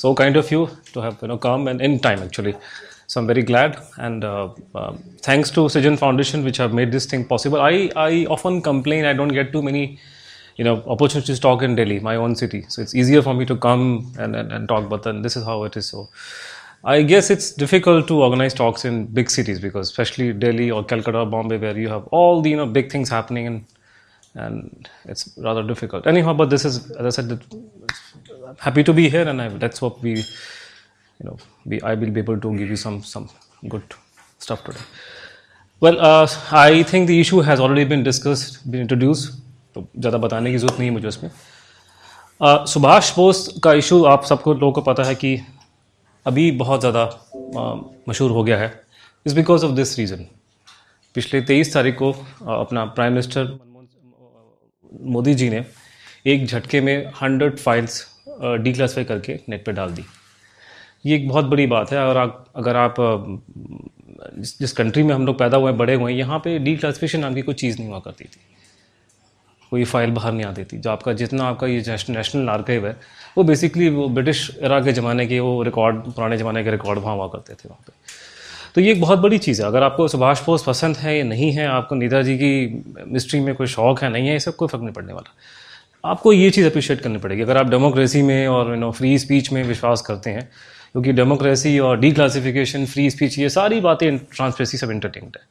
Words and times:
so 0.00 0.14
kind 0.14 0.36
of 0.36 0.50
you 0.54 0.68
to 0.92 1.00
have 1.00 1.20
you 1.22 1.28
know 1.28 1.38
come 1.38 1.66
and 1.70 1.80
in 1.80 1.98
time 1.98 2.22
actually. 2.22 2.54
So 3.08 3.20
I'm 3.20 3.26
very 3.26 3.42
glad, 3.42 3.78
and 3.96 4.22
uh, 4.22 4.50
uh, 4.74 4.92
thanks 5.22 5.50
to 5.52 5.60
Sijan 5.74 5.98
Foundation 5.98 6.44
which 6.44 6.58
have 6.58 6.74
made 6.74 6.92
this 6.92 7.06
thing 7.06 7.24
possible. 7.32 7.60
I 7.60 7.90
I 7.96 8.26
often 8.36 8.60
complain 8.68 9.06
I 9.12 9.14
don't 9.20 9.34
get 9.38 9.50
too 9.52 9.62
many 9.68 9.82
you 10.58 10.64
know 10.68 10.76
opportunities 10.94 11.38
to 11.38 11.42
talk 11.46 11.62
in 11.68 11.74
Delhi, 11.74 11.98
my 12.10 12.16
own 12.16 12.36
city. 12.42 12.64
So 12.68 12.82
it's 12.82 12.94
easier 12.94 13.22
for 13.22 13.34
me 13.34 13.46
to 13.46 13.56
come 13.56 14.12
and, 14.18 14.36
and, 14.36 14.52
and 14.52 14.68
talk, 14.68 14.88
but 14.88 15.02
then 15.02 15.22
this 15.22 15.36
is 15.40 15.44
how 15.44 15.64
it 15.64 15.76
is. 15.76 15.86
So 15.86 16.08
I 16.84 17.02
guess 17.02 17.30
it's 17.30 17.50
difficult 17.64 18.06
to 18.08 18.22
organize 18.22 18.54
talks 18.54 18.84
in 18.84 19.06
big 19.06 19.30
cities 19.30 19.58
because 19.58 19.90
especially 19.90 20.32
Delhi 20.32 20.70
or 20.70 20.84
Calcutta, 20.84 21.20
or 21.20 21.26
Bombay, 21.26 21.58
where 21.58 21.76
you 21.76 21.88
have 21.88 22.06
all 22.08 22.40
the 22.42 22.50
you 22.50 22.56
know 22.56 22.66
big 22.66 22.92
things 22.92 23.08
happening 23.08 23.48
and 23.48 23.64
and 24.34 24.88
it's 25.06 25.28
rather 25.38 25.64
difficult. 25.74 26.06
Anyhow, 26.06 26.34
but 26.34 26.50
this 26.50 26.64
is 26.64 26.90
as 26.92 27.06
I 27.06 27.22
said, 27.22 27.42
I'm 28.48 28.56
happy 28.56 28.82
to 28.82 28.92
be 28.94 29.10
here, 29.10 29.28
and 29.28 29.42
I, 29.42 29.48
that's 29.48 29.82
what 29.82 30.00
we 30.02 30.12
you 30.12 31.24
know 31.24 31.36
we 31.66 31.80
I 31.82 31.92
will 31.94 32.10
be 32.10 32.20
able 32.20 32.40
to 32.40 32.56
give 32.56 32.70
you 32.70 32.76
some 32.76 33.02
some 33.02 33.28
good 33.68 33.96
stuff 34.38 34.64
today. 34.64 34.84
Well, 35.82 36.00
uh, 36.00 36.26
I 36.50 36.82
think 36.82 37.08
the 37.08 37.20
issue 37.20 37.40
has 37.40 37.60
already 37.60 37.84
been 37.84 38.02
discussed, 38.02 38.58
been 38.70 38.86
introduced. 38.86 39.28
तो 39.74 39.86
ज़्यादा 39.98 40.18
बताने 40.18 40.50
की 40.50 40.58
ज़रूरत 40.58 40.78
नहीं 40.78 40.88
है 40.88 40.94
मुझे 40.94 41.08
उसमें 41.08 41.30
uh, 41.30 42.66
Subhash 42.72 43.14
Bose 43.16 43.46
का 43.64 43.72
इशू 43.82 44.02
आप 44.12 44.24
सबको 44.24 44.54
लोगों 44.54 44.72
को 44.72 44.80
पता 44.82 45.04
है 45.04 45.14
कि 45.14 45.36
अभी 46.26 46.50
बहुत 46.64 46.80
ज़्यादा 46.80 47.04
मशहूर 48.08 48.30
हो 48.30 48.44
गया 48.44 48.58
है 48.58 48.72
is 49.26 49.34
because 49.36 49.64
of 49.66 49.72
this 49.76 49.98
reason 49.98 50.26
पिछले 51.14 51.40
तेईस 51.50 51.74
तारीख 51.74 51.98
को 51.98 52.12
अपना 52.60 52.84
प्राइम 52.96 53.12
मिनिस्टर 53.12 53.58
मोदी 55.16 55.34
जी 55.34 55.50
ने 55.50 55.64
एक 56.26 56.46
झटके 56.46 56.80
में 56.80 56.96
हंड्रेड 57.22 57.58
फाइल्स 57.58 58.06
डी 58.40 58.72
क्लासीफाई 58.72 59.04
करके 59.04 59.38
नेट 59.48 59.64
पे 59.66 59.72
डाल 59.72 59.90
दी। 59.90 60.04
ये 61.06 61.16
एक 61.16 61.28
बहुत 61.28 61.44
बड़ी 61.46 61.66
बात 61.66 61.92
है 61.92 61.98
और 62.00 62.16
आप 62.16 62.44
अगर 62.56 62.76
आप 62.76 62.94
जिस, 62.98 64.58
जिस 64.58 64.72
कंट्री 64.72 65.02
में 65.02 65.14
हम 65.14 65.26
लोग 65.26 65.38
पैदा 65.38 65.56
हुए 65.56 65.72
बड़े 65.74 65.94
हुए 65.94 66.12
हैं 66.12 66.18
यहाँ 66.18 66.38
पे 66.44 66.58
डी 66.58 66.76
क्लासिफिकेशन 66.76 67.20
नाम 67.20 67.34
की 67.34 67.42
कोई 67.42 67.54
चीज़ 67.56 67.78
नहीं 67.78 67.88
हुआ 67.88 67.98
करती 68.00 68.24
थी। 68.24 68.40
कोई 69.72 69.84
फ़ाइल 69.84 70.10
बाहर 70.10 70.32
नहीं 70.32 70.46
आती 70.46 70.64
थी। 70.64 70.78
जो 70.78 70.90
आपका 70.90 71.12
जितना 71.12 71.44
आपका 71.44 71.66
ये 71.66 71.96
नेशनल 72.10 72.48
आर्काइव 72.48 72.86
है 72.86 72.96
वो 73.36 73.44
बेसिकली 73.44 73.88
वो 73.90 74.08
ब्रिटिश 74.08 74.50
इरा 74.62 74.80
के 74.80 74.92
ज़माने 74.92 75.26
के 75.26 75.40
वो 75.40 75.62
रिकॉर्ड 75.62 75.96
पुराने 76.06 76.38
ज़माने 76.38 76.64
के 76.64 76.70
रिकॉर्ड 76.70 76.98
वहाँ 76.98 77.14
हुआ 77.16 77.26
करते 77.28 77.54
थे 77.54 77.68
वहाँ 77.68 77.82
पे। 77.86 77.92
तो 78.74 78.80
ये 78.80 78.92
एक 78.92 79.00
बहुत 79.00 79.18
बड़ी 79.18 79.38
चीज़ 79.38 79.60
है। 79.62 79.68
अगर 79.68 79.82
आपको 79.82 80.08
सुभाष 80.08 80.44
बोस 80.46 80.64
पसंद 80.64 80.96
है 80.96 81.16
या 81.18 81.24
नहीं 81.24 81.50
है 81.52 81.66
आपको 81.66 81.94
नेताजी 81.94 82.36
की 82.38 83.04
मिस्ट्री 83.06 83.40
में 83.40 83.54
कोई 83.54 83.66
शौक 83.66 84.02
है 84.02 84.10
नहीं 84.12 84.26
है 84.26 84.32
ये 84.32 84.40
सब 84.40 84.56
कोई 84.56 84.68
फ़र्क 84.68 84.82
नहीं 84.82 84.94
पड़ने 84.94 85.12
वाला। 85.12 85.34
आपको 86.08 86.32
ये 86.32 86.50
चीज़ 86.50 86.66
अप्रिशिएट 86.66 87.00
करनी 87.00 87.18
पड़ेगी। 87.18 87.42
अगर 87.42 87.56
आप 87.56 87.70
डेमोक्रेसी 87.70 88.22
में 88.22 88.46
और 88.48 88.70
यू 88.70 88.76
नो 88.76 88.90
फ्री 88.92 89.18
स्पीच 89.18 89.52
में 89.52 89.62
विश्वास 89.64 90.00
करते 90.02 90.30
हैं, 90.30 90.48
क्योंकि 90.92 91.12
डेमोक्रेसी 91.12 91.78
और 91.78 91.98
डी 92.00 92.10
क्लासिफिकेशन 92.12 92.86
फ्री 92.86 93.08
स्पीच 93.10 93.38
ये 93.38 93.48
सारी 93.50 93.80
बातें 93.80 94.18
ट्रांसपेरेंसी 94.18 94.76
सब 94.76 94.90
इंटरटेनड 94.90 95.36
है। 95.36 95.46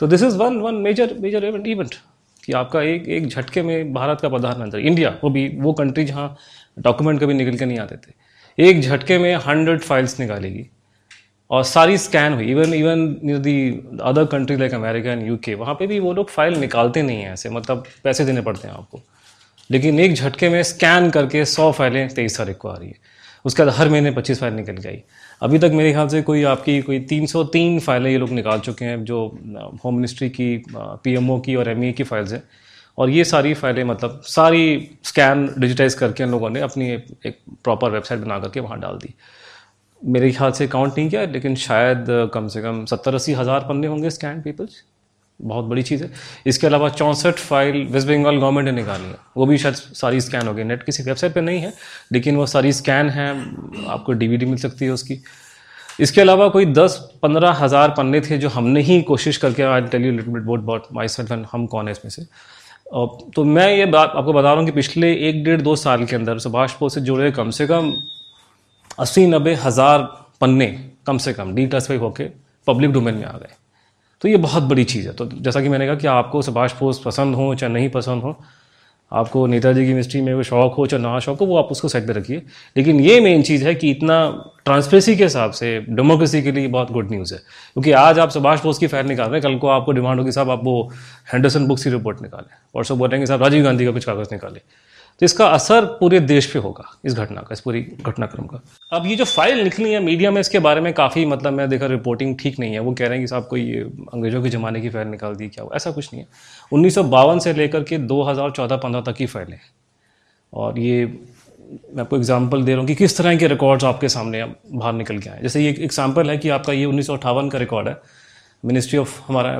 तो 0.00 0.06
this 0.06 0.22
is 0.22 0.36
one 0.36 0.56
one 0.60 0.74
major 0.82 1.14
major 1.20 1.44
event 1.44 1.66
event 1.68 1.94
कि 2.42 2.52
आपका 2.54 2.82
एक 2.84 3.08
एक 3.08 3.26
झटके 3.28 3.62
में 3.62 3.92
भारत 3.94 4.20
का 4.20 4.28
प्रधानमंत्री 4.28 4.82
इंडिया 4.82 5.16
वो 5.22 5.30
भी, 5.30 5.48
वो 5.50 5.72
कंट्री 5.72 6.04
जहाँ 6.04 6.36
डॉक्यूमेंट 6.78 7.20
कभी 7.20 7.34
निकल 7.34 7.56
के 7.58 7.64
नहीं 7.64 7.78
आते 7.78 7.96
थे। 7.96 8.12
एक 8.58 8.80
झटके 8.80 9.18
में 9.18 9.34
हंड्रेड 9.46 9.80
फाइल्स 9.80 10.18
निकालेगी 10.20 10.66
और 11.50 11.64
सारी 11.64 11.98
स्कैन 11.98 12.32
हुई। 12.32 12.50
Even 12.50 12.74
even 12.74 12.98
near 13.24 13.38
the 13.38 13.58
other 14.02 14.24
country 14.26 14.56
like 14.56 14.74
America 14.74 15.12
and 15.12 15.26
UK 15.26 15.54
वहाँ 15.56 15.74
पे 15.74 15.86
भी 15.86 15.98
वो 16.00 16.12
लोग 16.12 16.30
फ़ाइल 16.30 16.56
निकालते 16.58 17.02
नहीं 17.02 17.22
हैं 17.22 17.32
ऐसे 17.32 17.50
मतलब 17.50 17.84
पैसे 18.04 18.24
देने 18.24 18.40
पड़ते 18.40 18.68
हैं 18.68 18.74
आपको। 18.74 19.02
लेकिन 19.70 20.00
एक 20.00 20.14
झटके 20.14 20.48
में 20.48 20.62
स्कैन 20.64 21.10
करके 21.10 21.44
सौ 21.46 21.70
फाइलें, 21.72 22.08
तेईस 22.10 22.38
तारीख 22.38 22.56
को 22.56 22.68
आ 22.68 22.76
रही 22.76 22.88
है। 22.88 23.14
उसके 23.44 23.62
बाद 23.62 23.74
हर 23.74 23.88
महीने 23.88 24.10
पच्चीस 24.10 24.40
फ़ाइल 24.40 24.54
निकल 24.54 24.76
गई 24.78 25.02
अभी 25.42 25.58
तक 25.58 25.70
मेरे 25.74 25.92
ख्याल 25.92 26.08
से 26.08 26.20
कोई 26.22 26.42
आपकी 26.44 26.80
कोई 26.82 26.98
303 27.02 27.78
फाइलें 27.80 28.10
ये 28.10 28.18
लोग 28.18 28.30
निकाल 28.30 28.60
चुके 28.60 28.84
हैं, 28.84 29.04
जो 29.04 29.26
होम 29.84 29.94
मिनिस्ट्री 29.94 30.28
की 30.30 30.64
पीएमओ 30.70 31.38
की 31.40 31.54
और 31.54 31.68
एमई 31.68 31.90
e 31.92 31.96
की 31.96 32.02
फाइल्स 32.04 32.32
हैं। 32.32 32.42
और 32.98 33.10
ये 33.10 33.24
सारी 33.24 33.52
फाइलें 33.54 33.82
मतलब 33.84 34.20
सारी 34.26 34.88
स्कैन 35.04 35.48
डिजिटाइज 35.58 35.94
करके 35.94 36.22
इन 36.22 36.30
लोगों 36.30 36.50
ने 36.50 36.60
अपनी 36.60 36.90
एक 36.90 37.38
प्रॉपर 37.64 37.90
वेबसाइट 37.90 38.20
बना 38.20 38.38
करके 38.38 38.60
वहाँ 38.60 38.78
डाल 38.80 38.96
दी। 38.96 39.14
मेरे 40.02 40.30
ख्याल 40.32 40.52
से 40.52 40.66
काउंट 40.68 40.98
नहीं 40.98 41.08
किया, 41.10 41.24
लेकिन 41.26 41.54
शायद, 41.56 42.06
कम 42.34 42.48
से 42.48 42.62
कम 42.62 42.84
सत्तर 42.84 43.14
अस्सी 43.14 43.32
हज़ार 43.32 43.66
पन्ने 43.68 43.86
होंगे 43.86 44.10
स्कैन 44.10 44.40
पीपल्स 44.42 44.82
बहुत 45.40 45.64
बड़ी 45.64 45.82
चीज़ 45.82 46.02
है। 46.04 46.10
इसके 46.46 46.66
अलावा 46.66 46.88
चौंसठ 46.90 47.38
फ़ाइल 47.38 47.82
वेस्ट 47.86 48.08
बंगाल 48.08 48.36
गवर्नमेंट 48.36 48.66
ने 48.66 48.72
निकाली 48.72 49.04
है। 49.04 49.16
वो 49.36 49.46
भी 49.46 49.58
शायद 49.58 49.74
सारी 49.74 50.20
स्कैन 50.20 50.46
हो 50.46 50.54
गई। 50.54 50.64
नेट 50.64 50.82
किसी 50.82 51.02
वेबसाइट 51.02 51.34
पे 51.34 51.40
नहीं 51.40 51.60
है, 51.60 51.72
लेकिन 52.12 52.36
वो 52.36 52.46
सारी 52.46 52.72
स्कैन 52.72 53.10
है। 53.10 53.28
आपको 53.88 54.12
डीवीडी 54.14 54.46
मिल 54.46 54.58
सकती 54.58 54.84
है 54.84 54.90
उसकी। 54.90 55.18
इसके 56.00 56.20
अलावा 56.20 56.48
कोई 56.48 56.66
दस 56.68 56.98
पंद्रह 57.22 57.52
हज़ार 57.54 57.90
पन्ने 57.90 58.20
थे 58.20 58.38
जो 58.38 58.48
हमने 58.48 58.80
ही 58.82 59.00
कोशिश 59.04 59.36
करके, 59.36 59.62
I 59.62 59.80
tell 59.82 60.04
you 60.04 60.12
little 60.12 60.32
bit 60.32 60.42
but 60.42 60.60
about 60.60 60.86
myself 61.08 61.32
and 61.32 61.46
हम 61.52 61.66
कौन 61.66 61.88
है 61.88 61.92
इसमें 61.92 62.10
से। 62.10 62.22
तो 63.34 63.44
मैं 63.44 63.68
ये 63.68 63.86
बात 63.88 64.12
आपको 64.16 64.32
बता 64.32 64.48
रहा 64.48 64.58
हूँ 64.58 64.64
कि 64.66 64.72
पिछले 64.72 65.12
एक 65.28 65.42
डेढ़ 65.44 65.60
दो 65.60 65.76
साल 65.76 66.04
के 66.04 66.16
अंदर 66.16 66.38
सुभाष 66.38 66.74
बोस 66.80 66.94
से 66.94 67.00
जुड़े 67.02 67.30
कम 67.32 67.50
से 67.50 67.66
कम 67.66 67.92
अस्सी 68.98 69.26
नब्बे 69.26 69.54
हज़ार 69.62 70.02
पन्ने 70.40 70.66
कम 71.06 71.18
से 71.18 71.32
कम 71.32 71.54
डी 71.54 71.66
क्लासीफाई 71.66 71.98
होके 71.98 72.24
पब्लिक 72.66 72.90
डोमेन 72.92 73.14
में 73.14 73.24
आ 73.24 73.32
गए। 73.32 73.54
तो 74.20 74.28
ये 74.28 74.36
बहुत 74.36 74.62
बड़ी 74.62 74.84
चीज़ 74.84 75.06
है। 75.08 75.14
तो 75.14 75.26
जैसा 75.26 75.60
कि 75.60 75.68
मैंने 75.68 75.86
कहा 75.86 75.94
कि 75.94 76.06
आपको 76.06 76.42
सुभाष 76.42 76.72
बोस 76.80 77.02
पसंद 77.04 77.34
हो 77.34 77.54
चाहे 77.54 77.72
नहीं 77.72 77.88
पसंद 77.90 78.22
हो, 78.22 78.36
आपको 79.12 79.46
नेताजी 79.46 79.84
की 79.86 79.94
मिस्ट्री 79.94 80.20
में 80.20 80.34
कोई 80.34 80.44
शौक 80.44 80.74
हो 80.74 80.86
चाहे 80.86 81.02
ना 81.02 81.18
शौक 81.18 81.40
हो, 81.40 81.46
वो 81.46 81.56
आप 81.56 81.68
उसको 81.72 81.88
साइड 81.88 82.06
पे 82.06 82.12
रखिए। 82.12 82.42
लेकिन 82.76 83.00
ये 83.00 83.20
मेन 83.20 83.42
चीज़ 83.42 83.64
है 83.64 83.74
कि 83.74 83.90
इतना 83.90 84.16
ट्रांसपेरेंसी 84.64 85.16
के 85.16 85.22
हिसाब 85.22 85.50
से 85.50 85.78
डेमोक्रेसी 85.80 86.42
के 86.42 86.52
लिए 86.52 86.68
बहुत 86.68 86.90
गुड 86.92 87.10
न्यूज़ 87.10 87.34
है। 87.34 87.40
क्योंकि 87.72 87.92
आज 87.92 88.18
आप 88.18 88.30
सुभाष 88.30 88.62
बोस 88.62 88.78
की 88.78 88.86
फ़ाइल 88.86 89.06
निकाल 89.06 89.26
रहे 89.26 89.40
हैं, 89.40 89.42
कल 89.42 89.58
को 89.58 89.68
आपको 89.68 89.92
डिमांड 89.92 90.18
होगी 90.18 90.32
साहब 90.32 90.50
आप 90.50 90.64
वो 90.64 90.90
हैंडरसन 91.32 91.66
बुक्स 91.66 91.84
की 91.84 91.90
रिपोर्ट 91.90 92.22
निकालें 92.22 92.56
परसों 92.74 92.98
बोलेंगे 92.98 93.26
साहब 93.26 93.42
राजीव 93.42 93.64
गांधी 93.64 93.84
का 93.84 93.90
कुछ 93.90 94.04
कागज़ 94.04 94.28
निकाले। 94.32 94.60
तो 95.20 95.24
इसका 95.24 95.46
असर 95.48 95.84
पूरे 96.00 96.18
देश 96.20 96.46
पे 96.46 96.58
होगा 96.58 96.84
इस 97.04 97.14
घटना 97.14 97.40
का 97.40 97.52
इस 97.52 97.60
पूरी 97.60 97.80
घटनाक्रम 98.00 98.46
का 98.46 98.60
अब 98.92 99.06
ये 99.06 99.14
जो 99.16 99.24
फ़ाइल 99.26 99.62
निकली 99.62 99.92
है 99.92 100.00
मीडिया 100.00 100.30
में 100.30 100.40
इसके 100.40 100.58
बारे 100.58 100.80
में 100.80 100.92
काफ़ी 100.92 101.24
मतलब 101.26 101.52
मैं 101.52 101.68
देखा 101.68 101.86
रिपोर्टिंग 101.86 102.36
ठीक 102.38 102.58
नहीं 102.58 102.72
है 102.72 102.80
वो 102.80 102.92
कह 102.92 103.06
रहे 103.06 103.18
हैं 103.18 103.20
कि 103.20 103.28
साहब 103.28 103.46
कोई 103.46 103.72
अंग्रेज़ों 104.14 104.42
के 104.42 104.50
ज़माने 104.50 104.80
की 104.80 104.88
फ़ाइल 104.88 105.08
निकाल 105.08 105.34
दी 105.34 105.48
क्या 105.48 105.64
हो 105.64 105.70
ऐसा 105.74 105.90
कुछ 105.90 106.12
नहीं 106.12 106.22
है 106.22 106.28
उन्नीस 106.72 106.94
सौ 106.94 107.02
बावन 107.06 107.38
से 107.38 107.52
लेकर 107.52 107.82
के 107.82 107.98
दो 108.06 108.22
हज़ार 108.22 109.00
तक 109.02 109.14
की 109.14 109.26
फाइलें 109.26 109.58
और 110.52 110.78
ये 110.78 111.04
मैं 111.04 112.00
आपको 112.00 112.16
एग्ज़ाम्पल 112.16 112.62
दे 112.62 112.72
रहा 112.72 112.80
हूँ 112.80 112.88
कि 112.88 112.94
किस 112.94 113.16
तरह 113.18 113.36
के 113.36 113.46
रिकॉर्ड्स 113.46 113.84
आपके 113.84 114.08
सामने 114.08 114.44
बाहर 114.44 114.92
निकल 114.92 115.18
के 115.18 115.30
आए 115.30 115.42
जैसे 115.42 115.60
ये 115.60 115.70
एग्ज़ाम्पल 115.80 116.30
है 116.30 116.36
कि 116.38 116.48
आपका 116.50 116.72
ये 116.72 116.84
उन्नीस 116.84 117.06
सौ 117.06 117.14
अट्ठावन 117.14 117.48
का 117.48 117.58
रिकॉर्ड 117.58 117.88
है 117.88 117.96
मिनिस्ट्री 118.64 118.98
ऑफ़ 118.98 119.20
हमारा 119.28 119.50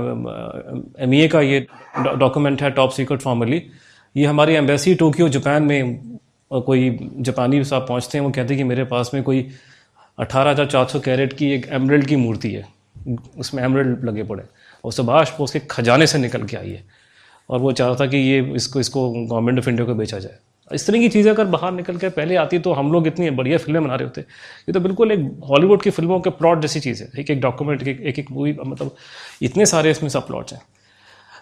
एमईए 1.01 1.29
का 1.29 1.41
ये 1.43 1.67
डॉक्यूमेंट 1.99 2.63
है 2.63 2.71
टॉप 2.73 2.91
सीक्रेट 2.91 3.21
फॉर्मली 3.21 3.63
ये 4.17 4.27
हमारी 4.27 4.55
एम्बेसी 4.55 4.95
टोक्यो, 4.95 5.29
जापान 5.29 5.63
में 5.63 6.19
कोई 6.51 6.99
जापानी 7.21 7.63
साहब 7.65 7.87
पहुँचते 7.89 8.19
हैं, 8.19 8.25
वो 8.25 8.31
कहते 8.31 8.55
हैं 8.55 8.57
कि 8.57 8.65
मेरे 8.65 8.85
पास 8.87 9.11
में 9.15 9.23
कोई 9.23 9.47
अठारह 10.19 10.51
हज़ार 10.51 10.67
चार 10.67 10.87
सौ 10.87 11.01
कैरेट 11.01 11.33
की 11.33 11.51
एक 11.53 11.67
एमरल्ड 11.73 12.07
की 12.07 12.17
मूर्ति 12.17 12.53
है। 12.53 12.65
उसमें 13.39 13.63
एमरल्ड 13.63 14.05
लगे 14.05 14.23
पड़े 14.25 14.43
और 14.85 14.93
सुभाष 14.93 15.33
वो 15.39 15.45
उसके 15.45 15.59
खजाने 15.71 16.07
से 16.07 16.19
निकल 16.19 16.43
के 16.45 16.57
आई 16.57 16.71
है। 16.71 16.85
और 17.49 17.61
वो 17.61 17.73
चाहता 17.73 18.01
था 18.01 18.07
कि 18.11 18.17
ये 18.19 18.41
इसको 18.57 18.81
इसको 18.81 19.09
गवर्नमेंट 19.11 19.59
ऑफ़ 19.59 19.69
इंडिया 19.69 19.87
को 19.87 19.95
बेचा 19.95 20.19
जाए। 20.19 20.39
इस 20.71 20.87
तरह 20.87 20.99
की 20.99 21.09
चीज़ें 21.09 21.31
अगर 21.33 21.45
बाहर 21.47 21.73
निकल 21.73 21.97
के 21.97 22.09
पहले 22.11 22.37
आती 22.37 22.59
तो 22.59 22.73
हम 22.73 22.93
लोग 22.93 23.07
इतनी 23.07 23.31
बढ़िया 23.33 23.59
फ़िल्में 23.59 23.83
बना 23.83 23.95
रहे 23.95 24.05
होते। 24.05 24.21
ये 24.21 24.73
तो 24.73 24.81
बिल्कुल 24.81 25.13
एक 25.13 25.29
हॉलीवुड 25.49 25.83
की 25.83 25.91
फ़िल्मों 25.91 26.21
के 26.21 26.31
प्लॉट 26.33 26.63
जैसी 26.63 26.81
चीज़ 26.81 27.03
है। 27.03 27.11
एक 27.19 27.31
एक 27.31 27.41
डॉक्यूमेंट 27.41 27.87
एक 27.89 28.19
एक 28.19 28.31
मूवी 28.31 28.57
मतलब 28.65 28.97
इतने 29.43 29.67
सारे 29.67 29.91
इसमें 29.91 30.09
सब 30.11 30.27
प्लॉट्स 30.27 30.53
हैं। 30.53 30.61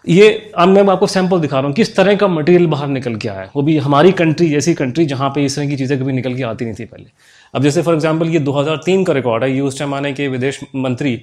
ये 0.05 0.53
अब 0.59 0.69
मैं 0.69 0.83
आपको 0.93 1.07
सैंपल 1.07 1.41
दिखा 1.41 1.57
रहा 1.57 1.67
हूँ, 1.67 1.75
किस 1.75 1.95
तरह 1.97 2.17
का 2.17 2.27
मटेरियल 2.29 2.67
बाहर 2.67 2.89
निकल 2.89 3.15
के 3.17 3.29
आया 3.29 3.49
वो 3.55 3.63
भी 3.63 3.77
हमारी 3.79 4.11
कंट्री 4.13 4.49
जैसी 4.49 4.75
कंट्री 4.75 5.05
जहाँ 5.07 5.29
पे 5.31 5.45
इस 5.45 5.57
तरह 5.57 5.69
की 5.69 5.77
चीज़ें 5.77 5.99
कभी 6.01 6.13
निकल 6.13 6.35
के 6.37 6.43
आती 6.43 6.65
नहीं 6.65 6.75
थी 6.75 6.85
पहले। 6.85 7.07
अब 7.55 7.63
जैसे 7.63 7.83
फॉर 7.83 7.95
एग्जांपल 7.95 8.29
ये 8.29 8.39
2003 8.41 9.05
का 9.05 9.13
रिकॉर्ड 9.13 9.45
है, 9.45 9.51
ये 9.53 9.61
उस 9.61 9.79
जमाने 9.79 10.13
के 10.13 10.29
विदेश 10.29 10.61
मंत्री 10.77 11.23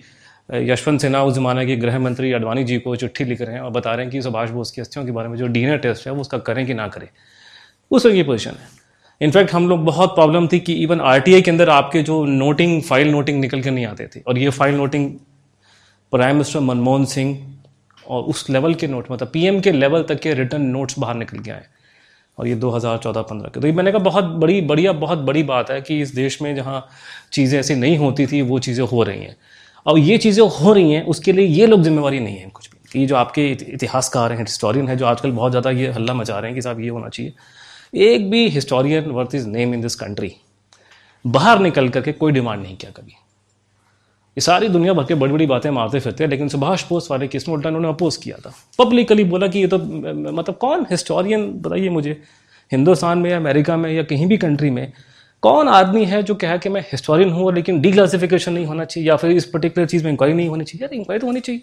यशवंत 0.50 1.02
सिन्हा, 1.02 1.24
उस 1.24 1.36
जमाने 1.36 1.66
के 1.66 1.76
गृह 1.76 2.00
मंत्री 2.00 2.32
अडवाणी 2.34 2.64
जी 2.64 2.78
को 2.80 2.96
चिट्ठी 2.96 3.24
लिख 3.26 3.42
रहे 3.42 3.56
हैं 3.56 3.62
और 3.62 3.72
बता 3.72 3.94
रहे 3.94 4.06
हैं 4.06 4.12
कि 4.12 4.22
सुभाष 4.22 4.50
बोस 4.50 4.72
की 4.72 4.82
अस्थियों 4.82 5.06
के 5.06 5.12
बारे 5.12 5.30
में 5.30 5.38
जो 5.38 5.48
डी 5.48 5.78
टेस्ट 5.78 6.08
है, 6.08 6.14
वो 6.14 6.22
उसका 6.22 6.38
करें 6.40 6.66
कि 6.66 6.74
ना 6.74 6.88
करें। 6.88 7.08
उस 7.92 8.04
तरह 8.04 8.14
की 8.14 8.24
पोजिशन 8.24 8.52
है। 8.52 8.80
इनफैक्ट 9.22 9.54
हम 9.54 9.70
लोग 9.70 9.86
बहुत 9.86 10.16
प्रॉब्लम 10.16 10.48
थी 10.48 10.60
कि 10.60 10.74
इवन 10.84 11.02
आरटीआई 11.02 11.42
के 11.42 11.52
अंदर 11.52 11.70
आपके 11.70 12.02
जो 12.04 12.24
नोटिंग 12.26 12.82
फ़ाइल 12.82 13.12
नोटिंग 13.12 13.40
निकल 13.42 13.62
के 13.62 13.72
नहीं 13.72 13.86
आते 13.86 14.08
थे। 14.16 14.22
और 14.28 14.38
ये 14.38 14.50
file 14.50 14.76
noting 14.76 15.10
prime 16.14 16.36
minister 16.36 16.60
Manmohan 16.62 17.06
Singh 17.06 17.51
और 18.12 18.24
उस 18.24 18.50
लेवल 18.50 18.74
के 18.74 18.88
नोट 18.88 19.12
मतलब 19.12 19.30
पीएम 19.34 19.60
के 19.60 19.72
लेवल 19.72 20.04
तक 20.04 20.20
के 20.20 20.34
रिटर्न 20.34 20.62
नोट्स 20.62 21.00
बाहर 21.00 21.16
निकल 21.16 21.40
के 21.40 21.52
आए 21.52 21.66
और 22.38 22.48
ये 22.48 22.56
2014-15 22.56 23.50
के। 23.50 23.60
तो 23.60 23.68
ये 23.68 23.74
मैंने 23.74 23.92
कहा 23.92 24.04
बहुत 24.04 24.24
बड़ी, 24.24 24.62
बढ़िया, 24.62 24.92
बहुत 24.94 25.20
बड़ी 25.20 25.44
बात 25.44 25.72
है 25.72 25.82
कि 25.82 26.02
इस 26.02 26.14
देश 26.16 26.42
में 26.42 26.56
जहाँ 26.56 26.86
चीज़ें 27.32 27.60
ऐसी 27.60 27.76
नहीं 27.76 27.98
होती 27.98 28.28
थी, 28.28 28.42
वो 28.42 28.60
चीज़ें 28.60 28.86
हो 28.86 29.04
रही 29.04 29.24
हैं। 29.24 29.36
और 29.86 30.00
ये 30.00 30.18
चीज़ें 30.18 30.44
हो 30.44 30.74
रही 30.74 30.92
हैं, 30.94 31.04
उसके 31.06 31.32
लिए 31.32 31.46
ये 31.46 31.68
लोग 31.68 31.84
जिम्मेवारी 31.84 32.20
नहीं 32.20 32.38
है 32.38 32.50
कुछ 32.50 32.70
भी। 32.70 32.78
कि 32.92 33.06
जो 33.06 33.16
आपके 33.16 33.48
इतिहासकार 33.52 34.32
हैं 34.32 34.40
हिस्टोरियन 34.40 34.88
है, 34.88 34.96
जो 34.98 35.06
आजकल 35.06 35.32
बहुत 35.32 35.52
ज़्यादा 35.52 35.72
ये 35.72 35.92
हल्ला 35.92 36.14
मचा 36.14 36.40
रहे 36.40 36.52
हैं 36.52 36.56
कि 36.56 36.62
साहब 36.62 36.80
ये 36.80 36.90
होना 36.90 37.10
चाहिए। 37.10 37.34
एक 38.12 38.30
भी 38.32 38.48
historian 38.50 39.10
worth 39.12 39.36
his 39.36 39.48
name 39.48 39.74
in 39.74 39.82
this 39.82 39.96
country 39.96 40.34
बाहर 41.26 41.60
निकल 41.60 41.90
करके 41.90 42.12
कोई 42.12 42.32
डिमांड 42.32 42.62
नहीं 42.64 42.76
किया 42.78 42.92
कभी। 42.92 43.14
ये 44.38 44.42
सारी 44.42 44.68
दुनिया 44.70 44.94
भर 44.94 45.04
के 45.04 45.16
बड़ी 45.16 45.34
बड़ी 45.34 45.46
बातें 45.46 45.70
मारते 45.72 46.00
फिरते 46.00 46.24
हैं, 46.24 46.30
लेकिन 46.32 46.48
सुभाष 46.50 46.84
बोस 46.90 47.10
वाले 47.12 47.28
केस 47.28 47.48
में 47.48 47.56
उल्टा 47.56 47.70
उन्होंने 47.70 47.88
अपोज 47.90 48.18
किया 48.18 48.38
था। 48.38 48.54
पब्लिकली 48.80 49.24
बोला 49.24 49.48
कि 49.48 49.60
ये 49.60 49.68
तो 49.68 49.78
मतलब 49.78 50.56
कौन 50.58 50.86
हिस्टोरियन 50.92 51.52
बताइए 51.62 51.90
मुझे? 51.90 52.22
हिंदुस्तान 52.72 53.18
में 53.18 53.30
या 53.30 53.38
अमेरिका 53.38 53.76
में 53.78 53.92
या 53.92 54.04
कहीं 54.04 54.28
भी 54.28 54.38
कंट्री 54.38 54.70
में, 54.70 54.92
कौन 55.44 55.68
आदमी 55.70 56.06
है 56.06 56.22
जो 56.24 56.36
कहा 56.36 56.56
कि 56.58 56.70
मैं 56.70 56.82
हिस्टोरियन 56.82 57.32
हूँ, 57.32 57.52
लेकिन 57.54 57.82
डी 57.82 57.92
क्लासिफिकेशन 57.92 58.54
नहीं 58.54 58.66
होना 58.66 58.86
चाहिए, 58.86 59.08
या 59.10 59.16
फिर 59.16 59.32
इस 59.32 59.46
पर्टिकुलर 59.46 59.86
चीज़ 59.88 60.04
में 60.04 60.12
इंक्वायरी 60.12 60.36
नहीं 60.36 60.48
होनी 60.50 60.64
चाहिए? 60.64 60.84
यार 60.84 60.94
इंक्वायरी 60.96 61.22
तो 61.22 61.28
होनी 61.28 61.40
चाहिए। 61.40 61.62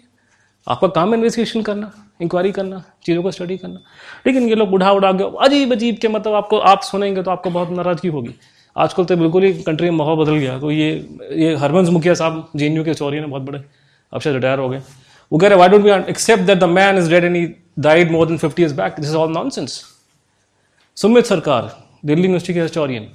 आपका 0.67 0.87
काम 0.89 1.13
इन्वेस्टिगेशन 1.13 1.61
करना 1.61 1.91
इंक्वायरी 2.21 2.51
करना, 2.51 2.83
चीज़ों 3.05 3.23
को 3.23 3.31
स्टडी 3.31 3.57
करना। 3.57 3.79
लेकिन 4.27 4.47
ये 4.49 4.55
लोग 4.55 4.73
उड़ा 4.73 4.91
उड़ा 4.91 5.11
के 5.11 5.23
अजीब 5.45 5.71
अजीब 5.73 5.97
के 5.97 6.07
मतलब 6.07 6.33
आपको, 6.33 6.57
आप 6.57 6.81
सुनेंगे 6.83 7.23
तो 7.23 7.31
आपको 7.31 7.49
बहुत 7.49 7.69
नाराज़गी 7.71 8.09
होगी। 8.09 8.35
आजकल 8.79 9.05
तो 9.05 9.15
बिल्कुल 9.17 9.43
ही 9.43 9.53
कंट्री 9.63 9.89
में 9.89 9.97
माहौल 9.97 10.17
बदल 10.17 10.37
गया। 10.37 10.57
तो 10.59 10.71
ये 10.71 10.89
ये 11.35 11.55
हरबंस 11.57 11.89
मुखिया 11.89 12.13
साहब 12.13 12.49
जे 12.55 12.69
के 12.83 12.93
चौरी 12.93 13.19
ने 13.19 13.27
बहुत 13.27 13.41
बड़े। 13.41 13.63
अब 14.13 14.21
शायद 14.21 14.35
रिटायर 14.35 14.59
हो 14.59 14.69
गए। 14.69 14.81
वो 15.31 15.37
कह 15.39 15.47
रहे 15.47 15.59
why 15.59 15.69
don't 15.69 15.83
we 15.83 15.91
accept 16.09 16.43
that 16.43 16.57
the 16.59 16.63
man 16.71 16.97
is 16.97 17.09
dead 17.11 17.35
he 17.35 17.45
died 17.79 18.11
more 18.11 18.27
than 18.27 18.37
fifty 18.37 18.61
years 18.61 18.75
back 18.75 18.95
this 18.99 19.09
is 19.09 19.15
all 19.15 19.31
nonsense 19.33 19.83
Sumit 20.97 21.25
Sarkar 21.25 21.71
Delhi 22.05 22.23
university 22.23 22.53
के 22.53 22.61
historian 22.61 23.07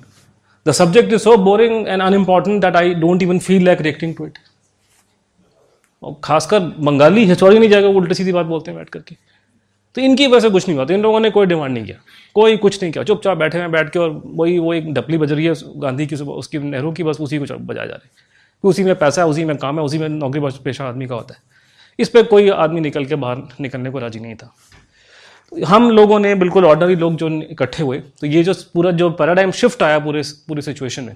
the 0.67 0.73
subject 0.73 1.13
is 1.13 1.23
so 1.23 1.37
boring 1.45 1.87
and 1.89 2.03
unimportant 2.03 2.61
that 2.63 2.77
I 2.77 2.95
don't 2.97 3.23
even 3.23 3.39
feel 3.39 3.65
like 3.65 3.81
reacting 3.81 4.15
to 4.17 4.27
it 4.27 4.39
और 6.03 6.17
खासकर 6.25 6.61
Bengali 6.81 7.25
historian 7.27 7.61
नहीं 7.61 7.71
जाएगा 7.71 7.89
उल्टी 7.99 8.15
सीधी 8.15 8.33
बात 8.33 8.47
बोलते 8.47 8.71
हैं 8.71 8.79
बैठ 8.79 8.89
करके। 8.89 9.17
तो 9.95 10.01
इनकी 10.01 10.27
वजह 10.27 10.41
से 10.41 10.51
कुछ 10.51 10.69
नहीं 10.69 10.77
हुआ। 10.77 10.85
तो 10.85 10.95
इन 10.95 11.03
लोगों 11.03 11.21
ने 11.21 11.31
कोई 11.31 11.47
डिमांड 11.47 11.75
नहीं 11.75 11.85
किया। 11.85 11.97
कोई 12.35 12.57
कुछ 12.57 12.83
नहीं 12.83 12.93
किया। 12.93 13.05
चुपचाप 13.05 13.39
बैठे 13.39 13.59
हैं 13.59 13.71
बैठ 13.73 13.91
के 13.91 13.99
और 13.99 14.23
वही, 14.27 14.59
वो 14.59 14.75
एक 14.75 14.93
डपली 14.95 15.19
बज 15.19 15.33
रही 15.33 15.45
है, 15.47 15.55
गांधी 15.77 16.07
की 16.07 16.17
उसकी 16.17 16.59
नेहरू 16.59 16.93
की, 16.93 17.03
बस 17.03 17.21
उसी 17.21 17.39
को 17.39 17.45
बजाया 17.45 17.87
जा 17.87 17.95
रही 17.95 18.09
है। 18.09 18.23
उसी 18.65 18.85
में 18.85 18.95
पैसा 18.95 19.23
है, 19.23 19.29
उसी 19.29 19.45
में 19.45 19.57
काम 19.57 19.79
है, 19.79 19.85
उसी 19.85 19.99
में 19.99 20.09
नौकरी 20.09 20.41
पेशा 20.65 20.85
आदमी 20.85 21.07
का 21.07 21.15
होता 21.15 21.35
है। 21.35 21.41
इस 21.99 22.09
पर 22.09 22.23
कोई 22.23 22.49
आदमी 22.49 22.81
निकल 22.81 23.05
के 23.05 23.15
बाहर 23.15 23.43
निकलने 23.61 23.91
को 23.91 23.99
राज़ी 23.99 24.21
नहीं 24.21 24.35
था। 24.35 24.55
हम 25.67 25.91
लोगों 25.91 26.19
ने, 26.19 26.35
बिल्कुल 26.35 26.65
ऑर्डनरी 26.65 26.97
लोग 26.97 27.17
जो 27.17 27.29
इकट्ठे 27.43 27.83
हुए 27.83 27.99
तो 28.21 28.27
ये 28.27 28.43
जो 28.45 28.55
पूरा, 28.75 28.91
जो 28.91 29.11
पैराडाइम 29.11 29.51
शिफ्ट 29.51 29.83
आया 29.83 29.99
पूरे, 29.99 30.23
पूरी 30.49 30.63
सिचुएशन 30.63 31.05
में, 31.05 31.15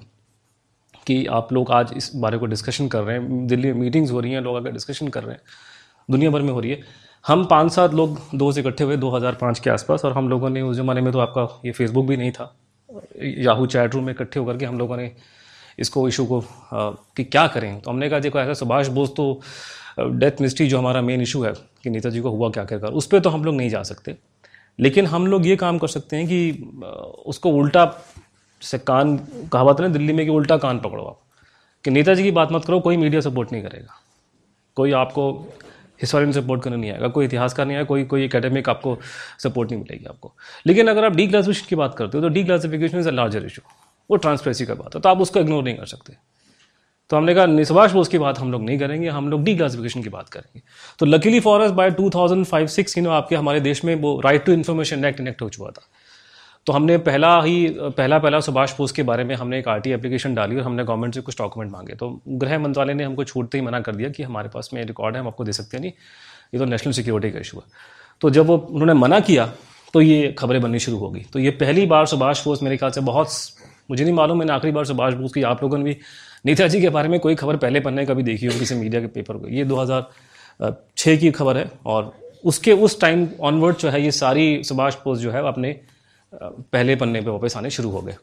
कि 1.07 1.25
आप 1.25 1.53
लोग 1.53 1.71
आज 1.71 1.93
इस 1.97 2.11
बारे 2.15 2.37
को 2.37 2.45
डिस्कशन 2.45 2.87
कर 2.87 3.01
रहे 3.01 3.17
हैं, 3.17 3.47
दिल्ली 3.47 3.71
में 3.71 3.79
मीटिंग्स 3.81 4.11
हो 4.11 4.19
रही 4.19 4.31
हैं, 4.31 4.41
लोग 4.41 4.55
अगर 4.55 4.71
डिस्कशन 4.71 5.07
कर 5.07 5.23
रहे 5.23 5.33
हैं, 5.33 5.41
दुनिया 6.09 6.31
भर 6.31 6.41
में 6.41 6.53
हो 6.53 6.59
रही 6.59 6.71
है। 6.71 6.81
हम 7.25 7.45
पाँच 7.45 7.71
सात 7.71 7.93
लोग 7.93 8.19
दो 8.35 8.51
से 8.51 8.59
इकट्ठे 8.59 8.83
हुए 8.83 8.97
2005 8.97 9.59
के 9.59 9.69
आसपास 9.69 10.05
और 10.05 10.13
हम 10.13 10.29
लोगों 10.29 10.49
ने 10.49 10.61
उस 10.61 10.75
ज़माने 10.77 11.01
में 11.01 11.11
तो 11.13 11.19
आपका 11.19 11.43
ये 11.65 11.71
फेसबुक 11.71 12.05
भी 12.05 12.17
नहीं 12.17 12.31
था। 12.31 12.55
याहू 13.23 13.65
चैट 13.65 13.95
रूम 13.95 14.03
में 14.03 14.13
इकट्ठे 14.13 14.39
होकर 14.39 14.57
के 14.57 14.65
हम 14.65 14.79
लोगों 14.79 14.97
ने 14.97 15.11
इसको 15.79 16.07
इशू 16.07 16.25
को 16.25 16.39
आ, 16.39 16.89
कि 17.15 17.23
क्या 17.23 17.47
करें? 17.47 17.79
तो 17.81 17.91
हमने 17.91 18.09
कहा 18.09 18.19
देखो 18.19 18.39
ऐसा 18.39 18.53
सुभाष 18.53 18.87
बोस 18.87 19.09
तो 19.09 19.41
डेथ 19.99 20.41
मिस्ट्री 20.41 20.67
जो 20.67 20.77
हमारा 20.77 21.01
मेन 21.01 21.21
इशू 21.21 21.43
है 21.43 21.53
कि 21.83 21.89
नेताजी 21.89 22.21
को 22.21 22.29
हुआ 22.29 22.49
क्या 22.49 22.65
क्या 22.65 22.77
कर 22.79 22.93
उस 22.93 23.07
पर 23.07 23.19
तो 23.19 23.29
हम 23.29 23.43
लोग 23.43 23.55
नहीं 23.55 23.69
जा 23.69 23.83
सकते। 23.83 24.15
लेकिन 24.79 25.05
हम 25.05 25.27
लोग 25.27 25.47
ये 25.47 25.55
काम 25.55 25.77
कर 25.77 25.87
सकते 25.87 26.15
हैं 26.15 26.27
कि 26.27 26.51
उसको 27.25 27.51
उल्टा 27.51 27.85
से 28.61 28.77
कान 28.79 29.17
कहावत 29.53 29.79
है 29.81 29.91
दिल्ली 29.93 30.13
में 30.13 30.25
कि 30.25 30.31
उल्टा 30.31 30.57
कान 30.57 30.79
पकड़ो 30.79 31.03
आप। 31.03 31.19
कि 31.85 31.91
नेताजी 31.91 32.23
की 32.23 32.31
बात 32.31 32.51
मत 32.51 32.65
करो 32.65 32.79
कोई 32.79 32.97
मीडिया 32.97 33.21
सपोर्ट 33.21 33.51
नहीं 33.51 33.61
करेगा। 33.63 34.01
कोई 34.75 34.91
आपको 34.91 35.31
हिस्टोरियन 36.01 36.31
सपोर्ट 36.31 36.63
करने 36.63 36.77
नहीं 36.77 36.91
आएगा। 36.91 37.07
कोई 37.09 37.25
इतिहासकार 37.25 37.65
नहीं 37.65 37.77
आएगा, 37.77 37.87
कोई 37.87 38.03
कोई 38.05 38.23
एकेडमिक 38.25 38.69
आपको 38.69 38.97
सपोर्ट 39.39 39.71
नहीं 39.71 39.81
मिलेगी 39.81 40.05
आपको। 40.05 40.33
लेकिन 40.65 40.87
अगर 40.87 41.05
आप 41.05 41.15
डी 41.15 41.27
क्लासिफिकेशन 41.27 41.67
की 41.69 41.75
बात 41.75 41.95
करते 41.95 42.17
हो 42.17 42.21
तो 42.21 42.29
declassification 42.43 42.99
is 42.99 43.07
a 43.07 43.11
larger 43.11 43.45
issue 43.45 43.61
वो 44.09 44.17
ट्रांसपेरेंसी 44.17 44.65
का 44.65 44.73
बात 44.73 44.95
है 44.95 45.01
तो 45.01 45.09
आप 45.09 45.21
उसको 45.21 45.39
इग्नोर 45.39 45.63
नहीं 45.63 45.75
कर 45.75 45.85
सकते। 45.85 46.13
तो 47.09 47.17
हमने 47.17 47.33
कहा 47.35 47.45
निस्वाश 47.45 47.91
बोस 47.91 48.07
की 48.07 48.17
बात 48.17 48.39
हम 48.39 48.51
लोग 48.51 48.63
नहीं 48.63 48.79
करेंगे, 48.79 49.07
हम 49.09 49.29
लोग 49.29 49.43
डी 49.43 49.55
क्लासिफिकेशन 49.55 50.03
की 50.03 50.09
बात 50.09 50.29
करेंगे। 50.29 50.61
तो 50.99 51.05
luckily 51.05 51.39
for 51.39 51.61
us 51.61 51.71
by 51.71 51.91
2005-6 51.91 52.97
you 52.97 53.03
know 53.03 53.09
आपके, 53.09 53.35
हमारे 53.35 53.59
देश 53.59 53.83
में 53.85 53.95
वो 53.95 54.19
right 54.19 54.45
to 54.45 54.51
information 54.51 55.05
act 55.05 55.19
enact 55.19 55.41
हो 55.41 55.49
चुका 55.49 55.71
था। 55.71 55.87
तो 56.69 56.73
हमने 56.73 56.97
पहला 56.99 57.29
ही, 57.41 57.67
पहला 57.69 58.17
पहला 58.19 58.39
सुभाष 58.39 58.73
बोस 58.77 58.91
के 58.91 59.03
बारे 59.03 59.23
में 59.23 59.33
हमने 59.35 59.59
एक 59.59 59.67
आर 59.67 59.87
एप्लीकेशन 59.87 60.33
डाली 60.35 60.55
और 60.55 60.63
हमने 60.63 60.83
गवर्नमेंट 60.83 61.15
से 61.15 61.21
कुछ 61.21 61.37
डॉक्यूमेंट 61.37 61.71
मांगे। 61.71 61.93
तो 61.95 62.09
गृह 62.29 62.59
मंत्रालय 62.59 62.93
ने 62.93 63.03
हमको 63.03 63.23
छूटते 63.23 63.57
ही 63.57 63.65
मना 63.65 63.79
कर 63.81 63.95
दिया 63.95 64.09
कि 64.09 64.23
हमारे 64.23 64.49
पास 64.49 64.69
में 64.73 64.83
रिकॉर्ड 64.83 65.15
है, 65.15 65.21
हम 65.21 65.27
आपको 65.27 65.43
दे 65.43 65.53
सकते 65.53 65.77
हैं 65.77 65.81
नहीं। 65.81 65.91
ये 66.53 66.59
तो 66.59 66.65
नेशनल 66.65 66.93
सिक्योरिटी 66.93 67.31
का 67.31 67.39
इशू 67.39 67.57
है। 67.57 67.63
तो 68.21 68.29
जब 68.29 68.45
वो, 68.45 68.57
उन्होंने 68.57 68.93
मना 68.95 69.19
किया 69.21 69.45
तो 69.93 70.01
ये 70.01 70.35
खबरें 70.39 70.61
बननी 70.61 70.79
शुरू 70.79 70.97
होगी 70.97 71.25
तो 71.33 71.39
ये 71.39 71.49
पहली 71.57 71.85
बार 71.87 72.05
सुभाष 72.05 72.45
बोस 72.45 72.63
मेरे 72.63 72.77
ख्याल 72.77 72.91
से 72.91 73.01
बहुत, 73.01 73.29
मुझे 73.89 74.03
नहीं 74.03 74.13
मालूम, 74.13 74.39
मैंने 74.39 74.53
आखिरी 74.53 74.71
बार 74.71 74.85
सुभाष 74.85 75.13
बोस 75.15 75.33
की, 75.33 75.43
आप 75.43 75.63
लोगों 75.63 75.77
ने 75.77 75.83
भी 75.83 75.97
नेताजी 76.45 76.81
के 76.81 76.89
बारे 76.91 77.09
में 77.09 77.19
कोई 77.19 77.35
खबर 77.35 77.57
पहले 77.57 77.79
पन्ने 77.81 78.05
कभी 78.05 78.23
देखी 78.23 78.45
हो 78.45 78.59
किसी 78.59 78.75
मीडिया 78.77 79.01
के 79.01 79.07
पेपर 79.09 79.37
को। 79.37 79.47
ये 79.49 79.63
दो 79.65 79.75
हज़ार 79.75 80.73
छः 80.97 81.17
की 81.17 81.31
खबर 81.33 81.57
है 81.57 81.69
और 81.87 82.13
उसके 82.43 82.73
उस 82.73 82.99
टाइम 83.01 83.27
ऑनवर्ड 83.41 83.77
जो 83.77 83.89
है, 83.89 84.03
ये 84.03 84.11
सारी 84.13 84.63
सुभाष 84.63 85.03
बोस 85.05 85.19
जो 85.19 85.31
है 85.31 85.47
अपने 85.47 85.79
पहले 86.33 86.95
पन्ने 86.95 87.21
पे 87.21 87.29
वापस 87.29 87.57
आने 87.57 87.69
शुरू 87.69 87.89
हो 87.89 88.01
गए। 88.01 88.15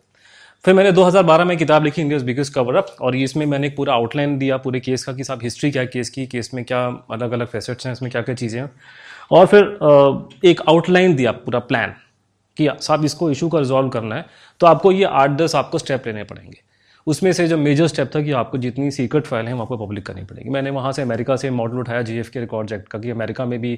फिर 0.64 0.75
मैंने 0.75 0.93
2012 0.93 1.44
में 1.44 1.56
किताब 1.58 1.85
लिखी 1.85 2.03
इंडिया 2.03 2.19
बिगेस्ट 2.25 2.55
कवर 2.55 2.76
अप 2.76 2.97
और 3.00 3.17
इसमें 3.17 3.44
मैंने 3.47 3.67
एक 3.67 3.76
पूरा 3.76 3.94
आउटलाइन 3.94 4.37
दिया, 4.38 4.56
पूरे 4.56 4.81
केस 4.81 5.05
का 5.05 5.12
कि 5.12 5.25
साहब 5.25 5.43
हिस्ट्री 5.43 5.70
क्या 5.70 5.85
केस 5.87 6.11
की 6.11 6.26
केस 6.26 6.50
में 6.55 6.64
क्या 6.64 6.85
अलग 7.11 7.32
अलग 7.32 7.47
फैसेट्स 7.47 7.87
हैं, 7.87 7.93
इसमें 7.93 8.11
क्या 8.11 8.23
क्या 8.23 8.35
चीज़ें 8.35 8.61
हैं। 8.61 8.70
और 9.31 9.47
फिर 9.47 10.41
एक 10.44 10.61
आउटलाइन 10.69 11.14
दिया, 11.17 11.32
पूरा 11.32 11.58
प्लान 11.61 11.94
कि 12.56 12.69
साहब 12.81 13.05
इसको 13.05 13.31
इशू 13.31 13.49
का 13.49 13.58
रिजॉल्व 13.58 13.88
करना 13.88 14.17
है 14.17 14.25
तो 14.61 14.67
आपको 14.67 14.93
ये 14.93 15.05
आठ 15.05 15.31
दस 15.32 15.55
आपको 15.55 15.79
स्टेप 15.79 16.06
लेने 16.06 16.25
पड़ेंगे। 16.25 16.61
उसमें 17.06 17.32
से 17.32 17.47
जो 17.49 17.56
मेजर 17.58 17.87
स्टेप 17.87 18.11
था 18.14 18.20
कि 18.23 18.32
आपको 18.32 18.58
जितनी 18.58 18.91
सीक्रेट 18.91 19.26
फ़ाइल 19.26 19.47
हैं 19.47 19.55
वो 19.55 19.62
आपको 19.62 19.76
पब्लिक 19.76 20.06
करनी 20.06 20.23
पड़ेगी। 20.25 20.50
मैंने 20.50 20.70
वहाँ 20.70 20.93
से 20.93 21.03
अमेरिका 21.03 21.37
से 21.37 21.50
मॉडल 21.50 21.79
उठाया 21.79 22.03
जीएफ 22.03 22.29
के 22.29 22.41
रिकॉर्ड 22.41 22.73
एक्ट 22.73 22.88
का, 22.88 22.99
कि 22.99 23.11
अमेरिका 23.11 23.44
में 23.44 23.58
भी 23.61 23.75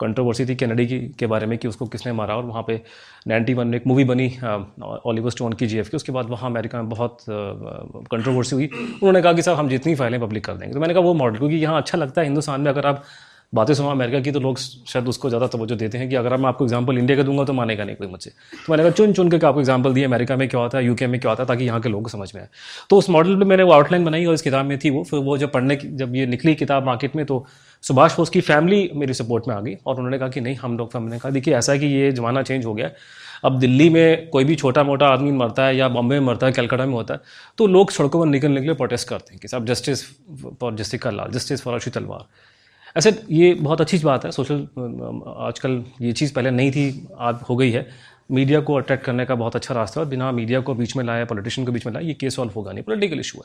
कंट्रोवर्सी 0.00 0.46
थी 0.46 0.56
कैनेडी 0.56 0.86
की, 0.86 0.98
के 1.18 1.26
बारे 1.26 1.46
में 1.46 1.56
कि 1.58 1.68
उसको 1.68 1.86
किसने 1.86 2.12
मारा 2.12 2.36
और 2.36 2.44
वहाँ 2.44 2.64
पे 2.66 2.80
नाइन्टी 3.28 3.54
वन 3.54 3.66
में 3.66 3.76
एक 3.78 3.86
मूवी 3.86 4.04
बनी 4.04 4.28
ओलिवर 5.06 5.30
स्टोन 5.30 5.52
की 5.52 5.66
जी 5.66 5.82
की 5.82 5.96
उसके 5.96 6.12
बाद 6.12 6.30
वहाँ 6.30 6.50
अमेरिका 6.50 6.82
में 6.82 6.88
बहुत 6.88 7.18
कंट्रोवर्सी 7.28 8.56
हुई। 8.56 8.66
उन्होंने 8.66 9.22
कहा 9.22 9.32
कि 9.32 9.42
साहब 9.42 9.58
हम 9.58 9.68
जितनी 9.68 9.94
फाइलें 9.94 10.20
पब्लिक 10.20 10.44
कर 10.44 10.54
देंगे। 10.54 10.74
तो 10.74 10.80
मैंने 10.80 10.94
कहा 10.94 11.02
वो 11.02 11.14
मॉडल 11.14 11.38
क्योंकि 11.38 11.56
यहाँ 11.56 11.80
अच्छा 11.80 11.98
लगता 11.98 12.20
है 12.20 12.26
हिंदुस्तान 12.26 12.60
में, 12.60 12.70
अगर 12.70 12.86
आप 12.86 13.04
बातें 13.52 13.72
सुना, 13.74 13.90
अमेरिका 13.90 14.20
की 14.20 14.32
तो 14.32 14.40
लोग 14.40 14.58
शायद 14.58 15.08
उसको 15.08 15.28
ज़्यादा 15.28 15.46
तवज्जो 15.46 15.76
देते 15.76 15.98
हैं 15.98 16.08
कि 16.08 16.16
अगर 16.16 16.36
मैं 16.36 16.48
आपको 16.48 16.64
एग्ज़ाम्पल 16.64 16.98
इंडिया 16.98 17.16
का 17.16 17.22
दूँगा 17.22 17.44
तो 17.44 17.52
मानेगा 17.52 17.84
नहीं 17.84 17.96
कोई 17.96 18.06
मुझसे। 18.08 18.30
तो 18.30 18.72
मैंने 18.72 18.82
कहा 18.82 18.92
चुन 18.92 19.12
चुन 19.12 19.30
के 19.30 19.46
आपको 19.46 19.60
एग्ज़ाम्पल 19.60 19.94
दिए, 19.94 20.04
अमेरिका 20.04 20.36
में 20.36 20.48
क्या 20.48 20.60
होता 20.60 20.78
है 20.78 20.84
यूके 20.84 21.06
में 21.06 21.18
क्या 21.20 21.30
होता 21.30 21.42
है 21.42 21.46
ताकि 21.48 21.64
यहाँ 21.64 21.80
के 21.80 21.88
लोग 21.88 22.08
समझ 22.10 22.30
में 22.34 22.40
आए। 22.42 22.48
तो 22.90 22.98
उस 22.98 23.10
मॉडल 23.10 23.36
पर 23.36 23.44
मैंने 23.44 23.62
वो 23.62 23.72
आउटलाइन 23.72 24.04
बनाई 24.04 24.24
और 24.24 24.34
इस 24.34 24.42
किताब 24.42 24.66
में 24.66 24.78
थी 24.78 24.90
वो। 24.90 25.02
फिर 25.04 25.20
वो 25.20 25.36
जब 25.38 25.52
पढ़ने 25.52 25.76
की, 25.76 25.88
जब 25.88 26.14
ये 26.16 26.26
निकली 26.26 26.54
किताब 26.54 26.86
मार्केट 26.86 27.16
में 27.16 27.24
तो 27.26 27.44
सुभाष 27.84 28.16
बोस 28.16 28.30
की 28.30 28.40
फैमिली 28.42 28.90
मेरी 28.94 29.14
सपोर्ट 29.14 29.48
में 29.48 29.54
आ 29.54 29.60
गई 29.60 29.74
और 29.86 29.96
उन्होंने 29.96 30.18
कहा 30.18 30.28
कि 30.28 30.40
नहीं, 30.40 30.56
हम 30.56 30.78
लोग 30.78 30.90
हमने 30.94 31.18
कहा, 31.18 31.30
देखिए, 31.30 31.54
ऐसा 31.54 31.72
है 31.72 31.78
कि 31.78 31.86
ये 31.86 32.10
ज़माना 32.12 32.42
चेंज 32.42 32.64
हो 32.66 32.74
गया 32.74 32.90
अब 33.44 33.58
दिल्ली 33.58 33.88
में 33.90 34.28
कोई 34.30 34.44
भी 34.44 34.54
छोटा 34.54 34.82
मोटा 34.84 35.06
आदमी 35.08 35.30
मरता 35.32 35.64
है 35.66 35.76
या 35.76 35.88
बॉम्बे 35.88 36.18
में 36.20 36.26
मरता 36.26 36.46
है 36.46 36.52
कलकत्ता 36.52 36.84
में 36.86 36.92
होता 36.94 37.14
है 37.14 37.20
तो 37.58 37.66
लोग 37.66 37.90
सड़कों 37.90 38.20
पर 38.20 38.26
निकलने 38.26 38.60
के 38.60 38.66
लिए 38.66 38.74
प्रोटेस्ट 38.74 39.08
करते 39.08 39.32
हैं 39.32 39.40
कि 39.40 39.48
साहब 39.48 39.66
justice 39.66 40.04
for 40.60 40.74
Jessica 40.74 41.10
Lall 41.10 41.30
justice 41.32 41.62
for 41.62 41.74
Aarushi 41.74 41.90
Talwar 41.90 42.26
ऐसे 42.96 43.10
ये 43.30 43.52
बहुत 43.54 43.80
अच्छी 43.80 43.98
बात 43.98 44.24
है 44.24 44.30
सोशल 44.30 44.66
आजकल 45.38 45.82
ये 46.00 46.12
चीज़ 46.12 46.34
पहले 46.34 46.50
नहीं 46.50 46.70
थी, 46.70 47.06
आज 47.18 47.38
हो 47.48 47.56
गई 47.56 47.70
है। 47.70 47.86
मीडिया 48.32 48.60
को 48.60 48.74
अट्रैक्ट 48.74 49.04
करने 49.04 49.24
का 49.26 49.34
बहुत 49.34 49.56
अच्छा 49.56 49.74
रास्ता 49.74 50.00
है 50.00 50.08
बिना 50.08 50.30
मीडिया 50.32 50.60
को 50.60 50.74
बीच 50.74 50.96
में 50.96 51.02
लाया, 51.04 51.24
पॉलिटिशियन 51.24 51.66
को 51.66 51.72
बीच 51.72 51.86
में 51.86 51.92
लाया, 51.92 52.06
ये 52.06 52.14
केस 52.14 52.36
सॉल्व 52.36 52.52
होगा 52.56 52.72
नहीं 52.72 52.84
पॉलिटिकल 52.84 53.20
इशू 53.20 53.38
है। 53.38 53.44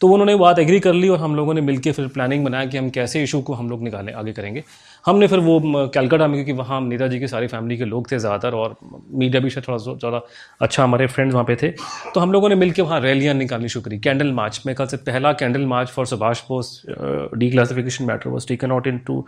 तो 0.00 0.08
उन्होंने 0.08 0.34
बात 0.36 0.58
एग्री 0.58 0.78
कर 0.80 0.92
ली 0.92 1.08
और 1.08 1.18
हम 1.18 1.34
लोगों 1.36 1.54
ने 1.54 1.60
मिलकर 1.60 1.92
फिर 1.92 2.06
प्लानिंग 2.08 2.44
बनाया 2.44 2.66
कि 2.66 2.78
हम 2.78 2.90
कैसे 2.90 3.22
इशू 3.22 3.40
को 3.40 3.54
हम 3.54 3.70
लोग 3.70 3.82
निकालें 3.82 4.12
आगे 4.12 4.32
करेंगे। 4.32 4.62
हमने 5.04 5.26
फिर 5.26 5.38
वो 5.40 5.60
कैलकाटा 5.94 6.26
में, 6.26 6.34
क्योंकि 6.34 6.52
वहाँ 6.60 6.80
नेताजी 6.82 7.20
के 7.20 7.28
सारी 7.28 7.46
फैमिली 7.46 7.76
के 7.78 7.84
लोग 7.84 8.10
थे 8.12 8.18
ज़्यादातर 8.18 8.54
और 8.56 8.76
मीडिया 9.12 9.42
भी 9.42 9.50
शायद 9.50 9.68
थोड़ा 9.68 9.78
ज़्यादा 9.78 10.20
अच्छा 10.60 10.82
हमारे 10.84 11.06
फ्रेंड्स 11.08 11.34
वहाँ 11.34 11.44
पे 11.44 11.56
थे। 11.62 11.70
तो 12.14 12.20
हम 12.20 12.32
लोगों 12.32 12.48
ने 12.48 12.54
मिलकर 12.54 12.82
वहाँ 12.82 13.00
रैलियाँ 13.00 13.34
निकालनी 13.34 13.68
शुरू 13.68 13.82
करी। 13.84 13.98
कैंडल 14.00 14.32
मार्च 14.32 14.62
मेरे 14.66 14.76
ख्याल 14.76 14.88
से 14.88 14.96
पहला 15.04 15.32
candle 15.42 15.66
march 15.66 15.90
for 15.90 16.06
Subhash 16.06 16.42
Bose 16.48 16.82
declassification 17.50 18.04
matter 18.04 18.30
was 18.30 18.48
taken 18.48 18.72
out 18.72 18.86
in 18.86 18.98
to 19.06 19.24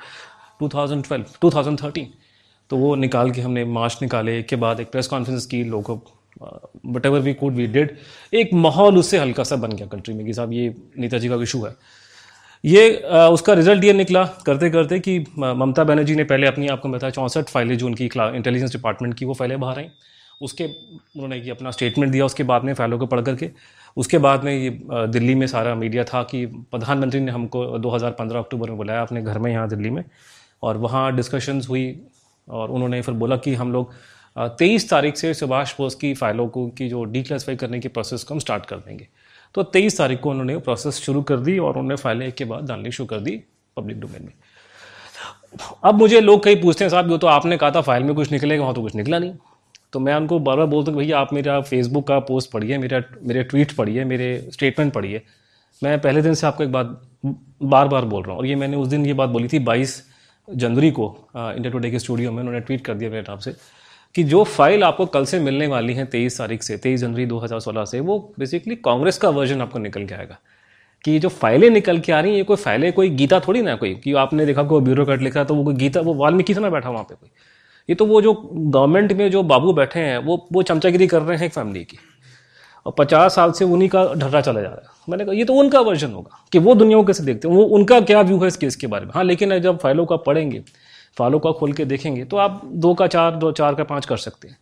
2012 0.61 1.39
2013 1.43 2.07
तो 2.71 2.77
वो 2.77 2.95
निकाल 2.95 3.31
के 3.31 3.41
हमने 3.41 3.65
मार्च 3.65 3.99
निकाले 4.03 4.43
के 4.43 4.57
बाद 4.57 4.81
एक 4.81 4.91
प्रेस 4.91 5.07
कॉन्फ्रेंस 5.07 5.47
की 5.47 5.63
लोगों 5.65 5.99
whatever 7.07 7.21
we 7.21 7.35
could 7.35 7.55
we 7.55 7.67
did 7.67 7.97
एक 8.33 8.55
माहौल 8.55 8.99
उससे 8.99 9.19
हल्का 9.19 9.45
सा 9.45 9.57
बन 9.57 9.73
गया 9.73 9.87
कंट्री 9.87 10.15
में 10.15 10.25
कि 10.27 10.35
साहब 10.35 10.53
ये 10.53 10.75
नेताजी 10.99 11.29
का 11.29 11.35
इशू 11.43 11.65
है। 11.65 11.75
ये 12.65 13.03
आ, 13.03 13.29
उसका 13.29 13.55
रिज़ल्ट 13.55 13.85
ये 13.85 13.93
निकला 13.93 14.25
करते 14.47 14.71
करते 14.71 14.99
कि 15.01 15.19
ममता 15.39 15.85
बनर्जी 15.85 16.15
ने 16.15 16.25
पहले 16.25 16.47
अपनी 16.47 16.69
आपको 16.69 16.89
बताया 16.89 17.11
चौंसठ 17.11 17.51
फाइलें 17.51 17.77
जो 17.79 17.87
उनकी 17.87 18.05
इंटेलिजेंस 18.07 18.73
डिपार्टमेंट 18.73 19.15
की 19.15 19.25
वो 19.25 19.35
फाइलें 19.35 19.59
बाहर 19.61 19.79
आई। 19.79 19.89
उसके 20.41 20.65
उन्होंने 20.65 21.37
ये 21.37 21.51
अपना 21.51 21.71
स्टेटमेंट 21.71 22.13
दिया 22.13 22.25
उसके 22.25 22.43
बाद 22.43 22.65
में 22.65 22.73
फाइलों 22.75 22.99
को 22.99 23.07
पढ़ 23.07 23.21
करके 23.21 23.51
उसके 23.97 24.19
बाद 24.19 24.45
में 24.45 24.53
ये 24.53 24.71
दिल्ली 25.09 25.35
में 25.35 25.47
सारा 25.47 25.75
मीडिया 25.75 26.05
था 26.05 26.23
कि 26.23 26.45
प्रधानमंत्री 26.47 27.21
ने 27.21 27.33
हमको 27.33 27.65
2015 27.79 28.39
अक्टूबर 28.39 28.69
में 28.69 28.77
बुलाया 28.77 29.03
अपने 29.03 29.23
घर 29.23 29.39
में 29.39 29.51
यहाँ 29.53 29.69
दिल्ली 29.69 29.91
में। 29.91 30.03
और 30.63 30.77
वहाँ 30.77 31.15
डिस्कशंस 31.17 31.69
हुई 31.69 31.85
और 32.49 32.71
उन्होंने 32.71 33.01
फिर 33.03 33.15
बोला 33.15 33.37
कि 33.37 33.55
हम 33.55 33.73
लोग 33.73 33.93
तेईस 34.59 34.89
तारीख 34.91 35.17
से 35.17 35.33
सुभाष 35.35 35.75
बोस 35.79 35.95
की 35.95 36.13
फ़ाइलों 36.15 36.47
को, 36.49 36.67
की 36.69 36.89
जो 36.89 37.05
डी 37.05 37.23
क्लासीफाई 37.23 37.57
करने 37.57 37.81
की 37.81 37.89
प्रोसेस 37.89 38.25
को 38.25 38.35
हम 38.35 38.41
स्टार्ट 38.41 38.67
कर 38.67 38.77
देंगे। 38.77 39.07
तो 39.55 39.63
तेईस 39.65 39.99
तारीख 39.99 40.21
को 40.21 40.31
उन्होंने 40.31 40.57
प्रोसेस 40.61 40.95
शुरू 41.01 41.23
कर 41.23 41.37
दी 41.39 41.59
और 41.59 41.71
उन्होंने 41.71 41.97
फाइलें 41.97 42.27
एक 42.27 42.35
के 42.35 42.45
बाद 42.45 42.67
डालनी 42.69 42.91
शुरू 42.91 43.07
कर 43.07 43.21
दी 43.21 43.41
पब्लिक 43.77 44.01
डोमेन 44.01 44.23
में। 44.23 44.33
अब 45.85 45.95
मुझे 45.95 46.21
लोग 46.21 46.43
कई 46.45 46.57
पूछते 46.57 46.85
हैं, 46.85 46.91
साहब 46.91 47.09
जो 47.09 47.19
तो 47.19 47.27
आपने 47.27 47.57
कहा 47.57 47.71
था 47.71 47.81
फ़ाइल 47.81 48.05
में 48.05 48.15
कुछ 48.15 48.33
निकलेगा, 48.33 48.63
वहाँ 48.63 48.75
तो 48.75 48.83
कुछ 48.83 48.95
निकला 48.95 49.19
नहीं। 49.19 49.35
तो 49.93 50.01
मैं 50.01 50.15
उनको 50.15 50.39
बार 50.41 50.57
बार 50.57 50.67
बोलता 50.67 50.93
हूँ, 50.93 50.99
भैया, 51.01 51.19
आप 51.19 51.33
मेरा 51.33 51.61
फेसबुक 51.61 52.07
का 52.09 52.19
पोस्ट 52.21 52.51
पढ़िए, 52.51 52.79
मेरा, 52.79 53.03
मेरे 53.23 53.43
ट्वीट 53.45 53.73
पढ़िए, 53.73 54.05
मेरे 54.05 54.49
स्टेटमेंट 54.53 54.93
पढ़िए। 54.93 55.23
मैं 55.83 56.01
पहले 56.01 56.23
दिन 56.23 56.35
से 56.35 56.47
आपको 56.47 56.65
एक 56.65 56.73
बात 56.73 57.01
बार 57.25 57.89
बार 57.89 58.05
बोल 58.05 58.23
रहा 58.23 58.33
हूँ, 58.33 58.39
और 58.39 58.47
ये 58.47 58.55
मैंने 58.55 58.77
उस 58.77 58.89
दिन 58.89 59.07
ये 59.07 59.13
बात 59.13 59.31
बोली 59.31 59.49
थी 59.49 59.59
बाईस 59.61 60.03
जनवरी 60.49 60.91
को 60.91 61.07
इंडिया 61.37 61.73
टुडे 61.73 61.91
के 61.91 61.99
स्टूडियो 61.99 62.33
में 62.33 62.39
उन्होंने 62.39 62.61
ट्वीट 62.61 62.81
कर 62.81 62.95
दिया 62.95 63.11
मेरे 63.11 63.23
नाम 63.23 63.39
से 63.39 63.55
कि 64.15 64.23
जो 64.23 64.43
फ़ाइल 64.45 64.85
आपको 64.85 65.07
कल 65.07 65.25
से 65.25 65.41
मिलने 65.41 65.67
वाली 65.67 65.95
है, 65.95 66.05
तेईस 66.05 66.39
तारीख 66.39 66.63
से, 66.63 66.77
तेईस 66.77 67.01
जनवरी 67.01 67.27
2016 67.27 67.85
से, 67.85 68.01
वो 68.01 68.19
बेसिकली 68.39 68.77
कांग्रेस 68.77 69.19
का 69.19 69.29
वर्जन 69.29 69.61
आपको 69.61 69.79
निकल 69.79 70.05
के 70.07 70.15
आएगा। 70.15 70.39
कि 71.05 71.19
जो 71.19 71.29
फाइलें 71.29 71.69
निकल 71.71 71.99
के 71.99 72.13
आ 72.13 72.21
रही 72.21 72.31
हैं, 72.31 72.39
ये 72.39 72.45
कोई 72.45 72.57
फाइलें 72.57 72.93
कोई 72.93 73.09
गीता 73.11 73.41
थोड़ी 73.41 73.63
ना 73.63 73.75
कोई? 73.77 73.95
कि 73.95 74.13
आपने 74.15 74.47
देखा 74.47 74.63
कोई 74.63 74.83
ब्यूरोक्रेट 74.83 75.23
लिखा 75.23 75.45
तो 75.45 75.55
वो 75.55 75.65
कोई 75.65 75.75
गीता, 75.75 76.01
वो 76.01 76.15
वाल्मीकि 76.15 76.55
से 76.55 76.61
ना 76.61 76.71
बैठा 76.71 76.91
वहाँ 76.91 77.05
पे 77.05 77.15
कोई? 77.15 77.31
ये 77.89 77.95
तो 77.95 78.07
वो 78.07 78.21
जो 78.23 78.33
गवर्नमेंट 78.55 79.13
में 79.13 79.31
जो 79.31 79.43
बाबू 79.43 79.73
बैठे 79.73 80.01
हैं, 80.01 80.19
वो 80.19 80.47
वो 80.53 80.63
चमचागिरी 80.63 81.07
कर 81.07 81.23
रहे 81.23 81.37
हैं 81.39 81.47
एक 81.47 81.53
फैमिली 81.53 81.85
की। 81.85 81.99
और 82.87 82.95
पचास 82.99 83.35
साल 83.35 83.53
से 83.53 83.65
उन्हीं 83.67 83.89
का 83.89 84.05
ढर्रा 84.15 84.41
चला 84.41 84.61
जा 84.61 84.69
रहा 84.69 84.77
है। 84.77 84.93
मैंने 85.09 85.25
कहा, 85.25 85.35
ये 85.35 85.45
तो 85.45 85.55
उनका 85.55 85.81
वर्जन 85.83 86.13
होगा 86.13 86.43
कि 86.53 86.59
वो 86.59 86.75
दुनिया 86.75 86.99
को 86.99 87.05
कैसे 87.05 87.25
देखते 87.25 87.49
हैं। 87.49 87.55
वो 87.55 87.63
उनका 87.77 88.01
क्या 88.03 88.21
व्यू 88.23 88.39
है 88.39 88.49
इस 88.49 88.57
केस 88.57 88.77
के 88.77 88.87
बारे 88.87 89.07
में? 89.07 89.13
हाँ 89.15 89.25
लेकिन 89.25 89.59
जब 89.59 89.79
फाइलों 89.79 90.07
का 90.07 90.17
पढ़ेंगे, 90.19 90.63
फाइलों 91.17 91.39
का 91.39 91.51
खोल 91.53 91.73
के 91.73 91.85
देखेंगे 91.85 92.25
तो 92.25 92.37
आप 92.37 92.61
दो 92.65 92.95
का 92.95 93.07
चार, 93.07 93.31
दो, 93.33 93.53
चार 93.53 93.75
का 93.75 93.85
पाँच 93.85 94.07
कर 94.07 94.17
सकते 94.19 94.49
हैं। 94.49 94.57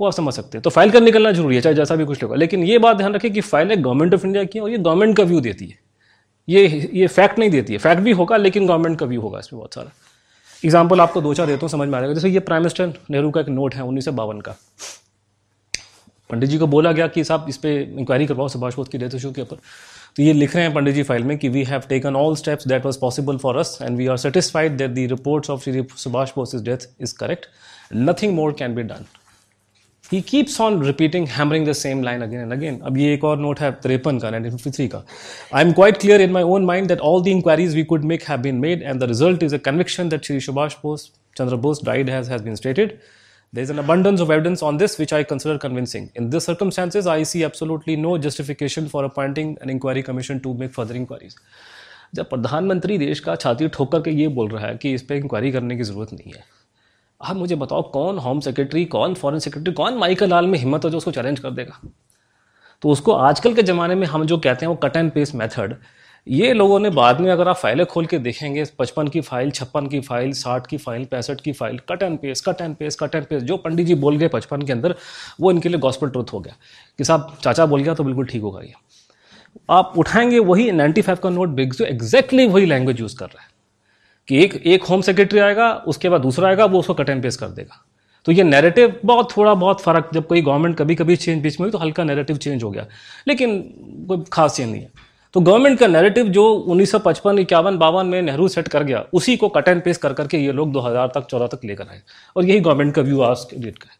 वो 0.00 0.06
आप 0.06 0.12
समझ 0.12 0.34
सकते 0.34 0.58
हैं। 0.58 0.62
तो 0.62 0.70
फ़ाइल 0.70 0.90
कर 0.90 1.00
निकलना 1.00 1.32
ज़रूरी 1.32 1.56
है, 1.56 1.60
चाहे 1.62 1.74
जैसा 1.74 1.94
भी 1.96 2.04
कुछ 2.04 2.22
होगा 2.22 2.36
लेकिन 2.36 2.64
ये 2.64 2.78
बात 2.78 2.96
ध्यान 2.96 3.14
रखें 3.14 3.32
कि 3.32 3.40
फ़ाइल 3.42 3.74
गवर्नमेंट 3.74 4.14
ऑफ़ 4.14 4.26
इंडिया 4.26 4.44
की 4.44 4.58
और 4.58 4.70
ये 4.70 4.78
गवर्नमेंट 4.78 5.16
का 5.16 5.24
व्यू 5.24 5.40
देती 5.40 5.66
है। 5.66 5.78
ये 6.48 6.90
ये 6.94 7.06
फैक्ट 7.06 7.38
नहीं 7.38 7.50
देती 7.50 7.72
है। 7.72 7.78
फैक्ट 7.78 8.02
भी 8.02 8.12
होगा, 8.12 8.36
लेकिन 8.36 8.66
गवर्नमेंट 8.66 8.98
का 8.98 9.06
व्यू 9.06 9.20
होगा 9.20 9.38
इसमें 9.38 9.58
बहुत 9.58 9.74
सारा। 9.74 9.90
एग्ज़ाम्पल 10.62 11.00
आपको 11.00 11.20
दो, 11.20 11.34
चार 11.34 11.46
देता 11.46 11.60
हूँ, 11.60 11.68
समझ 11.68 11.88
में 11.88 11.96
आ 11.98 12.00
जाएगा। 12.00 12.14
जैसे 12.14 12.28
ये 12.28 12.40
प्राइम 12.40 12.62
मिनिस्टर 12.62 12.92
नेहरू 13.10 13.30
का 13.30 13.40
एक 13.40 13.48
नोट 13.48 13.74
है, 13.74 13.82
उन्नीस 13.82 14.04
सौ 14.04 14.12
बावन 14.12 14.40
का। 14.40 14.54
पंडित 16.30 16.50
जी 16.50 16.58
को 16.58 16.66
बोला 16.66 16.92
गया 16.92 17.06
कि 17.08 17.24
साहब 17.24 17.46
इस 17.48 17.56
पर 17.56 17.68
इंक्वायरी 17.68 18.26
करवाओ 18.26 18.48
सुभाष 18.48 18.76
बोस 18.76 18.88
की 18.88 18.98
डेथ 18.98 19.14
इशू 19.14 19.30
के 19.32 19.42
ऊपर। 19.42 19.56
तो 20.16 20.22
ये 20.22 20.32
लिख 20.32 20.54
रहे 20.56 20.64
हैं 20.64 20.74
पंडित 20.74 20.94
जी 20.94 21.02
फ़ाइल 21.02 21.24
में 21.24 21.36
कि 21.38 21.48
we 21.48 21.62
have 21.64 21.82
taken 21.88 22.16
all 22.16 22.36
steps 22.36 22.68
that 22.68 22.84
was 22.84 22.96
possible 22.96 23.36
for 23.38 23.56
us 23.56 23.78
and 23.82 23.96
we 23.96 24.06
are 24.06 24.16
satisfied 24.16 24.76
that 24.76 24.90
the 24.90 25.06
reports 25.10 25.50
of 25.50 25.62
Shri 25.62 25.86
Subhash 25.96 26.32
Bose 26.36 26.54
death 26.64 26.88
is 27.00 27.14
correct 27.20 27.46
nothing 27.94 28.34
more 28.34 28.52
can 28.58 28.74
be 28.74 28.82
done 28.82 29.04
he 30.12 30.20
keeps 30.20 30.60
on 30.60 30.82
repeating 30.82 31.26
hammering 31.28 31.66
the 31.68 31.72
same 31.72 32.02
line 32.02 32.22
again 32.22 32.40
and 32.40 32.52
again 32.52 32.78
अब 32.86 32.98
ये 32.98 33.12
एक 33.14 33.24
और 33.24 33.38
note 33.38 33.60
है, 33.60 33.70
तिरपन 33.72 34.18
का 34.18 34.30
1953 34.30 34.86
का। 34.88 35.02
I 35.54 35.64
am 35.64 35.72
quite 35.72 35.96
clear 36.00 36.20
in 36.20 36.30
my 36.32 36.42
own 36.42 36.64
mind 36.64 36.88
that 36.88 37.00
all 37.00 37.22
the 37.22 37.28
inquiries 37.28 37.74
we 37.74 37.84
could 37.84 38.04
make 38.04 38.22
have 38.28 38.38
been 38.42 38.54
made 38.60 38.82
and 38.82 39.00
the 39.00 39.08
result 39.08 39.42
is 39.42 39.54
a 39.54 39.58
conviction 39.64 40.08
that 40.08 40.24
Shri 40.24 40.40
Subhash 40.40 40.74
Bose 40.82 41.10
Chandra 41.36 41.56
Bose 41.56 41.84
died 41.84 42.10
has 42.10 42.30
has 42.30 42.42
been 42.42 42.54
stated 42.54 42.98
There 43.52 43.62
is 43.62 43.70
an 43.70 43.78
abundance 43.78 44.20
of 44.20 44.30
evidence 44.30 44.62
on 44.62 44.76
this 44.76 44.98
which 44.98 45.12
I 45.12 45.24
consider 45.24 45.58
convincing. 45.58 46.10
In 46.14 46.28
these 46.28 46.44
circumstances, 46.44 47.06
I 47.06 47.22
see 47.22 47.44
absolutely 47.44 47.96
no 47.96 48.18
justification 48.18 48.88
for 48.88 49.04
appointing 49.04 49.56
an 49.62 49.70
inquiry 49.70 50.02
commission 50.02 50.40
to 50.40 50.52
make 50.54 50.72
further 50.72 50.94
inquiries. 50.94 51.36
जब 52.14 52.28
प्रधानमंत्री 52.28 52.96
देश 52.98 53.20
का 53.20 53.34
छाती 53.36 53.68
ठोकर 53.68 54.00
के 54.02 54.10
ये 54.10 54.28
बोल 54.36 54.48
रहा 54.50 54.66
है 54.66 54.76
कि 54.76 54.92
इस 54.94 55.02
पर 55.02 55.14
इंक्वायरी 55.14 55.50
करने 55.52 55.76
की 55.76 55.82
ज़रूरत 55.82 56.12
नहीं 56.12 56.32
है 56.32 56.44
आप 57.20 57.36
मुझे 57.36 57.54
बताओ 57.62 57.82
कौन 57.92 58.18
होम 58.18 58.40
सेक्रेटरी 58.40 58.84
कौन 58.94 59.14
फॉरेन 59.14 59.40
सेक्रेटरी 59.40 59.72
कौन 59.74 59.98
माइकल 59.98 60.28
लाल 60.30 60.46
में 60.46 60.58
हिम्मत 60.58 60.84
हो 60.84 60.90
जो 60.90 60.96
उसको 60.96 61.10
चैलेंज 61.10 61.40
कर 61.40 61.50
देगा 61.50 61.80
तो 62.82 62.90
उसको 62.90 63.12
आजकल 63.28 63.54
के 63.54 63.62
ज़माने 63.62 63.94
में 63.94 64.06
हम 64.06 64.24
जो 64.26 64.38
कहते 64.38 64.66
हैं 64.66 64.70
वो 64.70 64.76
कट 64.84 64.96
एंड 64.96 65.10
पेस्ट 65.12 65.34
मेथड 65.34 65.74
ये 66.30 66.52
लोगों 66.52 66.80
ने 66.80 66.90
बाद 66.90 67.20
में 67.20 67.30
अगर 67.30 67.48
आप 67.48 67.56
फाइलें 67.56 67.86
खोल 67.86 68.06
के 68.06 68.18
देखेंगे, 68.18 68.64
पचपन 68.78 69.08
की 69.08 69.20
फ़ाइल, 69.20 69.50
छप्पन 69.50 69.86
की 69.86 70.00
फ़ाइल, 70.00 70.32
साठ 70.32 70.66
की 70.66 70.76
फ़ाइल, 70.76 71.04
पैंसठ 71.04 71.40
की 71.40 71.52
file, 71.52 71.78
cut 71.78 72.02
and 72.02 72.18
paste, 72.18 72.44
cut 72.48 72.60
and 72.60 72.76
paste, 72.76 73.04
cut 73.04 73.14
and 73.14 73.24
paste, 73.24 73.46
जो 73.46 73.56
पंडित 73.56 73.86
जी 73.86 73.94
बोल 73.94 74.16
गए 74.16 74.28
पचपन 74.28 74.62
के 74.62 74.72
अंदर, 74.72 74.94
वो 75.40 75.50
इनके 75.50 75.68
लिए 75.68 75.78
गॉस्पल 75.78 76.08
ट्रुथ 76.08 76.24
हो 76.32 76.40
गया। 76.40 76.54
कि 76.98 77.04
साहब, 77.04 77.36
चाचा 77.42 77.66
बोल 77.66 77.82
गया 77.82 77.94
तो 77.94 78.04
बिल्कुल 78.04 78.26
ठीक 78.26 78.42
होगा 78.42 78.60
ये। 78.60 78.72
आप 79.70 79.92
उठाएँगे 79.96 80.38
वही 80.38 80.72
नाइन्टी 80.72 81.02
फाइव 81.02 81.18
का 81.22 81.30
नोट 81.30 81.48
बिग 81.48 81.72
जो 81.72 81.84
एग्जैक्टली 81.84 82.46
वही 82.46 82.66
लैंग्वेज 82.66 83.00
यूज़ 83.00 83.16
कर 83.16 83.26
रहा 83.26 83.42
है। 83.42 83.48
कि 84.28 84.44
एक 84.44 84.54
एक 84.54 84.82
होम 84.82 85.00
सेक्रेटरी 85.00 85.38
आएगा, 85.38 85.72
उसके 85.72 86.08
बाद 86.08 86.20
दूसरा 86.20 86.48
आएगा, 86.48 86.64
वो 86.64 86.78
उसको 86.78 86.94
कट 86.94 87.08
एंड 87.08 87.22
पेस्ट 87.22 87.40
कर 87.40 87.48
देगा। 87.48 87.84
तो 88.24 88.32
ये 88.32 88.42
नैरेटिव 88.42 89.00
बहुत, 89.04 89.36
थोड़ा 89.36 89.54
बहुत 89.54 89.80
फ़र्क, 89.80 90.10
जब 90.14 90.26
कोई 90.26 90.42
गवर्नमेंट 90.42 90.76
कभी 90.76 90.94
कभी 90.94 91.16
चेंज 91.16 91.42
बीच 91.42 91.60
में 91.60 91.64
हुई 91.64 91.72
तो 91.72 91.78
हल्का 91.78 92.04
नैरेटिव 92.04 92.36
चेंज 92.36 92.62
हो 92.62 92.70
गया। 92.70 92.86
लेकिन 93.28 93.62
कोई 94.08 94.24
खास 94.32 94.56
चेंज 94.56 94.72
नहीं 94.72 94.82
है। 94.82 95.07
तो 95.34 95.40
गवर्नमेंट 95.40 95.78
का 95.78 95.86
नैरेटिव 95.86 96.28
जो 96.28 96.44
उन्नीस 96.44 96.90
सौ 96.90 96.98
पचपन, 96.98 97.38
इक्यावन, 97.38 97.76
बावन 97.78 98.06
में 98.06 98.20
नेहरू 98.22 98.48
सेट 98.48 98.68
कर 98.68 98.82
गया, 98.82 99.04
उसी 99.12 99.36
को 99.36 99.48
कट 99.48 99.68
एंड 99.68 99.82
पेस्ट 99.82 100.00
कर 100.00 100.12
करके 100.12 100.38
ये 100.38 100.52
लोग 100.52 100.72
2000 100.72 101.12
तक, 101.14 101.26
चौदह 101.26 101.46
तक 101.46 101.64
लेकर 101.64 101.84
आए। 101.84 102.00
और 102.36 102.44
यही 102.44 102.60
गवर्नमेंट 102.60 102.94
का 102.94 103.02
व्यू 103.02 103.20
आज 103.22 103.46
डेट 103.54 103.78
का 103.78 103.90
है। 103.90 103.96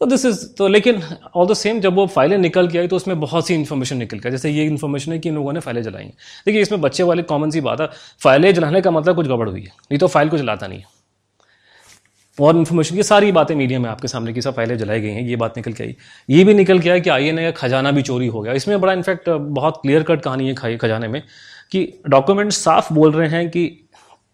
तो 0.00 0.06
दिस 0.06 0.24
इज़ 0.24 0.46
तो 0.54 0.68
लेकिन 0.68 1.02
ऑल 1.36 1.46
द 1.46 1.54
सेम 1.54 1.80
जब 1.80 1.94
वो 1.94 2.06
फाइलें 2.08 2.36
निकल 2.38 2.68
के 2.68 2.78
आई 2.78 2.88
तो 2.88 2.96
उसमें 2.96 3.18
बहुत 3.20 3.46
सी 3.46 3.54
इन्फॉर्मेशन 3.54 3.96
निकल 3.96 4.18
गया 4.18 4.30
जैसे 4.32 4.50
ये 4.50 4.64
इन्फॉर्मेशन 4.66 5.12
है 5.12 5.18
कि 5.18 5.28
इन 5.28 5.34
लोगों 5.34 5.52
ने 5.52 5.60
फाइलें 5.60 5.82
जलाई 5.82 6.04
देखिए, 6.04 6.60
इसमें 6.60 6.80
बच्चे 6.80 7.02
वाली 7.02 7.22
कॉमन 7.24 7.50
सी 7.50 7.60
बात 7.60 7.80
है। 7.80 7.88
फाइलें 8.20 8.52
जलाने 8.54 8.80
का 8.80 8.90
मतलब 8.90 9.16
कुछ 9.16 9.26
गड़बड़ 9.26 9.48
हुई 9.48 9.60
है, 9.60 9.66
नहीं 9.66 9.98
तो 9.98 10.06
फ़ाइल 10.08 10.28
को 10.28 10.38
जलाता 10.38 10.66
नहीं 10.66 10.78
है। 10.78 10.99
और 12.40 12.56
इन्फॉर्मेशन 12.56 12.96
ये 12.96 13.02
सारी 13.02 13.32
बातें 13.32 13.54
मीडिया 13.54 13.78
में 13.80 13.88
आपके 13.90 14.08
सामने 14.08 14.32
की 14.32 14.42
सब 14.42 14.54
पहले 14.56 14.76
जलाई 14.76 15.00
गई 15.00 15.10
हैं, 15.10 15.22
ये 15.22 15.36
बात 15.36 15.56
निकल 15.56 15.72
के 15.72 15.84
आई। 15.84 15.96
ये 16.28 16.44
भी 16.44 16.54
निकल 16.54 16.78
के 16.78 16.90
आया 16.90 16.98
कि 16.98 17.10
आई 17.10 17.28
एन 17.28 17.50
खजाना 17.56 17.90
भी 17.90 18.02
चोरी 18.02 18.26
हो 18.26 18.40
गया। 18.40 18.52
इसमें 18.52 18.80
बड़ा 18.80 18.92
इनफैक्ट 18.92 19.28
बहुत 19.28 19.80
क्लियर 19.82 20.02
कट 20.02 20.22
कहानी 20.22 20.48
है 20.48 20.76
खजाने 20.76 21.08
में 21.08 21.22
कि 21.72 21.86
डॉक्यूमेंट 22.08 22.52
साफ़ 22.52 22.92
बोल 22.94 23.12
रहे 23.12 23.28
हैं 23.28 23.48
कि 23.50 23.64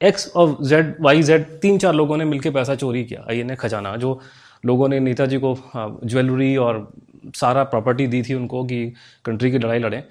एक्स 0.00 0.30
और 0.36 0.56
जेड 0.62 0.94
वाई 1.00 1.22
जेड 1.22 1.44
तीन 1.60 1.78
चार 1.78 1.94
लोगों 1.94 2.16
ने 2.16 2.24
मिलकर 2.24 2.50
पैसा 2.50 2.74
चोरी 2.74 3.04
किया 3.04 3.24
आई 3.30 3.56
खजाना। 3.56 3.96
जो 3.96 4.20
लोगों 4.64 4.88
ने 4.88 5.00
नेताजी 5.00 5.38
को 5.38 5.56
ज्वेलरी 5.76 6.56
और 6.56 6.88
सारा 7.34 7.62
प्रॉपर्टी 7.64 8.06
दी 8.06 8.22
थी 8.22 8.34
उनको 8.34 8.64
कि 8.64 8.84
कंट्री 9.24 9.50
की 9.50 9.58
लड़ाई 9.58 9.78
लड़ें। 9.78 10.02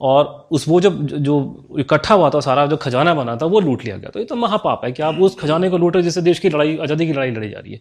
और 0.00 0.48
उस 0.50 0.68
वो 0.68 0.80
जब 0.80 1.06
जो 1.06 1.36
इकट्ठा 1.78 2.14
हुआ 2.14 2.30
था, 2.30 2.40
सारा 2.40 2.66
जो 2.66 2.76
खजाना 2.76 3.14
बना 3.14 3.36
था, 3.36 3.46
वो 3.46 3.60
लूट 3.60 3.84
लिया 3.84 3.96
गया। 3.96 4.10
तो 4.10 4.18
ये 4.18 4.24
तो 4.24 4.36
महापाप 4.36 4.84
है 4.84 4.92
कि 4.92 5.02
आप 5.02 5.20
उस 5.20 5.36
खजाने 5.40 5.70
को 5.70 5.78
लूटे 5.78 6.02
जिससे 6.02 6.22
देश 6.22 6.38
की 6.38 6.48
लड़ाई, 6.48 6.76
आज़ादी 6.78 7.06
की 7.06 7.12
लड़ाई 7.12 7.30
लड़ी 7.30 7.48
जा 7.48 7.58
रही 7.58 7.72
है। 7.72 7.80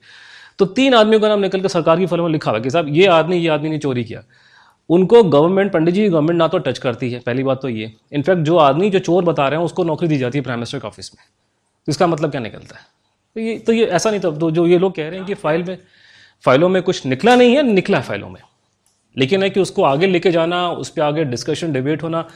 तो 0.60 0.66
तीन 0.68 0.94
आदमियों 0.94 1.22
का 1.22 1.28
नाम 1.28 1.40
निकल 1.40 1.62
कर 1.62 1.68
सरकार 1.68 2.00
की 2.00 2.06
फलों 2.06 2.24
में 2.24 2.32
लिखा 2.32 2.52
हुआ 2.52 2.60
कि 2.60 2.70
साहब, 2.70 2.88
ये 2.90 3.06
आदमी 3.08 3.38
ये 3.38 3.50
आदमी 3.50 3.70
ने 3.70 3.78
चोरी 3.78 4.04
किया। 4.04 4.24
उनको 4.90 5.24
गवर्नमेंट, 5.26 5.72
पंडित 5.72 5.94
जी 5.94 6.08
गवर्नमेंट 6.10 6.38
ना 6.38 6.48
तो 6.48 6.58
टच 6.60 6.78
करती 6.78 7.12
है, 7.12 7.20
पहली 7.20 7.44
बात 7.44 7.62
तो 7.62 7.70
ये। 7.70 7.92
इनफैक्ट 8.14 8.42
जो 8.42 8.58
आदमी, 8.60 8.90
जो 8.90 9.00
चोर 9.02 9.24
बता 9.24 9.48
रहे 9.48 9.60
हैं, 9.60 9.66
उसको 9.66 9.84
नौकरी 9.84 10.08
दी 10.08 10.18
जाती 10.18 10.38
है 10.38 10.44
प्राइम 10.44 10.60
मिनिस्टर 10.60 10.80
के 10.80 10.88
ऑफ़िस 10.88 11.12
में। 11.16 11.24
तो 11.88 11.90
इसका 11.90 12.08
मतलब 12.08 12.32
क्या 12.32 12.42
निकलता 12.42 12.78
है? 12.78 12.86
तो 13.36 13.42
ये 13.42 13.58
तो 13.60 13.74
ये 13.74 13.86
ऐसा 13.88 14.10
नहीं 14.10 14.20
था 14.20 14.32
तो 14.32 14.52
जो 14.52 14.66
ये 14.68 14.78
लोग 14.78 14.96
कह 14.96 15.10
रहे 15.10 15.20
हैं 15.20 15.28
कि 15.28 15.34
फ़ाइल 15.36 15.64
में, 15.64 15.78
फाइलों 16.44 16.70
में 16.70 16.82
कुछ 16.84 17.06
निकला 17.06 17.36
नहीं 17.36 17.56
है, 17.56 17.64
निकला 17.64 18.02
फाइलों 18.02 18.30
में। 18.30 18.42
लेकिन 19.18 19.44
है 19.44 19.50
कि 19.50 19.60
उसको 19.60 19.84
आगे 19.84 20.08
लेके 20.08 20.32
जाना, 20.32 20.68
उस 20.70 20.90
पर 20.90 21.02
आगे 21.02 21.24
डिस्कशन 21.26 21.74
डिबेट 21.74 22.04
होना। 22.04 22.28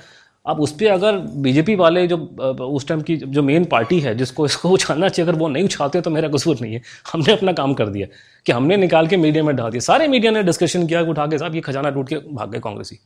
अब 0.45 0.59
उस 0.61 0.71
पर 0.71 0.87
अगर 0.87 1.17
बीजेपी 1.37 1.75
वाले 1.75 2.05
जो 2.07 2.17
उस 2.17 2.87
टाइम 2.87 3.01
की 3.01 3.15
जो 3.17 3.41
मेन 3.43 3.65
पार्टी 3.65 3.99
है, 3.99 4.15
जिसको, 4.15 4.45
इसको 4.45 4.69
उछालना 4.69 5.09
चाहिए, 5.09 5.29
अगर 5.29 5.39
वो 5.39 5.47
नहीं 5.47 5.63
उछाते 5.63 6.01
तो 6.01 6.09
मेरा 6.09 6.29
कसूर 6.29 6.57
नहीं 6.61 6.73
है। 6.73 6.81
हमने 7.13 7.33
अपना 7.33 7.53
काम 7.53 7.73
कर 7.73 7.87
दिया, 7.87 8.07
कि 8.45 8.51
हमने 8.51 8.77
निकाल 8.77 9.07
के 9.07 9.17
मीडिया 9.17 9.43
में 9.43 9.55
डाल 9.55 9.71
दिया। 9.71 9.81
सारे 9.81 10.07
मीडिया 10.07 10.31
ने 10.31 10.43
डिस्कशन 10.43 10.87
किया, 10.87 11.01
उठा 11.03 11.25
के, 11.27 11.37
साहब 11.37 11.55
ये 11.55 11.61
खजाना 11.61 11.89
टूट 11.89 12.09
के 12.09 12.15
भाग 12.15 12.51
गए 12.51 12.59
कांग्रेसी। 12.59 12.99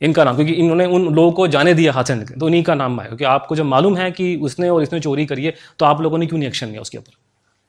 इनका 0.00 0.24
नाम, 0.24 0.34
क्योंकि 0.36 0.52
इन्होंने 0.52 0.86
उन 0.86 1.14
लोगों 1.14 1.32
को 1.32 1.46
जाने 1.48 1.74
दिया 1.74 1.92
हाथ 1.92 2.04
से 2.04 2.14
तो 2.16 2.46
उन्हीं 2.46 2.62
का 2.62 2.74
नाम 2.74 3.00
आया 3.00 3.08
क्योंकि 3.08 3.24
आपको 3.26 3.56
जब 3.56 3.64
मालूम 3.64 3.96
है 3.96 4.10
कि 4.10 4.34
उसने 4.42 4.68
और 4.68 4.82
इसने 4.82 5.00
चोरी 5.00 5.26
करी 5.26 5.44
है 5.44 5.54
तो 5.78 5.86
आप 5.86 6.00
लोगों 6.00 6.18
ने 6.18 6.26
क्यों 6.26 6.38
नहीं 6.38 6.48
एक्शन 6.48 6.66
लिया 6.66 6.80
उसके 6.80 6.98
ऊपर? 6.98 7.12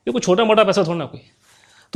ये 0.07 0.11
कोई 0.11 0.21
छोटा 0.21 0.43
मोटा 0.43 0.63
पैसा 0.63 0.83
थोड़ा 0.83 0.97
ना 0.97 1.05
कोई। 1.05 1.21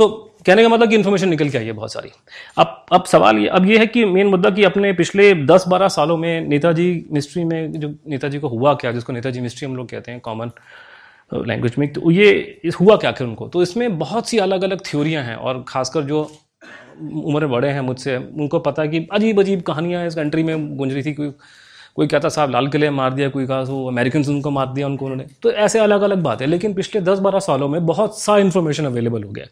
तो 0.00 0.08
कहने 0.46 0.62
का 0.62 0.68
मतलब 0.68 0.88
कि 0.88 0.94
इन्फॉर्मेशन 0.96 1.28
निकल 1.28 1.48
के 1.48 1.58
आई 1.58 1.64
है 1.64 1.72
बहुत 1.72 1.92
सारी। 1.92 2.10
अब 2.58 2.86
अब 2.92 3.04
सवाल 3.04 3.38
ये, 3.38 3.46
अब 3.48 3.66
ये 3.66 3.78
है 3.78 3.86
कि 3.86 4.04
मेन 4.04 4.26
मुद्दा 4.26 4.50
कि 4.50 4.64
अपने 4.64 4.92
पिछले 4.92 5.32
10-12 5.46 5.88
सालों 5.88 6.16
में 6.16 6.48
नेताजी 6.48 7.06
मिस्ट्री 7.12 7.44
में 7.44 7.72
जो 7.72 7.88
नेताजी 8.08 8.38
को 8.38 8.48
हुआ 8.48 8.74
क्या, 8.74 8.92
जिसको 8.92 9.12
नेताजी 9.12 9.40
मिस्ट्री 9.40 9.68
हम 9.68 9.76
लोग 9.76 9.88
कहते 9.88 10.12
हैं 10.12 10.20
कॉमन 10.20 10.50
लैंग्वेज 11.32 11.74
में 11.78 11.92
तो 11.92 12.10
ये 12.10 12.70
हुआ 12.80 12.96
क्या 12.96 13.10
आखिर 13.10 13.26
उनको? 13.26 13.48
तो 13.48 13.62
इसमें 13.62 13.98
बहुत 13.98 14.28
सी 14.28 14.38
अलग 14.38 14.64
अलग 14.64 14.80
थ्योरियाँ 14.86 15.24
हैं 15.24 15.34
और 15.36 15.64
खासकर 15.68 16.02
जो 16.02 16.22
उम्र 17.00 17.46
बड़े 17.46 17.68
हैं 17.68 17.80
मुझसे, 17.80 18.16
उनको 18.16 18.58
पता 18.60 18.82
है 18.82 18.88
कि 18.88 19.06
अजीब 19.12 19.40
अजीब 19.40 19.62
कहानियाँ 19.62 20.06
इस 20.06 20.14
कंट्री 20.14 20.42
में 20.42 20.76
गुंज 20.76 20.92
रही 20.92 21.02
थी, 21.02 21.12
कोई 21.12 21.32
कोई 21.96 22.06
कहता 22.06 22.28
साहब 22.28 22.50
लाल 22.50 22.66
किले 22.68 22.90
मार 22.90 23.12
दिया, 23.14 23.28
कोई 23.28 23.46
कहा 23.46 23.60
वो 23.60 23.86
अमेरिकन 23.88 24.24
उनको 24.28 24.50
मार 24.50 24.66
दिया 24.66 24.86
उनको 24.86 25.04
उन्होंने। 25.04 25.26
तो 25.42 25.50
ऐसे 25.52 25.78
अलग 25.78 26.02
अलग 26.02 26.22
बात 26.22 26.40
है, 26.40 26.46
लेकिन 26.46 26.74
पिछले 26.74 27.00
दस 27.00 27.18
बारह 27.18 27.38
सालों 27.38 27.68
में 27.68 27.86
बहुत 27.86 28.20
सा 28.20 28.36
इन्फॉर्मेशन 28.38 28.86
अवेलेबल 28.86 29.22
हो 29.22 29.30
गया 29.30 29.46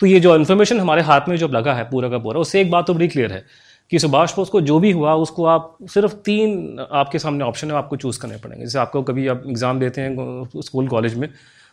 तो 0.00 0.06
ये 0.06 0.20
जो 0.20 0.34
इन्फॉर्मेशन 0.36 0.80
हमारे 0.80 1.02
हाथ 1.02 1.28
में 1.28 1.36
जब 1.36 1.52
लगा 1.52 1.74
है 1.74 1.84
पूरा 1.90 2.08
का 2.08 2.18
पूरा, 2.18 2.40
उससे 2.40 2.60
एक 2.60 2.70
बात 2.70 2.86
तो 2.86 2.94
बड़ी 2.94 3.08
क्लियर 3.08 3.32
है 3.32 3.44
कि 3.92 3.98
सुभाष 3.98 4.34
बोस 4.36 4.48
को 4.48 4.60
जो 4.60 4.78
भी 4.80 4.90
हुआ, 4.92 5.14
उसको 5.14 5.44
आप 5.46 5.76
सिर्फ़ 5.90 6.14
तीन 6.24 6.86
आपके 6.92 7.18
सामने 7.18 7.44
ऑप्शन 7.44 7.70
है, 7.70 7.76
आपको 7.76 7.96
चूज़ 7.96 8.20
करने 8.20 8.36
पड़ेंगे। 8.36 8.64
जैसे 8.64 8.78
आपको 8.78 9.02
कभी 9.02 9.26
आप 9.28 9.42
एग्ज़ाम 9.48 9.80
देते 9.80 10.00
हैं 10.00 10.60
स्कूल 10.60 10.88
कॉलेज 10.88 11.14
में 11.14 11.28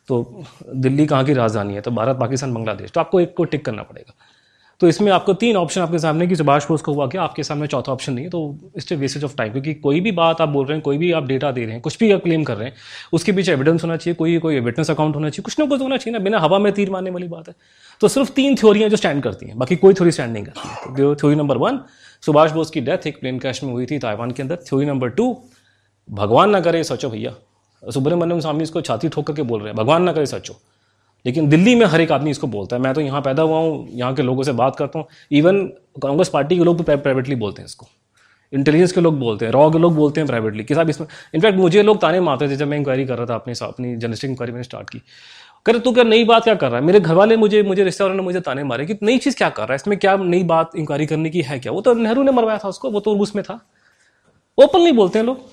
तो 0.09 0.43
दिल्ली 0.75 1.05
कहाँ 1.05 1.23
की 1.25 1.33
राजधानी 1.33 1.73
है? 1.73 1.81
तो 1.81 1.91
भारत, 1.91 2.17
पाकिस्तान, 2.19 2.53
बांग्लादेश। 2.53 2.91
तो 2.91 2.99
आपको 2.99 3.19
एक 3.19 3.33
को 3.37 3.43
टिक 3.43 3.65
करना 3.65 3.83
पड़ेगा। 3.83 4.13
तो 4.81 4.87
इसमें 4.87 5.11
आपको 5.11 5.33
तीन 5.33 5.55
ऑप्शन 5.55 5.81
आपके 5.81 5.99
सामने 5.99 6.27
कि 6.27 6.35
सुभाष 6.35 6.67
बोस 6.67 6.81
को 6.81 6.93
हुआ 6.93 7.05
क्या 7.07 7.21
आपके 7.21 7.43
सामने 7.43 7.67
चौथा 7.67 7.91
ऑप्शन 7.91 8.13
नहीं 8.13 8.25
है 8.25 8.29
तो 8.31 8.71
इससे 8.77 8.95
वेस्टेज 8.95 9.23
ऑफ़ 9.23 9.35
टाइम 9.37 9.51
क्योंकि 9.51 9.73
कोई 9.73 9.99
भी 10.01 10.11
बात 10.11 10.41
आप 10.41 10.49
बोल 10.49 10.65
रहे 10.65 10.75
हैं, 10.75 10.81
कोई 10.83 10.97
भी 10.97 11.11
आप 11.11 11.25
डेटा 11.25 11.51
दे 11.51 11.63
रहे 11.63 11.73
हैं, 11.73 11.81
कुछ 11.81 11.97
भी 11.99 12.11
आप 12.11 12.21
क्लेम 12.21 12.43
कर 12.43 12.57
रहे 12.57 12.67
हैं, 12.67 12.75
उसके 13.13 13.31
पीछे 13.31 13.51
एविडेंस 13.51 13.83
होना 13.83 13.97
चाहिए, 13.97 14.15
कोई 14.15 14.37
कोई 14.39 14.59
विटनेस 14.59 14.91
अकाउंट 14.91 15.15
होना 15.15 15.29
चाहिए, 15.29 15.43
कुछ 15.43 15.59
ना 15.59 15.65
कुछ 15.65 15.81
होना 15.81 15.97
चाहिए 15.97 16.17
ना, 16.17 16.23
बिना 16.23 16.39
हवा 16.39 16.59
में 16.59 16.71
तीर 16.73 16.89
मारने 16.89 17.09
वाली 17.09 17.27
बात 17.27 17.47
है। 17.47 17.55
तो 18.01 18.07
सिर्फ़ 18.07 18.31
तीन 18.31 18.55
थ्योरियाँ 18.55 18.89
जो 18.89 18.97
स्टैंड 18.97 19.23
करती 19.23 19.45
हैं, 19.45 19.57
बाकी 19.57 19.75
कोई 19.75 19.93
थ्योरी 19.93 20.11
स्टैंड 20.11 20.33
नहीं 20.33 20.43
करती 20.43 20.95
तो 20.97 21.15
theory 21.15 21.35
number 21.35 21.57
one 21.57 21.79
Subhash 22.23 22.51
Bose 22.51 22.69
की 22.69 22.81
डेथ 22.81 23.07
एक 23.07 23.19
प्लेन 23.19 23.39
क्रैश 23.39 23.63
में 23.63 23.71
हुई 23.71 23.85
थी 23.85 23.99
ताइवान 23.99 24.31
के 24.31 24.41
अंदर। 24.43 24.55
थ्योरी 24.67 24.85
नंबर 24.85 25.09
टू 25.11 25.35
भगवान 26.09 26.49
ना 26.49 26.59
करे, 26.61 26.83
सचो 26.83 27.09
भैया। 27.09 27.35
सुब्रमण्यम 27.83 28.39
स्वामी 28.39 28.63
इसको 28.63 28.81
छाती 28.81 29.09
ठोक 29.09 29.27
करके 29.27 29.41
बोल 29.43 29.59
रहे 29.59 29.69
हैं, 29.69 29.77
भगवान 29.77 30.03
ना 30.03 30.13
करे, 30.13 30.25
सचो। 30.27 30.59
लेकिन 31.25 31.49
दिल्ली 31.49 31.75
में 31.75 31.85
हर 31.85 32.01
एक 32.01 32.11
आदमी 32.11 32.31
इसको 32.31 32.47
बोलता 32.47 32.75
है। 32.75 32.81
मैं 32.81 32.93
तो 32.93 33.01
यहाँ 33.01 33.21
पैदा 33.21 33.43
हुआ 33.43 33.57
हूँ, 33.57 33.87
यहाँ 33.89 34.13
के 34.13 34.21
लोगों 34.21 34.43
से 34.43 34.51
बात 34.53 34.75
करता 34.75 34.99
हूँ। 34.99 35.07
इवन 35.31 35.65
कांग्रेस 36.01 36.29
पार्टी 36.29 36.57
के 36.57 36.63
लोग 36.63 36.77
भी 36.77 36.95
प्राइवेटली 36.95 37.35
बोलते 37.35 37.61
हैं 37.61 37.65
इसको। 37.65 37.87
इंटेलिजेंस 38.53 38.91
के 38.91 39.01
लोग 39.01 39.19
बोलते 39.19 39.45
हैं 39.45 39.51
रॉ 39.51 39.69
के 39.71 39.79
लोग 39.79 39.95
बोलते 39.95 40.21
हैं 40.21 40.27
प्राइवेटली 40.27 40.63
कि 40.63 40.75
साहब 40.75 40.89
इसमें 40.89 41.07
इनफैक्ट 41.35 41.57
मुझे 41.59 41.83
लोग 41.83 42.01
ताने 42.01 42.19
मारते 42.19 42.49
थे 42.49 42.55
जब 42.55 42.67
मैं 42.67 42.77
इंक्वायरी 42.77 43.05
कर 43.05 43.17
रहा 43.17 43.25
था 43.25 43.35
अपनी 43.35 43.53
अपनी 43.61 43.95
जर्नलिस्टिक 43.95 44.29
इंक्वायरी 44.29 44.51
मैंने 44.51 44.63
स्टार्ट 44.63 44.89
की। 44.89 45.01
कर 45.65 45.77
तू 45.77 45.91
क्या 45.93 46.03
नई 46.03 46.23
बात 46.23 46.43
क्या 46.43 46.55
कर 46.55 46.69
रहा 46.69 46.79
है? 46.79 46.85
मेरे 46.85 46.99
घर 46.99 47.13
वाले 47.13 47.35
मुझे 47.37 47.61
मुझे 47.63 47.83
रिश्ते 47.83 48.03
वालों 48.03 48.15
ने 48.15 48.23
मुझे 48.23 48.39
ताने 48.39 48.63
मारे 48.63 48.85
कि 48.85 48.97
नई 49.03 49.17
चीज़ 49.17 49.35
क्या 49.37 49.49
कर 49.49 49.63
रहा 49.63 49.71
है? 49.71 49.75
इसमें 49.75 49.97
क्या 49.99 50.15
नई 50.17 50.43
बात 50.43 50.75
इंक्वायरी 50.75 51.05
करने 51.05 51.29
की 51.29 51.41
है 51.41 51.59
क्या? 51.59 51.71
वो 51.71 51.81
तो 51.81 51.93
नेहरू 51.93 52.23
ने 52.23 52.31
मरवाया 52.31 52.57
था 52.57 52.67
उसको, 52.67 52.89
वो 52.89 52.99
तो 52.99 53.13
रूस 53.13 53.35
में 53.35 53.43
था। 53.45 53.59
ओपनली 54.57 54.91
बोलते 54.91 55.19
हैं 55.19 55.25
लोग 55.25 55.49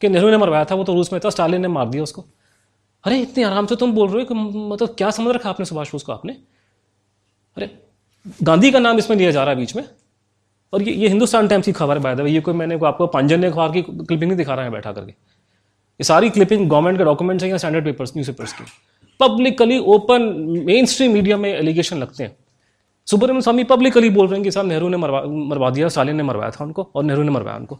कि 0.00 0.08
नेहरू 0.08 0.30
ने 0.30 0.36
मरवाया 0.36 0.64
था, 0.64 0.74
वो 0.74 0.84
तो 0.84 0.94
रूस 0.94 1.12
में 1.12 1.20
था, 1.24 1.30
स्टालिन 1.30 1.62
ने 1.62 1.68
मार 1.68 1.88
दिया 1.88 2.02
उसको। 2.02 2.24
अरे, 3.04 3.20
इतने 3.20 3.44
आराम 3.44 3.66
से 3.66 3.76
तुम 3.76 3.92
बोल 3.92 4.08
रहे 4.08 4.22
हो 4.22 4.24
कि 4.24 4.34
मतलब 4.74 4.88
क्या 4.88 5.10
समझ 5.10 5.34
रखा 5.34 5.50
आपने 5.50 5.66
सुभाष 5.66 5.92
बोस 5.92 6.02
को 6.02 6.12
आपने? 6.12 6.32
अरे, 7.56 7.78
गांधी 8.42 8.70
का 8.70 8.78
नाम 8.78 8.98
इसमें 8.98 9.16
लिया 9.16 9.30
जा 9.30 9.42
रहा 9.42 9.50
है 9.50 9.56
बीच 9.56 9.76
में। 9.76 9.88
और 10.72 10.82
ये 10.82 10.94
ये 10.94 11.08
हिंदुस्तान 11.08 11.48
टाइम्स 11.48 11.66
की 11.66 11.72
खबर 11.72 12.20
है 12.20 12.30
ये 12.30 12.40
कोई 12.40 12.54
मैंने 12.54 12.76
को 12.76 12.86
आपको 12.86 13.06
पांजन्य 13.06 13.46
अखबार 13.46 13.72
की 13.72 13.82
क्लिपिंग 13.82 14.22
नहीं 14.22 14.36
दिखा 14.36 14.54
रहा 14.54 14.64
है 14.64 14.70
बैठा 14.70 14.92
करके। 14.92 15.10
ये 15.10 16.04
सारी 16.04 16.30
क्लिपिंग 16.30 16.70
गवर्नमेंट 16.70 16.98
के 16.98 17.04
डॉक्यूमेंट्स 17.04 17.44
हैं 17.44 17.50
या 17.50 17.56
स्टैंडर्ड 17.56 17.84
पेपर्स 17.84 18.10
न्यूज़ 18.10 18.30
पेपर्स 18.30 18.52
की। 18.52 18.64
Publicly 19.20 19.78
open 19.78 20.22
main 20.66 20.86
stream 20.86 21.12
media 21.12 21.36
में 21.36 21.54
एलिगेशन 21.54 21.98
लगते 21.98 22.24
हैं। 22.24 22.36
सुब्रमण्यम 23.06 23.40
स्वामी 23.40 23.64
पब्लिकली 23.64 24.10
बोल 24.10 24.26
रहे 24.26 24.34
हैं 24.34 24.44
कि 24.44 24.50
साहब 24.50 24.66
नेहरू 24.66 24.88
ने 24.88 24.96
मरवा 24.96 25.22
मरवा 25.22 25.70
दिया, 25.70 25.88
स्टालिन 25.88 26.16
ने 26.16 26.22
मरवाया 26.22 26.50
था 26.50 26.64
उनको, 26.64 26.90
और 26.94 27.04
नेहरू 27.04 27.22
ने 27.22 27.30
मरवाया 27.30 27.56
उनको। 27.56 27.74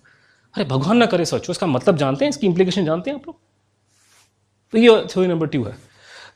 अरे, 0.54 0.64
भगवान 0.64 0.96
ना 0.96 1.06
करे 1.06 1.24
सच 1.24 1.50
इसका 1.50 1.66
मतलब 1.66 1.96
जानते 1.96 2.24
हैं, 2.24 2.30
इसकी 2.30 2.46
इंप्लीकेशन 2.46 2.84
जानते 2.84 3.10
हैं 3.10 3.18
आप 3.18 3.28
लोग? 3.28 3.36
तो 4.72 4.78
ये 4.78 5.00
थ्योरी 5.06 5.28
नंबर 5.28 5.46
टू 5.48 5.62
है। 5.64 5.72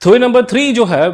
थ्योरी 0.03 0.19
नंबर 0.19 0.45
थ्री 0.45 0.73
जो 0.73 0.85
है, 0.85 1.05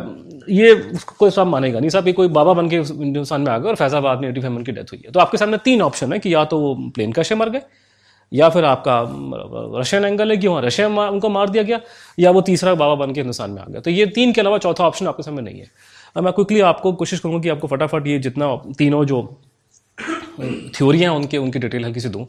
ये 0.50 0.74
कोई 1.08 1.30
साहब 1.30 1.46
मानेगा 1.46 1.80
नहीं। 1.80 1.90
साहब 1.90 2.06
ये 2.06 2.12
कोई 2.12 2.28
बाबा 2.30 2.52
बन 2.54 2.68
के 2.68 2.76
हिंदुस्तान 2.78 3.40
में 3.40 3.52
आ 3.52 3.58
गए 3.58 3.68
और 3.68 3.76
फैजाबाद 3.76 4.20
में 4.20 4.28
एटी 4.28 4.40
फाइव 4.40 4.62
की 4.62 4.72
डेथ 4.72 4.92
हुई 4.92 5.02
है। 5.04 5.12
तो 5.12 5.20
आपके 5.20 5.38
सामने 5.38 5.58
तीन 5.64 5.82
ऑप्शन 5.82 6.12
है 6.12 6.18
कि 6.18 6.34
या 6.34 6.44
तो 6.44 6.58
वो 6.60 6.74
प्लेन 6.94 7.12
कैशे 7.12 7.34
मर 7.34 7.48
गए, 7.50 7.62
या 8.32 8.48
फिर 8.48 8.64
आपका 8.64 9.00
रशियन 9.78 10.04
एंगल 10.04 10.30
है, 10.30 10.36
कि 10.36 10.46
वहाँ 10.46 10.62
रशिया 10.62 10.88
उनको 10.88 11.28
मार 11.30 11.50
दिया 11.50 11.62
गया, 11.62 11.80
या 12.18 12.30
वो 12.30 12.40
तीसरा 12.42 12.74
बाबा 12.74 12.94
बन 12.96 13.12
के 13.12 13.20
हिंदुस्तान 13.20 13.50
में 13.50 13.62
आ 13.62 13.64
गया 13.66 13.80
तो 13.80 13.90
ये 13.90 14.06
तीन 14.08 14.32
के 14.32 14.40
अलावा 14.40 14.58
चौथा 14.58 14.84
ऑप्शन 14.84 15.06
आपके 15.06 15.22
सामने 15.22 15.42
नहीं 15.42 15.60
है। 15.60 15.70
अब 16.16 16.24
मैं 16.24 16.32
क्विकली 16.32 16.60
आपको 16.62 16.92
कोशिश 16.94 17.20
करूँगा 17.20 17.40
कि 17.40 17.48
आपको 17.48 17.66
फटाफट 17.68 18.06
ये 18.06 18.18
जितना 18.18 18.54
तीनों 18.78 19.04
जो 19.04 19.22
थ्योरियाँ 20.38 21.14
उनके, 21.14 21.38
उनकी 21.38 21.58
डिटेल 21.58 21.84
हल्की 21.84 22.00
से 22.00 22.08
दूँ। 22.08 22.26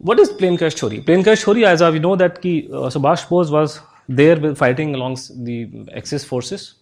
What 0.00 0.18
is 0.18 0.30
theory? 0.30 1.00
Plane 1.00 1.22
crash 1.22 1.44
theory, 1.44 1.64
as 1.64 1.82
we 1.82 1.98
know 1.98 2.16
that 2.16 2.40
ki, 2.40 2.68
uh, 2.72 2.88
Subhash 2.88 3.28
Bose 3.28 3.50
was 3.50 3.80
there 4.08 4.36
with 4.36 4.56
fighting 4.56 4.94
along 4.94 5.18
the 5.36 5.86
Axis 5.94 6.24
forces. 6.24 6.74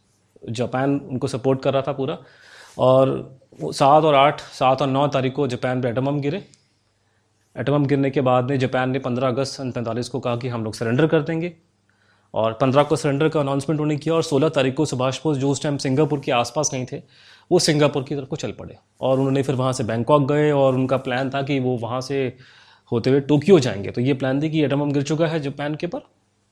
Japan 0.51 0.95
उनको 1.11 1.27
सपोर्ट 1.29 1.63
कर 1.63 1.73
रहा 1.73 1.83
था 1.83 1.93
पूरा 1.93 2.17
और 2.79 3.09
सात 3.73 4.05
और 4.05 4.15
आठ 4.15 4.41
सात 4.59 4.83
और 4.83 4.89
नौ 4.89 5.07
तारीख 5.09 5.33
को 5.35 5.47
जापान 5.49 5.81
पे 5.83 5.89
एटम 5.89 6.21
गिरे 6.21 6.43
एटम 7.57 7.87
गिरने 7.87 8.11
के 8.11 8.21
बाद 8.21 8.51
में 8.51 8.59
जापान 8.59 8.91
ने 8.91 8.99
15 9.07 9.33
अगस्त 9.35 9.57
सन 9.57 9.71
पैंतालीस 9.73 10.09
को 10.09 10.21
कहा 10.21 10.37
कि 10.37 10.49
हम 10.49 10.65
लोग 10.65 10.75
सरेंडर 10.75 11.07
कर 11.07 11.23
देंगे 11.23 11.53
और 12.35 12.59
15 12.63 12.87
को 12.89 12.97
सरेंडर 12.97 13.29
का 13.29 13.41
अनाउंसमेंट 13.41 13.81
उन्होंने 13.81 13.97
किया 13.97 14.15
और 14.15 14.25
16 14.25 14.55
तारीख 14.55 14.75
को 14.75 14.85
सुभाष 14.87 15.21
बोस 15.23 15.37
जो 15.39 15.51
उस 15.51 15.63
टाइम 15.63 15.77
सिंगापुर 15.87 16.21
के 16.25 16.33
आसपास 16.33 16.71
नहीं 16.73 16.87
थे 16.93 17.03
वो 17.51 17.59
सिंगापुर 17.59 18.03
की 18.03 18.17
तरफ़ 18.17 18.29
को 18.29 18.37
चल 18.37 18.53
पड़े 18.53 18.77
और 19.01 19.19
उन्होंने 19.19 19.43
फिर 19.43 19.55
वहाँ 19.55 19.73
से 19.73 19.85
बैंकॉक 19.85 20.29
गए 20.33 20.51
और 20.51 20.75
उनका 20.75 20.97
प्लान 21.09 21.31
था 21.31 21.43
कि 21.43 21.59
वो 21.61 21.77
वहाँ 21.79 22.01
से 22.01 22.21
होते 22.93 23.11
हुए 23.11 23.21
टोक्यो 23.23 23.59
जाएँगे। 23.59 23.91
तो 23.91 24.01
ये 24.01 24.15
प्लान 24.15 24.43
थी 24.43 24.51
कि 24.51 24.63
एटम 24.65 24.81
बम 24.81 24.93
गिर 24.93 25.03
चुका 25.03 25.27
है 25.27 25.41
जापान 25.41 25.75
के 25.75 25.87
पर। 25.87 26.01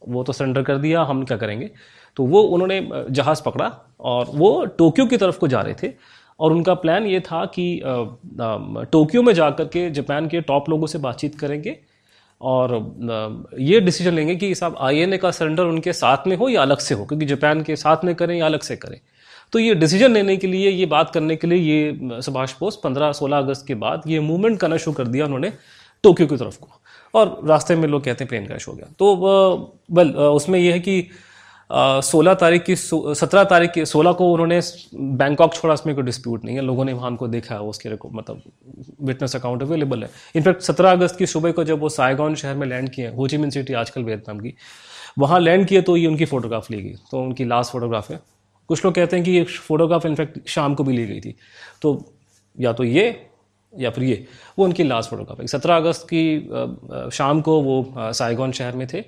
वो 0.03 0.23
तो 0.25 0.33
सरेंडर 0.33 0.63
कर 0.63 0.77
दिया, 0.79 1.03
हम 1.03 1.25
क्या 1.25 1.37
करेंगे? 1.37 1.71
तो 2.17 2.25
वो 2.25 2.41
उन्होंने 2.43 2.89
जहाज़ 3.11 3.43
पकड़ा 3.43 3.71
और 4.03 4.31
वो 4.35 4.65
टोक्यो 4.79 5.07
की 5.07 5.17
तरफ़ 5.17 5.39
को 5.39 5.49
जा 5.49 5.61
रहे 5.61 5.75
थे। 5.83 5.93
और 6.41 6.53
उनका 6.53 6.75
प्लान 6.75 7.07
ये 7.07 7.21
था 7.23 7.45
कि 7.55 7.81
टोक्यो 8.93 9.23
में 9.23 9.33
जाकर 9.35 9.65
के 9.67 9.91
जापान 9.91 10.27
के 10.29 10.41
टॉप 10.43 10.69
लोगों 10.71 10.87
से 10.87 10.99
बातचीत 10.99 11.39
करेंगे 11.41 11.77
और 12.41 12.75
ये 13.61 13.81
डिसीज़न 13.81 14.15
लेंगे 14.15 14.35
कि 14.37 14.55
साहब 14.55 14.77
आईएनए 14.81 15.19
का 15.19 15.31
सरेंडर 15.31 15.65
उनके 15.65 15.93
साथ 15.95 16.27
में 16.27 16.37
हो 16.37 16.49
या 16.49 16.63
अलग 16.63 16.79
से 16.79 16.95
हो, 16.95 17.05
क्योंकि 17.05 17.27
जापान 17.27 17.63
के 17.63 17.77
साथ 17.77 18.05
में 18.05 18.15
करें 18.15 18.37
या 18.39 18.47
अलग 18.47 18.61
से 18.61 18.77
करें। 18.77 18.99
तो 19.53 19.59
ये 19.59 19.75
डिसीज़न 19.75 20.13
लेने 20.13 20.37
के 20.37 20.47
लिए, 20.47 20.71
ये 20.71 20.87
बात 20.87 21.11
करने 21.11 21.37
के 21.37 21.47
लिए 21.47 21.59
ये 21.59 22.21
सुभाष 22.23 22.55
बोस 22.61 22.81
15-16 22.85 23.39
अगस्त 23.39 23.67
के 23.67 23.75
बाद 23.77 24.03
ये 24.07 24.21
मूवमेंट 24.21 24.59
करना 24.61 24.77
शुरू 24.77 24.95
कर 24.95 25.07
दिया 25.07 25.25
उन्होंने। 25.25 25.53
टोक्यो 26.07 26.27
की 26.27 26.37
तरफ़ 26.37 26.59
को। 26.59 26.81
और 27.15 27.41
रास्ते 27.47 27.77
में 27.77 27.89
लोग 27.89 28.05
कहते 28.05 28.25
हैं 28.25 28.29
प्लेन 28.29 28.47
क्रैश 28.47 28.69
हो 28.69 28.73
गया। 28.73 28.87
तो 28.99 29.15
वेल 29.93 30.15
उसमें 30.17 30.59
यह 30.59 30.73
है 30.73 30.81
कि 30.81 31.09
सोलह 31.71 32.35
तारीख 32.35 32.63
की 32.63 32.75
सत्रह 32.77 33.45
तारीख 33.45 33.71
की, 33.71 33.85
सोलह 33.87 34.13
को 34.13 34.31
उन्होंने 34.33 34.61
बैंकॉक 34.95 35.55
छोड़ा, 35.55 35.75
उसमें 35.75 35.95
कोई 35.95 36.05
डिस्प्यूट 36.05 36.45
नहीं 36.45 36.57
है। 36.57 36.63
लोगों 36.63 36.85
ने 36.85 36.93
वहाँ 36.93 37.15
को 37.17 37.29
देखा 37.29 37.55
है 37.55 37.61
उसके 37.63 37.91
मतलब 37.91 38.43
विटनेस 39.03 39.35
अकाउंट 39.37 39.63
अवेलेबल 39.63 40.03
है। 40.03 40.11
इनफैक्ट 40.37 40.63
सत्रह 40.63 40.93
अगस्त 40.93 41.17
की 41.19 41.27
सुबह 41.27 41.53
को 41.53 41.65
जब 41.65 41.81
वो 41.81 41.89
साइगॉन 41.89 42.35
शहर 42.35 42.55
में 42.55 42.67
लैंड 42.67 42.89
किए 42.91 43.09
होचिमिन 43.13 43.51
सिटी 43.51 43.73
आजकल 43.75 44.03
वियतनाम 44.03 44.41
की, 44.41 44.55
वहाँ 45.19 45.41
लैंड 45.41 45.67
किए 45.67 45.83
तो 45.83 45.97
ये 45.97 46.07
उनकी 46.07 46.25
फ़ोटोग्राफ 46.25 46.71
ली 46.71 46.83
गई। 46.83 46.95
तो 47.11 47.23
उनकी 47.23 47.45
लास्ट 47.45 47.73
फोटोग्राफ 47.73 48.11
है। 48.11 48.21
कुछ 48.71 48.85
लोग 48.85 48.95
कहते 48.95 49.17
हैं 49.17 49.25
कि 49.25 49.31
ये 49.31 49.45
फोटोग्राफ 49.45 50.07
इनफैक्ट 50.07 50.49
शाम 50.49 50.75
को 50.75 50.85
भी 50.85 50.97
ली 50.97 51.07
गई 51.07 51.21
थी। 51.21 51.35
तो 51.83 52.01
या 52.59 52.73
तो 52.73 52.85
ये 52.85 53.11
या 53.73 53.91
फिर 53.91 54.05
ये, 54.05 54.27
वो 54.59 54.65
उनकी 54.65 54.85
लास्ट 54.85 55.11
फोटोग्राफ 55.11 55.47
सत्रह 55.51 55.77
अगस्त 55.77 56.07
की 56.13 57.11
शाम 57.13 57.41
को 57.41 57.61
वो 57.63 57.95
साइगॉन 57.99 58.53
शहर 58.53 58.77
में 58.77 58.87
थे। 58.87 59.05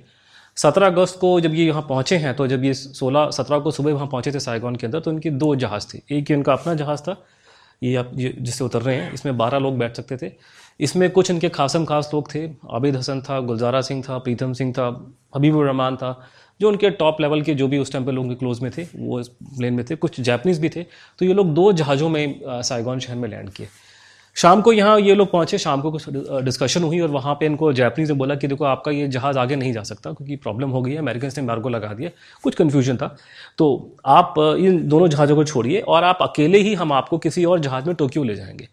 सत्रह 0.56 0.86
अगस्त 0.86 1.18
को 1.20 1.40
जब 1.40 1.54
ये 1.54 1.66
यहाँ 1.66 1.82
पहुँचे 1.88 2.16
हैं 2.16 2.34
तो 2.36 2.46
जब 2.46 2.64
ये 2.64 2.74
सोलह, 2.74 3.30
सत्रह 3.30 3.58
को 3.58 3.70
सुबह 3.70 3.92
वहाँ 3.92 4.06
पहुँचे 4.06 4.32
थे 4.32 4.40
साइगॉन 4.40 4.76
के 4.76 4.86
अंदर 4.86 5.00
तो 5.00 5.10
इनके 5.10 5.30
दो 5.32 5.54
जहाज़ 5.56 5.86
थे। 5.88 6.00
एक 6.10 6.28
ही 6.28 6.34
उनका 6.34 6.52
अपना 6.52 6.74
जहाज़ 6.74 7.02
था, 7.02 7.16
ये 7.82 7.94
आप 7.96 8.10
जिससे 8.14 8.64
उतर 8.64 8.82
रहे 8.82 8.96
हैं, 8.96 9.12
इसमें 9.12 9.36
बारह 9.38 9.58
लोग 9.58 9.78
बैठ 9.78 9.96
सकते 9.96 10.16
थे। 10.16 10.32
इसमें 10.80 11.10
कुछ 11.10 11.30
इनके 11.30 11.48
खासम 11.50 11.84
खास 11.84 12.10
लोग 12.14 12.34
थे, 12.34 12.44
आबिद 12.70 12.96
हसन 12.96 13.20
था, 13.20 13.38
गुलजारा 13.40 13.80
सिंह 13.82 14.02
था, 14.02 14.18
प्रीतम 14.18 14.52
सिंह 14.52 14.72
था, 14.72 14.86
हबीबुर 15.36 15.66
रहमान 15.66 15.96
था, 15.96 16.18
जो 16.60 16.68
उनके 16.68 16.90
टॉप 16.92 17.20
लेवल 17.20 17.42
के 17.42 17.54
जो 17.54 17.68
भी 17.68 17.78
उस 17.78 17.92
टाइम 17.92 18.04
पे 18.06 18.12
लोग 18.12 18.38
क्लोज 18.38 18.60
में 18.60 18.70
थे, 18.72 18.82
वो 18.96 19.22
प्लेन 19.56 19.74
में 19.74 19.84
थे। 19.84 19.96
कुछ 19.96 20.20
जैपनीज़ 20.20 20.60
भी 20.60 20.68
थे 20.68 20.82
तो 21.18 21.24
ये 21.24 21.34
लोग 21.34 21.52
दो 21.54 21.72
जहाज़ों 21.72 22.08
में 22.08 22.40
साइगॉन 22.44 22.98
शहर 22.98 23.16
में 23.16 23.28
लैंड 23.28 23.50
किए। 23.50 23.68
शाम 24.38 24.60
को 24.62 24.72
यहाँ 24.72 24.98
ये 25.00 25.14
लोग 25.14 25.30
पहुँचे, 25.30 25.58
शाम 25.58 25.80
को 25.80 25.90
कुछ 25.92 26.08
डिस्कशन 26.44 26.82
हुई 26.82 26.98
और 27.00 27.10
वहाँ 27.10 27.34
पे 27.34 27.46
इनको 27.46 27.72
जैपनीज 27.72 28.10
ने 28.10 28.16
बोला 28.16 28.34
कि 28.34 28.48
देखो 28.48 28.64
आपका 28.64 28.90
ये 28.90 29.06
जहाज़ 29.08 29.38
आगे 29.38 29.56
नहीं 29.56 29.72
जा 29.72 29.82
सकता 29.82 30.12
क्योंकि 30.12 30.36
प्रॉब्लम 30.36 30.70
हो 30.70 30.82
गई 30.82 30.92
है 30.92 30.98
अमेरिकन 30.98 31.30
ने 31.36 31.42
मार्गो 31.42 31.68
लगा 31.68 31.92
दिया। 31.94 32.10
कुछ 32.42 32.54
कन्फ्यूज़न 32.54 32.96
था। 32.96 33.06
तो 33.58 33.96
आप 34.06 34.34
इन 34.38 34.86
दोनों 34.88 35.08
जहाज़ों 35.08 35.36
को 35.36 35.44
छोड़िए 35.44 35.80
और 35.80 36.04
आप 36.04 36.18
अकेले 36.22 36.58
ही 36.58 36.74
हम 36.74 36.92
आपको 36.92 37.18
किसी 37.18 37.44
और 37.44 37.60
जहाज़ 37.60 37.86
में 37.86 37.94
टोक्यो 37.94 38.22
ले 38.24 38.34
जाएँगे। 38.34 38.68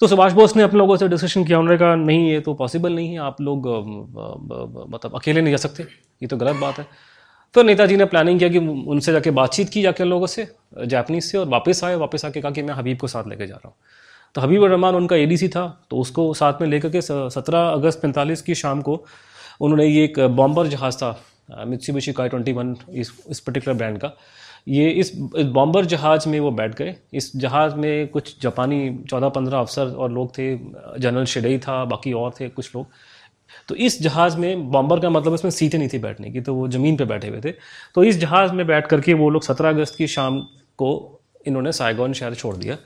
तो 0.00 0.06
सुभाष 0.06 0.32
बोस 0.32 0.56
ने 0.56 0.62
अपने 0.62 0.78
लोगों 0.78 0.96
से 0.96 1.08
डिस्कशन 1.08 1.44
किया, 1.44 1.58
उन्होंने 1.58 1.78
कहा, 1.78 1.94
नहीं, 1.94 2.28
ये 2.30 2.40
तो 2.40 2.54
पॉसिबल 2.54 2.92
नहीं 2.92 3.12
है, 3.12 3.18
आप 3.18 3.40
लोग 3.40 3.68
मतलब 4.90 5.14
अकेले 5.14 5.40
नहीं 5.40 5.52
जा 5.52 5.56
सकते। 5.58 5.82
ये 6.22 6.26
तो 6.26 6.36
गलत 6.36 6.56
बात 6.56 6.78
है। 6.78 6.86
तो 7.54 7.62
नेताजी 7.62 7.96
ने 7.96 8.04
प्लानिंग 8.06 8.38
किया 8.38 8.48
कि 8.50 8.58
उनसे 8.58 9.12
जाके 9.12 9.30
बातचीत 9.32 9.68
की 9.68 9.82
जाके 9.82 10.02
उन 10.02 10.08
लोगों 10.08 10.26
से 10.26 10.46
जापनीज 10.86 11.24
से 11.24 11.38
और 11.38 11.48
वापस 11.48 11.84
आए 11.84 11.94
वापस 11.96 12.24
आके 12.24 12.40
कहा 12.40 12.50
कि 12.50 12.62
मैं 12.62 12.74
हबीब 12.74 12.98
को 12.98 13.06
साथ 13.06 13.28
लेके 13.28 13.46
जा 13.46 13.54
रहा 13.54 13.68
हूँ। 13.68 13.74
तो 14.34 14.40
हबीब 14.40 14.64
रहमान 14.64 14.94
उनका 14.94 15.16
एडीसी 15.16 15.48
था 15.48 15.66
तो 15.90 15.96
उसको 15.96 16.32
साथ 16.34 16.60
में 16.60 16.68
लेकर 16.68 16.88
के 16.88 17.00
सत्रह 17.02 17.58
अगस्त 17.60 18.02
पैंतालीस 18.02 18.42
की 18.42 18.54
शाम 18.54 18.82
को 18.82 19.02
उन्होंने 19.60 19.86
ये 19.86 20.04
एक 20.04 20.20
बॉम्बर 20.36 20.66
जहाज़ 20.66 20.96
था 20.96 21.18
मित्सुबिशी 21.66 22.12
का 22.12 22.26
ट्वेंटी 22.26 22.52
वन 22.52 22.74
इस 22.92 23.12
इस 23.30 23.40
पर्टिकुलर 23.40 23.76
ब्रांड 23.76 23.98
का। 23.98 24.12
ये 24.68 24.88
इस 24.90 25.12
इस 25.36 25.46
बॉम्बर 25.48 25.84
जहाज़ 25.86 26.28
में 26.28 26.38
वो 26.40 26.50
बैठ 26.50 26.74
गए। 26.78 26.94
इस 27.14 27.30
जहाज़ 27.36 27.74
में 27.74 28.08
कुछ 28.08 28.34
जापानी 28.42 28.98
चौदह 29.10 29.28
पंद्रह 29.28 29.58
अफसर 29.58 29.86
और 29.86 30.12
लोग 30.12 30.30
थे, 30.38 30.56
जनरल 30.98 31.24
शेडई 31.24 31.58
था, 31.58 31.84
बाकी 31.84 32.12
और 32.12 32.34
थे 32.40 32.48
कुछ 32.48 32.74
लोग। 32.74 32.86
तो 33.68 33.74
इस 33.76 34.00
जहाज़ 34.02 34.36
में 34.38 34.70
बॉम्बर 34.70 35.00
का 35.00 35.10
मतलब 35.10 35.34
इसमें 35.34 35.50
सीटें 35.50 35.78
नहीं 35.78 35.88
थी 35.88 35.98
बैठने 35.98 36.30
की 36.30 36.40
तो 36.40 36.54
वो 36.54 36.68
ज़मीन 36.68 36.96
पे 36.96 37.04
बैठे 37.04 37.28
हुए 37.28 37.40
थे। 37.40 37.52
तो 37.94 38.04
इस 38.04 38.18
जहाज़ 38.20 38.52
में 38.52 38.66
बैठ 38.66 38.86
करके 38.86 39.14
वो 39.14 39.30
लोग 39.30 39.42
सत्रह 39.42 39.68
अगस्त 39.68 39.96
की 39.98 40.06
शाम 40.08 40.40
को 40.78 40.90
इन्होंने 41.46 41.72
साइगॉन 41.72 42.12
शहर 42.12 42.34
छोड़ 42.34 42.56
दिया। 42.56 42.76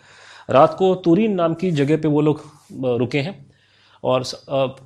रात 0.50 0.74
को 0.74 0.94
तुरीन 0.94 1.35
नाम 1.35 1.55
की 1.55 1.70
जगह 1.70 1.96
पे 1.96 2.09
वो 2.09 2.20
लोग 2.20 2.42
रुके 3.00 3.20
हैं। 3.20 3.35
और 4.05 4.24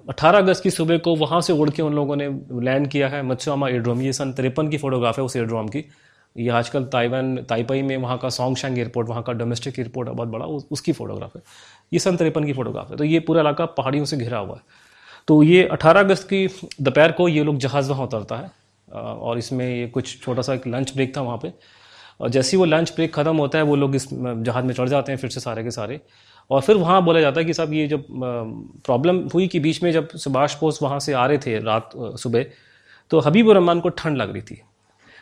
18 0.08 0.38
अगस्त 0.38 0.62
की 0.62 0.70
सुबह 0.70 0.98
को 0.98 1.14
वहाँ 1.16 1.40
से 1.40 1.52
उड़ 1.52 1.70
के 1.70 1.82
उन 1.82 1.94
लोगों 1.94 2.16
ने 2.16 2.28
लैंड 2.62 2.88
किया 2.88 3.08
है 3.08 3.22
मत्स्यामा 3.22 3.68
एयरड्रोम। 3.68 4.02
ये 4.02 4.12
सन 4.12 4.32
तिरपन 4.32 4.68
की 4.68 4.78
फोटोग्राफ 4.78 5.18
है 5.18 5.24
उस 5.24 5.36
एयरड्रोम 5.36 5.68
की। 5.68 5.84
ये 6.36 6.48
आजकल 6.48 6.84
ताइवान 6.84 7.36
ताइपाई 7.42 7.82
में 7.82 7.96
वहाँ 7.96 8.18
का 8.18 8.28
सॉन्ग 8.28 8.78
एयरपोर्ट 8.78 9.08
वहाँ 9.08 9.22
का 9.22 9.32
डोमेस्टिक 9.32 9.78
एयरपोर्ट 9.78 10.08
बहुत 10.08 10.28
बड़ा 10.28 10.46
उस, 10.46 10.66
उसकी 10.70 10.92
फ़ोटोग्राफ 10.92 11.36
है। 11.36 11.42
ये 11.92 11.98
सन 11.98 12.16
तिरपन 12.16 12.44
की 12.44 12.52
फ़ोटोग्राफ 12.52 12.90
है। 12.90 12.96
तो 12.96 13.04
ये 13.04 13.20
पूरा 13.20 13.40
इलाका 13.40 13.66
पहाड़ियों 13.66 14.04
से 14.04 14.16
घिरा 14.16 14.38
हुआ 14.38 14.54
है। 14.54 14.62
तो 15.28 15.42
ये 15.42 15.66
18 15.72 16.00
अगस्त 16.00 16.28
की 16.32 16.46
दोपहर 16.80 17.12
को 17.12 17.28
ये 17.28 17.44
लोग 17.44 17.56
जहाज़ 17.56 17.90
वहाँ 17.90 18.06
उतरता 18.06 18.36
है। 18.36 18.50
और 18.94 19.38
इसमें 19.38 19.66
ये 19.76 19.86
कुछ 19.86 20.20
छोटा 20.22 20.42
सा 20.42 20.54
एक 20.54 20.66
लंच 20.66 20.92
ब्रेक 20.94 21.16
था 21.16 21.20
वहाँ 21.20 21.38
पे। 21.38 21.52
और 22.20 22.30
जैसे 22.30 22.56
ही 22.56 22.58
वो 22.58 22.64
लंच 22.64 22.92
ब्रेक 22.94 23.14
ख़त्म 23.14 23.36
होता 23.36 23.58
है, 23.58 23.64
वो 23.64 23.76
लोग 23.76 23.94
इस 23.96 24.08
जहाज़ 24.12 24.64
में 24.64 24.74
चढ़ 24.74 24.88
जाते 24.88 25.12
हैं 25.12 25.18
फिर 25.18 25.30
से 25.30 25.40
सारे 25.40 25.64
के 25.64 25.70
सारे। 25.70 26.00
और 26.50 26.60
फिर 26.62 26.76
वहाँ 26.76 27.02
बोला 27.04 27.20
जाता 27.20 27.40
है 27.40 27.44
कि 27.46 27.54
साहब 27.54 27.72
ये 27.72 27.86
जब 27.88 28.04
प्रॉब्लम 28.86 29.18
हुई 29.34 29.46
कि 29.48 29.60
बीच 29.60 29.82
में 29.82 29.90
जब 29.92 30.08
सुभाष 30.16 30.58
बोस 30.60 30.78
वहाँ 30.82 30.98
से 31.00 31.12
आ 31.12 31.26
रहे 31.26 31.38
थे 31.38 31.58
रात 31.60 31.90
सुबह 31.94 32.44
तो 33.10 33.20
हबीब 33.20 33.50
रहमान 33.50 33.80
को 33.80 33.88
ठंड 33.90 34.16
लग 34.16 34.32
रही 34.32 34.42
थी। 34.42 34.60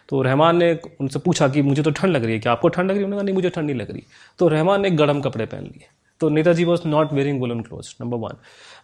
तो 0.09 0.21
रहमान 0.23 0.57
ने 0.57 0.73
उनसे 1.01 1.19
पूछा 1.19 1.49
कि 1.49 1.63
मुझे 1.63 1.83
तो 1.83 1.91
ठंड 1.91 2.13
लग 2.13 2.25
रही 2.25 2.33
है 2.33 2.41
क्या? 2.41 2.53
आपको 2.53 2.69
ठंड 2.69 2.91
लग 2.91 2.97
रही 2.97 2.99
है? 2.99 3.05
उन्होंने 3.05 3.21
कहा, 3.21 3.25
नहीं, 3.25 3.35
मुझे 3.35 3.51
ठंड 3.51 3.67
नहीं 3.67 3.77
लग 3.77 3.91
रही। 3.91 4.03
तो 4.39 4.49
रहमान 4.49 4.83
ने 4.83 4.91
गर्म 4.93 5.21
कपड़े 5.21 5.47
पहन 5.47 5.63
लिए। 5.63 5.87
तो 6.21 6.29
Netaji 6.29 6.65
was 6.65 6.87
not 6.89 7.13
wearing 7.13 7.41
woollen 7.41 7.61
clothes 7.61 7.95
number 8.01 8.17
one 8.19 8.37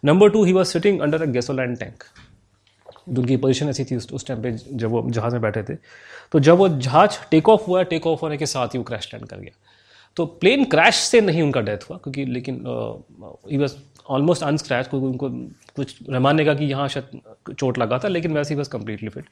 number 0.03 0.29
two 0.29 0.43
he 0.43 0.53
was 0.53 0.67
sitting 0.67 0.99
under 0.99 1.21
a 1.21 1.25
gasoline 1.31 1.75
tank 1.75 2.03
उनकी 3.07 3.37
पोजीशन 3.37 3.69
ऐसी 3.69 3.85
थी 3.85 3.95
उस 3.95 4.27
टाइम 4.27 4.41
पे 4.41 4.51
जब 4.51 4.89
वो 4.89 5.03
जहाज़ 5.09 5.33
में 5.33 5.41
बैठे 5.41 5.63
थे। 5.63 5.75
तो 6.31 6.39
जब 6.39 6.57
वो 6.57 6.67
जहाज़ 6.69 7.17
टेक 7.31 7.49
ऑफ़ 7.49 7.65
हुआ 7.67 7.83
टेक 7.85 8.07
ऑफ़ 8.07 8.21
होने 8.21 8.37
के 8.37 8.45
साथ 8.45 8.67
ही 8.67 8.77
वो 8.77 8.83
क्रैश 8.83 9.09
लैंड 9.13 9.27
कर 9.27 9.37
गया। 9.37 9.51
तो 10.17 10.25
प्लेन 10.25 10.63
क्रैश 10.65 10.95
से 10.95 11.21
नहीं 11.21 11.41
उनका 11.41 11.61
डेथ 11.61 11.89
हुआ, 11.89 11.97
क्योंकि 11.97 12.25
लेकिन 12.25 12.63
ही 13.51 13.57
वॉज़ 13.57 13.75
ऑलमोस्ट 14.09 14.43
अनस्क्रैच 14.43 14.87
क्योंकि 14.87 15.07
उनको 15.07 15.29
कुछ 15.75 15.95
रहमान 16.09 16.35
ने 16.35 16.45
कहा 16.45 16.53
कि 16.53 16.65
यहाँ 16.65 16.87
शायद 16.87 17.53
चोट 17.53 17.77
लगा 17.77 17.99
था, 17.99 18.07
लेकिन 18.07 18.33
वैसे 18.33 18.53
ही 18.53 18.59
बस 18.59 18.67
कम्प्लीटली 18.67 19.09
फिट 19.09 19.25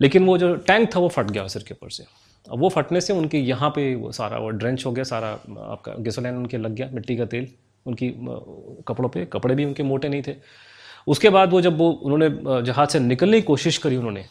लेकिन 0.00 0.26
वो 0.26 0.36
जो 0.38 0.54
टैंक 0.58 0.94
था 0.94 1.00
वो 1.00 1.08
फट 1.08 1.30
गया 1.30 1.46
सिर 1.46 1.62
के 1.62 1.74
ऊपर 1.74 1.90
से। 1.90 2.04
अब 2.46 2.58
वो 2.60 2.68
फटने 2.68 3.00
से 3.00 3.12
उनके 3.12 3.38
यहाँ 3.38 3.70
पे 3.70 3.94
वो 3.94 4.10
सारा 4.12 4.38
वो 4.38 4.48
ड्रेंच 4.50 4.84
हो 4.86 4.92
गया, 4.92 5.04
सारा 5.04 5.28
आपका 5.62 5.94
गैसोलाइन 5.98 6.36
उनके 6.36 6.58
लग 6.58 6.74
गया, 6.74 6.88
मिट्टी 6.92 7.16
का 7.16 7.24
तेल, 7.26 7.48
उनकी 7.86 8.08
कपड़ों 8.88 9.08
पे, 9.08 9.24
कपड़े 9.32 9.54
भी 9.54 9.64
उनके 9.64 9.82
मोटे 9.82 10.08
नहीं 10.08 10.22
थे। 10.22 10.34
उसके 11.06 11.30
बाद 11.30 11.52
वो 11.52 11.60
जब 11.60 11.78
वो 11.78 11.90
उन्होंने 11.90 12.62
जहाज़ 12.62 12.88
से 12.88 12.98
निकलने 13.00 13.40
की 13.40 13.46
कोशिश 13.46 13.78
करी 13.78 13.96
उन्होंने 13.96 14.24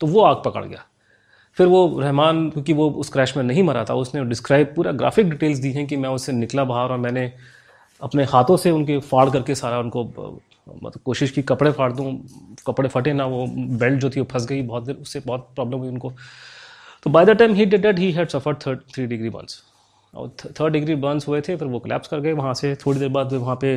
तो 0.00 0.06
वो 0.06 0.22
आग 0.22 0.42
पकड़ 0.44 0.64
गया। 0.64 0.84
फिर 1.58 1.66
वो 1.66 2.00
रहमान, 2.00 2.48
क्योंकि 2.50 2.72
वो 2.72 2.90
उस 2.90 3.08
क्रैश 3.08 3.36
में 3.36 3.42
नहीं 3.44 3.62
मरा 3.62 3.84
था, 3.84 3.94
उसने 3.94 4.24
डिस्क्राइब 4.24 4.72
पूरा 4.76 4.92
ग्राफिक 4.94 5.30
डिटेल्स 5.30 5.58
दी 5.58 5.72
हैं 5.72 5.86
कि 5.86 5.96
मैं 5.96 6.08
उससे 6.08 6.32
निकला 6.32 6.64
बाहर 6.64 6.90
और 6.90 6.98
मैंने 6.98 7.32
अपने 8.02 8.24
हाथों 8.24 8.56
से 8.56 8.70
उनके 8.70 8.98
फाड़ 9.00 9.28
करके 9.30 9.54
सारा 9.54 9.78
उनको 9.78 10.04
मतलब 10.04 11.00
कोशिश 11.04 11.30
की, 11.30 11.42
कपड़े 11.42 11.70
फाड़ 11.72 11.92
दूँ, 11.92 12.12
कपड़े 12.66 12.88
फटे, 12.88 13.12
ना 13.12 13.24
वो 13.26 13.46
बेल्ट 13.48 14.00
जो 14.00 14.10
थी 14.10 14.20
वो 14.20 14.26
फंस 14.32 14.46
गई, 14.46 14.62
बहुत 14.62 14.84
देर, 14.84 14.96
उससे 14.96 15.20
बहुत 15.20 15.48
प्रॉब्लम 15.54 15.78
हुई 15.78 15.88
उनको। 15.88 16.12
तो 17.02 17.10
by 17.10 17.24
the 17.24 17.30
time 17.30 17.54
he 17.54 17.66
did 17.66 17.98
he 17.98 18.10
had 18.12 18.28
suffer 18.28 18.54
third 18.66 18.80
three 18.94 19.06
degree 19.06 19.30
burns 19.30 19.62
और 20.14 20.28
थर्ड 20.60 20.72
डिग्री 20.72 20.94
बर्न्स 20.96 21.28
हुए 21.28 21.40
थे, 21.40 21.56
फिर 21.56 21.68
वो 21.68 21.78
क्लैप्स 21.78 22.08
कर 22.08 22.20
गए, 22.20 22.32
वहाँ 22.32 22.54
से 22.54 22.74
थोड़ी 22.76 23.00
देर 23.00 23.08
बाद 23.08 23.32
वहाँ 23.32 23.58
पे 23.60 23.76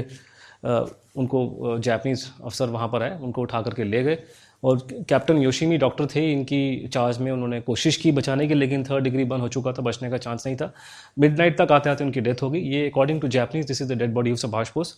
उनको 1.15 1.78
जैपनीज़ 1.80 2.26
अफसर 2.43 2.69
वहाँ 2.69 2.88
पर 2.88 3.04
आए 3.04 3.17
उनको 3.19 3.41
उठा 3.41 3.62
करके 3.62 3.84
ले 3.84 4.04
गए। 4.04 4.17
और 4.63 4.88
कैप्टन 5.10 5.38
योशीमी 5.38 5.78
डॉक्टर 5.78 6.06
थे 6.06 6.32
इनकी 6.32 6.88
चार्ज 6.88 7.17
में 7.17 7.32
उन्होंने 7.32 7.60
कोशिश 7.62 7.97
की 7.97 8.12
बचाने 8.12 8.47
की 8.47 8.54
लेकिन 8.54 8.84
थर्ड 8.84 9.04
डिग्री 9.04 9.24
बर्न 9.26 9.41
हो 9.41 9.47
चुका 9.50 9.71
था 9.74 9.82
बचने 9.82 10.10
का 10.10 10.17
चांस 10.17 10.45
नहीं 10.45 10.56
था। 10.56 10.71
मिड 11.17 11.38
नाइट 11.38 11.58
तक 11.58 11.71
आते 11.71 11.89
आते 11.89 12.04
उनकी 12.04 12.21
डेथ 12.21 12.41
हो 12.43 12.50
गई। 12.50 12.60
ये 12.62 12.88
according 12.89 13.21
to 13.21 13.28
Japanese 13.30 13.65
this 13.67 13.82
is 13.82 13.93
the 13.93 13.97
dead 13.97 14.13
body 14.13 14.32
of 14.32 14.39
Subhash 14.39 14.71
Bose 14.76 14.97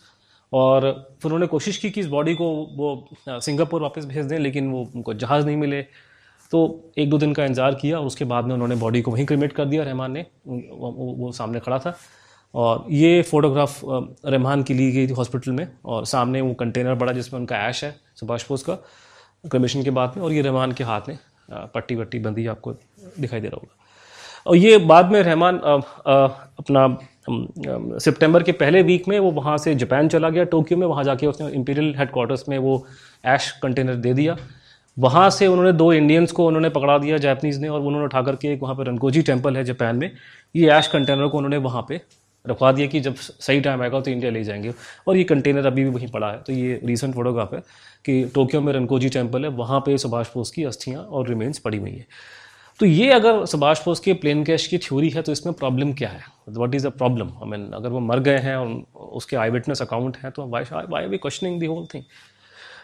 और 0.53 0.81
फिर 1.21 1.25
उन्होंने 1.25 1.47
कोशिश 1.47 1.77
की 1.77 1.89
कि 1.89 1.99
इस 2.01 2.07
बॉडी 2.07 2.33
को 2.35 2.49
वो 2.77 2.89
सिंगापुर 3.29 3.81
वापस 3.81 4.05
भेज 4.05 4.25
दें 4.25 4.37
लेकिन 4.39 4.71
वो 4.71 4.87
उनको 4.95 5.13
जहाज़ 5.15 5.45
नहीं 5.45 5.57
मिले। 5.57 5.81
तो 6.51 6.91
एक 6.97 7.09
दो 7.09 7.17
दिन 7.17 7.33
का 7.33 7.45
इंतज़ार 7.45 7.75
किया 7.75 7.99
और 7.99 8.05
उसके 8.05 8.25
बाद 8.25 8.45
में 8.45 8.53
उन्होंने 8.53 8.75
बॉडी 8.75 9.01
को 9.01 9.11
वहीं 9.11 9.25
क्रिमेट 9.25 9.53
कर 9.53 9.65
दिया 9.65 9.83
रहमान 9.83 10.11
ने। 10.11 10.25
वो, 10.47 11.15
वो 11.17 11.31
सामने 11.31 11.59
खड़ा 11.59 11.79
था। 11.79 11.97
और 12.53 12.85
ये 12.91 13.21
फ़ोटोग्राफ 13.21 13.79
रहमान 13.85 14.63
की 14.63 14.73
ली 14.73 14.91
गई 14.91 15.07
थी 15.07 15.13
हॉस्पिटल 15.13 15.51
में 15.51 15.67
और 15.85 16.05
सामने 16.05 16.41
वो 16.41 16.53
कंटेनर 16.53 16.95
बड़ा 16.95 17.13
जिसमें 17.13 17.39
उनका 17.39 17.57
ऐश 17.59 17.83
है 17.83 17.95
सुभाष 18.15 18.47
बोस 18.49 18.63
का 18.63 18.75
क्रमिशन 19.43 19.83
के 19.83 19.89
बाद 19.91 20.13
में 20.17 20.23
और 20.23 20.33
ये 20.33 20.41
रहमान 20.41 20.71
के 20.71 20.83
हाथ 20.83 21.09
में 21.09 21.17
पट्टी 21.73 21.95
वट्टी 21.95 22.19
बंदी 22.19 22.45
आपको 22.47 22.73
दिखाई 23.19 23.39
दे 23.39 23.47
रहा 23.47 23.59
होगा। 23.61 23.75
और 24.45 24.55
ये 24.57 24.77
बाद 24.77 25.11
में 25.11 25.21
रहमान 25.23 25.57
अपना 25.57 26.87
सितंबर 27.99 28.43
के 28.43 28.51
पहले 28.53 28.81
वीक 28.83 29.07
में 29.07 29.17
वो 29.19 29.31
वहाँ 29.31 29.57
से 29.57 29.75
जापान 29.75 30.07
चला 30.07 30.29
गया 30.29 30.43
टोक्यो 30.45 30.77
में 30.77 30.85
वहाँ 30.87 31.03
जाके 31.03 31.27
उसने 31.27 31.49
इंपीरियल 31.51 31.93
हेडक्वार्टर्स 31.97 32.47
में 32.49 32.57
वो 32.57 32.85
ऐश 33.25 33.49
कंटेनर 33.63 33.95
दे 33.95 34.13
दिया। 34.13 34.35
वहाँ 34.97 35.29
से 35.29 35.47
उन्होंने 35.47 35.71
दो 35.73 35.91
इंडियंस 35.93 36.31
को 36.31 36.47
उन्होंने 36.47 36.69
पकड़ा 36.69 36.97
दिया 36.97 37.17
जापानीज़ 37.17 37.59
ने 37.61 37.67
और 37.67 37.79
उन्होंने 37.79 38.05
उठा 38.05 38.21
करके 38.21 38.51
एक 38.53 38.61
वहाँ 38.63 38.75
पर 38.75 38.87
रनकोजी 38.87 39.21
टेंपल 39.21 39.57
है 39.57 39.63
जापान 39.63 39.95
में। 39.95 40.11
ये 40.55 40.69
ऐश 40.69 40.87
कंटेनर 40.87 41.27
को 41.27 41.37
उन्होंने 41.37 41.57
वहाँ 41.59 41.85
पे 41.89 42.01
रखवा 42.45 42.71
दिया 42.71 42.87
कि 42.87 42.99
जब 42.99 43.15
सही 43.15 43.61
टाइम 43.61 43.81
आएगा 43.81 43.99
तो 44.01 44.11
इंडिया 44.11 44.31
ले 44.31 44.43
जाएँगे। 44.43 44.73
और 45.07 45.17
ये 45.17 45.23
कंटेनर 45.23 45.65
अभी 45.65 45.83
भी 45.83 45.89
वहीं 45.89 46.07
पड़ा 46.07 46.31
है। 46.31 46.37
तो 46.37 46.53
ये 46.53 46.79
रिसेंट 46.85 47.13
फोटोग्राफ 47.15 47.53
है 47.53 47.59
कि 48.05 48.23
टोक्यो 48.35 48.61
में 48.61 48.71
रनकोजी 48.73 49.09
टेंपल 49.09 49.43
है। 49.43 49.49
वहाँ 49.51 49.79
पे 49.79 49.97
सुभाष 49.97 50.33
बोस 50.35 50.51
की 50.51 50.63
अस्थियाँ 50.63 51.01
और 51.01 51.27
रिमेन्स 51.29 51.59
पड़ी 51.59 51.77
हुई 51.77 51.91
हैं। 51.91 52.05
तो 52.79 52.85
ये 52.85 53.09
अगर 53.11 53.45
सुभाष 53.45 53.83
बोस 53.85 53.99
के 53.99 54.13
प्लेन 54.13 54.43
कैश 54.43 54.67
की 54.67 54.77
थ्योरी 54.77 55.09
है 55.09 55.21
तो 55.21 55.31
इसमें 55.31 55.53
प्रॉब्लम 55.55 55.93
क्या 55.93 56.09
है? 56.09 56.21
What 56.49 56.75
is 56.75 56.87
the 56.87 56.91
problem 56.91 57.27
I 57.27 57.49
mean 57.49 57.69
अगर 57.73 57.89
वो 57.89 57.99
मर 57.99 58.19
गए 58.19 58.37
हैं 58.37 58.55
और 58.55 58.67
उसके 59.13 59.35
आई 59.35 59.49
विटनेस 59.49 59.81
अकाउंट 59.81 60.17
हैं 60.17 60.31
तो 60.31 60.47
why 60.47 60.63
why 60.89 61.07
we 61.07 61.17
questioning 61.17 61.59
the 61.59 61.65
whole 61.65 61.85
thing 61.93 62.03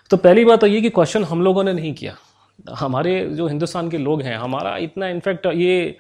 तो 0.10 0.18
पहली 0.18 0.46
बात 0.46 0.62
तो 0.62 0.68
ये 0.68 0.82
कि 0.82 0.90
क्वेश्चन 0.90 1.24
हम 1.24 1.42
लोगों 1.42 1.64
ने 1.64 1.74
नहीं 1.74 1.94
किया। 1.94 2.16
हमारे 2.70 3.14
जो 3.28 3.48
हिंदुस्तान 3.48 3.90
के 3.90 3.98
लोग 3.98 4.22
हैं, 4.22 4.38
हमारा 4.38 4.76
इतना 4.78 5.08
इनफैक्ट 5.08 5.46
ये 5.46 5.98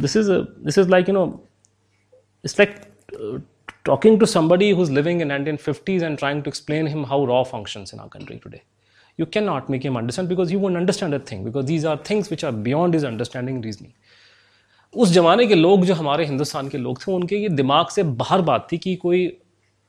this 0.00 0.16
is 0.16 0.30
this 0.64 0.78
is 0.78 0.88
like 0.88 1.08
you 1.08 1.14
know 1.14 1.26
it's 2.44 2.58
like 2.58 2.74
uh, 3.18 3.38
talking 3.84 4.18
to 4.18 4.26
somebody 4.26 4.70
who's 4.70 4.90
living 4.90 5.20
in 5.20 5.28
1950s 5.28 6.02
and 6.02 6.18
trying 6.18 6.42
to 6.42 6.48
explain 6.48 6.86
him 6.86 7.04
how 7.04 7.24
raw 7.24 7.42
functions 7.44 7.92
in 7.92 8.00
our 8.00 8.08
country 8.08 8.38
today 8.38 8.62
you 9.18 9.26
cannot 9.26 9.68
make 9.68 9.84
him 9.84 9.96
understand 9.96 10.28
because 10.28 10.50
he 10.50 10.56
won't 10.56 10.76
understand 10.76 11.14
a 11.14 11.18
thing 11.18 11.44
because 11.44 11.66
these 11.66 11.84
are 11.84 11.96
things 12.10 12.30
which 12.30 12.44
are 12.44 12.52
beyond 12.52 12.94
his 12.94 13.04
understanding 13.04 13.60
reasoning 13.68 13.94
उस 14.94 15.10
जमाने 15.12 15.46
के 15.46 15.54
लोग 15.54 15.84
जो 15.86 15.94
हमारे 15.94 16.24
हिंदुस्तान 16.26 16.68
के 16.68 16.78
लोग 16.78 17.00
थे 17.00 17.12
उनके 17.12 17.36
ये 17.36 17.48
दिमाग 17.48 17.88
से 17.94 18.02
बाहर 18.22 18.40
बात 18.48 18.66
थी 18.72 18.78
कि 18.78 18.94
कोई 19.02 19.20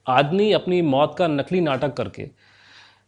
आदमी 0.07 0.51
अपनी 0.53 0.81
मौत 0.81 1.15
का 1.17 1.27
नकली 1.27 1.61
नाटक 1.61 1.93
करके 1.97 2.27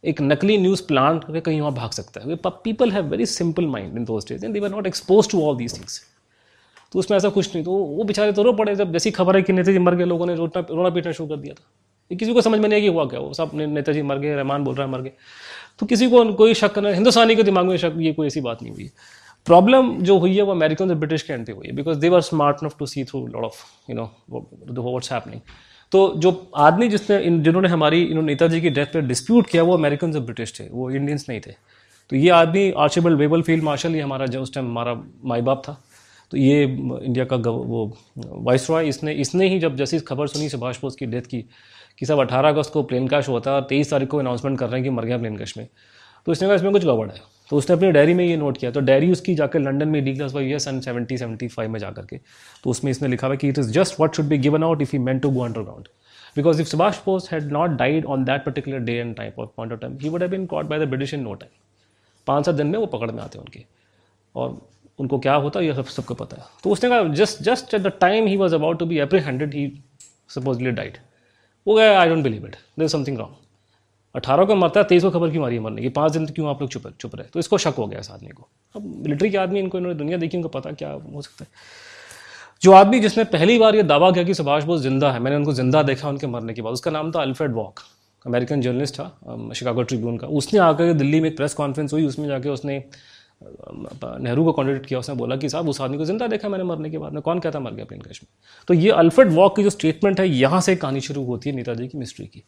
एक 0.03 0.21
नकली 0.21 0.58
न्यूज़ 0.58 0.82
प्लांट 0.88 1.23
करके 1.23 1.41
कहीं 1.41 1.60
वहाँ 1.62 1.73
भाग 1.73 1.91
सकता 1.91 2.21
है 2.21 2.36
people 2.45 2.91
have 2.91 3.10
very 3.10 3.25
simple 3.25 3.67
mind 3.75 3.97
in 3.97 4.06
those 4.06 4.25
days 4.29 4.45
and 4.45 4.53
they 4.53 4.60
were 4.60 4.69
not 4.69 4.88
expose 4.88 5.29
to 5.32 5.43
all 5.47 5.56
these 5.58 5.77
things 5.77 6.01
तो 6.93 6.99
उसमें 6.99 7.17
ऐसा 7.17 7.29
कुछ 7.29 7.56
नहीं। 7.56 7.63
तो 7.65 7.71
वो 7.71 8.03
बेचारे 8.03 8.32
तो 8.32 8.43
रो 8.43 8.53
पड़े 8.53 8.75
जब 8.75 8.91
जैसी 8.93 9.12
खबर 9.12 9.36
है 9.36 9.41
कि 9.41 9.53
नेताजी 9.53 9.79
मर 9.79 9.95
गए, 9.95 10.06
लोगों 10.06 10.25
ने 10.25 10.36
रोना 10.36 10.65
रोना 10.69 10.89
पीटना 10.89 11.12
शुरू 11.12 11.29
कर 11.29 11.38
दिया 11.38 11.53
था। 11.53 11.63
ये 12.12 12.17
किसी 12.17 12.34
को 12.34 12.41
समझ 12.41 12.60
में 12.60 12.67
नहीं 12.69 12.73
आया 12.73 12.82
कि 12.82 12.93
हुआ 12.93 13.06
क्या, 13.06 13.19
वो 13.19 13.34
सब 13.34 13.51
नेताजी 13.53 14.01
मर 14.01 14.17
गए, 14.17 14.36
रहमान 14.36 14.63
बोल 14.63 14.75
रहा 14.75 14.86
है 14.86 14.91
मर 14.91 15.01
गए। 15.01 15.12
तो 15.79 15.86
किसी 15.86 16.10
को 16.10 16.23
कोई 16.34 16.53
शक 16.53 16.79
नहीं 16.79 16.93
हिंदुस्तानी 16.93 17.36
के 17.36 17.43
दिमाग 17.43 17.65
में 17.65 17.77
शक, 17.77 17.93
ये 17.97 18.13
कोई 18.13 18.27
ऐसी 18.27 18.41
बात 18.41 18.63
नहीं 18.63 18.73
हुई। 18.73 18.89
प्रॉब्लम 19.45 19.91
जो 20.01 20.17
हुई 20.19 20.36
है, 20.36 20.41
वो 20.41 20.51
अमेरिकन 20.51 20.89
और 20.89 20.95
ब्रिटिश 20.95 21.21
के 21.21 21.34
एंड 21.34 21.49
हुई 21.49 21.67
है 21.67 21.75
because 21.75 21.97
they 21.99 22.10
are 22.10 22.21
smart 22.21 22.63
enough 22.63 22.75
to 22.79 22.86
see 22.86 23.03
through 23.03 23.25
lot 23.27 23.43
of 23.43 23.63
you 23.89 23.95
know 23.95 24.03
what's 24.82 25.12
happening 25.12 25.41
तो 25.91 26.13
जो 26.17 26.32
आदमी 26.58 26.88
जिसने 26.89 27.19
जिन्होंने 27.23 27.67
हमारी, 27.69 28.01
इन्होंने 28.03 28.27
नेताजी 28.27 28.62
की 28.62 28.69
डेथ 28.69 28.86
पर 28.86 29.01
डिस्प्यूट 29.01 29.47
किया, 29.47 29.63
वो 29.63 29.73
अमेरिकन 29.73 30.13
और 30.13 30.21
ब्रिटिश 30.21 30.53
थे, 30.60 30.63
वो 30.69 30.89
इंडियंस 30.91 31.25
नहीं 31.29 31.39
थे। 31.39 31.51
तो 32.12 32.15
ये 32.15 32.29
आदमी 32.29 32.71
आर्चिबल 32.77 33.15
वेबल 33.15 33.41
फ़ील्ड 33.41 33.63
मार्शल 33.63 33.95
ये 33.95 34.01
हमारा, 34.01 34.25
जो 34.25 34.41
उस 34.41 34.53
टाइम 34.53 34.67
हमारा 34.67 34.95
माई 35.25 35.41
बाप 35.41 35.62
था। 35.67 35.77
तो 36.34 36.38
ये 36.38 36.63
इंडिया 36.63 37.24
का 37.26 37.36
वो 37.36 37.86
वाइस 38.17 38.69
रॉय 38.69 38.88
इसने 38.89 39.12
इसने 39.22 39.48
ही 39.50 39.60
जब 39.60 39.76
जैसी 39.76 40.00
खबर 40.02 40.28
सुनी, 40.28 40.48
सुभाष 40.50 40.80
बोस 40.82 40.96
की 40.96 41.06
डेथ 41.06 41.22
की, 41.22 41.41
कि 41.98 42.06
सब 42.06 42.19
अठारह 42.19 42.50
अगस्त 42.50 42.72
को 42.74 42.82
प्लेन 42.84 43.08
क्रैश 43.08 43.30
होता 43.30 43.52
है 43.52 43.56
और 43.56 43.65
तेईस 43.69 43.91
तारीख 43.91 44.10
को 44.10 44.17
अनाउंसमेंट 44.17 44.58
कर 44.60 44.65
रहे 44.65 44.76
हैं 44.76 44.84
कि 44.84 44.89
मर 44.89 45.06
गया 45.06 45.17
प्लेन 45.17 45.36
क्रैश 45.36 45.58
में। 45.58 45.67
तो 46.28 46.32
इसने 46.32 46.48
कहा, 46.48 46.56
इसमें 46.56 46.72
कुछ 46.72 46.86
गड़बड़ 46.86 47.10
है। 47.10 47.22
तो 47.50 47.58
उसने 47.58 47.76
अपनी 47.76 47.91
डायरी 47.91 48.13
में 48.13 48.26
ये 48.26 48.38
नोट 48.38 48.58
किया। 48.58 48.72
तो 48.72 48.80
डायरी 48.80 49.12
उसकी 49.12 49.36
जाकर 49.36 49.60
लंडन 49.60 49.89
में 49.89 50.04
डी 50.06 50.13
क्लास 50.15 50.36
है 50.36 50.60
सन 50.60 50.80
सेवेंटी 50.80 51.17
सेवेंटी 51.17 51.48
फाइव 51.48 51.69
में 51.72 51.80
जाकर 51.80 52.06
के। 52.06 52.17
तो 52.63 52.69
उसमें 52.69 52.91
इसने 52.91 53.08
लिखा 53.08 53.28
हुआ 53.28 53.36
कि 53.36 53.50
it 53.50 53.60
is 53.60 53.72
just 53.72 54.00
what 54.00 54.15
should 54.15 54.26
be 54.26 54.38
given 54.38 54.63
out 54.63 54.82
if 54.82 54.96
you 54.96 55.02
meant 55.02 55.22
to 55.22 55.30
go 55.30 55.41
underground 55.41 55.88
because 56.36 56.62
if 56.62 56.67
Subhash 56.67 57.00
Bose 57.06 57.32
had 57.32 57.52
not 57.52 57.78
died 57.78 58.06
on 58.06 58.24
that 58.26 58.46
particular 58.46 58.80
day 58.80 58.93
and 58.93 59.15
time 59.15 59.41
of 59.41 59.50
point 59.58 59.74
of 59.74 59.80
time 59.80 59.98
he 60.02 60.10
would 60.10 60.24
the 60.24 60.88
British 60.89 61.13
in 61.13 61.22
no 61.22 61.34
time 61.34 61.52
पाँच 62.28 62.46
सात 62.46 62.56
दिन 62.56 62.67
में 62.67 62.80
वो 62.80 62.86
पकड़ 62.88 63.12
में 63.12 63.24
आते 63.24 63.39
उनके। 63.39 63.65
और 64.36 64.62
उनको 64.99 65.19
क्या 65.19 65.36
होता 65.36 65.60
है 65.60 65.65
ये 65.65 65.73
सब, 65.73 65.86
सबको 65.86 66.13
पता 66.15 66.38
है। 66.38 66.43
तो 66.63 66.69
उसने 66.69 66.89
कहा, 66.89 67.03
just 67.15 67.41
just 67.43 67.73
at 67.73 67.82
the 67.82 67.91
time 68.01 68.27
he 68.27 68.36
was 68.38 68.56
about 68.56 68.79
to 68.79 68.86
be 68.86 68.99
apprehended 68.99 69.53
he 69.53 69.71
supposedly 70.29 70.71
died 70.71 70.97
वो 71.67 71.75
गया 71.75 71.99
I 71.99 72.10
don't 72.10 72.23
believe 72.23 72.45
it 72.45 72.56
there 72.79 72.88
something 72.88 73.17
wrong 73.17 73.36
अठारह 74.15 74.45
को 74.45 74.56
मरता 74.56 74.79
है 74.79 74.86
तेईस 74.88 75.03
को 75.03 75.10
खबर 75.12 75.29
क्यों 75.32 75.41
मारी 75.41 75.56
है 75.56 75.62
मरने 75.62 75.82
की? 75.82 75.89
पाँच 75.89 76.12
दिन 76.12 76.25
क्यों 76.27 76.49
आप 76.49 76.62
लोग 76.62 76.69
चुप 76.69 76.88
चुप 77.01 77.15
रहे? 77.15 77.27
तो 77.27 77.39
इसको 77.39 77.58
शक 77.58 77.75
हो 77.77 77.88
गया 77.88 77.99
इस 77.99 78.10
आदमी 78.12 78.29
को। 78.29 78.47
अब 78.75 78.84
मिलिट्री 78.97 79.29
के 79.29 79.38
आदमी, 79.38 79.60
इनको 79.60 79.77
इन्होंने 79.77 79.97
दुनिया 79.97 80.17
देखी 80.17 80.38
उनको 80.38 80.49
पता 80.49 80.71
क्या 80.73 80.89
हो 80.91 81.21
सकता 81.21 81.43
है। 81.43 81.49
जो 82.62 82.71
आदमी 82.71 82.99
जिसने 82.99 83.23
पहली 83.32 83.58
बार 83.60 83.75
ये 83.75 83.84
दावा 83.84 84.12
किया 84.12 84.23
कि 84.23 84.34
सुभाष 84.34 84.63
बोस 84.63 84.82
ज़िंदा 84.82 85.12
है, 85.12 85.19
मैंने 85.19 85.38
उनको 85.38 85.53
ज़िंदा 85.53 85.82
देखा 85.84 86.10
उनके 86.10 86.27
मरने 86.27 86.53
के 86.53 86.62
बाद, 86.62 86.73
उसका 86.73 86.91
नाम 86.91 87.12
था 87.12 87.21
अल्फ्रेड 87.21 87.53
वॉक 87.53 87.79
अमेरिकन 88.25 88.62
जर्नलिस्ट 88.62 88.95
था 88.95 89.51
शिकागो 89.56 89.84
ट्रिब्यून 89.84 90.17
का। 90.17 90.27
उसने 90.29 90.60
आकर 90.60 90.93
दिल्ली 90.93 91.19
में 91.19 91.29
एक 91.29 91.38
प्रेस 91.38 91.53
कॉन्फ्रेंस 91.53 91.93
हुई, 91.93 92.06
उसमें 92.06 92.27
जाके 92.27 92.49
उसने 92.49 92.84
नेहरू 94.19 94.43
को 94.43 94.51
कॉन्ट्रेक्ट 94.51 94.86
किया, 94.86 94.99
उसने 94.99 95.15
बोला 95.15 95.36
कि 95.36 95.49
साहब, 95.49 95.69
उस 95.69 95.82
आदमी 95.82 95.97
को 95.97 96.06
ज़िंदा 96.06 96.27
देखा 96.27 96.49
मैंने 96.49 96.63
मरने 96.63 96.89
के 96.89 96.97
बाद। 96.97 97.13
में 97.13 97.21
कौन 97.21 97.39
कहता 97.39 97.60
मर 97.60 97.71
गया 97.71 97.86
प्लेन 97.86 98.01
क्रैश 98.01 98.21
में। 98.23 98.27
तो 98.67 98.73
ये 98.73 98.89
अल्फ्रेड 98.91 99.32
वॉक 99.32 99.56
की 99.56 99.63
जो 99.63 99.69
स्टेटमेंट 99.69 100.19
है, 100.19 100.27
यहाँ 100.29 100.62
से 100.62 100.75
कहानी 100.75 101.01
शुरू 101.01 101.23
होती 101.25 101.49
है 101.49 101.56
नेताजी 101.56 101.88
की 101.88 101.97
मिस्ट्री 101.97 102.25
की। 102.25 102.43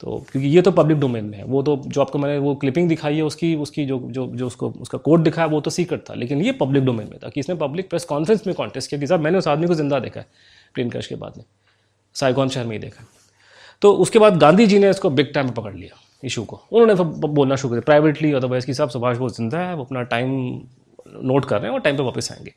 तो 0.00 0.16
क्योंकि 0.30 0.48
ये 0.48 0.62
तो 0.62 0.70
पब्लिक 0.72 0.98
डोमेन 0.98 1.24
में 1.24 1.36
है। 1.38 1.44
वो 1.44 1.62
तो 1.62 1.76
जो 1.86 2.00
आपको 2.00 2.18
मैंने 2.18 2.38
वो 2.38 2.54
क्लिपिंग 2.54 2.88
दिखाई 2.88 3.16
है, 3.16 3.22
उसकी 3.22 3.54
उसकी 3.56 3.84
जो 3.86 3.98
जो 4.10 4.26
जो 4.26 4.46
उसको, 4.46 4.70
उसका 4.70 4.98
कोड 4.98 5.22
दिखाया, 5.22 5.46
वो 5.46 5.60
तो 5.60 5.70
सीक्रेट 5.70 6.04
था। 6.10 6.14
लेकिन 6.14 6.42
ये 6.42 6.52
पब्लिक 6.54 6.84
डोमेन 6.84 7.08
में 7.10 7.18
था 7.24 7.28
कि 7.28 7.40
इसने 7.40 7.54
पब्लिक 7.56 7.88
प्रेस 7.90 8.04
कॉन्फ्रेंस 8.04 8.46
में 8.46 8.54
कॉन्टेस्ट 8.56 8.90
किया 8.90 9.00
कि 9.00 9.06
साहब, 9.06 9.20
मैंने 9.20 9.38
उस 9.38 9.48
आदमी 9.48 9.66
को 9.66 9.74
ज़िंदा 9.74 9.98
देखा 9.98 10.20
है 10.20 10.26
प्लेन 10.74 10.90
क्रैश 10.90 11.06
के 11.06 11.14
बाद 11.14 11.36
में। 11.36 11.44
साइगॉन 12.16 12.48
शहर 12.48 12.66
में 12.66 12.72
ही 12.72 12.78
देखा। 12.78 13.04
तो 13.82 13.92
उसके 13.94 14.18
बाद 14.18 14.36
गांधी 14.36 14.66
जी 14.66 14.78
ने 14.78 14.90
इसको 14.90 15.10
बिग 15.10 15.32
टाइम 15.34 15.50
पकड़ 15.50 15.74
लिया। 15.74 16.00
इशू 16.22 16.44
को। 16.44 16.60
उन्होंने 16.72 16.94
तो 16.94 17.04
बोलना 17.04 17.56
शुरू 17.56 17.68
कर 17.68 17.74
दिया 17.74 17.84
प्राइवेटली 17.86 18.32
अदरवाइज़ 18.32 18.66
कि 18.66 18.74
साहब, 18.74 18.90
सुभाष 18.90 19.16
बोस 19.16 19.36
ज़िंदा 19.36 19.58
है, 19.58 19.74
वो 19.74 19.84
अपना 19.84 20.02
टाइम 20.04 20.30
नोट 21.22 21.44
कर 21.44 21.56
रहे 21.56 21.66
हैं 21.66 21.74
और 21.74 21.80
टाइम 21.80 21.96
पर 21.96 22.02
वापस 22.04 22.32
आएँगे। 22.32 22.54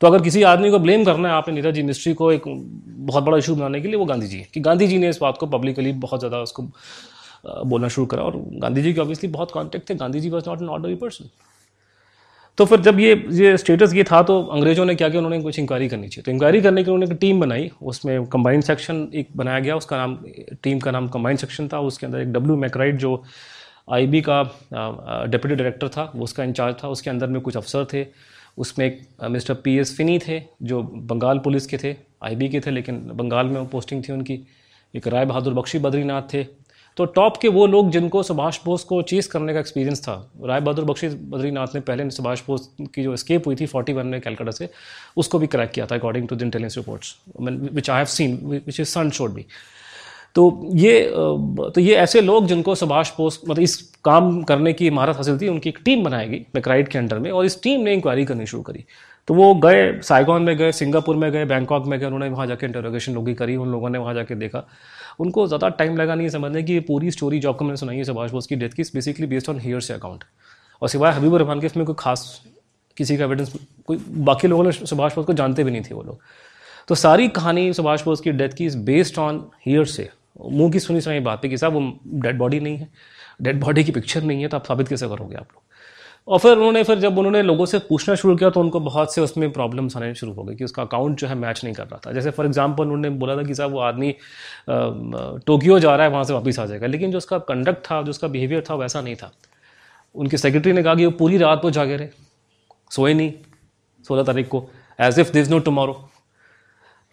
तो 0.00 0.06
अगर 0.06 0.22
किसी 0.22 0.42
आदमी 0.44 0.70
को 0.70 0.78
ब्लेम 0.78 1.04
करना 1.04 1.28
है, 1.28 1.34
आपने 1.34 1.54
नीरज 1.54 1.78
मिनिस्ट्री 1.78 2.12
को 2.14 2.30
एक 2.32 2.42
बहुत 2.46 3.24
बड़ा 3.24 3.38
इशू 3.38 3.54
बनाने 3.54 3.80
के 3.80 3.88
लिए, 3.88 3.96
वो 3.96 4.04
गांधी 4.04 4.26
जी 4.26 4.44
कि 4.54 4.60
गांधी 4.60 4.86
जी 4.86 4.98
ने 4.98 5.08
इस 5.08 5.18
बात 5.20 5.38
को 5.38 5.46
पब्लिकली 5.48 5.92
बहुत 5.98 6.20
ज़्यादा 6.20 6.40
उसको 6.40 6.62
बोलना 7.46 7.88
शुरू 7.88 8.06
करा 8.06 8.22
और 8.22 8.36
गांधी 8.62 8.82
जी 8.82 8.92
के 8.92 9.00
ऑब्वियसली 9.00 9.30
बहुत 9.30 9.50
कॉन्टेक्ट 9.50 9.88
थे। 9.90 9.94
Gandhi 9.94 10.20
ji 10.20 10.30
was 10.30 10.48
not 10.48 10.62
an 10.62 10.68
ordinary 10.68 10.94
person 10.94 11.30
तो 12.58 12.64
फिर 12.64 12.80
जब 12.80 12.98
ये 13.00 13.12
ये 13.32 13.56
स्टेटस 13.56 13.92
ये 13.94 14.04
था 14.04 14.22
तो 14.22 14.40
अंग्रेज़ों 14.42 14.84
ने 14.84 14.94
क्या 14.94 15.08
किया? 15.08 15.20
उन्होंने 15.20 15.42
कुछ 15.42 15.58
इंक्वायरी 15.58 15.88
करनी 15.88 16.08
चाहिए। 16.08 16.22
तो 16.22 16.30
इंक्वायरी 16.30 16.60
करने 16.62 16.82
के 16.82 16.90
लिए 16.90 16.94
उन्होंने 16.94 17.14
एक 17.14 17.20
टीम 17.20 17.40
बनाई। 17.40 17.70
उसमें 17.82 18.26
कंबाइंड 18.26 18.62
सेक्शन 18.62 19.06
एक 19.14 19.28
बनाया 19.36 19.58
गया। 19.58 19.76
उसका 19.76 19.96
नाम 19.96 20.18
टीम 20.62 20.78
का 20.78 20.90
नाम 20.90 21.08
कंबाइंड 21.08 21.38
सेक्शन 21.38 21.68
था। 21.68 21.80
उसके 21.80 22.06
अंदर 22.06 22.20
एक 22.20 22.32
डब्ल्यू 22.32 22.56
मैकराइट 22.56 22.96
जो 22.96 23.22
आईबी 23.92 24.20
का 24.28 24.42
डिप्टी 25.30 25.54
डायरेक्टर 25.54 25.88
था, 25.88 26.10
वो 26.14 26.24
उसका 26.24 26.44
इंचार्ज 26.44 26.76
था। 26.82 26.88
उसके 26.88 27.10
अंदर 27.10 27.26
में 27.26 27.40
कुछ 27.40 27.56
अफसर 27.56 27.86
थे। 27.92 28.06
उसमें 28.58 28.86
एक 28.86 29.00
मिस्टर 29.30 29.54
पी 29.54 29.76
एस 29.78 29.96
फिनी 29.96 30.18
थे, 30.18 30.42
जो 30.62 30.82
बंगाल 30.82 31.38
पुलिस 31.38 31.66
के 31.66 31.78
थे 31.78 31.94
आईबी 32.24 32.48
के 32.48 32.60
थे, 32.60 32.70
लेकिन 32.70 33.00
बंगाल 33.14 33.46
में 33.46 33.66
पोस्टिंग 33.68 34.02
थी 34.04 34.12
उनकी। 34.12 34.40
एक 34.94 35.06
राय 35.06 35.24
बहादुर 35.26 35.54
बख्शी 35.54 35.78
बद्रीनाथ 35.78 36.22
थे। 36.34 36.42
तो 36.98 37.04
टॉप 37.06 37.36
के 37.36 37.48
वो 37.48 37.66
लोग 37.66 37.90
जिनको 37.90 38.22
सुभाष 38.22 38.58
बोस 38.64 38.84
को 38.84 39.00
चीज़ 39.04 39.28
करने 39.30 39.52
का 39.54 39.60
एक्सपीरियंस 39.60 40.00
था, 40.02 40.14
राय 40.44 40.60
बहादुर 40.60 40.84
बख्शी 40.84 41.08
बद्रीनाथ 41.08 41.74
ने 41.74 41.80
पहले 41.82 42.10
सुभाष 42.10 42.42
बोस 42.46 42.68
की 42.94 43.02
जो 43.02 43.16
स्केप 43.16 43.46
हुई 43.46 43.56
थी 43.56 43.66
41 43.66 44.04
में 44.04 44.20
कैलकाटा 44.20 44.50
से, 44.50 44.68
उसको 45.16 45.38
भी 45.38 45.46
क्रैक 45.46 45.70
किया 45.70 45.86
था 45.86 45.94
according 45.94 46.28
to 46.28 46.36
the 46.36 46.42
intelligence 46.42 46.76
reports 46.76 47.16
which 47.40 47.90
I 47.90 47.96
have 47.96 48.06
seen 48.08 48.38
which 48.46 48.80
is 48.80 48.88
son 48.88 49.10
should 49.10 49.34
be 49.34 49.46
तो 50.34 50.70
ये 50.74 51.00
तो 51.10 51.80
ये 51.80 51.94
ऐसे 51.96 52.20
लोग 52.20 52.46
जिनको 52.46 52.74
सुभाष 52.74 53.10
बोस 53.16 53.40
मतलब 53.44 53.62
इस 53.62 53.76
काम 54.04 54.42
करने 54.42 54.72
की 54.72 54.90
महारत 54.90 55.16
हासिल 55.16 55.38
थी, 55.40 55.48
उनकी 55.48 55.68
एक 55.68 55.78
टीम 55.84 56.02
बनाएगी 56.04 56.44
मैक्राइड 56.54 56.88
के 56.88 56.98
अंडर 56.98 57.18
में, 57.18 57.30
और 57.30 57.44
इस 57.44 57.62
टीम 57.62 57.80
ने 57.80 57.94
इंक्वायरी 57.94 58.24
करनी 58.24 58.46
शुरू 58.46 58.62
करी। 58.62 58.84
तो 59.28 59.34
वो 59.34 59.54
गए 59.54 60.00
साइगॉन 60.02 60.42
में 60.42 60.56
गए 60.56 60.72
सिंगापुर 60.72 61.16
में 61.16 61.30
गए 61.32 61.44
बैंकॉक 61.44 61.86
में 61.86 61.98
गए, 61.98 62.06
उन्होंने 62.06 62.28
वहाँ 62.28 62.46
जाके 62.46 62.66
इंटरोगेशन 62.66 63.14
लोगी 63.14 63.34
करी, 63.34 63.56
उन 63.56 63.68
लोगों 63.68 63.88
ने 63.90 63.98
वहाँ 63.98 64.14
जाके 64.14 64.34
देखा। 64.34 64.64
उनको 65.18 65.46
ज़्यादा 65.46 65.68
टाइम 65.70 65.96
लगा 65.96 66.14
नहीं 66.14 66.28
समझने 66.28 66.62
की। 66.62 66.78
पूरी 66.82 67.10
स्टोरी 67.10 67.38
जो 67.38 67.48
आपको 67.48 67.64
मैंने 67.64 67.76
सुनाई 67.76 67.96
है 67.96 68.04
सुभाष 68.04 68.30
बोस 68.30 68.46
की 68.46 68.56
डेथ 68.56 68.70
की 68.70 68.82
basically 68.94 69.26
based 69.26 69.48
on 69.50 69.60
hearsay 69.80 69.94
account 69.94 70.24
और 70.82 70.88
सिवाय 70.88 71.12
हबीब 71.12 71.34
रहमान 71.36 71.60
के 71.60 71.66
इसमें 71.66 71.84
कोई 71.86 71.94
खास 71.98 72.42
किसी 72.96 73.16
का 73.16 73.24
एविडेंस 73.24 73.52
कोई 73.86 73.96
बाकी 74.08 74.48
लोगों 74.48 74.64
ने 74.64 74.72
सुभाष 74.72 75.14
बोस 75.14 75.26
को 75.26 75.32
जानते 75.32 75.64
भी 75.64 75.70
नहीं 75.70 75.82
थे 75.82 75.94
वो 75.94 76.02
लोग। 76.02 76.20
तो 76.88 76.94
सारी 76.94 77.28
कहानी 77.30 77.72
सुभाष 77.72 78.04
बोस 78.04 78.20
की 78.20 78.32
डेथ 78.32 78.48
की 78.48 78.66
इज़ 78.66 78.78
बेस्ड 78.84 79.18
ऑन 79.18 79.44
हीयर 79.66 79.84
से 79.86 80.08
मुँह 80.40 80.70
की 80.72 80.80
सुनी 80.80 81.00
सुनाई 81.00 81.20
बात 81.20 81.44
है 81.44 81.50
कि 81.50 81.58
साहब 81.58 81.72
वो 81.72 81.80
डेड 82.16 82.38
बॉडी 82.38 82.60
नहीं 82.60 82.76
है। 82.76 82.88
डेड 83.42 83.60
बॉडी 83.60 83.84
की 83.84 83.92
पिक्चर 83.92 84.22
नहीं 84.22 84.42
है 84.42 84.48
तो 84.48 84.56
आप 84.56 84.66
साबित 84.66 84.88
कैसे 84.88 85.08
करोगे 85.08 85.36
आप 85.36 85.48
लोग? 85.52 85.62
और 86.28 86.38
फिर 86.38 86.52
उन्होंने, 86.52 86.82
फिर 86.84 86.98
जब 86.98 87.18
उन्होंने 87.18 87.42
लोगों 87.42 87.66
से 87.66 87.78
पूछना 87.78 88.14
शुरू 88.14 88.34
किया 88.36 88.48
तो 88.50 88.60
उनको 88.60 88.80
बहुत 88.80 89.14
से 89.14 89.20
उसमें 89.20 89.50
प्रॉब्लम्स 89.52 89.96
आने 89.96 90.14
शुरू 90.14 90.32
हो 90.32 90.42
गए 90.44 90.54
कि 90.54 90.64
उसका 90.64 90.82
अकाउंट 90.82 91.18
जो 91.18 91.26
है 91.26 91.34
मैच 91.34 91.62
नहीं 91.64 91.74
कर 91.74 91.84
रहा 91.84 92.00
था। 92.06 92.12
जैसे 92.12 92.30
फॉर 92.30 92.46
एग्जांपल 92.46 92.82
उन्होंने 92.82 93.10
बोला 93.10 93.36
था 93.36 93.42
कि 93.42 93.54
साहब, 93.54 93.72
वो 93.72 93.78
आदमी 93.80 94.14
टोक्यो 95.46 95.78
जा 95.78 95.94
रहा 95.96 96.06
है, 96.06 96.12
वहाँ 96.12 96.24
से 96.24 96.32
वापस 96.32 96.58
आ 96.58 96.66
जाएगा। 96.66 96.86
लेकिन 96.86 97.10
जो 97.10 97.18
उसका 97.18 97.38
कंडक्ट 97.38 97.84
था, 97.86 98.02
जो 98.02 98.10
उसका 98.10 98.28
बिहेवियर 98.28 98.64
था, 98.70 98.74
वैसा 98.74 99.00
नहीं 99.00 99.14
था। 99.14 99.32
उनके 100.14 100.36
सेक्रेटरी 100.36 100.72
ने 100.72 100.82
कहा 100.82 100.94
कि 100.94 101.04
वो 101.04 101.10
पूरी 101.18 101.38
रात 101.38 101.64
वो 101.64 101.70
जागे 101.70 101.96
रहे। 101.96 102.08
सोए 102.90 103.14
नहीं 103.14 103.32
सोलह 104.04 104.22
तारीख 104.22 104.48
को। 104.48 104.68
As 105.00 105.18
if 105.18 105.32
there's 105.32 105.50
no 105.50 105.58
tomorrow 105.58 106.04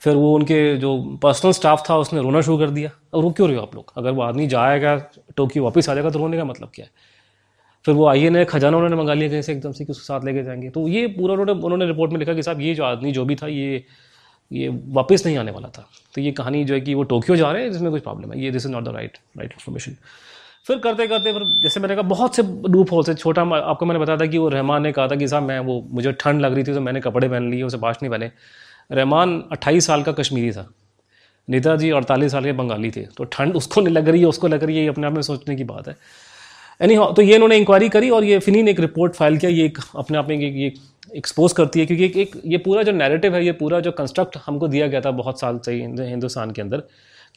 फिर 0.02 0.16
वो 0.16 0.34
उनके 0.36 0.76
जो 0.78 0.98
पर्सनल 1.24 1.52
स्टाफ 1.52 1.90
था, 1.90 1.98
उसने 1.98 2.22
रोना 2.22 2.42
शुरू 2.42 2.58
कर 2.58 2.70
दिया। 2.70 2.90
और 3.14 3.24
रो 3.24 3.30
क्यों 3.32 3.48
रहे 3.48 3.58
हो 3.58 3.64
आप 3.64 3.76
लोग? 3.76 3.92
अगर 3.98 4.12
वो 4.12 4.22
आदमी 4.22 4.48
जाएगा 4.48 4.96
टोक्यो 5.38 5.64
वापस 5.64 5.90
आ 5.90 5.94
जाएगा 5.94 6.10
तो 6.10 6.20
रोने 6.20 6.38
का 6.38 6.46
मतलब 6.46 6.72
क्या 6.76 6.86
है? 6.86 6.92
फिर 7.86 7.96
वो 7.96 8.08
आइए 8.08 8.30
ने 8.30 8.46
खजाना 8.46 8.78
उन्होंने 8.78 8.96
मंगा 8.96 9.14
लिया 9.14 9.30
कहीं 9.30 9.42
से 9.42 9.54
एकदम 9.54 9.72
से 9.72 9.86
कि 9.86 9.92
उसके 9.92 10.04
साथ 10.04 10.26
लेके 10.26 10.44
जाएँगे। 10.44 10.70
तो 10.70 10.88
ये 10.88 11.08
पूरा 11.08 11.34
उन्होंने 11.34 11.52
उन्होंने 11.52 11.86
रिपोर्ट 11.86 12.12
में 12.12 12.20
लिखा 12.20 12.34
कि 12.34 12.44
साहब, 12.44 12.62
ये 12.62 12.76
जो 12.76 12.84
आदमी 12.84 13.12
जो 13.12 13.26
भी 13.26 13.36
था, 13.36 13.48
ये 13.48 13.86
ये 14.54 14.70
वापस 14.88 15.26
नहीं 15.26 15.38
आने 15.38 15.52
वाला 15.52 15.68
था। 15.68 15.90
तो 16.16 16.22
ये 16.22 16.32
कहानी 16.32 16.64
जो 16.66 16.74
है 16.74 16.82
कि 16.82 16.94
वो 16.94 17.04
टोक्यो 17.04 17.36
जा 17.36 17.52
रहे 17.52 17.64
हैं, 17.64 17.72
जिसमें 17.72 17.92
कुछ 17.92 18.04
प्रॉब्लम 18.04 18.34
है। 18.34 18.44
ये 18.44 18.52
this 18.52 18.66
is 18.66 18.72
not 18.72 18.84
the 18.84 18.88
right 18.88 19.18
right 19.38 19.52
information 19.52 19.96
फिर 20.68 20.78
करते 20.78 21.08
करते 21.08 21.34
फिर 21.34 21.44
जैसे 21.44 21.80
मैंने 21.80 21.96
कहा, 21.96 22.02
बहुत 22.02 22.36
से 22.36 22.44
लूप 22.44 22.92
होल 22.92 23.04
से 23.04 23.14
छोटा 23.14 23.42
आपको 23.42 23.86
मैंने 23.86 24.00
बताया 24.00 24.18
था 24.18 24.26
कि 24.26 24.38
वो 24.38 24.50
रहमान 24.50 24.84
ने 24.84 24.92
कहा 24.92 25.08
था 25.08 25.16
कि 25.16 25.28
साहब, 25.28 25.44
मैं 25.44 25.60
वो, 25.60 25.88
मुझे 25.92 26.12
ठंड 26.12 26.42
लग 26.42 26.54
रही 26.54 26.64
थी 26.64 26.74
तो 26.74 26.82
मैंने 26.82 27.02
कपड़े 27.02 27.30
पहन 27.30 27.52
लिए, 27.52 27.64
उसे 27.64 27.78
बाश 27.78 27.96
नहीं 28.04 28.12
पहने। 28.12 28.32
रहमान 28.92 29.44
अट्ठाईस 29.52 29.86
साल 29.86 30.04
का 30.04 30.12
कश्मीरी 30.12 30.52
था। 30.52 30.70
नेताजी 31.50 31.90
अड़तालीस 31.90 32.32
साल 32.32 32.44
के 32.44 32.52
बंगाली 32.52 32.92
थे। 32.92 33.02
तो 33.02 33.24
ठंड 33.24 33.56
उसको 33.56 33.82
नहीं 33.82 33.94
लग 33.94 34.10
रही 34.10 34.22
है, 34.22 34.28
उसको 34.28 34.48
लग 34.48 34.64
रही 34.64 34.78
है, 34.78 34.84
ये 34.84 34.90
अपने 34.90 35.08
आप 35.08 35.14
में 35.14 35.22
सोचने 35.22 35.56
की 35.56 35.64
बात 35.64 35.88
है। 35.88 35.96
एनी 36.80 36.96
तो 37.16 37.22
ये 37.22 37.36
इन्होंने 37.36 37.58
इंक्वायरी 37.58 37.90
करी 37.90 38.10
और 38.10 38.24
ये 38.24 38.40
फिनी 38.40 38.62
ने 38.64 38.72
एक 38.72 38.80
रिपोर्ट 38.80 39.14
फ़ाइल 39.14 39.38
किया। 39.38 39.52
ये 39.52 39.66
एक 39.66 39.78
अपने 39.96 40.18
आप 40.18 40.30
में 40.30 40.36
ये 40.38 40.74
एक्सपोज 41.16 41.54
करती 41.54 41.80
है 41.80 41.86
क्योंकि 41.86 42.06
एक, 42.06 42.18
एक 42.18 42.42
ये 42.46 42.58
पूरा 42.58 42.84
जो 42.84 42.92
नैरेटिव 42.92 43.36
है 43.36 43.46
ये 43.46 43.52
पूरा 43.54 43.80
जो 43.80 43.92
कंस्ट्रक्ट 43.94 44.38
हमको 44.46 44.68
दिया 44.68 44.88
गया 44.88 45.02
था 45.02 45.12
बहुत 45.14 45.40
साल 45.40 45.60
से 45.66 45.74
हिंदुस्तान 45.74 46.52
के 46.52 46.62
अंदर 46.62 46.84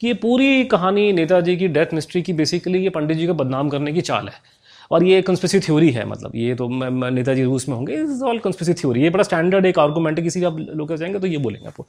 कि 0.01 0.07
ये 0.07 0.13
पूरी 0.15 0.63
कहानी 0.65 1.11
नेताजी 1.13 1.55
की 1.57 1.67
डेथ 1.69 1.93
मिस्ट्री 1.93 2.21
की 2.21 2.33
बेसिकली 2.33 2.83
ये 2.83 2.89
पंडित 2.89 3.17
जी 3.17 3.27
को 3.27 3.33
बदनाम 3.33 3.69
करने 3.69 3.93
की 3.93 4.01
चाल 4.01 4.27
है। 4.27 4.57
और 4.91 5.03
ये 5.03 5.21
कंस्पेसी 5.21 5.59
थ्योरी 5.59 5.89
है 5.91 6.05
मतलब 6.05 6.35
ये 6.35 6.53
तो 6.55 6.67
नेताजी 7.09 7.43
रूस 7.43 7.67
में 7.69 7.75
होंगे 7.75 7.95
इज़ 7.95 8.23
ऑल 8.23 8.39
कंस्पेसी 8.39 8.73
थ्योरी 8.73 9.01
ये 9.03 9.09
बड़ा 9.09 9.23
स्टैंडर्ड 9.23 9.65
एक 9.65 9.79
आर्गूमेंट 9.79 10.17
है 10.17 10.23
किसी 10.23 10.43
आप 10.43 10.57
लोग 10.59 10.95
जाएँगे 10.95 11.19
तो 11.19 11.27
ये 11.27 11.37
बोलेंगे 11.37 11.67
आपको। 11.67 11.87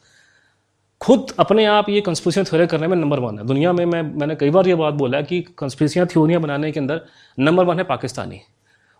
खुद 1.00 1.30
अपने 1.38 1.64
आप 1.64 1.88
ये 1.88 2.00
कंस्पिरेसी 2.00 2.42
थ्योरी 2.44 2.66
करने 2.66 2.86
में 2.86 2.96
नंबर 2.96 3.18
वन 3.20 3.38
है। 3.38 3.46
दुनिया 3.46 3.72
में 3.72 3.84
मैं, 3.86 4.02
मैंने 4.02 4.34
कई 4.36 4.50
बार 4.50 4.68
ये 4.68 4.74
बात 4.74 4.94
बोला 4.94 5.18
है 5.18 5.24
कि 5.24 5.40
कंस्पिरेसियाँ 5.58 6.06
थ्योरियाँ 6.06 6.40
बनाने 6.42 6.70
के 6.72 6.80
अंदर 6.80 7.00
नंबर 7.38 7.64
वन 7.64 7.78
है 7.78 7.84
पाकिस्तानी। 7.84 8.40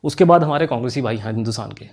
उसके 0.04 0.24
बाद 0.24 0.44
हमारे 0.44 0.66
कांग्रेसी 0.66 1.02
भाई 1.02 1.16
हैं 1.16 1.32
हिंदुस्तान 1.32 1.72
के। 1.72 1.86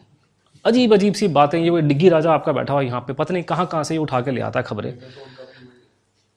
अजीब 0.66 0.94
अजीब 0.94 1.14
सी 1.14 1.28
बातें, 1.30 1.60
ये 1.60 1.70
वो 1.70 1.80
डिग्गी 1.80 2.10
राजा 2.10 2.32
आपका 2.34 2.52
बैठा 2.52 2.74
हुआ 2.74 2.82
यहाँ 2.82 3.02
पे, 3.02 3.14
पता 3.14 3.34
नहीं 3.34 3.44
कहाँ 3.44 3.66
कहाँ 3.66 3.84
से 3.84 3.94
ये 3.94 4.00
उठा 4.00 4.22
के 4.22 4.32
ले 4.32 4.42
आता 4.42 4.60
है 4.60 4.66
खबरें। 4.66 4.94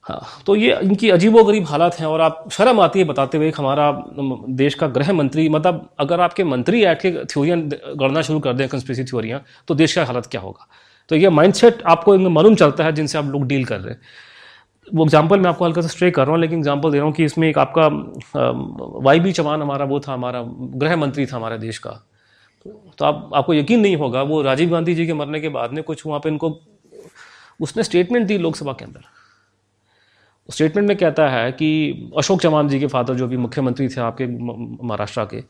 हाँ 0.05 0.21
तो 0.45 0.55
ये 0.55 0.77
इनकी 0.83 1.09
अजीबो 1.09 1.43
गरीब 1.43 1.65
हालात 1.67 1.99
हैं 1.99 2.07
और 2.07 2.21
आप 2.21 2.45
शर्म 2.51 2.79
आती 2.81 2.99
है 2.99 3.05
बताते 3.05 3.37
हुए 3.37 3.51
हमारा 3.57 3.91
देश 4.57 4.73
का 4.75 4.87
गृह 4.89 5.13
मंत्री 5.13 5.49
मतलब 5.49 5.89
अगर 5.99 6.21
आपके 6.21 6.43
मंत्री 6.43 6.83
ऐट 6.83 7.01
के 7.01 7.11
थ्योरियाँ 7.25 7.59
गढ़ना 7.97 8.21
शुरू 8.21 8.39
कर 8.39 8.53
दें 8.53 8.67
कंस्पिरेसी 8.67 9.03
थ्योरियाँ 9.03 9.43
तो 9.67 9.75
देश 9.75 9.93
का 9.95 10.05
हालत 10.05 10.25
क्या 10.25 10.41
होगा? 10.41 10.67
तो 11.09 11.15
ये 11.15 11.29
माइंडसेट 11.31 11.81
आपको 11.87 12.17
मालूम 12.29 12.55
चलता 12.55 12.83
है 12.83 12.91
जिनसे 12.91 13.17
आप 13.17 13.25
लोग 13.27 13.47
डील 13.47 13.65
कर 13.65 13.79
रहे 13.79 13.93
हैं। 13.93 14.01
वो 14.87 15.03
एग्ज़ाम्पल 15.03 15.39
मैं 15.39 15.49
आपको 15.49 15.65
हल्का 15.65 15.81
सा 15.81 15.87
स्ट्रे 15.87 16.09
कर 16.11 16.21
रहा 16.21 16.31
हूँ 16.31 16.41
लेकिन 16.41 16.59
एग्ज़ाम्पल 16.59 16.91
दे 16.91 16.97
रहा 16.97 17.05
हूँ 17.05 17.13
कि 17.13 17.25
इसमें 17.25 17.47
एक 17.49 17.57
आपका 17.57 17.87
वाई 18.99 19.19
बी 19.19 19.31
चौहान 19.31 19.61
हमारा 19.61 19.85
वो 19.85 19.99
था 19.99 20.13
हमारा 20.13 20.41
गृह 20.75 20.95
मंत्री 20.95 21.25
था 21.25 21.35
हमारे 21.35 21.57
देश 21.57 21.77
का। 21.77 21.91
तो, 22.65 22.69
तो 22.97 23.05
आप 23.05 23.29
आपको 23.35 23.53
यकीन 23.53 23.79
नहीं 23.79 23.95
होगा 23.97 24.21
वो 24.23 24.41
राजीव 24.41 24.69
गांधी 24.69 24.95
जी 24.95 25.05
के 25.05 25.13
मरने 25.13 25.39
के 25.41 25.49
बाद 25.49 25.73
में 25.73 25.83
कुछ 25.83 26.05
वहाँ 26.05 26.19
पे 26.19 26.29
इनको 26.29 26.59
उसने 27.59 27.83
स्टेटमेंट 27.83 28.27
दी 28.27 28.37
लोकसभा 28.37 28.73
के 28.73 28.85
अंदर। 28.85 29.01
स्टेटमेंट 30.49 30.87
में 30.87 30.97
कहता 30.97 31.27
है 31.29 31.51
कि 31.51 32.11
अशोक 32.17 32.41
चौहान 32.41 32.67
जी 32.69 32.79
के 32.79 32.87
फादर 32.87 33.15
जो 33.15 33.27
भी 33.27 33.37
मुख्यमंत्री 33.37 33.87
थे 33.87 34.01
आपके 34.01 34.27
महाराष्ट्र 34.27 35.25
के 35.25 35.43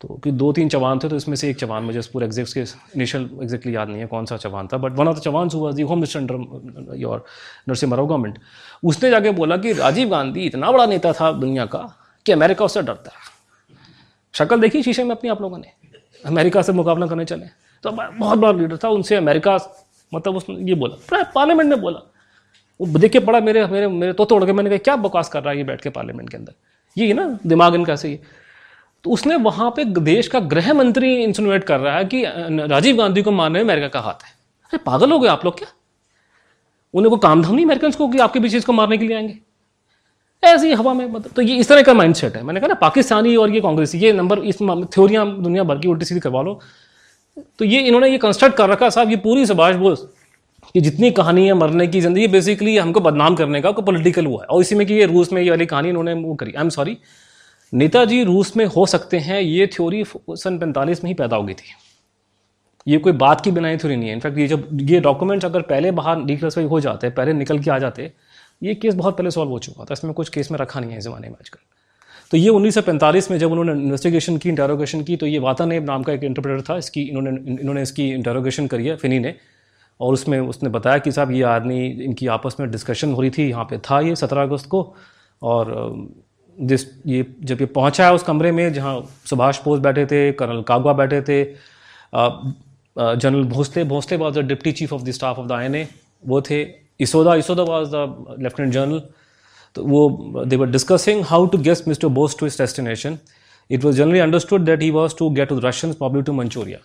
तो 0.00 0.08
कि 0.24 0.30
दो 0.32 0.52
तीन 0.52 0.68
चवान 0.68 0.98
थे 0.98 1.08
तो 1.08 1.16
इसमें 1.16 1.34
से 1.36 1.48
एक 1.50 1.56
चवान 1.58 1.82
मुझे 1.82 2.00
पूरे 2.12 2.26
एग्जैक्ट 2.26 2.52
के 2.54 2.60
इनिशियल 2.60 3.28
एग्जैक्टली 3.42 3.74
याद 3.76 3.88
नहीं 3.88 4.00
है 4.00 4.06
कौन 4.06 4.26
सा 4.26 4.36
चवान 4.36 4.68
था 4.72 4.76
but 4.78 4.92
one 4.98 5.08
of 5.08 5.16
the 5.16 5.20
Chavan 5.20 5.48
हुआ 5.54 5.72
the 5.72 5.82
home 5.82 5.98
minister 5.98 6.20
under 6.20 6.96
your 6.96 7.24
Narasimha 7.68 7.96
Rao 7.96 8.06
government 8.06 8.38
उसने 8.84 9.10
जाके 9.10 9.30
बोला 9.30 9.56
कि 9.56 9.72
राजीव 9.72 10.08
गांधी 10.08 10.44
इतना 10.46 10.70
बड़ा 10.72 10.86
नेता 10.86 11.12
था 11.12 11.32
दुनिया 11.34 11.66
का 11.66 11.80
कि 12.26 12.32
अमेरिका 12.32 12.64
उससे 12.64 12.82
डरता 12.82 13.10
है। 13.10 13.26
शक्ल 14.34 14.60
देखी 14.60 14.82
शीशे 14.82 15.04
में 15.04 15.10
अपनी 15.10 15.30
आप 15.30 15.40
लोगों 15.42 15.58
ने? 15.58 15.72
अमेरिका 16.24 16.62
से 16.62 16.72
मुकाबला 16.72 17.06
करने 17.06 17.24
चले। 17.24 17.46
तो 17.84 17.90
बहुत 17.90 18.38
बड़ा 18.38 18.52
लीडर 18.52 18.76
था, 18.76 18.88
उनसे 18.88 19.16
अमेरिका 19.16 19.58
मतलब 20.12 20.36
उसने 20.36 20.56
ये 20.68 20.74
बोला 20.74 21.22
पार्लियामेंट 21.34 21.70
में 21.70 21.80
बोला। 21.80 22.00
वो 22.80 22.98
देख 22.98 23.12
के 23.12 23.20
पड़ा 23.20 23.40
मेरे 23.40 23.66
मेरे 23.66 23.86
मेरे 23.88 24.12
तो 24.12 24.24
तोड़ 24.24 24.44
के 24.44 24.52
मैंने 24.52 24.70
कहा, 24.70 24.78
क्या 24.78 24.96
बकवास 24.96 25.28
कर 25.28 25.42
रहा 25.42 25.50
है 25.50 25.58
ये 25.58 25.64
बैठ 25.64 25.80
के 25.80 25.90
पार्लियामेंट 25.90 26.30
के 26.30 26.36
अंदर? 26.36 26.52
ये 26.96 27.12
ना, 27.14 27.38
दिमाग 27.46 27.74
इनका 27.74 27.96
से 27.96 28.08
ही। 28.08 28.18
तो 29.04 29.10
उसने 29.10 29.36
वहाँ 29.38 29.70
पे 29.70 29.84
देश 29.84 30.28
का 30.28 30.40
गृह 30.52 30.72
मंत्री 30.74 31.14
इंसिनुएट 31.14 31.64
कर 31.64 31.80
रहा 31.80 31.96
है 31.96 32.04
कि 32.04 32.22
राजीव 32.68 32.96
गांधी 32.96 33.22
को 33.22 33.30
मारने 33.32 33.58
में 33.58 33.64
अमेरिका 33.64 33.88
का 33.88 34.00
हाथ 34.00 34.24
है। 34.24 34.32
अरे 34.72 34.78
पागल 34.86 35.12
हो 35.12 35.18
गए 35.18 35.28
आप 35.28 35.44
लोग 35.44 35.58
क्या? 35.58 35.68
उन्हें 36.94 37.10
को 37.10 37.16
काम 37.18 37.42
धाम 37.42 37.54
नहीं 37.54 37.64
अमेरिकन 37.64 37.90
को 37.90 38.08
कि 38.08 38.18
आपके 38.18 38.40
पीछे 38.40 38.56
इसको 38.56 38.72
मारने 38.72 38.98
के 38.98 39.06
लिए 39.06 39.16
आएँगे? 39.16 39.38
ऐसी 40.42 40.72
हवा 40.72 40.92
में 40.94 41.04
मतलब 41.06 41.32
तो 41.36 41.42
ये 41.42 41.56
इस 41.56 41.68
तरह 41.68 41.82
का 41.82 41.94
माइंड 41.94 42.14
सेट 42.14 42.36
है। 42.36 42.42
मैंने 42.42 42.60
कहा 42.60 42.68
ना, 42.68 42.74
पाकिस्तानी 42.76 43.34
और 43.36 43.50
ये 43.50 43.60
कांग्रेसी, 43.60 43.98
ये 43.98 44.12
नंबर 44.12 44.38
इस 44.40 44.58
थ्योरियाँ 44.58 45.26
दुनिया 45.42 45.62
भर 45.64 45.78
की 45.78 45.88
उल्टी 45.88 46.04
सीधी 46.04 46.20
करवा 46.20 46.42
लो। 46.42 46.60
तो 47.58 47.64
ये 47.64 47.80
इन्होंने 47.80 48.08
ये 48.10 48.18
कंस्ट्रक्ट 48.18 48.56
कर 48.56 48.68
रखा 48.68 48.88
साहब, 48.90 49.10
ये 49.10 49.16
पूरी 49.16 49.46
सुभाष 49.46 49.74
बोस 49.76 50.08
कि 50.74 50.80
जितनी 50.80 51.10
कहानी 51.10 51.46
है 51.46 51.54
मरने 51.54 51.86
की 51.86 52.00
ज़िंदगी 52.00 52.26
बेसिकली 52.28 52.76
हमको 52.76 53.00
बदनाम 53.00 53.34
करने 53.34 53.60
का 53.60 53.70
पॉलिटिकल 53.72 54.26
हुआ 54.26 54.42
है। 54.42 54.46
और 54.46 54.60
इसी 54.60 54.74
में 54.74 54.86
कि 54.86 54.94
ये 54.94 55.06
रूस 55.06 55.32
में 55.32 55.42
ये 55.42 55.50
वाली 55.50 55.66
कहानी 55.66 55.88
इन्होंने 55.88 56.14
वो 56.14 56.34
करी। 56.34 56.52
आई 56.52 56.62
एम 56.62 56.68
सॉरी 56.70 56.96
नेताजी 57.72 58.24
रूस 58.24 58.56
में 58.56 58.64
हो 58.66 58.86
सकते 58.86 59.18
हैं, 59.18 59.40
ये 59.40 59.66
थ्योरी 59.66 60.04
सन 60.30 60.58
पैंतालीस 60.58 61.04
में 61.04 61.10
ही 61.10 61.14
पैदा 61.14 61.36
हो 61.36 61.42
गई 61.42 61.54
थी। 61.54 61.74
ये 62.86 62.98
कोई 62.98 63.12
बात 63.12 63.40
की 63.40 63.50
बनाई 63.50 63.76
थ्योरी 63.76 63.96
नहीं 63.96 64.08
है। 64.08 64.14
इनफैक्ट 64.14 64.38
ये 64.38 64.46
जब, 64.46 64.68
ये 64.82 65.00
डॉक्यूमेंट्स 65.00 65.44
अगर 65.44 65.62
पहले 65.62 65.90
बाहर 65.90 66.22
डिक्लासिफाई 66.22 66.64
हो 66.64 66.80
जाते, 66.80 67.10
पहले 67.10 67.32
निकल 67.32 67.58
के 67.58 67.70
आ 67.70 67.78
जाते, 67.78 68.12
ये 68.62 68.74
केस 68.74 68.94
बहुत 68.94 69.16
पहले 69.16 69.30
सॉल्व 69.30 69.50
हो 69.50 69.58
चुका 69.58 69.84
था। 69.84 69.92
इसमें 69.92 70.12
कुछ 70.14 70.28
केस 70.28 70.50
में 70.50 70.58
रखा 70.58 70.80
नहीं 70.80 70.92
है 70.92 71.00
ज़माने 71.00 71.28
में 71.28 71.34
आजकल। 71.34 71.58
तो 72.30 72.36
ये 72.36 72.48
1945 72.48 73.30
में 73.30 73.38
जब 73.38 73.52
उन्होंने 73.52 73.72
इन्वेस्टिगेशन 73.72 74.36
की 74.36 74.48
इंटेरोगेशन 74.48 75.02
की 75.02 75.16
तो 75.16 75.26
ये 75.26 75.38
वातानेब 75.38 75.84
नाम 75.84 76.02
का 76.02 76.12
एक 76.12 76.24
इंटरप्रेटर 76.24 76.62
था। 76.62 76.76
इसकी, 76.76 77.02
इन्होंने 77.02 77.60
इन्होंने 77.60 77.82
इसकी 77.82 78.10
इंटेरोगेशन 78.10 78.66
करी 78.66 78.86
है 78.86 78.96
फिनी 78.96 79.18
ने। 79.18 79.34
और 80.00 80.12
उसमें 80.12 80.38
उसने 80.40 80.68
बताया 80.68 80.98
कि 80.98 81.12
साहब, 81.12 81.30
ये 81.30 81.42
आदमी, 81.42 81.86
इनकी 81.86 82.26
आपस 82.26 82.56
में 82.60 82.70
डिस्कशन 82.70 83.12
हो 83.12 83.20
रही 83.20 83.30
थी, 83.30 83.48
यहाँ 83.48 83.64
पे 83.64 83.78
था 83.78 84.00
ये 84.00 84.16
सत्रह 84.16 84.42
अगस्त 84.42 84.66
को। 84.66 84.94
और 85.42 85.72
जिस 86.60 86.84
ये, 87.06 87.24
जब 87.42 87.60
ये 87.60 87.66
पहुँचा 87.68 88.06
है 88.06 88.14
उस 88.14 88.22
कमरे 88.22 88.52
में, 88.52 88.72
जहाँ 88.72 89.00
सुभाष 89.26 89.62
बोस 89.64 89.80
बैठे 89.80 90.04
थे, 90.06 90.32
कर्नल 90.32 90.62
कागवा 90.68 90.92
बैठे 90.92 91.20
थे 91.22 91.44
general 92.96 93.44
Bhonsle 93.46 93.84
Bhonsle 93.84 94.16
was 94.18 94.38
the 94.38 94.44
deputy 94.46 94.72
chief 94.72 94.92
of 94.92 95.02
the 95.02 95.10
staff 95.12 95.38
of 95.38 95.46
the 95.46 95.52
INA 95.52 95.86
वो 96.24 96.40
थे। 96.42 96.62
Isoda 97.00 97.34
Isoda 97.34 97.62
was 97.62 97.88
the 97.88 98.36
lieutenant 98.42 98.72
general 98.74 99.02
तो 99.76 99.84
वो 99.84 100.44
they 100.44 100.56
were 100.56 100.70
discussing 100.70 101.22
how 101.24 101.46
to 101.46 101.58
guest 101.60 101.88
Mr 101.88 102.08
Bose 102.08 102.36
to 102.38 102.46
his 102.46 102.58
destination 102.60 103.18
it 103.70 103.84
was 103.84 103.96
generally 103.96 104.18
understood 104.18 104.64
that 104.64 104.82
he 104.82 104.90
was 104.90 105.16
to 105.18 105.30
get 105.30 105.48
to 105.48 105.58
Russian 105.58 105.92
problem 105.94 106.22
to 106.22 106.32
Manchuria 106.32 106.78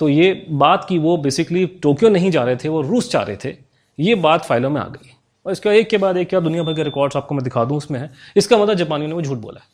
तो 0.00 0.08
ये 0.08 0.46
बात 0.50 0.86
की 0.88 0.98
वो 0.98 1.16
basically 1.16 1.66
Tokyo 1.82 2.08
नहीं 2.08 2.30
जा 2.30 2.42
रहे 2.44 2.56
थे, 2.56 2.68
वो 2.68 2.80
रूस 2.82 3.10
जा 3.10 3.20
रहे 3.22 3.36
थे, 3.44 3.56
ये 3.98 4.14
बात 4.16 4.44
फाइलों 4.44 4.70
में 4.70 4.80
आ 4.80 4.84
गई। 4.86 5.13
और 5.46 5.52
इसका 5.52 5.72
एक 5.72 5.88
के 5.88 5.98
बाद 5.98 6.16
एक 6.16 6.28
क्या 6.28 6.40
दुनिया 6.40 6.62
भर 6.62 6.74
के 6.74 6.82
रिकॉर्ड्स 6.82 7.16
आपको 7.16 7.34
मैं 7.34 7.44
दिखा 7.44 7.64
दूँ, 7.64 7.76
उसमें 7.76 7.98
है। 8.00 8.10
इसका 8.36 8.58
मतलब 8.58 8.74
जापानियों 8.74 9.08
ने 9.08 9.14
वो 9.14 9.22
झूठ 9.22 9.38
बोला 9.38 9.60
है। 9.60 9.72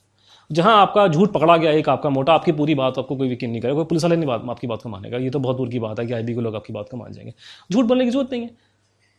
जहाँ 0.51 0.77
आपका 0.77 1.07
झूठ 1.09 1.31
पकड़ा 1.33 1.57
गया, 1.57 1.73
एक 1.73 1.89
आपका 1.89 2.11
मोटा, 2.11 2.33
आपकी 2.33 2.53
पूरी 2.53 2.75
बात 2.75 2.99
आपको 2.99 3.17
कोई 3.17 3.33
यकीन 3.33 3.51
नहीं 3.51 3.61
करेगा, 3.61 3.75
कोई 3.75 3.85
पुलिस 3.85 4.05
वाले 4.05 4.17
नहीं 4.17 4.27
बात, 4.27 4.43
आपकी 4.51 4.67
बात 4.67 4.83
को 4.83 4.89
मानेगा। 4.89 5.19
ये 5.19 5.31
तो 5.31 5.39
बहुत 5.39 5.57
दूर 5.57 5.69
की 5.69 5.79
बात 5.79 6.01
है 6.01 6.07
कि 6.07 6.13
आई 6.13 6.25
के 6.25 6.41
लोग 6.41 6.57
आपकी 6.57 6.73
बात 6.73 6.89
को 6.91 6.97
मान 6.97 7.13
जाएँगे। 7.13 7.35
झूठ 7.73 7.85
बोलने 7.85 8.05
की 8.05 8.11
ज़रूरत 8.11 8.33
नहीं 8.33 8.43
है। 8.43 8.51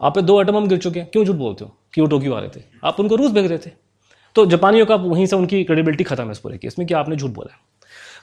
आप 0.02 0.16
पे 0.16 0.22
दो 0.22 0.42
एटम 0.42 0.58
हम 0.58 0.68
गिर 0.68 0.78
चुके 0.78 1.00
हैं। 1.00 1.10
क्यों 1.12 1.24
झूठ 1.26 1.36
बोलते 1.36 1.66
हो? 1.66 1.72
क्यों 1.94 2.08
टोक्यो 2.08 2.34
आ 2.34 2.40
रहे 2.40 2.50
थे। 2.50 2.64
आप 2.84 3.00
उनको 3.00 3.16
रूस 3.16 3.32
भेज 3.32 3.46
रहे 3.46 3.58
थे। 3.58 3.72
तो 4.36 4.46
जापानियों 4.46 4.86
का 4.86 4.96
वहीं 4.98 5.26
से 5.26 5.36
उनकी 5.36 5.64
क्रेडिबिलिटी 5.64 6.04
खत्म 6.04 6.24
है 6.24 6.32
इस 6.32 6.40
पूरे 6.40 6.58
केस 6.58 6.78
में 6.80 6.88
कि 6.88 6.94
आपने 6.94 7.16
झूठ 7.16 7.32
बोला 7.32 7.58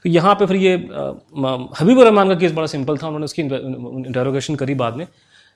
तो 0.05 0.09
यहाँ 0.09 0.35
पे 0.35 0.47
फिर 0.47 0.57
ये 0.57 0.75
हबीब 0.75 2.01
रहमान 2.01 2.29
का 2.29 2.35
केस 2.35 2.53
बड़ा 2.53 2.67
सिंपल 2.67 2.97
था। 2.97 3.07
उन्होंने 3.07 3.25
उसकी 3.25 3.43
इंटेरोगेशन 3.43 4.55
करी 4.55 4.75
बाद 4.75 4.97
में। 4.97 5.07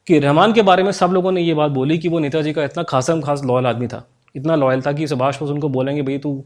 कि 0.06 0.18
रहमान 0.18 0.52
के 0.52 0.62
बारे 0.62 0.82
में 0.82 0.90
सब 0.92 1.10
लोगों 1.12 1.32
ने 1.32 1.40
ये 1.40 1.54
बात 1.54 1.70
बोली 1.70 1.98
कि 1.98 2.08
वो 2.08 2.18
नेताजी 2.18 2.52
का 2.52 2.64
इतना 2.64 2.82
खासम 2.82 3.20
खास 3.20 3.42
लॉयल 3.44 3.66
आदमी 3.66 3.86
था, 3.86 4.04
इतना 4.34 4.56
लॉयल 4.56 4.82
था 4.82 4.92
कि 4.92 5.06
सुभाष 5.06 5.38
बोस 5.40 5.50
उनको 5.50 5.68
बोलेंगे, 5.68 6.02
भाई 6.02 6.18
तू 6.18 6.44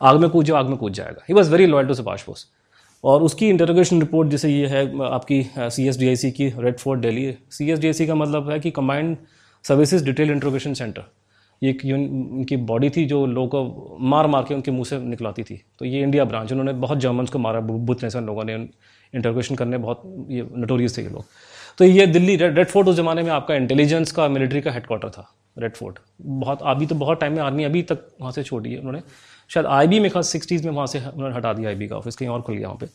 आग 0.00 0.20
में 0.20 0.28
कूद 0.30 0.44
जाओ 0.44 0.56
आग 0.56 0.66
में 0.66 0.76
कूद 0.78 0.92
जाएगा। 0.92 1.24
He 1.28 1.34
was 1.34 1.50
very 1.50 1.66
loyal 1.66 1.86
to 1.86 1.94
Subhash 1.94 2.26
Bose. 2.26 2.46
और 3.04 3.22
उसकी 3.22 3.48
इंटरोगेशन 3.48 4.00
रिपोर्ट 4.00 4.28
जैसे 4.28 4.48
ये 4.50 4.66
है, 4.66 4.84
आपकी 5.04 5.42
C 5.58 5.86
S 5.88 5.98
D 5.98 6.08
I 6.08 6.16
C 6.16 6.30
की 6.30 6.48
red 6.58 6.78
fort 6.78 7.00
Delhi 7.00 7.34
C 7.50 7.70
S 7.70 7.78
D 7.78 7.86
I 7.86 7.92
C 7.92 8.06
का 8.06 8.14
मतलब 8.14 8.50
है 8.50 8.58
कि 8.60 8.70
combined 8.70 9.16
services 9.64 10.04
detail 10.04 10.30
interrogation 10.30 10.74
centre 10.74 11.04
ये 11.62 11.92
उनकी 11.92 12.56
बॉडी 12.56 12.88
थी 12.90 13.04
जो 13.04 13.24
लोगों 13.26 13.48
को 13.48 13.96
मार 14.00 14.26
मार 14.26 14.42
के 14.48 14.54
उनके 14.54 14.70
मुँह 14.70 14.84
से 14.84 14.98
निकलाती 15.00 15.42
थी। 15.42 15.60
तो 15.78 15.84
ये 15.84 16.02
इंडिया 16.02 16.24
ब्रांच 16.24 16.52
उन्होंने 16.52 16.72
बहुत 16.74 16.98
जर्मन्स 16.98 17.30
को 17.30 17.38
मारा 17.38 17.60
बुद्ध 17.60 18.00
जैसे 18.00 18.20
लोगों 18.20 18.44
ने 18.44 18.54
इंटरोगेशन 18.54 19.54
करने, 19.54 19.78
बहुत 19.78 20.02
ये 20.30 20.46
नटोरियस 20.54 20.96
थे 20.98 21.02
ये 21.02 21.08
लोग। 21.08 21.24
तो 21.78 21.84
ये 21.84 22.06
दिल्ली 22.06 22.34
रेड 22.36 22.56
रेड 22.58 22.68
फोर्ट 22.68 22.88
उस 22.88 22.96
ज़माने 22.96 23.22
में 23.22 23.30
आपका 23.30 23.54
इंटेलिजेंस 23.54 24.12
का 24.12 24.28
मिलिट्री 24.28 24.60
का 24.60 24.70
हेडक्वार्टर 24.72 25.08
था 25.08 25.32
रेड 25.58 25.74
फोर्ट 25.76 25.98
बहुत, 26.20 26.58
अभी 26.62 26.86
तो 26.86 26.94
बहुत 26.94 27.20
टाइम 27.20 27.32
में 27.32 27.42
आर्मी 27.42 27.64
अभी 27.64 27.82
तक 27.82 27.98
वहाँ 28.20 28.32
से 28.32 28.42
छोड़ी 28.42 28.72
है 28.72 28.78
उन्होंने। 28.78 29.00
शायद 29.50 29.66
आई 29.66 29.86
बी 29.86 30.00
में 30.00 30.10
खास 30.10 30.28
सिक्सटीज़ 30.28 30.66
में 30.66 30.72
वहाँ 30.72 30.86
से 30.86 30.98
उन्होंने 30.98 31.34
हटा 31.34 31.52
दिया 31.52 31.68
आई 31.68 31.74
बी 31.74 31.88
का 31.88 31.96
ऑफ़िस 31.96 32.16
कहीं 32.16 32.28
और 32.28 32.42
खुल 32.42 32.56
गया 32.56 32.68
वहाँ 32.68 32.78
पे। 32.80 32.86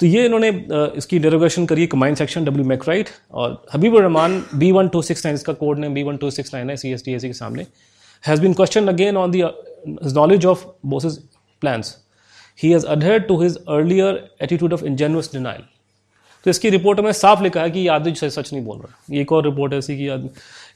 तो 0.00 0.06
ये 0.06 0.24
इन्होंने 0.24 0.48
इसकी 0.96 1.18
डेरोगेशन 1.18 1.66
करी 1.66 1.86
कमांड 1.86 2.16
सेक्शन 2.16 2.44
डब्ल्यू 2.44 2.64
मैकराइट 2.66 3.08
और 3.32 3.62
Habib 3.74 3.96
Rahman 3.96 4.42
B 4.54 4.70
one 4.72 4.88
two 4.88 5.02
six 5.02 5.24
nine 5.26 5.34
इसका 5.34 5.52
code 5.62 5.78
name 5.78 5.94
B 5.94 6.02
one 6.02 6.16
two 6.16 6.30
six 6.30 6.54
nine 6.54 6.70
है 6.70 6.76
C 6.76 6.92
S 6.92 7.04
T 7.04 7.14
A 7.14 7.18
C 7.18 7.28
के 7.28 7.34
सामने 7.34 7.66
has 8.24 8.42
been 8.42 8.54
question 8.54 8.88
again 8.88 9.16
on 9.16 9.30
the 9.30 9.42
knowledge 10.14 10.46
of 10.46 10.64
Bose's 10.86 11.18
plans 11.62 11.96
he 12.58 12.70
has 12.70 12.86
अडहेड 12.86 13.26
to 13.28 13.40
his 13.42 13.56
earlier 13.68 14.22
attitude 14.42 14.72
of 14.72 14.84
ingenuous 14.84 15.30
denial 15.32 15.62
तो 16.46 16.50
इसकी 16.50 16.70
report 16.70 17.00
में 17.00 17.10
साफ़ 17.12 17.42
लिखा 17.42 17.62
है 17.62 17.70
कि 17.70 17.80
ये 17.80 17.88
आदमी 17.88 18.14
सच 18.14 18.52
नहीं 18.52 18.64
बोल 18.64 18.78
रहा 18.78 19.14
ये 19.14 19.20
एक 19.20 19.32
और 19.32 19.44
रिपोर्ट 19.44 19.72
ऐसी 19.74 19.96
कि 19.96 20.06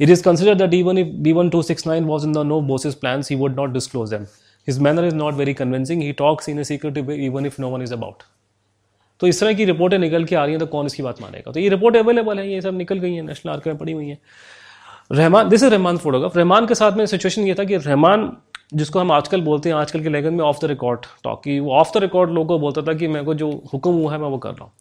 it 0.01 0.11
is 0.11 0.23
consider 0.23 0.55
that 0.55 0.75
even 0.75 0.99
if 0.99 1.09
B 1.23 1.33
one 1.33 1.51
two 1.51 1.63
six 1.63 1.87
nine 1.87 2.05
was 2.05 2.27
in 2.27 2.33
the 2.33 2.47
know 2.47 2.61
Bose's 2.69 2.95
plans 2.95 3.31
he 3.31 3.37
would 3.37 3.57
not 3.57 3.73
disclose 3.73 4.11
them 4.11 4.27
his 4.69 4.79
manner 4.79 5.05
is 5.05 5.15
not 5.15 5.35
very 5.35 5.55
convincing 5.55 6.03
he 6.03 6.13
talks 6.19 6.49
in 6.49 6.59
a 6.59 6.65
secret 6.65 6.99
even 6.99 7.47
if 7.47 7.61
no 7.63 7.69
one 7.69 7.83
is 7.83 7.93
about 7.95 8.23
तो 9.21 9.27
इस 9.27 9.41
तरह 9.41 9.53
की 9.55 9.65
रिपोर्टें 9.65 9.99
निकल 9.99 10.25
के 10.25 10.37
आ 10.37 10.43
रही 10.45 10.53
हैं 10.53 10.61
तो 10.61 10.67
कौन 10.67 10.87
इसकी 10.87 11.03
बात 11.03 11.21
मानेगा? 11.23 11.51
तो 11.53 11.61
ये 11.61 11.69
रिपोर्ट 11.69 11.97
अवेलेबल 11.97 12.39
है, 12.39 12.49
ये 12.53 12.61
सब 12.61 12.77
निकल 12.79 12.99
गई 12.99 13.15
हैं 13.15 13.23
नेशनल 13.23 13.53
आर्क 13.53 13.67
में 13.67 13.77
पड़ी 13.79 13.93
हुई 13.93 14.09
हैं। 14.09 14.19
Rahman 15.13 15.49
this 15.49 15.63
is 15.63 15.71
Rahman 15.71 15.97
photograph 15.97 16.37
Rahman 16.37 16.67
के 16.67 16.75
साथ 16.75 16.93
में 16.93 17.05
सिचुएशन 17.07 17.47
ये 17.47 17.55
था 17.55 17.65
कि 17.65 17.77
रहमान, 17.77 18.31
जिसको 18.75 19.01
हम 19.01 19.13
आजकल 19.13 19.41
बोलते 19.43 19.69
हैं, 19.69 19.77
आजकल 19.77 20.03
के 20.03 20.09
लैंग्वेज 20.09 20.35
में 20.35 20.45
ऑफ़ 20.45 20.61
द 20.61 20.69
रिकॉर्ड 20.71 21.07
टॉक 21.25 21.43
की 21.45 21.59
वो 21.61 21.73
ऑफ़ 21.75 21.93
द 21.95 22.03
रिकॉर्ड 22.03 22.31
लोगों 22.31 22.47
को 22.49 22.59
बोलता 22.59 22.83
था 22.83 22.95
कि 22.95 23.09
मेरे 23.09 23.25
को 23.25 23.35
जो 23.35 23.51
हुक्म 23.73 23.91
हुआ 23.93 24.13
है, 24.13 24.19
मैं 24.19 24.29
वो 24.29 24.39
कर 24.39 24.51
रहा 24.51 24.65
हूँ। 24.65 24.73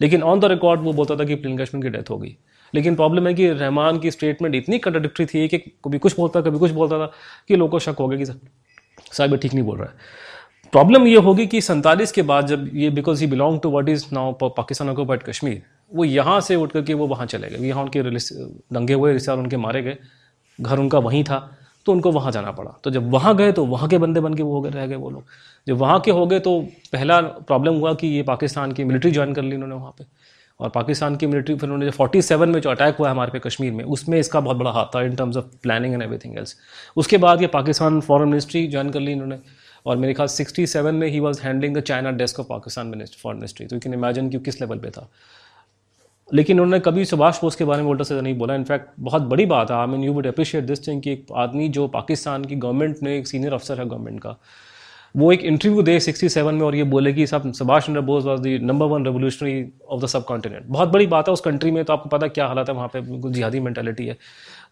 लेकिन 0.00 0.22
ऑन 0.22 0.40
द 0.40 0.44
रिकॉर्ड 0.44 0.80
वो 0.80 0.92
बोलता 0.92 1.16
था 1.16 1.24
कि 1.24 1.34
प्लेन 1.34 1.56
कैशमैन 1.58 1.82
की 1.82 1.88
डेथ 1.88 2.10
हो 2.10 2.18
गई। 2.18 2.36
लेकिन 2.74 2.94
प्रॉब्लम 2.94 3.26
है 3.26 3.34
कि 3.34 3.48
रहमान 3.48 3.98
की 3.98 4.10
स्टेटमेंट 4.10 4.54
इतनी 4.54 4.78
कंट्राडिक्टरी 4.78 5.26
थी 5.26 5.46
कि 5.48 5.58
कभी 5.58 5.98
कुछ 5.98 6.16
बोलता, 6.16 6.40
कभी 6.40 6.58
कुछ 6.58 6.70
बोलता 6.70 6.98
था 6.98 7.12
कि 7.48 7.56
लोगों 7.56 7.70
को 7.70 7.78
शक 7.78 7.96
हो 8.00 8.08
गया 8.08 8.18
कि 8.18 8.24
साहब 9.12 9.36
ठीक 9.36 9.54
नहीं 9.54 9.64
बोल 9.64 9.78
रहा 9.78 9.88
है। 9.88 10.72
प्रॉब्लम 10.72 11.06
ये 11.06 11.16
होगी 11.16 11.46
कि 11.46 11.60
सैंतालीस 11.60 12.12
के 12.12 12.22
बाद 12.22 12.46
जब 12.46 12.68
ये 12.74 12.90
because 12.90 13.20
he 13.20 13.26
belong 13.30 13.60
to 13.60 13.70
what 13.70 13.88
is 13.88 14.04
now 14.12 14.32
Pakistan 14.42 14.88
occupied 14.90 15.22
Kashmir 15.22 15.62
वो 15.92 16.04
यहाँ 16.04 16.40
से 16.40 16.56
उठ 16.56 16.72
करके 16.72 16.94
वो 16.94 17.06
वहाँ 17.06 17.26
चले 17.26 17.48
गए। 17.48 17.66
यहाँ 17.66 17.82
उनके 17.82 18.02
दंगे 18.02 18.94
हुए, 18.94 19.12
रिश्तेदार 19.12 19.38
उनके 19.38 19.56
मारे 19.56 19.82
गए। 19.82 19.96
घर 20.58 20.78
उनका 20.78 20.98
वहीं 20.98 21.22
था। 21.24 21.38
तो 21.86 21.92
उनको 21.92 22.10
वहाँ 22.12 22.32
जाना 22.32 22.50
पड़ा। 22.50 22.74
तो 22.84 22.90
जब 22.90 23.10
वहाँ 23.10 23.34
गए 23.36 23.52
तो 23.52 23.64
वहाँ 23.66 23.88
के 23.88 23.98
बंदे 23.98 24.20
बन 24.20 24.34
के 24.34 24.42
वो 24.42 24.52
हो 24.52 24.60
गए, 24.60 24.70
रह 24.70 24.86
गए 24.86 24.96
वो 24.96 25.10
लोग। 25.10 25.24
जब 25.66 25.76
वहाँ 25.76 26.00
के 26.00 26.10
हो 26.10 26.26
गए 26.26 26.40
तो 26.40 26.60
पहला 26.92 27.20
प्रॉब्लम 27.20 27.74
हुआ 27.74 27.94
कि 27.94 28.06
ये 28.06 28.22
पाकिस्तान 28.22 28.72
की 28.72 28.84
मिलिट्री 28.84 29.10
ज्वाइन 29.10 29.34
कर 29.34 29.42
ली 29.42 29.54
उन्होंने 29.56 29.74
वहाँ 29.74 29.94
पे। 29.98 30.04
और 30.60 30.68
पाकिस्तान 30.70 31.16
की 31.16 31.26
मिलिट्री 31.26 31.54
फिर 31.54 31.64
उन्होंने 31.64 31.86
जो 31.86 31.92
फोर्टी 31.92 32.22
सेवन 32.22 32.48
में 32.48 32.60
जो 32.60 32.70
अटैक 32.70 32.96
हुआ 32.96 33.08
है 33.08 33.14
हमारे 33.14 33.30
पे 33.30 33.38
कश्मीर 33.38 33.72
में, 33.72 33.84
उसमें 33.84 34.18
इसका 34.18 34.40
बहुत 34.40 34.56
बड़ा 34.56 34.70
हाथ 34.70 34.86
था 34.94 35.02
in 35.02 35.14
terms 35.16 35.36
of 35.36 35.44
planning 35.62 35.94
and 35.94 36.02
everything 36.02 36.36
else 36.38 36.56
उसके 36.96 37.18
बाद 37.18 37.40
ये 37.42 37.46
पाकिस्तान 37.48 38.00
फॉरेन 38.00 38.28
मिनिस्ट्री 38.28 38.66
ज्वाइन 38.66 38.90
कर 38.90 39.00
ली 39.00 39.12
इन्होंने। 39.12 39.38
और 39.86 39.96
मेरे 39.96 40.14
ख्याल 40.14 40.28
67 40.28 40.94
में 40.94 41.06
he 41.08 41.20
was 41.20 41.40
handling 41.42 41.76
the 41.76 41.80
China 41.80 42.10
desk 42.12 42.40
of 42.40 42.46
Pakistan 42.48 43.04
foreign 43.22 43.36
ministry 43.36 43.66
so 43.66 43.76
you 43.76 43.80
can 43.80 43.94
imagine 43.94 44.28
कि 44.30 44.38
किस 44.40 44.60
लेवल 44.60 44.78
पे 44.78 44.90
था। 44.90 45.08
लेकिन 46.34 46.60
उन्होंने 46.60 46.80
कभी 46.80 47.04
सुभाष 47.04 47.40
बोस 47.42 47.56
के 47.56 47.64
बारे 47.64 47.82
में 47.82 47.88
उल्टा 47.90 48.04
से 48.04 48.20
नहीं 48.20 48.36
बोला। 48.38 48.54
इनफैक्ट 48.54 48.90
बहुत 49.00 49.22
बड़ी 49.22 49.46
बात 49.46 49.70
है। 49.70 49.76
I 49.76 49.86
mean 49.86 50.04
you 50.04 50.12
would 50.12 50.26
appreciate 50.26 50.64
this 50.64 50.86
thing 50.88 51.02
कि 51.02 51.12
एक 51.12 51.26
आदमी 51.36 51.68
जो 51.68 51.86
पाकिस्तान 51.88 52.44
की 52.44 52.56
गवर्नमेंट 52.56 53.02
ने 53.02 53.18
एक 53.18 53.26
सीनियर 53.26 53.52
अफसर 53.52 53.80
है 53.80 53.88
गवर्नमेंट 53.88 54.20
का, 54.20 54.36
वो 55.14 55.30
एक 55.32 55.42
इंटरव्यू 55.42 55.82
दे 55.82 55.98
67 56.00 56.54
में 56.54 56.62
और 56.62 56.74
ये 56.74 56.84
बोले 56.84 57.12
कि 57.12 57.26
सब 57.26 57.52
Subhash 57.52 57.86
Chandra 57.86 58.00
Bose 58.00 58.24
was 58.24 58.40
the 58.42 58.58
number 58.62 58.86
one 58.86 59.04
revolutionary 59.04 59.64
of 59.88 60.00
the 60.02 60.06
subcontinent 60.24 60.64
बहुत 60.68 60.88
बड़ी 60.88 61.06
बात 61.06 61.28
है 61.28 61.32
उस 61.32 61.40
कंट्री 61.40 61.70
में 61.70 61.84
तो 61.84 61.92
आपको 61.92 62.08
पता 62.08 62.28
क्या 62.28 62.46
हालत 62.46 62.68
है, 62.68 62.74
वहाँ 62.74 62.88
पे 62.88 63.00
बिल्कुल 63.00 63.32
जिहादी 63.32 63.60
मैंटेलिटी 63.60 64.06
है। 64.06 64.16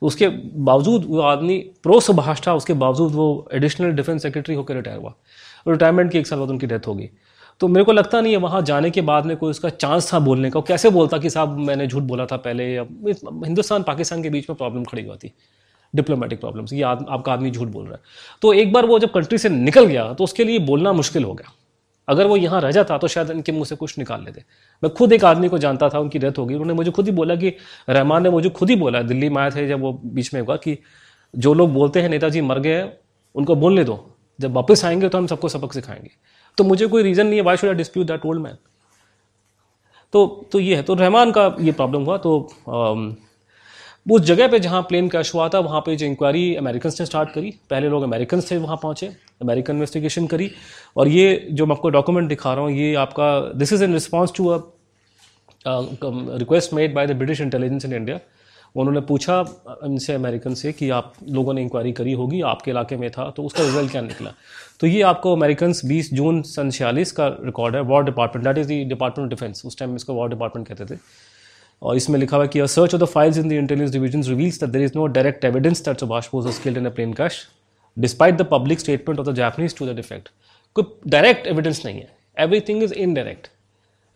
उसके 0.02 0.28
बावजूद 0.28 1.04
वो 1.08 1.20
आदमी 1.20 1.58
प्रो 1.82 2.00
सुभाष 2.00 2.46
था, 2.46 2.54
उसके 2.54 2.72
बावजूद 2.74 3.12
वो 3.12 3.48
एडिशनल 3.52 3.92
डिफेंस 3.92 4.22
सेक्रेटरी 4.22 4.54
होकर 4.54 4.74
रिटायर 4.74 4.98
हुआ। 4.98 5.14
रिटायरमेंट 5.68 6.10
के 6.12 6.18
एक 6.18 6.26
साल 6.26 6.38
बाद 6.38 6.50
उनकी 6.50 6.66
डेथ 6.66 6.86
होगी। 6.86 7.08
तो 7.62 7.68
मेरे 7.68 7.84
को 7.84 7.92
लगता 7.92 8.20
नहीं 8.20 8.32
है 8.32 8.38
वहाँ 8.38 8.60
जाने 8.62 8.90
के 8.90 9.00
बाद 9.00 9.26
में 9.26 9.36
कोई 9.36 9.50
उसका 9.50 9.68
चांस 9.68 10.12
था 10.12 10.18
बोलने 10.18 10.50
का। 10.50 10.60
कैसे 10.60 10.90
बोलता 10.90 11.18
कि 11.18 11.30
साहब 11.30 11.58
मैंने 11.58 11.86
झूठ 11.86 12.02
बोला 12.02 12.24
था 12.26 12.36
पहले? 12.36 12.64
या 12.64 12.82
हिंदुस्तान 13.44 13.82
पाकिस्तान 13.82 14.22
के 14.22 14.30
बीच 14.30 14.48
में 14.50 14.56
प्रॉब्लम 14.56 14.84
खड़ी 14.84 15.04
हुआ 15.04 15.16
थी। 15.16 15.32
डिप्लोमेटिक 15.94 16.40
प्रॉब्लम्स 16.40 16.72
ये 16.72 16.82
आद, 16.82 17.06
आपका 17.08 17.32
आदमी 17.32 17.50
झूठ 17.50 17.68
बोल 17.68 17.84
रहा 17.84 17.94
है। 17.94 18.00
तो 18.42 18.52
एक 18.52 18.72
बार 18.72 18.86
वो 18.86 18.98
जब 18.98 19.10
कंट्री 19.10 19.38
से 19.38 19.48
निकल 19.48 19.86
गया 19.86 20.12
तो 20.12 20.24
उसके 20.24 20.44
लिए 20.44 20.58
बोलना 20.58 20.92
मुश्किल 20.92 21.24
हो 21.24 21.34
गया। 21.34 21.52
अगर 22.08 22.26
वो 22.26 22.36
यहाँ 22.36 22.60
रह 22.60 22.70
जाता 22.70 22.98
तो 22.98 23.08
शायद 23.08 23.30
इनके 23.30 23.52
मुँह 23.52 23.64
से 23.64 23.76
कुछ 23.76 23.98
निकाल 23.98 24.24
लेते। 24.24 24.42
मैं 24.82 24.92
खुद 24.94 25.12
एक 25.12 25.24
आदमी 25.24 25.48
को 25.48 25.58
जानता 25.58 25.88
था 25.88 25.98
उनकी 25.98 26.18
डेथ 26.18 26.38
होगी 26.38 26.54
उन्होंने 26.54 26.74
मुझे 26.74 26.90
खुद 26.90 27.06
ही 27.06 27.12
बोला 27.12 27.36
कि 27.36 27.54
रहमान 27.88 28.22
ने 28.22 28.30
मुझे 28.30 28.48
खुद 28.50 28.70
ही 28.70 28.76
बोला 28.76 29.02
दिल्ली 29.02 29.28
में 29.28 29.42
आए 29.42 29.50
थे 29.50 29.68
जब 29.68 29.80
वो 29.80 29.92
बीच 30.04 30.34
में 30.34 30.40
हुआ 30.40 30.56
कि 30.56 30.78
जो 31.34 31.54
लोग 31.54 31.72
बोलते 31.72 32.02
हैं 32.02 32.08
नेताजी 32.08 32.40
मर 32.40 32.58
गए 32.58 32.88
उनको 33.34 33.54
बोलने 33.54 33.84
दो। 33.84 34.08
जब 34.40 34.52
वापस 34.52 34.84
आएँगे 34.84 35.08
तो 35.08 35.18
हम 35.18 35.26
सबको 35.26 35.48
सबक 35.48 35.72
सिखाएँगे। 35.72 36.10
तो 36.58 36.64
मुझे 36.64 36.86
कोई 36.86 37.02
रीज़न 37.02 37.26
नहीं 37.26 37.38
है 37.38 37.44
why 37.44 37.56
should 37.56 37.70
I 37.70 37.74
dispute 37.74 38.06
that 38.06 38.26
old 38.26 38.42
man 38.42 38.56
तो 40.12 40.26
तो 40.52 40.60
ये 40.60 40.76
है 40.76 40.82
तो 40.82 40.94
रहमान 40.94 41.30
का 41.32 41.44
ये 41.60 41.72
प्रॉब्लम 41.72 42.02
हुआ 42.04 42.16
तो 42.18 42.38
आम, 42.68 43.14
उस 44.10 44.20
जगह 44.20 44.48
पे 44.48 44.58
जहाँ 44.60 44.82
प्लेन 44.82 45.08
क्रैश 45.08 45.34
हुआ 45.34 45.48
था 45.48 45.58
वहाँ 45.58 45.80
पे 45.80 45.94
जो 45.96 46.06
इंक्वायरी 46.06 46.54
अमेरिकन 46.56 46.90
ने 47.00 47.06
स्टार्ट 47.06 47.30
करी। 47.30 47.52
पहले 47.70 47.88
लोग 47.88 48.02
अमेरिकन 48.02 48.40
थे 48.40 48.56
वहाँ 48.58 48.76
पहुँचे 48.82 49.06
अमेरिकन 49.42 49.72
इन्वेस्टिगेशन 49.72 50.26
करी। 50.26 50.50
और 50.96 51.08
ये 51.08 51.48
जो 51.52 51.66
मैं 51.66 51.76
आपको 51.76 51.88
डॉक्यूमेंट 51.90 52.28
दिखा 52.28 52.54
रहा 52.54 52.64
हूँ 52.64 52.72
ये 52.72 52.94
आपका 52.94 53.52
this 53.54 53.72
is 53.72 53.84
in 53.84 53.92
response 53.92 54.32
to 54.36 54.48
a 54.48 54.60
request 55.66 56.72
made 56.72 56.94
by 56.94 57.06
the 57.06 57.12
British 57.12 57.40
intelligence 57.40 57.84
in 57.84 57.92
India 57.92 58.18
उन्होंने 58.76 59.00
पूछा 59.00 59.40
इनसे 59.84 60.12
अमेरिकन 60.12 60.54
से 60.54 60.72
कि 60.72 60.90
आप 60.90 61.12
लोगों 61.28 61.54
ने 61.54 61.62
इंक्वायरी 61.62 61.92
करी 61.92 62.12
होगी 62.12 62.40
आपके 62.40 62.70
इलाके 62.70 62.96
में 62.96 63.10
था 63.10 63.30
तो 63.30 63.42
उसका 63.42 63.62
रिज़ल्ट 63.62 63.90
क्या 63.90 64.02
निकला? 64.02 64.30
तो 64.82 64.86
ये 64.86 65.02
आपको 65.08 65.34
अमेरिकन 65.36 65.72
20 65.88 66.08
जून 66.14 66.40
सन 66.42 66.70
छियालीस 66.70 67.12
का 67.12 67.26
रिकॉर्ड 67.44 67.76
है 67.76 67.80
war 67.90 68.04
department 68.04 68.46
that 68.46 68.58
is 68.58 68.68
the 68.68 68.88
department 68.88 69.32
of 69.32 69.40
defence 69.40 69.62
उस 69.66 69.78
टाइम 69.78 69.94
इसको 69.96 70.14
वॉर 70.14 70.28
डिपार्टमेंट 70.28 70.68
कहते 70.68 70.84
थे। 70.84 70.98
और 71.82 71.96
इसमें 71.96 72.18
लिखा 72.20 72.36
हुआ 72.36 72.46
कि 72.46 72.60
a 72.60 72.66
search 72.66 72.94
of 72.94 73.02
the 73.02 73.04
files 73.04 73.38
in 73.38 73.48
the 73.48 73.52
intelligence 73.52 73.92
division 73.92 74.22
reveals 74.24 74.60
that 74.60 74.70
there 74.70 74.84
is 74.84 74.92
no 74.96 75.06
direct 75.18 75.44
evidence 75.44 75.84
that 75.84 76.00
Subhash 76.00 76.28
Bose 76.32 76.58
killed 76.58 76.78
in 76.78 76.86
a 76.86 76.90
plane 76.90 77.12
crash 77.12 77.38
despite 77.96 78.36
the 78.36 78.46
public 78.50 78.80
statement 78.80 79.20
of 79.20 79.28
the 79.28 79.34
Japanese 79.34 79.76
to 79.78 79.86
the 79.86 79.94
defect 79.96 80.28
कोई 80.76 81.10
direct 81.10 81.46
evidence 81.46 81.84
नहीं 81.86 82.00
है। 82.00 82.08
Everything 82.36 82.82
is 82.82 82.94
indirect 82.94 83.48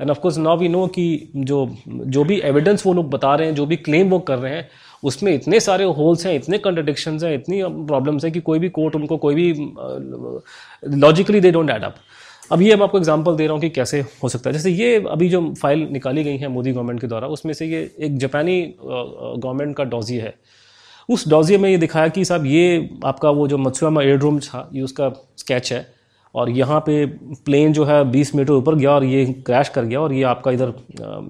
and 0.00 0.10
of course 0.10 0.38
now 0.38 0.58
we 0.58 0.68
no 0.68 0.86
कि 0.86 1.06
जो 1.36 1.58
जो 1.86 2.24
भी 2.24 2.40
evidence 2.44 2.86
वो 2.86 2.92
लोग 2.92 3.10
बता 3.10 3.34
रहे 3.34 3.46
हैं, 3.48 3.54
जो 3.54 3.66
भी 3.66 3.76
क्लेम 3.78 4.10
वो 4.10 4.18
कर 4.20 4.38
रहे 4.38 4.54
हैं 4.54 4.68
उसमें 5.02 5.32
इतने 5.34 5.60
सारे 5.60 5.84
होल्स 5.84 6.26
हैं, 6.26 6.34
इतने 6.34 6.58
कंट्रडिक्शन 6.58 7.18
हैं, 7.22 7.34
इतनी 7.34 7.62
प्रॉब्लम्स 7.64 8.24
हैं 8.24 8.32
कि 8.32 8.40
कोई 8.40 8.58
भी 8.58 8.68
कोर्ट 8.68 8.96
उनको, 8.96 9.16
कोई 9.16 9.34
भी 9.34 9.52
logically 10.96 11.40
they 11.40 11.50
don't 11.50 11.70
add 11.70 11.84
up 11.84 11.94
अब 12.52 12.62
ये 12.62 12.74
मैं 12.76 12.84
आपको 12.84 12.98
एग्जांपल 12.98 13.36
दे 13.36 13.44
रहा 13.44 13.52
हूँ 13.52 13.60
कि 13.60 13.68
कैसे 13.70 14.00
हो 14.22 14.28
सकता 14.28 14.50
है। 14.50 14.54
जैसे 14.54 14.70
ये 14.70 15.04
अभी 15.10 15.28
जो 15.28 15.40
फ़ाइल 15.54 15.80
निकाली 15.92 16.24
गई 16.24 16.36
है 16.36 16.48
मोदी 16.48 16.72
गवर्नमेंट 16.72 17.00
के 17.00 17.06
द्वारा, 17.06 17.28
उसमें 17.28 17.52
से 17.54 17.66
ये 17.66 17.80
एक 18.00 18.18
जापानी 18.18 18.74
गवर्नमेंट 18.80 19.76
का 19.76 19.84
डॉजी 19.84 20.16
है। 20.16 20.34
उस 21.08 21.28
डॉजी 21.28 21.56
में 21.56 21.68
ये 21.70 21.76
दिखाया 21.78 22.08
कि 22.08 22.24
साहब 22.24 22.46
ये 22.46 22.88
आपका 23.04 23.30
वो 23.30 23.48
जो 23.48 23.58
मत्सुयामा 23.58 24.02
एयरड्रोम 24.02 24.38
था, 24.40 24.68
ये 24.74 24.82
उसका 24.82 25.08
स्केच 25.38 25.72
है। 25.72 25.95
और 26.36 26.50
यहाँ 26.50 26.80
पे 26.86 26.94
प्लेन 27.44 27.72
जो 27.72 27.84
है 27.84 28.02
20 28.12 28.34
मीटर 28.34 28.52
ऊपर 28.52 28.74
गया 28.74 28.90
और 28.90 29.04
ये 29.04 29.24
क्रैश 29.46 29.68
कर 29.68 29.84
गया 29.84 30.00
और 30.00 30.12
ये 30.12 30.22
आपका 30.30 30.50
इधर 30.50 30.72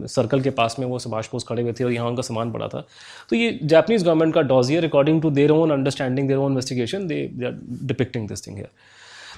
सर्कल 0.09 0.41
के 0.41 0.51
पास 0.53 0.77
में 0.79 0.87
वो 0.87 0.99
सुभाष 0.99 1.29
बोस 1.33 1.45
खड़े 1.49 1.63
हुए 1.63 1.73
थे 1.73 1.85
और 1.85 1.93
यहाँ 1.93 2.09
उनका 2.09 2.23
सामान 2.23 2.53
पड़ा 2.53 2.69
था। 2.69 2.85
तो 3.31 3.37
ये 3.37 3.59
जापानीज 3.65 4.05
गवर्नमेंट 4.05 4.35
का 4.35 4.43
dossier 4.45 4.85
according 4.85 5.23
to 5.23 5.31
their 5.33 5.51
own 5.51 5.71
understanding 5.71 6.29
their 6.29 6.37
own 6.37 6.51
investigation 6.51 7.07
they 7.07 7.23
are 7.47 7.59
depicting 7.83 8.29
this 8.29 8.47
thing 8.47 8.57
है 8.57 8.71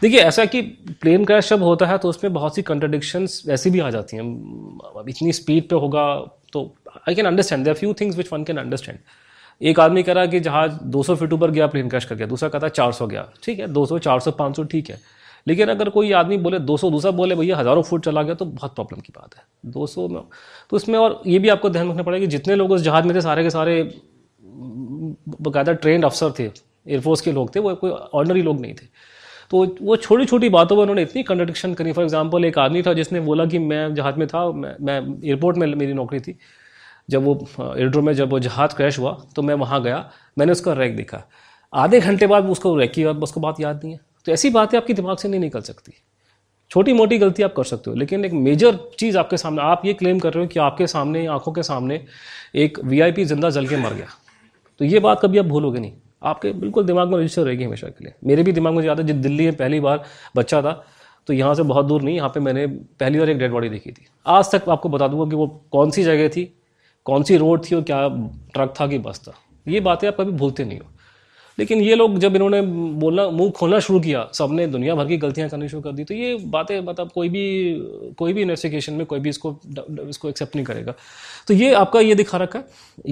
देखिए, 0.02 0.20
ऐसा 0.20 0.44
कि 0.44 0.60
प्लेन 1.00 1.24
क्रैश 1.24 1.48
जब 1.50 1.62
होता 1.62 1.86
है 1.86 1.98
तो 1.98 2.08
उसमें 2.08 2.32
बहुत 2.32 2.54
सी 2.54 2.62
कंट्रडिक्शंस 2.62 3.42
ऐसी 3.50 3.70
भी 3.70 3.80
आ 3.80 3.90
जाती 3.90 4.16
हैं। 4.16 4.24
इतनी 5.08 5.32
स्पीड 5.32 5.68
पे 5.68 5.76
होगा 5.76 6.04
तो 6.52 6.62
I 7.08 7.14
can 7.14 7.26
understand 7.26 7.64
there 7.64 7.74
few 7.74 7.92
things 8.00 8.16
which 8.16 8.32
one 8.32 8.44
can 8.44 8.56
understand 8.58 8.98
एक 9.60 9.80
आदमी 9.80 10.02
कह 10.02 10.12
रहा 10.12 10.26
कि 10.26 10.40
जहाज़ 10.40 10.72
200 10.90 11.14
फीट 11.16 11.32
ऊपर 11.32 11.50
गया 11.50 11.66
प्लेन 11.66 11.88
क्रैश 11.88 12.04
कर 12.04 12.14
गया। 12.14 12.26
दूसरा 12.26 12.48
कहता 12.48 12.66
है 12.66 12.72
400 12.72 13.06
गया। 13.06 13.28
ठीक 13.42 13.58
है 13.60 13.66
200 13.74 13.98
400 14.00 14.32
500 14.38 14.64
ठीक 14.70 14.90
है। 14.90 15.00
लेकिन 15.48 15.68
अगर 15.68 15.88
कोई 15.90 16.12
आदमी 16.14 16.36
बोले 16.38 16.58
200 16.60 16.90
दूसरा 16.90 17.10
बोले, 17.12 17.34
भैया, 17.34 17.56
हज़ारों 17.56 17.82
फुट 17.82 18.04
चला 18.04 18.22
गया 18.22 18.34
तो 18.34 18.44
बहुत 18.46 18.74
प्रॉब्लम 18.74 19.00
की 19.00 19.12
बात 19.16 19.36
है। 19.36 19.42
200 19.66 20.08
में 20.08 20.22
तो 20.70 20.76
इसमें 20.76 20.98
और 20.98 21.20
ये 21.26 21.38
भी 21.38 21.48
आपको 21.48 21.70
ध्यान 21.70 21.90
रखना 21.90 22.02
पड़ेगा 22.02 22.20
कि 22.20 22.26
जितने 22.28 22.54
लोग 22.56 22.72
उस 22.72 22.82
जहाज़ 22.82 23.06
में 23.06 23.14
थे, 23.16 23.20
सारे 23.20 23.42
के 23.42 23.50
सारे 23.50 23.82
बाकायदा 25.40 25.72
ट्रेंड 25.74 26.04
अफसर 26.04 26.32
थे 26.38 26.44
एयरफोर्स 26.44 27.20
के 27.20 27.32
लोग 27.32 27.54
थे, 27.54 27.60
वो 27.60 27.74
कोई 27.76 27.90
ऑर्डनरी 27.90 28.42
लोग 28.42 28.60
नहीं 28.60 28.74
थे। 28.74 28.86
तो 29.50 29.64
वो 29.82 29.96
छोटी 29.98 30.24
छोटी 30.26 30.48
बातों 30.50 30.76
पर 30.76 30.82
उन्होंने 30.82 31.02
इतनी 31.02 31.22
कंट्रडिक्शन 31.24 31.74
करी। 31.74 31.92
फॉर 31.92 32.04
एग्ज़ाम्पल 32.04 32.44
एक 32.44 32.58
आदमी 32.58 32.82
था 32.82 32.92
जिसने 32.94 33.20
बोला 33.22 33.46
कि 33.46 33.58
मैं 33.60 33.94
जहाज़ 33.94 34.16
में 34.16 34.26
था, 34.28 34.50
मैं 34.50 34.98
एयरपोर्ट 35.24 35.56
में 35.56 35.66
मेरी 35.74 35.92
नौकरी 35.94 36.20
थी। 36.20 36.36
जब 37.10 37.24
वो 37.24 37.34
एयरड्रोम 37.58 38.06
में 38.06 38.12
जब 38.14 38.30
वो 38.30 38.38
जहाज़ 38.40 38.74
क्रैश 38.76 38.98
हुआ 38.98 39.16
तो 39.36 39.42
मैं 39.42 39.54
वहाँ 39.56 39.82
गया, 39.82 40.10
मैंने 40.38 40.52
उसका 40.52 40.72
रैक 40.74 40.96
देखा। 40.96 41.22
आधे 41.72 42.00
घंटे 42.00 42.26
बाद 42.26 42.46
उसको 42.50 42.76
रैक 42.76 42.92
की 42.92 43.04
उसको 43.04 43.40
बात 43.40 43.60
याद 43.60 43.80
नहीं 43.84 43.92
है। 43.92 44.00
तो 44.28 44.32
ऐसी 44.32 44.48
बातें 44.50 44.76
आपकी 44.78 44.92
दिमाग 44.92 45.16
से 45.16 45.28
नहीं 45.28 45.40
निकल 45.40 45.60
सकती। 45.62 45.92
छोटी 46.70 46.92
मोटी 46.92 47.18
गलती 47.18 47.42
आप 47.42 47.52
कर 47.56 47.64
सकते 47.64 47.90
हो, 47.90 47.96
लेकिन 47.96 48.24
एक 48.24 48.32
मेजर 48.34 48.78
चीज़ 48.98 49.16
आपके 49.18 49.36
सामने, 49.36 49.62
आप 49.62 49.82
ये 49.84 49.92
क्लेम 49.94 50.18
कर 50.18 50.32
रहे 50.32 50.44
हो 50.44 50.48
कि 50.48 50.58
आपके 50.60 50.86
सामने, 50.86 51.24
आँखों 51.26 51.52
के 51.52 51.62
सामने 51.62 52.00
एक 52.54 52.78
वीआईपी 52.80 53.24
ज़िंदा 53.24 53.50
जल 53.50 53.66
के 53.66 53.76
मर 53.76 53.94
गया। 53.94 54.06
तो 54.80 54.84
ये 54.84 55.00
बात 55.00 55.20
कभी 55.22 55.38
आप 55.38 55.44
भूलोगे 55.46 55.80
नहीं। 55.80 55.92
आपके 56.22 56.52
बिल्कुल 56.54 56.86
दिमाग 56.86 57.08
में 57.08 57.18
रजिस्टर 57.18 57.42
रहेगी 57.42 57.64
हमेशा 57.64 57.88
के 57.88 58.04
लिए। 58.04 58.14
मेरे 58.24 58.42
भी 58.42 58.52
दिमाग 58.52 58.74
में 58.74 58.84
याद 58.84 59.00
है 59.00 59.06
जब 59.06 59.22
दिल्ली 59.22 59.44
में 59.44 59.56
पहली 59.56 59.80
बार 59.80 60.04
बच्चा 60.36 60.62
था 60.62 60.72
तो 61.28 61.32
यहाँ 61.32 61.54
से 61.54 61.62
बहुत 61.64 61.86
दूर 61.86 62.02
नहीं, 62.02 62.16
यहाँ 62.16 62.28
पे 62.28 62.40
मैंने 62.40 62.66
पहली 62.66 63.18
बार 63.18 63.30
एक 63.30 63.38
डेड 63.38 63.52
बॉडी 63.52 63.68
देखी 63.68 63.90
थी। 63.90 64.06
आज 64.26 64.50
तक 64.52 64.68
आपको 64.68 64.88
बता 64.88 65.08
दूँगा 65.08 65.30
कि 65.30 65.36
वो 65.36 65.46
कौन 65.72 65.90
सी 65.90 66.04
जगह 66.04 66.28
थी, 66.28 66.44
कौन 67.06 67.22
सी 67.22 67.36
रोड 67.36 67.64
थी 67.64 67.74
और 67.76 67.82
क्या 67.82 68.06
ट्रक 68.54 68.74
था 68.80 68.86
कि 68.86 68.98
बस 69.00 69.20
था। 69.20 69.34
ये 69.66 69.80
बातें 69.80 70.08
आप 70.08 70.16
कभी 70.20 70.32
भूलते 70.32 70.64
नहीं 70.64 70.78
हो। 70.78 70.86
लेकिन 71.58 71.80
ये 71.80 71.94
लोग 71.94 72.18
जब 72.18 72.34
इन्होंने 72.36 72.60
बोलना, 72.62 73.28
मुँह 73.30 73.50
खोलना 73.50 73.78
शुरू 73.80 74.00
किया, 74.00 74.28
सबने 74.34 74.66
दुनिया 74.66 74.94
भर 74.94 75.06
की 75.08 75.16
गलतियाँ 75.16 75.48
करनी 75.48 75.68
शुरू 75.68 75.82
कर 75.82 75.92
दी 75.92 76.04
तो 76.04 76.14
ये 76.14 76.34
बातें 76.46 76.80
मतलब 76.80 77.10
कोई 77.12 77.28
भी 77.28 78.14
कोई 78.18 78.32
भी 78.32 78.42
इन्वेस्टिगेशन 78.42 78.92
में 78.92 79.04
कोई 79.06 79.20
भी 79.20 79.28
इसको 79.28 79.58
इसको 80.08 80.28
एक्सेप्ट 80.28 80.56
नहीं 80.56 80.66
करेगा। 80.66 80.94
तो 81.48 81.54
ये 81.54 81.72
आपका 81.74 82.00
ये 82.00 82.14
दिखा 82.14 82.38
रखा 82.38 82.58
है। 82.58 82.64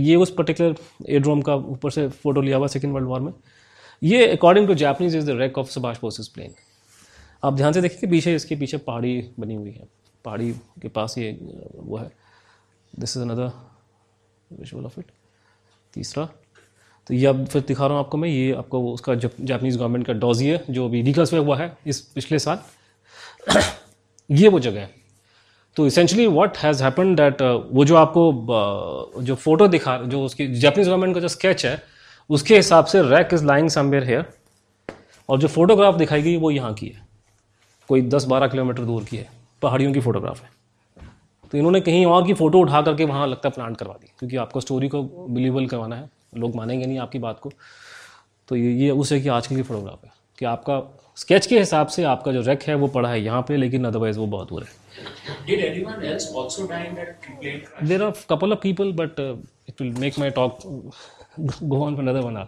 ये 0.03 0.17
उस 0.17 0.31
पर्टिकुलर 0.35 0.75
एड्रोम 1.11 1.43
का 1.43 1.55
ऊपर 1.55 1.91
से 1.91 2.09
फ़ोटो 2.09 2.41
लिया 2.41 2.57
हुआ 2.57 2.67
सेकेंड 2.67 2.95
वर्ल्ड 2.95 3.09
वॉर 3.09 3.21
में। 3.21 3.33
ये 4.03 4.27
according 4.29 4.67
to 4.69 4.75
Japanese 4.75 5.17
is 5.17 5.27
the 5.27 5.37
wreck 5.39 5.59
of 5.59 5.71
Subhash 5.71 6.01
Bose's 6.01 6.29
plane 6.29 6.55
आप 7.45 7.55
ध्यान 7.55 7.73
से 7.73 7.81
देखिए 7.81 8.11
पीछे 8.11 8.35
इसके 8.35 8.57
पीछे 8.57 8.77
पहाड़ी 8.79 9.21
बनी 9.41 9.55
हुई 9.55 9.71
है। 9.71 9.89
पहाड़ी 10.25 10.53
के 10.83 10.89
पास 10.89 11.19
ये, 11.19 11.31
वो 11.77 11.97
है। 11.97 12.11
This 12.93 13.17
is 13.17 13.23
another 13.25 13.51
visual 14.51 14.85
of 14.85 14.99
it 15.01 15.11
तीसरा। 15.95 16.29
तो 17.07 17.15
ये 17.15 17.27
अब 17.27 17.47
फिर 17.47 17.63
दिखा 17.69 17.87
रहा 17.87 17.97
हूँ 17.97 18.05
आपको 18.05 18.19
मैं 18.19 18.29
ये 18.29 18.53
आपको 18.53 18.93
उसका 18.93 19.15
जापानीज़ 19.15 19.79
गवर्नमेंट 19.79 20.07
का 20.07 20.13
डॉजी 20.13 20.49
है 20.49 20.65
जो 20.71 20.85
अभी 20.85 21.03
रिकल्स 21.03 21.33
में 21.33 21.41
हुआ 21.41 21.59
है 21.59 21.77
इस 21.87 22.01
पिछले 22.01 22.39
साल। 22.39 22.59
ये 24.31 24.49
वो 24.49 24.61
जगह 24.61 24.81
है। 24.81 24.95
तो 25.77 25.87
essentially 25.87 26.27
what 26.27 26.59
has 26.59 26.85
happen 26.85 27.15
that 27.15 27.43
वो 27.73 27.85
जो 27.85 27.97
आपको 27.97 28.33
uh, 29.17 29.23
जो 29.23 29.35
फ़ोटो 29.35 29.69
दिखा 29.69 29.99
जो 29.99 30.25
उसकी 30.25 30.55
जापानीज 30.55 30.89
गवर्नमेंट 30.89 31.15
का 31.15 31.21
जो 31.21 31.29
स्केच 31.29 31.67
है 31.67 31.83
उसके 32.31 32.57
हिसाब 32.57 32.85
से 32.85 33.03
wreck 33.03 33.29
is 33.33 33.45
lying 33.45 33.69
somewhere 33.71 34.05
here 34.05 34.25
और 35.29 35.39
जो 35.39 35.49
फोटोग्राफ 35.49 35.95
दिखाई 35.95 36.23
गई 36.23 36.37
वो 36.37 36.51
यहाँ 36.51 36.75
की 36.75 36.87
है। 36.87 37.07
कोई 37.89 38.03
दस 38.03 38.25
बारह 38.25 38.49
किलोमीटर 38.49 38.83
दूर 38.83 39.05
की 39.05 39.17
है। 39.17 39.29
पहाड़ियों 39.63 39.93
की 39.93 40.01
फोटोग्राफ 40.01 40.43
है। 40.43 40.51
तो 41.53 41.59
इन्होंने 41.59 41.81
कहीं 41.81 42.07
और 42.07 42.27
की 42.27 42.35
फ़ोटो 42.35 42.59
उठा 42.59 42.83
करके 42.83 43.05
वहाँ 43.05 43.27
लगता 43.27 43.49
है 43.49 43.53
प्लांट 43.53 43.77
करवा 43.77 43.95
दी। 43.95 44.13
क्योंकि 44.19 44.37
आपको 44.37 44.61
स्टोरी 44.61 44.89
को 44.89 45.03
बिलीवेबल 45.03 45.67
करवाना 45.67 45.97
है। 45.97 46.16
लोग 46.37 46.57
मानेंगे 46.57 46.87
नहीं 46.87 46.99
आपकी 46.99 47.19
बात 47.19 47.41
को। 47.41 47.51
तो 48.49 48.57
ये 48.57 48.73
ये 48.75 48.91
उस 48.93 49.13
की 49.13 49.29
आजकल 49.31 49.57
की 49.57 49.63
फोटोग्राफ 49.63 50.05
है 50.05 50.11
कि 50.39 50.45
आपका 50.47 50.81
स्केच 51.17 51.47
के 51.47 51.59
हिसाब 51.59 51.87
से 51.89 52.03
आपका 52.05 52.33
जो 52.33 52.41
रेक 52.43 52.63
है 52.63 52.75
वो 52.77 52.87
पड़ा 52.89 53.09
है 53.09 53.21
यहाँ 53.23 53.43
पे 53.49 53.57
लेकिन 53.57 53.85
अदरवाइज़ 53.87 54.19
वो 54.19 54.27
बहुत 54.29 54.49
दूर 54.49 54.63
है। 54.63 54.69
There 57.83 58.03
are 58.03 58.13
couple 58.31 58.53
of 58.53 58.59
people 58.63 58.93
but 58.95 59.21
it 59.21 59.81
will 59.81 59.93
make 60.01 60.19
my 60.19 60.31
talk 60.31 60.59
go 61.41 61.85
on 61.85 61.97
another 61.99 62.21
one 62.21 62.37
or 62.37 62.47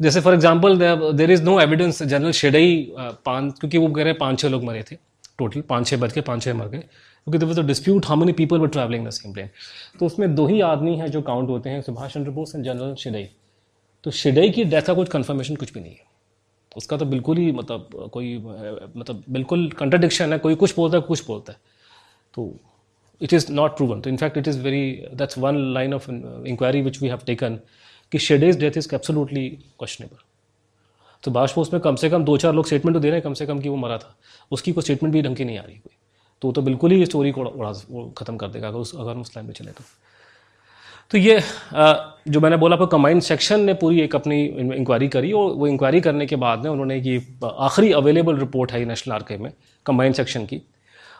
जैसे 0.00 0.20
for 0.20 0.34
example 0.34 0.78
there 1.16 1.30
is 1.30 1.42
no 1.42 1.60
evidence 1.60 2.02
general 2.02 2.32
Shidei 2.32 2.94
पाँच 2.98 3.58
क्योंकि 3.58 3.78
वो 3.78 3.88
कह 3.88 4.02
रहे 4.02 4.12
हैं 4.12 4.18
पाँच 4.18 4.40
छः 4.40 4.48
लोग 4.48 4.64
मरे 4.64 4.82
थे। 4.90 4.96
टोटल 5.38 5.60
पाँच 5.68 5.86
छः 5.86 5.96
बज 5.96 6.12
के 6.12 6.20
पाँच 6.22 6.42
छः 6.42 6.54
मर 6.54 6.68
गए। 6.68 6.82
क्योंकि 7.26 7.38
there 7.38 7.48
was 7.48 7.60
a 7.60 7.62
dispute 7.66 8.06
how 8.06 8.16
many 8.16 8.32
people 8.34 8.58
were 8.58 8.68
travelling 8.68 9.06
the 9.06 9.10
same 9.10 9.32
plane 9.32 9.48
तो 10.00 10.06
उसमें 10.06 10.34
दो 10.34 10.46
ही 10.46 10.60
आदमी 10.62 10.96
हैं 10.96 11.10
जो 11.10 11.22
काउंट 11.22 11.48
होते 11.50 11.70
हैं, 11.70 11.80
Subhash 11.82 12.14
Chandra 12.14 12.30
Bose 12.30 12.54
and 12.54 12.64
general 12.64 12.94
Shidei 12.94 13.28
तो 14.04 14.10
शिडई 14.12 14.50
की 14.50 14.64
डेथ 14.66 14.82
का 14.82 14.94
कुछ 14.94 15.08
कन्फर्मेशन 15.08 15.56
कुछ 15.56 15.72
भी 15.72 15.80
नहीं 15.80 15.92
है। 15.92 16.12
उसका 16.76 16.96
तो 16.96 17.04
बिल्कुल 17.06 17.36
ही 17.38 17.50
मतलब 17.52 18.08
कोई 18.12 18.36
मतलब 18.36 19.22
बिल्कुल 19.30 19.68
कंट्रडिक्शन 19.78 20.32
है, 20.32 20.38
कोई 20.38 20.54
कुछ 20.54 20.74
बोलता 20.76 20.96
है, 20.96 21.02
कुछ 21.02 21.26
बोलता 21.26 21.52
है। 21.52 21.58
तो 22.34 22.52
इट 23.20 23.32
इज़ 23.32 23.50
नॉट 23.52 23.76
प्रूवन 23.76 24.00
तो 24.00 24.10
in fact 24.10 24.36
it 24.38 24.48
is 24.48 24.60
very 24.62 24.90
that's 25.14 25.38
one 25.38 25.58
line 25.74 25.94
of 25.94 26.10
inquiry 26.10 26.82
which 26.82 27.00
we 27.02 27.08
have 27.08 27.20
taken 27.26 27.58
कि 28.12 28.18
शेडेज 28.20 28.58
डेथ 28.60 28.76
इज़ 28.78 28.94
एब्सोलूटली 28.94 29.48
क्वेश्चनेबल 29.48 30.22
तो 31.22 31.30
बाश 31.30 31.52
पोस्ट 31.52 31.72
में 31.72 31.80
कम 31.82 31.96
से 31.96 32.10
कम 32.10 32.24
दो 32.24 32.36
चार 32.36 32.54
लोग 32.54 32.66
स्टेटमेंट 32.66 32.96
तो 32.96 33.00
दे 33.00 33.08
रहे 33.08 33.16
हैं, 33.16 33.22
कम 33.22 33.34
से 33.34 33.46
कम 33.46 33.60
कि 33.60 33.68
वो 33.68 33.76
मरा 33.76 33.98
था। 33.98 34.16
उसकी 34.52 34.72
कोई 34.72 34.82
स्टेटमेंट 34.82 35.12
भी 35.12 35.22
ढंग 35.22 35.36
की 35.36 35.44
नहीं 35.44 35.58
आ 35.58 35.62
रही 35.62 35.76
कोई। 35.76 35.96
तो 36.42 36.52
तो 36.52 36.62
बिल्कुल 36.62 36.92
ही 36.92 37.04
स्टोरी 37.06 37.30
को 37.32 37.42
उड़ा 37.42 37.72
ख़त्म 38.18 38.36
कर 38.36 38.48
देगा 38.48 38.68
अगर 38.68 38.78
उस 38.78 38.94
अगर 38.94 39.16
उस 39.18 39.36
लाइन 39.36 39.46
में 39.46 39.54
चले 39.54 39.70
तो। 39.70 39.84
तो 41.10 41.18
ये 41.18 41.40
जो 42.28 42.40
मैंने 42.40 42.56
बोला 42.56 42.76
आपको 42.76 42.86
कमांड 42.86 43.20
सेक्शन 43.22 43.60
ने 43.60 43.74
पूरी 43.74 44.00
एक 44.00 44.14
अपनी 44.16 44.44
इंक्वायरी 44.76 45.08
करी 45.08 45.32
और 45.32 45.50
वो 45.52 45.66
इंक्वायरी 45.66 46.00
करने 46.00 46.26
के 46.26 46.36
बाद 46.36 46.64
में 46.64 46.70
उन्होंने 46.70 46.96
ये 46.98 47.16
आखिरी 47.44 47.92
अवेलेबल 47.92 48.38
रिपोर्ट 48.38 48.72
है 48.72 48.84
नेशनल 48.84 49.14
आर्काइव 49.14 49.42
में 49.42 49.52
कमांड 49.86 50.14
सेक्शन 50.14 50.46
की। 50.46 50.60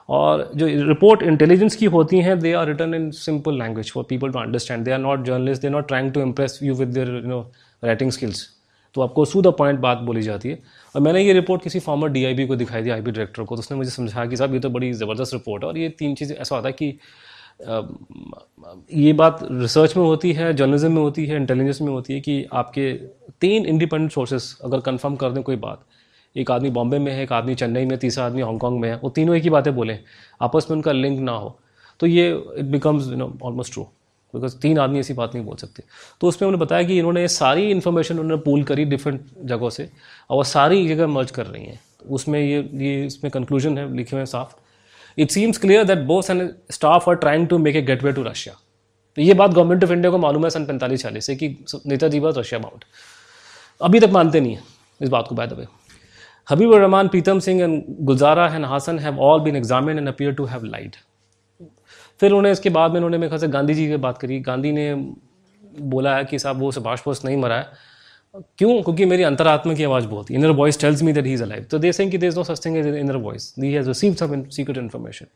और 0.09 0.51
जो 0.55 0.67
रिपोर्ट 0.89 1.23
इंटेलिजेंस 1.23 1.77
की 1.77 1.87
होती 1.87 2.21
हैं 2.21 2.39
they 2.41 2.53
are 2.53 2.67
written 2.69 2.95
in 2.95 3.11
simple 3.11 3.59
language 3.59 3.93
for 3.93 4.05
people 4.09 4.33
to 4.33 4.39
understand 4.39 4.85
they 4.85 4.93
are 4.93 4.99
not 4.99 5.25
journalist 5.27 5.63
they 5.63 5.69
are 5.69 5.75
not 5.75 5.89
trying 5.89 6.13
to 6.13 6.21
impress 6.21 6.59
you 6.63 6.75
with 6.75 6.89
their 6.89 7.09
you 7.09 7.21
know 7.29 7.41
writing 7.83 8.11
skills 8.13 8.49
तो 8.95 9.01
आपको 9.01 9.25
to 9.25 9.43
the 9.43 9.53
point 9.59 9.79
बात 9.81 9.99
बोली 10.01 10.23
जाती 10.23 10.49
है। 10.49 10.59
और 10.95 11.03
मैंने 11.03 11.23
ये 11.23 11.33
रिपोर्ट 11.33 11.63
किसी 11.63 11.81
फॉर्मर 11.81 12.09
डीआईबी 12.09 12.47
को 12.47 12.57
दिखाई 12.57 12.83
दी 12.83 12.91
आईबी 12.91 13.11
डायरेक्टर 13.11 13.43
को 13.43 13.57
तो 13.57 13.61
उसने 13.61 13.77
मुझे 13.77 13.91
समझाया 13.91 14.27
कि 14.27 14.37
साहब, 14.37 14.55
ये 14.55 14.61
तो 14.61 14.71
बड़ी 14.71 14.93
ज़बरदस्त 14.95 15.35
रिपोर्ट 15.35 15.63
है 15.65 15.69
और 15.69 15.79
ये 15.79 15.89
तीन 15.99 16.15
चीज़ें, 16.15 16.37
ऐसा 16.37 16.55
होता 16.55 16.69
है 16.69 16.73
कि 16.73 16.99
ये 18.95 19.13
बात 19.15 19.39
रिसर्च 19.43 19.97
में 19.97 20.05
होती 20.05 20.33
है 20.33 20.53
जर्नलिज्म 20.55 20.93
में 20.93 21.03
होती 21.03 21.27
है 21.27 21.37
इंटेलिजेंस 21.37 21.81
में 21.81 21.89
होती 21.89 22.15
है 22.15 22.21
कि 22.21 22.45
आपके 22.53 22.93
तीन 23.41 23.67
इंडिपेंडेंट 23.67 24.13
सोर्सेस 24.13 24.57
अगर 24.65 24.81
कंफर्म 24.83 25.17
कर 25.17 25.31
दें 25.31 25.43
कोई 25.43 25.57
बात, 25.59 25.85
एक 26.37 26.51
आदमी 26.51 26.71
बॉम्बे 26.71 26.99
में 26.99 27.13
है, 27.13 27.23
एक 27.23 27.33
आदमी 27.33 27.55
चेन्नई 27.55 27.85
में, 27.87 27.99
तीसरा 27.99 28.25
आदमी 28.27 28.43
हांगकॉन्ग 28.43 28.81
में 28.81 28.89
है, 28.89 28.97
वो 28.97 29.11
तीनों 29.11 29.37
एक 29.37 29.43
ही 29.43 29.51
बातें 29.51 29.75
बोलें, 29.75 29.99
आपस 30.41 30.67
में 30.71 30.77
उनका 30.77 30.93
लिंक 30.93 31.21
ना 31.21 31.33
हो 31.33 31.59
तो 32.01 32.07
ये 32.07 32.31
it 32.31 32.65
becomes 32.67 33.09
you 33.09 33.17
know 33.17 33.33
almost 33.43 33.73
true 33.73 33.87
because 34.35 34.57
तीन 34.59 34.79
आदमी 34.79 34.99
ऐसी 34.99 35.15
बात 35.15 35.35
नहीं 35.35 35.45
बोल 35.45 35.57
सकते। 35.57 35.83
तो 36.21 36.29
उसमें 36.29 36.47
उन्होंने 36.47 36.65
बताया 36.65 36.83
कि 36.83 36.99
इन्होंने 36.99 37.27
सारी 37.31 37.71
इन्फॉर्मेशन 37.71 38.19
उन्होंने 38.19 38.43
पूल 38.43 38.63
करी 38.65 38.85
डिफरेंट 38.87 39.21
जगहों 39.45 39.71
से 39.71 39.89
और 40.31 40.37
वो 40.37 40.45
सारी 40.45 40.87
जगह 40.89 41.07
मर्ज 41.09 41.31
कर 41.31 41.47
रही 41.47 41.65
हैं। 41.65 41.81
उसमें 42.11 42.41
ये 42.41 42.69
ये 42.75 43.05
इसमें 43.07 43.31
कंक्लूजन 43.33 43.79
है, 43.79 43.97
लिखे 43.97 44.17
हुए 44.17 44.27
साफ़। 44.27 44.55
It 45.19 45.31
seems 45.31 45.59
clear 45.59 45.85
that 45.85 45.99
Bose 46.07 46.31
and 46.31 46.49
staff 46.73 47.09
are 47.09 47.15
trying 47.17 47.47
to 47.49 47.59
make 47.59 47.77
a 47.77 47.83
getaway 47.83 48.13
to 48.13 48.23
Russia 48.23 48.55
तो 49.17 49.23
ये 49.23 49.35
बात 49.35 49.51
गवर्नमेंट 49.51 49.85
ऑफ़ 49.85 49.93
इंडिया 49.93 50.11
को 50.11 50.19
मालूम 50.19 50.45
है 50.45 50.51
सन 50.51 50.65
पैंतालीस 50.67 51.03
चालीस 51.03 51.27
से 51.27 51.37
कि 51.37 51.49
नेताजी 51.87 52.21
वॉज़ 52.21 52.39
रशिया 52.39 52.59
बाउंड 52.61 52.85
अभी 53.81 54.01
तक 54.01 54.11
मानते 54.11 54.41
नहीं 54.41 54.55
है 54.55 54.63
इस 55.01 55.09
बात 55.09 55.27
को 55.29 55.35
by 55.35 55.47
the 55.47 55.53
way 55.53 55.67
Habib 56.49 56.73
Rahman 56.75 57.09
Pritam 57.09 57.39
Singh 57.41 57.61
and 57.63 57.83
Gulzara 58.01 58.47
and 58.55 58.65
Hasan 58.65 58.99
have 58.99 59.21
all 59.21 59.41
been 59.41 59.57
examine 59.57 59.99
and 59.99 60.09
appear 60.09 60.33
to 60.33 60.45
have 60.45 60.65
lied 60.65 60.97
फिर 62.21 62.31
उन्होंने 62.31 62.51
इसके 62.53 62.71
बाद 62.71 62.91
में 62.91 62.97
उन्होंने 62.97 63.19
मेरे 63.19 63.29
ख्याल 63.29 63.41
से 63.41 63.49
गांधी 63.49 63.75
जी 63.75 63.89
की 63.89 63.97
बात 63.97 64.19
करी। 64.19 64.41
गांधी 64.41 64.73
ने 64.73 64.95
बोला 65.81 66.17
है 66.17 66.25
कि 66.25 66.39
साहब 66.39 66.59
वो 66.59 66.71
सुभाष 66.73 67.01
बोस 67.05 67.25
नहीं 67.25 67.37
मरा 67.37 67.57
है। 67.57 67.67
क्यों? 68.59 68.83
क्योंकि 68.83 69.05
मेरी 69.05 69.23
अंतरात्मा 69.23 69.75
की 69.75 69.85
आवाज़ 69.85 70.07
बहुत 70.07 70.31
inner 70.31 70.51
voice 70.51 70.81
tells 70.81 71.03
me 71.03 71.13
that 71.13 71.27
he 71.27 71.33
is 71.33 71.43
alive 71.43 71.65
तो 71.71 71.79
दे 71.79 71.93
सेइंग 71.93 72.11
कि 72.13 72.19
there 72.19 72.33
is 72.33 72.39
no 72.39 72.45
such 72.45 72.65
thing 72.65 72.77
as 72.77 72.87
inner 72.87 73.17
voice 73.17 73.55
he 73.59 73.73
has 73.73 73.89
received 73.89 74.17
some 74.17 74.49
secret 74.49 74.79
information 74.79 75.27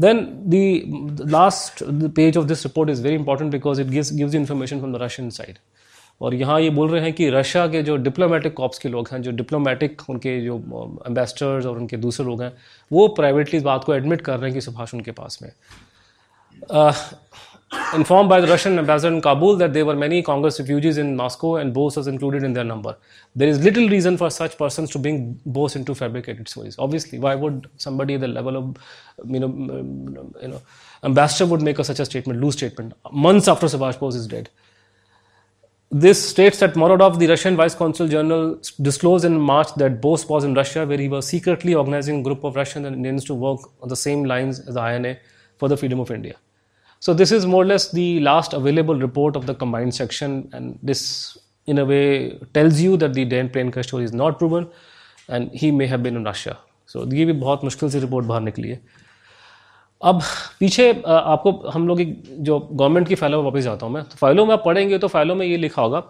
then 0.00 0.16
the, 0.48 1.30
last 1.30 1.82
last 1.82 2.36
of 2.36 2.44
of 2.44 2.48
this 2.48 2.64
report 2.64 2.90
is 2.90 3.00
very 3.00 3.14
important 3.14 3.50
because 3.50 3.78
it 3.78 3.90
gives 3.90 4.34
information 4.34 4.80
from 4.80 4.92
the 4.92 4.98
Russian. 4.98 5.32
और 6.20 6.34
यहाँ 6.34 6.60
ये 6.60 6.70
बोल 6.70 6.90
रहे 6.90 7.02
हैं 7.02 7.12
कि 7.12 7.28
Russia 7.30 7.66
के 7.68 7.82
जो 7.82 7.96
diplomatic 7.96 8.54
corps 8.54 8.78
के 8.78 8.88
लोग 8.88 9.08
हैं, 9.12 9.20
जो 9.22 9.30
डिप्लोमेटिक 9.30 10.02
उनके 10.10 10.40
जो 10.40 10.56
um, 10.56 11.06
एम्बेसडर्स 11.06 11.66
और 11.66 11.78
उनके 11.78 11.96
दूसरे 11.96 12.26
लोग 12.26 12.42
हैं, 12.42 12.52
वो 12.90 13.08
प्राइवेटली 13.16 13.56
इस 13.56 13.62
बात 13.62 13.84
को 13.84 13.94
एडमिट 13.94 14.20
कर 14.20 14.38
रहे 14.38 14.50
हैं 14.50 14.54
कि 14.54 14.60
सुभाष 14.60 14.94
उनके 14.94 15.10
पास 15.10 15.38
में 15.42 15.50
inform 17.94 18.28
by 18.28 18.40
the 18.40 18.44
Russian 18.50 18.78
ambassador 18.78 19.12
in 19.12 19.20
Kabul 19.20 19.58
that 19.58 19.70
there 19.70 19.94
many 19.94 20.20
Congress 20.22 20.56
refugees 20.60 20.98
in 20.98 21.14
Moscow 21.16 21.58
and 21.58 21.72
Bose 21.74 21.98
is 21.98 22.08
included 22.10 22.44
in 22.44 22.52
their 22.54 22.64
number 22.64 22.94
there 23.36 23.48
is 23.48 23.62
little 23.62 23.88
reason 23.88 24.16
for 24.16 24.30
such 24.30 24.54
person 24.54 24.86
to 24.92 24.98
bring 24.98 25.34
Bose 25.48 25.76
in 25.76 25.84
to 25.84 25.94
fabricated 25.94 26.48
stories 26.48 26.76
obviously 26.80 27.18
why 27.18 27.36
would 27.36 27.66
somebody 27.78 28.16
level 28.18 28.56
of 28.56 29.26
mean 29.26 29.44
ambassador 31.04 31.44
would 31.44 31.62
make 31.62 31.80
a 31.80 31.82
such 31.82 32.00
a 32.00 32.04
statement 32.04 32.40
loose 32.40 32.54
statement 32.54 32.94
months 33.14 33.48
after 33.48 33.68
Subhash 33.68 33.98
Bose 34.00 34.16
is 34.16 34.30
dead 34.30 34.48
This 35.95 36.29
states 36.29 36.59
that 36.59 36.75
Morodov, 36.75 37.19
the 37.19 37.27
Russian 37.27 37.57
Vice 37.57 37.75
Consul 37.75 38.07
General, 38.07 38.57
disclosed 38.81 39.25
in 39.25 39.37
March 39.39 39.73
that 39.75 39.99
Bose 39.99 40.25
was 40.25 40.45
in 40.45 40.53
Russia, 40.53 40.85
where 40.85 40.97
he 40.97 41.09
was 41.09 41.27
secretly 41.27 41.75
organizing 41.75 42.21
a 42.21 42.23
group 42.23 42.45
of 42.45 42.55
Russians 42.55 42.85
and 42.85 42.95
Indians 42.95 43.25
to 43.25 43.33
work 43.33 43.59
on 43.81 43.89
the 43.89 43.95
same 43.95 44.23
lines 44.23 44.61
as 44.61 44.75
the 44.75 44.95
INA 44.95 45.17
for 45.57 45.67
the 45.67 45.75
freedom 45.75 45.99
of 45.99 46.09
India. 46.09 46.35
So 47.01 47.13
this 47.13 47.33
is 47.33 47.45
more 47.45 47.63
or 47.63 47.65
less 47.65 47.91
the 47.91 48.21
last 48.21 48.53
available 48.53 48.95
report 48.95 49.35
of 49.35 49.47
the 49.47 49.53
combined 49.53 49.93
section, 49.93 50.49
and 50.53 50.79
this, 50.81 51.37
in 51.65 51.77
a 51.77 51.83
way, 51.83 52.39
tells 52.53 52.79
you 52.79 52.95
that 52.97 53.13
the 53.13 53.25
Dan 53.25 53.49
Plenka 53.49 53.83
story 53.83 54.05
is 54.05 54.13
not 54.13 54.39
proven, 54.39 54.69
and 55.27 55.51
he 55.51 55.71
may 55.71 55.87
have 55.87 56.01
been 56.01 56.15
in 56.15 56.23
Russia. 56.23 56.57
So 56.85 57.05
ये 57.05 57.25
भी 57.25 57.33
बहुत 57.39 57.63
मुश्किल 57.63 57.89
से 57.89 57.99
report 57.99 58.25
बाहर 58.25 58.41
निकली 58.41 58.69
है 58.69 58.81
अब 60.06 60.20
पीछे 60.60 60.90
आपको, 60.92 61.52
हम 61.70 61.86
लोग 61.88 62.00
एक 62.00 62.22
जो 62.38 62.58
गवर्नमेंट 62.60 63.08
की 63.08 63.14
फाइलों 63.14 63.38
में 63.38 63.44
वापस 63.44 63.62
जाता 63.62 63.86
हूँ 63.86 63.94
मैं। 63.94 64.02
तो 64.04 64.16
फाइलों 64.16 64.44
में 64.46 64.52
आप 64.54 64.62
पढ़ेंगे 64.64 64.98
तो 64.98 65.08
फाइलों 65.08 65.34
में 65.34 65.46
ये 65.46 65.56
लिखा 65.56 65.82
होगा 65.82 66.00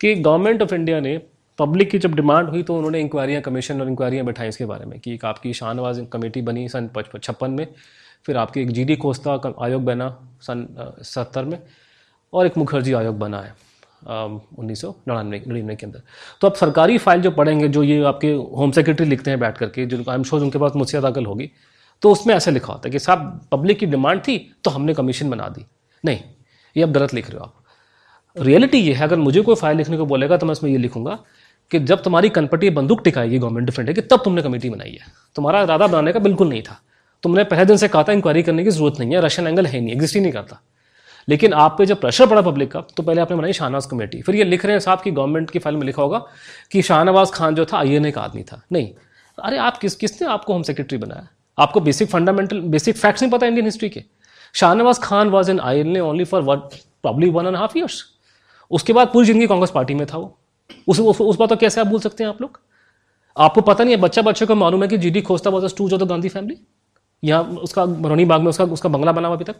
कि 0.00 0.14
गवर्नमेंट 0.16 0.62
ऑफ़ 0.62 0.74
इंडिया 0.74 1.00
ने 1.00 1.16
पब्लिक 1.58 1.90
की 1.90 1.98
जब 1.98 2.14
डिमांड 2.14 2.48
हुई 2.48 2.62
तो 2.62 2.76
उन्होंने 2.76 3.00
इंक्वायरियाँ 3.00 3.42
कमीशन 3.42 3.80
और 3.80 3.88
इंक्वायरियाँ 3.88 4.24
बैठाई 4.26 4.48
इसके 4.48 4.64
बारे 4.66 4.84
में 4.84 4.98
कि। 5.00 5.14
एक 5.14 5.24
आपकी 5.24 5.52
शाहनवाज 5.54 6.06
कमेटी 6.12 6.42
बनी 6.42 6.68
सन 6.68 6.88
छप्पन 7.16 7.50
में, 7.50 7.66
फिर 8.26 8.36
आपकी 8.36 8.60
एक 8.60 8.70
जी 8.70 8.84
डी 8.84 8.96
खोस्ता 8.96 9.40
आयोग 9.64 9.84
बना 9.84 10.08
सन 10.42 10.66
सत्तर 11.04 11.44
में, 11.44 11.58
और 12.32 12.46
एक 12.46 12.56
मुखर्जी 12.58 12.92
आयोग 12.94 13.18
बना 13.18 13.40
है 13.40 13.54
उन्नीस 14.04 14.80
सौ 14.80 14.94
नड़िनवे 15.08 15.74
के 15.76 15.86
अंदर। 15.86 16.02
तो 16.40 16.48
अब 16.48 16.54
सरकारी 16.54 16.98
फ़ाइल 16.98 17.20
जो 17.22 17.30
पढ़ेंगे, 17.32 17.68
जो 17.68 17.82
ये 17.82 18.02
आपके 18.04 18.32
होम 18.32 18.70
सेक्रेटरी 18.70 19.06
लिखते 19.06 19.30
हैं 19.30 19.40
बैठ 19.40 19.58
करके 19.58 19.86
जो 19.86 20.02
आई 20.08 20.16
एम 20.16 20.22
श्योर 20.22 20.42
उनके 20.42 20.58
पास 20.58 20.76
मुझसे 20.76 21.00
दाखिल 21.00 21.26
होगी 21.26 21.50
तो 22.02 22.10
उसमें 22.12 22.34
ऐसे 22.34 22.50
लिखा 22.50 22.72
होता 22.72 22.88
है 22.88 22.92
कि 22.92 22.98
साहब 22.98 23.40
पब्लिक 23.52 23.78
की 23.78 23.86
डिमांड 23.86 24.20
थी 24.20 24.38
तो 24.64 24.70
हमने 24.70 24.94
कमीशन 24.94 25.30
बना 25.30 25.48
दी। 25.48 25.64
नहीं, 26.04 26.18
ये 26.76 26.82
अब 26.82 26.92
गलत 26.92 27.14
लिख 27.14 27.30
रहे 27.30 27.38
हो 27.38 27.44
आप। 27.44 27.54
रियलिटी 28.36 28.78
ये 28.78 28.92
है, 28.92 29.02
अगर 29.02 29.16
मुझे 29.18 29.42
कोई 29.42 29.54
फ़ाइल 29.54 29.76
लिखने 29.76 29.96
को 29.96 30.06
बोलेगा 30.06 30.36
तो 30.36 30.46
मैं 30.46 30.52
उसमें 30.52 30.70
ये 30.70 30.78
लिखूँगा 30.78 31.18
कि 31.70 31.78
जब 31.80 32.02
तुम्हारी 32.02 32.28
कनपटी 32.30 32.70
बंदूक 32.70 33.02
टिकाएगी 33.04 33.38
गवर्नमेंट 33.38 33.66
डिफेंड 33.66 33.88
है 33.88 33.94
कि 33.94 34.00
तब 34.02 34.22
तुमने 34.24 34.42
कमेटी 34.42 34.70
बनाई 34.70 34.90
है। 34.92 35.12
तुम्हारा 35.36 35.62
इरादा 35.62 35.86
बनाने 35.86 36.12
का 36.12 36.18
बिल्कुल 36.20 36.48
नहीं 36.48 36.62
था। 36.62 36.80
तुमने 37.22 37.44
पहले 37.44 37.64
दिन 37.64 37.76
से 37.76 37.88
कहा 37.88 38.02
था 38.02 38.12
इंक्वायरी 38.12 38.42
करने 38.42 38.64
की 38.64 38.70
ज़रूरत 38.70 38.98
नहीं 39.00 39.14
है 39.14 39.20
रशियन 39.20 39.48
एंगल 39.48 39.66
है 39.66 39.80
नहीं 39.80 39.92
एग्जिस्ट 39.92 40.14
ही 40.14 40.20
नहीं 40.20 40.32
करता। 40.32 40.60
लेकिन 41.28 41.52
आप 41.54 41.74
पे 41.78 41.86
जब 41.86 42.00
प्रेशर 42.00 42.26
पड़ा 42.26 42.40
पब्लिक 42.42 42.70
का 42.70 42.80
तो 42.96 43.02
पहले 43.02 43.20
आपने 43.20 43.36
बनाई 43.36 43.52
शाहनवाज 43.52 43.86
कमेटी 43.86 44.22
फिर 44.22 44.34
ये 44.34 44.44
लिख 44.44 44.64
रहे 44.64 44.74
हैं 44.74 44.80
साहब 44.80 45.00
की 45.00 45.10
गवर्नमेंट 45.10 45.50
की 45.50 45.58
फ़ाइल 45.58 45.76
में 45.76 45.84
लिखा 45.86 46.02
होगा 46.02 46.18
कि 46.72 46.82
शाहनवाज 46.82 47.30
खान 47.30 47.54
जो 47.54 47.64
था 47.64 47.78
आईएनए 47.78 48.10
का 48.10 48.20
आदमी 48.20 48.42
था। 48.42 48.62
नहीं। 48.72 48.90
अरे 49.38 49.58
आप 49.58 49.78
किस, 49.78 49.94
किसने 49.94 50.28
आपको 50.28 50.52
होम 50.52 50.62
सेक्रेटरी 50.62 50.98
बनाया? 50.98 51.26
आपको 51.58 51.80
बेसिक 51.80 52.08
फंडामेंटल 52.10 52.60
बेसिक 52.70 52.96
फैक्ट्स 52.96 53.22
नहीं 53.22 53.32
पता 53.32 53.46
इंडियन 53.46 53.66
हिस्ट्री 53.66 53.88
के। 53.88 54.02
Shahnawaz 54.54 54.98
Khan 54.98 55.28
was 55.30 55.50
in 55.50 55.60
I 55.60 55.80
N 55.80 56.00
only 56.00 56.24
for 56.24 56.42
what 56.42 56.74
probably 57.02 57.30
one 57.30 57.46
and 57.46 57.56
half 57.56 57.78
years 57.78 58.04
उसके 58.70 58.92
बाद 58.92 59.08
पूरी 59.12 59.26
ज़िंदगी 59.26 59.46
कांग्रेस 59.46 59.70
पार्टी 59.70 59.94
में 59.94 60.06
था 60.06 60.18
वो। 60.18 60.38
उस 60.88 61.00
उस, 61.00 61.20
उस 61.20 61.36
बात 61.36 61.48
तो 61.48 61.56
कैसे 61.56 61.80
आप 61.80 61.86
बोल 61.86 62.00
सकते 62.00 62.24
हैं 62.24 62.28
आप 62.30 62.40
लोग? 62.42 62.58
आपको 63.36 63.60
पता 63.62 63.84
नहीं 63.84 63.94
है 63.94 64.00
बच्चा 64.00 64.22
बच्चे 64.22 64.46
को 64.46 64.54
मालूम 64.54 64.82
है 64.82 64.88
कि 64.88 64.98
G 64.98 65.10
D 65.10 65.20
Khosla 65.22 65.50
was 65.50 65.74
to 65.76 65.88
जो 65.88 65.98
गांधी 65.98 66.28
फैमिली 66.28 66.56
यहाँ 67.22 67.42
उसका 67.62 67.84
बरौनी 67.86 68.24
बाग 68.24 68.40
में 68.40 68.48
उसका 68.48 68.64
उसका 68.76 68.88
बंगला 68.88 69.12
बना 69.12 69.28
हुआ 69.28 69.36
अभी 69.36 69.44
तक? 69.44 69.56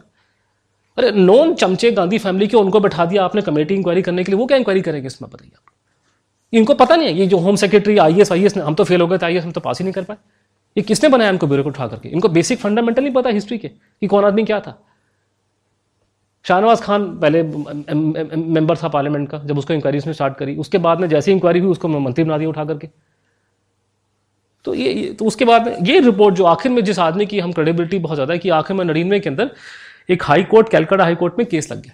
अरे 0.97 1.11
नॉन 1.11 1.53
चमचे 1.55 1.91
गांधी 1.91 2.17
फैमिली 2.19 2.47
के 2.47 2.57
उनको 2.57 2.79
बैठा 2.79 3.05
दिया 3.05 3.23
आपने 3.25 3.41
कमेटी 3.41 3.75
इंक्वायरी 3.75 4.01
करने 4.01 4.23
के 4.23 4.31
लिए 4.31 4.39
वो 4.39 4.45
क्या 4.45 4.57
इंक्वायरी 4.57 4.81
करेंगे 4.81 5.07
इसमें 5.07 5.29
बताइए 5.31 5.51
आप? 5.55 5.73
इनको 6.53 6.73
पता 6.73 6.95
नहीं 6.95 7.07
है 7.07 7.13
ये 7.13 7.27
जो 7.27 7.37
home 7.37 7.55
secretary 7.55 7.97
I 7.97 8.21
S 8.21 8.31
I 8.31 8.45
S 8.45 8.57
हम 8.57 8.75
तो 8.75 8.83
फेल 8.83 9.01
हो 9.01 9.07
गए 9.07 9.17
थे 9.17 9.25
आई 9.25 9.37
एस 9.37 9.43
हम 9.43 9.51
तो 9.51 9.61
पास 9.61 9.79
ही 9.79 9.83
नहीं 9.85 9.93
कर 9.93 10.03
पाए। 10.03 10.17
ये 10.75 10.83
किसने 10.83 11.09
बनाया 11.09 11.29
इनको 11.29 11.47
ब्यूरो 11.47 11.63
को 11.63 11.69
उठा 11.69 11.87
करके? 11.87 12.09
इनको 12.09 12.29
बेसिक 12.29 12.59
फंडामेंटल 12.59 13.03
नहीं 13.03 13.13
पता 13.13 13.29
हिस्ट्री 13.29 13.57
के 13.57 13.67
कि 13.67 14.07
कौन 14.07 14.25
आदमी 14.25 14.43
क्या 14.43 14.59
था। 14.59 14.81
शाहनवाज 16.45 16.81
खान 16.81 17.05
पहले 17.19 17.43
मेंबर 17.43 18.77
था 18.77 18.87
पार्लियामेंट 18.89 19.29
का 19.29 19.37
जब 19.39 19.57
उसको 19.57 19.73
इंक्वायरी 19.73 19.97
उसने 19.97 20.13
स्टार्ट 20.13 20.37
करी। 20.37 20.55
उसके 20.55 20.77
बाद 20.79 20.99
में 20.99 21.07
जैसे 21.09 21.31
इंक्वायरी 21.31 21.59
हुई 21.59 21.71
उसको 21.71 21.87
मंत्री 21.89 22.23
बना 22.23 22.37
दिया 22.37 22.49
उठा 22.49 22.65
करके। 22.65 22.89
तो 24.65 24.73
ये, 24.73 25.13
तो 25.13 25.25
उसके 25.25 25.45
बाद 25.45 25.67
में 25.67 25.77
ये 25.83 25.99
रिपोर्ट 25.99 26.35
जो 26.35 26.43
आखिर 26.45 26.71
में 26.71 26.83
जिस 26.83 26.99
आदमी 26.99 27.25
की 27.25 27.39
हम 27.39 27.51
क्रेडिबिलिटी 27.51 27.99
बहुत 27.99 28.15
ज़्यादा 28.15 28.33
है 28.33 28.39
कि 28.39 28.49
आखिर 28.51 28.77
में 28.77 28.83
नड़िनवे 28.85 29.19
के 29.19 29.29
अंदर 29.29 29.51
एक 30.09 30.23
high 30.23 30.43
court 30.43 30.69
Calcutta 30.69 31.03
high 31.03 31.15
court 31.15 31.37
में 31.39 31.47
केस 31.47 31.71
लग 31.71 31.81
गया। 31.81 31.93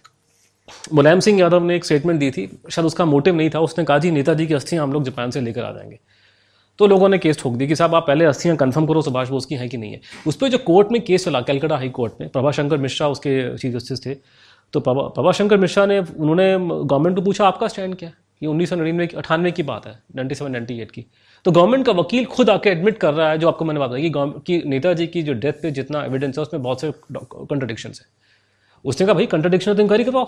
मुलायम 0.93 1.19
सिंह 1.19 1.39
यादव 1.39 1.63
ने 1.63 1.75
एक 1.75 1.85
स्टेटमेंट 1.85 2.19
दी 2.19 2.29
थी 2.31 2.49
शायद 2.71 2.85
उसका 2.85 3.05
मोटिव 3.05 3.35
नहीं 3.35 3.49
था 3.49 3.59
उसने 3.59 3.85
कहा 3.85 3.97
जी 3.97 4.11
नेताजी 4.11 4.47
की 4.47 4.53
अस्थियाँ 4.53 4.83
हम 4.83 4.93
लोग 4.93 5.03
जापान 5.03 5.31
से 5.31 5.41
लेकर 5.41 5.63
आ 5.63 5.71
जाएँगे। 5.71 5.99
तो 6.79 6.87
लोगों 6.87 7.09
ने 7.09 7.17
केस 7.17 7.39
ठोक 7.39 7.53
दी 7.53 7.67
कि 7.67 7.75
साहब 7.75 7.95
आप 7.95 8.05
पहले 8.07 8.25
अस्थियाँ 8.25 8.55
कंफर्म 8.57 8.85
करो 8.87 9.01
सुभाष 9.01 9.29
बोस 9.29 9.45
की 9.45 9.55
हैं 9.55 9.67
कि 9.69 9.77
नहीं 9.77 9.91
है। 9.91 10.01
उस 10.27 10.35
पर 10.35 10.47
जो 10.47 10.57
कोर्ट 10.57 10.91
में 10.91 11.01
केस 11.05 11.25
चला 11.25 11.41
कैलकाटा 11.41 11.77
हाई 11.77 11.89
कोर्ट 11.91 12.21
में 12.21 12.29
प्रभाशंकर 12.29 12.77
मिश्रा 12.77 13.07
उसके 13.09 13.57
चीफ 13.57 13.73
जस्टिस 13.73 14.05
थे 14.05 14.15
तो 14.73 14.79
प्रभाशंकर 14.79 15.57
मिश्रा 15.57 15.85
ने 15.85 15.99
उन्होंने 15.99 16.57
गवर्नमेंट 16.59 17.15
को 17.15 17.21
पूछा 17.21 17.47
आपका 17.47 17.67
स्टैंड 17.67 17.95
क्या? 17.95 18.11
ये 18.41 18.47
उन्नीस 18.47 18.69
सौ 18.69 18.75
नड़िनवे 18.75 19.07
अठानवे 19.17 19.51
की 19.51 19.63
बात 19.63 19.85
है 19.87 19.93
नाइन्टी 20.15 20.35
सेवन 20.35 20.51
नाइन्टी 20.51 20.79
एट 20.81 20.91
की। 20.91 21.05
तो 21.45 21.51
गवर्नमेंट 21.51 21.85
का 21.85 21.91
वकील 21.93 22.25
खुद 22.27 22.49
आके 22.49 22.69
एडमिट 22.69 22.97
कर 22.97 23.13
रहा 23.13 23.29
है 23.29 23.37
जो 23.37 23.47
आपको 23.47 23.65
मैंने 23.65 23.79
बताया 23.79 24.01
कि, 24.01 24.41
कि 24.45 24.61
नेताजी 24.65 25.07
की 25.07 25.23
जो 25.23 25.33
डेथ 25.35 25.61
पे 25.61 25.71
जितना 25.71 26.03
एविडेंस 26.05 26.37
है 26.37 26.41
उसमें 26.41 26.61
बहुत 26.63 26.81
से 26.81 26.91
कंट्रोडिक्शन 27.11 27.89
है। 27.89 28.05
उसने 28.85 29.07
कहा 29.07 29.13
भाई 29.13 29.25
कंट्रोडिक्शन 29.27 29.73
तो 29.73 29.81
इंक्वायरी 29.81 30.03
करवाओ। 30.03 30.25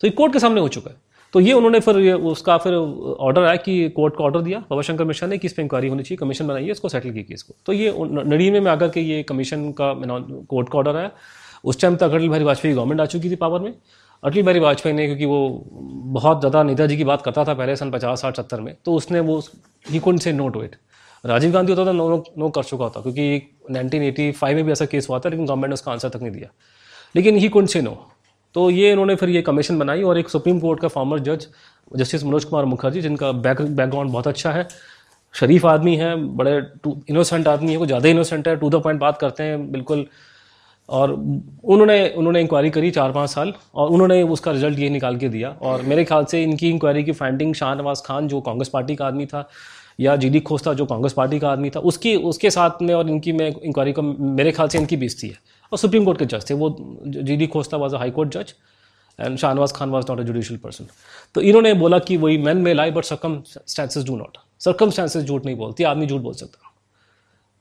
तो 0.00 0.06
ये 0.06 0.10
कोर्ट 0.10 0.32
के 0.32 0.38
सामने 0.38 0.60
हो 0.60 0.68
चुका 0.68 0.90
है। 0.90 0.96
तो 1.34 1.40
ये 1.40 1.52
उन्होंने 1.52 1.80
फिर 1.80 2.12
उसका 2.12 2.56
फिर 2.58 2.74
ऑर्डर 2.74 3.42
आया 3.42 3.56
कि 3.58 3.88
कोर्ट 3.96 4.14
को 4.16 4.24
ऑर्डर 4.24 4.40
दिया। 4.42 4.58
बाबा 4.70 4.82
शंकर 4.82 5.04
मिश्रा 5.04 5.28
ने 5.28 5.38
कि 5.38 5.46
इस 5.46 5.52
पर 5.52 5.62
इंक्वायरी 5.62 5.88
होनी 5.88 6.02
चाहिए 6.02 6.16
कमीशन 6.18 6.46
बनाइए, 6.46 6.70
इसको 6.70 6.88
सेटल 6.88 7.10
की 7.10 7.22
केस 7.22 7.42
को 7.42 7.54
तो 7.66 7.72
ये 7.72 7.94
नड़ीमे 7.98 8.60
में 8.60 8.70
आकर 8.70 8.88
के 8.88 9.00
ये 9.00 9.22
कमीशन 9.24 9.70
का 9.80 9.92
कोर्ट 10.46 10.68
का 10.68 10.78
ऑर्डर 10.78 10.96
आया। 10.96 11.10
उस 11.64 11.80
टाइम 11.80 11.96
तक 11.96 12.02
अटल 12.04 12.18
बिहारी 12.20 12.44
वाजपेयी 12.44 12.74
गवर्नमेंट 12.74 13.00
आ 13.00 13.04
चुकी 13.06 13.30
थी 13.30 13.36
पावर 13.36 13.60
में। 13.60 13.72
अटल 14.22 14.34
बिहारी 14.34 14.60
वाजपेयी 14.60 14.94
ने, 14.96 15.06
क्योंकि 15.06 15.24
वो 15.24 15.64
बहुत 16.12 16.40
ज़्यादा 16.40 16.62
नेताजी 16.62 16.96
की 16.96 17.04
बात 17.04 17.22
करता 17.22 17.44
था 17.44 17.54
पहले 17.54 17.76
सन 17.76 17.90
पचास, 17.90 18.20
साठ, 18.20 18.36
सत्तर 18.36 18.60
में 18.60 18.74
तो 18.84 18.94
उसने 18.94 19.20
वो 19.22 19.38
ही 19.86 19.98
कुंड 19.98 20.20
से 20.20 20.32
no 20.32 20.48
to 20.48 20.62
it 20.62 20.76
Rajiv 21.24 21.52
Gandhi 21.52 21.72
होता 21.72 21.86
था 21.86 21.92
नो 21.92 22.08
नो 22.08 22.22
नो 22.38 22.48
कर 22.48 22.62
चुका 22.64 22.84
होता, 22.84 23.00
क्योंकि 23.00 23.42
1985 23.70 24.54
में 24.54 24.64
भी 24.64 24.72
ऐसा 24.72 24.86
केस 24.86 25.08
हुआ 25.10 25.18
था, 25.18 25.28
लेकिन 25.28 25.46
गवर्नमेंट 25.46 25.68
ने 25.68 25.74
उसका 25.74 25.92
आंसर 25.92 26.08
तक 26.08 26.22
नहीं 26.22 26.32
दिया। 26.32 26.48
लेकिन 27.14 27.36
ही 27.36 27.48
कुंड 27.48 27.68
से 27.68 27.82
नो 27.82 27.96
तो 28.58 28.70
ये 28.70 28.90
इन्होंने 28.92 29.14
फिर 29.14 29.28
ये 29.30 29.40
कमीशन 29.42 29.78
बनाई 29.78 30.02
और 30.02 30.18
एक 30.18 30.28
सुप्रीम 30.28 30.58
कोर्ट 30.60 30.80
का 30.80 30.88
फॉर्मर 30.90 31.18
जज 31.20 31.46
जस्टिस 31.96 32.24
मनोज 32.24 32.44
कुमार 32.44 32.64
मुखर्जी, 32.64 33.00
जिनका 33.00 33.30
बैक 33.34 33.60
बैकग्राउंड 33.62 34.10
बहुत 34.12 34.26
अच्छा 34.28 34.50
है, 34.52 34.66
शरीफ 35.34 35.66
आदमी 35.66 35.94
है, 35.96 36.14
बड़े 36.36 36.54
इनोसेंट 37.10 37.48
आदमी 37.48 37.70
है 37.70 37.76
वो 37.76 37.86
ज़्यादा 37.86 38.08
इनोसेंट 38.08 38.48
है 38.48 38.56
टू 38.56 38.70
द 38.70 38.80
पॉइंट 38.82 39.00
बात 39.00 39.18
करते 39.18 39.42
हैं, 39.42 39.70
बिल्कुल। 39.72 40.04
और 40.88 41.12
उन्होंने 41.12 42.08
उन्होंने 42.10 42.40
इंक्वायरी 42.40 42.70
करी 42.70 42.90
चार 42.90 43.12
पाँच 43.12 43.30
साल 43.30 43.52
और 43.74 43.90
उन्होंने 43.90 44.22
उसका 44.34 44.52
रिज़ल्ट 44.52 44.78
ये 44.78 44.88
निकाल 44.90 45.16
के 45.16 45.28
दिया। 45.28 45.50
और 45.62 45.82
मेरे 45.84 46.04
ख्याल 46.04 46.24
से 46.24 46.42
इनकी 46.42 46.70
इंक्वायरी 46.70 47.04
की 47.04 47.12
फाइंडिंग 47.12 47.54
शाहनवाज 47.54 48.02
खान, 48.06 48.28
जो 48.28 48.40
कांग्रेस 48.40 48.68
पार्टी 48.68 48.96
का 48.96 49.06
आदमी 49.06 49.26
था, 49.26 49.48
या 50.00 50.16
जी 50.16 50.28
डी 50.28 50.40
खोस्ता, 50.40 50.74
जो 50.74 50.86
कांग्रेस 50.86 51.12
पार्टी 51.12 51.38
का 51.38 51.50
आदमी 51.50 51.70
था, 51.70 51.80
उसकी 51.82 52.16
उसके 52.32 52.50
साथ 52.50 52.82
में 52.82 52.92
और 52.94 53.10
इनकी 53.10 53.32
मैं 53.32 53.52
इंक्वायरी 53.52 53.92
का 53.92 54.02
मेरे 54.02 54.52
ख्याल 54.52 54.68
से 54.68 54.78
इनकी 54.78 54.96
बेइज्जती 54.96 55.28
है। 55.28 55.38
और 55.72 55.78
सुप्रीम 55.78 56.04
कोर्ट 56.04 56.18
के 56.18 56.24
जज 56.26 56.50
थे, 56.50 56.54
वो 56.54 56.76
G 57.06 57.36
D 57.36 57.46
Khosla 57.46 57.76
was 57.76 57.94
a 57.94 57.98
high 57.98 58.10
court 58.10 58.30
जज 58.30 58.54
and 59.18 59.38
Shahnawaz 59.38 59.72
Khan 59.72 59.90
was 59.90 60.06
not 60.10 60.20
a 60.20 60.22
judicial 60.22 60.58
person 60.60 60.86
तो 61.34 61.40
इन्होंने 61.42 61.74
बोला 61.74 61.98
कि 62.00 62.16
वही 62.16 62.38
man 62.38 62.58
may 62.58 62.72
lie 62.74 62.90
but 62.90 63.04
circumstances 63.46 64.06
do 64.06 64.16
not 64.16 64.38
circumstances 64.90 65.26
झूठ 65.26 65.44
नहीं 65.44 65.56
बोलती, 65.56 65.84
आदमी 65.84 66.06
झूठ 66.06 66.20
बोल 66.20 66.34
सकता 66.34 66.72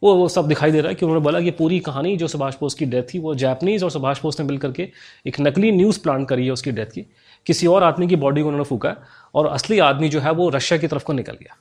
वो 0.01 0.13
वो 0.15 0.27
सब 0.29 0.47
दिखाई 0.47 0.71
दे 0.71 0.81
रहा 0.81 0.89
है 0.89 0.95
कि 0.95 1.05
उन्होंने 1.05 1.23
बोला 1.23 1.39
कि 1.41 1.51
पूरी 1.51 1.79
कहानी 1.79 2.15
जो 2.17 2.27
सुभाष 2.27 2.55
बोस 2.59 2.73
की 2.73 2.85
डेथ 2.85 3.03
थी, 3.13 3.19
वो 3.19 3.33
जैपनीज़ 3.35 3.83
और 3.83 3.91
सुभाष 3.91 4.21
बोस 4.21 4.39
ने 4.39 4.45
मिल 4.45 4.57
करके 4.57 4.87
एक 5.27 5.39
नकली 5.39 5.71
न्यूज़ 5.71 5.99
प्लान 5.99 6.25
करी 6.25 6.45
है 6.45 6.51
उसकी 6.51 6.71
डेथ 6.71 6.85
की। 6.85 7.01
किसी 7.47 7.67
और 7.67 7.83
आदमी 7.83 8.07
की 8.07 8.15
बॉडी 8.15 8.41
को 8.41 8.47
उन्होंने 8.47 8.65
फूका 8.65 8.95
और 9.35 9.47
असली 9.47 9.79
आदमी 9.79 10.09
जो 10.09 10.19
है 10.19 10.31
वो 10.31 10.49
रशिया 10.49 10.79
की 10.79 10.87
तरफ़ 10.87 11.03
को 11.03 11.13
निकल 11.13 11.33
गया। 11.33 11.57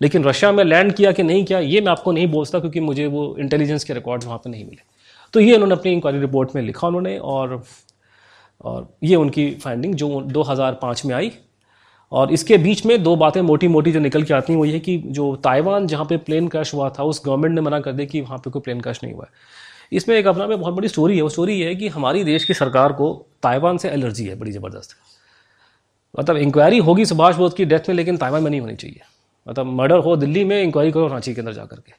लेकिन 0.00 0.24
रशिया 0.24 0.52
में 0.52 0.62
लैंड 0.64 0.92
किया 0.92 1.12
कि 1.12 1.22
नहीं 1.22 1.44
किया, 1.44 1.58
ये 1.58 1.80
मैं 1.80 1.92
आपको 1.92 2.12
नहीं 2.12 2.26
बोलता 2.28 2.58
क्योंकि 2.60 2.80
मुझे 2.80 3.06
वो 3.06 3.36
इंटेलिजेंस 3.38 3.84
के 3.84 3.94
रिकॉर्ड्स 3.94 4.26
वहाँ 4.26 4.38
पर 4.38 4.50
नहीं 4.50 4.64
मिले। 4.64 4.82
तो 5.34 5.40
ये 5.40 5.54
उन्होंने 5.54 5.74
अपनी 5.74 5.92
इंक्वायरी 5.92 6.20
रिपोर्ट 6.20 6.54
में 6.54 6.62
लिखा 6.62 6.86
उन्होंने 6.86 7.18
और 7.18 7.62
और 8.60 8.96
ये 9.02 9.16
उनकी 9.16 9.50
फाइंडिंग 9.54 9.94
जो 9.94 10.20
2005 10.20 11.04
में 11.06 11.14
आई। 11.14 11.32
और 12.12 12.32
इसके 12.32 12.56
बीच 12.58 12.86
में 12.86 13.02
दो 13.02 13.16
बातें 13.16 13.40
मोटी 13.40 13.68
मोटी 13.68 13.92
जो 13.92 14.00
निकल 14.00 14.22
के 14.22 14.34
आती 14.34 14.52
हैं, 14.52 14.58
वो 14.58 14.64
ये 14.64 14.78
कि 14.80 14.96
जो 14.98 15.36
ताइवान 15.36 15.86
जहाँ 15.86 16.04
पे 16.04 16.16
प्लेन 16.16 16.48
क्रैश 16.48 16.74
हुआ 16.74 16.90
था, 16.90 17.02
उस 17.02 17.22
गवर्नमेंट 17.26 17.54
ने 17.54 17.60
मना 17.60 17.80
कर 17.80 17.92
दिया 17.92 18.06
कि 18.06 18.20
वहाँ 18.20 18.38
पे 18.38 18.50
कोई 18.50 18.62
प्लेन 18.62 18.80
क्रैश 18.80 19.00
नहीं 19.04 19.14
हुआ 19.14 19.24
है। 19.24 19.30
इसमें 19.92 20.16
एक 20.16 20.26
अपना 20.26 20.46
में 20.46 20.60
बहुत 20.60 20.74
बड़ी 20.74 20.88
स्टोरी 20.88 21.16
है। 21.16 21.22
वो 21.22 21.28
स्टोरी 21.28 21.54
ये 21.54 21.68
है 21.68 21.74
कि 21.74 21.88
हमारी 21.88 22.24
देश 22.24 22.44
की 22.44 22.54
सरकार 22.54 22.92
को 22.92 23.26
ताइवान 23.42 23.78
से 23.78 23.88
एलर्जी 23.88 24.26
है, 24.26 24.34
बड़ी 24.34 24.52
ज़बरदस्त। 24.52 24.96
मतलब 26.18 26.36
इंक्वायरी 26.36 26.78
होगी 26.78 27.04
सुभाष 27.04 27.36
बोस 27.36 27.54
की 27.54 27.64
डेथ 27.64 27.88
में, 27.88 27.96
लेकिन 27.96 28.16
ताइवान 28.16 28.42
में 28.42 28.50
नहीं 28.50 28.60
होनी 28.60 28.74
चाहिए। 28.74 29.00
मतलब 29.48 29.66
मर्डर 29.66 29.98
हो 29.98 30.16
दिल्ली 30.16 30.44
में 30.44 30.62
इंक्वायरी 30.62 30.92
करो 30.92 31.06
रांची 31.08 31.34
के 31.34 31.40
अंदर 31.40 31.52
जा 31.52 31.64
करके 31.64 31.92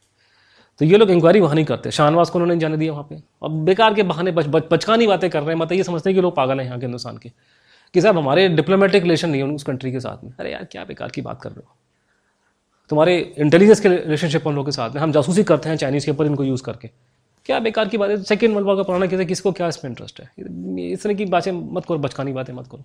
तो 0.81 0.85
ये 0.85 0.97
लोग 0.97 1.09
इंक्वायरी 1.11 1.39
वहाँ 1.39 1.55
नहीं 1.55 1.65
करते। 1.65 1.91
शाहनवाज 1.91 2.29
को 2.29 2.39
उन्होंने 2.39 2.59
जाने 2.59 2.77
दिया 2.77 2.91
वहाँ 2.91 3.03
पे। 3.09 3.15
अब 3.43 3.51
बेकार 3.65 3.93
के 3.93 4.03
बहाने 4.03 4.31
बच, 4.31 4.45
बच, 4.45 4.63
बचकानी 4.71 5.07
बातें 5.07 5.29
कर 5.29 5.39
रहे 5.39 5.49
हैं। 5.49 5.55
मतलब 5.55 5.77
ये 5.77 5.83
समझते 5.83 6.09
हैं 6.09 6.15
कि 6.15 6.21
लोग 6.21 6.35
पागल 6.35 6.59
हैं 6.59 6.65
यहाँ 6.65 6.79
के 6.79 6.85
हिंदुस्तान 6.85 7.17
के। 7.17 7.31
कि 7.93 8.01
साहब 8.01 8.17
हमारे 8.17 8.47
डिप्लोमेटिक 8.49 9.03
रिलेशन 9.03 9.29
नहीं 9.29 9.41
है 9.41 9.47
उस 9.47 9.63
कंट्री 9.63 9.91
के 9.91 9.99
साथ 9.99 10.23
में। 10.23 10.33
अरे 10.39 10.51
यार 10.51 10.63
क्या 10.63 10.83
बेकार 10.83 11.09
की 11.09 11.21
बात 11.21 11.41
कर 11.41 11.49
रहे 11.49 11.61
हो। 11.67 11.75
तुम्हारे 12.89 13.35
इंटेलिजेंस 13.37 13.79
के 13.79 13.89
रिलेशनशिप 13.89 14.47
हम 14.47 14.55
लोग 14.55 14.65
के 14.65 14.71
साथ 14.71 14.89
में। 14.89 15.01
हम 15.01 15.11
जासूसी 15.11 15.43
करते 15.43 15.69
हैं 15.69 15.75
चाइनीज़ 15.77 16.05
के 16.05 16.11
ऊपर 16.11 16.25
इनको 16.25 16.43
यूज़ 16.43 16.63
करके। 16.63 16.89
क्या 17.45 17.59
बेकार 17.59 17.87
की 17.87 17.97
बात 17.97 18.09
है? 18.09 18.23
सेकेंड 18.23 18.53
वर्ल्ड 18.53 18.67
वॉर 18.67 18.75
का 18.75 18.83
पुराना 18.83 19.05
किसी 19.05 19.25
किसको 19.25 19.51
क्या 19.51 19.67
इसमें 19.67 19.91
इंटरेस्ट 19.91 20.21
है? 20.21 20.31
इस 20.91 21.03
तरह 21.03 21.13
की 21.13 21.25
बातें 21.25 21.51
मत 21.51 21.85
करो 21.85 21.97
बचकानी 21.97 22.33
बातें 22.33 22.53
मत 22.53 22.67
करो। 22.67 22.83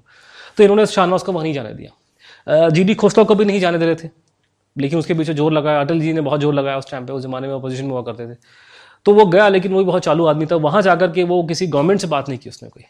तो 0.57 0.63
इन्होंने 0.63 0.87
शाहनवाज 0.87 1.23
को 1.23 1.33
वहाँ 1.33 1.45
नहीं 1.45 1.55
जाने 1.55 1.75
दिया। 1.75 2.69
जी 2.69 2.85
डी 2.85 2.95
खोसला 2.95 3.25
को 3.25 3.35
भी 3.35 3.45
नहीं 3.45 3.61
जाने 3.61 3.79
दे 3.79 3.87
रहे 3.87 3.95
थे। 3.95 4.26
लेकिन 4.77 4.99
उसके 4.99 5.15
पीछे 5.15 5.35
ज़ोर 5.35 5.53
लगाया, 5.53 5.81
अटल 5.81 6.01
जी 6.01 6.13
ने 6.13 6.21
बहुत 6.21 6.41
ज़ोर 6.41 6.55
लगाया 6.55 6.79
उस 6.79 6.91
टाइम 6.91 7.07
पे, 7.07 7.13
उस 7.13 7.23
जमाने 7.23 7.49
में 7.49 7.55
अपोजिशन 7.55 7.85
में 7.85 7.93
हुआ 7.93 8.03
करते 8.03 8.27
थे। 8.27 8.37
तो 9.07 9.15
वो 9.15 9.27
गया, 9.27 9.49
लेकिन 9.49 9.73
वो 9.73 9.79
भी 9.79 9.85
बहुत 9.85 10.03
चालू 10.03 10.27
आदमी 10.27 10.47
था। 10.47 10.57
वहाँ 10.59 10.83
जाकर 10.83 11.11
के 11.11 11.25
वो 11.25 11.43
किसी 11.45 11.67
गवर्नमेंट 11.69 12.01
से 12.01 12.07
बात 12.09 12.29
नहीं 12.29 12.39
की 12.39 12.51
उसने 12.51 12.69
कोई। 12.69 12.85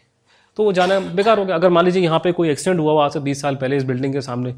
तो 0.57 0.63
वो 0.63 0.71
जाना 0.73 0.99
बेकार 0.99 1.39
हो 1.39 1.45
गया। 1.45 1.55
अगर 1.55 1.69
मान 1.69 1.85
लीजिए 1.85 2.03
यहाँ 2.03 2.19
पे 2.19 2.31
कोई 2.31 2.49
एक्सीडेंट 2.49 2.79
हुआ 2.79 3.05
आज 3.05 3.11
से 3.11 3.19
बीस 3.19 3.41
साल 3.41 3.55
पहले 3.55 3.77
इस 3.77 3.83
बिल्डिंग 3.83 4.13
के 4.13 4.21
सामने 4.21 4.53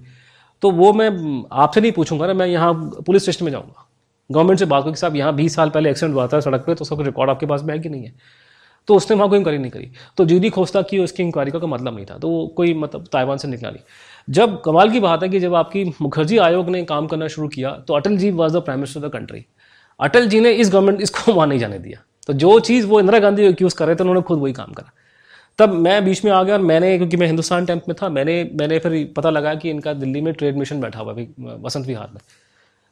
तो 0.63 0.69
वो 0.71 0.91
मैं 0.93 1.09
आपसे 1.53 1.81
नहीं 1.81 1.91
पूछूँगा 1.91 2.27
ना, 2.27 2.33
मैं 2.33 2.47
यहाँ 2.47 2.73
पुलिस 3.05 3.23
स्टेशन 3.23 3.45
में 3.45 3.51
जाऊँगा। 3.51 3.85
गवर्नमेंट 4.29 4.59
से 4.59 4.65
बात 4.65 4.83
करूँ 4.83 4.93
कि 4.93 4.99
साहब, 4.99 5.15
यहाँ 5.15 5.33
बीस 5.35 5.55
साल 5.55 5.69
पहले 5.69 5.89
एक्सीडेंट 5.89 6.15
हुआ 6.15 6.27
था 6.27 6.39
सड़क 6.39 6.63
पर 6.65 6.73
तो 6.73 6.81
उसका 6.81 7.03
रिकॉर्ड 7.03 7.29
आपके 7.29 7.45
पास 7.45 7.63
में 7.63 7.73
है 7.73 7.79
कि 7.79 7.89
नहीं 7.89 8.03
है? 8.03 8.13
तो 8.87 8.95
उसने 8.95 9.15
वहाँ 9.17 9.29
कोई 9.29 9.37
इंक्वायरी 9.37 9.61
नहीं 9.61 9.71
करी। 9.71 9.91
तो 10.17 10.25
जीडी 10.25 10.49
खोस्ता 10.49 10.81
की 10.81 10.99
उसकी 10.99 11.23
इंक्वायरी 11.23 11.51
का 11.51 11.59
मतलब 11.59 11.95
नहीं 11.95 12.05
था। 12.05 12.17
तो 12.17 12.29
वो 12.29 12.45
कोई 12.47 12.73
मतलब 12.73 13.07
ताइवान 13.11 13.37
से 13.37 13.47
निकला 13.47 13.69
नहीं। 13.69 13.83
जब 14.29 14.59
कमाल 14.61 14.89
की 14.91 14.99
बात 14.99 15.23
है 15.23 15.29
कि 15.29 15.39
जब 15.39 15.55
आपकी 15.55 15.83
मुखर्जी 16.01 16.37
आयोग 16.37 16.69
ने 16.69 16.83
काम 16.85 17.07
करना 17.07 17.27
शुरू 17.27 17.47
किया 17.47 17.71
तो 17.87 17.93
Atal 17.93 18.17
ji 18.17 18.31
was 18.31 18.57
the 18.57 18.61
prime 18.61 18.79
minister 18.79 18.99
of 18.99 19.07
the 19.07 19.11
country 19.13 19.45
Atal 19.99 20.27
ji 20.27 20.39
ने 20.39 20.51
इस 20.53 20.69
गवर्नमेंट 20.69 21.01
इसको 21.01 21.33
वहाँ 21.33 21.47
नहीं 21.47 21.59
जाने 21.59 21.79
दिया। 21.79 21.99
तो 22.27 22.33
जो 22.33 22.59
चीज़ 22.59 22.85
वो 22.87 22.99
इंदिरा 22.99 23.19
गांधी 23.19 23.43
एक्यूज़ 23.43 23.75
कर 23.75 23.87
रहे 23.87 23.95
थे, 23.95 24.03
उन्होंने 24.03 24.21
खुद 24.21 24.39
वही 24.39 24.53
काम 24.53 24.73
करा। 24.73 24.91
तब 25.59 25.73
मैं 25.75 26.03
बीच 26.05 26.23
में 26.25 26.31
आ 26.31 26.43
गया 26.43 26.55
और 26.55 26.61
मैंने, 26.61 26.97
क्योंकि 26.97 27.17
मैं 27.17 27.27
हिंदुस्तान 27.27 27.65
टाइम्स 27.65 27.87
में 27.87 27.95
था, 28.01 28.09
मैंने 28.09 28.43
मैंने 28.53 28.79
फिर 28.79 29.13
पता 29.17 29.29
लगा 29.29 29.53
कि 29.55 29.69
इनका 29.69 29.93
दिल्ली 29.93 30.21
में 30.21 30.33
ट्रेड 30.33 30.57
मिशन 30.57 30.81
बैठा 30.81 30.99
हुआ 30.99 31.13
है 31.13 31.27
वसंत 31.37 31.87
विहार 31.87 32.09
में। 32.13 32.21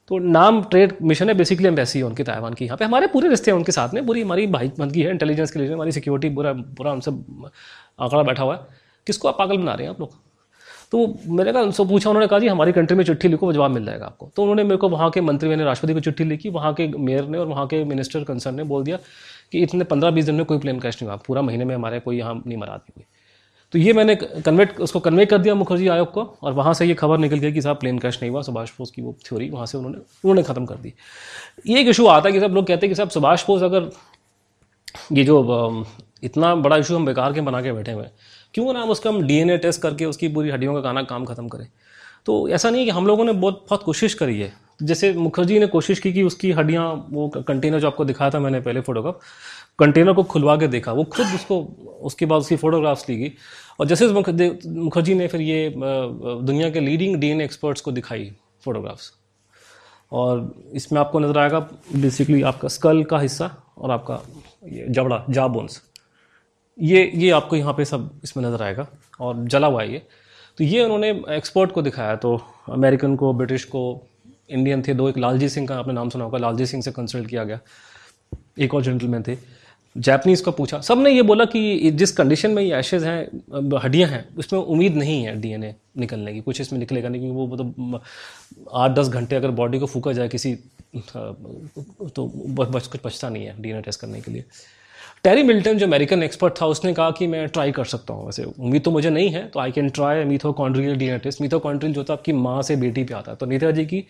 तो 0.08 0.18
नाम 0.18 0.62
ट्रेड 0.64 0.98
मिशन 1.02 1.30
है 1.30 1.36
बेसिकली 1.36 1.68
एम्बेसी 1.68 2.00
है 2.00 2.06
उनकी, 2.06 2.24
ताइवान 2.24 2.54
की। 2.54 2.66
यहाँ 2.66 2.78
पे 2.78 2.86
हमारे 2.86 3.08
पूरे 3.08 3.30
रिश्ते 3.30 3.52
हैं 3.52 3.58
उनके 3.58 3.72
साथ 3.72 3.94
में, 3.94 4.06
पूरी 4.06 4.22
हमारी 4.22 4.48
भाई 4.48 4.72
बनती 4.80 5.02
है 5.02 5.12
इंटेलिजेंस 5.12 5.52
के 5.52 5.60
लिए, 5.60 5.74
हमारी 5.74 5.92
सिक्योरिटी 5.92 6.36
पूरा 6.36 6.54
पूरा 6.54 6.92
हमसे 6.92 7.12
आंकड़ा 7.12 8.24
बैठा 8.24 8.44
हुआ 8.44 8.56
है। 8.56 8.86
किसको 9.08 9.28
आप 9.28 9.38
पागल 9.40 9.58
बना 9.58 9.74
रहे 9.74 9.84
हैं 9.84 9.94
आप 9.94 10.00
लोग? 10.00 10.27
तो 10.92 11.06
मैंने 11.28 11.52
कहा, 11.52 11.62
उनसे 11.62 11.86
पूछा, 11.86 12.10
उन्होंने 12.10 12.28
कहा, 12.28 12.40
जी, 12.40 12.48
हमारी 12.48 12.72
कंट्री 12.72 12.98
में 12.98 13.04
चिट्ठी 13.06 13.28
लिखो 13.28 13.52
जवाब 13.54 13.72
मिल 13.72 13.86
जाएगा 13.86 14.06
आपको। 14.06 14.30
तो 14.36 14.42
उन्होंने 14.42 14.64
मेरे 14.64 14.78
को 14.78 14.90
वहाँ 14.90 15.10
के 15.12 15.22
मंत्री 15.22 15.50
मैंने, 15.50 15.64
राष्ट्रपति 15.64 15.94
को 15.94 16.00
चिट्ठी 16.00 16.24
लिखी, 16.24 16.50
वहाँ 16.50 16.74
के 16.74 16.88
मेयर 16.90 17.28
ने 17.28 17.38
और 17.38 17.48
वहाँ 17.48 17.66
के 17.68 17.84
मिनिस्टर 17.86 18.24
कंसर्न 18.24 18.56
ने 18.56 18.64
बोल 18.66 18.84
दिया 18.84 18.98
कि 19.52 19.64
इतने 19.64 19.84
पंद्रह 19.86 20.12
बीस 20.12 20.26
दिन 20.26 20.36
में 20.36 20.46
कोई 20.46 20.58
प्लेन 20.60 20.80
क्रैश 20.80 21.02
नहीं 21.02 21.10
हुआ 21.10 21.16
पूरा 21.28 21.42
महीने 21.42 21.66
में 21.66 21.76
हमारे 21.76 22.00
कोई 22.00 22.18
यहाँ 22.18 22.34
नहीं 22.36 22.58
मरा 22.58 22.78
कोई 22.78 23.06
तो 23.74 23.80
ये 23.80 23.94
मैंने 23.94 24.16
कन्वेट 24.16 24.80
उसको 24.80 25.00
कन्वे 25.00 25.26
कर 25.26 25.38
दिया 25.38 25.54
मुखर्जी 25.56 25.88
आयोग 25.88 26.12
को 26.12 26.22
और 26.44 26.54
वहाँ 26.54 26.74
से 26.74 26.86
ये 26.86 26.94
खबर 26.94 27.18
निकल 27.18 27.38
गई 27.38 27.52
कि 27.52 27.62
साहब 27.62 27.78
प्लेन 27.78 27.98
क्रैश 28.00 28.20
नहीं 28.22 28.32
हुआ, 28.32 28.42
सुभाष 28.42 28.72
बोस 28.78 28.92
की 28.92 29.02
वो 29.02 29.16
थ्योरी 29.26 29.50
वहाँ 29.50 29.66
से 29.66 29.78
उन्होंने 29.78 29.98
उन्होंने 29.98 30.44
ख़त्म 30.44 30.66
कर 30.66 30.76
दी। 30.76 30.94
ये 31.68 31.80
एक 31.82 31.88
इशू 31.88 32.06
आता 32.08 32.30
है 32.30 32.34
कि 32.34 32.40
सब 32.40 32.54
लोग 32.54 32.68
कहते 32.68 32.86
हैं 32.86 32.90
कि 32.92 32.96
साहब, 32.96 33.10
सुभाष 33.10 33.46
बोस 33.48 33.64
अगर 33.64 33.90
ये 35.14 35.24
जो 35.24 35.86
इतना 36.24 36.54
बड़ा 36.58 36.78
इशू 36.78 36.96
हम 36.96 37.06
बेकार 37.06 37.34
के 37.34 37.42
बना 37.42 37.62
के 37.62 37.72
बैठे 37.74 37.92
हुए 37.92 38.04
हैं 38.04 38.12
क्यों 38.54 38.74
ना 38.74 38.82
हम 38.82 38.90
उसका 38.90 39.10
हम 39.10 39.22
डीएनए 39.24 39.58
टेस्ट 39.58 39.82
करके 39.82 40.06
उसकी 40.06 40.28
पूरी 40.30 40.50
हड्डियों 40.50 40.74
का 40.74 40.80
गाना 40.82 41.04
काम 41.04 41.26
खत्म 41.26 41.48
करें? 41.48 41.68
तो 42.26 42.48
ऐसा 42.50 42.70
नहीं 42.70 42.82
है 42.82 42.86
कि 42.86 42.92
हम 42.92 43.08
लोगों 43.08 43.26
ने 43.26 43.34
बहुत 43.34 43.66
बहुत 43.70 43.84
कोशिश 43.84 44.14
करी 44.14 44.40
है। 44.40 44.52
जैसे 44.82 45.12
मुखर्जी 45.14 45.60
ने 45.60 45.68
कोशिश 45.68 46.00
की 46.00 46.12
कि 46.14 46.24
उसकी 46.24 46.52
हड्डियाँ, 46.52 47.08
वो 47.10 47.28
कंटेनर 47.38 47.80
जो 47.80 47.88
आपको 47.88 48.06
दिखाया 48.06 48.32
था 48.32 48.40
मैंने 48.40 48.60
पहले 48.62 48.82
फोटोग्राफ 48.82 49.20
कंटेनर 49.80 50.14
को 50.14 50.24
खुलवा 50.24 50.56
के 50.58 50.68
देखा। 50.68 50.92
वो 50.92 51.04
खुद 51.06 51.26
उसको, 51.36 51.60
उसके 52.02 52.26
बाद 52.26 52.42
उसकी 52.42 52.56
फ़ोटोग्राफ्स 52.56 53.10
ली 53.10 53.18
गई। 53.18 53.32
और 53.80 53.88
जैसे 53.88 54.08
मुखर्जी 54.08 55.16
ने 55.16 55.28
फिर 55.28 55.42
ये 55.42 55.74
दुनिया 55.78 56.70
के 56.70 56.80
लीडिंग 56.80 57.16
डीएनए 57.16 57.44
एक्सपर्ट्स 57.44 57.82
को 57.82 57.92
दिखाई 57.92 58.32
फ़ोटोग्राफ्स 58.66 59.12
और 60.12 60.52
इसमें 60.74 61.00
आपको 61.00 61.20
नज़र 61.20 61.38
आएगा 61.40 61.60
बेसिकली 61.96 62.42
आपका 62.44 62.68
स्कल 62.68 63.04
का 63.04 63.20
हिस्सा 63.20 63.52
और 63.78 63.92
आपका 63.92 64.22
ये 64.74 64.86
जबड़ा 64.90 65.24
जा 65.30 65.48
बोन्स 65.48 65.82
ये 66.78 67.12
ये 67.16 67.30
आपको 67.32 67.56
यहाँ 67.56 67.74
पे 67.74 67.86
सब 67.86 68.10
इसमें 68.24 68.44
नज़र 68.44 68.64
आएगा 68.64 68.88
और 69.20 69.44
जला 69.46 69.68
हुआ 69.68 69.82
है 69.82 69.92
ये। 69.94 70.02
तो 70.58 70.64
ये 70.64 70.84
उन्होंने 70.84 71.10
एक्सपर्ट 71.36 71.72
को 71.72 71.82
दिखाया 71.82 72.16
तो 72.18 72.40
अमेरिकन 72.70 73.16
को 73.16 73.34
ब्रिटिश 73.34 73.64
को 73.66 73.82
इंडियन 74.50 74.82
थे, 74.82 74.94
दो, 74.94 75.10
एक 75.10 75.18
लालजी 75.18 75.50
सिंह 75.50 75.68
का 75.68 75.76
आपने 75.76 75.94
नाम 75.94 76.10
सुना 76.10 76.24
होगा, 76.26 76.38
लालजी 76.38 76.66
सिंह 76.66 76.84
से 76.84 76.92
कंसल्ट 76.92 77.30
किया 77.30 77.44
गया। 77.44 77.60
एक 78.60 78.74
और 78.74 78.84
जेंटलमैन 78.84 79.24
थे। 79.24 79.38
जैपनीज़ 79.96 80.44
को 80.44 80.52
पूछा 80.52 80.80
सबने 80.82 81.12
ये 81.12 81.22
बोला 81.24 81.46
कि 81.46 81.92
जिस 81.92 82.12
कंडीशन 82.12 82.52
में 82.52 82.62
ये 82.64 82.78
एशेज 82.78 83.04
हैं 83.04 83.78
हड्डियाँ 83.78 84.10
हैं, 84.10 84.24
उसमें 84.38 84.60
उम्मीद 84.60 84.96
नहीं 84.96 85.24
है 85.24 85.36
डीएनए 85.42 85.74
निकलने 85.98 86.34
की, 86.34 86.42
कुछ 86.42 86.62
इसमें 86.62 86.80
निकलेगा 86.80 87.10
नहीं, 87.10 87.22
क्योंकि 87.22 87.38
वो 87.38 87.48
मतलब 87.48 88.02
आठ 88.74 88.92
दस 88.92 89.08
घंटे 89.10 89.36
अगर 89.36 89.52
बॉडी 89.52 89.80
को 89.80 89.86
फूका 89.86 90.14
जाए 90.14 90.28
किसी 90.30 90.54
तो 90.96 92.28
बस 92.50 92.88
कुछ 92.88 93.02
बचता 93.06 93.30
नहीं 93.30 93.46
है 93.46 93.62
डीएनए 93.62 93.82
टेस्ट 93.82 94.02
करने 94.02 94.22
के 94.22 94.32
लिए। 94.32 94.44
टेरी 95.28 95.44
मिल्टन 95.44 95.78
जो 95.78 95.86
अमेरिकन 95.86 96.24
एक्सपर्ट 96.24 96.54
था 96.62 96.66
उसने 96.66 96.94
कहा 96.94 97.12
कि 97.12 97.28
मैं 97.28 97.48
ट्राई 97.48 97.72
कर 97.72 97.86
सकता 97.86 98.14
हूँ। 98.14 98.26
वैसे 98.26 98.44
उम्मीद 98.44 98.84
तो 98.84 98.92
मुझे 98.92 99.10
नहीं 99.10 99.30
है 99.30 99.48
तो 99.48 99.60
I 99.60 99.72
can 99.72 99.90
try 99.90 100.24
mitochondrial 100.26 100.96
DNA 100.98 101.18
test 101.18 101.42
mitochondrial 101.42 101.94
जो 101.94 102.04
था 102.04 102.14
आपकी 102.14 102.34
माँ 102.34 102.62
से 102.62 102.76
बेटी 102.76 103.04
पे 103.04 103.14
आता 103.14 103.32
है। 103.32 103.38
तो 103.38 103.46
नीता 103.46 103.72
जी 103.72 103.86
की 103.86 104.04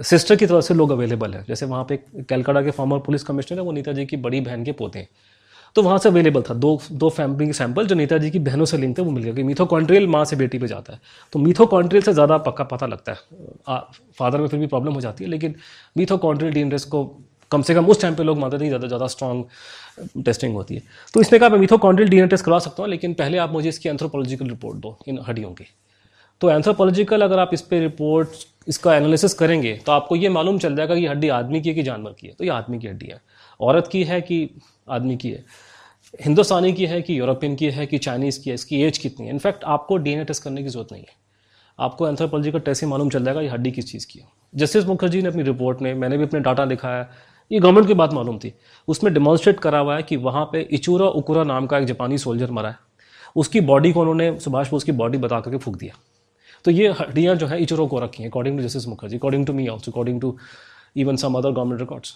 सिस्टर 0.00 0.36
की 0.36 0.46
तरफ़ 0.46 0.64
से 0.64 0.74
लोग 0.74 0.90
अवेलेबल 0.90 1.34
है। 1.34 1.44
जैसे 1.48 1.66
वहाँ 1.66 1.84
पे 1.88 1.96
कैलकाटा 2.28 2.62
के 2.62 2.70
फॉर्मर 2.70 2.98
पुलिस 2.98 3.22
कमिश्नर 3.22 3.58
है 3.58 3.64
वो 3.64 3.72
नेताजी 3.72 4.00
जी 4.00 4.06
की 4.06 4.16
बड़ी 4.16 4.40
बहन 4.40 4.64
के 4.64 4.72
पोते 4.72 4.98
हैं। 4.98 5.08
तो 5.76 5.82
वहाँ 5.82 5.98
से 5.98 6.08
अवेलेबल 6.08 6.42
था। 6.42 6.54
दो 6.54 6.80
दो 6.92 7.08
फैमिली 7.10 7.52
सैंपल 7.52 7.86
जो 7.86 7.94
नेताजी 7.94 8.30
की 8.30 8.38
बहनों 8.38 8.64
से 8.64 8.78
लिंक 8.78 8.98
थे 8.98 9.02
वो 9.02 9.10
मिल 9.10 9.24
गया। 9.24 9.34
कि 9.34 9.42
मीथोकॉन्ट्रियल 9.42 10.06
माँ 10.06 10.24
से 10.24 10.36
बेटी 10.36 10.58
पे 10.58 10.66
जाता 10.66 10.92
है। 10.92 11.00
तो 11.32 11.38
मीथो 11.38 11.46
मीथोकॉन्ट्रियल 11.46 12.02
से 12.02 12.12
ज़्यादा 12.12 12.38
पक्का 12.38 12.64
पता 12.64 12.86
लगता 12.86 13.12
है। 13.12 13.18
आ, 13.68 13.78
फादर 14.18 14.38
में 14.38 14.48
फिर 14.48 14.60
भी 14.60 14.66
प्रॉब्लम 14.66 14.92
हो 14.92 15.00
जाती 15.00 15.24
है 15.24 15.30
लेकिन 15.30 15.50
मीथो 15.50 16.14
मीथोकॉन्ट्रियल 16.14 16.54
डी 16.54 16.78
को 16.88 17.04
कम 17.54 17.62
से 17.62 17.74
कम 17.74 17.86
उस 17.86 18.00
टाइम 18.02 18.14
पे 18.14 18.22
लोग 18.24 18.38
मानते 18.38 18.58
थे 18.58 18.68
ज़्यादा 18.68 18.86
ज़्यादा 18.88 19.06
स्ट्रॉन्ग 19.08 20.22
टेस्टिंग 20.24 20.54
होती 20.54 20.74
है। 20.74 20.82
तो 21.14 21.20
इसने 21.20 21.38
कहा, 21.38 21.48
मैं 21.48 21.58
मीथोकॉन्ड्रियल 21.58 22.10
डी 22.10 22.26
टेस्ट 22.26 22.44
करवा 22.44 22.58
सकता 22.60 22.82
हूँ, 22.82 22.90
लेकिन 22.90 23.14
पहले 23.14 23.38
आप 23.38 23.52
मुझे 23.52 23.68
इसकी 23.68 23.88
एंथ्रोपोलॉजिकल 23.88 24.48
रिपोर्ट 24.48 24.78
दो, 24.78 24.96
इन 25.08 25.18
हड्डियों 25.28 25.50
की। 25.52 25.64
तो 26.40 26.50
एंथ्रोपोलॉजिकल 26.50 27.22
अगर 27.22 27.38
आप 27.38 27.50
इस 27.54 27.60
पर 27.62 27.80
रिपोर्ट 27.80 28.28
इसका 28.68 28.94
एनालिसिस 28.96 29.34
करेंगे 29.34 29.72
तो 29.86 29.92
आपको 29.92 30.16
ये 30.16 30.28
मालूम 30.30 30.58
चल 30.58 30.76
जाएगा 30.76 30.94
कि 30.94 31.06
हड्डी 31.06 31.28
आदमी 31.30 31.60
की 31.60 31.68
है 31.68 31.74
कि 31.74 31.82
जानवर 31.82 32.12
की 32.20 32.26
है। 32.26 32.32
तो 32.32 32.44
ये 32.44 32.50
आदमी 32.50 32.78
की 32.78 32.88
हड्डी 32.88 33.06
है। 33.06 33.20
औरत 33.60 33.88
की 33.92 34.02
है 34.04 34.20
कि 34.20 34.48
आदमी 34.90 35.16
की 35.16 35.30
है? 35.30 35.44
हिंदुस्तानी 36.20 36.72
की 36.72 36.86
है 36.86 37.00
कि 37.02 37.18
यूरोपियन 37.18 37.54
की 37.56 37.70
है 37.70 37.86
कि 37.86 37.98
चाइनीज़ 37.98 38.40
की 38.42 38.50
है? 38.50 38.54
इसकी 38.54 38.80
एज 38.82 38.98
कितनी 38.98 39.26
है? 39.26 39.32
इनफैक्ट 39.32 39.64
आपको 39.66 39.96
डीएनए 39.96 40.24
टेस्ट 40.24 40.42
करने 40.42 40.62
की 40.62 40.68
ज़रूरत 40.68 40.92
नहीं 40.92 41.02
है। 41.02 41.22
आपको 41.78 42.08
एंथ्रोपोलॉजिकल 42.08 42.60
टेस्ट 42.60 42.82
ही 42.82 42.88
मालूम 42.88 43.10
चल 43.10 43.24
जाएगा 43.24 43.40
ये 43.40 43.48
हड्डी 43.48 43.70
किस 43.70 43.90
चीज़ 43.92 44.06
की 44.06 44.18
है। 44.18 44.26
जस्टिस 44.54 44.84
मुखर्जी 44.86 45.22
ने 45.22 45.28
अपनी 45.28 45.42
रिपोर्ट 45.42 45.80
में, 45.82 45.94
मैंने 45.94 46.16
भी 46.18 46.24
अपने 46.24 46.40
डाटा 46.40 46.64
दिखाया 46.66 47.08
ये 47.54 47.60
गवर्नमेंट 47.60 47.86
की 47.86 47.94
बात 47.94 48.12
मालूम 48.12 48.38
थी। 48.38 48.52
उसमें 48.88 49.12
डिमॉन्स्ट्रेट 49.14 49.60
करा 49.60 49.78
हुआ 49.78 49.96
है 49.96 50.02
कि 50.02 50.16
वहाँ 50.18 50.44
पे 50.52 50.60
इचूरा 50.72 51.06
उकुरा 51.08 51.44
नाम 51.44 51.66
का 51.66 51.78
एक 51.78 51.84
जापानी 51.84 52.18
सोल्जर 52.18 52.50
मरा 52.50 52.68
है। 52.68 52.78
उसकी 53.36 53.60
बॉडी 53.62 53.92
को 53.92 54.00
उन्होंने, 54.00 54.38
सुभाष 54.40 54.70
बोस 54.70 54.84
की 54.84 54.92
बॉडी 54.92 55.18
बता 55.18 55.40
करके 55.40 55.58
फूक 55.58 55.76
दिया। 55.76 55.94
तो 56.64 56.70
ये 56.70 56.88
हड्डियाँ 57.00 57.34
जो 57.36 57.46
हैं 57.46 57.58
इचरो 57.58 57.86
को 57.86 57.98
रखी 57.98 58.22
हैं 58.22 58.30
according 58.30 58.58
to 58.58 58.64
justice 58.64 58.86
Mukherjee 58.88 59.16
according 59.16 59.46
to 59.46 59.52
me 59.52 59.66
also 59.68 59.90
according 59.92 60.20
to 60.20 60.36
even 60.96 61.16
some 61.16 61.34
other 61.34 61.50
government 61.50 61.80
records 61.80 62.14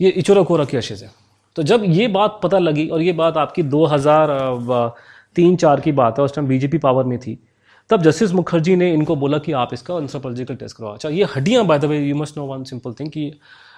ये 0.00 0.08
इचरो 0.10 0.44
को 0.44 0.56
रखी 0.56 0.76
अशेज 0.76 1.02
है। 1.02 1.10
तो 1.56 1.62
जब 1.62 1.82
ये 1.86 2.06
बात 2.08 2.40
पता 2.42 2.58
लगी 2.58 2.88
और 2.88 3.02
ये 3.02 3.12
बात 3.12 3.36
आपकी 3.36 3.62
2000 3.64 4.30
तीन 5.36 5.56
चार 5.56 5.80
की 5.80 5.92
बात 5.92 6.18
है, 6.18 6.24
उस 6.24 6.34
टाइम 6.34 6.48
बीजेपी 6.48 6.78
पावर 6.78 7.04
में 7.04 7.18
थी, 7.18 7.38
तब 7.90 8.02
जस्टिस 8.02 8.32
मुखर्जी 8.32 8.76
ने 8.76 8.92
इनको 8.92 9.16
बोला 9.16 9.38
कि 9.38 9.52
आप 9.52 9.74
इसका 9.74 9.94
अंथ्रोपोलॉजिकल 9.96 10.54
टेस्ट 10.54 10.76
करवाओ। 10.76 10.94
अच्छा 10.94 11.08
ये 11.08 11.24
हड्डियाँ 11.36 11.64
by 11.66 11.78
the 11.78 11.84
way 11.84 11.98
you 11.98 12.16
must 12.16 12.38
know 12.38 12.44
one 12.46 12.64
simple 12.64 12.92
thing 12.92 13.10
कि 13.10 13.32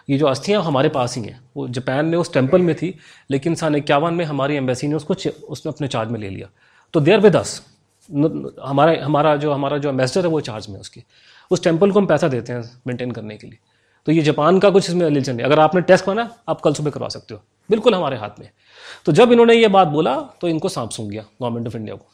ये 0.08 0.18
जो 0.18 0.26
अस्थियाँ 0.26 0.62
हमारे 0.62 0.88
पास 0.88 1.16
ही 1.16 1.22
हैं। 1.22 1.40
वो 1.56 1.66
जापान 1.68 2.06
में 2.06 2.16
उस 2.18 2.32
टेंपल 2.32 2.62
में 2.62 2.74
थी, 2.74 2.94
लेकिन 3.30 3.54
सन 3.54 3.74
इक्यावन 3.76 4.14
में 4.14 4.24
हमारी 4.24 4.56
एम्बेसी 4.56 4.88
ने 4.88 4.94
उसको 4.94 5.14
उसने 5.14 5.68
अपने 5.68 5.88
चार्ज 5.88 6.10
में 6.10 6.20
ले 6.20 6.28
लिया। 6.30 6.48
तो 6.94 7.00
देर 7.00 7.20
विद 7.20 7.36
अस 7.36 7.60
हमारा 8.10 9.04
हमारा 9.04 9.34
जो 9.36 9.52
हमारा 9.52 9.78
जो 9.78 9.88
एम्बेसडर 9.88 10.20
है 10.20 10.28
वो 10.28 10.40
चार्ज 10.40 10.68
में 10.68 10.78
उसकी। 10.80 11.02
उस 11.50 11.62
टेंपल 11.64 11.90
को 11.90 11.98
हम 12.00 12.06
पैसा 12.06 12.28
देते 12.28 12.52
हैं 12.52 12.62
मेंटेन 12.86 13.10
करने 13.10 13.36
के 13.36 13.46
लिए। 13.46 13.58
तो 14.06 14.12
ये 14.12 14.22
जापान 14.22 14.58
का 14.58 14.70
कुछ 14.70 14.88
इसमें 14.88 15.04
रिलीजन 15.06 15.34
नहीं। 15.36 15.46
अगर 15.46 15.60
आपने 15.60 15.80
टेस्ट 15.80 16.04
करना 16.04 16.28
आप 16.48 16.60
कल 16.60 16.74
सुबह 16.74 16.90
करवा 16.90 17.08
सकते 17.08 17.34
हो। 17.34 17.40
बिल्कुल 17.70 17.94
हमारे 17.94 18.16
हाथ 18.16 18.38
में। 18.40 18.48
तो 19.06 19.12
जब 19.12 19.32
इन्होंने 19.32 19.54
ये 19.54 19.68
बात 19.68 19.88
बोला 19.88 20.14
तो 20.40 20.48
इनको 20.48 20.68
सांप 20.68 20.90
सूंघ 20.90 21.10
गया 21.10 21.24
गवर्नमेंट 21.42 21.66
ऑफ़ 21.66 21.76
इंडिया 21.76 21.94
को। 21.94 22.06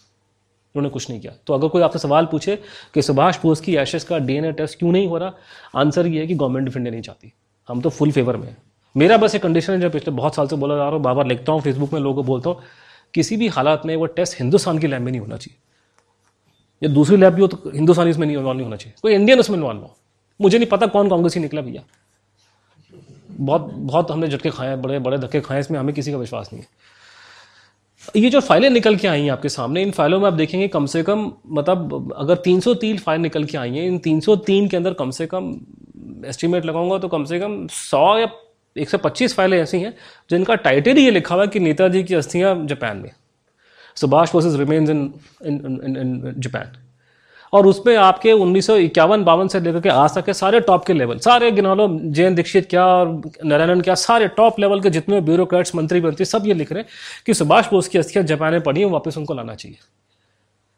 उन्होंने 0.75 0.93
कुछ 0.93 1.09
नहीं 1.11 1.21
किया। 1.21 1.33
तो 1.47 1.55
अगर 1.55 1.69
कोई 1.69 1.83
आपसे 1.83 1.99
सवाल 1.99 2.27
पूछे 2.27 2.57
कि 2.95 3.03
सुभाष 3.03 3.39
बोस 3.43 3.61
की 3.61 3.77
एशेस 3.77 4.05
का 4.05 4.19
डीएनए 4.19 4.53
टेस्ट 4.53 4.79
क्यों 4.79 4.93
नहीं 4.93 5.07
हो 5.09 5.19
रहा 5.19 5.33
आंसर 5.77 6.07
ये 6.07 6.21
है 6.21 6.27
कि 6.27 6.35
गवर्नमेंट 6.35 6.69
ऑफ़ 6.69 6.77
इंडिया 6.77 6.93
नहीं 6.93 7.03
चाहती। 7.03 7.33
हम 7.69 7.81
तो 7.81 7.91
फुल 7.91 8.11
फेवर 8.13 8.37
में 8.37 8.55
मेरा 8.95 9.17
बस 9.17 9.35
एक 9.35 9.43
कंडीशन 9.43 9.73
है, 9.73 9.81
जो 9.81 9.91
पिछले 9.91 10.15
बहुत 10.15 10.35
साल 10.35 10.49
से 10.49 10.57
बोला 10.57 10.75
जा 10.77 10.83
रहा 10.83 10.91
हूँ 10.91 11.03
बार 11.03 11.15
बार 11.15 11.27
लिखता 11.27 11.53
हूँ 11.53 11.61
फेसबुक 11.61 11.93
में 11.93 12.01
लोगों 12.01 12.23
को 12.23 12.27
बोलता 12.27 12.51
हूँ, 12.51 12.61
किसी 13.15 13.37
भी 13.37 13.49
हालात 13.49 13.87
में 13.87 13.95
वो 13.97 14.07
टेस्ट 14.09 14.39
हिंदुस्तान 14.41 14.79
की 14.79 14.87
लैब 14.87 15.03
में 15.03 15.11
नहीं 15.13 15.21
होना 15.21 15.37
चाहिए। 15.37 15.59
या 16.83 16.89
दूसरी 16.95 17.17
लैब 17.17 17.35
भी 17.35 17.43
हो 17.43 17.47
तो 17.47 17.71
हिंदुस्तानी 17.71 18.11
इसमें 18.11 18.27
नहीं 18.27 18.37
इन्वॉल्व 18.37 18.57
नहीं 18.57 18.67
होना 18.67 18.77
चाहिए। 18.77 18.95
कोई 19.03 19.15
इंडियन 19.15 19.41
उसमें 19.41 19.57
इन्वॉल्व 19.57 19.81
हो। 19.81 19.97
मुझे 20.41 20.59
नहीं 20.59 20.69
पता 20.69 20.87
कौन 20.87 21.09
कांग्रेसी 21.11 21.41
निकला 21.41 21.61
भैया। 21.61 21.83
बहुत 23.31 23.71
बहुत 23.75 24.11
हमने 24.11 24.29
झटके 24.29 24.51
खाए 24.51 24.69
हैं, 24.69 24.81
बड़े 24.83 24.99
बड़े 24.99 25.19
धक्के 25.19 25.41
खाए 25.41 25.57
हैं, 25.57 25.61
इसमें 25.61 25.79
हमें 25.79 25.95
किसी 25.95 26.13
का 26.13 26.19
विश्वास 26.19 26.51
नहीं 26.53 26.63
है। 26.63 28.23
ये 28.23 28.31
जो 28.31 28.41
फाइलें 28.41 28.69
निकल 28.71 28.97
के 28.97 29.09
आई 29.09 29.23
हैं 29.23 29.31
आपके 29.31 29.49
सामने, 29.49 29.83
इन 29.83 29.91
फाइलों 29.91 30.21
में 30.21 30.27
आप 30.27 30.35
देखेंगे 30.35 30.69
कम 30.69 30.87
से 30.87 31.03
कम 31.03 31.31
मतलब 31.49 32.13
अगर 32.17 32.37
303 32.39 32.99
फ़ाइल 32.99 33.21
निकल 33.21 33.45
के 33.45 33.59
आई 33.59 33.71
हैं, 33.71 33.87
इन 33.87 33.99
303 33.99 34.69
के 34.69 34.77
अंदर 34.77 34.95
कम 34.95 35.11
से 35.11 35.27
कम 35.27 35.55
एस्टिमेट 36.25 36.65
लगाऊँगा 36.65 36.99
तो 36.99 37.09
कम 37.09 37.25
से 37.25 37.41
कम 37.41 37.67
सौ 37.71 38.17
या 38.19 38.29
125 38.77 39.35
फाइलें 39.35 39.59
ऐसी 39.59 39.81
हैं 39.81 39.95
जिनका 40.31 40.55
टाइटल 40.55 40.99
ये 40.99 41.11
लिखा 41.11 41.35
हुआ 41.35 41.45
है 41.45 41.49
कि 41.49 41.61
नेताजी 41.61 42.03
की 42.05 42.15
अस्थियाँ 42.15 42.55
जापान 42.67 42.97
में। 42.97 43.11
Subhash 43.97 44.33
Bose 44.33 44.55
remains 44.57 44.91
in 44.91 45.13
in 45.45 45.97
in 45.97 46.35
Japan. 46.39 46.73
और 47.53 47.67
उसमें 47.67 47.97
आपके 47.97 48.33
उन्नीस 48.33 48.67
सौ 48.67 48.77
इक्यावन, 48.77 49.25
बावन 49.25 49.49
से 49.49 49.61
लेकर 49.61 49.81
के 49.81 49.89
आज 49.89 50.15
तक 50.15 50.25
के 50.25 50.33
सारे 50.35 50.61
टॉप 50.61 50.85
के 50.85 50.93
लेवल 50.93 51.19
सारे 51.19 51.51
गिना 51.53 51.75
लो 51.75 51.89
जैन 52.03 52.35
दीक्षित 52.35 52.67
क्या 52.71 52.87
और 52.87 53.21
नारायणन 53.45 53.81
क्या, 53.81 53.95
सारे 53.95 54.29
टॉप 54.29 54.59
लेवल 54.61 54.81
के 54.81 54.91
जितने 54.91 55.21
ब्यूरोक्रेट्स 55.21 55.75
मंत्री 55.75 56.01
मंत्री 56.01 56.25
सब 56.25 56.47
ये 56.47 56.55
लिख 56.55 56.73
रहे 56.73 56.83
हैं 56.83 56.89
कि 57.27 57.35
सुभाष 57.35 57.71
बोस 57.71 57.89
की 57.89 57.99
अस्थियाँ 57.99 58.25
जापान 58.27 58.53
में 58.53 58.61
पड़ी 58.61 58.81
हैं, 58.81 58.89
वापस 58.89 59.19
उनको 59.19 59.35
लाना 59.35 59.55
चाहिए। 59.55 59.79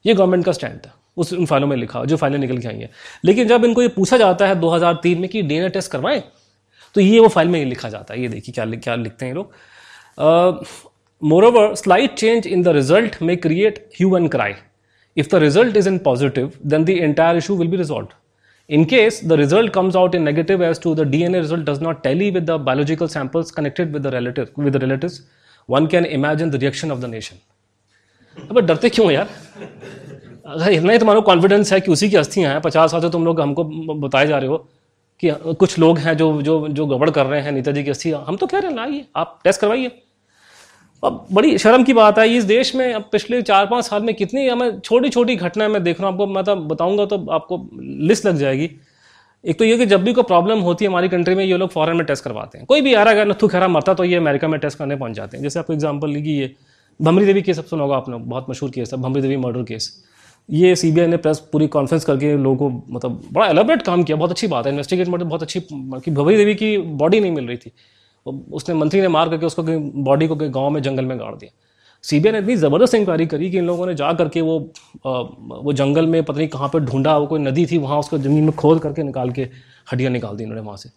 ये 0.07 0.15
गवर्नमेंट 0.15 0.45
का 0.45 0.53
स्टैंड 0.53 0.79
था। 0.79 0.95
उस 1.17 1.33
उन 1.33 1.47
फाइलों 1.47 1.67
में 1.67 1.77
लिखा, 1.77 2.05
जो 2.05 2.17
फाइलें 2.17 2.39
निकल 2.39 2.59
के 2.59 2.69
आई 2.69 2.79
हैं। 2.79 2.91
लेकिन 3.25 3.49
जब 3.49 3.65
इनको 3.65 3.83
ये 3.83 3.89
पूछा 3.89 4.17
जाता 4.17 4.47
है 4.47 4.61
2003 4.61 5.17
में 5.19 5.29
कि 5.29 5.43
डीएनए 5.43 5.69
टेस्ट 5.69 5.91
करवाएँ 5.93 6.23
तो 6.95 7.01
ये 7.01 7.19
वो 7.21 7.29
फ़ाइल 7.29 7.49
में 7.49 7.59
ही 7.59 7.65
लिखा 7.65 7.89
जाता 7.89 8.15
है। 8.15 8.21
ये 8.21 8.29
देखिए 8.29 8.53
क्या 8.53 8.65
क्या 8.67 8.95
लिखते 8.97 9.27
हैं 9.27 9.33
ये 9.33 9.37
लोग। 9.37 10.65
Moreover 11.45 11.75
slight 11.75 12.15
change 12.15 12.47
in 12.47 12.63
the 12.63 12.69
result 12.77 13.17
may 13.23 13.37
create 13.37 13.79
human 13.95 14.27
cry 14.29 14.53
if 15.17 15.29
the 15.31 15.35
result 15.43 15.77
is 15.77 15.89
in 15.89 15.99
positive 16.05 16.53
then 16.67 16.85
the 16.85 16.91
entire 16.91 17.37
issue 17.37 17.57
will 17.57 17.69
be 17.69 17.77
resolve 17.77 18.09
in 18.71 18.85
case 18.85 19.21
the 19.25 19.33
result 19.33 19.73
comes 19.73 19.97
out 19.97 20.15
in 20.15 20.23
negative 20.23 20.63
as 20.65 20.81
to 20.83 20.95
the 20.95 21.15
a 21.15 21.29
result 21.31 21.69
does 21.71 21.83
not 21.83 22.03
tally 22.03 22.31
with 22.31 22.51
the 22.51 22.61
biological 22.61 23.09
samples 23.09 23.51
connected 23.51 23.93
with 23.93 24.03
the 24.03 24.15
relative 24.15 24.49
with 24.59 24.77
relative 24.77 25.11
one 25.69 25.87
can 25.87 26.07
imagine 26.07 26.51
the 26.51 26.55
reaction 26.55 26.93
of 26.93 27.01
the 27.01 27.11
nation 27.11 27.37
अब 28.51 28.61
डरते 28.61 28.89
क्यों 28.89 29.11
यार? 29.11 29.29
अगर 30.47 30.73
इतना 30.73 30.93
ही 30.93 30.99
तुम्हारा 30.99 31.21
confidence 31.23 31.73
है 31.73 31.81
कि 31.81 31.93
उसी 31.93 32.09
की 32.11 32.17
अस्थियाँ 32.17 32.53
हैं। 32.53 32.61
पचास 32.63 32.91
साल 32.91 33.01
से 33.01 33.11
तुम 33.11 33.25
लोग 33.25 33.41
हमको 33.41 33.65
बताए 33.65 34.27
जा 34.27 34.39
रहे 34.39 34.49
हो 34.49 34.57
कि 35.23 35.31
कुछ 35.55 35.79
लोग 35.79 35.99
हैं 35.99 36.17
जो 36.17 36.31
जो 36.43 36.67
जो 36.71 36.87
गड़बड़ 36.87 37.11
कर 37.11 37.27
रहे 37.27 37.41
हैं 37.43 37.53
नेताजी 37.53 37.85
की 37.85 37.91
अस्थियाँ। 37.91 38.25
हम 38.27 38.37
तो 38.37 38.47
कह 38.47 38.59
रहे 38.59 38.71
हैं, 38.71 38.77
लाइए, 38.77 39.05
आप 39.17 39.39
टेस्ट 39.45 39.61
करवाइए। 39.61 39.91
अब 41.03 41.27
बड़ी 41.33 41.57
शर्म 41.59 41.83
की 41.85 41.93
बात 41.95 42.19
है, 42.19 42.29
इस 42.29 42.45
देश 42.45 42.75
में 42.75 42.93
अब 42.95 43.09
पिछले 43.13 43.41
चार 43.43 43.67
पाँच 43.67 43.85
साल 43.85 44.03
में 44.03 44.15
कितनी 44.15 44.47
हमें 44.49 44.79
छोटी 44.81 45.09
छोटी 45.11 45.37
घटनाएँ 45.37 45.71
मैं 45.71 45.83
देख 45.83 46.01
रहा 46.01 46.09
हूँ, 46.09 46.15
आपको 46.15 46.27
मैं 46.27 46.45
तो 46.45 46.57
बताऊँगा 46.57 47.07
तो 47.07 47.25
आपको 47.31 47.59
लिस्ट 48.09 48.27
लग 48.27 48.37
जाएगी। 48.37 48.71
एक 49.45 49.59
तो 49.59 49.65
ये 49.65 49.77
कि 49.79 49.87
जब 49.87 50.05
भी 50.05 50.13
कोई 50.13 50.25
प्रॉब्लम 50.25 50.61
होती 50.61 50.85
है 50.85 50.91
हमारी 50.91 51.09
कंट्री 51.09 51.35
में, 51.35 51.45
ये 51.45 51.57
लोग 51.57 51.71
फॉरन 51.71 51.97
में 51.97 52.05
टेस्ट 52.07 52.25
करवाते 52.25 52.59
हैं। 52.59 52.67
कोई 52.67 52.81
भी 52.81 52.95
आ 52.95 53.03
रहा 53.03 53.15
है 53.15 53.29
नथु 53.29 53.49
खैरा 53.49 53.69
मरता 53.69 53.95
तो 53.95 54.05
ये 54.05 54.17
अमेरिका 54.17 54.49
में 54.49 54.59
टेस्ट 54.61 54.79
करने 54.79 54.97
पहुँच 54.97 55.13
जाते 55.13 55.37
हैं। 55.37 55.43
जैसे 55.43 55.59
आपको 55.59 55.73
एग्ज़ाम्पल 55.73 56.11
लीजिए 56.11 56.41
ये 56.41 56.55
भमरी 57.01 57.27
देवी 57.27 57.43
केस 57.43 57.57
सब 57.57 57.65
सुना 57.67 57.83
होगा 57.83 57.97
आपने, 57.97 58.17
बहुत 58.17 58.47
मशहूर 58.51 58.71
केस 58.71 58.93
है 58.95 59.01
भमरी 59.01 59.23
देवी 59.23 59.37
मर्डर 59.39 59.63
केस 59.65 59.91
ये 60.49 60.75
सीबीआई 60.77 61.07
ने 61.07 61.17
प्रेस 61.17 61.39
पूरी 61.53 61.67
कॉन्फ्रेंस 61.69 62.05
करके 62.05 62.37
लोगों 62.37 62.57
को 62.59 62.95
मतलब 62.95 63.21
बड़ा 63.33 63.47
एलोबरेट 63.47 63.83
काम 63.83 64.03
किया। 64.03 64.17
बहुत 64.17 64.31
अच्छी 64.31 64.47
बात 64.47 64.67
है। 64.67 64.73
इन्वेस्टिगेट 64.73 65.09
मतलब 65.09 65.29
बहुत 65.29 65.43
अच्छी 65.43 65.61
कि 65.71 66.11
भमरी 66.11 66.37
देवी 66.37 66.55
की 66.55 66.77
बॉडी 66.79 67.21
नहीं 67.21 67.31
मिल 67.33 67.47
रही 67.47 67.57
थी। 67.57 67.73
उसने 68.27 68.75
मंत्री 68.75 69.01
ने 69.01 69.09
मार 69.09 69.29
करके 69.29 69.47
उसको 69.47 69.63
बॉडी 69.63 70.27
को 70.27 70.37
गाँव 70.37 70.71
में, 70.71 70.83
जंगल 70.83 71.05
में 71.05 71.19
गाड़ 71.19 71.35
दिया। 71.35 71.51
सीबीआई 72.05 72.33
ने 72.33 72.39
इतनी 72.39 72.57
ज़बरदस्त 72.57 72.95
इंक्वायरी 72.95 73.27
करी 73.27 73.51
कि 73.51 73.59
इन 73.59 73.67
लोगों 73.67 73.87
ने 73.87 73.95
जा 73.95 74.13
करके 74.13 74.41
वो 74.41 74.59
वो 75.05 75.73
जंगल 75.73 76.07
में 76.07 76.23
पता 76.23 76.39
नहीं 76.39 76.49
कहाँ 76.49 76.69
पर 76.69 76.81
ढूंढा, 76.81 77.17
वो 77.19 77.27
कोई 77.27 77.41
नदी 77.41 77.67
थी, 77.67 77.79
वहाँ 77.79 77.99
उसको 77.99 78.19
ज़मीन 78.19 78.45
में 78.45 78.53
खोद 78.53 78.81
करके 78.81 79.03
निकाल 79.03 79.31
के 79.31 79.43
हड्डियाँ 79.93 80.13
निकाल 80.13 80.37
दी 80.37 80.43
इन्होंने 80.45 80.63
वहाँ 80.63 80.77
से। 80.77 80.91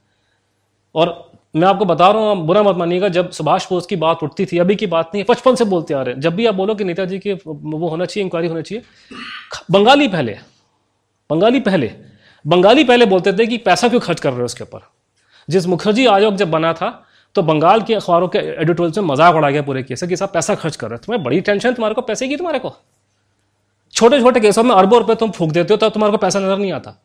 और 0.95 1.32
मैं 1.56 1.68
आपको 1.68 1.86
बता 1.86 2.10
रहा 2.10 2.22
हूँ 2.24 2.45
बुरा 2.45 2.62
मत 2.64 2.76
मानिएगा, 2.76 3.08
जब 3.10 3.30
सुभाष 3.32 3.68
बोस 3.70 3.86
की 3.86 3.95
बात 3.95 4.24
उठती 4.24 4.45
थी, 4.45 4.58
अभी 4.60 4.76
की 4.76 4.88
बात 4.88 5.12
नहीं 5.14 5.24
है 5.24 5.26
बचपन 5.30 5.56
से 5.56 5.66
बोलते 5.66 5.93
आ 5.93 6.02
रहे 6.02 6.14
हैं। 6.14 6.22
जब 6.22 6.36
भी 6.36 6.45
आप 6.45 6.56
बोलो 6.56 6.76
कि 6.76 6.84
नेताजी 6.84 7.20
के 7.20 7.34
वो 7.45 7.88
होना 7.88 8.06
चाहिए 8.06 8.24
इंक्वायरी 8.24 8.47
होना 8.47 8.62
चाहिए 8.62 8.84
बंगाली 9.72 10.08
पहले 10.08 10.38
बंगाली 11.30 11.60
पहले 11.62 11.91
बंगाली 12.45 12.84
पहले 12.84 13.06
बोलते 13.08 13.34
थे 13.34 13.47
कि 13.47 13.58
पैसा 13.60 13.88
क्यों 13.89 14.00
खर्च 14.02 14.20
कर 14.20 14.30
रहे 14.30 14.39
हो 14.39 14.45
उसके 14.45 14.64
ऊपर? 14.64 14.80
जिस 15.47 15.66
मुखर्जी 15.68 16.06
आयोग 16.08 16.36
जब 16.36 16.52
बना 16.52 16.74
था 16.74 16.89
तो 17.36 17.41
बंगाल 17.43 17.82
के 17.82 17.93
अखबारों 17.95 18.28
के 18.28 18.39
एडिटोरियल 18.39 19.02
में 19.02 19.10
मज़ाक 19.10 19.36
उड़ा 19.36 19.50
गया 19.50 19.62
पूरे 19.62 19.84
केस 19.84 20.04
कि 20.04 20.16
साहब 20.16 20.32
पैसा 20.34 20.56
खर्च 20.56 20.76
कर 20.76 20.88
रहे 20.88 20.95
हो। 20.95 21.06
तुम्हें 21.06 21.24
बड़ी 21.24 21.41
टेंशन 21.41 21.74
तुम्हारे 21.74 21.95
को 21.95 22.02
पैसे 22.02 22.28
की, 22.28 22.38
तुम्हारे 22.38 22.60
को? 22.60 22.76
छोटे 23.93 24.20
छोटे 24.22 24.39
केसों 24.39 24.64
में 24.64 24.76
अरबों 24.76 25.00
रुपए 25.00 25.16
तुम 25.16 25.32
फूक 25.32 25.52
देते 25.52 25.74
हो, 25.74 25.78
तब 25.78 25.89
तुम्हारे 25.89 26.12
को 26.12 26.18
पैसा 26.18 26.39
नज़र 26.39 26.58
नहीं 26.58 26.72
आता। 26.74 26.95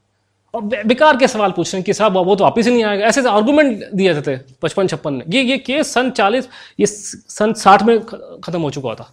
और 0.54 0.62
बेकार 0.62 1.16
के 1.16 1.28
सवाल 1.28 1.50
पूछ 1.50 1.72
रहे 1.74 1.78
हैं 1.78 1.84
कि 1.84 1.94
साहब, 1.94 2.16
वो 2.16 2.36
तो 2.36 2.44
वापिस 2.44 2.66
ही 2.66 2.72
नहीं 2.72 2.84
आएगा। 2.84 3.06
ऐसे 3.06 3.28
आर्गूमेंट 3.28 3.84
दिए 3.94 4.22
थे 4.22 4.36
पचपन 4.62 4.86
छप्पन 4.86 5.14
में। 5.14 5.24
ये 5.28 5.42
ये 5.42 5.58
केस 5.58 5.92
सन 5.94 6.10
चालीस, 6.10 6.48
ये 6.80 6.86
सन 6.86 7.52
साठ 7.52 7.82
में 7.82 7.98
खत्म 8.44 8.60
हो 8.62 8.70
चुका 8.70 8.94
था। 8.94 9.10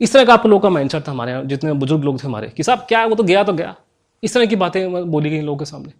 इस 0.00 0.12
तरह 0.12 0.24
का 0.24 0.34
आप 0.34 0.46
लोगों 0.46 0.60
का 0.60 0.68
माइंडसेट 0.68 1.08
था 1.08 1.12
हमारे 1.12 1.32
यहाँ, 1.32 1.44
जितने 1.44 1.72
बुज़ुर्ग 1.72 2.04
लोग 2.04 2.22
थे 2.22 2.26
हमारे। 2.26 2.48
कि 2.48 2.62
साहब, 2.62 2.78
क्या 2.78 2.98
है? 2.98 3.08
वो 3.08 3.14
तो 3.14 3.22
गया 3.22 3.44
तो 3.44 3.52
गया। 3.52 3.74
इस 4.22 4.34
तरह 4.34 4.46
की 4.46 4.56
बातें 4.56 5.10
बोली 5.10 5.30
गई 5.30 5.40
लोगों 5.40 5.58
के 5.58 5.64
सामने। 5.64 5.92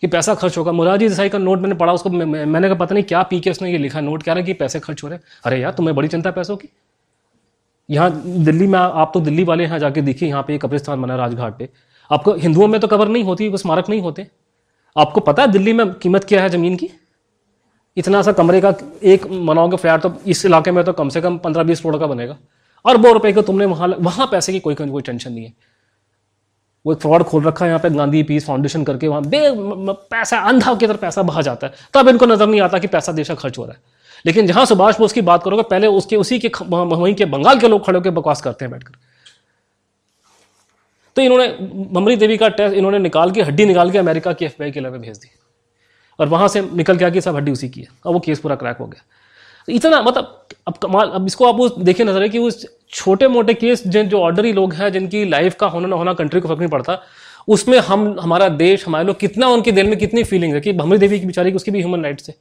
कि 0.00 0.06
पैसा 0.06 0.34
खर्च 0.34 0.58
होगा। 0.58 0.72
मुराजी 0.72 1.08
देसाई 1.08 1.28
का 1.28 1.38
नोट 1.38 1.60
मैंने 1.60 1.74
पढ़ा, 1.74 1.92
उसको 1.92 2.10
मैंने 2.10 2.68
कहा, 2.68 2.74
पता 2.74 2.94
नहीं 2.94 3.04
क्या 3.04 3.22
पी 3.22 3.40
के 3.40 3.50
उसने 3.50 3.72
ये 3.72 3.78
लिखा 3.78 4.00
नोट 4.00 4.22
क्या 4.22 4.34
रहा 4.34 4.44
कि 4.44 4.52
पैसे 4.52 4.80
खर्च 4.80 5.02
हो 5.04 5.08
रहे 5.08 5.18
अरे 5.44 5.60
यार, 5.60 5.72
तुम्हें 5.72 5.96
बड़ी 5.96 6.08
चिंता 6.08 6.30
पैसों 6.30 6.56
की। 6.56 6.68
यहाँ 7.90 8.22
दिल्ली 8.24 8.66
में 8.66 8.78
आप 8.78 9.10
तो 9.14 9.20
दिल्ली 9.20 9.44
वाले 9.44 9.64
यहाँ 9.64 9.78
जाके 9.78 10.02
देखिए, 10.02 10.28
यहाँ 10.28 10.42
पे 10.42 10.58
कब्रिस्तान 10.58 11.02
बना 11.02 11.16
राजघाट 11.16 11.58
पे। 11.58 11.68
आपको 12.10 12.32
हिंदुओं 12.34 12.66
में 12.66 12.80
तो 12.80 12.86
कबर 12.86 13.08
नहीं 13.08 13.24
होती, 13.24 13.48
वो 13.48 13.56
स्मारक 13.56 13.88
नहीं 13.88 14.00
होते। 14.00 14.26
आपको 14.96 15.20
पता 15.22 15.42
है 15.42 15.48
दिल्ली 15.48 15.72
में 15.72 15.92
कीमत 15.94 16.24
क्या 16.24 16.42
है 16.42 16.48
ज़मीन 16.50 16.76
की? 16.76 16.90
इतना 17.96 18.20
सा 18.22 18.32
कमरे 18.32 18.60
का 18.60 18.74
एक 19.04 19.26
मनाओगे 19.26 19.76
फ्लैट 19.76 20.00
तो 20.00 20.12
इस 20.26 20.44
इलाके 20.46 20.70
में 20.70 20.84
तो 20.84 20.92
कम 20.92 21.08
से 21.08 21.20
कम 21.20 21.38
पंद्रह 21.38 21.62
बीस 21.62 21.80
करोड़ 21.80 21.96
का 21.96 22.06
बनेगा। 22.06 22.36
वो 22.84 23.12
रुपए 23.12 23.32
को 23.32 23.42
तुमने 23.42 23.64
वहाँ 23.66 23.88
वहाँ 24.00 24.26
पैसे 24.26 24.52
की 24.52 24.60
कोई 24.60 24.74
कोई 24.74 25.02
टेंशन 25.02 25.32
नहीं 25.32 25.44
है। 25.44 25.52
वो 26.84 26.92
एक 26.92 26.98
फ्रॉड 26.98 27.22
खोल 27.24 27.42
रखा 27.44 27.64
है 27.64 27.70
यहाँ 27.70 27.80
पे, 27.80 27.90
गांधी 27.90 28.22
पीस 28.22 28.46
फाउंडेशन 28.46 28.84
करके 28.84 29.08
वहाँ, 29.08 29.22
बे 29.22 29.40
पैसा, 30.10 30.38
अंधा 30.38 30.74
की 30.74 30.86
तरह 30.86 30.96
पैसा 30.96 31.22
बहा 31.22 31.42
जाता 31.42 31.66
है। 31.66 31.72
तब 31.94 32.08
इनको 32.08 32.26
नज़र 32.26 32.46
नहीं 32.46 32.60
आता 32.60 32.78
कि 32.78 32.86
पैसा 32.88 33.12
देश 33.12 33.28
का 33.28 33.34
खर्च 33.34 33.58
हो 33.58 33.64
रहा 33.64 33.72
है। 33.72 33.80
लेकिन 34.24 34.46
जहाँ 34.46 34.64
सुभाष 34.66 34.98
बोस 34.98 35.12
की 35.12 35.20
बात 35.22 35.42
करोगे, 35.42 35.62
पहले 35.64 35.86
उसके, 35.88 36.16
उसी 36.16 36.38
के 36.38 36.50
वहीं 36.64 37.14
के 37.14 37.24
बंगाल 37.26 37.58
के 37.58 37.68
लोग 37.68 37.84
खड़े 37.86 37.98
होकर 37.98 38.10
बकवास 38.12 38.40
करते 38.42 38.64
हैं 38.64 38.72
बैठकर। 38.72 38.94
तो 41.18 41.22
इन्होंने, 41.22 41.46
ममरी 41.92 42.16
देवी 42.16 42.36
का 42.36 42.48
टेस्ट 42.48 42.76
इन्होंने 42.76 42.98
निकाल 42.98 43.30
के, 43.30 43.42
हड्डी 43.42 43.64
निकाल 43.64 43.90
के 43.90 43.98
अमेरिका 43.98 44.32
की 44.32 44.44
एफ़ 44.44 44.62
के 44.62 44.80
लेवल 44.80 44.98
भेज 44.98 45.16
दी। 45.16 45.28
और 46.18 46.28
वहाँ 46.28 46.48
से 46.48 46.60
निकल 46.60 46.96
के 46.96 47.04
आके 47.04 47.20
सब 47.20 47.36
हड्डी 47.36 47.52
उसी 47.52 47.68
की 47.68 47.80
है। 47.80 47.88
और 48.06 48.12
वो 48.12 48.20
केस 48.20 48.38
पूरा 48.38 48.56
क्रैक 48.56 48.76
हो 48.76 48.86
गया। 48.86 49.02
तो 49.66 49.72
इतना 49.72 50.02
मतलब 50.02 50.48
अब 50.68 50.76
कमाल, 50.76 51.08
अब 51.08 51.26
इसको 51.26 51.46
आप 51.46 51.60
उस 51.60 51.78
देखिए 51.78 52.06
नज़र 52.06 52.22
है 52.22 52.28
कि 52.28 52.38
उस 52.38 52.66
छोटे 52.90 53.28
मोटे 53.28 53.54
केस 53.54 53.86
जिन, 53.86 54.08
जो 54.08 54.20
ऑर्डरी 54.20 54.52
लोग 54.52 54.74
हैं, 54.74 54.92
जिनकी 54.92 55.24
लाइफ 55.24 55.54
का 55.54 55.66
होना 55.66 55.88
ना 55.88 55.96
होना, 55.96 56.12
कंट्री 56.12 56.40
को 56.40 56.48
फ़र्क 56.48 56.58
नहीं 56.58 56.70
पड़ता, 56.70 57.02
उसमें 57.48 57.78
हम, 57.78 58.16
हमारा 58.20 58.48
देश, 58.48 58.86
हमारे 58.86 59.06
लोग 59.06 59.18
कितना 59.18 59.48
उनके 59.48 59.72
दिल 59.72 59.86
में 59.86 59.98
कितनी 59.98 60.24
फीलिंग 60.24 60.54
है 60.54 60.60
कि 60.60 60.72
भमरी 60.72 60.98
देवी 60.98 61.20
की 61.20 61.26
बेचारी 61.26 61.52
उसकी 61.52 61.70
भी 61.70 61.78
ह्यूमन 61.78 62.02
राइट्स 62.02 62.28
है 62.28 62.34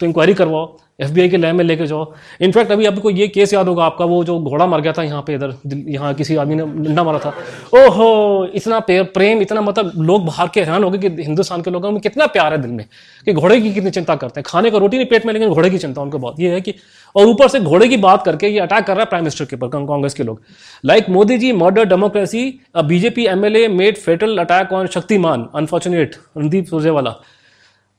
तो 0.00 0.06
इंक्वायरी 0.06 0.34
करवाओ 0.34 0.76
एफबीआई 1.00 1.28
के 1.28 1.36
लैब 1.36 1.54
में 1.54 1.64
लेके 1.64 1.86
जाओ। 1.86 2.12
इनफैक्ट 2.40 2.70
अभी 2.72 2.86
आपको 2.86 3.10
ये 3.10 3.26
केस 3.28 3.52
याद 3.54 3.68
होगा, 3.68 3.84
आपका 3.84 4.04
वो 4.04 4.22
जो 4.24 4.38
घोड़ा 4.40 4.66
मर 4.66 4.80
गया 4.80 4.92
था 4.92 5.02
यहाँ 5.02 5.22
पे 5.22 5.34
इधर 5.34 5.54
यहाँ 5.66 6.12
किसी 6.14 6.36
आदमी 6.36 6.54
ने 6.54 6.64
डंडा 6.84 7.02
मारा 7.04 7.18
था। 7.18 7.28
ओहो, 7.76 8.44
इतना 8.54 8.80
प्रेम, 8.80 9.42
इतना 9.42 9.60
मतलब 9.60 9.92
लोग 9.98 10.24
बाहर 10.26 10.48
के 10.54 10.60
हैरान 10.60 10.84
हो 10.84 10.90
गए 10.90 11.08
कि 11.08 11.22
हिंदुस्तान 11.22 11.62
के 11.62 11.70
लोगों 11.70 11.90
में 11.90 12.00
कितना 12.00 12.26
प्यार 12.26 12.52
है 12.52 12.60
दिल 12.62 12.70
में, 12.70 12.84
कि 13.26 13.32
घोड़े 13.32 13.60
की 13.60 13.72
कितनी 13.72 13.90
चिंता 13.90 14.16
करते 14.16 14.40
हैं। 14.40 14.44
खाने 14.46 14.70
का 14.70 14.78
रोटी 14.78 14.96
नहीं 14.96 15.06
पेट 15.06 15.26
में, 15.26 15.32
लेकिन 15.32 15.48
घोड़े 15.48 15.70
की 15.70 15.78
चिंता, 15.78 16.02
उनको 16.02 16.18
बहुत। 16.18 16.40
ये 16.40 16.50
है 16.50 16.60
कि, 16.60 16.74
और 17.14 17.26
ऊपर 17.26 17.48
से 17.48 17.60
घोड़े 17.60 17.88
की 17.88 17.96
बात 17.98 18.24
करके 18.24 18.48
ये 18.48 18.58
अटैक 18.58 18.84
कर 18.84 18.92
रहा 18.92 19.00
है 19.00 19.06
प्राइम 19.06 19.24
मिनिस्टर 19.24 19.44
के 19.44 19.56
ऊपर 19.56 19.68
कांग्रेस 19.68 20.14
के 20.14 20.22
लोग। 20.22 20.42
Like 20.84 21.08
Modi 21.10 21.38
ji 21.38 21.52
murder 21.54 21.84
democracy 21.84 22.48
BJP 22.78 23.26
MLA 23.26 23.66
made 23.68 23.96
fatal 23.96 24.38
attack 24.38 24.72
on 24.72 24.86
Shaktiman 24.86 25.48
unfortunate 25.54 26.16
Randeep 26.38 26.66
Surjewala 26.66 27.14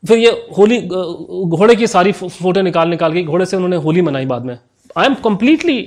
फिर 0.04 0.18
ये 0.18 0.30
होली 0.58 0.80
घोड़े 0.82 1.76
की 1.76 1.88
सारी 1.88 2.12
फ़ोटो 2.12 2.62
निकाल 2.62 2.89
निकाल 2.89 3.14
के 3.14 3.24
घोड़े 3.24 3.45
से 3.45 3.56
उन्होंने 3.58 3.76
होली 3.78 4.02
मनाई 4.02 4.26
बाद 4.26 4.45
में। 4.45 4.58
आई 4.97 5.06
एम 5.06 5.16
कंप्लीटली 5.24 5.78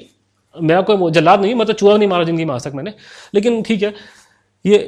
मैं 0.54 0.82
कोई 0.84 1.10
जल्लाद 1.10 1.40
नहीं 1.40 1.54
मतलब 1.54 1.76
चूहा 1.76 1.96
नहीं 1.96 2.08
मारा 2.08 2.24
ज़िंदगी 2.24 2.44
में 2.44 2.54
आज 2.54 2.64
तक 2.64 2.72
मैंने। 2.74 2.92
लेकिन 3.34 3.62
ठीक 3.62 3.82
है 3.82 3.94
ये 4.64 4.78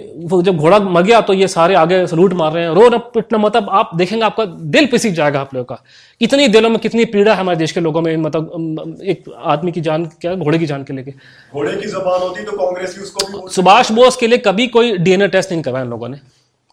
जब 0.43 0.57
घोड़ा 0.57 0.79
मर 0.79 1.03
गया 1.03 1.20
तो 1.20 1.33
ये 1.33 1.47
सारे 1.49 1.75
आगे 1.75 2.07
सलूट 2.07 2.33
मार 2.33 2.53
रहे 2.53 2.64
हैं। 2.64 2.75
रो 2.75 2.89
न 2.89 2.99
पिटना 3.14 3.39
मतलब 3.39 3.70
आप 3.70 3.91
देखेंगे 3.97 4.25
आपका 4.25 4.45
दिल 4.45 4.87
पिसीक 4.87 5.12
जाएगा 5.14 5.41
आप 5.41 5.55
लोगों 5.55 5.64
का। 5.64 5.83
कितनी 6.20 6.47
दिलों 6.49 6.70
में 6.70 6.79
कितनी 6.79 7.05
पीड़ा 7.07 7.33
है 7.33 7.39
हमारे 7.41 7.59
देश 7.59 7.72
के 7.72 7.81
लोगों 7.81 8.01
में 8.03 8.16
मतलब 8.18 9.01
एक 9.05 9.25
आदमी 9.47 9.72
की 9.72 9.81
जान 9.81 10.05
क्या 10.20 10.35
घोड़े 10.35 10.59
की 10.59 10.66
जान 10.66 10.85
के 10.85 10.93
लेके। 10.93 11.11
घोड़े 11.11 11.72
की 11.72 11.89
जबान 11.89 12.20
होती 12.20 12.45
तो 12.45 12.53
कांग्रेस 12.53 12.99
उसको 13.03 13.27
भी 13.33 13.55
सुभाष 13.55 13.93
बोस 13.93 14.16
के 14.16 14.27
लिए 14.27 14.39
कभी 14.39 14.66
कोई 14.68 14.97
डीएनए 14.99 15.29
टेस्ट 15.29 15.53
नहीं 15.53 15.62
करवाया 15.62 15.85
इन 15.85 15.91
लोगों 15.91 16.09
ने। 16.09 16.20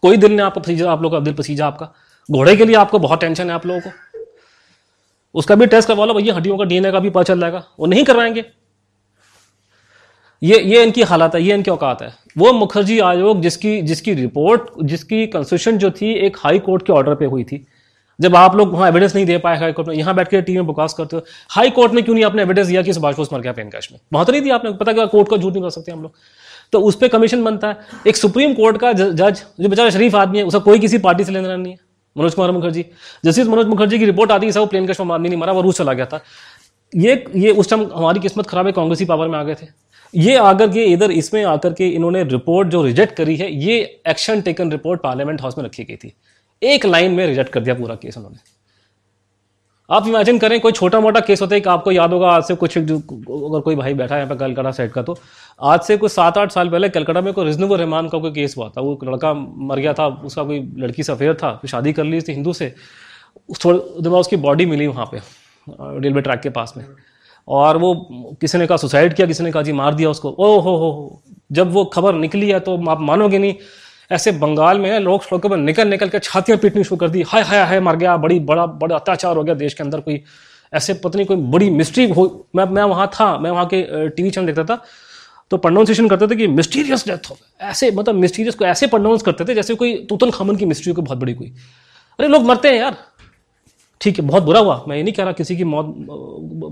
कोई 0.02 0.16
दिल 0.16 0.32
ने 0.32 0.42
आप 0.42 0.58
आप 0.58 1.02
लोगों 1.02 1.10
का 1.10 1.20
दिल 1.20 1.34
पसीजा 1.34 1.66
आपका। 1.66 1.92
घोड़े 2.30 2.56
के 2.56 2.64
लिए 2.64 2.76
आपको 2.76 2.98
बहुत 2.98 3.20
टेंशन 3.20 3.48
है 3.48 3.54
आप 3.54 3.66
लोगों 3.66 3.80
को। 3.80 3.90
उसका 5.34 5.54
भी 5.54 5.66
टेस्ट 5.66 5.88
करवा 5.88 6.04
लो 6.04 6.14
भैया, 6.14 6.34
हड्डियों 6.34 6.58
का 6.58 6.64
डीएनए 6.64 6.92
का 6.92 7.00
भी 7.00 7.10
पता 7.10 7.22
चल 7.22 7.40
जाएगा। 7.40 7.64
वो 7.78 7.86
नहीं 7.86 8.04
करवाएँगे। 8.04 8.44
ये 10.42 10.58
ये 10.60 10.82
इनकी 10.82 11.02
हालत 11.02 11.34
है, 11.34 11.42
ये 11.42 11.54
इनकी 11.54 11.70
औकात 11.70 12.02
है। 12.02 12.14
वो 12.38 12.52
मुखर्जी 12.52 12.98
आयोग 13.00 13.40
जिसकी 13.40 13.82
जिसकी 13.82 14.14
रिपोर्ट, 14.14 14.62
जिसकी 14.82 15.26
कंस्टिट्यूशन 15.26 15.78
जो 15.78 15.90
थी, 15.90 16.12
एक 16.12 16.36
हाई 16.40 16.58
कोर्ट 16.58 16.86
के 16.86 16.92
ऑर्डर 16.92 17.14
पे 17.14 17.24
हुई 17.24 17.44
थी। 17.44 17.66
जब 18.20 18.36
आप 18.36 18.56
लोग 18.56 18.72
वहाँ 18.72 18.88
एविडेंस 18.88 19.14
नहीं 19.14 19.26
दे 19.26 19.38
पाए 19.38 19.58
हाई 19.58 19.72
कोर्ट 19.72 19.88
में, 19.88 19.94
यहाँ 19.94 20.14
बैठ 20.14 20.28
के 20.28 20.42
टीम 20.42 20.56
में 20.56 20.66
बुकास 20.66 20.94
करते 20.94 21.16
हो 21.16 21.22
हाई 21.50 21.70
कोर्ट 21.70 21.92
में 21.92 22.04
क्यों 22.04 22.14
नहीं 22.14 22.24
आपने 22.24 22.42
एविडेंस 22.42 22.66
दिया 22.66 22.82
कि 22.82 22.92
सुभाष 22.92 23.16
बोस 23.16 23.32
मर 23.32 23.40
गया 23.40 23.52
पेन 23.52 23.68
कैश 23.68 23.88
में? 23.92 23.98
वहाँ 24.12 24.26
तो 24.26 24.32
नहीं 24.32 24.42
दिया 24.42 24.54
आपने, 24.54 24.72
पता 24.72 24.92
क्या 24.92 25.06
कोर्ट 25.06 25.28
का 25.28 25.36
झूठ 25.36 25.52
नहीं 25.52 25.62
कर 25.62 25.70
सकते 25.70 25.92
हम 25.92 26.02
लोग। 26.02 26.12
तो 26.72 26.80
उस 26.80 26.96
पर 26.96 27.08
कमीशन 27.08 27.44
बनता 27.44 27.68
है। 27.68 27.76
एक 28.06 28.16
सुप्रीम 28.16 28.54
कोर्ट 28.54 28.78
का 28.78 28.92
जज 28.92 29.44
जो 29.60 29.68
बेचारा 29.68 29.90
शरीफ 29.90 30.14
आदमी 30.14 30.38
है, 30.38 30.44
उसका 30.44 30.58
कोई 30.58 30.78
किसी 30.78 30.98
पार्टी 30.98 31.24
से 31.24 31.32
लेना 31.32 31.56
नहीं 31.56 31.72
है। 31.72 31.91
मनोज 32.16 32.34
कुमार 32.34 32.50
मुखर्जी। 32.50 32.84
जैसे 33.24 33.44
मनोज 33.44 33.66
मुखर्जी 33.66 33.98
की 33.98 34.04
रिपोर्ट 34.04 34.32
आती 34.32 34.46
है 34.46 34.52
सब 34.52 34.68
प्लेन 34.68 34.86
कश्मीर 34.86 35.12
आदमी 35.12 35.28
नहीं 35.28 35.38
मरा, 35.38 35.52
वो 35.52 35.60
रूस 35.60 35.78
चला 35.78 35.92
गया 35.92 36.06
था। 36.06 36.20
ये 36.92 37.24
ये 37.36 37.50
उस 37.50 37.70
टाइम 37.70 37.86
हमारी 37.94 38.20
किस्मत 38.20 38.46
खराब 38.46 38.66
है, 38.66 38.72
कांग्रेसी 38.72 39.04
पावर 39.04 39.28
में 39.28 39.38
आ 39.38 39.42
गए 39.42 39.54
थे। 39.54 39.66
ये 40.14 40.36
आकर 40.36 40.68
के, 40.68 40.84
इधर 40.84 41.10
इसमें 41.10 41.44
आकर 41.44 41.72
के 41.72 41.88
इन्होंने 41.88 42.22
रिपोर्ट 42.24 42.68
जो 42.68 42.82
रिजेक्ट 42.82 43.14
करी 43.14 43.36
है, 43.36 43.52
ये 43.54 44.00
action 44.08 44.40
taken 44.40 44.70
report 44.70 45.00
parliament 45.00 45.40
house 45.40 45.58
में 45.58 45.64
रखी 45.64 45.84
गई 45.84 45.96
थी। 45.96 46.12
एक 46.62 46.86
लाइन 46.86 47.12
में 47.12 47.26
रिजेक्ट 47.26 47.50
कर 47.50 47.60
दिया 47.60 47.74
पूरा 47.74 47.94
केस 47.94 48.16
उन्होंने। 48.16 48.38
आप 49.88 50.06
इमेजिन 50.08 50.38
करें, 50.38 50.58
कोई 50.60 50.72
छोटा 50.72 51.00
मोटा 51.00 51.20
केस 51.20 51.40
होता 51.42 51.54
है 51.54 51.60
कि 51.60 51.68
आपको 51.68 51.92
याद 51.92 52.12
होगा, 52.12 52.28
आज 52.28 52.42
से 52.44 52.54
कुछ 52.54 52.76
अगर 52.78 53.60
कोई 53.60 53.76
भाई 53.76 53.94
बैठा 53.94 54.14
है 54.14 54.20
यहाँ 54.20 54.30
पे 54.30 54.38
कलकत्ता 54.38 54.70
साइड 54.70 54.90
का 54.90 55.02
तो 55.02 55.16
आज 55.60 55.80
से 55.80 55.96
कुछ 55.96 56.12
सात 56.12 56.38
आठ 56.38 56.52
साल 56.52 56.68
पहले 56.68 56.88
कलकत्ता 56.88 57.20
में 57.20 57.32
कोई 57.34 57.44
रिजनबुल 57.44 57.78
रहमान 57.78 58.08
का 58.08 58.18
कोई 58.18 58.30
केस 58.32 58.54
हुआ 58.58 58.68
था। 58.68 58.80
वो 58.80 58.98
लड़का 59.04 59.32
मर 59.34 59.78
गया 59.78 59.92
था, 59.94 60.06
उसका 60.06 60.42
कोई 60.44 60.60
लड़की 60.78 61.02
से 61.02 61.12
अफेयर 61.12 61.34
था 61.34 61.60
शादी 61.66 61.92
कर 61.92 62.04
ली 62.04 62.20
थी 62.20 62.32
हिंदू 62.32 62.52
से। 62.52 62.74
थोड़े 63.64 64.08
उसकी 64.10 64.36
बॉडी 64.38 64.66
मिली 64.66 64.86
वहाँ 64.86 65.06
पे 65.06 65.20
रेलवे 66.00 66.20
ट्रैक 66.20 66.40
के 66.40 66.50
पास 66.50 66.74
में। 66.76 66.84
और 67.48 67.76
वो 67.76 67.94
किसी 68.40 68.58
ने 68.58 68.66
कहा 68.66 68.76
सुसाइड 68.78 69.14
किया, 69.14 69.26
किसी 69.26 69.44
ने 69.44 69.52
कहा, 69.52 69.62
जी 69.62 69.72
मार 69.74 69.94
दिया 69.94 70.10
उसको। 70.10 70.30
ओ 70.30 70.58
हो 70.60 70.76
हो। 70.76 71.22
जब 71.52 71.72
वो 71.72 71.84
खबर 71.86 72.14
निकली 72.16 72.48
है 72.50 72.60
तो 72.60 72.76
आप 72.90 73.00
मानोगे 73.02 73.38
नहीं 73.38 73.54
ऐसे 74.12 74.32
बंगाल 74.34 74.78
में 74.78 74.98
लोग 75.00 75.22
सड़कों 75.22 75.48
पर 75.48 75.56
निकल 75.58 75.88
निकल 75.88 76.08
के 76.08 76.18
छातियाँ 76.20 76.58
पीटनी 76.58 76.84
शुरू 76.84 76.96
कर 76.96 77.08
दी। 77.08 77.22
हाय 77.28 77.42
हाय 77.42 77.62
हाय, 77.62 77.80
मर 77.80 77.96
गया, 77.96 78.16
बड़ी, 78.18 78.38
बड़ा 78.40 78.66
बड़ा 78.66 78.96
अत्याचार 78.96 79.36
हो 79.36 79.44
गया 79.44 79.54
देश 79.56 79.74
के 79.74 79.82
अंदर 79.82 80.00
कोई। 80.00 80.22
ऐसे 80.72 80.94
पत्नी 80.96 81.24
कोई 81.24 81.36
बड़ी 81.36 81.70
मिस्ट्री 81.72 82.08
हो, 82.10 82.46
मैं 82.56 82.64
मैं 82.66 82.82
वहाँ 82.84 83.10
था, 83.14 83.36
मैं 83.38 83.50
वहाँ 83.50 83.66
के 83.66 84.08
टीवी 84.08 84.30
चैनल 84.30 84.46
देखता 84.46 84.64
था 84.64 84.82
तो 85.50 85.56
प्रोनाउंसिएशन 85.58 86.08
करते 86.08 86.26
थे 86.26 86.36
कि 86.36 86.46
मिस्टीरियस 86.48 87.04
डेथ 87.08 87.30
हो 87.30 87.36
ऐसे 87.62 87.90
मतलब 87.90 88.14
मिस्टीरियस 88.16 88.54
को 88.54 88.64
ऐसे 88.64 88.86
प्रोनाउंस 88.86 89.22
करते 89.22 89.44
थे 89.44 89.54
जैसे 89.54 89.74
कोई 89.74 89.94
तूतन 90.08 90.30
खामन 90.30 90.56
की 90.56 90.66
मिस्ट्री 90.66 90.92
को 90.92 91.02
बहुत 91.02 91.18
बड़ी 91.18 91.34
कोई। 91.34 91.52
अरे 92.18 92.28
लोग 92.28 92.44
मरते 92.44 92.68
हैं 92.68 92.76
यार। 92.76 92.96
ठीक 94.00 94.18
है, 94.18 94.24
बहुत 94.26 94.42
बुरा 94.42 94.60
हुआ। 94.60 94.84
मैं 94.88 94.96
ये 94.96 95.02
नहीं 95.02 95.14
कह 95.14 95.22
रहा 95.22 95.32
किसी 95.32 95.56
की 95.56 95.64
मौत 95.64 95.94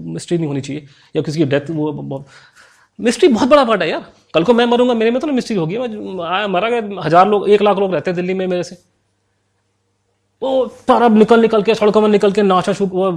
मिस्ट्री 0.07 0.39
नहीं 0.39 0.47
होनी 0.47 0.61
चाहिए, 0.61 0.87
या 1.17 1.23
किसी 1.23 1.39
की 1.39 1.45
डेथ 1.45 1.71
वो 1.71 2.25
मिस्ट्री 3.01 3.29
बहुत 3.29 3.49
बड़ा 3.49 3.65
पार्ट 3.65 3.83
है 3.83 3.89
यार। 3.91 4.05
कल 4.35 4.45
को 4.45 4.55
मैं 4.55 4.65
मरूँगा, 4.67 4.95
मेरे 4.95 5.11
में 5.11 5.21
तो 5.21 5.27
ना 5.27 5.33
मिस्ट्री 5.33 5.57
होगी। 5.57 5.79
मरा 5.79 6.69
गया, 6.69 7.03
हज़ार 7.05 7.29
लोग, 7.29 7.49
एक 7.49 7.63
लाख 7.63 7.79
लोग 7.79 7.95
रहते 7.95 8.11
हैं 8.11 8.17
दिल्ली 8.17 8.35
में 8.35 8.47
मेरे 8.47 8.63
से। 8.63 8.77
वो 10.43 10.67
सारा 10.69 11.09
निकल 11.11 11.41
निकल 11.41 11.63
के, 11.63 11.75
सड़कों 11.75 12.01
में 12.01 12.09
निकल 12.09 12.33
के 12.33 12.43
नाचा 12.43 12.73
शुक 12.73 12.93
वो 12.93 13.11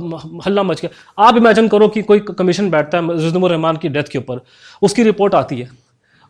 हल्ला 0.45 0.63
मच 0.63 0.81
गया। 0.81 1.23
आप 1.23 1.37
इमेजिन 1.37 1.67
करो 1.67 1.87
कि 1.87 2.01
कोई 2.03 2.19
कमीशन 2.29 2.69
बैठता 2.69 2.97
है 2.97 3.17
जुजमुर 3.19 3.51
रहमान 3.51 3.77
की 3.77 3.89
डेथ 3.89 4.11
के 4.11 4.17
ऊपर। 4.19 4.41
उसकी 4.81 5.03
रिपोर्ट 5.03 5.35
आती 5.35 5.59
है। 5.59 5.69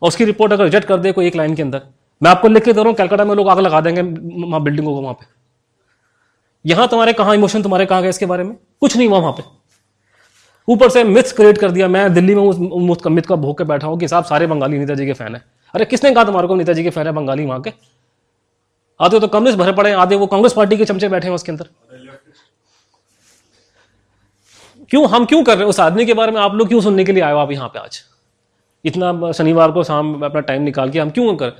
और 0.02 0.08
उसकी 0.08 0.24
रिपोर्ट 0.24 0.52
अगर 0.52 0.64
रिजेक्ट 0.64 0.88
कर 0.88 0.98
दे 0.98 1.12
कोई 1.12 1.26
एक 1.26 1.36
लाइन 1.36 1.54
के 1.54 1.62
अंदर। 1.62 1.82
मैं 2.22 2.30
आपको 2.30 2.48
लिख 2.48 2.64
के 2.64 2.72
दे 2.72 2.80
रहा 2.80 2.88
हूँ 2.88 2.96
कैलकाटा 2.96 3.24
में 3.24 3.34
लोग 3.34 3.48
आग 3.48 3.58
लगा 3.60 3.80
देंगे 3.80 4.02
बिल्डिंगों 4.02 4.94
को 4.94 5.00
वहाँ 5.00 5.14
पे। 5.14 5.26
यहाँ 6.64 6.86
तुम्हारे 6.88 7.12
कहाँ 7.12 7.34
इमोशन 7.34 7.62
तुम्हारे 7.62 7.86
कहाँ 7.86 8.02
गए 8.02 8.08
इसके 8.08 8.26
बारे 8.26 8.44
में? 8.44 8.54
कुछ 8.80 8.96
नहीं 8.96 9.08
हुआ 9.08 9.18
वहाँ 9.18 9.32
पे। 9.32 9.42
ऊपर 10.68 10.88
से 10.88 11.04
मिथ्स 11.04 11.32
क्रिएट 11.32 11.58
कर 11.58 11.70
दिया। 11.70 11.88
मैं 11.88 12.12
दिल्ली 12.14 12.34
में 12.34 12.42
उस 12.42 13.06
मिथ 13.06 13.22
का 13.22 13.36
भोग 13.36 13.58
के 13.58 13.64
बैठा 13.64 13.86
हूँ 13.86 13.98
कि 13.98 14.08
साहब, 14.08 14.24
सारे 14.24 14.46
बंगाली 14.46 14.78
नेताजी 14.78 15.06
के 15.06 15.12
फ़ैन 15.12 15.34
है। 15.34 15.42
अरे, 15.74 15.84
किसने 15.84 16.14
कहा 16.14 16.24
तुम्हारे 16.24 16.48
को? 16.48 16.54
नेताजी 16.54 16.82
के 16.82 16.90
फ़ैन 16.90 17.06
है 17.06 17.12
बंगाली 17.12 17.44
वहाँ 17.44 17.60
के। 17.60 17.72
आधे 19.00 19.20
तो 19.20 19.28
कम्युनिस्ट 19.28 19.58
भरे 19.58 19.72
पड़े 19.72 19.92
आधे 19.92 20.16
वो 20.16 20.26
कांग्रेस 20.26 20.52
पार्टी 20.52 20.76
के 20.76 20.84
चमचे 20.84 21.08
बैठे 21.08 21.28
हैं 21.28 21.34
उसके 21.34 21.52
अंदर। 21.52 21.68
क्यों, 24.90 25.08
हम 25.08 25.24
क्यों 25.24 25.42
कर 25.44 25.52
रहे 25.52 25.62
हैं? 25.62 25.68
उस 25.68 25.80
आदमी 25.80 26.06
के 26.06 26.14
बारे 26.14 26.32
में 26.32 26.40
आप 26.40 26.54
लोग 26.54 26.68
क्यों 26.68 26.80
सुनने 26.80 27.04
के 27.04 27.12
लिए 27.12 27.22
आए 27.22 27.32
हो 27.32 27.38
आप 27.38 27.50
यहाँ 27.52 27.68
पे 27.68 27.78
आज? 27.78 28.02
इतना 28.84 29.32
शनिवार 29.32 29.72
को 29.72 29.84
शाम 29.84 30.22
अपना 30.22 30.40
टाइम 30.40 30.62
निकाल 30.62 30.90
के 30.90 30.98
हम 31.00 31.10
क्यों 31.10 31.34
कर? 31.36 31.52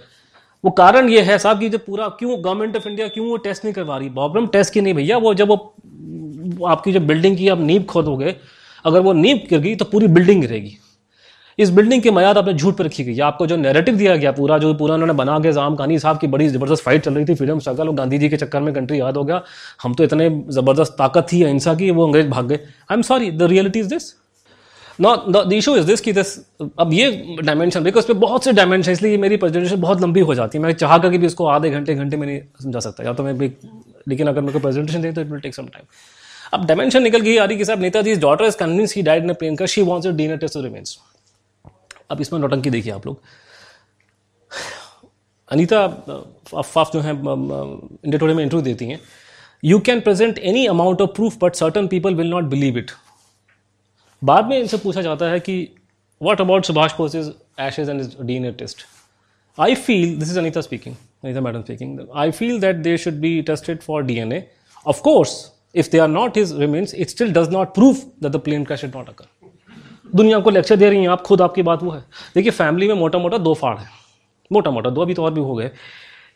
वो 0.64 0.70
कारण 0.70 1.08
ये 1.08 1.20
है 1.20 1.38
साहब 1.38 1.60
कि 1.60 1.68
जब 1.68 1.84
पूरा 1.86 2.08
क्यों 2.08 2.44
गवर्नमेंट 2.44 2.76
ऑफ़ 2.76 2.88
इंडिया 2.88 3.08
क्यों 3.08 3.26
वो 3.26 3.36
टेस्ट 3.36 3.64
नहीं 3.64 3.74
करवा 3.74 3.96
रही? 3.98 4.08
प्रॉब्लम 4.08 4.46
टेस्ट 4.46 4.72
की 4.72 4.80
नहीं 4.80 4.94
भैया, 4.94 5.18
वो 5.18 5.34
जब 5.34 5.48
वो, 5.48 5.74
आपकी 6.66 6.92
जब 6.92 7.06
बिल्डिंग 7.06 7.36
की 7.36 7.48
आप 7.48 7.58
नींव 7.60 7.82
खोदोगे 7.82 8.36
अगर 8.84 9.00
वो 9.00 9.12
नींव 9.14 9.40
गिर 9.50 9.60
गई 9.60 9.74
तो 9.74 9.84
पूरी 9.84 10.06
बिल्डिंग 10.08 10.40
गिरेगी। 10.40 10.76
इस 11.58 11.70
बिल्डिंग 11.70 12.02
की 12.02 12.10
मयाद 12.10 12.38
आपने 12.38 12.52
झूठ 12.52 12.76
पर 12.76 12.84
रखी 12.84 13.04
गई। 13.04 13.18
आपको 13.20 13.46
जो 13.46 13.56
नैरेटिव 13.56 13.96
दिया 13.96 14.16
गया 14.16 14.32
पूरा, 14.32 14.58
जो 14.58 14.72
पूरा 14.74 14.94
उन्होंने 14.94 15.14
बना 15.14 15.38
के 15.40 15.52
जाम 15.52 15.74
कहानी, 15.76 15.98
साहब 15.98 16.18
की 16.18 16.26
बड़ी 16.28 16.48
ज़बरदस्त 16.48 16.82
फाइट 16.84 17.04
चल 17.04 17.14
रही 17.14 17.24
थी 17.24 17.34
फ्रीडम 17.34 17.58
स्ट्रगल 17.58 17.88
और 17.88 17.94
गांधी 17.94 18.18
जी 18.18 18.28
के 18.28 18.36
चक्कर 18.36 18.60
में 18.60 18.72
कंट्री 18.74 19.00
याद 19.00 19.16
हो 19.16 19.24
गया। 19.24 19.42
हम 19.82 19.94
तो 19.94 20.04
इतने 20.04 20.28
ज़बरदस्त 20.50 20.94
ताकत 20.98 21.26
थी 21.32 21.42
अहिंसा 21.42 21.74
की, 21.74 21.90
वो 21.90 22.06
अंग्रेज़ 22.06 22.28
भाग 22.28 22.48
गए। 22.48 22.56
I 22.56 22.94
am 22.94 23.02
sorry 23.02 23.30
the 23.30 23.42
reality 23.44 23.80
is 23.80 23.88
this 23.88 24.14
not 24.98 25.28
the 25.28 25.52
issue 25.52 25.76
is 25.76 25.86
this 25.86 26.00
कि 26.00 26.12
दिस 26.12 26.36
अब 26.80 26.92
ये 26.92 27.36
डायमेंशन 27.42 27.84
बिकॉज़ 27.84 28.06
पे 28.06 28.12
बहुत 28.16 28.44
से 28.44 28.52
डायमेंशन 28.52 28.92
इसलिए 28.92 29.16
मेरी 29.18 29.36
प्रेजेंटेशन 29.36 29.80
बहुत 29.80 30.02
लंबी 30.02 30.20
हो 30.22 30.34
जाती 30.34 30.58
है। 30.58 30.64
मैं 30.64 30.72
चाह 30.74 30.98
कर 30.98 31.08
भी 31.10 31.26
इसको 31.26 31.46
आधे 31.48 31.70
घंटे 31.70 31.94
घंटे 31.94 32.16
में 32.16 32.26
नहीं 32.26 32.40
समझा 32.62 32.80
सकता। 32.80 33.04
या 33.04 33.12
तो 33.12 33.22
मैं 33.22 33.36
भी, 33.38 33.52
लेकिन 34.08 34.26
अगर 34.28 34.40
मेरे 34.40 34.52
को 34.52 34.58
प्रेजेंटेशन 34.58 35.02
दे 35.02 35.12
तो 35.12 35.20
it 35.20 35.30
will 35.30 35.40
take 35.40 35.54
some 35.54 35.66
time 35.66 35.86
अब 36.54 36.66
डायमेंशन 36.66 37.02
निकल 37.02 37.20
गई 37.20 37.36
आ 37.36 37.44
रही 37.44 37.58
कि 37.58 37.64
साहब 37.64 37.80
Netaji 37.80 38.14
daughter 38.24 38.44
is 38.44 38.56
convince 38.56 38.94
he 38.96 39.02
died 39.02 39.24
in 39.24 39.32
plane 39.34 39.56
कर 39.56 39.66
she 39.66 39.82
wants 39.82 40.06
D 40.08 40.24
N 40.24 40.36
test 40.38 40.56
remains 40.56 40.98
अब 42.10 42.20
इसमें 42.20 42.38
नोटंकी 42.40 42.70
देखिए 42.70 42.92
आप 42.92 43.06
लोग। 43.06 43.20
अनीता 45.50 45.82
अफाफ 46.58 46.92
जो 46.92 47.00
है 47.00 47.10
इंडिया 47.10 48.34
में 48.34 48.42
इंटरव्यू 48.42 48.60
देती 48.62 48.88
हैं। 48.88 48.98
You 49.64 49.78
can 49.80 50.00
present 50.00 50.38
any 50.40 50.66
amount 50.66 51.00
of 51.00 51.10
proof 51.14 51.38
but 51.42 51.54
certain 51.54 51.86
people 51.88 52.14
will 52.14 52.30
not 52.30 52.44
believe 52.50 52.78
it 52.78 52.90
बाद 54.22 54.46
में 54.46 54.58
इनसे 54.58 54.76
पूछा 54.76 55.02
जाता 55.02 55.30
है 55.30 55.40
कि 55.40 55.56
what 56.20 56.40
about 56.40 56.64
Subhash 56.64 56.96
Bose's 56.98 57.32
ashes 57.60 57.88
and 57.90 58.02
D 58.26 58.36
N 58.36 58.52
test 58.58 58.84
I 59.58 59.74
feel 59.86 60.16
this 60.18 60.30
is 60.30 60.38
Anita 60.38 60.60
speaking 60.60 60.94
Anita 61.24 61.40
madam 61.40 61.62
speaking 61.62 61.98
I 62.16 62.30
feel 62.32 62.60
that 62.60 62.76
they 62.82 62.96
should 62.98 63.20
be 63.20 63.40
tested 63.42 63.80
for 63.82 64.02
D 64.02 64.18
N 64.18 64.32
A 64.32 64.46
of course 64.86 65.34
if 65.82 65.90
they 65.90 66.00
are 66.00 66.10
not 66.10 66.36
his 66.38 66.52
remains, 66.62 66.92
it 66.94 67.12
still 67.14 67.32
does 67.38 67.50
not 67.54 67.74
prove 67.78 68.02
that 68.22 68.32
the 68.34 68.40
plane 68.48 68.64
crash 68.66 68.84
did 68.84 68.96
not 68.96 69.26
दुनिया 70.16 70.38
को 70.38 70.50
lecture 70.50 70.76
दे 70.76 70.88
रही 70.90 71.00
हैं 71.00 71.08
आप, 71.08 71.22
खुद 71.22 71.40
आपकी 71.42 71.62
बात 71.62 71.82
वो 71.82 71.90
है। 71.90 72.04
देखिए 72.34 72.50
फैमिली 72.50 72.88
में 72.88 72.94
मोटा 72.94 73.18
मोटा 73.18 73.38
दो 73.38 73.54
फाड़ 73.54 73.76
है। 73.78 73.86
मोटा 74.52 74.70
मोटा, 74.70 74.90
दो 74.90 75.02
अभी 75.02 75.14
तो 75.14 75.24
और 75.24 75.32
भी 75.34 75.40
हो 75.40 75.54
गए। 75.54 75.70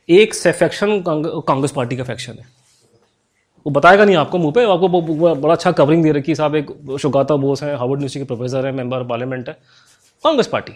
एक 0.09 0.35
सेफेक्शन 0.35 1.03
कांग्रेस 1.09 1.73
पार्टी 1.73 1.97
का 1.97 2.05
फैक्शन 2.05 2.33
है। 2.33 2.47
वो 3.67 3.71
बताएगा 3.71 4.05
नहीं 4.05 4.17
आपको 4.17 4.39
मुँह 4.39 4.53
पे, 4.53 4.65
आपको 4.65 5.35
बड़ा 5.35 5.55
अच्छा 5.55 5.73
कवरिंग 5.73 6.03
दे 6.03 6.13
रखी 6.13 6.31
है। 6.33 6.35
साहब, 6.35 6.55
एक 6.55 6.97
शुगाता 7.01 7.37
बोस 7.37 7.63
है, 7.63 7.77
हार्वर्ड 7.77 8.01
यूनिवर्सिटी 8.01 8.21
के 8.21 8.27
प्रोफेसर 8.27 8.67
है 8.67 8.73
मेंबर 8.73 9.05
पार्लियामेंट 9.05 9.49
है। 9.49 9.55
कांग्रेस 10.25 10.47
पार्टी। 10.47 10.73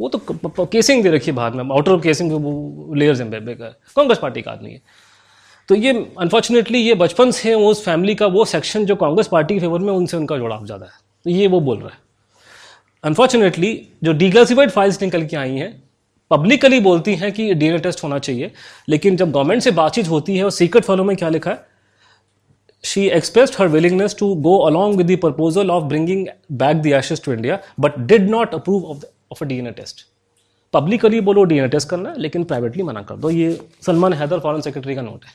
वो 0.00 0.08
तो 0.08 0.66
केसिंग 0.66 1.02
दे 1.02 1.10
रखी 1.10 1.30
है 1.30 1.36
बाद 1.36 1.54
में। 1.54 1.64
आउटर 1.64 2.00
केसिंग 2.00 2.30
लेयर्स 2.96 3.20
हैं 3.20 3.30
कांग्रेस 3.96 4.18
पार्टी 4.18 4.42
का 4.42 4.50
आदमी 4.50 4.70
है। 4.70 4.80
तो 5.68 5.74
ये 5.74 5.92
अनफॉर्चुनेटली 6.18 6.78
ये 6.78 6.94
बचपन 6.96 7.30
से 7.30 7.54
उस 7.54 7.84
फैमिली 7.84 8.14
का 8.14 8.26
वो 8.28 8.44
सेक्शन 8.46 8.84
जो 8.86 8.96
कांग्रेस 8.96 9.28
पार्टी 9.28 9.54
के 9.54 9.60
फेवर 9.60 9.80
में 9.80 9.92
उनसे 9.92 10.16
उनका 10.16 10.36
जुड़ाव 10.38 10.64
ज़्यादा 10.66 10.86
है। 10.86 10.92
तो 11.24 11.30
ये 11.30 11.46
वो 11.46 11.60
बोल 11.60 11.78
रहा 11.78 11.88
है। 11.88 11.98
अनफॉर्चुनेटली 13.04 13.72
जो 14.04 14.12
डिक्लासिफाइड 14.14 14.70
फाइल्स 14.70 15.02
निकल 15.02 15.26
के 15.26 15.36
आई 15.36 15.56
हैं 15.56 15.70
पब्लिकली 16.30 16.78
बोलती 16.80 17.14
हैं 17.14 17.30
कि 17.32 17.52
डीएनए 17.54 17.78
टेस्ट 17.78 18.02
होना 18.04 18.18
चाहिए, 18.18 18.50
लेकिन 18.88 19.16
जब 19.16 19.30
गवर्नमेंट 19.32 19.62
से 19.62 19.70
बातचीत 19.72 20.08
होती 20.08 20.36
है 20.36 20.44
और 20.44 20.50
सीक्रेट 20.50 20.84
फॉलो 20.84 21.04
में 21.04 21.16
क्या 21.16 21.28
लिखा 21.28 21.50
है 21.50 21.66
she 22.84 23.06
expressed 23.10 23.54
her 23.58 23.68
willingness 23.68 24.16
to 24.18 24.34
go 24.36 24.56
along 24.66 24.96
with 24.96 25.10
the 25.10 25.18
proposal 25.20 25.70
of 25.70 25.84
bringing 25.84 26.26
back 26.52 26.82
the 26.82 26.86
ashes 26.94 27.22
to 27.24 27.32
India 27.32 27.58
but 27.80 27.98
did 28.00 28.30
not 28.30 28.54
approve 28.54 28.84
of 28.84 29.04
of 29.32 29.44
a 29.44 29.46
DNA 29.48 29.70
test 29.72 30.06
publicly 30.74 31.20
बोलो 31.20 31.44
डीएनए 31.44 31.68
टेस्ट 31.68 31.88
करना 31.88 32.10
है, 32.10 32.18
लेकिन 32.18 32.44
privately 32.44 32.82
मना 32.82 33.02
कर 33.02 33.16
दो। 33.16 33.30
ये 33.30 33.58
सलमान 33.86 34.12
हैदर 34.12 34.38
फॉरेन 34.38 34.60
सेक्रेटरी 34.60 34.94
का 34.94 35.02
note 35.02 35.24
है। 35.24 35.32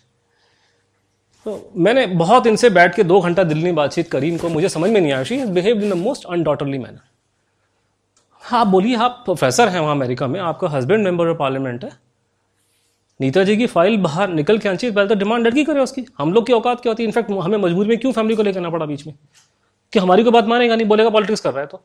तो 1.45 1.71
मैंने 1.75 2.05
बहुत 2.07 2.47
इनसे 2.47 2.69
बैठ 2.69 2.95
के 2.95 3.03
दो 3.03 3.19
घंटा 3.21 3.43
दिल्ली 3.43 3.63
में 3.63 3.75
बातचीत 3.75 4.11
करी 4.11 4.27
इनको, 4.27 4.49
मुझे 4.49 4.69
समझ 4.69 4.89
में 4.91 5.01
नहीं 5.01 5.11
आया। 5.11 5.23
She 5.23 5.45
behave 5.45 5.81
in 5.81 5.89
the 5.89 5.93
most 5.93 6.25
undaughterly 6.25 6.77
manner 6.77 6.99
हाँ 8.43 8.71
बोलिए, 8.71 8.95
आप 8.95 9.21
प्रोफेसर 9.25 9.69
हैं 9.69 9.79
वहाँ 9.79 9.95
अमेरिका 9.95 10.27
में, 10.27 10.39
आपका 10.39 10.67
हस्बैंड 10.67 11.03
मेंबर 11.03 11.27
ऑफ़ 11.27 11.37
पार्लियामेंट 11.37 11.83
है। 11.83 11.91
नीता 13.21 13.43
जी 13.43 13.57
की 13.57 13.67
फ़ाइल 13.67 13.97
बाहर 13.97 14.29
निकल 14.29 14.57
के 14.57 14.75
चाहिए 14.75 14.95
पहले 14.95 15.09
तो 15.09 15.15
डिमांड 15.15 15.47
लड़की 15.47 15.63
करे 15.63 15.79
उसकी। 15.79 16.05
हम 16.17 16.33
लोग 16.33 16.45
की 16.47 16.53
औकात 16.53 16.81
क्या 16.81 16.91
होती 16.91 17.03
है? 17.03 17.07
इनफैक्ट 17.07 17.31
हमें 17.31 17.57
मजबूरी 17.57 17.89
में 17.89 17.97
क्यों 17.97 18.11
फैमिली 18.11 18.35
को 18.35 18.43
लेकर 18.43 18.59
आना 18.59 18.69
पड़ा 18.69 18.85
बीच 18.85 19.07
में? 19.07 19.15
कि 19.93 19.99
हमारी 19.99 20.23
को 20.23 20.31
बात 20.31 20.45
मानेगा 20.45 20.75
नहीं, 20.75 20.87
बोलेगा 20.87 21.09
पॉलिटिक्स 21.09 21.41
कर 21.41 21.51
रहा 21.51 21.61
है 21.61 21.67
तो। 21.67 21.81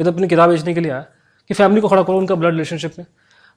ये 0.00 0.04
तो 0.04 0.12
अपनी 0.12 0.28
किताब 0.28 0.50
बेचने 0.50 0.74
के 0.74 0.80
लिए 0.80 0.92
आया 0.92 1.06
कि 1.48 1.54
फैमिली 1.54 1.80
को 1.80 1.88
खड़ा 1.88 2.02
करो 2.02 2.18
उनका 2.18 2.34
ब्लड 2.34 2.50
रिलेशनशिप 2.50 2.92
में। 2.98 3.06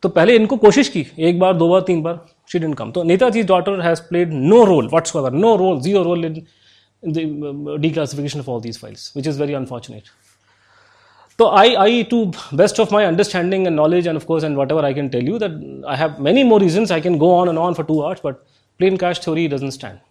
तो 0.04 0.10
पहले 0.10 0.36
इनको 0.36 0.58
कोशिश 0.58 0.90
की, 0.90 1.08
एक 1.20 1.40
बार, 1.40 1.54
दो 1.54 1.70
बार, 1.70 1.82
तीन 1.82 2.02
बार। 2.02 2.26
she 2.52 2.60
didn't 2.60 2.76
come. 2.76 2.94
So 2.94 3.04
Netaji's 3.04 3.46
daughter 3.46 3.82
has 3.82 4.02
played 4.02 4.32
no 4.54 4.66
role 4.66 4.88
whatsoever, 4.90 5.32
no 5.44 5.58
role, 5.58 5.80
zero 5.82 6.04
role 6.04 6.26
in, 6.30 6.46
in 7.02 7.14
the 7.14 7.24
um, 7.24 7.66
declassification 7.86 8.40
of 8.40 8.50
all 8.50 8.60
these 8.60 8.78
files, 8.78 9.12
which 9.14 9.26
is 9.26 9.38
very 9.38 9.54
unfortunate. 9.54 10.10
So 11.38 11.48
I, 11.48 11.84
I, 11.84 12.02
to 12.14 12.32
best 12.52 12.80
of 12.80 12.92
my 12.92 13.06
understanding 13.06 13.68
and 13.68 13.76
knowledge, 13.76 14.06
and 14.06 14.18
of 14.18 14.28
course, 14.28 14.44
and 14.44 14.58
whatever 14.58 14.82
I 14.82 14.94
can 14.94 15.10
tell 15.10 15.24
you, 15.24 15.40
that 15.40 15.54
I 15.88 15.96
have 15.96 16.20
many 16.20 16.44
more 16.44 16.60
reasons. 16.60 16.92
I 16.92 17.00
can 17.00 17.18
go 17.18 17.32
on 17.36 17.48
and 17.54 17.58
on 17.58 17.74
for 17.74 17.86
two 17.86 18.04
hours, 18.04 18.20
but 18.20 18.46
plain 18.78 18.98
cash 18.98 19.20
theory 19.20 19.48
doesn't 19.48 19.72
stand. 19.72 20.02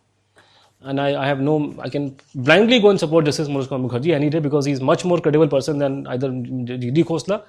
And 0.81 0.99
I, 0.99 1.23
I 1.23 1.27
have 1.27 1.41
no, 1.41 1.75
I 1.79 1.91
can 1.91 2.17
blindly 2.35 2.81
go 2.81 2.89
and 2.89 2.99
support 2.99 3.27
Justice 3.27 3.49
Manoj 3.49 3.69
Mukherjee 3.69 4.15
any 4.15 4.31
day 4.31 4.41
because 4.49 4.65
he's 4.65 4.81
much 4.81 5.05
more 5.05 5.21
credible 5.21 5.47
person 5.47 5.79
than 5.79 6.07
either 6.07 6.31
Didi 6.31 7.05
Khosla 7.05 7.43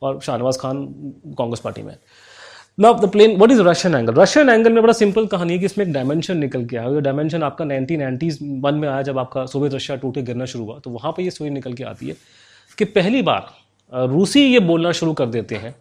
or 0.00 0.14
Shahnawaz 0.14 0.58
Khan, 0.58 1.14
Congress 1.36 1.60
Party 1.60 1.82
man. 1.82 1.98
Now 2.80 3.00
the 3.00 3.08
plane 3.12 3.36
what 3.36 3.50
is 3.50 3.60
Russian 3.62 3.94
angle 3.94 4.14
Russian 4.14 4.48
angle 4.48 4.72
में 4.72 4.82
बड़ा 4.82 4.92
simple 4.92 5.26
कहानी 5.26 5.52
है 5.52 5.58
कि 5.58 5.64
इसमें 5.64 5.84
एक 5.86 5.92
dimension 5.92 6.36
निकल 6.36 6.64
के 6.66 6.76
आया। 6.76 7.00
डायमेंशन 7.00 7.42
आपका 7.42 7.64
नाइनटीन 7.64 8.00
नाइनटीज 8.00 8.38
वन 8.42 8.74
में 8.74 8.88
आया 8.88 9.02
जब 9.02 9.18
आपका 9.18 9.44
सोवियत 9.46 9.74
रशिया 9.74 9.96
टूट 9.96 10.14
के 10.14 10.22
गिरना 10.22 10.44
शुरू 10.44 10.64
हुआ 10.64 10.78
तो 10.78 10.90
वहाँ 10.90 11.12
पर 11.12 11.22
ये 11.22 11.30
स्टोरी 11.30 11.50
निकल 11.50 11.72
के 11.72 11.84
आती 11.84 12.08
है 12.08 12.16
कि 12.78 12.84
पहली 12.84 13.22
बार 13.22 14.06
रूसी 14.08 14.44
ये 14.44 14.60
बोलना 14.60 14.92
शुरू 14.92 15.12
कर 15.12 15.26
देते 15.26 15.54
हैं 15.54 15.74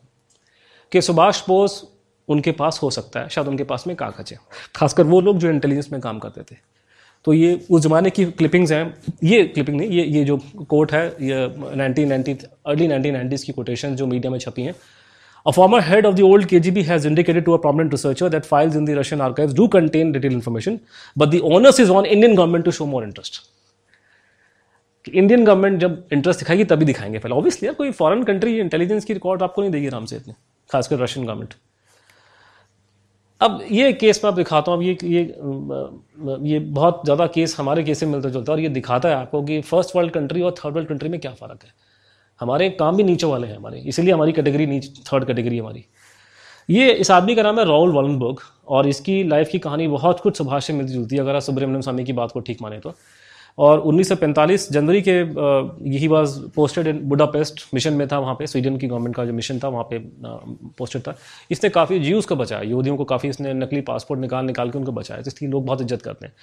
कि 0.92 1.02
सुभाष 1.02 1.42
बोस 1.48 1.84
उनके 2.28 2.52
पास 2.52 2.80
हो 2.84 2.90
सकता 2.90 3.20
है, 3.20 3.30
शायद 3.30 3.48
उनके 3.48 3.64
पास 3.64 3.84
में 3.88 3.96
कागज़ 3.96 4.34
है। 4.34 4.40
खासकर 4.76 5.04
वो 5.04 5.22
लोग 5.22 5.38
जो 5.38 5.50
इंटेलिजेंस 5.50 5.92
में 5.92 6.02
काम 6.02 6.20
करते 6.20 6.42
थे। 6.42 6.56
तो 7.26 7.34
ये 7.34 7.60
उस 7.72 7.82
ज़माने 7.82 8.10
की 8.10 8.26
क्लिपिंग्स 8.26 8.72
हैं। 8.72 8.94
ये 9.24 9.44
क्लिपिंग 9.44 9.78
नहीं, 9.78 9.90
ये 9.90 10.04
ये 10.04 10.24
जो 10.26 10.38
कोट 10.70 10.92
है, 10.92 11.08
ये 11.22 11.46
1990 11.48 12.46
अर्ली 12.66 12.88
1990s 12.88 13.44
की 13.44 13.52
कोटेशन 13.52 13.96
जो 13.96 14.08
मीडिया 14.08 14.32
में 14.32 14.40
छपी 14.40 14.62
हैं 14.62 14.76
head 15.46 16.06
of 16.06 16.16
the 16.16 16.22
old 16.22 16.46
K 16.46 16.60
G 16.60 16.72
B 16.72 16.82
has 16.84 17.08
indicated 17.08 17.46
to 17.46 17.54
a 17.54 17.62
prominent 17.62 18.30
that 18.32 18.46
files 18.46 18.76
in 18.76 18.86
the 18.86 18.98
Russian 19.00 19.22
archives 19.22 19.54
do 19.54 19.68
contain 19.68 20.12
detail 20.12 20.34
information 20.34 20.80
but 21.18 21.30
the 21.30 21.40
onus 21.54 21.80
is 21.80 21.92
on 21.92 22.06
Indian 22.06 22.36
government 22.36 22.66
to 22.66 22.72
show 22.72 22.86
more 22.86 23.04
interest 23.04 23.42
कि 25.06 25.12
Indian 25.12 25.46
government 25.46 25.80
जब 25.82 26.04
interest 26.14 26.40
दिखाएगी, 26.40 26.64
तभी 26.64 26.86
दिखाएँगे 26.86 27.20
पहले. 27.20 27.36
Obviously 27.36 27.68
यार, 27.68 27.76
कोई 27.76 27.92
foreign 27.92 28.24
country 28.24 28.58
intelligence 28.60 29.06
की 29.06 29.14
record 29.14 29.44
आपको 29.44 29.62
नहीं 29.62 29.72
देगी 29.72 29.88
आराम 29.88 30.06
से 30.06 30.16
इतने, 30.16 30.34
खासकर 30.70 31.00
रशियन 31.00 31.26
गवर्नमेंट 31.26 31.54
अब 33.42 33.62
ये 33.72 33.92
केस 33.94 34.20
मैं 34.24 34.32
आप 34.32 34.38
दिखाता 34.38 34.72
हूँ. 34.72 34.80
अब 34.80 34.84
ये 34.84 34.98
ये 35.04 36.50
ये 36.54 36.60
बहुत 36.60 37.02
ज़्यादा 37.06 37.28
केस 37.28 37.56
हमारे 37.60 37.84
केस 37.84 38.00
से 38.00 38.06
मिलता 38.06 38.30
जुलता 38.30 38.52
है 38.52 38.58
और 38.58 38.64
ये 38.64 38.70
दिखाता 38.70 39.10
है 39.10 39.16
आपको 39.16 39.42
कि 39.44 39.62
फ़र्स्ट 39.62 39.96
वर्ल्ड 39.96 40.12
कंट्री 40.14 40.42
और 40.42 40.56
थर्ड 40.58 40.74
वर्ल्ड 40.76 40.90
कंट्री 40.90 41.10
में 41.10 41.20
क्या 41.20 41.32
फ़र्क 41.32 41.64
है. 41.64 41.72
हमारे 42.40 42.70
काम 42.72 42.98
भी 42.98 43.04
नीचे 43.04 43.28
वाले 43.28 43.48
हैं 43.48 43.58
हमारे। 43.58 43.80
इसीलिए 43.80 44.14
हमारी 44.14 44.32
कैटेगरी 44.32 44.66
नीचे 44.68 45.04
थर्ड 45.08 45.26
कैटेगरी 45.28 45.58
हमारी। 45.58 45.86
ये 46.70 46.92
इस 46.94 47.12
आदमी 47.12 47.36
का 47.36 47.44
नाम 47.44 47.60
है 47.60 47.66
राहुल 47.66 47.92
वॉलनबर्ग, 47.92 48.40
और 48.68 48.88
इसकी 48.88 49.24
लाइफ 49.26 49.50
की 49.50 49.60
कहानी 49.60 49.88
बहुत 49.90 50.20
कुछ 50.20 50.38
सुभाष 50.38 50.66
से 50.66 50.74
मिलती 50.74 50.94
जुलती 50.94 51.16
है, 51.16 51.22
अगर 51.22 51.36
आप 51.36 51.42
सुब्रमण्यम 51.42 51.82
स्वामी 51.82 52.04
की 52.04 52.14
बात 52.14 52.32
को 52.32 52.40
ठीक 52.40 52.62
माने 52.62 52.80
तो। 52.80 52.94
और 53.58 53.80
1945 53.82 54.68
जनवरी 54.72 55.02
के 55.02 55.12
यही 55.90 56.08
was 56.08 56.38
posted 56.56 56.88
in 56.88 57.00
Budapest 57.10 57.64
mission 57.74 57.94
में 57.94 58.08
था 58.08 58.20
वहाँ 58.20 58.36
पे 58.36 58.48
स्वीडन 58.48 58.78
की 58.78 58.88
गवर्नमेंट 58.88 59.16
का 59.16 59.26
जो 59.26 59.34
मिशन 59.34 59.60
था, 59.60 59.68
वहाँ 59.68 59.88
पे 59.90 60.00
पोस्टेड 60.78 61.02
था। 61.02 61.16
इसने 61.52 61.70
काफ़ी, 61.70 62.00
जीव 62.00 62.22
को 62.22 62.36
बचाया 62.36 62.62
यहूदियों 62.62 62.98
को 62.98 63.06
काफ़ी, 63.06 63.30
इसने 63.30 63.54
नकली 63.56 63.82
पासपोर्ट 63.84 64.22
निकाल 64.22 64.46
निकाल 64.46 64.70
के 64.72 64.78
उनको 64.78 64.92
बचाया 64.92 65.22
तो 65.22 65.28
इसलिए 65.28 65.52
लोग 65.52 65.66
बहुत 65.66 65.82
इज़्ज़त 65.82 66.02
करते 66.02 66.26
हैं। 66.26 66.34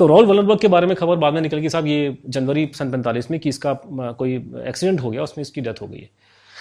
तो 0.00 0.06
रॉल 0.06 0.26
वलनबर्ग 0.26 0.58
के 0.60 0.68
बारे 0.68 0.86
में 0.86 0.94
खबर 0.96 1.16
बाद 1.16 1.34
में 1.34 1.40
निकल 1.40 1.58
गई। 1.58 1.68
साहब, 1.68 1.86
ये 1.86 2.16
जनवरी 2.28 2.70
सन 2.74 2.90
पैंतालीस 2.90 3.30
में 3.30 3.38
कि 3.40 3.48
इसका 3.48 3.72
कोई 4.18 4.34
एक्सीडेंट 4.66 5.00
हो 5.00 5.10
गया, 5.10 5.22
उसमें 5.22 5.42
इसकी 5.42 5.60
डेथ 5.60 5.80
हो 5.82 5.86
गई 5.86 5.98
है। 5.98 6.08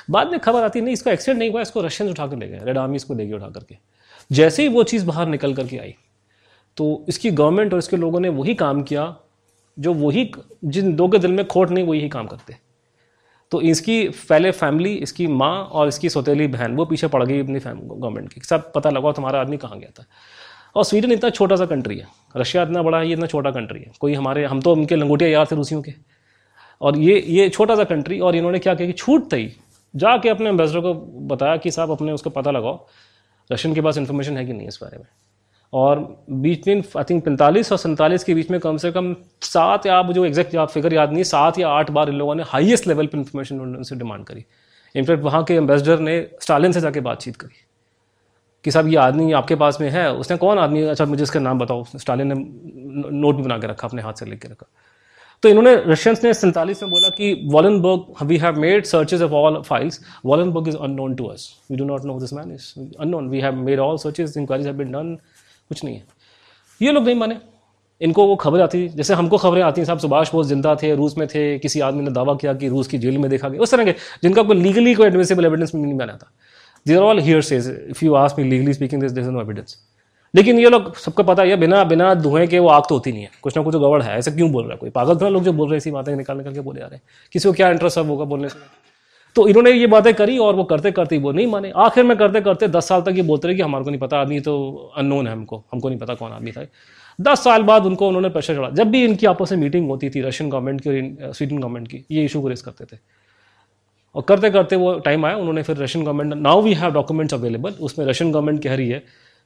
बाद 0.09 0.31
में 0.31 0.39
खबर 0.39 0.63
आती, 0.63 0.81
नहीं, 0.81 0.93
इसका 0.93 1.11
एक्सीडेंट 1.11 1.39
नहीं 1.39 1.49
हुआ, 1.51 1.61
इसको 1.61 1.81
रशियन 1.81 2.09
उठा 2.09 2.27
कर 2.27 2.37
ले 2.37 2.47
गए 2.47 2.59
रेड 2.63 2.77
आर्मी 2.77 2.95
इसको 2.95 3.13
ले 3.13 3.25
गए 3.27 3.33
उठा 3.33 3.47
करके। 3.49 3.77
जैसे 4.31 4.63
ही 4.63 4.69
वो 4.69 4.83
चीज़ 4.83 5.05
बाहर 5.05 5.27
निकल 5.27 5.53
करके 5.53 5.77
आई 5.77 5.93
तो 6.77 7.05
इसकी 7.09 7.31
गवर्नमेंट 7.31 7.73
और 7.73 7.79
इसके 7.79 7.97
लोगों 7.97 8.19
ने 8.19 8.29
वही 8.31 8.55
काम 8.55 8.81
किया, 8.83 9.15
जो 9.77 9.93
वही, 9.95 10.31
जिन 10.65 10.95
दो 10.95 11.07
के 11.07 11.19
दिल 11.19 11.31
में 11.31 11.45
खोट 11.47 11.71
नहीं, 11.71 11.85
वही 11.85 12.09
काम 12.09 12.27
करते। 12.27 12.55
तो 13.51 13.61
इसकी 13.63 14.07
पहले 14.09 14.51
फैमिली 14.53 14.93
इसकी 14.97 15.27
माँ 15.29 15.55
और 15.63 15.87
इसकी 15.87 16.09
सौतेली 16.09 16.47
बहन, 16.49 16.75
वो 16.75 16.85
पीछे 16.85 17.07
पड़ 17.07 17.23
गई 17.23 17.39
अपनी 17.39 17.59
गवर्नमेंट 17.59 18.33
की। 18.33 18.41
सब 18.41 18.71
पता 18.73 18.89
लगा, 18.89 19.11
तुम्हारा 19.11 19.41
आदमी 19.41 19.57
कहाँ 19.57 19.79
गया 19.79 19.89
था? 19.91 20.05
और 20.75 20.83
स्वीडन 20.83 21.11
इतना 21.11 21.29
छोटा 21.29 21.55
सा 21.55 21.65
कंट्री 21.65 21.97
है। 21.97 22.07
रशिया 22.37 22.63
इतना 22.63 22.81
बड़ा 22.83 22.99
है, 22.99 23.07
ये 23.07 23.13
इतना 23.13 23.25
छोटा 23.25 23.51
कंट्री 23.51 23.79
है। 23.79 23.91
कोई 23.99 24.13
हमारे, 24.13 24.45
हम 24.45 24.61
तो 24.61 24.71
उनके 24.71 24.95
लंगोटिया 24.95 25.29
यार 25.29 25.45
थे 25.45 25.55
रूसियों 25.55 25.81
के। 25.81 25.93
और 26.81 26.97
ये 26.97 27.19
ये 27.27 27.49
छोटा 27.49 27.75
सा 27.75 27.83
कंट्री 27.83 28.19
और 28.19 28.35
इन्होंने 28.35 28.59
क्या 28.59 28.73
किया 28.73 28.87
कि 28.87 28.93
छूट 28.93 29.25
थी। 29.33 29.55
जाके 29.95 30.29
अपने 30.29 30.49
एम्बेसडर 30.49 30.79
को 30.79 30.93
बताया 31.27 31.57
कि 31.57 31.71
साहब, 31.71 31.91
अपने 31.91 32.11
उसको 32.11 32.29
पता 32.29 32.51
लगाओ 32.51 32.87
रशियन 33.51 33.75
के 33.75 33.81
पास 33.81 33.97
इन्फॉर्मेशन 33.97 34.37
है 34.37 34.45
कि 34.45 34.53
नहीं 34.53 34.67
इस 34.67 34.79
बारे 34.83 34.97
में। 34.97 35.05
और 35.73 36.25
बीच 36.29 36.67
में 36.67 36.83
आई 36.97 37.03
थिंक 37.03 37.23
पैंतालीस 37.25 37.71
और 37.71 37.77
सैंतालीस 37.77 38.23
के 38.23 38.33
बीच 38.33 38.49
में 38.51 38.59
कम 38.59 38.77
से 38.77 38.91
कम 38.91 39.15
सात 39.41 39.85
या 39.85 40.01
जो 40.01 40.25
एग्जैक्ट 40.25 40.55
आप 40.55 40.69
फिगर 40.69 40.93
याद 40.93 41.11
नहीं, 41.13 41.23
सात 41.23 41.59
या 41.59 41.69
आठ 41.69 41.91
बार 41.91 42.09
इन 42.09 42.15
लोगों 42.15 42.35
ने 42.35 42.43
हाईएस्ट 42.47 42.87
लेवल 42.87 43.07
पर 43.07 43.17
इन्फॉर्मेशन 43.17 43.59
उनसे 43.59 43.95
डिमांड 43.95 44.25
करी। 44.25 44.45
इनफैक्ट 44.95 45.23
वहाँ 45.23 45.43
के 45.43 45.53
एम्बेसडर 45.53 45.99
ने 45.99 46.27
स्टालिन 46.41 46.71
से 46.71 46.81
जाके 46.81 46.99
बातचीत 46.99 47.35
करी। 47.35 47.65
कि 48.65 48.71
साहब 48.71 48.87
ये 48.87 48.95
आदमी 48.97 49.31
आपके 49.31 49.55
पास 49.55 49.77
में 49.81 49.89
है, 49.89 50.11
उसने 50.13 50.37
कौन 50.37 50.59
आदमी 50.59 50.81
अच्छा 50.83 51.05
मुझे 51.05 51.23
इसका 51.23 51.39
नाम 51.39 51.59
बताओ 51.59 51.83
स्टालिन 51.95 52.27
ने 52.27 52.35
नोट 53.11 53.35
भी 53.35 53.43
बना 53.43 53.57
के 53.57 53.67
रखा, 53.67 53.87
अपने 53.87 54.01
हाथ 54.01 54.13
से 54.13 54.25
लिख 54.25 54.39
के 54.39 54.47
रखा। 54.47 54.67
तो 55.43 55.49
इन्होंने, 55.49 55.75
रशियंस 55.87 56.23
ने 56.23 56.33
सैंतालीस 56.33 56.81
में 56.83 56.91
बोला 56.91 57.09
कि 57.09 57.33
Wallenberg 57.51 58.23
we 58.23 58.37
have 58.37 58.59
made 58.59 58.85
searches 58.85 59.21
of 59.21 59.31
all 59.33 59.61
files 59.61 59.99
Wallenberg 60.25 60.67
is 60.67 60.77
unknown 60.77 61.15
to 61.15 61.25
us 61.25 61.49
we 61.71 61.77
do 61.77 61.85
not 61.85 62.05
know 62.05 62.19
this 62.19 62.33
man 62.33 62.51
is 62.53 62.73
unknown 62.99 63.29
we 63.29 63.39
have 63.39 63.55
made 63.57 63.79
all 63.79 63.97
searches 63.97 64.33
inquiries 64.37 64.67
have 64.67 64.75
been 64.77 64.91
done 64.91 65.15
कुछ 65.69 65.83
नहीं 65.83 65.95
है। 65.95 66.03
ये 66.81 66.91
लोग 66.91 67.05
नहीं 67.05 67.15
माने। 67.15 67.37
इनको 68.01 68.25
वो 68.27 68.35
खबर 68.35 68.61
आती, 68.61 68.87
जैसे 68.87 69.13
हमको 69.13 69.37
खबरें 69.37 69.61
आती 69.61 69.81
हैं, 69.81 69.85
साहब 69.85 69.99
सुभाष 69.99 70.31
बोस 70.31 70.45
ज़िंदा 70.47 70.75
थे, 70.75 70.93
रूस 70.95 71.17
में 71.17 71.27
थे, 71.27 71.59
किसी 71.59 71.79
आदमी 71.79 72.03
ने 72.03 72.11
दावा 72.11 72.33
किया 72.35 72.53
कि 72.53 72.67
रूस 72.67 72.87
की 72.87 72.97
जेल 72.97 73.17
में 73.17 73.29
देखा 73.29 73.49
गया, 73.49 73.61
उस 73.61 73.71
तरह 73.71 73.85
के, 73.85 73.91
जिनका 74.23 74.43
कोई 74.43 74.55
लीगली 74.57 74.93
कोई 74.95 75.07
एडमिसिबल 75.07 75.45
एविडेंस 75.45 75.75
नहीं 75.75 75.97
बना 75.97 76.13
था। 76.13 76.31
Are 76.87 77.03
all 77.03 77.19
hearsay 77.41 77.87
if 77.89 78.05
you 78.05 78.13
ask 78.13 78.39
me 78.39 78.43
legally 78.43 78.73
speaking 78.73 79.03
this 79.03 79.27
no 79.27 79.41
evidence 79.41 79.77
लेकिन 80.35 80.59
ये 80.59 80.69
लोग, 80.69 80.95
सबको 80.95 81.23
पता 81.23 81.43
है 81.43 81.55
बिना 81.57 81.83
बिना 81.83 82.13
धुएँ 82.13 82.47
के 82.47 82.59
वो 82.59 82.67
आग 82.69 82.83
तो 82.89 82.95
होती 82.95 83.11
नहीं 83.11 83.21
है। 83.21 83.29
कुछ 83.41 83.57
ना 83.57 83.63
कुछ 83.63 83.75
गड़बड़ 83.75 84.01
है। 84.03 84.17
ऐसा 84.17 84.31
क्यों 84.31 84.51
बोल 84.51 84.63
रहा 84.63 84.71
है 84.71 84.77
कोई? 84.77 84.89
पागल 84.89 85.15
थोड़ा 85.15 85.29
लोग 85.29 85.43
जो 85.43 85.53
बोल 85.53 85.67
रहे 85.67 85.75
हैं 85.75 85.77
इसी 85.77 85.91
बातें 85.91 86.15
निकाल 86.15 86.37
निकाल 86.37 86.53
के 86.53 86.59
बोले 86.59 86.81
आ 86.81 86.85
रहे 86.85 86.95
हैं। 86.95 87.01
किसी 87.33 87.49
को 87.49 87.53
क्या 87.53 87.69
इंटरेस्ट 87.69 87.95
सब 87.95 88.07
होगा 88.07 88.25
बोलने 88.25 88.49
से? 88.49 88.59
तो 89.35 89.47
इन्होंने 89.47 89.71
ये 89.71 89.87
बातें 89.87 90.13
करी 90.13 90.37
और 90.37 90.55
वो 90.55 90.63
करते 90.63 90.91
करते 90.91 91.17
वो 91.17 91.31
नहीं 91.31 91.47
माने। 91.47 91.71
आखिर 91.75 92.03
में 92.03 92.17
करते 92.17 92.41
करते 92.41 92.67
दस 92.67 92.87
साल 92.87 93.01
तक 93.01 93.13
ये 93.15 93.21
बोलते 93.21 93.47
रहे 93.47 93.57
कि 93.57 93.61
हमारे 93.61 93.83
को 93.83 93.89
नहीं 93.89 93.99
पता, 93.99 94.17
आदमी 94.17 94.39
तो 94.39 94.73
अननोन 94.97 95.27
है 95.27 95.33
हमको। 95.33 95.63
हमको 95.71 95.89
नहीं 95.89 95.99
पता 95.99 96.13
कौन 96.13 96.31
आदमी 96.31 96.51
था। 96.51 96.65
दस 97.21 97.43
साल 97.43 97.63
बाद 97.63 97.85
उनको 97.85 98.07
उन्होंने 98.07 98.29
प्रेशर 98.29 98.55
चढ़ा। 98.55 98.69
जब 98.69 98.91
भी 98.91 99.03
इनकी 99.05 99.25
आपस 99.25 99.51
में 99.51 99.59
मीटिंग 99.59 99.87
होती 99.87 100.09
थी 100.09 100.21
रशियन 100.21 100.49
गवर्नमेंट 100.49 100.81
की 100.81 100.89
और 100.89 101.33
स्वीडन 101.33 101.57
गवर्नमेंट 101.57 101.87
की, 101.87 102.05
ये 102.11 102.25
इशू 102.25 102.41
को 102.41 102.47
रेस 102.47 102.61
करते 102.61 102.85
थे। 102.85 102.99
और 104.15 104.21
करते 104.21 104.49
करते 104.49 104.75
वो 104.75 104.93
टाइम 104.99 105.25
आया, 105.25 105.35
उन्होंने 105.35 105.63
फिर 105.63 105.77
Russian 105.77 106.05
government 106.05 106.41
now 106.41 106.61
we 106.61 106.73
have 106.73 106.91
documents 106.91 107.33
available 107.33 107.73
उसमें 107.81 108.05
रशियन 108.05 108.31
गवर्नमेंट 108.31 108.63
कह 108.63 108.75
रही 108.75 108.89
है 108.89 108.99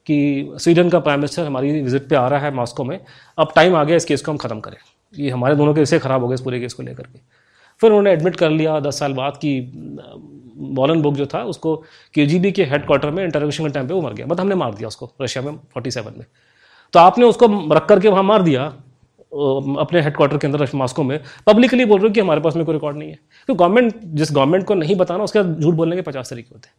कि 0.08 0.52
स्वीडन 0.58 0.90
का 0.90 1.00
प्राइम 1.00 1.20
मिनिस्टर 1.20 1.46
हमारी 1.46 1.82
विज़िट 1.82 2.08
पे 2.10 2.16
आ 2.16 2.28
रहा 2.28 2.40
है 2.40 2.54
मॉस्को 2.56 2.84
में, 2.84 3.00
अब 3.38 3.52
टाइम 3.56 3.76
आ 3.76 3.84
गया, 3.84 3.96
इस 3.96 4.06
केस 4.06 4.22
को 4.22 4.32
हम 4.32 4.38
खत्म 4.38 4.60
करें। 4.60 4.78
ये 5.14 5.30
हमारे 5.30 5.56
दोनों 5.56 5.74
के 5.74 5.82
इससे 5.82 6.00
खराब 6.00 6.22
हो 6.22 6.28
गए, 6.28 6.34
इस 6.34 6.42
पूरे 6.42 6.60
केस 6.60 6.74
को 6.74 6.84
लेकर 6.84 7.04
के। 7.04 7.20
फिर 7.82 7.90
उन्होंने 7.90 8.12
एडमिट 8.12 8.36
कर 8.36 8.50
लिया 8.50 8.80
दस 8.80 9.00
साल 9.00 9.14
बाद 9.14 9.38
कि 9.38 9.60
बॉलन 10.74 11.02
बुक 11.02 11.14
जो 11.16 11.26
था, 11.26 11.44
उसको 11.44 11.76
के 12.14 12.26
जी 12.26 12.40
बी 12.40 12.52
के 12.52 12.64
हेड 12.66 12.86
क्वार्टर 12.86 13.12
में 13.12 13.24
इंटरोगेशन 13.24 13.66
के 13.66 13.70
टाइम 13.72 13.88
पे 13.88 13.94
वो 13.94 14.02
मर 14.02 14.14
गया। 14.14 14.26
मतलब 14.26 14.40
हमने 14.40 14.56
मार 14.56 14.74
दिया 14.74 14.88
उसको 14.88 15.10
रशिया 15.22 15.44
में 15.44 15.58
फोर्टी 15.74 15.92
सेवन 15.92 16.14
में। 16.18 16.26
तो 16.94 17.00
आपने 17.00 17.26
उसको 17.26 17.48
रख 17.74 17.86
करके 17.86 18.08
वहाँ 18.08 18.24
मार 18.24 18.42
दिया। 18.42 18.74
अपने 19.34 20.02
हेडक्वार्टर 20.02 20.38
के 20.38 20.48
अंदर 20.48 20.68
मास्को 20.76 21.04
में। 21.04 21.20
पब्लिकली 21.48 21.86
बोल 21.86 22.00
रहे 22.00 22.08
हो 22.08 22.14
कि 22.14 22.20
हमारे 22.20 22.42
पास 22.42 22.56
में 22.56 22.66
कोई 22.66 22.74
रिकॉर्ड 22.74 22.98
नहीं 22.98 23.10
है। 23.10 23.20
तो 23.50 23.54
गवर्नमेंट 23.56 23.94
जिस 24.06 24.32
गवर्नमेंट 24.32 24.66
को 24.66 24.76
नहीं 24.76 24.96
बताना, 24.96 25.24
उसके 25.24 25.44
झूठ 25.44 25.74
बोलने 25.76 25.96
के 25.96 26.02
पचास 26.02 26.30
तरीके 26.30 26.50
होते 26.54 26.68
हैं। 26.68 26.76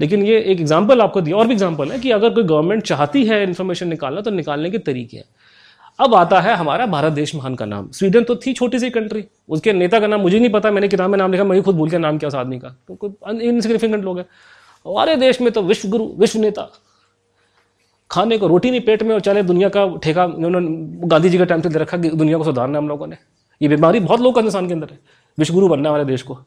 लेकिन 0.00 0.22
ये 0.24 0.38
एक 0.40 0.60
एग्ज़ाम्पल 0.60 1.00
आपको 1.00 1.20
दिया। 1.20 1.36
और 1.36 1.46
भी 1.46 1.52
एग्ज़ाम्पल 1.52 1.90
है 1.92 1.98
कि 1.98 2.10
अगर 2.10 2.30
कोई 2.30 2.44
गवर्नमेंट 2.44 2.82
चाहती 2.84 3.24
है 3.24 3.42
इन्फॉर्मेशन 3.42 3.88
निकालना 3.88 4.20
तो 4.20 4.30
निकालने 4.32 4.70
के 4.70 4.78
तरीके 4.80 5.16
हैं। 5.16 5.24
अब 5.98 6.14
आता 6.14 6.40
है 6.40 6.54
हमारा 6.56 6.86
भारत 6.88 7.12
देश 7.12 7.34
महान 7.34 7.54
का 7.54 7.64
नाम। 7.66 7.90
स्वीडन 7.92 8.24
तो 8.24 8.36
थी 8.36 8.52
छोटी 8.52 8.78
सी 8.78 8.90
कंट्री 8.90 9.24
उसके 9.48 9.72
नेता 9.72 10.00
का 10.00 10.06
नाम 10.06 10.20
मुझे 10.20 10.38
नहीं 10.38 10.50
पता, 10.50 10.70
मैंने 10.70 10.88
किताब 10.88 11.10
में 11.10 11.18
नाम 11.18 11.32
लिखा, 11.32 11.44
मैं 11.44 11.62
खुद 11.62 11.76
भूल 11.76 11.90
के 11.90 11.98
नाम 11.98 12.18
क्या 12.18 12.28
उस 12.28 12.34
आदमी 12.36 12.58
का 12.58 12.68
तो 12.88 12.94
कोई 12.96 13.40
इनसिग्निफिकेंट 13.40 14.04
लोग 14.04 14.18
हैं। 14.18 14.26
हमारे 14.86 15.16
देश 15.16 15.40
में 15.40 15.52
तो 15.52 15.62
विश्व 15.62 15.88
गुरु 15.88 16.06
विश्व 16.18 16.38
नेता 16.40 16.70
खाने 18.10 18.38
को 18.38 18.46
रोटी 18.46 18.70
नहीं, 18.70 18.80
पेट 18.80 19.02
में, 19.02 19.14
और 19.14 19.20
चले 19.20 19.42
दुनिया 19.42 19.68
का 19.68 19.86
ठेका 20.02 20.24
उन्होंने 20.24 21.08
गांधी 21.08 21.28
जी 21.28 21.38
का 21.38 21.44
टाइम 21.44 21.60
से 21.60 21.68
दे 21.68 21.78
रखा 21.78 21.98
कि 21.98 22.08
दुनिया 22.10 22.38
को 22.38 22.44
सुधारना 22.44 22.78
हम 22.78 22.88
लोगों 22.88 23.06
ने। 23.06 23.16
ये 23.60 23.68
बीमारी 23.68 24.00
बहुत 24.00 24.20
लोग 24.20 24.34
का 24.34 24.40
इंसान 24.40 24.66
के 24.66 24.72
अंदर 24.72 24.88
है। 24.90 24.98
विश्वगुरु 25.38 25.68
बनना 25.68 25.88
हमारे 25.88 26.04
देश 26.04 26.22
को। 26.22 26.38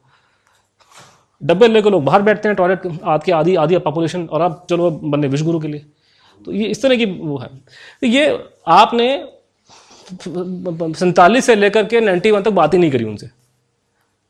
डब्बे 1.42 1.68
लेकर 1.68 1.90
लोग 1.90 2.04
बाहर 2.04 2.22
बैठते 2.22 2.48
हैं 2.48 2.56
टॉयलेट 2.56 3.00
आज 3.04 3.24
के 3.24 3.32
आधी 3.32 3.54
आधी 3.56 3.78
पॉपुलेशन 3.78 4.24
और 4.26 4.42
आप 4.42 4.66
चलो 4.70 4.90
बनने 4.90 5.28
विश्वगुरु 5.28 5.60
के 5.60 5.68
लिए। 5.68 5.86
तो 6.40 6.52
ये 6.52 6.66
इस 6.66 6.82
तरह 6.82 6.96
की 6.96 7.04
वो 7.06 7.38
है। 7.38 7.48
तो 8.00 8.06
ये 8.06 8.38
आपने 8.66 9.08
सैंतालीस 10.22 11.44
से 11.44 11.54
लेकर 11.54 11.84
के 11.84 12.00
नाइन्टी 12.00 12.30
वन 12.30 12.42
तक 12.42 12.50
बात 12.50 12.74
ही 12.74 12.78
नहीं 12.78 12.90
करी 12.90 13.04
उनसे। 13.04 13.30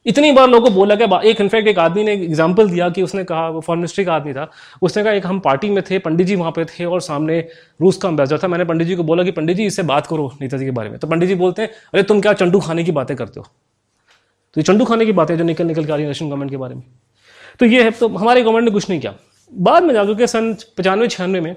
इतनी 0.07 0.33
बार 0.33 0.49
लोगों 0.49 0.71
को 0.71 0.75
बोला 0.75 0.95
गया 0.95 1.21
एक 1.25 1.41
इनफैक्ट 1.41 1.69
एक 1.69 1.79
आदमी 1.79 2.05
ने 2.05 2.13
एग्ज़ाम्पल 2.13 2.71
दिया 2.71 2.89
कि 2.89 3.03
उसने 3.03 3.25
कहा, 3.25 3.49
वो 3.49 3.61
फॉरन 3.61 3.79
मिनिस्ट्री 3.79 4.05
का 4.05 4.15
आदमी 4.15 4.33
था, 4.33 4.51
उसने 4.83 5.05
कहा, 5.05 5.13
एक 5.13 5.27
हम 5.27 5.41
पार्टी 5.41 5.71
में 5.71 5.85
थे, 5.91 5.99
पंडित 5.99 6.27
जी 6.27 6.35
वहाँ 6.35 6.51
पे 6.51 6.65
थे 6.65 6.85
और 6.85 7.01
सामने 7.01 7.49
रूस 7.81 7.97
का 7.97 8.09
अम्बेसडर 8.09 8.39
था। 8.39 8.49
मैंने 8.49 8.65
पंडित 8.65 8.89
जी 8.89 8.97
को 8.97 9.03
बोला 9.03 9.23
कि, 9.23 9.31
पंडित 9.31 9.57
जी, 9.57 9.67
इससे 9.67 9.83
बात 9.83 10.07
करो 10.07 10.33
नेताजी 10.41 10.65
के 10.65 10.71
बारे 10.71 10.89
में। 10.89 10.99
तो 10.99 11.07
पंडित 11.07 11.29
जी 11.29 11.35
बोलते 11.35 11.63
हैं, 11.63 11.69
अरे, 11.69 12.03
तुम 12.03 12.21
क्या 12.21 12.33
चंडू 12.33 12.61
खाने 12.61 12.85
की 12.85 12.93
बातें 12.93 13.17
करते 13.17 13.41
हो? 13.41 13.47
तो 14.55 14.61
ये 14.61 14.63
चंडू 14.63 14.85
खाने 14.85 15.07
की 15.07 15.13
बातें 15.13 15.39
जो 15.39 15.45
निकल 15.45 15.67
निकल 15.67 15.85
के 15.85 15.93
आ 15.93 15.97
रही 15.97 16.05
है 16.05 16.11
रशियन 16.11 16.31
गवर्नमेंट 16.31 16.51
के 16.51 16.57
बारे 16.57 16.75
में। 16.75 16.83
तो 17.59 17.67
ये 17.67 17.83
है 17.83 17.91
तो 17.91 18.09
हमारी 18.09 18.43
गवर्नमेंट 18.43 18.65
ने 18.65 18.71
कुछ 18.71 18.91
नहीं 18.91 19.01
किया। 19.01 19.15
बाद 19.55 19.83
में 19.83 19.95
जाकर 19.95 20.15
के 20.15 20.27
सन 20.27 20.57
पचानवे, 20.79 21.09
छियानवे 21.09 21.41
में 21.41 21.57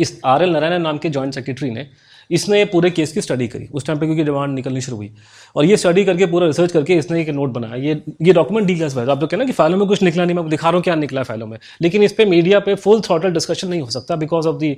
इस 0.00 0.20
आर 0.24 0.42
एल 0.42 0.50
नारायण 0.50 0.82
नाम 0.82 0.98
के 0.98 1.08
जॉइंट 1.08 1.34
सेक्रेटरी 1.34 1.70
ने 1.70 1.86
इसने 2.30 2.64
पूरे 2.64 2.90
केस 2.90 3.12
की 3.12 3.20
स्टडी 3.20 3.48
करी। 3.48 3.68
उस 3.72 3.86
टाइम 3.86 3.98
पे 3.98 4.06
क्योंकि 4.06 4.24
डिमांड 4.24 4.54
निकलनी 4.54 4.80
शुरू 4.80 4.96
हुई। 4.96 5.10
और 5.56 5.64
ये 5.64 5.76
स्टडी 5.76 6.04
करके, 6.04 6.26
पूरा 6.26 6.46
रिसर्च 6.46 6.72
करके 6.72 6.94
इसने 6.94 7.20
एक 7.20 7.28
नोट 7.30 7.50
बनाया। 7.50 7.74
ये 7.74 8.02
ये 8.22 8.32
डॉक्यूमेंट 8.32 8.66
डील 8.66 8.82
आप 8.82 9.20
तो 9.20 9.26
कहना 9.26 9.44
कि 9.44 9.52
फाइलों 9.52 9.78
में 9.78 9.86
कुछ 9.88 10.02
निकला 10.02 10.24
नहीं, 10.24 10.36
मैं 10.36 10.48
दिखा 10.48 10.68
रहा 10.68 10.76
हूँ 10.76 10.82
क्या 10.84 10.94
निकला 10.94 11.22
फाइलों 11.22 11.46
में। 11.46 11.58
लेकिन 11.82 12.02
इस 12.02 12.12
पर 12.12 12.26
मीडिया 12.26 12.60
पर 12.60 12.74
फुल 12.76 13.00
थॉटल 13.10 13.32
डिस्कशन 13.32 13.68
नहीं 13.68 13.80
हो 13.80 13.90
सकता 13.90 14.16
because 14.16 14.48
of 14.48 14.56
the 14.56 14.76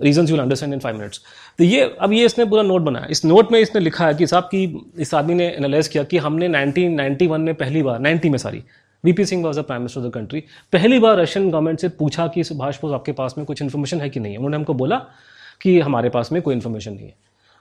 reason 0.00 0.26
you 0.28 0.36
understand 0.36 0.72
in 0.74 0.78
five 0.80 0.96
minutes 0.96 1.20
तो 1.58 1.64
ये, 1.64 1.82
अब 2.00 2.12
ये 2.12 2.24
इसने 2.24 2.44
पूरा 2.44 2.62
नोट 2.62 2.82
बनाया। 2.82 3.06
इस 3.10 3.24
नोट 3.24 3.52
में 3.52 3.58
इसने 3.60 3.80
लिखा 3.80 4.06
है 4.06 4.14
कि 4.14 4.26
साहब 4.26 4.44
की 4.44 4.64
इस 4.98 5.14
आदमी 5.14 5.34
ने 5.34 5.46
एनालाइज 5.48 5.88
किया 5.88 6.02
कि 6.04 6.18
हमने 6.18 6.48
1991 6.48 7.38
में 7.38 7.54
पहली 7.54 7.82
बार 7.82 8.00
90 8.00 8.30
में 8.30 8.38
सारी 8.38 8.62
VP 9.04 9.24
Singh 9.24 9.44
was 9.44 9.60
the 9.60 9.62
prime 9.62 9.82
minister 9.82 10.00
of 10.00 10.08
the 10.08 10.12
country 10.12 10.40
पहली 10.72 10.98
बार 10.98 11.16
रशियन 11.18 11.50
गवर्नमेंट 11.50 11.80
से 11.80 11.88
पूछा 11.98 12.26
कि 12.26 12.44
सुभाष 12.44 12.80
बोस 12.82 12.92
आपके 12.92 13.12
पास 13.12 13.34
में 13.38 13.46
कुछ 13.46 13.62
इन्फॉर्मेशन 13.62 14.00
है 14.00 14.08
कि 14.10 14.20
नहीं 14.20 14.36
उन्होंने 14.36 14.56
हमको 14.56 14.74
बोला 14.74 15.00
कि 15.60 15.78
हमारे 15.80 16.08
पास 16.08 16.32
में 16.32 16.40
कोई 16.42 16.54
इन्फॉर्मेशन 16.54 16.92
नहीं 16.92 17.06
है। 17.06 17.14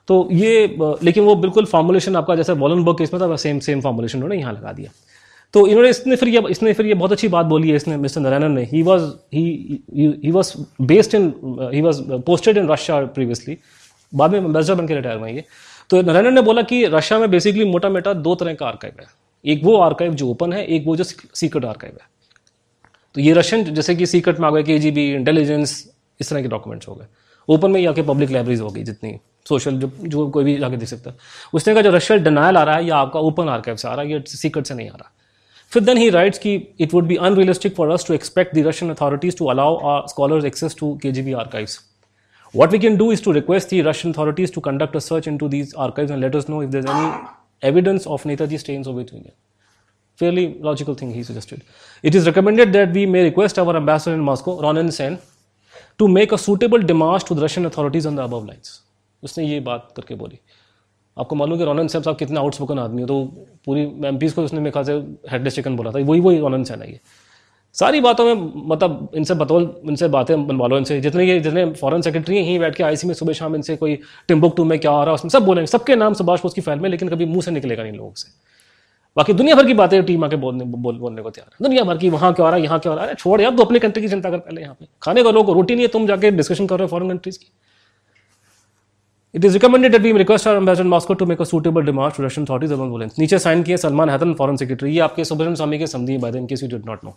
तो 0.07 0.27
ये 0.31 0.77
लेकिन 1.03 1.23
वो 1.23 1.35
बिल्कुल 1.37 1.65
फॉर्मुलेशन 1.65 2.15
आपका 2.15 2.35
जैसे 2.35 2.53
वॉलनबर्ग 2.53 2.97
केस 2.97 3.13
में 3.13 3.21
था 3.21 3.35
सेम 3.37 3.59
सेम 3.59 3.81
फॉर्मुलेशन 3.81 4.17
उन्होंने 4.17 4.37
यहाँ 4.37 4.53
लगा 4.53 4.71
दिया। 4.71 4.91
तो 5.53 5.65
इन्होंने, 5.67 5.89
इसने 5.89 6.15
फिर 6.15 6.29
ये, 6.29 6.41
इसने 6.49 6.73
फिर 6.73 6.85
ये 6.85 6.93
बहुत 6.93 7.11
अच्छी 7.11 7.27
बात 7.27 7.45
बोली 7.45 7.69
है 7.69 7.75
इसने 7.75 7.97
मिस्टर 7.97 8.21
नारायणन 8.21 8.51
ने। 8.51 8.63
He 8.65 8.81
was 8.81 9.03
he 9.33 10.31
was 10.31 10.53
based 10.81 11.15
in 11.15 11.33
he 11.73 11.81
was 11.81 12.01
posted 12.25 12.57
in 12.57 12.67
Russia 12.69 12.99
previously 13.07 13.57
बाद 14.13 14.31
में 14.31 14.39
एम्बेसडर 14.39 14.75
बन 14.75 14.87
के 14.87 14.95
रिटायर 14.95 15.17
हुए 15.17 15.31
ये। 15.31 15.43
तो 15.89 16.01
नारायणन 16.01 16.33
ने 16.33 16.41
बोला 16.41 16.61
कि 16.61 16.85
रशिया 16.85 17.19
में 17.19 17.29
बेसिकली 17.31 17.65
मोटा 17.65 17.89
मोटा 17.89 18.13
दो 18.15 18.35
तरह 18.35 18.53
का 18.53 18.67
आर्काइव 18.67 19.01
है। 19.01 19.07
एक 19.45 19.63
वो 19.63 19.77
आर्काइव 19.77 20.13
जो 20.13 20.29
ओपन 20.29 20.53
है, 20.53 20.65
एक 20.65 20.85
वो 20.85 20.95
जो 20.95 21.03
सीक्रेट 21.03 21.65
आर्काइव 21.65 21.93
है। 21.93 22.07
तो 23.15 23.21
ये 23.21 23.33
रशियन 23.33 23.63
जैसे 23.65 23.95
कि 23.95 24.05
सीक्रेट 24.05 24.39
में 24.39 24.47
आ 24.47 24.51
गए 24.51 24.63
के 24.63 24.77
जी 24.79 24.91
बी 24.91 25.11
इंटेलिजेंस 25.13 25.91
इस 26.19 26.29
तरह 26.29 26.41
के 26.41 26.47
डॉक्यूमेंट्स 26.47 26.87
हो 26.87 26.95
गए। 26.95 27.05
ओपन 27.47 27.71
में 27.71 27.81
जाके 27.83 28.01
पब्लिक 28.03 28.31
लाइब्रेरीज 28.31 28.61
होगी 28.61 28.83
जितनी। 28.83 29.17
सोशल 29.49 29.77
जो 29.77 29.91
जो 30.03 30.27
कोई 30.29 30.43
भी 30.43 30.57
जाके 30.57 30.77
देख 30.77 30.89
सकता। 30.89 31.09
है 31.09 31.15
उसने 31.53 31.73
कहा 31.73 31.81
जो 31.83 31.91
रशियल 31.91 32.23
डिनाइल 32.23 32.57
आ 32.57 32.63
रहा 32.63 32.75
है, 32.75 32.85
या 32.85 32.95
आपका 32.97 33.19
ओपन 33.19 33.49
आर्काइव 33.49 33.77
से 33.77 33.87
आ 33.87 33.93
रहा 33.93 34.05
है, 34.05 34.11
या 34.11 34.19
सीक्रेट 34.27 34.65
से 34.65 34.73
नहीं 34.73 34.89
आ 34.89 34.95
रहा। 34.95 35.11
फिर 35.71 35.83
देन 35.83 35.97
ही 35.97 36.09
राइट्स 36.09 36.37
की 36.39 36.53
it 36.79 36.93
would 36.93 37.05
be 37.07 37.15
unrealistic 37.17 37.75
for 37.75 37.89
us 37.91 38.05
to 38.07 38.13
expect 38.13 38.55
the 38.55 38.65
Russian 38.67 38.91
authorities 38.91 39.37
to 39.37 39.45
allow 39.49 39.77
our 39.91 40.07
scholars 40.09 40.45
access 40.45 40.75
to 40.79 40.93
K 41.03 41.11
G 41.11 41.21
B 41.21 41.33
archives 41.33 41.79
what 42.53 42.71
we 42.71 42.79
can 42.79 42.97
do 42.97 43.11
is 43.11 43.23
to 43.23 43.31
request 43.31 43.69
the 43.69 43.81
Russian 43.81 44.13
authorities 44.13 44.53
to 44.53 44.61
conduct 44.61 44.95
a 44.95 44.99
search 44.99 45.27
into 45.37 45.47
these 45.49 45.73
archive 45.79 46.11
and 46.11 46.21
letters 46.21 46.49
know 46.49 46.61
if 46.63 46.71
there 46.71 46.89
any 46.89 47.67
evidence 47.67 48.07
of 48.07 48.27
Netaji 48.27 48.57
stance 48.57 48.87
of 48.87 48.95
with 48.95 49.13
India 49.13 49.35
fairly 50.19 50.45
logical 50.63 50.95
thing 51.01 51.13
he 51.13 51.23
suggested 51.23 51.61
it 52.03 52.15
is 52.15 52.25
recommended 52.25 52.71
that 52.71 52.89
we 52.89 53.05
may 53.05 53.23
request 53.23 53.59
our 53.59 53.75
ambassador 53.75 54.13
in 54.13 54.19
Moscow 54.21 54.59
Ronen 54.77 54.89
Sen 54.91 55.17
to 56.03 56.11
make 56.17 56.37
a 56.39 56.41
suitable 56.45 56.89
demarche 56.93 57.29
to 57.31 57.39
the 57.39 57.47
Russian 57.47 57.71
authorities 57.71 58.11
on 58.11 58.21
the 58.21 58.27
above 58.29 58.51
lines. 58.51 58.79
उसने 59.23 59.45
ये 59.45 59.59
बात 59.67 59.89
करके 59.97 60.15
बोली। 60.15 60.39
आपको 61.17 61.35
मालूम 61.35 61.57
कि 61.57 61.65
Ronan 61.65 61.87
San 61.87 62.01
साहब 62.01 62.17
कितना 62.17 62.39
आउटस्पोकन 62.39 62.79
आदमी 62.79 63.01
है 63.01 63.07
तो 63.07 63.23
पूरी 63.65 63.81
एम 63.81 64.17
को 64.17 64.43
उसने 64.43 64.59
मेरे 64.59 64.71
ख्याल 64.71 64.85
से 64.85 64.93
हेडलेस 65.31 65.55
चिकन 65.55 65.75
बोला 65.75 65.91
था। 65.91 65.99
वही 65.99 66.19
वही 66.19 66.39
रोनन 66.39 66.63
सैन 66.63 66.81
है 66.81 66.99
सारी 67.75 67.99
बातों 68.01 68.25
में 68.25 68.51
मतलब 68.69 69.11
इनसे 69.15 69.33
बतौल, 69.33 69.63
इनसे 69.85 70.07
बातें 70.07 70.47
बनवा 70.47 70.67
लो 70.67 70.77
इनसे। 70.77 70.99
जितने 71.01 71.25
ये, 71.25 71.39
जितने 71.39 71.65
फॉरेन 71.73 72.01
सेक्रेटरी 72.01 72.35
हैं, 72.37 72.43
यहीं 72.43 72.59
बैठ 72.59 72.75
के 72.75 72.83
आईसी 72.83 73.07
में 73.07 73.13
सुबह 73.13 73.33
शाम 73.33 73.55
इनसे 73.55 73.75
कोई 73.75 73.95
टिम्बुक 74.27 74.55
टू 74.57 74.63
में 74.63 74.77
क्या 74.79 74.91
आ 74.91 75.03
रहा 75.03 75.11
है 75.11 75.15
उसमें 75.15 75.29
सब 75.29 75.45
बोलेंगे 75.45 75.67
सबके 75.67 75.95
नाम 75.95 76.13
सुभाष 76.13 76.41
बोस 76.41 76.53
की 76.53 76.61
फैल 76.61 76.79
में, 76.79 76.89
लेकिन 76.89 77.09
कभी 77.09 77.25
मुँह 77.25 77.41
से 77.41 77.51
निकलेगा 77.51 77.83
नहीं 77.83 77.93
लोगों 77.93 78.11
से। 78.15 78.31
बाकी 79.17 79.33
दुनिया 79.33 79.55
भर 79.55 79.65
की 79.65 79.73
बातें 79.73 80.03
टीम 80.05 80.23
आके 80.25 80.35
बोलने, 80.35 80.65
बोल, 80.65 80.97
बोलने 80.97 81.21
को 81.21 81.29
तैयार 81.29 81.49
है। 81.49 81.63
दुनिया 81.63 81.83
भर 81.83 81.97
की, 81.97 82.09
वहाँ 82.09 82.33
क्या 82.33 82.45
आ 82.45 82.49
रहा 82.49 82.57
है, 82.57 82.63
यहाँ 82.63 82.79
क्या 82.79 82.91
आ 82.91 82.95
रहा 82.95 83.05
है। 83.05 83.15
छोड़ 83.15 83.41
यार 83.41 83.55
तो 83.55 83.63
अपनी 83.63 83.79
कंट्री 83.79 84.01
की 84.03 84.09
चिंता 84.09 84.29
कर 84.29 84.37
पहले 84.37 84.61
यहाँ 84.61 84.75
पे। 84.79 84.87
खाने 85.01 85.23
का 85.23 85.31
लोग 85.31 85.49
रोटी 85.51 85.75
नहीं 85.75 85.85
है, 85.85 85.91
तुम 85.91 86.07
जाके 86.07 86.31
डिस्कशन 86.31 86.67
कर 86.67 86.75
रहे 86.75 86.83
हो 86.83 86.89
फॉरन 86.89 87.09
कंट्रीज़ 87.09 87.37
की। 87.39 87.51
It 89.33 89.45
is 89.45 89.53
recommended 89.53 89.95
we 89.97 90.11
request 90.13 90.47
our 90.47 90.57
ambassador 90.57 90.83
Moscow 90.85 91.13
to 91.13 91.25
make 91.25 91.41
a 91.41 91.45
suitable 91.45 91.85
demand 91.85 92.11
to 92.13 92.23
Russian 92.23 92.45
authorities 92.45 92.73
among 92.73 92.91
बोलें 92.91 93.05
नीचे 93.19 93.39
साइन 93.39 93.63
किए 93.63 93.77
सलमान 93.77 94.09
हैदर 94.09 94.33
फॉरेन 94.33 94.57
सेक्रेटरी 94.57 94.91
ये 94.93 94.99
आपके 95.01 95.25
सुब्रमण्यम 95.25 95.55
स्वामी 95.55 95.79
के 95.79 95.87
समझी 95.87 96.17
by 96.17 96.37
in 96.37 96.45
case 96.47 96.63
you 96.63 96.69
did 96.69 96.85
not 96.85 97.03
know 97.05 97.15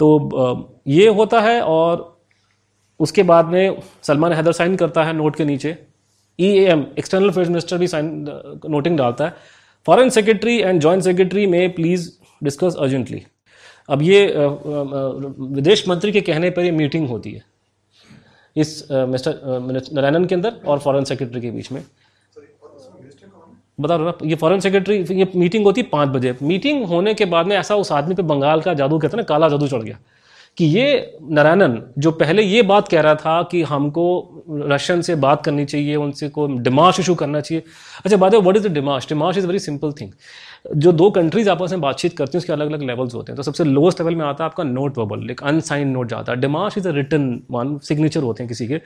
तो 0.00 0.78
ये 0.88 1.08
होता 1.18 1.40
है 1.40 1.60
और 1.62 2.04
उसके 3.00 3.22
बाद 3.24 3.46
में 3.46 3.82
सलमान 4.02 4.32
हैदर 4.32 4.52
साइन 4.52 4.76
करता 4.76 5.04
है 5.04 5.12
नोट 5.12 5.36
के 5.36 5.44
नीचे। 5.44 5.76
E 6.38 6.48
M 6.64 6.84
external 6.98 7.28
affairs 7.28 7.48
minister 7.50 7.78
भी 7.78 7.86
साइन 7.88 8.08
नोटिंग 8.70 8.96
डालता 8.98 9.24
है। 9.24 9.34
Foreign 9.86 10.08
secretary 10.10 10.58
and 10.58 10.80
joint 10.80 11.02
secretary 11.02 11.46
में 11.46 11.72
प्लीज़ 11.74 12.08
डिस्कस 12.44 12.76
अर्जेंटली 12.80 13.22
अब 13.88 14.02
ये 14.02 14.26
विदेश 14.36 15.88
मंत्री 15.88 16.12
के 16.12 16.20
कहने 16.20 16.50
पर 16.50 16.62
ये 16.62 16.70
मीटिंग 16.72 17.08
होती 17.08 17.32
है। 17.32 17.42
इस 18.56 18.88
मिस्टर 18.90 19.40
नारायणन 19.92 20.24
के 20.24 20.34
अंदर 20.34 20.52
और 20.66 20.78
फॉरेन 20.78 21.04
सेक्रेटरी 21.04 21.40
के 21.40 21.50
बीच 21.50 21.70
में। 21.72 21.82
बता 23.78 23.96
रहा 23.96 24.12
ये 24.24 24.34
फॉरेन 24.34 24.60
सेक्रेटरी 24.60 24.96
ये 25.18 25.30
मीटिंग 25.34 25.64
होती 25.64 25.80
है 25.80 25.88
पाँच 25.88 26.08
बजे। 26.08 26.36
मीटिंग 26.42 26.84
होने 26.86 27.14
के 27.14 27.24
बाद 27.26 27.46
में 27.46 27.56
ऐसा 27.56 27.74
उस 27.76 27.92
आदमी 27.92 28.14
पे 28.14 28.22
बंगाल 28.24 28.60
का 28.60 28.74
जादू 28.74 28.98
कहते 28.98 29.16
हैं 29.16 29.22
ना, 29.22 29.24
काला 29.24 29.48
जादू 29.48 29.68
चढ़ 29.68 29.82
गया। 29.82 29.98
कि 30.58 30.64
ये 30.66 31.18
नारायणन, 31.22 31.82
जो 31.98 32.10
पहले 32.12 32.42
ये 32.42 32.62
बात 32.62 32.88
कह 32.88 33.00
रहा 33.00 33.14
था 33.14 33.42
कि 33.42 33.62
हमको 33.64 34.44
रशियन 34.68 35.02
से 35.02 35.14
बात 35.16 35.44
करनी 35.44 35.64
चाहिए, 35.64 35.96
उनसे 35.96 36.28
को 36.28 36.46
डिमाश 36.58 37.00
इशू 37.00 37.14
करना 37.14 37.40
चाहिए। 37.40 37.62
अच्छा 38.04 38.16
बात 38.16 38.34
है 38.34 38.40
what 38.40 38.56
is 38.56 38.68
the 38.68 38.72
demarche? 38.72 39.08
Demarche 39.08 39.38
is 39.38 39.46
very 39.46 39.58
simple 39.58 39.92
thing 39.92 40.12
जो 40.76 40.92
दो 40.92 41.10
कंट्रीज़ 41.10 41.50
आपस 41.50 41.72
में 41.72 41.80
बातचीत 41.80 42.16
करती 42.18 42.36
हैं, 42.36 42.40
उसके 42.40 42.52
अलग 42.52 42.72
अलग 42.72 42.82
लेवल्स 42.82 43.14
होते 43.14 43.32
हैं। 43.32 43.36
तो 43.36 43.42
सबसे 43.42 43.64
लोएस्ट 43.64 44.00
लेवल 44.00 44.14
में 44.14 44.24
आता 44.26 44.44
है 44.44 44.50
आपका 44.50 44.64
नोट 44.64 44.98
वर्बल 44.98 45.30
एक 45.30 45.42
अनसाइन 45.44 45.88
नोट 45.88 46.08
जाता 46.08 46.32
है। 46.32 46.40
Demarche 46.40 46.78
is 46.78 46.88
a 46.88 46.92
written 46.92 47.40
one 47.50 47.78
signature 47.84 48.22
होते 48.22 48.42
हैं 48.42 48.48
किसी 48.48 48.68
के। 48.68 48.80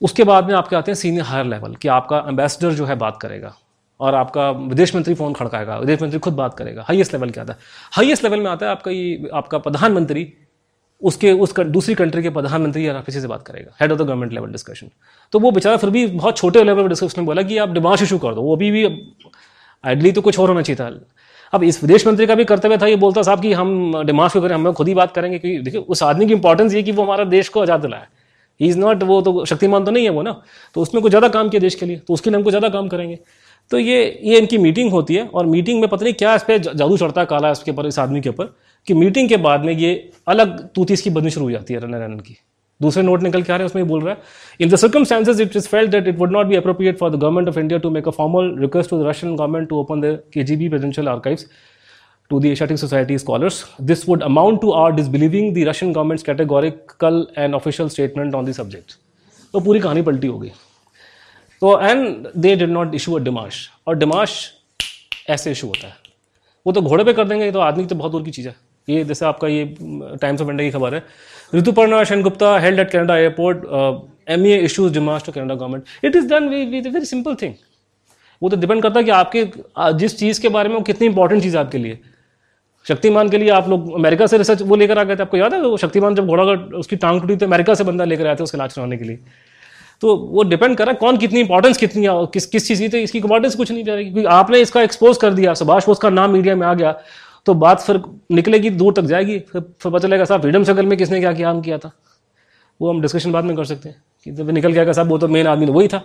उसके 0.00 0.24
बाद 0.24 0.46
में 0.48 0.54
आपके 0.54 0.76
आते 0.76 0.90
हैं 0.90 0.96
सीनियर 0.96 1.24
हायर 1.24 1.46
लेवल 1.46 1.74
कि 1.74 1.88
आपका 1.90 2.24
एम्बेसडर 2.28 2.72
जो 2.72 2.84
है 2.84 2.96
बात 2.98 3.18
करेगा, 3.22 3.54
और 4.00 4.14
आपका 4.14 4.50
विदेश 4.50 4.94
मंत्री 4.96 5.14
फ़ोन 5.14 5.32
खड़काएगा, 5.32 5.76
विदेश 5.78 6.02
मंत्री 6.02 6.18
खुद 6.18 6.34
बात 6.34 6.54
करेगा। 6.54 6.84
हाईएस्ट 6.88 7.12
लेवल 7.12 7.30
क्या 7.30 7.44
आता 7.44 7.52
है? 7.52 7.58
हाईएस्ट 7.92 8.24
लेवल 8.24 8.40
में 8.40 8.50
आता 8.50 8.66
है 8.66 8.72
आपका 8.72 8.90
ये, 8.90 9.28
आपका 9.34 9.58
प्रधानमंत्री 9.58 10.32
उसके 11.02 11.32
उस 11.34 11.52
कर, 11.52 11.64
दूसरी 11.66 11.94
कंट्री 11.94 12.22
के 12.22 12.30
प्रधानमंत्री 12.30 12.86
या 12.86 13.00
किसी 13.00 13.20
से 13.20 13.28
बात 13.28 13.42
करेगा 13.42 13.76
head 13.80 13.92
of 13.92 13.98
the 13.98 14.02
government 14.02 14.32
level 14.32 14.52
discussion 14.52 14.90
तो 15.32 15.38
वो 15.38 15.50
बेचारा 15.50 15.76
फिर 15.76 15.90
भी 15.90 16.06
बहुत 16.08 16.36
छोटे 16.36 16.62
लेवल 16.64 16.82
पर 16.82 16.88
डिस्कशन 16.88 17.20
में 17.20 17.26
बोला 17.26 17.42
कि 17.42 17.58
आप 17.58 17.68
डिमांड 17.70 18.02
इशू 18.02 18.18
कर 18.18 18.34
दो 18.34 18.42
वो 18.42 18.56
अभी 18.56 18.70
भी 18.70 18.84
आइडली 19.84 20.12
तो 20.12 20.20
कुछ 20.22 20.38
और 20.38 20.48
होना 20.48 20.62
चाहिए 20.62 20.80
था। 20.80 20.90
अब 21.52 21.62
इस 21.64 21.82
विदेश 21.82 22.06
मंत्री 22.06 22.26
का 22.26 22.34
भी 22.34 22.44
कर्तव्य 22.44 22.76
था 22.78 22.86
ये 22.86 22.96
बोलता 22.96 23.22
साहब 23.22 23.40
कि 23.42 23.52
हम 23.52 24.02
डिमांड 24.06 24.30
क्यों 24.30 24.42
करें 24.42 24.54
हम 24.54 24.72
खुद 24.72 24.88
ही 24.88 24.94
बात 24.94 25.14
करेंगे 25.14 25.38
कि 25.38 25.58
देखिए 25.60 25.80
उस 25.80 26.02
आदमी 26.02 26.26
की 26.26 26.32
इंपॉर्टेंस 26.32 26.74
ये 26.74 26.82
कि 26.82 26.92
वो 26.92 27.02
हमारा 27.02 27.24
देश 27.26 27.48
को 27.48 27.60
आज़ाद 27.60 27.80
दिलाया 27.80 28.06
ही 28.60 28.68
इज़ 28.68 28.78
नॉट 28.78 29.02
वो 29.02 29.20
तो 29.22 29.44
शक्तिमान 29.44 29.84
तो 29.84 29.90
नहीं 29.90 30.04
है 30.04 30.10
वो 30.10 30.22
ना। 30.22 30.32
तो 30.74 30.80
उसमें 30.80 31.02
कुछ 31.02 31.10
ज़्यादा 31.10 31.28
काम 31.30 31.48
किया 31.48 31.60
देश 31.60 31.74
के 31.74 31.86
लिए 31.86 31.96
तो 31.98 32.14
उसके 32.14 32.30
लिए 32.30 32.36
हमको 32.36 32.50
ज़्यादा 32.50 32.68
काम 32.70 32.88
करेंगे। 32.88 33.18
तो 33.70 33.78
ये 33.78 33.98
ये 34.22 34.38
इनकी 34.38 34.58
मीटिंग 34.58 34.90
होती 34.92 35.14
है 35.14 35.26
और 35.26 35.46
मीटिंग 35.46 35.80
में 35.80 35.88
पता 35.88 36.04
नहीं 36.04 36.14
क्या 36.14 36.34
इस 36.34 36.42
पर 36.42 36.58
जादू 36.58 36.96
चढ़ता 36.96 37.20
है 37.20 37.26
काला 37.26 37.50
इसके 37.50 37.70
ऊपर 37.70 37.86
इस 37.86 37.98
आदमी 37.98 38.20
के 38.20 38.28
ऊपर। 38.28 38.52
कि 38.86 38.94
मीटिंग 38.94 39.28
के 39.28 39.36
बाद 39.36 39.64
में 39.64 39.72
ये 39.72 40.10
अलग 40.28 40.68
तूतीस 40.74 41.02
की 41.02 41.10
बदनी 41.10 41.30
शुरू 41.30 41.46
हो 41.46 41.50
जाती 41.50 41.74
है 41.74 41.88
नारायणन 41.88 42.20
की। 42.20 42.36
दूसरे 42.80 43.02
नोट 43.02 43.22
निकल 43.22 43.42
के 43.42 43.52
आ 43.52 43.56
रहे 43.56 43.64
हैं, 43.64 43.70
उसमें 43.70 43.88
बोल 43.88 44.02
रहा 44.02 44.14
है 44.14 44.20
in 44.60 44.68
the 44.68 44.76
circumstances 44.76 45.40
it 45.40 45.56
is 45.56 45.68
felt 45.68 45.90
that 45.90 46.08
it 46.08 46.18
would 46.18 46.32
not 46.32 46.46
be 46.46 46.56
appropriate 46.56 46.98
for 46.98 47.10
the 47.10 47.16
government 47.16 47.48
of 47.48 47.58
India 47.58 47.78
to 47.80 47.90
make 47.90 48.08
a 48.08 48.10
formal 48.16 48.54
request 48.60 48.90
to 48.90 49.02
the 49.02 49.06
Russian 49.08 49.36
government 49.36 49.68
to 49.68 49.80
open 49.80 50.00
the 50.00 50.18
K 50.32 50.44
G 50.44 50.56
B 50.56 50.68
presidential 50.68 51.08
archives 51.08 51.46
to 52.30 52.38
the 52.42 52.50
Asiatic 52.54 52.78
Society 52.80 53.16
scholars. 53.20 53.56
This 53.88 54.02
would 54.08 54.22
amount 54.26 54.60
to 54.60 54.70
our 54.72 54.92
disbelieving 54.98 55.48
the 55.56 55.64
Russian 55.68 55.90
government's 55.96 56.22
categorical 56.28 57.18
and 57.42 57.56
official 57.58 57.90
statement 57.94 58.36
on 58.38 58.46
the 58.48 58.54
subject. 58.58 58.94
तो 59.54 59.60
पूरी 59.60 59.80
कहानी 59.80 60.02
पलटी 60.02 60.26
हो 60.26 60.38
गई। 60.38 60.48
तो 61.62 61.78
and 61.80 62.28
they 62.36 62.54
did 62.56 62.70
not 62.70 62.94
issue 62.94 63.14
a 63.14 63.18
demarche 63.22 63.58
और 63.86 63.98
demarche 63.98 64.36
ऐसे 65.30 65.52
issue 65.52 65.66
होता 65.66 65.86
है। 65.86 65.94
वो 66.66 66.72
तो 66.72 66.82
घोड़े 66.82 67.04
पे 67.04 67.12
कर 67.12 67.28
देंगे 67.28 67.50
तो 67.52 67.60
आदमी 67.60 67.84
तो 67.84 67.94
बहुत 67.94 68.12
दूर 68.12 68.22
की 68.22 68.30
चीज़ 68.30 68.48
है। 68.48 68.54
ये 68.88 69.04
जैसे 69.04 69.24
आपका 69.26 69.48
ये 69.48 69.64
टाइम्स 70.20 70.40
ऑफ़ 70.42 70.50
इंडिया 70.50 70.68
की 70.68 70.72
खबर 70.72 70.94
है। 70.94 71.02
Rituparna 71.54 72.02
Sengupta 72.04 72.58
held 72.58 72.80
at 72.80 72.90
Canada 72.90 73.16
airport 73.18 73.64
M 74.30 74.46
A 74.46 74.56
issues 74.60 74.92
demarche 74.92 75.24
to 75.26 75.32
Canada 75.32 75.54
government 75.54 76.04
it 76.04 76.16
is 76.16 76.26
done 76.28 76.48
with 76.48 76.86
very 76.86 77.04
simple 77.06 77.34
thing 77.42 77.54
वो 78.42 78.48
तो 78.48 78.56
डिपेंड 78.56 78.82
करता 78.82 78.98
है 78.98 79.04
कि 79.04 79.10
आपके 79.12 79.44
जिस 79.98 80.18
चीज़ 80.18 80.40
के 80.42 80.48
बारे 80.50 80.68
में 80.68 80.74
वो 80.76 80.82
कितनी 80.82 81.06
इंपॉर्टेंट 81.06 81.42
चीज़ 81.42 81.56
आपके 81.56 81.78
लिए। 81.78 81.98
शक्तिमान 82.86 83.28
के 83.28 83.38
लिए 83.38 83.50
आप 83.52 83.68
लोग 83.68 83.92
अमेरिका 83.94 84.26
से 84.26 84.38
रिसर्च 84.38 84.62
वो 84.62 84.76
लेकर 84.76 84.98
आ 84.98 85.02
गए 85.04 85.16
थे। 85.16 85.22
आपको 85.22 85.36
याद 85.36 85.54
है 85.54 85.60
वो 85.62 85.76
शक्तिमान 85.76 86.14
जब 86.14 86.26
घोड़ा 86.26 86.44
उसकी 86.78 86.96
टांग 86.96 87.20
टूटी 87.20 87.36
तो 87.36 87.46
अमेरिका 87.46 87.74
से 87.74 87.84
बंदा 87.84 88.04
लेकर 88.04 88.26
आया 88.26 88.34
था 88.34 88.44
उसके 88.44 88.58
इलाज 88.58 88.72
कराने 88.72 88.96
के 88.96 89.04
लिए। 89.04 89.18
तो 90.02 90.16
वो 90.16 90.42
डिपेंड 90.44 90.76
कर 90.76 90.84
रहा 90.84 90.92
है 90.92 90.98
कौन 90.98 91.16
कितनी 91.18 91.40
इंपॉर्टेंस 91.40 91.76
कितनी 91.78 92.06
किस 92.32 92.46
किस 92.46 92.68
चीज़ 92.68 92.80
की। 92.82 92.88
तो 92.88 92.98
इसकी 92.98 93.18
इंपॉर्टेंस 93.18 93.54
कुछ 93.56 93.70
नहीं 93.72 93.84
जा 93.84 93.94
रही 93.94 94.04
क्योंकि 94.04 94.28
आपने 94.30 94.60
इसका 94.60 94.82
एक्सपोज 94.82 95.16
कर 95.16 95.32
दिया, 95.34 95.54
सुभाष 95.54 95.86
बोस 95.86 95.98
का 95.98 96.10
नाम 96.10 96.32
मीडिया 96.32 96.56
में 96.56 96.66
आ 96.66 96.74
गया। 96.74 96.92
तो 97.46 97.54
बात 97.54 97.80
फिर 97.80 98.00
निकलेगी, 98.32 98.70
दूर 98.70 98.92
तक 98.92 99.02
जाएगी, 99.02 99.38
फिर 99.38 99.60
फिर 99.60 99.92
पता 99.92 99.98
चलेगा 99.98 100.24
साहब 100.24 100.40
फ्रीडम 100.40 100.64
सर्कल 100.64 100.86
में 100.86 100.96
किसने 100.98 101.20
क्या 101.20 101.32
काम 101.32 101.60
किया 101.60 101.78
था। 101.78 101.90
वो 102.80 102.90
हम 102.90 103.00
डिस्कशन 103.02 103.32
बाद 103.32 103.44
में 103.44 103.56
कर 103.56 103.64
सकते 103.64 103.88
हैं 103.88 104.02
कि 104.26 104.30
जब 104.32 104.50
निकल 104.50 104.72
गया 104.72 104.92
साहब, 104.92 105.08
वो 105.08 105.18
तो 105.18 105.28
मेन 105.28 105.46
आदमी 105.46 105.66
वही 105.66 105.88
था। 105.88 106.02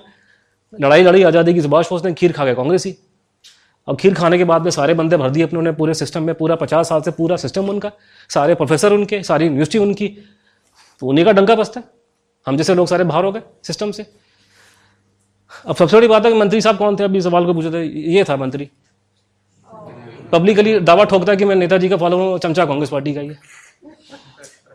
लड़ाई 0.73 1.03
लड़ी 1.03 1.23
आज़ादी 1.23 1.53
की 1.53 1.61
सुभाष 1.61 1.89
बोस 1.89 2.05
ने 2.05 2.14
खीर 2.14 2.31
खा 2.31 2.45
गया 2.45 2.53
कांग्रेसी। 2.53 2.95
अब 3.88 3.97
खीर 3.97 4.14
खाने 4.14 4.38
के 4.38 4.43
बाद 4.43 4.61
में 4.61 4.72
सारे 4.72 4.93
बंदे 4.93 5.18
भर 5.18 5.30
दिए 5.30 5.43
अपने 5.43 5.59
उन्हें 5.59 5.76
पूरे 5.76 5.93
सिस्टम 5.93 6.23
में, 6.23 6.34
पूरा 6.35 6.55
पचास 6.55 6.89
साल 6.89 7.01
से 7.01 7.11
पूरा 7.11 7.35
सिस्टम 7.38 7.69
उनका, 7.69 7.91
सारे 8.30 8.55
प्रोफेसर 8.55 8.93
उनके, 8.93 9.22
सारी 9.23 9.45
यूनिवर्सिटी 9.45 9.77
उनकी। 9.77 10.07
तो 11.01 11.07
उन्हीं 11.07 11.26
का 11.26 11.31
डंका 11.31 11.55
बसता 11.55 11.80
है। 11.80 11.85
हम 12.47 12.57
जैसे 12.57 12.76
लोग 12.76 12.88
सारे 12.88 13.03
बाहर 13.03 13.23
हो 13.23 13.31
गए 13.31 13.41
सिस्टम 13.64 13.91
से। 13.91 14.05
अब 15.65 15.76
सबसे 15.76 15.95
बड़ी 15.97 16.07
बात 16.07 16.26
है 16.26 16.31
कि 16.31 16.38
मंत्री 16.38 16.61
साहब 16.61 16.77
कौन 16.77 16.95
थे? 16.95 17.03
अभी 17.03 17.22
सवाल 17.22 17.45
को 17.45 17.53
पूछे 17.53 17.72
थे 17.72 17.84
ये 18.11 18.23
था 18.23 18.35
मंत्री। 18.38 18.69
पब्लिकली 20.32 20.80
दावा 20.80 21.04
ठोकता 21.04 21.32
है 21.32 21.38
कि 21.38 21.45
मैं 21.45 21.56
नेताजी 21.56 21.90
का 21.90 21.98
फॉलो 21.98 22.18
हूँ, 22.18 22.38
चमचा 22.40 22.66
कांग्रेस 22.66 22.90
पार्टी 22.90 23.14
का 23.14 23.22
ये 23.22 23.36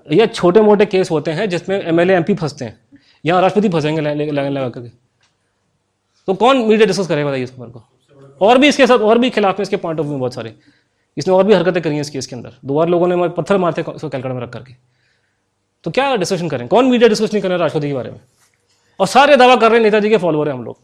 ये 0.07 0.27
छोटे 0.27 0.61
मोटे 0.61 0.87
केस 0.87 1.11
होते 1.11 1.31
हैं 1.31 1.49
जिसमें 1.49 1.81
एमएलए 1.81 2.15
एमपी 2.15 2.35
फंसते 2.35 2.65
हैं। 2.65 2.79
यहाँ 3.24 3.41
राष्ट्रपति 3.43 3.69
फंसेंगे 3.69 4.01
लगा 4.01 4.69
करके। 4.69 4.89
तो 6.29 6.35
कौन 6.35 6.59
मीडिया 6.59 6.87
डिस्कस 6.87 7.07
करेगा 7.07 7.29
बताइए 7.29 7.45
इस 7.45 7.51
खबर 7.51 7.66
को? 7.66 7.83
और 8.41 8.59
भी 8.59 8.69
इसके 8.69 8.87
साथ, 8.87 8.99
और 8.99 9.19
भी 9.19 9.31
खिलाफ 9.31 9.59
में 9.59 9.62
इसके 9.62 9.77
पॉइंट 9.77 10.01
ऑफ़ 10.01 10.07
व्यू 10.07 10.19
बहुत 10.19 10.35
सारे। 10.35 10.55
इसने 11.16 11.35
और 11.35 11.45
भी 11.45 11.55
हरकतें 11.55 11.83
करी 11.83 11.95
हैं 11.95 12.01
इस 12.01 12.11
केस 12.11 12.27
के 12.27 12.37
अंदर। 12.37 12.53
दो 12.65 12.74
बार 12.74 12.89
लोगों 12.89 13.09
ने 13.09 13.29
पत्थर 13.29 13.59
मारते 13.59 13.83
कैलकाटा 13.83 14.35
में 14.35 14.41
रख 14.43 14.53
करके। 14.53 14.74
तो 15.85 15.91
क्या 15.91 16.15
डिस्कशन 16.16 16.49
करें? 16.49 16.66
कौन 16.69 16.91
मीडिया 16.91 17.09
डिस्कस 17.09 17.33
नहीं 17.33 17.43
कर 17.43 17.49
रहे 17.49 17.59
राष्ट्रपति 17.59 17.89
के 17.89 17.95
बारे 17.95 18.11
में? 18.11 18.20
और 19.01 19.07
सारे 19.07 19.37
दावा 19.37 19.57
कर 19.57 19.70
रहे 19.70 19.79
हैं 19.79 19.85
नेताजी 19.85 20.11
के 20.11 20.16
फॉलोअर 20.16 20.49
हैं 20.49 20.55
हम 20.55 20.65
लोग। 20.65 20.77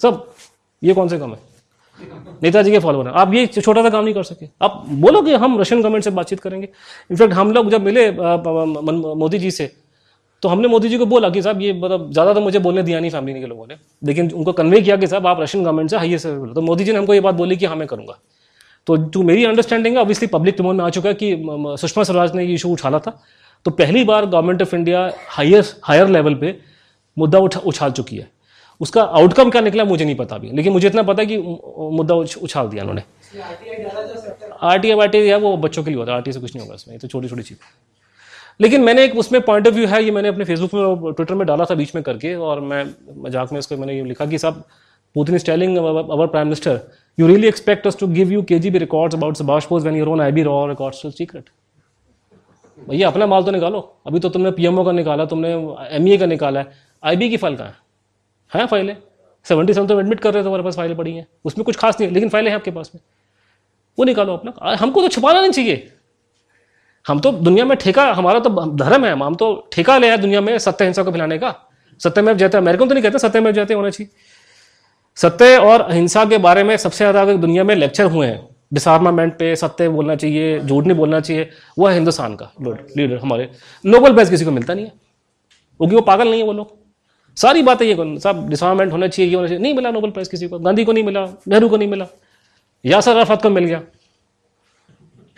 सब, 0.00 0.26
ये 0.82 0.94
कौन 0.94 1.08
से 1.08 1.18
कम 1.18 1.34
है? 1.34 1.38
नेताजी 2.42 2.70
के 2.70 2.78
फॉलोअर 2.78 3.06
हैं। 3.06 3.14
आप 3.14 3.34
ये 3.34 3.46
छोटा 3.48 3.82
सा 3.82 3.90
काम 3.90 4.04
नहीं 4.04 4.14
कर 4.14 4.22
सके। 4.24 4.46
आप 4.62 4.84
बोलो 4.90 5.22
कि 5.22 5.34
हम 5.34 5.58
रशियन 5.60 5.80
गवर्नमेंट 5.80 6.04
से 6.04 6.10
बातचीत 6.12 6.40
करेंगे। 6.40 6.68
इनफैक्ट 7.10 7.34
हम 7.34 7.52
लोग 7.52 7.70
जब 7.70 7.82
मिले 7.82 8.10
मोदी 8.10 9.38
जी 9.38 9.50
से 9.52 9.70
तो 10.42 10.48
हमने 10.48 10.68
मोदी 10.68 10.88
जी 10.88 10.98
को 10.98 11.06
बोला 11.06 11.28
कि 11.30 11.42
साहब, 11.42 11.60
ये 11.62 11.72
मतलब 11.74 12.10
ज़्यादा 12.12 12.32
तो 12.34 12.40
मुझे 12.40 12.58
बोलने 12.58 12.82
दिया 12.82 12.98
नहीं 13.00 13.10
फैमिली 13.10 13.40
के 13.40 13.46
लोगों 13.46 13.66
ने। 13.66 13.76
लेकिन 14.02 14.30
उनको 14.30 14.52
कन्वे 14.52 14.80
किया 14.80 14.96
कि 14.96 15.06
साहब, 15.06 15.26
आप 15.26 15.40
रशियन 15.40 15.64
गवर्नमेंट 15.64 15.90
से 15.90 15.96
हाइए 15.96 16.18
से 16.18 16.30
तो 16.54 16.60
मोदी 16.62 16.84
जी 16.84 16.92
ने 16.92 16.98
हमको 16.98 17.14
ये 17.14 17.20
बात 17.20 17.34
बोली 17.34 17.56
कि 17.56 17.66
हाँ 17.66 17.76
मैं 17.76 17.86
करूँगा। 17.88 18.18
तो 18.86 18.96
जो 18.96 19.22
मेरी 19.22 19.44
अंडरस्टैंडिंग 19.44 19.94
है 19.96 20.00
ऑब्वियसली 20.00 20.26
पब्लिक 20.28 20.56
डिमोन 20.56 20.76
में 20.76 20.84
आ 20.84 20.88
चुका 20.90 21.08
है 21.08 21.14
कि 21.14 21.76
सुषमा 21.80 22.04
स्वराज 22.04 22.34
ने 22.34 22.44
ये 22.44 22.54
इशू 22.54 22.72
उछाला 22.72 22.98
था। 22.98 23.18
तो 23.66 23.70
पहली 23.72 24.04
बार 24.04 24.26
government 24.26 24.62
of 24.62 24.74
India 24.76 25.10
higher 25.28 25.64
higher 25.84 26.08
level 26.08 26.34
पे 26.34 26.58
मुद्दा 27.16 27.38
उछाल 27.38 27.90
चुकी 27.92 28.16
है। 28.16 28.30
उसका 28.80 29.02
आउटकम 29.02 29.50
क्या 29.50 29.60
निकला 29.62 29.84
मुझे 29.84 30.04
नहीं 30.04 30.14
पता 30.16 30.36
अभी। 30.36 30.50
लेकिन 30.52 30.72
मुझे 30.72 30.86
इतना 30.88 31.02
पता 31.04 31.24
कि 31.24 31.36
मुद्दा 31.38 32.14
उछाल 32.14 32.68
दिया 32.68 32.82
उन्होंने। 32.82 33.02
आर 34.62 34.78
टी 34.78 34.90
आई 34.90 35.26
है 35.26 35.36
वो 35.38 35.56
बच्चों 35.58 35.82
के 35.84 35.90
लिए 35.90 35.98
होता 35.98 36.12
है 36.12 36.18
आर 36.18 36.32
से 36.32 36.40
कुछ 36.40 36.54
नहीं 36.54 36.64
होगा 36.64 36.74
इसमें 36.74 36.98
तो 36.98 37.08
छोटी 37.08 37.28
छोटी 37.28 37.42
चीज़। 37.42 37.58
लेकिन 38.60 38.80
मैंने 38.82 39.04
एक 39.04 39.16
उसमें 39.18 39.40
पॉइंट 39.42 39.66
ऑफ़ 39.68 39.74
व्यू 39.74 39.86
है, 39.86 40.02
ये 40.04 40.10
मैंने 40.10 40.28
अपने 40.28 40.44
फेसबुक 40.44 40.74
में 40.74 41.12
ट्विटर 41.12 41.34
में 41.34 41.46
डाला 41.46 41.64
था 41.64 41.74
बीच 41.74 41.94
में 41.94 42.02
करके, 42.04 42.34
और 42.36 42.60
मैं 42.62 42.84
मज़ाक 43.18 43.52
में 43.52 43.58
इसको 43.58 43.76
मैंने 43.76 43.96
ये 43.96 44.04
लिखा 44.04 44.26
कि 44.26 44.38
साहब 44.38 44.62
Putin 45.16 45.34
is 45.34 45.44
telling 45.46 45.76
our 45.76 46.26
prime 46.26 46.46
minister 46.46 46.80
you 47.18 47.26
really 47.26 47.48
expect 47.48 47.86
us 47.86 47.96
to 48.00 48.06
give 48.08 48.32
you 48.32 48.42
K 48.44 48.58
G 48.58 48.70
B 48.70 48.78
records 48.78 49.16
about 49.16 49.36
Subhash 49.36 49.66
Bose 49.68 49.82
when 49.82 49.96
your 49.96 50.08
own 50.08 50.20
I 50.20 50.32
B 50.32 50.42
raw 50.42 50.66
records 50.68 51.02
secret 51.08 51.50
भैया, 52.78 53.08
अपना 53.08 53.26
माल 53.26 53.44
तो 53.44 53.50
निकालो। 53.50 53.80
अभी 54.06 54.20
तो 54.20 54.28
तुमने 54.28 54.50
पीएमओ 54.52 54.84
का 54.84 54.92
निकाला, 54.92 55.24
तुमने 55.26 55.52
एमईए 55.96 56.16
का 56.18 56.26
निकाला 56.26 56.60
है। 56.60 56.84
आईबी 57.02 57.28
की 57.28 57.36
फ़ाइल 57.36 57.56
कहाँ 57.56 57.68
है? 57.68 57.74
है 58.52 58.66
फाइलें? 58.66 58.96
सेवेंटी 59.46 59.74
सेवन 59.74 59.86
तो 59.86 59.98
एडमिट 60.00 60.20
कर 60.20 60.34
रहे 60.34 60.42
थे 60.42 60.46
हमारे 60.46 60.62
पास 60.62 60.76
फाइलें 60.76 60.96
पड़ी 60.96 61.12
हैं। 61.12 61.26
उसमें 61.44 61.64
कुछ 61.64 61.76
खास 61.76 62.00
नहीं 62.00 62.08
है, 62.08 62.14
लेकिन 62.14 62.28
फाइलें 62.28 62.50
हैं 62.50 62.56
आपके 62.56 62.70
पास 62.70 62.90
में। 62.94 63.00
वो 63.98 64.04
निकालो 64.04 64.32
अपना। 64.32 64.74
हमको 64.76 65.02
तो 65.02 65.08
छुपाना 65.08 65.40
नहीं 65.40 65.52
चाहिए। 65.52 65.92
हम 67.06 67.20
तो 67.20 67.30
दुनिया 67.32 67.64
में 67.64 67.76
ठेका, 67.78 68.04
हमारा 68.12 68.38
तो 68.40 68.50
धर्म 68.76 69.04
है। 69.04 69.12
हम 69.16 69.34
तो 69.34 69.68
ठेका 69.72 69.98
ले 69.98 70.16
दुनिया 70.16 70.40
में 70.40 70.58
सत्य 70.58 70.84
हिंसा 70.84 71.02
को 71.02 71.12
फैलाने 71.12 71.38
का। 71.38 71.54
सत्य 72.00 72.22
में 72.22 72.36
जयते 72.36 72.58
अमेरिकन 72.58 72.88
तो 72.88 72.94
नहीं 72.94 73.02
कहते 73.02 73.18
सत्य 73.18 73.40
में 73.40 73.52
जयते 73.52 73.74
होना 73.74 73.90
चाहिए। 73.90 74.10
सत्य 75.16 75.56
और 75.58 75.90
हिंसा 75.92 76.24
के 76.24 76.38
बारे 76.38 76.62
में 76.64 76.76
सबसे 76.76 76.96
ज़्यादा 76.96 77.20
अगर 77.22 77.36
दुनिया 77.36 77.64
में 77.64 77.74
लेक्चर 77.74 78.04
हुए 78.06 78.26
हैं 78.26 78.48
डिसआर्मामेंट 78.74 79.32
पे 79.38 79.54
सत्य 79.56 79.88
बोलना 79.88 80.16
चाहिए, 80.16 80.58
झूठ 80.60 80.84
नहीं 80.84 80.96
बोलना 80.96 81.20
चाहिए, 81.20 81.48
वो 81.78 81.86
है 81.86 81.94
हिंदुस्तान 81.94 82.34
का 82.36 82.50
लीडर 82.60 83.16
हमारे। 83.16 83.48
नोबल 83.84 84.12
प्राइज 84.12 84.30
किसी 84.30 84.44
को 84.44 84.50
मिलता 84.50 84.74
नहीं 84.74 84.84
है। 84.84 84.90
क्योंकि 84.90 85.94
वो 85.94 86.00
पागल 86.02 86.28
नहीं 86.30 86.40
है 86.40 86.46
वो 86.46 86.52
लोग। 86.52 86.75
सारी 87.36 87.62
बातें 87.62 87.86
ये 87.86 88.18
सब 88.20 88.46
डिसआर्मेंट 88.50 88.92
होना 88.92 89.08
चाहिए, 89.08 89.30
ये 89.30 89.36
होना 89.36 89.48
चाहिए। 89.48 89.62
नहीं 89.62 89.74
मिला 89.74 89.90
नोबल 89.90 90.10
प्राइज 90.10 90.28
किसी 90.28 90.48
को, 90.48 90.58
गांधी 90.58 90.84
को 90.84 90.92
नहीं 90.92 91.04
मिला, 91.04 91.26
नेहरू 91.48 91.68
को 91.68 91.76
नहीं 91.76 91.88
मिला, 91.88 92.06
यासर 92.84 93.12
अराफत 93.12 93.42
को 93.42 93.50
मिल 93.50 93.64
गया 93.64 93.80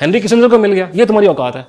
हेनरी 0.00 0.20
किशनर 0.20 0.48
को 0.48 0.58
मिल 0.58 0.72
गया, 0.72 0.90
ये 0.94 1.06
तुम्हारी 1.06 1.26
औकात 1.26 1.56
है। 1.56 1.66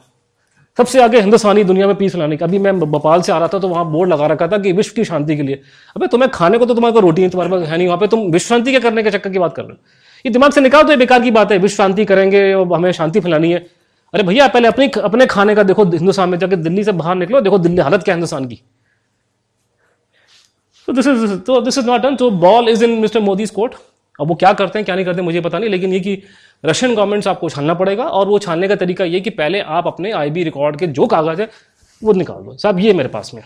सबसे 0.78 1.02
आगे 1.02 1.20
हिंदुस्तानी 1.20 1.64
दुनिया 1.64 1.88
में 1.88 1.96
पीस 1.96 2.16
लाने 2.16 2.36
का। 2.38 2.46
अभी 2.46 2.60
मैं 2.60 2.80
भोपाल 2.82 3.22
से 3.22 3.32
आ 3.32 3.38
रहा 3.38 3.48
था 3.48 3.60
तो 3.60 3.68
वहाँ 3.68 3.86
बोर्ड 3.92 4.10
लगा 4.10 4.28
रखा 4.28 4.48
था 4.48 4.58
कि 4.58 4.72
विश्व 4.72 4.94
की 4.96 5.06
शांति 5.06 5.36
के 5.38 5.44
लिए। 5.44 5.62
अबे 5.96 6.08
तुम्हें 6.08 6.30
खाने 6.32 6.58
को 6.58 6.66
तो 6.66 6.74
तुम्हारे 6.74 6.94
को 6.94 7.00
रोटी 7.00 7.22
है, 7.22 7.30
तुम्हारे 7.30 7.52
पास 7.52 7.68
है 7.70 7.78
नहीं, 7.78 7.88
वहाँ 7.88 8.00
पे 8.00 8.08
तुम 8.08 8.20
विश्व 8.32 8.48
शांति 8.50 8.72
के 8.72 8.80
करने 8.80 9.04
के 9.04 9.12
चक्कर 9.12 9.30
की 9.30 9.40
बात 9.40 9.56
कर 9.56 9.64
रहे 9.64 9.72
हो। 9.72 9.78
ये 10.26 10.32
दिमाग 10.32 10.52
से 10.52 10.62
निकाल 10.62 10.84
तो 10.84 10.90
ये 10.90 10.98
बेकार 10.98 11.22
की 11.22 11.32
बात 11.32 11.52
है। 11.52 11.58
विश्व 11.58 11.76
शांति 11.76 12.06
करेंगे 12.06 12.54
और 12.54 12.74
हमें 12.74 12.92
शांति 12.92 13.20
फैलानी 13.20 13.52
है। 13.52 13.66
अरे 14.14 14.24
भैया, 14.24 14.48
पहले 14.48 14.68
अपनी 14.68 14.88
अपने 15.04 15.26
खाने 15.28 15.56
का 15.56 15.64
देखो 15.64 15.86
हिंदुस्तान 15.86 16.30
में 16.30 16.38
जाकर 16.40 16.56
दिल्ली 16.58 16.84
से 16.84 16.92
बाहर 16.94 17.16
निकलो, 17.16 17.42
देखो 17.42 17.58
दिल्ली 17.60 17.82
हालत 17.82 18.04
क्या 18.04 18.14
है 18.14 18.18
हिंदुस्तान 18.18 18.46
की। 18.46 18.62
तो 20.90 20.94
दिस 20.94 21.08
इज़ 21.08 21.36
तो 21.38 21.60
दिस 21.62 21.78
इज़ 21.78 21.86
नॉट 21.86 22.02
डन 22.02 22.16
तो 22.16 22.30
ball 22.42 22.70
is 22.70 22.84
in 22.84 23.00
mister 23.00 23.20
Modi 23.22 23.46
court 23.48 23.74
अब 24.20 24.28
वो 24.28 24.36
क्या 24.36 24.52
करते 24.54 24.80
हैं, 24.80 24.86
क्या 24.86 24.96
नहीं 24.96 25.06
करते 25.06 25.22
मुझे 25.22 25.42
पता 25.42 25.60
नहीं, 25.60 25.70
लेकिन 25.70 25.94
ये 25.94 26.00
कि 26.00 26.22
रशियन 26.64 26.96
गवर्नमेंट 26.96 27.24
से 27.24 27.30
आपको 27.30 27.50
छानना 27.50 27.74
पड़ेगा 27.74 28.04
और 28.06 28.28
वो 28.28 28.40
छानने 28.40 28.68
का 28.68 28.76
तरीका 28.76 29.06
ये 29.06 29.20
कि 29.20 29.30
पहले 29.32 29.60
आप 29.76 29.88
अपने 29.88 30.12
आईबी 30.12 30.44
रिकॉर्ड 30.44 30.80
के 30.80 30.88
जो 30.90 31.08
कागज़ 31.08 31.42
है, 31.42 31.50
वो 32.02 32.14
निकाल 32.14 32.42
दो। 32.44 32.56
साहब, 32.58 32.80
ये 32.80 32.94
मेरे 32.94 33.10
पास 33.10 33.34
में 33.34 33.42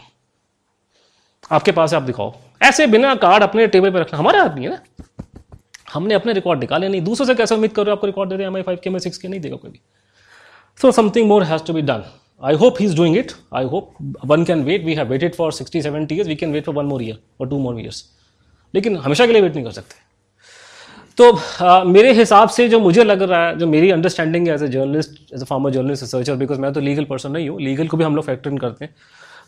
आपके 1.52 1.72
पास 1.72 1.94
है, 1.94 2.00
आप 2.00 2.04
दिखाओ। 2.04 2.34
ऐसे 2.62 2.88
बिना 2.88 3.14
कार्ड 3.18 3.44
अपने 3.44 3.68
टेबल 3.68 3.92
पर 3.92 4.00
रखना, 4.00 4.20
हमारे 4.20 4.40
आदमी 4.40 4.66
है 4.66 4.72
ना। 4.72 4.80
हमने 5.94 6.14
अपने 6.14 6.34
रिकॉर्ड 6.34 6.60
निकाले 6.60 6.88
नहीं। 6.90 7.02
दूसरों 7.02 7.28
से 7.28 7.36
कैसे 7.36 7.56
उम्मीद 7.56 7.72
करो 7.72 7.92
आपको 7.92 8.08
रिकॉर्ड 8.08 8.30
दे 8.30 8.36
रहे 8.36 8.44
हैं 8.44 8.52
एम 8.52 8.58
आई 8.58 8.64
फाइव 8.64 8.80
के 8.84 8.90
एम 8.90 8.96
आई 8.96 9.00
सिक्स 9.00 9.18
के 9.18 9.28
नहीं 9.28 9.42
देगा 9.42 9.56
कोई 9.56 9.72
भी। 9.72 9.80
So 10.80 10.92
something 10.92 11.28
more 11.28 11.44
has 11.44 11.64
to 11.64 11.74
be 11.74 11.82
done 11.82 12.04
I 12.42 12.56
hope 12.56 12.76
he 12.80 12.86
is 12.86 12.96
doing 12.98 13.18
it 13.18 13.32
I 13.56 13.66
hope 13.66 14.16
one 14.26 14.44
can 14.46 14.64
wait 14.64 14.86
we 14.86 14.94
have 14.96 15.08
waited 15.10 15.36
for 15.36 15.52
sixty 15.54 15.82
seventy 15.82 16.16
years 16.16 16.30
we 16.30 16.36
can 16.36 16.52
wait 16.54 16.66
for 16.66 16.76
one 16.76 16.86
more 16.86 17.04
year 17.04 17.18
और 17.42 17.50
two 17.50 17.60
more 17.60 17.80
years 17.82 18.04
लेकिन 18.74 18.98
हमेशा 18.98 19.26
के 19.26 19.34
लिए 19.34 19.42
wait 19.42 19.56
नहीं 19.56 19.66
कर 19.66 19.72
सकते। 19.72 20.02
तो 21.18 21.32
आ, 21.62 21.84
मेरे 21.84 22.12
हिसाब 22.14 22.50
से 22.50 22.68
जो 22.70 22.80
मुझे 22.80 23.04
लग 23.04 23.22
रहा 23.22 23.48
है 23.48 23.58
जो 23.58 23.68
मेरी 23.68 23.90
अंडरस्टैंडिंग 23.92 24.48
है 24.48 24.54
as 24.54 24.64
a 24.64 24.68
journalist 24.68 25.34
as 25.34 25.42
a 25.42 25.46
former 25.46 25.72
journalist 25.72 26.04
researcher 26.04 26.36
because 26.36 26.60
मैं 26.60 26.72
तो 26.74 26.80
लीगल 26.80 27.04
पर्सन 27.06 27.32
नहीं 27.32 27.50
हूँ 27.50 27.60
लीगल 27.62 27.88
को 27.88 27.98
भी 27.98 28.04
हम 28.04 28.16
लोग 28.16 28.26
फैक्टर 28.26 28.52
इन 28.52 28.58
करते 28.58 28.86
हैं। 28.86 28.96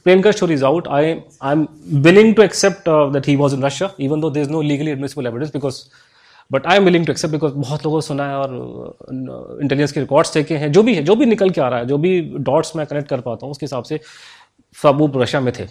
प्लेन 0.04 0.22
का 0.22 0.32
story 0.32 0.54
is 0.54 0.66
out 0.66 0.88
I 0.88 1.16
I 1.44 1.52
am 1.52 1.68
willing 2.02 2.34
to 2.36 2.44
accept 2.44 2.90
that 3.14 3.28
he 3.28 3.36
was 3.36 3.56
in 3.56 3.64
Russia 3.64 3.90
even 4.00 4.22
though 4.22 4.30
there 4.30 4.42
is 4.42 4.50
no 4.50 4.62
legally 4.62 4.92
admissible 4.92 5.28
evidence 5.28 5.52
because 5.54 5.82
but 6.52 6.66
I 6.68 6.78
am 6.78 6.86
willing 6.86 7.06
to 7.06 7.12
accept 7.12 7.32
because 7.34 7.54
बहुत 7.54 7.86
लोगों 7.86 7.98
को 7.98 8.02
सुना 8.02 8.28
है 8.30 8.36
और 8.36 9.58
intelligence 9.62 9.92
के 9.92 10.00
records 10.00 10.34
देखे 10.34 10.58
हैं। 10.58 10.72
जो 10.72 10.84
भी 10.84 10.96
है, 10.96 11.04
जो 11.04 11.16
भी 11.16 11.26
निकल 11.26 11.50
के 11.50 11.62
आ 11.62 11.68
रहा 11.68 11.80
है, 11.80 11.86
जो 11.86 11.98
भी 11.98 12.22
डॉट्स 12.22 12.76
मैं 12.76 12.86
कनेक्ट 12.88 13.10
कर 13.10 13.22
पाता 13.22 13.46
हूँ, 13.46 13.52
उसके 13.52 13.66
हिसाब 13.66 13.84
से 13.84 14.00
सब 14.78 14.98
वो 14.98 15.12
रशिया 15.16 15.42
में 15.42 15.54
थे। 15.54 15.64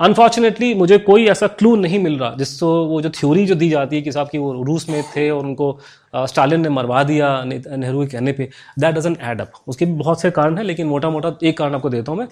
अनफॉर्चुनेटली 0.00 0.72
मुझे 0.74 0.98
कोई 1.00 1.26
ऐसा 1.28 1.46
क्लू 1.48 1.74
नहीं 1.76 1.98
मिल 1.98 2.18
रहा, 2.18 2.34
जिसको 2.34 2.68
वो 2.86 3.00
जो 3.02 3.10
थ्योरी 3.10 3.44
जो 3.46 3.54
दी 3.54 3.68
जाती 3.70 3.96
है 3.96 4.02
कि 4.02 4.12
साहब 4.12 4.28
कि 4.28 4.38
वो 4.38 4.52
रूस 4.64 4.88
में 4.88 5.02
थे 5.06 5.28
और 5.30 5.46
उनको 5.46 5.78
स्टालिन 6.16 6.60
ने 6.60 6.68
मरवा 6.68 7.02
दिया 7.04 7.28
नेहरू 7.44 8.00
के 8.00 8.06
कहने 8.08 8.32
पे 8.32 8.48
दैट 8.78 8.94
डजन 8.94 9.16
एड 9.22 9.40
अप 9.40 9.52
उसके 9.68 9.86
भी 9.86 9.92
बहुत 9.94 10.20
से 10.20 10.30
कारण 10.30 10.56
हैं, 10.58 10.64
लेकिन 10.64 10.86
मोटा 10.86 11.10
मोटा 11.10 11.36
एक 11.42 11.58
कारण 11.58 11.74
आपको 11.74 11.90
देता 11.90 12.12
हूँ 12.12 12.18
मैं। 12.18 12.28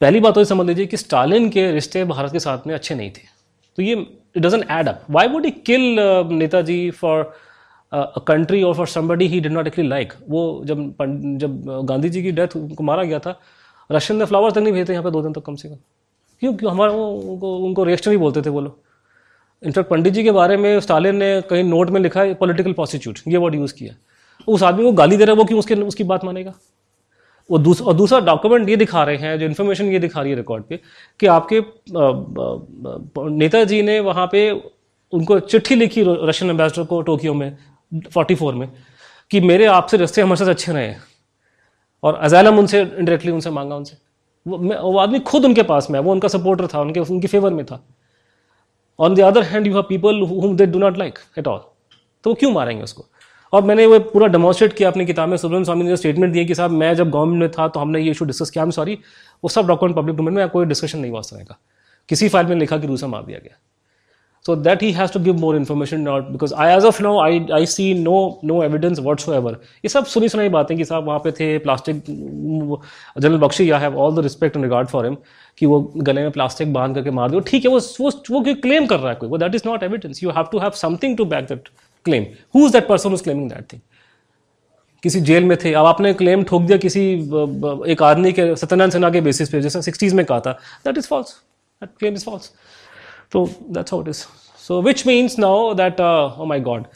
पहली 0.00 0.20
बात 0.20 0.34
तो 0.34 0.40
ये 0.40 0.44
समझ 0.46 0.66
लीजिए 0.66 0.86
कि 0.86 0.96
स्टालिन 0.96 1.48
के 1.50 1.70
रिश्ते 1.72 2.04
भारत 2.06 2.32
के 2.32 2.40
साथ 2.40 2.66
में 2.66 2.74
अच्छे 2.74 2.94
नहीं 2.94 3.10
थे। 3.10 3.22
तो 3.78 3.82
ये 3.82 3.94
it 4.38 4.44
doesn't 4.44 4.64
add 4.70 4.88
up 4.88 5.04
why 5.10 5.28
would 5.28 5.44
he 5.44 5.50
kill 5.66 5.96
Netaji 6.32 6.78
for 7.00 7.22
a 7.92 8.20
country 8.26 8.62
और 8.62 8.74
for 8.74 8.86
somebody 8.86 9.26
he 9.28 9.40
did 9.40 9.52
not 9.52 9.66
actually 9.66 9.88
like 9.90 10.12
वो 10.28 10.40
जब 10.64 10.90
जब 11.40 11.62
गांधी 11.88 12.08
जी 12.08 12.22
की 12.22 12.32
डेथ 12.32 12.56
उनको 12.56 12.84
मारा 12.84 13.04
गया 13.04 13.18
था 13.18 13.38
रशियन 13.90 14.18
ने 14.18 14.24
फ्लावर 14.24 14.50
तक 14.50 14.58
नहीं 14.58 14.72
भेजे 14.72 14.84
थे 14.84 14.92
यहाँ 14.92 15.04
पे 15.04 15.10
दो 15.10 15.22
दिन 15.22 15.32
तक 15.32 15.42
कम 15.42 15.54
से 15.54 15.68
कम। 15.68 15.76
क्यों 16.42 16.52
क्यों? 16.54 16.72
हमारा 16.72 16.92
वो, 16.92 17.06
उनको 17.10 17.56
उनको 17.58 17.84
रिएक्शन 17.84 18.10
ही 18.10 18.16
बोलते 18.16 18.42
थे 18.42 18.50
वो 18.50 18.60
लोग। 18.60 18.78
इनफैक्ट 19.62 19.90
पंडित 19.90 20.12
जी 20.14 20.22
के 20.24 20.30
बारे 20.30 20.56
में 20.56 20.80
स्टालिन 20.80 21.16
ने 21.16 21.40
कहीं 21.40 21.62
नोट 21.64 21.90
में 21.90 22.00
लिखा 22.00 22.20
है 22.20 22.34
पॉलिटिकल 22.34 22.72
प्रोसिक्यूट 22.72 23.18
ये 23.28 23.36
वर्ड 23.36 23.54
यूज़ 23.54 23.74
किया। 23.74 23.94
उस 24.48 24.62
आदमी 24.62 24.84
को 24.84 24.92
गाली 24.92 25.16
दे 25.16 25.24
रहा 25.24 25.32
है, 25.32 25.38
वो 25.38 25.44
क्यों 25.44 25.58
उसके, 25.58 25.74
उसकी 25.74 26.04
बात 26.04 26.24
मानेगा? 26.24 26.52
वो 27.50 27.58
दूस, 27.58 27.82
और 27.82 27.94
दूसरा 27.94 28.20
डॉक्यूमेंट 28.20 28.68
ये 28.68 28.76
दिखा 28.76 29.04
रहे 29.04 29.16
हैं 29.16 29.38
जो 29.38 29.46
इन्फॉर्मेशन 29.46 29.84
ये 29.84 29.98
दिखा 29.98 30.20
रही 30.20 30.30
है 30.30 30.36
रिकॉर्ड 30.36 30.64
पे 30.64 30.80
कि 31.20 31.26
आपके 31.26 31.62
नेताजी 33.30 33.82
ने 33.82 34.00
वहाँ 34.00 34.28
पे 34.32 34.50
उनको 35.12 35.38
चिट्ठी 35.40 35.74
लिखी 35.74 36.04
रशियन 36.06 36.50
एम्बेसडर 36.50 36.84
को 36.84 37.02
टोक्यो 37.02 37.34
में 37.34 37.56
44 37.94 38.54
में 38.54 38.72
कि 39.30 39.40
मेरे 39.40 39.66
आपसे 39.66 39.96
रिश्ते 39.96 40.22
हमारे 40.22 40.36
साथ 40.36 40.50
अच्छे 40.50 40.72
रहे 40.72 40.94
और 42.02 42.14
अजालम 42.14 42.58
उनसे 42.58 42.80
इंडायरेक्टली 42.80 43.32
उनसे 43.32 43.50
मांगा 43.50 43.76
उनसे। 43.76 43.96
वो 44.48 44.58
मैं- 44.58 44.80
वो 44.80 44.98
आदमी 44.98 45.18
खुद 45.20 45.44
उनके 45.44 45.62
पास 45.62 45.90
में 45.90 45.98
है 46.00 46.04
वो 46.04 46.12
उनका 46.12 46.28
सपोर्टर 46.28 46.66
था 46.66 46.80
उनके 46.80 47.00
उनके 47.00 47.26
फेवर 47.26 47.52
में 47.52 47.66
था। 47.66 47.84
On 48.98 49.14
the 49.14 49.20
other 49.20 49.42
hand 49.42 49.66
you 49.66 49.72
have 49.72 49.82
people 49.82 50.20
whom 50.20 50.56
they 50.56 50.66
do 50.66 50.78
not 50.78 50.98
like 50.98 51.18
at 51.38 51.46
all 51.46 51.58
तो 52.24 52.30
वो 52.30 52.34
क्यों 52.34 52.52
मारेंगे 52.52 52.82
उसको? 52.82 53.06
और 53.52 53.62
मैंने 53.64 53.86
वो 53.86 53.98
पूरा 54.10 54.26
डेमोन्स्ट्रेट 54.26 54.72
किया 54.72 54.90
अपनी 54.90 55.06
किताब 55.06 55.28
में 55.28 55.36
सुब्रम 55.36 55.64
स्वामी 55.64 55.84
ने 55.84 55.96
स्टेटमेंट 55.96 56.32
दिए 56.32 56.44
कि 56.44 56.54
साहब, 56.54 56.70
मैं 56.70 56.94
जब 56.94 57.10
गवर्नमेंट 57.10 57.40
में 57.40 57.50
था 57.50 57.68
तो 57.68 57.80
हमने 57.80 58.00
ये 58.00 58.10
इशू 58.10 58.24
डिस्कस 58.24 58.50
किया। 58.50 58.68
सॉरी 58.70 58.98
वो 59.44 59.48
सब 59.48 59.66
डॉक्यूमेंट 59.66 59.96
पब्लिक 59.96 60.16
डोमेन 60.16 60.34
में 60.34 60.48
कोई 60.48 60.66
डिस्कशन 60.66 60.98
नहीं 60.98 61.10
हुआ 61.10 61.20
उस 61.20 61.32
तरह 61.32 61.44
का। 61.44 61.58
किसी 62.08 62.28
फ़ाइल 62.28 62.46
में 62.46 62.56
लिखा 62.56 62.78
कि 62.78 62.86
रूसा 62.86 63.06
मार 63.06 63.24
दिया 63.24 63.38
गया। 63.38 63.58
So 64.44 64.54
that 64.64 64.82
he 64.82 64.88
has 64.96 65.10
to 65.14 65.20
give 65.22 65.40
more 65.40 65.54
information 65.56 66.04
not 66.08 66.28
because 66.34 66.52
I, 66.64 66.66
as 66.74 66.84
of 66.90 66.98
now, 67.06 67.14
I 67.22 67.40
I 67.56 67.64
see 67.70 67.86
no 68.02 68.18
no 68.50 68.58
evidence 68.66 69.00
whatsoever 69.06 69.52
ये 69.84 69.88
सब 69.88 70.06
सुनी 70.12 70.28
सुनाई 70.28 70.48
बातें 70.48 70.76
कि 70.76 70.84
साहब 70.84 71.04
वहाँ 71.06 71.18
पे 71.24 71.32
थे 71.38 71.48
plastic 71.58 72.02
general 72.06 73.38
Bakhshi 73.38 73.68
I 73.70 73.80
have 73.80 73.98
all 74.00 74.14
the 74.16 74.22
respect 74.24 74.56
and 74.56 74.64
regard 74.64 74.88
for 74.88 75.04
him 75.06 75.16
कि 75.58 75.66
वो 75.66 75.80
गले 75.96 76.22
में 76.22 76.30
प्लास्टिक 76.30 76.72
बाँध 76.72 76.94
करके 76.94 77.10
मार 77.10 77.30
दिया। 77.30 77.40
ठीक 77.48 77.64
है, 77.64 77.70
वो 77.70 77.80
वो 78.00 78.10
वो 78.30 78.54
क्लेम 78.54 78.86
कर 78.86 78.98
रहा 78.98 79.10
है 79.10 79.14
कोई? 79.14 79.28
वो 79.28 79.38
that 79.38 79.54
is 79.54 79.62
not 79.66 79.82
evidence 79.82 80.22
you 80.22 80.30
have 80.30 80.46
to 80.52 80.58
have 80.58 80.70
something 80.82 81.16
to 81.16 81.24
back 81.24 81.44
that 81.44 81.68
claim 82.08 82.26
who 82.54 82.66
is 82.66 82.72
that 82.72 82.88
person 82.88 83.14
is 83.14 83.22
claiming 83.22 83.50
that 83.50 83.72
thing 83.72 83.80
किसी 85.02 85.20
जेल 85.20 85.44
में 85.44 85.56
थे। 85.64 85.72
अब 85.72 85.86
आपने 85.86 86.12
क्लेम 86.14 86.42
ठोक 86.44 86.62
दिया 86.62 86.78
किसी 86.78 87.02
एक 87.92 88.02
आदमी 88.02 88.32
के 88.32 88.54
सत्यनारायण 88.56 88.90
सिन्हा 88.90 89.10
के 89.10 89.20
बेसिस 89.20 89.50
पे 89.50 89.60
जैसे 89.62 89.82
सिक्सटीज 89.82 90.14
में 90.14 90.24
कहा 90.24 90.40
था। 90.40 90.52
That 90.84 90.98
is 90.98 91.08
false 91.08 91.34
that 91.82 91.90
claim 91.98 92.14
is 92.14 92.24
false 92.24 92.52
that's 93.76 93.92
how 93.92 93.96
it 94.02 94.06
is. 94.10 94.20
So 94.60 94.76
which 94.84 95.00
means 95.08 95.34
now 95.42 95.56
that 95.80 95.98
uh, 96.00 96.42
oh 96.42 96.46
my 96.52 96.56
God, 96.68 96.86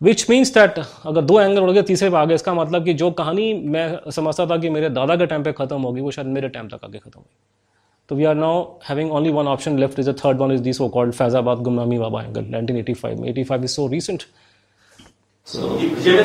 which 0.00 0.22
means 0.30 0.52
that 0.52 0.78
अगर 1.06 1.22
दो 1.22 1.38
एंगल 1.40 1.60
उड़ 1.62 1.70
गए 1.70 1.82
तीसरे 1.90 2.08
पे 2.10 2.16
आ 2.16 2.24
गए 2.24 2.34
इसका 2.34 2.54
मतलब 2.54 2.84
कि 2.84 2.94
जो 3.02 3.10
कहानी 3.18 3.52
मैं 3.74 4.10
समझता 4.10 4.46
था 4.46 4.56
कि 4.58 4.70
मेरे 4.70 4.88
दादा 4.90 5.16
के 5.16 5.26
टाइम 5.26 5.42
पे 5.42 5.52
खत्म 5.58 5.80
होगी 5.80 6.00
वो 6.00 6.10
शायद 6.10 6.28
मेरे 6.28 6.48
टाइम 6.48 6.68
तक 6.68 6.84
आगे 6.84 6.98
खत्म 6.98 7.18
होगी। 7.18 7.34
So 8.08 8.14
we 8.14 8.26
are 8.26 8.34
now 8.34 8.78
having 8.82 9.10
only 9.10 9.30
one 9.30 9.46
option 9.46 9.78
left 9.78 9.98
is 9.98 10.04
the 10.06 10.12
third 10.12 10.38
one 10.38 10.50
is 10.50 10.60
the 10.60 10.74
so-called 10.74 11.10
Faizabad 11.10 11.62
Gumnami 11.64 11.98
Baba 11.98 12.18
angle, 12.18 12.42
1985. 12.42 13.24
85 13.24 13.64
is 13.64 13.72
so 13.74 13.88
recent. 13.88 14.26
So, 15.46 15.78
sir, 15.78 16.18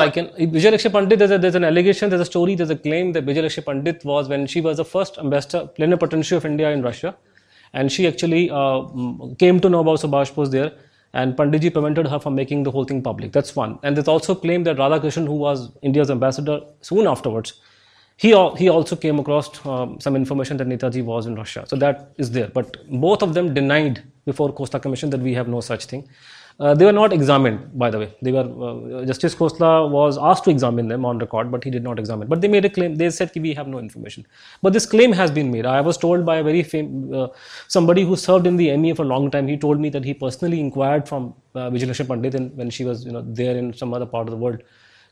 I 0.00 0.10
can. 0.10 0.26
Vijayalakshmi 0.28 0.92
Pandit, 0.92 1.18
there's, 1.18 1.30
a, 1.32 1.38
there's 1.38 1.54
an 1.56 1.64
allegation, 1.64 2.10
there's 2.10 2.20
a 2.20 2.24
story, 2.24 2.54
there's 2.54 2.70
a 2.70 2.76
claim 2.76 3.12
that 3.12 3.26
Vijayalakshmi 3.26 3.64
Pandit 3.64 4.04
was 4.04 4.28
when 4.28 4.46
she 4.46 4.60
was 4.60 4.76
the 4.76 4.84
first 4.84 5.18
ambassador, 5.18 5.66
plenipotentiary 5.66 6.36
of 6.36 6.44
India 6.44 6.70
in 6.70 6.82
Russia, 6.82 7.16
and 7.72 7.90
she 7.90 8.06
actually 8.08 8.50
uh, 8.50 8.82
came 9.38 9.60
to 9.60 9.68
know 9.68 9.80
about 9.80 10.00
Subhash 10.00 10.34
Bose 10.34 10.50
there, 10.50 10.72
and 11.12 11.36
Panditji 11.36 11.72
prevented 11.72 12.06
her 12.08 12.18
from 12.18 12.34
making 12.34 12.64
the 12.64 12.72
whole 12.72 12.84
thing 12.84 13.02
public. 13.02 13.32
That's 13.32 13.54
one. 13.54 13.78
And 13.84 13.96
there's 13.96 14.08
also 14.08 14.32
a 14.32 14.36
claim 14.36 14.64
that 14.64 14.76
Radhakrishnan, 14.76 15.26
who 15.26 15.34
was 15.34 15.70
India's 15.82 16.10
ambassador 16.10 16.60
soon 16.80 17.06
afterwards, 17.06 17.60
he, 18.18 18.30
he 18.56 18.68
also 18.68 18.96
came 18.96 19.18
across 19.20 19.64
um, 19.64 20.00
some 20.00 20.16
information 20.16 20.56
that 20.56 20.66
Netaji 20.66 21.04
was 21.04 21.26
in 21.26 21.36
Russia. 21.36 21.64
So 21.68 21.76
that 21.76 22.12
is 22.18 22.32
there. 22.32 22.48
But 22.48 22.76
both 22.90 23.22
of 23.22 23.32
them 23.32 23.54
denied 23.54 24.02
before 24.26 24.52
Costa 24.52 24.80
Commission 24.80 25.08
that 25.10 25.20
we 25.20 25.34
have 25.34 25.46
no 25.46 25.60
such 25.60 25.84
thing. 25.84 26.08
Uh, 26.58 26.74
they 26.74 26.84
were 26.84 26.92
not 26.92 27.12
examined, 27.12 27.78
by 27.78 27.88
the 27.88 27.98
way. 28.00 28.12
They 28.20 28.32
were 28.32 28.40
uh, 28.40 29.04
Justice 29.04 29.36
Khosla 29.36 29.88
was 29.88 30.18
asked 30.18 30.42
to 30.46 30.50
examine 30.50 30.88
them 30.88 31.04
on 31.04 31.20
record, 31.20 31.52
but 31.52 31.62
he 31.62 31.70
did 31.70 31.84
not 31.84 32.00
examine. 32.00 32.26
But 32.26 32.40
they 32.40 32.48
made 32.48 32.64
a 32.64 32.70
claim. 32.70 32.96
They 32.96 33.08
said 33.10 33.30
we 33.36 33.54
have 33.54 33.68
no 33.68 33.78
information. 33.78 34.26
But 34.62 34.72
this 34.72 34.84
claim 34.84 35.12
has 35.12 35.30
been 35.30 35.52
made. 35.52 35.66
I 35.66 35.80
was 35.80 35.96
told 35.96 36.26
by 36.26 36.38
a 36.38 36.42
very 36.42 36.64
fam- 36.64 37.14
uh, 37.14 37.28
somebody 37.68 38.02
who 38.02 38.16
served 38.16 38.48
in 38.48 38.56
the 38.56 38.76
MEA 38.76 38.94
for 38.94 39.02
a 39.02 39.06
long 39.06 39.30
time. 39.30 39.46
He 39.46 39.56
told 39.56 39.78
me 39.78 39.90
that 39.90 40.04
he 40.04 40.12
personally 40.12 40.58
inquired 40.58 41.08
from 41.08 41.34
uh, 41.54 41.70
Pandit 41.70 42.52
when 42.56 42.70
she 42.70 42.84
was, 42.84 43.04
you 43.04 43.12
know, 43.12 43.22
there 43.24 43.56
in 43.56 43.72
some 43.72 43.94
other 43.94 44.06
part 44.06 44.26
of 44.26 44.32
the 44.32 44.36
world. 44.36 44.60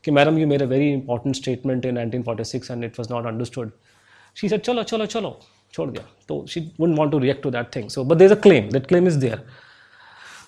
Okay, 0.06 0.12
madam, 0.12 0.38
you 0.38 0.48
made 0.48 0.62
a 0.62 0.68
very 0.68 0.92
important 0.94 1.36
statement 1.36 1.86
in 1.86 1.96
1946 1.96 2.70
and 2.70 2.84
it 2.84 2.98
was 2.98 3.10
not 3.10 3.26
understood. 3.26 3.72
She 4.34 4.48
said, 4.48 4.64
chalo, 4.64 4.84
chalo, 4.84 5.08
chalo. 5.08 5.36
छोड़ 5.76 5.90
दिया 5.92 6.04
तो 6.28 6.46
she 6.54 6.62
wouldn't 6.80 7.00
want 7.00 7.12
to 7.12 7.20
react 7.20 7.42
to 7.44 7.52
that 7.52 7.72
thing 7.72 7.86
so 7.90 8.04
but 8.04 8.18
there's 8.22 8.34
a 8.34 8.40
claim 8.46 8.70
that 8.72 8.88
claim 8.88 9.06
is 9.08 9.18
there 9.20 9.38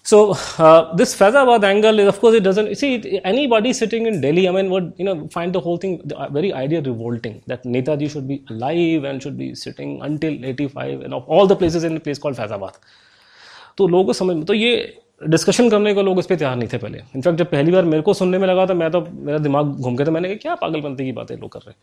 so 0.06 0.32
uh, 0.60 0.94
this 0.96 1.16
Faizabad 1.16 1.64
angle 1.64 1.98
is, 2.00 2.08
of 2.10 2.20
course, 2.20 2.36
it 2.36 2.42
doesn't. 2.44 2.76
See, 2.76 2.96
it- 2.96 3.22
anybody 3.24 3.72
sitting 3.72 4.06
in 4.06 4.20
Delhi, 4.20 4.50
I 4.50 4.52
mean, 4.52 4.70
would 4.70 4.94
you 4.98 5.06
know 5.06 5.30
find 5.30 5.56
the 5.56 5.62
whole 5.62 5.78
thing 5.78 6.02
the, 6.04 6.18
uh, 6.18 6.30
very 6.30 6.52
idea 6.52 6.82
revolting 6.82 7.42
that 7.48 7.64
Netaji 7.64 8.10
should 8.10 8.28
be 8.28 8.44
alive 8.50 9.06
and 9.06 9.24
should 9.24 9.38
be 9.38 9.56
sitting 9.56 10.02
until 10.02 10.34
85 10.44 11.02
and 11.02 11.14
of 11.14 11.24
all 11.30 11.48
the 11.48 11.56
places 11.56 11.86
in 11.86 11.96
a 11.96 12.02
place 12.02 12.20
called 12.20 12.36
Faizabad. 12.36 12.74
तो 13.78 13.88
लोगों 13.88 14.06
को 14.06 14.14
समझ 14.14 14.46
तो 14.48 14.54
ये 14.54 14.74
discussion 15.21 15.71
करने 15.71 15.95
को 15.95 16.03
लोग 16.03 16.19
इस 16.19 16.27
पर 16.27 16.37
तैयार 16.37 16.57
नहीं 16.57 16.69
थे 16.73 16.79
पहले। 16.79 16.99
इनफैक्ट 17.17 17.39
जब 17.39 17.51
पहली 17.51 17.73
बार 17.73 17.85
मेरे 17.85 18.03
को 18.03 18.15
सुनने 18.15 18.39
में 18.39 18.47
लगा 18.49 18.67
था 18.67 18.75
मैं 18.75 18.91
तो 18.91 19.01
मेरा 19.13 19.39
दिमाग 19.39 19.67
घूम 19.67 19.97
गया 19.97 20.07
था। 20.07 20.11
मैंने 20.11 20.29
कहा 20.29 20.37
क्या 20.43 20.55
पागलपंती 20.55 21.05
की 21.05 21.13
बातें 21.13 21.37
लोग 21.37 21.53
कर 21.53 21.59
रहे 21.59 21.71
हैं? 21.71 21.77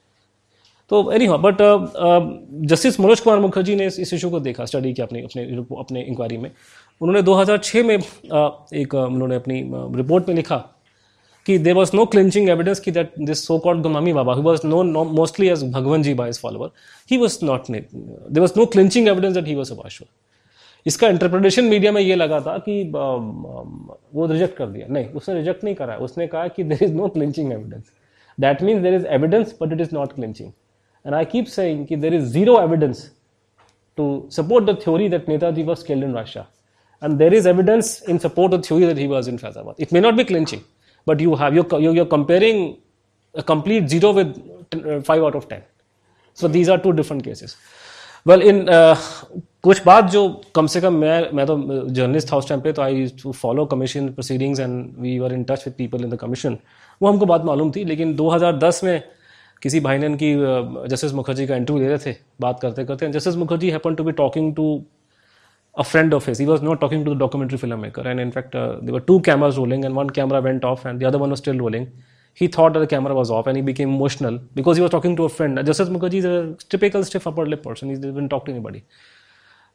तो 0.90 1.12
एनी 1.12 1.26
हाँ 1.26 1.41
बट 1.41 1.57
जस्टिस 2.70 2.99
मनोज 2.99 3.20
कुमार 3.20 3.40
मुखर्जी 3.40 3.76
ने 3.76 3.86
इस, 3.86 4.14
इशू 4.14 4.30
को 4.30 4.40
देखा 4.40 4.66
स्टडी 4.66 4.94
किया 4.94 5.06
अपने 5.06 5.22
अपने 5.22 5.44
अपने 5.80 6.02
इंक्वायरी 6.02 6.38
में। 6.38 6.52
उन्होंने 7.02 7.22
2006 7.24 7.84
में 7.84 7.98
uh, 7.98 8.52
एक 8.74 8.95
uh, 8.95 8.95
उन्होंने 8.95 9.36
अपनी 9.36 9.62
रिपोर्ट 9.98 10.28
में 10.28 10.36
लिखा 10.36 10.57
कि 11.45 11.57
there 11.57 11.74
was 11.74 11.91
no 11.95 12.06
clinching 12.06 12.49
evidence 12.49 12.80
की 12.80 12.91
that 12.91 13.12
this 13.20 13.45
so 13.48 13.57
called 13.60 13.84
Gumnami 13.84 14.14
Baba 14.14 14.34
who 14.34 14.41
was 14.41 14.68
known 14.68 14.91
mostly 14.91 15.48
as 15.48 15.64
Bhagwan 15.72 16.03
ji 16.03 16.14
by 16.14 16.32
follower 16.32 16.70
he 17.12 17.18
was 17.18 17.40
not 17.45 17.72
there 17.72 18.40
was 18.40 18.53
no 18.57 18.66
clinching 18.66 19.07
evidence 19.07 19.34
that 19.34 19.48
he 19.48 19.56
was 19.56 19.72
अबाशुर 19.74 20.07
इसका 20.86 21.07
interpretation 21.07 21.66
media 21.66 21.91
में 21.91 22.02
ये 22.02 22.16
लगा 22.16 22.40
था 22.41 22.57
कि 22.68 22.84
वो 22.94 24.26
reject 24.32 24.57
कर 24.57 24.68
दिया। 24.68 24.88
नहीं, 24.90 25.06
उसने 25.06 25.36
रिजेक्ट 25.36 25.64
नहीं 25.64 25.76
करा। 25.76 25.95
उसने 26.07 26.28
कहा 26.28 26.48
कि 26.48 26.64
there 26.64 26.84
is 26.84 26.94
no 26.94 27.07
clinching 27.07 27.52
evidence 27.52 27.84
that 28.38 28.62
means 28.64 28.82
there 28.84 28.94
is 28.94 29.06
evidence 29.18 29.56
but 29.62 29.74
it 29.74 29.82
is 29.82 29.95
not 29.95 30.14
clinching 30.14 30.52
and 31.06 31.16
I 31.16 31.26
keep 31.26 31.45
saying 31.45 31.86
कि 31.88 31.95
there 31.95 32.14
is 32.14 32.26
zero 32.34 32.60
evidence 32.62 33.10
to 33.98 34.06
support 34.32 34.66
the 34.66 34.78
theory 34.84 35.10
that 35.10 35.30
Netaji 35.30 35.64
was 35.64 35.91
in 35.91 36.14
Russia 36.16 36.45
and 37.02 37.18
there 37.18 37.34
is 37.34 37.49
evidence 37.49 38.02
in 38.10 38.18
support 38.18 38.53
the 38.53 38.62
theory 38.66 38.86
that 38.86 38.98
he 38.98 39.07
was 39.07 39.30
in 39.30 39.38
Faizabad 39.38 39.76
it 39.80 39.94
may 39.94 39.99
not 39.99 40.14
be 40.14 40.24
clinching 40.24 40.62
but 41.07 41.22
you 41.22 41.36
have 41.36 41.56
you 41.56 41.64
you 41.80 42.03
are 42.03 42.10
comparing 42.12 43.41
complete 43.48 43.86
zero 43.88 44.14
with 44.14 44.34
five 45.07 45.24
out 45.24 45.36
of 45.36 45.48
ten 45.49 45.62
so 46.38 46.48
these 46.48 46.70
are 46.70 46.78
two 46.78 46.91
different 46.91 47.24
cases 47.24 47.56
well 48.28 48.41
in 48.41 48.66
कुछ 49.66 49.82
बात 49.86 50.10
जो 50.12 50.22
कम 50.56 50.68
से 50.68 50.80
कम 50.82 50.94
मैं 50.94 51.32
मैं 51.34 51.46
तो 51.46 51.56
journalist 51.90 52.32
था 52.32 52.38
उस 52.38 52.48
time 52.50 52.62
पे 52.62 52.72
तो 52.72 52.82
I 52.82 53.08
to 53.24 53.32
follow 53.32 53.66
commission 53.66 54.10
proceedings 54.10 54.60
and 54.60 54.98
we 54.98 55.18
were 55.20 55.34
in 55.34 55.44
touch 55.44 55.64
with 55.66 55.74
people 55.78 56.04
in 56.04 56.10
the 56.10 56.16
commission 56.16 56.58
वो 57.02 57.10
हमको 57.10 57.26
बात 57.26 57.46
मालूम 57.46 57.72
थी, 57.72 57.84
लेकिन 57.86 58.16
2010 58.18 58.84
में 58.84 59.02
किसी 59.62 59.80
भाई 59.80 59.98
ने 59.98 60.08
उनकी 60.08 60.34
जस्टिस 60.90 61.14
मुखर्जी 61.14 61.48
का 61.48 61.56
इंटरव्यू 61.56 61.84
ले 61.84 61.90
रहे 61.90 61.98
थे, 62.06 62.16
बात 62.42 62.60
करते 62.60 62.86
करते 62.86 63.06
and 63.06 63.16
justice 63.16 63.36
Mukherjee 63.36 63.70
happen 63.70 63.96
to 63.96 64.04
be 64.04 64.12
talking 64.12 64.56
to 64.56 64.68
a 65.76 65.84
friend 65.84 66.14
of 66.14 66.30
his 66.30 66.40
he 66.40 66.46
was 66.46 66.64
not 66.64 66.82
talking 66.82 67.06
to 67.06 67.16
the 67.16 67.20
documentary 67.20 67.58
film 67.58 67.80
maker 67.80 68.08
and 68.08 68.20
in fact 68.20 68.56
they 68.56 68.92
were 68.92 69.00
two 69.08 69.20
cameras 69.20 69.58
rolling 69.58 69.86
and 69.86 69.96
one 69.96 70.10
camera 70.10 70.40
went 70.40 70.66
off 70.66 70.88
and 70.88 71.00
the 71.00 71.06
other 71.06 71.18
one 71.18 71.30
was 71.30 71.40
still 71.40 71.58
rolling 71.58 71.88
he 72.42 72.48
thought 72.58 72.78
the 72.78 72.88
camera 72.90 73.14
was 73.14 73.32
off 73.32 73.50
and 73.50 73.58
he 73.58 73.64
became 73.64 73.96
emotional 73.96 74.40
because 74.56 74.78
he 74.78 74.82
was 74.82 74.92
talking 74.92 75.18
to 75.18 75.26
a 75.26 75.36
friend 75.40 75.62
justice 75.62 75.90
Mukherjee 75.90 76.18
is 76.18 76.28
a 76.28 76.42
typical 76.72 77.04
stiff 77.04 77.28
upper 77.28 77.48
lip 77.48 77.64
person 77.66 77.92
is 77.92 78.08
been 78.08 78.28
talk 78.28 78.46
to 78.46 78.52
any 78.52 78.82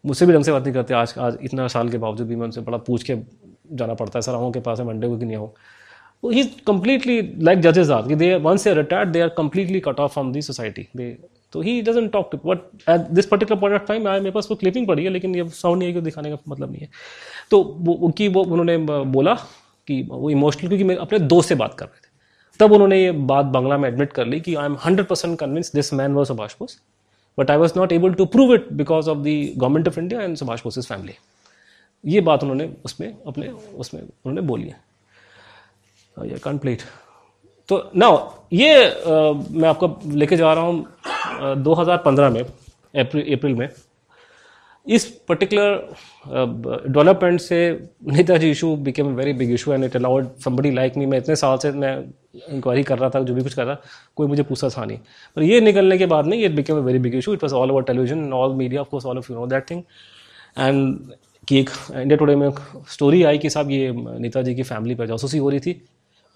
मुझसे 0.06 0.26
भी 0.26 0.32
ढंग 0.32 0.44
से 0.44 0.52
बात 0.52 0.62
नहीं 0.62 0.74
करते 0.74 0.94
आज 0.94 1.14
आज 1.18 1.38
इतना 1.42 1.68
साल 1.68 1.88
के 1.88 1.98
बावजूद 1.98 2.26
भी 2.26 2.36
मैं 2.36 2.44
उनसे 2.44 2.60
बड़ा 2.60 2.78
पूछ 2.78 3.02
के 3.02 3.16
जाना 3.72 3.94
पड़ता 3.94 4.18
है, 4.18 4.22
सर, 4.22 4.32
आऊँ 4.32 4.52
के 4.52 4.60
पास 4.60 4.80
है, 4.80 4.86
मंडे 4.86 5.08
को 5.08 5.18
कि 5.18 5.24
नहीं 5.24 5.36
आऊँ? 5.36 5.52
ही 6.32 6.44
completely 6.44 7.22
like 7.22 7.62
judges 7.62 7.84
are 7.84 8.02
they 8.02 8.40
once 8.40 8.58
they 8.58 8.68
are 8.68 8.78
retired, 8.78 9.12
they 9.12 9.28
are 9.28 9.44
completely 9.44 9.80
cut 9.88 9.94
off 9.94 10.10
from 10.18 10.26
the 10.28 10.40
society. 10.40 10.82
They 10.96 11.10
तो 11.52 11.60
ही 11.60 11.82
doesn't 11.82 12.08
talk 12.08 12.24
to 12.34 12.40
what 12.46 12.56
at 12.88 12.98
this 12.98 13.24
particular 13.24 13.56
point 13.56 13.78
of 13.78 13.86
time, 13.86 14.04
मेरे 14.04 14.30
पास 14.30 14.48
वो 14.50 14.56
क्लिपिंग 14.56 14.86
पड़ी 14.86 15.04
है, 15.04 15.10
लेकिन 15.10 15.36
ये 15.36 15.48
साउंड 15.48 15.78
नहीं 15.78 15.88
है 15.88 15.94
कि 15.94 16.00
दिखाने 16.00 16.30
का 16.30 16.36
मतलब 16.48 16.70
नहीं 16.70 16.80
है। 16.80 16.88
तो 17.50 17.76
वो 17.78 17.94
वो- 17.94 18.12
कि 18.16 18.28
वो 18.28 18.44
उन्होंने 18.44 18.78
बोला 19.04 19.34
कि 19.86 20.08
वो 20.10 20.30
इमोशनल 20.30 20.68
क्योंकि 20.68 20.84
मैं 20.84 20.96
अपने 20.96 21.18
दोस्त 21.18 21.48
से 21.48 21.54
बात 21.54 21.74
कर 21.74 21.86
रहे 21.86 21.98
थे। 21.98 22.10
तब 22.60 22.72
उन्होंने 22.72 23.02
ये 23.02 23.10
बात 23.10 23.46
बांग्ला 23.46 23.78
में 23.78 23.88
एडमिट 23.88 24.12
कर 24.12 24.26
ली 24.26 24.40
कि 24.40 24.54
I 24.54 24.66
am 24.66 24.76
hundred 24.86 25.06
percent 25.06 25.38
convince 25.38 25.72
this 25.74 25.94
man 25.94 26.12
was 26.12 26.28
Subhash 26.28 26.54
Bose 26.60 26.80
but 27.40 27.50
I 27.50 27.56
was 27.56 27.72
not 27.76 27.92
able 27.92 28.14
to 28.14 28.24
prove 28.36 28.54
it 28.54 28.72
because 28.72 29.10
of 29.10 29.18
the 29.18 29.26
government 29.56 29.88
of 29.88 29.98
India 30.00 30.22
and 30.22 30.36
Subhash 30.36 30.62
Bose 30.64 30.86
family 30.88 31.14
ये 32.04 32.20
बात 32.20 32.42
उन्होंने 32.42 32.68
उसमें 32.84 33.08
अपने 33.26 33.48
उसमें 33.48 34.00
उन्होंने 34.02 34.40
बोली 34.48 34.68
है। 34.68 36.38
कंप्लीट 36.44 36.82
तो 37.68 37.76
ना 37.96 38.06
ये 38.52 38.84
आ, 38.84 39.32
मैं 39.50 39.68
आपको 39.68 39.98
लेके 40.06 40.36
जा 40.36 40.52
रहा 40.52 40.64
हूँ 40.64 41.56
दो 41.62 41.74
हज़ार 41.74 41.96
पंद्रह 42.04 42.30
में 42.30 42.40
अप्रैल 42.40 43.34
अप्रैल 43.36 43.54
में। 43.54 43.68
इस 44.90 45.04
पर्टिकुलर 45.28 45.72
डेवलपमेंट 46.88 47.40
से 47.40 47.58
Netaji 48.12 48.50
issue 48.50 48.74
became 48.86 49.06
a 49.06 49.16
very 49.16 49.32
big 49.32 49.50
issue 49.54 49.72
and 49.72 49.84
it 49.84 49.96
allowed 49.96 50.28
somebody 50.44 50.70
like 50.70 50.96
me 50.96 51.06
मैं 51.06 51.18
इतने 51.18 51.36
साल 51.36 51.58
से 51.58 51.70
मैं 51.72 51.96
इंक्वायरी 52.52 52.82
कर 52.82 52.98
रहा 52.98 53.10
था, 53.10 53.20
जो 53.20 53.34
भी 53.34 53.42
कुछ 53.42 53.54
कर 53.54 53.64
रहा 53.66 53.76
कोई 54.16 54.26
मुझे 54.26 54.42
पूछा 54.42 54.68
था 54.68 54.84
नहीं। 54.84 54.98
पर 55.36 55.42
ये 55.42 55.60
निकलने 55.60 55.98
के 55.98 56.06
बाद 56.06 56.26
में 56.26 56.36
ये 56.36 56.48
became 56.48 56.76
a 56.76 56.80
very 56.80 56.98
big 56.98 57.14
issue 57.14 57.32
it 57.34 57.42
was 57.42 57.54
all 57.54 57.70
over 57.70 57.82
television 57.82 58.32
all 58.32 58.54
media 58.56 58.80
of 58.80 58.88
course 58.88 59.06
all 59.06 59.18
of 59.18 59.32
you 59.32 59.38
know 59.38 59.46
that 59.46 59.70
thing 59.70 59.82
and 60.58 60.98
कि 61.48 61.60
एक 61.60 61.70
इंडिया 61.92 62.16
टुडे 62.16 62.36
में 62.36 62.50
स्टोरी 62.92 63.22
आई 63.22 63.38
कि 63.38 63.50
साहब 63.50 63.70
ये 63.70 63.92
नेताजी 64.18 64.54
की 64.54 64.62
फैमिली 64.62 64.94
पर 64.94 65.06
जासूसी 65.06 65.38
हो 65.38 65.50
रही 65.50 65.60
थी 65.60 65.80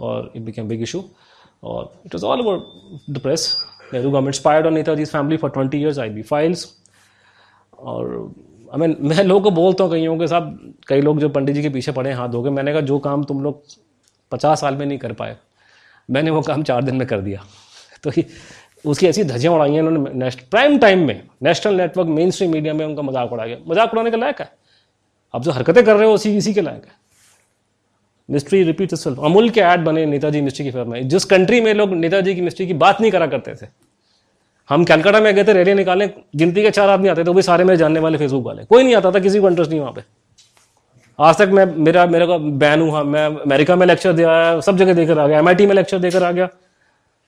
और 0.00 0.32
इट 0.36 0.42
बिकेम 0.42 0.68
बिग 0.68 0.82
इशू 0.82 1.04
और 1.62 1.92
it 2.06 2.14
was 2.14 2.24
all 2.24 2.40
over 2.40 2.62
the 3.10 3.18
press 3.18 3.50
Nehru 3.92 4.10
government 4.10 4.34
spied 4.34 4.66
on 4.66 4.74
Netaji 4.74 5.04
family 5.04 5.36
for 5.36 5.50
twenty 5.50 5.78
years 5.78 5.98
I 5.98 6.08
B 6.08 6.22
files 6.22 6.66
और 7.84 8.34
आई 8.74 8.86
मैं 9.00 9.24
लोगों 9.24 9.40
को 9.40 9.50
बोलता 9.50 9.84
हूँ, 9.84 9.92
कईयों 9.92 10.18
के 10.18 10.26
साहब 10.28 10.74
कई 10.88 11.00
लोग 11.00 11.20
जो 11.20 11.28
पंडित 11.28 11.54
जी 11.54 11.62
के 11.62 11.68
पीछे 11.68 11.92
पड़े 11.92 12.12
हाथ 12.12 12.28
धोके, 12.28 12.50
मैंने 12.50 12.72
कहा, 12.72 12.80
जो 12.80 12.98
काम 12.98 13.24
तुम 13.24 13.42
लोग 13.42 13.62
पचास 14.32 14.60
साल 14.60 14.76
में 14.76 14.86
नहीं 14.86 14.98
कर 14.98 15.12
पाए, 15.12 15.36
मैंने 16.08 16.30
वो 16.30 16.40
काम 16.42 16.62
चार 16.62 16.82
दिन 16.82 16.96
में 16.96 17.06
कर 17.06 17.20
दिया। 17.20 17.44
तो 18.04 18.10
उसकी 18.84 19.06
ऐसी 19.06 19.24
धज्जियाँ 19.24 19.54
उड़ाई 19.54 19.72
हैं 19.72 19.82
उन्होंने 19.82 20.30
प्राइम 20.50 20.78
टाइम 20.78 21.06
में, 21.06 21.22
national 21.42 21.74
network 21.74 22.08
main 22.08 22.30
stream 22.30 22.50
media 22.52 22.74
में 22.74 22.84
उनका 22.86 23.02
मज़ाक 23.02 23.32
उड़ा 23.32 23.46
गया। 23.46 23.56
मज़ाक 23.68 23.92
उड़ाने 23.92 24.10
के 24.10 24.16
लायक 24.16 24.40
है। 24.40 24.50
अब 25.34 25.42
जो 25.42 25.50
हरकतें 25.50 25.84
कर 25.84 25.96
रहे 25.96 26.08
हो, 26.08 26.14
उसी, 26.14 26.36
इसी 26.36 26.54
के 26.54 26.60
लायक 26.60 26.84
है। 26.84 26.92
मिस्ट्री 28.28 28.62
रिपीट 28.62 28.92
अमूल 29.06 29.50
के 29.50 29.60
ऐड 29.60 29.84
बने 29.84 30.04
नेताजी 30.06 30.40
मिस्ट्री 30.40 30.64
की 30.64 30.70
फ़िल्म 30.70 30.90
में। 30.90 31.08
जिस 31.08 31.24
कंट्री 31.24 31.60
में 31.60 31.74
लोग 31.74 31.94
नेताजी 31.94 32.34
की 32.34 32.40
मिस्ट्री 32.40 32.66
की 32.66 32.74
बात 32.74 33.00
नहीं 33.00 33.10
करा 33.10 33.26
करते 33.26 33.54
थे 33.54 33.66
हम 34.70 34.84
कलकत्ता 34.84 35.20
में 35.20 35.34
गए 35.34 35.44
थे 35.44 35.52
रैली 35.52 35.74
निकालने, 35.74 36.06
गिनती 36.36 36.62
के 36.62 36.70
चार 36.70 36.88
आदमी 36.90 37.08
आते 37.08 37.24
थे, 37.24 37.28
वो 37.28 37.34
भी 37.34 37.42
सारे 37.42 37.64
मेरे 37.64 37.76
जानने 37.76 38.00
वाले 38.00 38.18
फेसबुक 38.18 38.44
वाले। 38.46 38.64
कोई 38.64 38.82
नहीं 38.84 38.94
आता 38.96 39.10
था, 39.10 39.18
किसी 39.20 39.40
को 39.40 39.48
इंटरेस्ट 39.48 39.70
नहीं 39.70 39.80
वहाँ 39.80 39.92
पे। 39.92 40.02
आज 41.18 41.36
तक 41.38 41.48
मैं, 41.48 41.64
मेरा 41.66 42.06
मेरा 42.06 42.26
का 42.26 42.36
बैन 42.58 42.80
हुआ, 42.80 43.02
मैं 43.04 43.24
अमेरिका 43.26 43.76
में 43.76 43.86
लेक्चर 43.86 44.12
दिया 44.12 44.36
है 44.36 44.60
सब 44.60 44.76
जगह 44.76 44.94
देकर 44.94 45.18
आ 45.18 45.26
गया 45.26 45.38
एमआईटी 45.38 45.66
में 45.66 45.74
लेक्चर 45.74 45.98
देकर 45.98 46.22
आ 46.22 46.30
गया, 46.32 46.48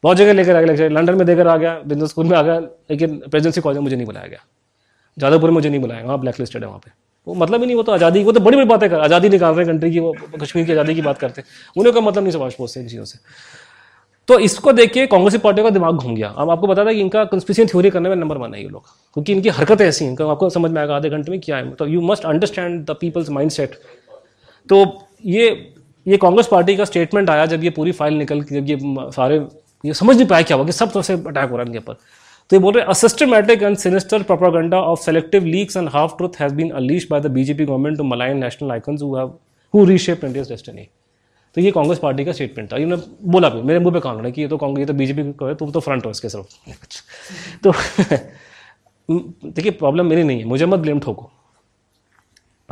बहुत 0.04 0.16
जगह 0.16 0.32
लेकर 0.32 0.56
आ 0.56 0.60
गया 0.60 0.66
लेक्चर 0.66 0.90
लंडन 0.90 1.14
में 1.14 1.26
देकर 1.26 1.48
आ 1.48 1.56
गया 1.56 1.78
बिज़नेस 1.86 2.10
स्कूल 2.10 2.26
में 2.26 2.36
आ 2.36 2.42
गया, 2.42 2.58
लेकिन 2.90 3.16
प्रेसिडेंसी 3.20 3.60
कॉलेज 3.60 3.78
में 3.78 3.84
मुझे 3.84 3.96
नहीं 3.96 4.06
बुलाया 4.06 4.26
गया। 4.26 4.38
जादवपुर 5.16 5.50
में 5.50 5.54
मुझे 5.54 5.68
नहीं 5.68 5.80
बुलाया 5.80 6.04
वहाँ 6.04 6.18
ब्लैक 6.20 6.40
लिस्टेड 6.40 6.62
है 6.62 6.68
वहाँ 6.68 6.80
पे। 6.84 6.90
वो 7.26 7.34
मतलब 7.34 7.60
ही 7.60 7.66
नहीं, 7.66 7.76
वो 7.76 7.82
तो 7.82 7.92
आज़ादी, 7.92 8.22
वो 8.24 8.32
तो 8.32 8.40
बड़ी 8.40 8.56
बड़ी 8.56 8.68
बातें 8.68 8.88
कर, 8.90 9.00
आज़ादी 9.00 9.28
निकाल 9.28 9.54
रहे 9.54 9.64
हैं 9.64 9.72
कंट्री 9.72 9.90
की, 9.90 9.98
वो 9.98 10.12
कश्मीर 10.40 10.66
की 10.66 10.72
आज़ादी 10.72 10.94
की 10.94 11.02
बात 11.02 11.18
करते 11.18 11.40
हैं। 11.40 11.48
उन्हें 11.76 11.94
का 11.94 12.00
मतलब 12.00 12.22
नहीं, 12.22 12.32
सुभाष 12.32 12.58
बोस 12.58 12.74
से 12.74 12.80
इन 12.80 12.88
चीज़ों 12.88 13.04
से। 13.04 13.18
तो 14.28 14.38
इसको 14.40 14.72
देख 14.72 14.92
के 14.92 15.06
कांग्रेस 15.06 15.40
पार्टी 15.40 15.62
का 15.62 15.70
दिमाग 15.70 15.94
घूम 15.94 16.14
गया। 16.14 16.28
अब 16.28 16.50
आपको 16.50 16.66
बता 16.66 16.84
था 16.84 16.92
कि 16.92 17.00
इनका 17.00 17.24
कंस्पिरेसी 17.26 17.64
थ्योरी 17.66 17.90
करने 17.90 18.08
में 18.08 18.16
नंबर 18.16 18.38
वन 18.38 18.54
है 18.54 18.62
ये 18.62 18.68
लोग। 18.68 18.82
क्योंकि 19.16 19.32
इनकी 19.32 19.48
हरकतें 19.48 19.84
ऐसी 19.86 20.04
हैं 20.04 20.24
आपको 20.24 20.50
समझ 20.50 20.70
में 20.70 20.80
आएगा 20.80 20.96
आधे 20.96 21.10
घंटे 21.10 21.30
में 21.30 21.40
क्या 21.40 21.56
है। 21.56 21.70
तो 21.72 21.86
you 21.86 22.00
must 22.02 22.24
understand 22.26 22.84
the 22.86 22.96
people's 23.00 23.30
mindset 23.50 23.78
तो 24.68 24.84
ये 25.26 25.48
ये 26.06 26.16
कांग्रेस 26.16 26.46
पार्टी 26.46 26.76
का 26.76 26.84
स्टेटमेंट 26.84 27.30
आया 27.30 27.46
जब 27.46 27.64
ये 27.64 27.70
पूरी 27.70 27.92
फ़ाइल 27.92 28.14
निकल, 28.14 28.42
जब 28.42 28.68
ये 28.68 28.78
सारे, 29.12 29.36
ये 29.84 29.94
समझ 29.94 30.16
नहीं 30.16 30.26
पाया 30.28 30.42
क्या 30.42 30.56
हुआ 30.56 30.66
कि 30.66 30.72
सब 30.72 30.90
तरफ़ 30.92 31.04
से 31.06 31.12
अटैक 31.14 31.50
हो 31.50 31.56
रहा 31.56 31.60
है 31.60 31.66
इनके 31.66 31.78
ऊपर। 31.78 31.94
तो 32.50 32.56
ये 32.56 32.60
बोल 32.62 32.74
रहे 32.74 32.84
हैं 32.84 32.92
systematic 32.94 33.62
and 33.62 33.76
sinister 33.76 34.22
propaganda 34.22 34.80
of 34.80 35.00
selective 35.00 35.44
leaks 35.44 35.76
and 35.76 35.88
half 35.92 36.16
truth 36.18 36.40
has 36.40 36.54
been 36.54 36.70
unleashed 36.72 37.10
by 37.10 37.20
the 37.20 37.30
BJP 37.32 37.64
government 37.64 37.98
to 37.98 38.04
malign 38.04 38.38
national 38.38 38.70
icons 38.72 39.02
who 39.02 39.14
have 39.16 39.32
who 39.74 39.84
reshaped 39.84 40.24
India's 40.24 40.48
destiny 40.48 40.88
तो 41.56 41.60
ये 41.60 41.70
कांग्रेस 41.70 41.98
पार्टी 41.98 42.24
का 42.24 42.32
स्टेटमेंट 42.32 42.72
था। 42.72 42.76
इन्होंने 42.76 43.02
बोला 43.24 43.48
भी, 43.48 43.62
मेरे 43.62 43.78
मुँह 43.80 43.94
पे 43.94 44.00
कान 44.00 44.30
कि 44.30 44.42
ये 44.42 44.48
तो 44.48 44.56
कांग्रेस, 44.56 44.78
ये 44.78 44.86
तो 44.86 44.92
बीजेपी 44.92 45.32
को 45.32 45.46
है 45.46 45.54
तुम 45.54 45.70
तो 45.70 45.80
फ्रंट 45.80 46.06
हो 46.06 46.10
इसके 46.10 46.28
सिर्फ़। 46.28 46.46
तो 47.64 47.72
देखिए 49.50 49.70
प्रॉब्लम 49.70 50.06
मेरी 50.06 50.22
नहीं 50.22 50.38
है, 50.38 50.44
मुझे 50.44 50.66
मत 50.66 50.78
ब्लेम 50.78 51.00
ठोको। 51.00 51.30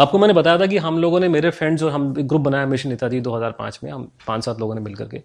आपको 0.01 0.19
मैंने 0.19 0.35
बताया 0.35 0.59
था 0.59 0.67
कि 0.67 0.79
हम 0.79 0.99
लोगों 0.99 1.21
ने, 1.21 1.29
मेरे 1.29 1.51
फ्रेंड्स 1.51 1.83
और 1.83 1.91
हम 1.91 2.15
ग्रुप 2.15 2.41
बनाया 2.41 2.67
मिशन 2.67 2.89
नेताजी 2.89 3.21
2005 3.21 3.81
में, 3.85 3.91
हम 3.91 4.11
पाँच 4.27 4.45
सात 4.45 4.61
लोगों 4.61 4.75
ने 4.75 4.81
मिल 4.81 4.95
करके 4.95 5.19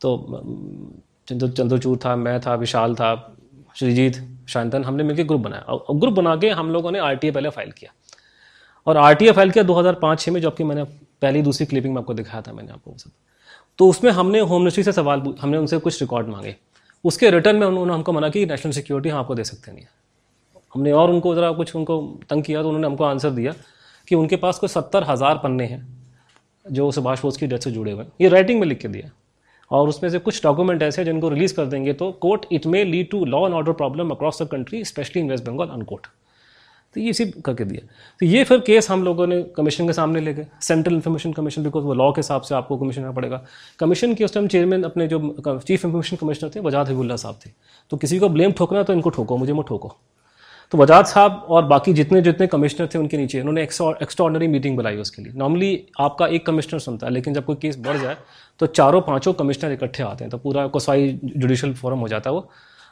तो 0.00 0.40
चंद्र, 1.28 1.48
चंद्रचूड़ 1.48 1.98
था, 2.04 2.16
मैं 2.16 2.40
था, 2.40 2.54
विशाल 2.54 2.94
था, 2.94 3.36
श्रीजीत, 3.76 4.28
शांतन, 4.48 4.84
हमने 4.84 5.02
मिलकर 5.02 5.22
ग्रुप 5.22 5.40
बनाया। 5.40 5.62
और 5.62 5.96
ग्रुप 5.96 6.14
बना 6.14 6.36
के 6.36 6.50
हम 6.50 6.70
लोगों 6.70 6.92
ने 6.92 6.98
आर 6.98 7.16
पहले 7.24 7.48
फ़ाइल 7.48 7.70
किया। 7.70 7.92
और 8.86 8.96
आर 8.96 9.32
फ़ाइल 9.32 9.50
किया 9.50 9.64
2005-6 9.64 10.32
में 10.32 10.40
जो 10.40 10.48
आपकी 10.50 10.64
मैंने 10.64 11.03
पहली 11.22 11.42
दूसरी 11.42 11.66
क्लिपिंग 11.66 11.94
में 11.94 12.00
आपको 12.00 12.14
दिखाया 12.14 12.42
था 12.42 12.52
मैंने 12.52 12.72
आपको 12.72 12.94
सब। 12.98 13.10
तो 13.78 13.88
उसमें 13.88 14.10
हमने 14.12 14.40
होम 14.42 14.60
मिनिस्ट्री 14.60 14.84
से 14.84 14.92
सवाल 14.92 15.22
हमने 15.40 15.58
उनसे 15.58 15.78
कुछ 15.78 16.00
रिकॉर्ड 16.02 16.28
मांगे। 16.28 16.54
उसके 17.04 17.30
रिटर्न 17.30 17.56
में 17.56 17.66
उन्होंने 17.66 17.92
हमको 17.92 18.12
मना 18.12 18.28
कि 18.28 18.44
नेशनल 18.46 18.72
सिक्योरिटी 18.72 19.08
हम 19.08 19.18
आपको 19.18 19.34
दे 19.34 19.44
सकते 19.44 19.72
नहीं 19.72 19.84
हमने 20.72 20.92
और 20.92 21.10
उनको 21.10 21.34
ज़रा 21.34 21.50
कुछ 21.52 21.74
उनको 21.76 22.00
तंग 22.30 22.42
किया 22.44 22.62
तो 22.62 22.68
उन्होंने 22.68 22.86
हमको 22.86 23.04
आंसर 23.04 23.30
दिया 23.32 23.52
कि 24.08 24.14
उनके 24.14 24.36
पास 24.36 24.58
कोई 24.58 24.68
सत्तर 24.68 25.04
हज़ार 25.04 25.38
पन्ने 25.38 25.64
हैं 25.66 25.86
जो 26.66 26.90
सुभाष 26.92 27.22
बोस 27.22 27.36
की 27.36 27.46
डेथ 27.46 27.58
से 27.58 27.70
जुड़े 27.70 27.92
हुए 27.92 28.02
हैं। 28.02 28.10
ये 28.20 28.28
राइटिंग 28.28 28.60
में 28.60 28.66
लिख 28.66 28.78
के 28.78 28.88
दिया। 28.88 29.10
और 29.70 29.88
उसमें 29.88 30.08
से 30.10 30.18
कुछ 30.18 30.42
डॉक्यूमेंट 30.42 30.82
ऐसे 30.82 31.00
हैं 31.00 31.04
जिनको 31.06 31.28
रिलीज़ 31.28 31.54
कर 31.54 31.66
देंगे 31.66 31.92
तो 31.92 32.10
quote 32.20 32.46
it 32.52 32.66
may 32.66 32.84
lead 32.84 33.10
to 33.10 33.24
law 33.24 33.44
and 33.46 33.54
order 33.54 33.72
problem 33.72 34.10
across 34.10 34.42
the 34.42 34.46
country 34.48 34.84
specially 34.84 35.22
in 35.22 35.30
West 35.30 35.44
Bengal 35.44 35.68
unquote 35.68 36.06
तो 36.94 37.00
ये 37.00 37.10
इसी 37.10 37.24
करके 37.40 37.64
दिया। 37.64 37.86
तो 38.20 38.26
ये 38.26 38.44
फिर 38.44 38.58
केस 38.66 38.90
हम 38.90 39.02
लोगों 39.04 39.26
ने 39.26 39.42
कमीशन 39.56 39.86
के 39.86 39.92
सामने 39.92 40.20
ले 40.20 40.34
गए 40.34 40.46
सेंट्रल 40.62 40.94
इन्फॉर्मेशन 40.94 41.32
कमीशन 41.32 41.62
बिकॉज़ 41.62 41.84
वो 41.84 41.94
लॉ 41.94 42.10
के 42.12 42.20
हिसाब 42.20 42.42
से 42.42 42.54
आपको 42.54 42.76
कमीशन 42.78 43.12
पड़ेगा। 43.12 43.44
कमीशन 43.80 44.14
के 44.14 44.24
उस 44.24 44.34
टाइम 44.34 44.48
चेयरमैन 44.48 44.82
अपने 44.84 45.06
जो 45.08 45.18
चीफ 45.40 45.84
इन्फॉर्मेशन 45.84 46.16
कमिश्नर 46.16 46.50
थे, 46.56 46.60
वजाद 46.62 46.86
हबीबुल्ला 46.88 47.16
साहब 47.18 47.38
थे। 47.46 47.50
तो 47.92 47.96
किसी 47.96 48.18
को 48.18 48.28
ब्लेम 48.30 48.52
ठोकना 48.52 48.82
तो 48.82 48.92
इनको 48.92 49.10
ठोको, 49.10 49.36
मुझे 49.36 49.52
मत 49.52 49.66
ठोको। 49.68 49.96
तो 50.72 50.78
वजाद 50.78 51.06
साहब 51.06 51.46
और 51.48 51.64
बाकी 51.66 51.92
जितने 51.92 52.20
जितने 52.22 52.46
कमिश्नर 52.46 52.86
थे 52.86 52.98
उनके 52.98 53.16
नीचे, 53.16 53.40
उन्होंने 53.40 53.62
एक्स्ट्रॉर्डनरी 53.62 54.46
मीटिंग 54.48 54.76
बुलाई 54.76 54.96
उसके 54.98 55.22
लिए। 55.22 55.32
नॉर्मली 55.36 55.86
आपका 56.00 56.26
एक 56.28 56.46
कमिश्नर 56.46 56.78
सुनता 56.80 57.06
है, 57.06 57.12
लेकिन 57.12 57.34
जब 57.34 57.44
कोई 57.44 57.56
केस 57.56 57.78
बढ़ 57.78 57.96
जाए 57.98 58.16
तो 58.60 58.66
चारों 58.68 59.00
पाँचों 59.02 59.32
कमिश्नर 59.34 59.72
इकट्ठे 59.72 60.02
आते 60.02 60.24
हैं 60.24 60.30
तो 60.30 60.38
पूरा 60.38 60.66
कोसाई 60.68 61.18
जुडिशल 61.26 61.74
फोरम 61.74 61.98
हो 61.98 62.08
जाता 62.08 62.30
है 62.30 62.34
वो। 62.36 62.48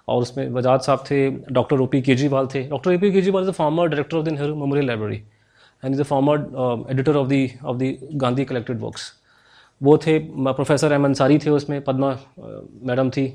और 0.08 0.22
उसमें 0.22 0.52
बजाज 0.52 0.80
साहब 0.80 1.04
थे, 1.10 1.28
डॉक्टर 1.30 1.80
ओ 1.80 1.86
पी 1.86 2.00
केजरीवाल 2.02 2.46
थे। 2.54 2.62
Doctor 2.68 2.92
A 2.92 2.96
P 2.98 3.10
Kejriwal 3.12 3.42
is 3.42 3.50
the 3.50 3.54
former 3.54 3.88
director 3.88 4.16
of 4.16 4.24
the 4.24 4.28
Nehru 4.28 4.54
memorial 4.56 4.86
library 4.86 5.16
and 5.82 5.94
is 5.94 6.00
the 6.00 6.04
former 6.04 6.86
editor 6.90 7.16
of 7.16 7.28
the 7.28 7.48
of 7.64 7.76
the 7.78 7.96
Gandhi 8.14 8.44
collected 8.44 8.78
books 8.78 9.12
वो 9.80 9.96
थे 9.98 10.18
प्रोफेसर 10.18 10.92
एम 10.92 11.04
अंसारी 11.04 11.38
थे 11.38 11.50
उसमें, 11.50 11.80
पदमा 11.84 12.16
मैडम 12.82 13.10
थी। 13.10 13.26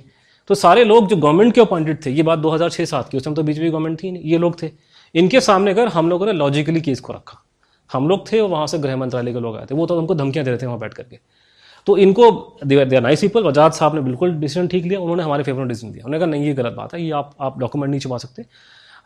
तो 0.50 0.56
सारे 0.56 0.84
लोग 0.84 1.08
जो 1.08 1.16
गवर्नमेंट 1.18 1.54
के 1.54 1.62
अपॉइंटेड 1.62 2.06
थे, 2.06 2.12
ये 2.12 2.24
बात 2.24 2.40
2006-7 2.40 3.10
की, 3.10 3.18
उस 3.18 3.24
टाइम 3.24 3.36
तो 3.36 3.44
बीजेपी 3.44 3.70
गवर्नमेंट 3.70 4.04
थी, 4.04 4.10
ये 4.24 4.38
लोग 4.38 4.62
थे। 4.62 4.72
इनके 5.16 5.42
सामने 5.42 5.74
कर 5.74 5.88
हम 5.90 6.10
लोगों 6.10 6.26
ने 6.26 6.34
लॉजिकली 6.34 6.82
केस 6.82 7.00
को 7.00 7.14
रखा, 7.14 7.42
हम 7.90 8.08
लोग 8.10 8.32
थे 8.32 8.40
और 8.40 8.50
वहाँ 8.50 8.68
से 8.68 8.78
गृह 8.80 8.98
मंत्रालय 8.98 9.34
के 9.34 9.40
लोग 9.40 9.58
आए 9.58 9.66
थे, 9.66 9.76
वो 9.76 9.86
तो 9.86 9.98
हमको 10.00 10.16
धमकियाँ 10.16 10.46
दे 10.46 10.52
रहे 10.52 10.62
थे 10.62 10.66
वहाँ 10.66 10.80
बैठ 10.80 10.94
करके। 10.94 11.20
तो 11.88 11.98
इनको 11.98 12.58
देर 12.66 13.02
नाइस 13.02 13.22
पीपल 13.22 13.44
वजाद 13.44 13.72
साहब 13.72 13.96
ने 13.96 14.02
बिल्कुल 14.02 14.32
डिसीज़न 14.32 14.68
ठीक 14.68 14.86
लिया, 14.86 15.00
उन्होंने 15.00 15.24
हमारे 15.24 15.44
फेवर 15.44 15.60
में 15.60 15.68
डिसीज़न 15.68 15.92
दिया। 15.92 16.06
उन्होंने 16.06 16.26
कहा, 16.26 16.32
नहीं, 16.32 16.46
ये 16.46 16.54
गलत 16.54 16.74
बात 16.74 16.94
है, 16.94 17.02
ये 17.04 17.12
आप 17.12 17.36
आप 17.42 17.60
डॉक्यूमेंट 17.60 17.92
नहीं 17.92 18.00
छुपा 18.00 18.18
सकते। 18.18 18.46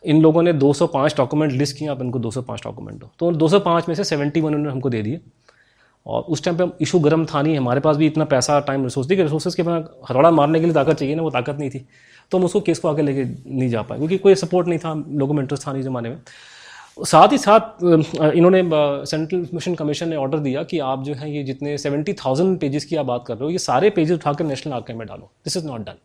इन 0.04 0.22
लोगों 0.22 0.42
ने 0.42 0.52
205 0.52 1.16
डॉक्यूमेंट 1.16 1.52
लिस्ट 1.52 1.78
किए, 1.78 1.88
आप 1.88 2.00
इनको 2.02 2.18
205 2.18 2.64
डॉक्यूमेंट 2.64 3.00
दो। 3.00 3.10
तो 3.18 3.30
205 3.32 3.88
में 3.88 3.94
से 3.94 4.04
71 4.04 4.44
उन्होंने 4.44 4.70
हमको 4.70 4.90
दे 4.90 5.02
दिए। 5.02 5.20
और 6.06 6.22
उस 6.22 6.44
टाइम 6.44 6.56
पे 6.56 6.64
इशू 6.80 6.98
गर्म 6.98 7.24
था 7.24 7.42
नहीं, 7.42 7.56
हमारे 7.56 7.80
पास 7.80 7.96
भी 7.96 8.06
इतना 8.06 8.24
पैसा 8.24 8.60
टाइम 8.60 8.84
रिसोर्स 8.84 9.10
थी 9.10 9.16
कि 9.16 9.22
रिसोर्सेज 9.22 9.54
के 9.54 9.62
बिना 9.62 9.76
हथौड़ा 10.10 10.30
मारने 10.30 10.60
के 10.60 10.64
लिए 10.64 10.74
ताकत 10.74 10.94
चाहिए 10.94 11.14
ना, 11.14 11.22
वो 11.22 11.30
ताकत 11.30 11.56
नहीं 11.58 11.70
थी। 11.70 11.86
तो 12.30 12.38
हम 12.38 12.44
उसको 12.44 12.60
केस 12.60 12.78
को 12.78 12.88
आगे 12.88 13.02
लेके 13.02 13.24
नहीं 13.56 13.68
जा 13.68 13.82
पाए, 13.82 13.98
क्योंकि 13.98 14.18
कोई 14.18 14.34
सपोर्ट 14.34 14.68
नहीं 14.68 14.78
था, 14.78 15.04
लोगों 15.08 15.34
में 15.34 15.42
इंटरेस्ट 15.42 15.66
था 15.66 15.72
नहीं 15.72 15.82
ज़माने 15.82 16.08
में। 16.08 16.18
साथ 16.96 17.32
ही 17.32 17.38
साथ 17.38 17.82
इन्होंने 17.82 18.62
सेंट्रल 18.62 19.38
इंफॉर्मेशन 19.38 19.74
कमीशन 19.74 20.08
ने 20.08 20.16
ऑर्डर 20.16 20.38
दिया 20.40 20.62
कि 20.64 20.78
आप 20.86 21.02
जो 21.04 21.14
है 21.14 21.30
ये 21.32 21.42
जितने 21.44 21.76
सेवेंटी 21.78 22.12
थाउज़ेंड 22.14 22.58
पेजेस 22.60 22.84
की 22.84 22.96
आप 22.96 23.06
बात 23.06 23.24
कर 23.26 23.34
रहे 23.34 23.44
हो 23.44 23.50
ये 23.50 23.58
सारे 23.58 23.90
पेजेस 23.90 24.18
उठाकर 24.18 24.44
नेशनल 24.44 24.72
आर्काइव 24.74 24.98
में 24.98 25.06
डालो। 25.08 25.30
दिस 25.44 25.56
इज़ 25.56 25.66
नॉट 25.66 25.86
डन 25.86 25.98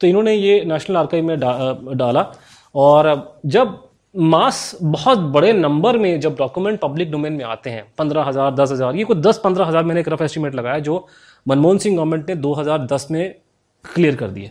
तो 0.00 0.06
इन्होंने 0.06 0.34
ये 0.34 0.64
नेशनल 0.64 0.96
आर्काइव 0.96 1.24
में 1.24 1.38
डा, 1.40 1.78
डाला 1.94 2.32
और 2.74 3.40
जब 3.46 3.78
मास 4.14 4.78
बहुत 4.82 5.18
बड़े 5.32 5.52
नंबर 5.52 5.98
में 5.98 6.20
जब 6.20 6.36
डॉक्यूमेंट 6.36 6.80
पब्लिक 6.80 7.10
डोमेन 7.10 7.32
में 7.32 7.44
आते 7.46 7.70
हैं 7.70 7.84
पंद्रह 7.98 8.22
हज़ार 8.24 8.54
दस 8.54 8.72
हज़ार 8.72 8.96
ये 8.96 9.04
कोई 9.04 9.20
दस 9.20 9.40
पंद्रह 9.44 9.66
हज़ार 9.66 9.84
मैंने 9.84 10.00
एक 10.00 10.08
रफ 10.08 10.22
एस्टिमेट 10.22 10.54
लगाया 10.54 10.78
जो 10.80 11.06
मनमोहन 11.46 11.78
सिंह 11.78 11.96
गवर्नमेंट 11.96 12.30
ने 12.30 12.36
2010 12.36 13.10
में 13.10 13.34
क्लियर 13.84 14.16
कर 14.16 14.30
दिए। 14.30 14.50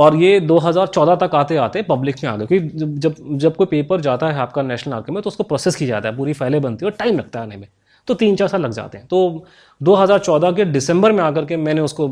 और 0.00 0.16
ये 0.16 0.38
2014 0.42 1.16
तक 1.18 1.34
आते 1.34 1.56
आते 1.58 1.82
पब्लिक 1.84 2.16
में 2.24 2.30
आ 2.30 2.36
गए। 2.36 2.46
क्योंकि 2.46 2.68
जब 2.98 3.14
जब 3.38 3.56
कोई 3.56 3.66
पेपर 3.68 4.00
जाता 4.00 4.28
है 4.28 4.38
आपका 4.40 4.62
नेशनल 4.62 4.94
आर्काइव 4.94 5.14
में 5.14 5.22
तो 5.22 5.30
उसको 5.30 5.44
प्रोसेस 5.44 5.76
किया 5.76 5.88
जाता 5.88 6.08
है, 6.08 6.16
पूरी 6.16 6.32
फाइलें 6.34 6.60
बनती 6.62 6.84
है 6.84 6.90
और 6.90 6.96
टाइम 6.98 7.18
लगता 7.18 7.38
है 7.38 7.46
आने 7.46 7.56
में। 7.56 7.68
तो 8.08 8.14
तीन 8.14 8.36
चार 8.36 8.48
साल 8.48 8.60
लग 8.60 8.72
जाते 8.72 8.98
हैं। 8.98 9.06
तो 9.06 9.44
2014 9.80 10.52
के 10.52 10.64
दिसंबर 10.66 11.12
में 11.12 11.22
आकर 11.24 11.44
के 11.44 11.56
मैंने 11.58 11.80
उसको 11.80 12.08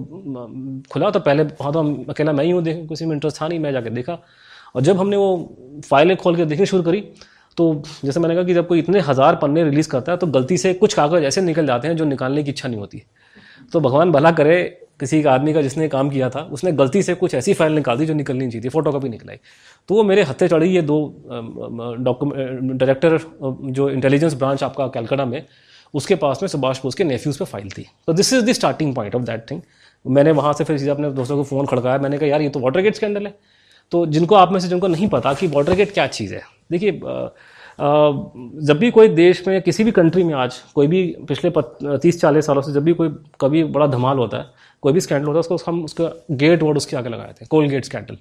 खुला। 0.93 1.11
तो 1.11 1.21
पहले 1.21 1.43
वहाँ 1.43 1.73
तो 1.73 1.83
अकेला 2.11 2.33
मैं 2.33 2.45
ही 2.45 2.51
हूँ, 2.51 2.63
देख, 2.63 2.87
किसी 2.89 3.07
में 3.07 3.15
इंटरेस्ट 3.15 3.41
था 3.41 3.49
नहीं, 3.49 3.59
मैं 3.59 3.73
जाकर 3.73 3.91
देखा। 3.91 4.19
और 4.75 4.83
जब 4.83 4.99
हमने 4.99 5.17
वो 5.17 5.81
फाइलें 5.89 6.17
खोल 6.17 6.37
के 6.37 6.45
देखनी 6.45 6.67
शुरू 6.67 6.83
करी 6.83 7.01
तो 7.57 7.65
जैसे 8.05 8.21
मैंने 8.21 8.35
कहा 8.35 8.45
कि 8.45 8.55
जब 8.55 8.67
कोई 8.67 8.79
इतने 8.79 9.01
हज़ार 9.01 9.37
पन्ने 9.37 9.63
रिलीज़ 9.65 9.89
करता 9.91 10.13
है 10.13 10.19
तो 10.19 10.27
गलती 10.29 10.57
से 10.59 10.73
कुछ 10.75 10.95
कागज़ 10.95 11.25
ऐसे 11.25 11.41
निकल 11.43 11.67
जाते 11.67 11.89
हैं 11.89 11.97
जो 11.97 12.05
निकालने 12.05 12.43
की 12.43 12.51
इच्छा 12.51 12.69
नहीं 12.69 12.81
होती। 12.81 13.03
तो 13.73 13.81
भगवान 13.81 14.13
भला 14.13 14.31
करे 14.33 14.59
किसी 15.01 15.19
एक 15.19 15.27
आदमी 15.27 15.53
का 15.53 15.63
जिसने 15.63 15.89
काम 15.89 16.11
किया 16.11 16.29
था, 16.31 16.41
उसने 16.43 16.73
गलती 16.75 17.03
से 17.03 17.15
कुछ 17.15 17.35
ऐसी 17.35 17.55
फ़ाइल 17.55 17.73
निकाल 17.75 17.99
दी 17.99 18.07
जो 18.07 18.15
निकलनी 18.15 18.47
चाहिए 18.47 18.65
थी, 18.65 18.69
फ़ोटो 18.69 18.93
कॉपी 18.93 19.09
निकलाई। 19.09 19.37
तो 19.89 19.95
वो 19.95 20.03
मेरे 20.05 20.23
हत्थे 20.25 20.49
चढ़ी 20.49 20.69
ये 20.69 20.83
दो 20.83 20.99
डॉक्यूमेंट 22.01 22.73
डायरेक्टर 22.73 23.19
जो 23.73 23.89
इंटेलिजेंस 23.91 24.35
ब्रांच 24.35 24.63
आपका 24.63 24.87
कैलकाटा 24.89 25.25
में, 25.25 25.43
उसके 25.95 26.15
पास 26.17 26.43
में 26.43 26.49
सुभाष 26.49 26.83
बोस 26.83 26.95
के 26.95 27.05
नेफ्यूज़ 27.05 27.39
पे 27.39 27.45
फ़ाइल 27.45 27.69
थी। 27.71 27.87
तो 28.07 28.13
this 28.13 28.33
is 28.33 28.45
the 28.45 28.53
starting 28.53 28.95
point 28.95 29.15
of 29.15 29.23
that 29.25 29.51
thing 29.51 29.61
मैंने 30.05 30.33
वहाँ 30.33 30.53
से 30.53 30.65
फिर 30.65 30.79
सीधा 30.79 30.93
अपने 30.93 31.11
दोस्तों 31.13 31.37
को 31.37 31.45
फ़ोन 31.45 31.67
खड़काया, 31.67 31.99
मैंने 31.99 32.19
कहा, 32.19 32.29
यार, 32.29 32.43
ये 32.43 32.49
तो 32.49 32.61
वाटर 32.61 32.81
गेट 32.81 32.95
स्कैंडल 32.95 33.27
है। 33.27 33.35
तो 33.93 34.05
जिनको 34.09 34.35
आप 34.35 34.53
में 34.53 34.59
से 34.61 34.69
जिनको 34.69 34.89
नहीं 34.89 35.09
पता 35.09 35.33
कि 35.35 35.47
वाटर 35.49 35.75
गेट 35.75 35.93
क्या 35.93 36.07
चीज़ 36.09 36.35
है, 36.35 36.43
देखिए 36.71 37.01
जब 37.79 38.79
भी 38.79 38.91
कोई 38.91 39.09
देश 39.09 39.47
में 39.49 39.61
किसी 39.63 39.85
भी 39.85 39.91
कंट्री 39.93 40.23
में 40.25 40.35
आज 40.35 40.59
कोई 40.75 40.87
भी 40.87 41.05
पिछले 41.29 41.51
तीस, 41.51 42.21
चालीस 42.21 42.47
सालों 42.47 42.63
से 42.63 42.73
जब 42.73 42.85
भी 42.85 42.93
कोई 42.93 43.09
कभी 43.41 43.63
बड़ा 43.67 43.87
धमाल 43.87 44.19
होता 44.19 44.37
है, 44.37 44.47
कोई 44.83 44.93
भी 44.93 45.01
स्कैंडल 45.01 45.27
होता 45.27 45.37
है, 45.37 45.41
उसको 45.41 45.71
हम, 45.71 45.85
उसका 45.85 46.11
गेट 46.33 46.63
वर्ड 46.63 46.77
उसके 46.77 46.97
आगे 46.97 47.09
लगाए 47.09 47.35
थे 47.41 47.47
कोल 47.47 47.69
गेट 47.69 47.85
स्कैंडल 47.85 48.19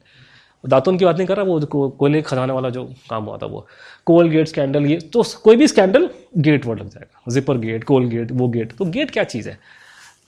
दातुन 0.64 0.98
की 0.98 1.06
बात 1.06 1.18
नहीं 1.18 1.28
कर 1.28 1.38
रहा, 1.38 1.46
वो 1.46 1.90
कोयले 1.90 2.22
खजाने 2.22 2.54
वाला 2.54 2.70
जो 2.70 2.84
काम 3.10 3.24
हुआ 3.24 3.38
था 3.38 3.46
वो। 3.46 3.66
कोल 4.08 4.30
गेट 4.30 4.48
स्कैंडल 4.48 4.86
ये 4.86 4.98
तो 5.14 5.24
कोई 5.44 5.56
भी 5.56 5.68
स्कैंडल 5.68 6.10
गेट 6.38 6.66
वर्ड 6.66 6.80
लग 6.80 6.90
जाएगा। 6.90 7.32
जिपर 7.32 7.58
गेट 7.58 7.84
कोल 7.84 8.08
गेट 8.10 8.32
वो 8.32 8.48
गेट 8.48 8.72
तो 8.78 8.86
गेट 8.86 9.12
क्या 9.12 9.24
चीज़ 9.26 9.50
है? 9.50 9.58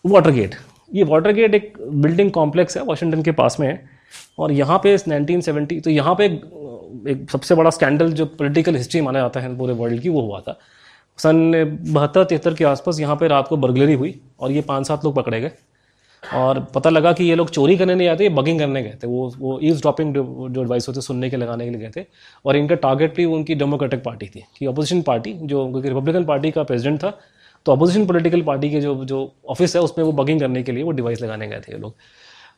वाटर 0.06 0.32
गेट 0.32 0.56
ये 0.92 1.04
वाटर 1.04 1.32
गेट 1.34 1.56
एक 1.56 1.74
बिल्डिंग 1.82 2.32
कॉम्प्लेक्स 2.32 2.78
है 2.78 2.84
वाशिंगटन 2.86 3.22
के 3.24 3.32
पास 3.32 3.58
में 3.60 3.68
है। 3.68 3.99
और 4.40 4.52
यहाँ 4.52 4.78
पे 4.84 4.98
1970 4.98 5.82
तो 5.84 5.90
यहाँ 5.90 6.16
पे 6.16 6.26
एक, 6.26 6.42
एक 7.08 7.30
सबसे 7.32 7.56
बड़ा 7.56 7.70
स्कैंडल 7.70 8.12
जो 8.14 8.26
पॉलिटिकल 8.26 8.76
हिस्ट्री 8.76 9.02
माना 9.02 9.20
जाता 9.20 9.40
है 9.40 9.56
पूरे 9.58 9.74
वर्ल्ड 9.76 10.02
की 10.02 10.10
वो 10.10 10.22
हुआ 10.22 10.40
था। 10.40 10.60
सन 11.20 11.52
बहत्तर 11.86 12.24
तिहत्तर 12.26 12.54
के 12.54 12.64
आसपास 12.66 13.00
यहाँ 13.00 13.16
पे 13.16 13.28
रात 13.28 13.48
को 13.48 13.58
बर्गलरी 13.58 13.94
हुई 13.94 14.20
और 14.40 14.52
ये 14.52 14.62
पाँच 14.64 14.88
सात 14.88 15.06
लोग 15.06 15.16
पकड़े 15.16 15.42
गए। 15.42 15.52
और 16.24 16.60
पता 16.76 16.90
लगा 16.90 17.12
कि 17.14 17.24
ये 17.24 17.36
लोग 17.36 17.50
चोरी 17.50 17.78
करने 17.78 17.96
नहीं 17.96 18.08
आते 18.08 18.24
ये 18.24 18.30
बगिंग 18.30 18.60
करने 18.60 18.82
गए 18.84 18.96
थे। 19.04 19.08
वो 19.08 19.30
वो 19.40 19.60
ईज 19.64 19.82
ड्रॉपिंग 19.82 20.14
जो 20.14 20.62
एडवाइस 20.62 20.88
होते 20.88 21.02
सुनने 21.02 21.30
के 21.30 21.38
लगाने 21.38 21.66
के 21.66 21.72
लिए 21.72 21.80
गए 21.82 21.92
थे। 21.96 22.06
और 22.46 22.56
इनका 22.56 22.76
टारगेट 22.78 23.16
भी 23.16 23.26
उनकी 23.28 23.56
डेमोक्रेटिक 23.56 24.04
पार्टी 24.04 24.28
थी 24.28 24.44
कि 24.58 24.66
अपोजिशन 24.66 25.02
पार्टी 25.02 25.34
जो 25.34 25.68
क्योंकि 25.68 25.90
रिपब्लिकन 25.90 26.26
पार्टी 26.26 26.52
का 26.52 26.64
प्रेसिडेंट 26.64 27.00
था 27.04 27.18
तो 27.66 27.72
अपोजिशन 27.72 28.06
पॉलिटिकल 28.06 28.42
पार्टी 28.42 28.70
के 28.72 28.82
जो 28.82 28.96
जो 29.06 29.22
ऑफ़िस 29.50 29.76
है 29.76 29.82
उसमें 29.82 30.04
वो 30.06 30.12
बगिंग 30.14 30.40
करने 30.40 30.64
के 30.64 30.72
लिए 30.72 30.84
वो 30.84 30.92
डिवाइस 30.92 31.22
लगाने 31.22 31.48
गए 31.48 31.60
थे 31.60 31.72
ये 31.72 31.80
लोग। 31.80 31.96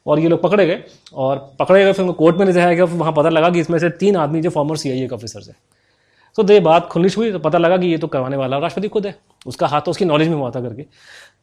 और 0.06 0.19
ये 0.19 0.30
लोग 0.30 0.41
पकड़े 0.41 0.65
गए। 0.65 0.84
और 1.14 1.38
पकड़े 1.60 1.84
गए, 1.84 1.91
फिर 1.94 2.02
उनको 2.02 2.14
कोर्ट 2.14 2.38
में 2.38 2.45
ले 2.45 2.53
जाया 2.53 2.73
गया। 2.73 2.86
फिर 2.86 2.98
वहाँ 2.98 3.14
पता 3.14 3.30
लगा 3.30 3.49
कि 3.49 3.60
इसमें 3.60 3.78
से 3.80 3.90
तीन 3.90 4.15
आदमी 4.18 4.41
जो 4.41 4.49
फॉर्मर 4.49 4.78
सी 4.78 4.91
आई 4.91 5.07
के 5.07 5.15
ऑफिसर्स 5.15 5.48
हैं। 5.48 5.56
तो 6.36 6.44
दे 6.44 6.60
बात 6.60 6.88
खुलिश 6.88 7.18
हुई 7.18 7.32
तो 7.32 7.40
पता 7.40 7.57
लगा 7.57 7.78
कि 7.78 7.88
ये 7.88 7.98
तो 7.98 8.07
करवाने 8.07 8.38
वाला 8.38 8.57
राष्ट्रपति 8.57 8.88
खुद 8.88 9.06
है। 9.07 9.15
उसका 9.48 9.68
हाथ 9.68 9.82
तो 9.82 9.91
उसकी 9.91 10.06
नॉलेज 10.06 10.28
में 10.28 10.36
हुआ 10.36 10.49
था 10.52 10.61
करके। 10.61 10.86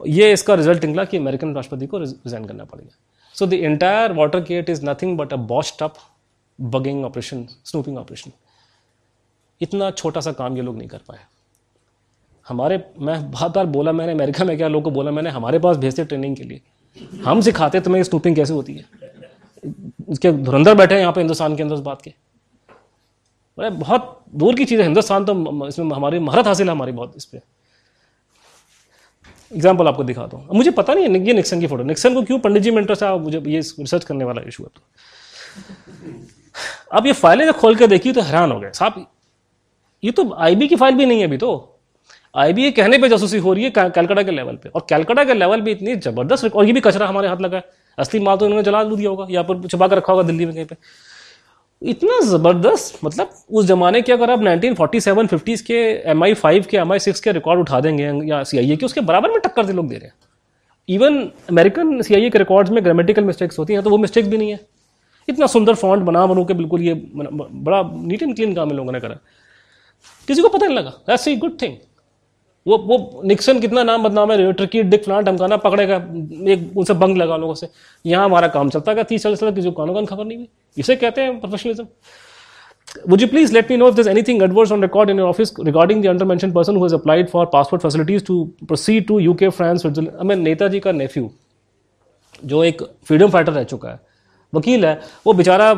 ये 0.06 0.32
इसका 0.32 0.54
रिज़ल्ट 0.54 0.84
निकला 0.84 1.04
कि 1.04 1.16
अमेरिकन 1.16 1.54
राष्ट्रपति 1.54 1.86
को 1.86 1.98
रिजाइन 1.98 2.44
करना 2.44 2.64
पड़ 2.64 2.78
गया 2.80 2.96
so 3.36 3.46
the 3.46 3.52
entire 3.52 4.12
water 4.12 4.40
gate 4.40 4.70
is 4.70 4.84
nothing 4.84 5.16
but 5.18 5.32
a 5.32 5.36
boast 5.36 5.82
up 5.82 5.94
bugging 6.58 7.04
operation 7.04 7.46
snooping 7.64 7.98
operation 7.98 8.32
इतना 9.60 9.90
छोटा 9.90 10.20
सा 10.20 10.32
काम 10.32 10.56
ये 10.56 10.62
लोग 10.62 10.76
नहीं 10.78 10.88
कर 10.88 10.98
पाए। 10.98 11.18
हमारे, 12.46 12.82
मैं 12.98 13.30
बहुत 13.30 13.54
बार 13.54 13.66
बोला 13.66 13.92
मैंने, 13.92 14.12
अमेरिका 14.12 14.44
में 14.44 14.56
क्या 14.56 14.68
लोगों 14.68 14.82
को 14.82 14.90
बोला 14.90 15.10
मैंने, 15.10 15.30
हमारे 15.30 15.58
पास 15.58 15.76
भेजते 15.76 16.04
ट्रेनिंग 16.04 16.36
के 16.36 16.42
लिए। 16.42 16.60
हम 17.24 17.40
सिखाते 17.40 17.80
तुम्हें 17.80 18.02
स्नूपिंग 18.02 18.36
कैसे 18.36 18.52
होती 18.52 18.74
है? 18.74 18.84
उसके 20.08 20.32
धुरंधर 20.32 20.74
बैठे 20.74 20.94
हैं 20.94 21.00
यहाँ 21.00 21.12
पे 21.12 21.20
हिंदुस्तान 21.20 21.56
के 21.56 21.62
अंदर 21.62 21.74
उस 21.74 21.80
बात 21.82 22.02
के। 22.02 22.10
अरे, 22.10 23.70
बहुत 23.70 24.20
दूर 24.34 24.54
की 24.54 24.64
चीज़ 24.64 24.80
है, 24.80 24.84
हिंदुस्तान 24.86 25.24
तो 25.24 25.66
इसमें 25.68 25.94
हमारी, 25.94 26.18
महारत 26.20 26.46
हासिल 26.46 26.66
है 26.68 26.72
हमारी 26.72 26.92
बहुत 26.92 27.12
इस 27.16 27.24
पर 27.24 27.40
एग्ज़ाम्पल 29.52 29.88
आपको 29.88 30.04
दिखाता 30.04 30.36
हूँ 30.36 30.56
मुझे 30.56 30.70
पता 30.72 30.94
नहीं 30.94 31.04
है, 31.04 31.26
ये 31.26 31.32
निक्सन 31.32 31.60
की 31.60 31.66
फ़ोटो 31.66 31.84
निक्सन 31.84 32.14
को 32.14 32.22
क्यों 32.22 32.38
पंडित 32.38 32.62
जी 32.62 32.70
में 32.70 32.78
इंटरेस्ट 32.80 33.02
है? 33.02 33.18
मुझे 33.20 33.42
ये 33.46 33.60
रिसर्च 33.60 34.04
करने 34.04 34.24
वाला 34.24 34.42
इशू 34.48 34.64
है 34.64 34.70
तो। 34.70 34.80
अब 36.92 37.06
ये 37.06 37.12
फाइलें 37.14 37.44
जब 37.46 37.56
खोल 37.58 37.76
के 37.76 37.86
देखी 37.86 38.12
तो 38.12 38.20
हैरान 38.22 38.52
हो 38.52 38.60
गए। 38.60 38.70
साहब, 38.74 39.06
ये 40.02 40.10
तो 40.10 40.32
आईबी 40.34 40.68
की 40.68 40.76
फ़ाइल 40.76 40.94
भी 40.94 41.06
नहीं 41.06 41.18
है 41.20 41.26
अभी 41.26 41.36
तो। 41.36 41.77
आईबी 42.36 42.62
के 42.62 42.70
कहने 42.70 42.98
पे 42.98 43.08
जासूसी 43.08 43.38
हो 43.38 43.52
रही 43.52 43.64
है 43.64 43.70
कै- 43.70 43.90
कलकत्ता 43.90 44.22
के 44.22 44.30
लेवल 44.30 44.56
पे। 44.56 44.68
और 44.68 44.86
कलकत्ता 44.90 45.24
के 45.24 45.34
लेवल 45.34 45.62
पे 45.62 45.70
इतनी 45.70 45.96
ज़बरदस्त 45.96 46.54
और 46.54 46.64
ये 46.64 46.72
भी 46.72 46.80
कचरा 46.80 47.06
हमारे 47.06 47.28
हाथ 47.28 47.36
लगा 47.40 47.56
है। 47.56 47.64
असली 47.98 48.20
माल 48.20 48.36
तो 48.36 48.44
इन्होंने 48.44 48.64
जला 48.64 48.84
दिया 48.84 49.10
होगा, 49.10 49.26
या 49.30 49.42
पर 49.42 49.68
छुपा 49.68 49.88
कर 49.88 49.96
रखा 49.96 50.12
होगा 50.12 50.22
दिल्ली 50.22 50.46
में 50.46 50.54
कहीं 50.54 50.64
पे। 50.64 50.76
इतना 51.82 52.20
ज़बरदस्त 52.20 52.98
मतलब 53.04 53.30
उस 53.52 53.64
ज़माने 53.64 54.02
के 54.02 54.12
अगर 54.12 54.30
आप 54.30 54.38
1947 54.38 55.26
50s 55.26 55.60
के 55.60 56.10
एम 56.10 56.24
आई 56.24 56.34
फाइव 56.34 56.64
के 56.70 56.76
एम 56.76 56.92
आई 56.92 56.98
सिक्स 56.98 57.20
के 57.20 57.32
रिकॉर्ड 57.32 57.60
उठा 57.60 57.80
देंगे, 57.80 58.12
या 58.28 58.42
सी 58.42 58.58
आई 58.58 58.72
ए 58.72 58.76
के, 58.76 58.86
उसके 58.86 59.00
बराबर 59.00 59.30
में 59.30 59.40
टक्कर 59.40 59.66
दे 59.66 59.72
लोग 59.72 59.88
दे 59.88 59.96
रहे 59.96 60.06
हैं। 60.06 60.14
Even 60.88 61.22
American 61.50 62.02
C 62.02 62.14
I 62.14 62.24
A 62.24 62.30
के 62.30 62.38
रिकॉर्ड्स 62.38 62.70
में 62.70 62.84
ग्रामेटिकल 62.84 63.24
मिस्टेक्स 63.24 63.58
होती 63.58 63.72
हैं 63.72 63.82
तो 63.82 63.90
वो 63.90 63.98
मिस्टेक्स 63.98 64.28
भी 64.28 64.38
नहीं 64.38 64.50
है। 64.50 64.60
इतना 65.28 65.46
सुंदर 65.46 65.74
फॉन्ट 65.74 66.02
बना 66.02 66.26
बनू 66.26 66.44
के 66.44 66.54
बिल्कुल 66.54 66.82
ये 66.82 66.94
बड़ा 67.14 67.90
नीट 67.94 68.22
एंड 68.22 68.34
क्लीन 68.34 68.54
काम 68.54 68.70
इन 68.70 68.76
लोगों 68.76 68.92
ने 68.92 69.00
करा। 69.00 69.14
किसी 70.28 70.42
को 70.42 70.48
पता 70.48 70.66
नहीं 70.66 70.76
लगा। 70.76 70.90
दैट्स 70.90 71.28
ए 71.28 71.36
गुड 71.36 71.62
थिंग 71.62 71.76
वो 72.66 72.76
वो 72.78 73.22
निक्सन 73.24 73.60
कितना 73.60 73.82
नाम 73.82 74.02
बदनाम 74.02 74.32
है? 74.32 74.52
ट्रकी 74.52 74.82
डिक 74.84 75.04
प्लांट 75.04 75.28
हमकाना 75.28 75.56
पकड़ेगा। 75.58 75.96
एक, 76.52 76.70
उनसे 76.76 76.94
बंग 76.94 77.16
लगा 77.16 77.36
लोगों 77.36 77.54
से। 77.54 77.68
यहाँ 78.04 78.24
हमारा 78.24 78.48
काम 78.48 78.70
चलता 78.70 78.92
है। 78.92 79.04
तीस 79.04 79.22
चालीस 79.22 79.40
साल 79.40 79.52
किसी 79.52 79.70
कानों 79.72 79.94
का 79.94 80.04
खबर 80.06 80.24
नहीं 80.24 80.38
हुई। 80.38 80.48
इसे 80.76 80.96
कहते 80.96 81.20
हैं 81.20 81.38
professionalism 81.40 81.86
would 83.08 83.20
you 83.20 83.26
please 83.28 83.52
let 83.52 83.70
me 83.70 83.76
know 83.76 83.88
if 83.88 83.94
this 83.96 84.06
anything 84.06 84.42
adverse 84.42 84.72
on 84.72 84.82
record 84.82 85.10
in 85.10 85.20
office 85.20 85.52
regarding 85.60 86.02
the 86.02 86.06
under 86.06 86.24
mention 86.24 86.52
person 86.52 86.76
who 86.76 86.84
has 86.84 87.24
for 87.32 87.46
passport 87.46 87.82
facilities 87.82 88.24
to 88.24 88.44
proceed 88.66 89.06
to 89.06 89.18
UK 89.18 89.48
France 89.48 89.80
Switzerland 89.82 90.22
मैं 90.22 90.36
नेताजी 90.36 90.80
का 90.80 90.92
nephew 90.92 91.30
जो 92.44 92.62
एक 92.64 92.82
freedom 93.04 93.30
fighter 93.30 93.52
रह 93.52 93.64
चुका 93.64 93.88
है। 93.88 94.07
वकील 94.52 94.84
है, 94.84 95.00
वो 95.26 95.32
बेचारा 95.32 95.72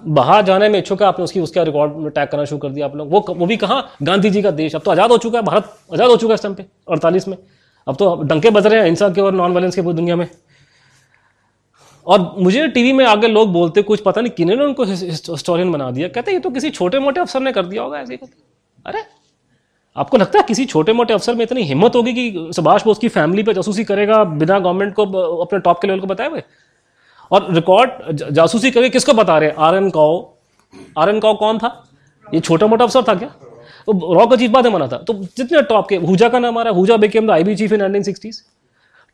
बाहर 0.00 0.42
जाने 0.42 0.68
में 0.68 0.78
इच्छुक 0.78 1.02
है, 1.02 1.08
आपने 1.08 1.24
उसकी, 1.24 1.40
उसका 1.40 1.62
रिकॉर्ड 1.62 2.10
टैग 2.10 2.28
करना 2.28 2.44
शुरू 2.44 2.58
कर 2.58 2.68
दिया 2.68 2.86
आप 2.86 2.96
लोग। 2.96 3.10
वो 3.10 3.24
वो 3.30 3.46
भी 3.46 3.56
कहाँ? 3.56 3.82
गांधी 4.02 4.30
जी 4.30 4.42
का 4.42 4.50
देश। 4.52 4.74
अब 4.74 4.82
तो 4.82 4.90
आज़ाद 4.90 5.10
हो 5.10 5.18
चुका 5.18 5.38
है, 5.38 5.44
भारत 5.44 5.76
आज़ाद 5.92 6.10
हो 6.10 6.16
चुका 6.16 6.32
है 6.32 6.34
इस 6.34 6.42
टाइम 6.42 6.54
पे, 6.54 6.66
अड़तालीस 6.90 7.28
में। 7.28 7.36
अब 7.86 7.96
तो 7.96 8.14
डंके 8.16 8.50
बज 8.50 8.66
रहे 8.66 8.78
हैं, 8.78 8.86
हिंसा 8.86 9.08
के 9.08 9.20
और 9.20 9.32
नॉन 9.32 9.52
वायलेंस 9.52 9.74
के 9.74 9.82
पूरी 9.82 9.96
दुनिया 9.96 10.16
में। 10.16 10.26
और 12.06 12.20
मुझे 12.38 12.66
टीवी 12.68 12.92
में 12.92 13.04
आगे 13.06 13.28
लोग 13.28 13.52
बोलते 13.52 13.82
कुछ, 13.82 14.00
पता 14.00 14.20
नहीं 14.20 14.32
किन्होंने 14.32 14.64
उनको 14.64 14.84
हिस्टोरियन 14.84 15.72
बना 15.72 15.90
दिया। 15.90 16.08
कहते 16.08 16.32
ये 16.32 16.38
तो 16.38 16.50
किसी 16.50 16.70
छोटे 16.70 16.98
मोटे 16.98 17.20
अफसर 17.20 17.40
ने 17.40 17.52
कर 17.52 17.66
दिया 17.66 17.82
होगा 17.82 17.98
ऐसे 17.98 18.16
करके। 18.16 18.42
अरे, 18.86 19.02
आपको 19.96 20.16
लगता 20.16 20.38
है 20.38 20.44
किसी 20.48 20.64
छोटे 20.64 20.92
मोटे 20.92 21.14
अफसर 21.14 21.34
में 21.34 21.42
इतनी 21.42 21.62
हिम्मत 21.62 21.96
होगी 21.96 22.12
कि 22.14 22.52
सुभाष 22.52 22.84
बोस 22.84 22.98
की 22.98 23.08
फैमिली 23.10 23.42
पे 23.42 23.54
जासूसी 23.54 23.84
करेगा, 23.84 24.22
बिना 24.24 24.58
गवर्नमेंट 24.58 24.94
को 24.94 25.04
अपने 25.36 25.58
टॉप 25.58 25.80
के 25.80 25.88
लेवल 25.88 26.00
को 26.00 26.06
बताए 26.06 26.28
हुए? 26.28 26.42
और 27.34 27.52
रिकॉर्ड 27.54 28.22
जासूसी 28.30 28.70
करके 28.70 28.88
किसको 28.88 29.12
बता 29.12 29.38
रहे 29.38 29.48
हैं? 29.48 29.56
R 29.58 29.76
N 29.76 29.90
Kao. 29.90 30.18
R 30.98 31.08
N 31.08 31.20
Kao 31.20 31.36
कौन 31.36 31.58
था? 31.58 31.70
ये 32.26 32.40
छोटा 32.40 32.66
मोटा 32.66 32.84
अफसर 32.84 33.02
था 33.02 33.14
क्या? 33.14 33.28
तो 33.88 34.14
रॉक 34.14 34.28
बात 34.28 34.64
है 34.64 34.70
माना 34.72 34.86
था। 34.88 34.96
तो 34.98 35.14
जितने 35.36 35.62
टॉप 35.62 35.88
के, 35.88 35.96
हुजा 35.98 36.28
का 36.28 36.38
नाम 36.38 36.58
आ 36.58 36.62
रहा 36.62 36.72
है, 36.72 36.78
Hooja 36.78 36.96
became 36.96 37.26
the 37.26 37.30
IB 37.30 37.56
chief 37.56 37.72
in 37.72 37.78
nineteen 37.78 38.02
sixties 38.02 38.42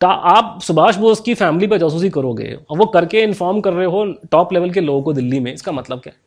आप 0.01 0.61
सुभाष 0.63 0.97
बोस 0.97 1.21
की 1.21 1.35
फैमिली 1.35 1.67
पर 1.67 1.79
जासूसी 1.79 2.11
करोगे, 2.11 2.53
और 2.71 2.79
वो 2.79 2.87
करके 2.87 3.23
इन्फॉर्म 3.23 3.61
कर 3.61 3.73
रहे 3.73 3.87
हो 3.87 4.05
टॉप 4.33 4.53
लेवल 4.53 4.71
के 4.71 4.81
लोगों 4.81 5.03
को 5.03 5.13
दिल्ली 5.13 5.41
में, 5.41 5.53
इसका 5.55 5.73
मतलब 5.73 6.01
क्या 6.01 6.13
है? 6.13 6.21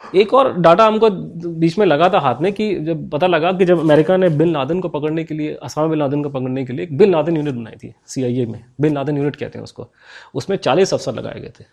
एक 0.00 0.32
और 0.34 0.52
डाटा 0.54 0.86
हमको 0.86 1.08
बीच 1.10 1.78
में 1.78 1.84
लगा 1.86 2.08
था 2.08 2.18
हाथ 2.18 2.40
में 2.40 2.52
कि 2.52 2.74
जब 2.80 3.08
पता 3.10 3.26
लगा 3.26 3.50
कि 3.52 3.64
जब 3.64 3.80
अमेरिका 3.80 4.16
ने 4.16 4.28
बिन 4.28 4.52
लादेन 4.52 4.80
को 4.80 4.88
पकड़ने 4.88 5.24
के 5.24 5.34
लिए, 5.34 5.54
असामा 5.54 5.86
बिन 5.86 5.98
लादेन 5.98 6.22
को 6.22 6.28
पकड़ने 6.30 6.64
के 6.64 6.72
लिए 6.72 6.84
एक 6.84 6.96
बिन 6.98 7.12
लादेन 7.12 7.36
यूनिट 7.36 7.54
बनाई 7.54 7.76
थी 7.76 7.92
सीआईए 8.06 8.46
में। 8.46 8.64
बिन 8.80 8.94
लादेन 8.94 9.16
यूनिट 9.18 9.36
कहते 9.36 9.58
हैं 9.58 9.64
उसको। 9.64 9.88
उसमें 10.34 10.56
चालीस 10.58 10.94
अफसर 10.94 11.14
लगाए 11.14 11.40
गए 11.40 11.52
थे। 11.60 11.64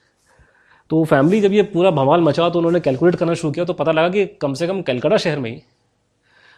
तो 0.89 1.03
फैमिली 1.03 1.41
जब 1.41 1.53
ये 1.53 1.63
पूरा 1.63 1.91
भमाल 1.91 2.21
मचा 2.21 2.49
तो 2.49 2.59
उन्होंने 2.59 2.79
कैलकुलेट 2.79 3.15
करना 3.15 3.33
शुरू 3.33 3.51
किया 3.53 3.65
तो 3.65 3.73
पता 3.73 3.91
लगा 3.91 4.09
कि 4.09 4.25
कम 4.41 4.53
से 4.53 4.67
कम 4.67 4.81
कलकत्ता 4.81 5.17
शहर 5.17 5.39
में 5.39 5.49
ही 5.51 5.61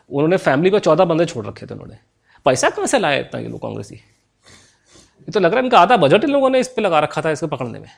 उन्होंने 0.09 0.37
फैमिली 0.37 0.69
को 0.69 0.79
चौदह 0.79 1.05
बंदे 1.05 1.25
छोड़ 1.25 1.45
रखे 1.45 1.65
थे 1.65 1.73
उन्होंने। 1.73 1.97
पैसा 2.45 2.69
कहाँ 2.69 2.87
से 2.87 2.99
लाया 2.99 3.19
इतना 3.19 3.39
ये 3.39 3.47
लोग 3.47 3.61
कांग्रेसी? 3.61 3.95
ये 3.95 5.31
तो 5.31 5.39
लग 5.39 5.51
रहा 5.51 5.59
है 5.59 5.65
इनका 5.65 5.79
आधा 5.79 5.97
बजट 5.97 6.23
इन 6.23 6.29
लोगों 6.29 6.49
ने 6.49 6.59
इस 6.59 6.67
पर 6.67 6.81
लगा 6.81 6.99
रखा 6.99 7.21
था 7.21 7.31
इसको 7.31 7.47
पकड़ने 7.47 7.79
में। 7.79 7.89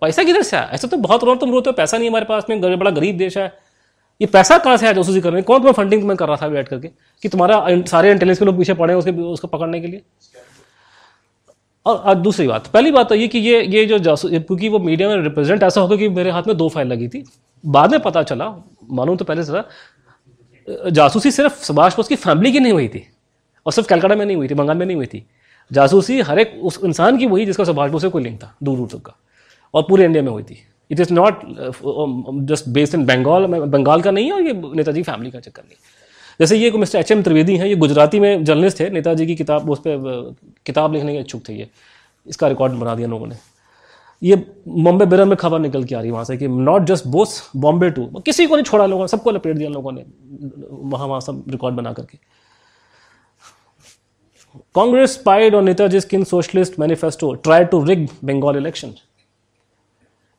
पैसा 0.00 0.22
किधर 0.22 0.42
से 0.42 0.56
आया? 0.56 0.68
ऐसा 0.72 0.88
तो 0.88 0.96
बहुत 0.98 1.24
रो 1.24 1.34
तुम 1.34 1.50
रोते 1.52 1.70
हो, 1.70 1.74
पैसा 1.74 1.98
नहीं 1.98 2.08
हमारे 2.08 2.24
पास, 2.24 2.44
में 2.50 2.60
बड़ा 2.78 2.90
गरीब 2.90 3.16
देश 3.18 3.38
है। 3.38 3.52
ये 4.20 4.26
पैसा 4.26 4.58
कहाँ 4.58 4.76
से 4.76 4.86
आया 4.86 4.92
जासूसी 4.92 5.20
करने 5.20 5.42
कौन 5.42 5.58
तुम्हें 5.58 5.72
फंडिंग 5.72 6.00
तुम्हें 6.02 6.16
कर 6.16 6.28
रहा 6.28 6.36
था 6.36 6.48
बैठ 6.48 6.68
करके? 6.68 6.88
कि 7.22 7.28
तुम्हारा 7.28 7.64
सारे 7.84 8.10
इंटेलिजेंस 8.10 8.38
के 8.38 8.44
लोग 8.44 8.58
पीछे 8.58 8.74
पड़े 8.74 8.94
उसके, 8.94 9.10
उसको 9.10 9.48
पकड़ने 9.48 9.80
के 9.80 9.86
लिए? 9.86 10.02
और 11.86 12.14
दूसरी 12.14 12.46
बात, 12.48 12.66
पहली 12.66 12.90
बात 12.92 13.08
तो 13.08 13.14
ये 13.14 13.28
कि 13.28 13.38
ये 13.38 13.62
ये 13.62 13.84
जो 13.86 13.98
जासू 13.98 14.28
क्योंकि 14.30 14.68
वो 14.68 14.78
मीडिया 14.78 15.08
में 15.08 15.16
रिप्रेजेंट 15.16 15.62
ऐसा 15.62 15.80
होगा 15.80 15.96
कि 15.96 16.08
मेरे 16.08 16.30
हाथ 16.30 16.42
में 16.46 16.56
दो 16.56 16.68
फ़ाइल 16.68 16.88
लगी 16.88 17.08
थी। 17.08 17.24
बाद 17.64 17.90
में 17.90 18.00
पता 18.00 18.22
चला, 18.22 18.48
मालूम 18.90 19.16
तो 19.16 19.24
पहले 19.24 19.44
था, 19.44 19.68
जासूसी 20.90 21.30
सिर्फ़ 21.30 21.64
सुभाष 21.64 21.96
बोस 21.96 22.08
की 22.08 22.16
फैमिली 22.16 22.52
की 22.52 22.60
नहीं 22.60 22.72
हुई 22.72 22.88
थी। 22.88 23.06
और 23.66 23.72
सिर्फ़ 23.72 23.88
कलकत्ता 23.88 24.14
में 24.14 24.24
नहीं 24.26 24.36
हुई 24.36 24.48
थी, 24.48 24.54
बंगाल 24.54 24.76
में 24.76 24.86
नहीं 24.86 24.96
हुई 24.96 25.06
थी। 25.06 25.24
जासूसी 25.70 26.20
हर 26.20 26.38
एक 26.38 26.60
उस 26.62 26.78
इंसान 26.84 27.18
की 27.18 27.26
वही 27.26 27.46
जिसका 27.46 27.64
सुभाष 27.64 27.90
बोस 27.90 28.02
से 28.02 28.08
कोई 28.08 28.22
लिंक 28.22 28.42
था 28.42 28.54
दूर 28.62 28.76
दूर 28.76 28.88
तक 28.88 29.06
का। 29.06 29.16
और 29.74 29.82
पूरे 29.88 30.04
इंडिया 30.04 30.22
में 30.22 30.30
हुई 30.30 30.42
थी। 30.42 30.58
It 30.90 31.00
is 31.00 31.12
not 31.12 31.40
just 32.48 32.68
based 32.68 32.94
in 32.94 33.04
Bengal 33.06 33.46
Bengal 33.46 34.00
का 34.02 34.10
नहीं 34.10 34.26
है 34.26 34.32
और 34.32 34.42
ये 34.42 34.52
नेताजी 34.76 35.02
फैमिली 35.02 35.30
का 35.30 35.40
चक्कर 35.40 35.62
नहीं। 35.62 35.76
जैसे 36.40 36.56
ये 36.56 36.70
मिस्टर 36.72 36.98
एच 36.98 37.10
एम 37.12 37.22
त्रिवेदी 37.22 37.56
हैं, 37.56 37.66
ये 37.66 37.76
गुजराती 37.76 38.20
में 38.20 38.44
जर्नलिस्ट 38.44 38.80
थे, 38.80 38.88
नेताजी 38.90 39.26
की 39.26 39.34
किताब, 39.36 39.70
उस 39.70 39.78
पर 39.78 40.34
किताब 40.66 40.94
लिखने 40.94 41.12
के 41.12 41.18
इच्छुक 41.20 41.48
थे 41.48 41.54
ये। 41.54 41.68
इसका 42.26 42.48
रिकॉर्ड 42.48 42.72
बना 42.74 42.94
दिया 42.94 43.08
लोगों 43.08 43.26
ने। 43.26 43.36
ये 44.22 44.36
बॉम्बे 44.68 45.06
बिरर 45.06 45.24
में 45.24 45.36
खबर 45.36 45.58
निकल 45.58 45.84
के 45.84 45.94
आ 45.94 45.98
रही 45.98 46.08
है 46.08 46.12
वहाँ 46.12 46.24
से 46.24 46.36
कि 46.36 46.48
not 46.48 46.84
just 46.86 47.06
Bose 47.08 47.50
Bombay 47.56 47.90
to 47.90 48.06
किसी 48.20 48.46
को 48.46 48.56
नहीं 48.56 48.64
छोड़ा 48.64 48.86
लोगों 48.86 49.04
ने 49.04 49.08
सबको 49.08 49.30
लपेट 49.30 49.56
दिया 49.56 49.68
लोगों 49.70 49.92
ने, 49.92 50.04
वहाँ 50.70 51.06
वहाँ 51.06 51.20
सब 51.20 51.44
रिकॉर्ड 51.48 51.76
बना 51.76 51.92
करके। 51.92 52.18
कांग्रेस 54.74 55.12
स्पाइड 55.12 55.54
और 55.54 55.62
Netaji 55.62 56.00
skin 56.00 56.24
socialist 56.24 56.78
manifesto 56.80 57.32
try 57.34 57.64
to 57.64 57.84
rig 57.84 58.08
Bengal 58.24 58.56
election 58.56 58.94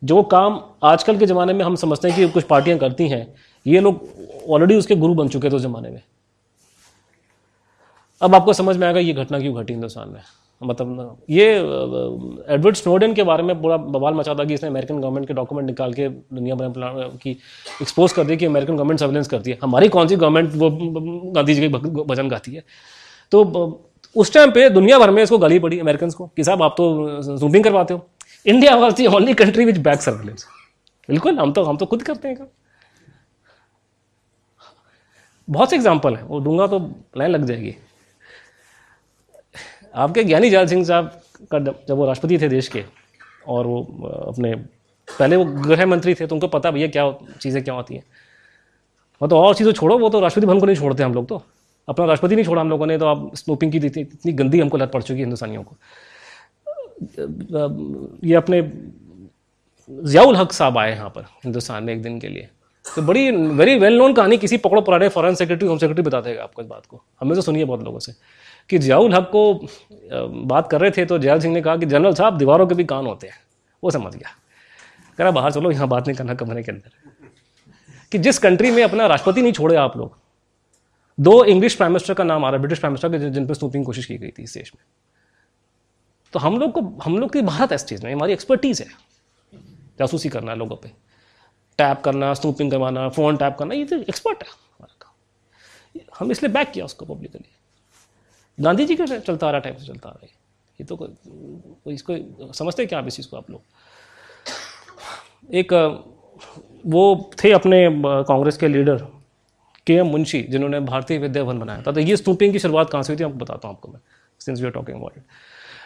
जो 0.01 0.21
काम 0.23 0.59
आजकल 0.83 1.17
के 1.17 1.25
ज़माने 1.25 1.53
में 1.53 1.63
हम 1.65 1.75
समझते 1.75 2.09
हैं 2.09 2.17
कि 2.17 2.27
कुछ 2.33 2.43
पार्टियाँ 2.43 2.77
करती 2.79 3.07
हैं, 3.07 3.33
ये 3.65 3.79
लोग 3.79 4.07
ऑलरेडी 4.49 4.75
उसके 4.75 4.95
गुरु 4.95 5.13
बन 5.13 5.27
चुके 5.27 5.49
थे 5.49 5.55
उस 5.55 5.61
ज़माने 5.61 5.89
में। 5.89 6.01
अब 8.21 8.35
आपको 8.35 8.53
समझ 8.53 8.75
में 8.77 8.85
आएगा 8.87 8.99
ये 8.99 9.13
घटना 9.13 9.39
क्यों 9.39 9.55
घटी 9.55 9.73
हिंदुस्तान 9.73 10.09
में? 10.09 10.21
मतलब 10.61 11.17
ये 11.29 11.45
एडवर्ड 11.53 12.75
स्नोडन 12.75 13.13
के 13.13 13.23
बारे 13.23 13.43
में 13.43 13.61
पूरा 13.61 13.77
बवाल 13.77 14.13
मचा 14.13 14.33
था 14.35 14.43
कि 14.45 14.53
इसने 14.53 14.69
अमेरिकन 14.69 14.99
गवर्नमेंट 14.99 15.27
के 15.27 15.33
डॉक्यूमेंट 15.33 15.67
निकाल 15.67 15.93
के 15.93 16.07
दुनिया 16.09 16.55
भर 16.55 16.67
में 16.67 17.17
की 17.17 17.31
एक्सपोज 17.81 18.13
कर 18.13 18.23
दी 18.23 18.37
कि 18.37 18.45
अमेरिकन 18.45 18.75
गवर्नमेंट 18.75 18.99
सर्वेलेंस 18.99 19.27
करती 19.27 19.51
है। 19.51 19.57
हमारी 19.63 19.87
कौन 19.89 20.07
सी 20.07 20.15
गवर्नमेंट 20.15 20.51
वो 20.55 20.69
गांधी 21.31 21.53
जी 21.53 21.61
के 21.61 22.03
भजन 22.03 22.29
गाती 22.29 22.53
है? 22.53 22.63
तो 23.31 23.43
उस 24.15 24.33
टाइम 24.33 24.51
पे 24.51 24.69
दुनिया 24.69 24.99
भर 24.99 25.11
में 25.11 25.21
इसको 25.23 25.37
गाली 25.37 25.59
पड़ी 25.59 25.79
अमेरिकन 25.79 26.09
को 26.09 26.27
कि 26.27 26.43
साहब 26.43 26.63
आप 26.63 26.75
तो 26.77 27.37
जूमिंग 27.37 27.63
करवाते 27.63 27.93
हो। 27.93 28.05
India 28.45 28.75
was 28.75 28.95
the 28.95 29.05
only 29.07 29.33
country 29.35 29.65
which 29.65 29.77
back 29.79 30.01
surveillance 30.01 30.45
बिल्कुल, 31.09 31.39
हम 31.39 31.51
तो 31.53 31.63
हम 31.63 31.77
तो 31.77 31.85
खुद 31.85 32.03
करते 32.03 32.27
हैं 32.27 32.37
काम। 32.37 32.47
बहुत 35.47 35.69
से 35.69 35.75
एग्ज़ाम्पल 35.75 36.15
हैं। 36.15 36.23
वो 36.23 36.39
दूँगा 36.39 36.67
तो 36.67 36.79
लाइन 37.17 37.31
लग 37.31 37.45
जाएगी। 37.45 37.75
आपके 39.95 40.23
ज्ञानी 40.23 40.49
जाल 40.49 40.67
सिंह 40.67 40.83
साहब 40.85 41.21
का 41.51 41.59
जब 41.59 41.91
वो 41.91 42.05
राष्ट्रपति 42.05 42.37
थे 42.39 42.47
देश 42.49 42.67
के, 42.67 42.83
और 43.47 43.67
वो 43.67 43.81
अपने 44.27 44.53
पहले 45.07 45.35
वो 45.35 45.45
गृह 45.45 45.85
मंत्री 45.85 46.13
थे 46.15 46.27
तो 46.27 46.35
उनको 46.35 46.47
पता 46.49 46.71
भैया 46.71 46.87
क्या 46.87 47.11
चीज़ें 47.41 47.63
क्या 47.63 47.73
होती 47.73 47.95
हैं। 47.95 48.03
वो 49.21 49.27
तो 49.27 49.37
और 49.37 49.55
चीज़ें 49.55 49.71
छोड़ो, 49.73 49.97
वो 49.97 50.09
तो 50.09 50.19
राष्ट्रपति 50.19 50.47
भवन 50.47 50.59
को 50.59 50.65
नहीं 50.65 50.75
छोड़ते 50.75 51.03
हम 51.03 51.13
लोग 51.13 51.27
तो। 51.27 51.41
अपना 51.87 52.05
राष्ट्रपति 52.05 52.35
नहीं 52.35 52.45
छोड़ा 52.45 52.61
हम 52.61 52.69
लोगों 52.69 52.85
ने 52.85 52.97
तो 52.97 53.05
आप 53.05 53.31
स्नोपिंग 53.35 53.71
की 53.71 53.77
इतनी 53.77 54.33
गंदी 54.33 54.59
हमको 54.59 54.77
लत 54.77 54.91
पड़ 54.91 55.01
चुकी 55.01 55.13
है 55.13 55.23
हिंदुस्तानियों 55.23 55.63
को। 55.63 55.75
ये 57.01 58.35
अपने 58.35 58.61
जियाउल 59.89 60.35
हक 60.35 60.51
साहब 60.51 60.77
आए 60.77 60.91
यहाँ 60.91 61.09
पर 61.09 61.21
हिंदुस्तान 61.21 61.83
में 61.83 61.93
एक 61.93 62.01
दिन 62.01 62.19
के 62.19 62.27
लिए। 62.27 62.49
तो 62.95 63.01
बड़ी 63.01 63.31
वेरी 63.31 63.79
वेल 63.79 63.97
नोन 63.97 64.13
कहानी, 64.13 64.37
किसी 64.37 64.57
पकड़ो 64.57 64.81
पुराने 64.81 65.07
फॉरेन 65.09 65.35
सेक्रेटरी 65.35 65.67
होम 65.67 65.77
सेक्रेटरी 65.77 66.03
बता 66.03 66.21
देगा 66.21 66.43
आपको 66.43 66.61
इस 66.61 66.67
बात 66.67 66.85
को। 66.85 67.03
हमें 67.19 67.35
तो 67.35 67.41
सुनिए 67.41 67.65
बहुत 67.65 67.83
लोगों 67.83 67.99
से 67.99 68.13
कि 68.69 68.77
जियाउल 68.77 69.13
हक 69.13 69.29
को 69.35 69.67
बात 70.45 70.69
कर 70.69 70.81
रहे 70.81 70.91
थे 70.91 71.05
तो 71.05 71.17
जयाल 71.19 71.39
सिंह 71.39 71.53
ने 71.53 71.61
कहा 71.61 71.77
कि, 71.77 71.85
जनरल 71.85 72.13
साहब, 72.13 72.37
दीवारों 72.37 72.67
के 72.67 72.75
भी 72.75 72.83
कान 72.83 73.05
होते 73.05 73.27
हैं। 73.27 73.35
वो 73.83 73.91
समझ 73.91 74.15
गया। 74.15 74.29
कह 75.17 75.23
रहा, 75.23 75.31
बाहर 75.31 75.51
चलो, 75.51 75.71
यहाँ 75.71 75.87
बात 75.87 76.07
नहीं 76.07 76.17
करना 76.17 76.33
कमरे 76.33 76.63
के 76.63 76.71
अंदर। 76.71 76.91
कि 78.11 78.17
जिस 78.17 78.39
कंट्री 78.39 78.71
में 78.71 78.83
अपना 78.83 79.07
राष्ट्रपति 79.07 79.41
नहीं 79.41 79.53
छोड़े 79.53 79.75
आप 79.75 79.97
लोग, 79.97 80.17
दो 81.19 81.43
इंग्लिश 81.43 81.75
प्राइम 81.75 81.91
मिनिस्टर 81.91 82.13
का 82.13 82.23
नाम 82.23 82.45
आ 82.45 82.49
रहा 82.49 82.55
है 82.55 82.61
ब्रिटिश 82.61 82.79
प्राइम 82.79 82.93
मिनिस्टर 82.93 83.29
जिन 83.29 83.47
पर 83.47 83.53
स्नूपिंग 83.53 83.85
कोशिश 83.85 84.05
की 84.05 84.17
गई 84.17 84.29
थी 84.29 84.43
इस 84.43 84.53
देश 84.53 84.71
में। 84.75 84.83
तो 86.33 86.39
हम 86.39 86.57
लोग 86.59 86.71
को, 86.71 86.81
हम 87.03 87.17
लोग 87.17 87.31
की 87.33 87.41
भारत 87.41 87.71
इस 87.73 87.85
चीज़ 87.85 88.03
में 88.05 88.13
हमारी 88.13 88.33
एक्सपर्टीज़ 88.33 88.81
है। 88.83 88.89
जासूसी 89.99 90.29
करना 90.29 90.51
है 90.51 90.57
लोगों 90.57 90.75
पे। 90.75 90.91
टैप 91.79 92.01
करना 92.01 92.33
स्नूपिंग 92.33 92.71
करवाना 92.71 93.07
फ़ोन 93.09 93.37
टैप 93.37 93.55
करना, 93.59 93.73
ये 93.75 93.85
तो 93.85 93.95
एक्सपर्ट 93.97 94.43
है 94.43 94.49
हमारा 94.49 94.95
काम। 95.01 96.01
हम 96.19 96.31
इसलिए 96.31 96.51
बैक 96.51 96.71
किया 96.71 96.85
उसको 96.85 97.05
पब्लिकली 97.05 97.45
गांधी 98.57 98.85
जी 98.85 98.95
का 98.95 99.05
चलता 99.05 99.47
आ 99.47 99.51
रहा, 99.51 99.59
टाइम 99.59 99.75
से 99.75 99.85
चलता 99.85 100.09
आ 100.09 100.11
रहा 100.11 100.25
है। 100.25 100.31
ये 100.79 100.85
तो 100.85 100.95
कोई 100.95 101.93
इसको 101.93 102.53
समझते 102.53 102.85
क्या 102.85 102.99
आप 102.99 103.07
इस 103.07 103.15
चीज़ 103.15 103.27
को 103.29 103.37
आप 103.37 103.49
लोग? 103.51 103.61
एक, 105.49 105.73
वो 106.85 107.31
थे 107.43 107.51
अपने 107.51 107.87
कांग्रेस 108.03 108.57
के 108.57 108.67
लीडर, 108.67 109.05
के 109.87 109.93
एम 109.93 110.07
मुंशी, 110.07 110.41
जिन्होंने 110.43 110.79
भारतीय 110.81 111.17
विद्या 111.17 111.43
भवन 111.43 111.59
बनाया 111.59 111.81
था। 111.81 111.91
तो 111.91 111.99
ये 111.99 112.17
स्नूपिंग 112.17 112.53
की 112.53 112.59
शुरुआत 112.59 112.89
कहाँ 112.89 113.03
से 113.03 113.13
हुई 113.13 113.19
थी, 113.19 113.23
आपको 113.23 113.37
बताता 113.37 113.67
हूँ 113.67 113.75
आपको 113.75 113.91
मैं 113.91 113.99
since 114.39 114.59
we 114.59 114.65
are 114.65 114.71
talking 114.71 114.97
about 114.97 115.17
it 115.17 115.23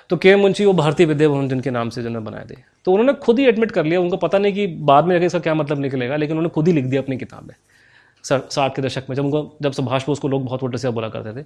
तो 0.10 0.18
के 0.18 0.36
मुंशी 0.36 0.66
वो 0.66 0.74
भारतीय 0.74 1.06
विद्या 1.06 1.28
भवन 1.30 1.48
जिनके 1.50 1.72
नाम 1.72 1.90
से 1.90 2.02
जिन्होंने 2.04 2.26
बनाए 2.26 2.46
थे। 2.46 2.56
तो 2.86 2.92
उन्होंने 2.92 3.14
खुद 3.16 3.40
ही 3.40 3.46
एडमिट 3.46 3.72
कर 3.72 3.86
लिया। 3.86 4.00
उनको 4.00 4.18
पता 4.18 4.38
नहीं 4.38 4.54
कि 4.54 4.68
बाद 4.68 5.06
में 5.06 5.20
इसका 5.20 5.40
क्या 5.40 5.54
मतलब 5.56 5.80
निकलेगा, 5.80 6.16
लेकिन 6.16 6.38
उन्होंने 6.38 6.54
खुद 6.54 6.68
ही 6.68 6.74
लिख 6.74 6.86
दिया 6.86 7.02
अपनी 7.02 7.18
किताब 7.18 7.44
में 7.44 7.56
साठ 8.24 8.76
के 8.76 8.82
दशक 8.82 9.10
में। 9.10 9.16
जब 9.16 9.26
उनको, 9.26 9.58
जब 9.62 9.72
सुभाष 9.72 10.06
बोस 10.06 10.20
को 10.20 10.28
लोग 10.28 10.46
बहुत 10.46 10.64
वोटर 10.64 10.78
से 10.78 10.90
बोला 10.90 11.10
करते 11.10 11.42
थे 11.42 11.46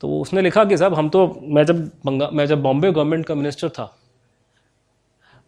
तो 0.00 0.20
उसने 0.20 0.42
लिखा 0.42 0.64
कि 0.64 0.76
साहब, 0.76 0.94
हम 0.94 1.08
तो 1.08 1.40
मैं 1.44 1.64
जब 1.64 1.84
बंगा, 2.04 2.28
मैं 2.32 2.46
जब 2.46 2.62
बॉम्बे 2.62 2.90
गवर्नमेंट 2.92 3.26
का 3.26 3.34
मिनिस्टर 3.34 3.68
था, 3.68 3.94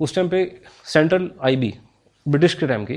उस 0.01 0.15
टाइम 0.15 0.29
पे 0.29 0.61
सेंट्रल 0.85 1.31
आईबी 1.43 1.73
ब्रिटिश 2.27 2.55
के 2.55 2.67
टाइम 2.67 2.85
की, 2.85 2.97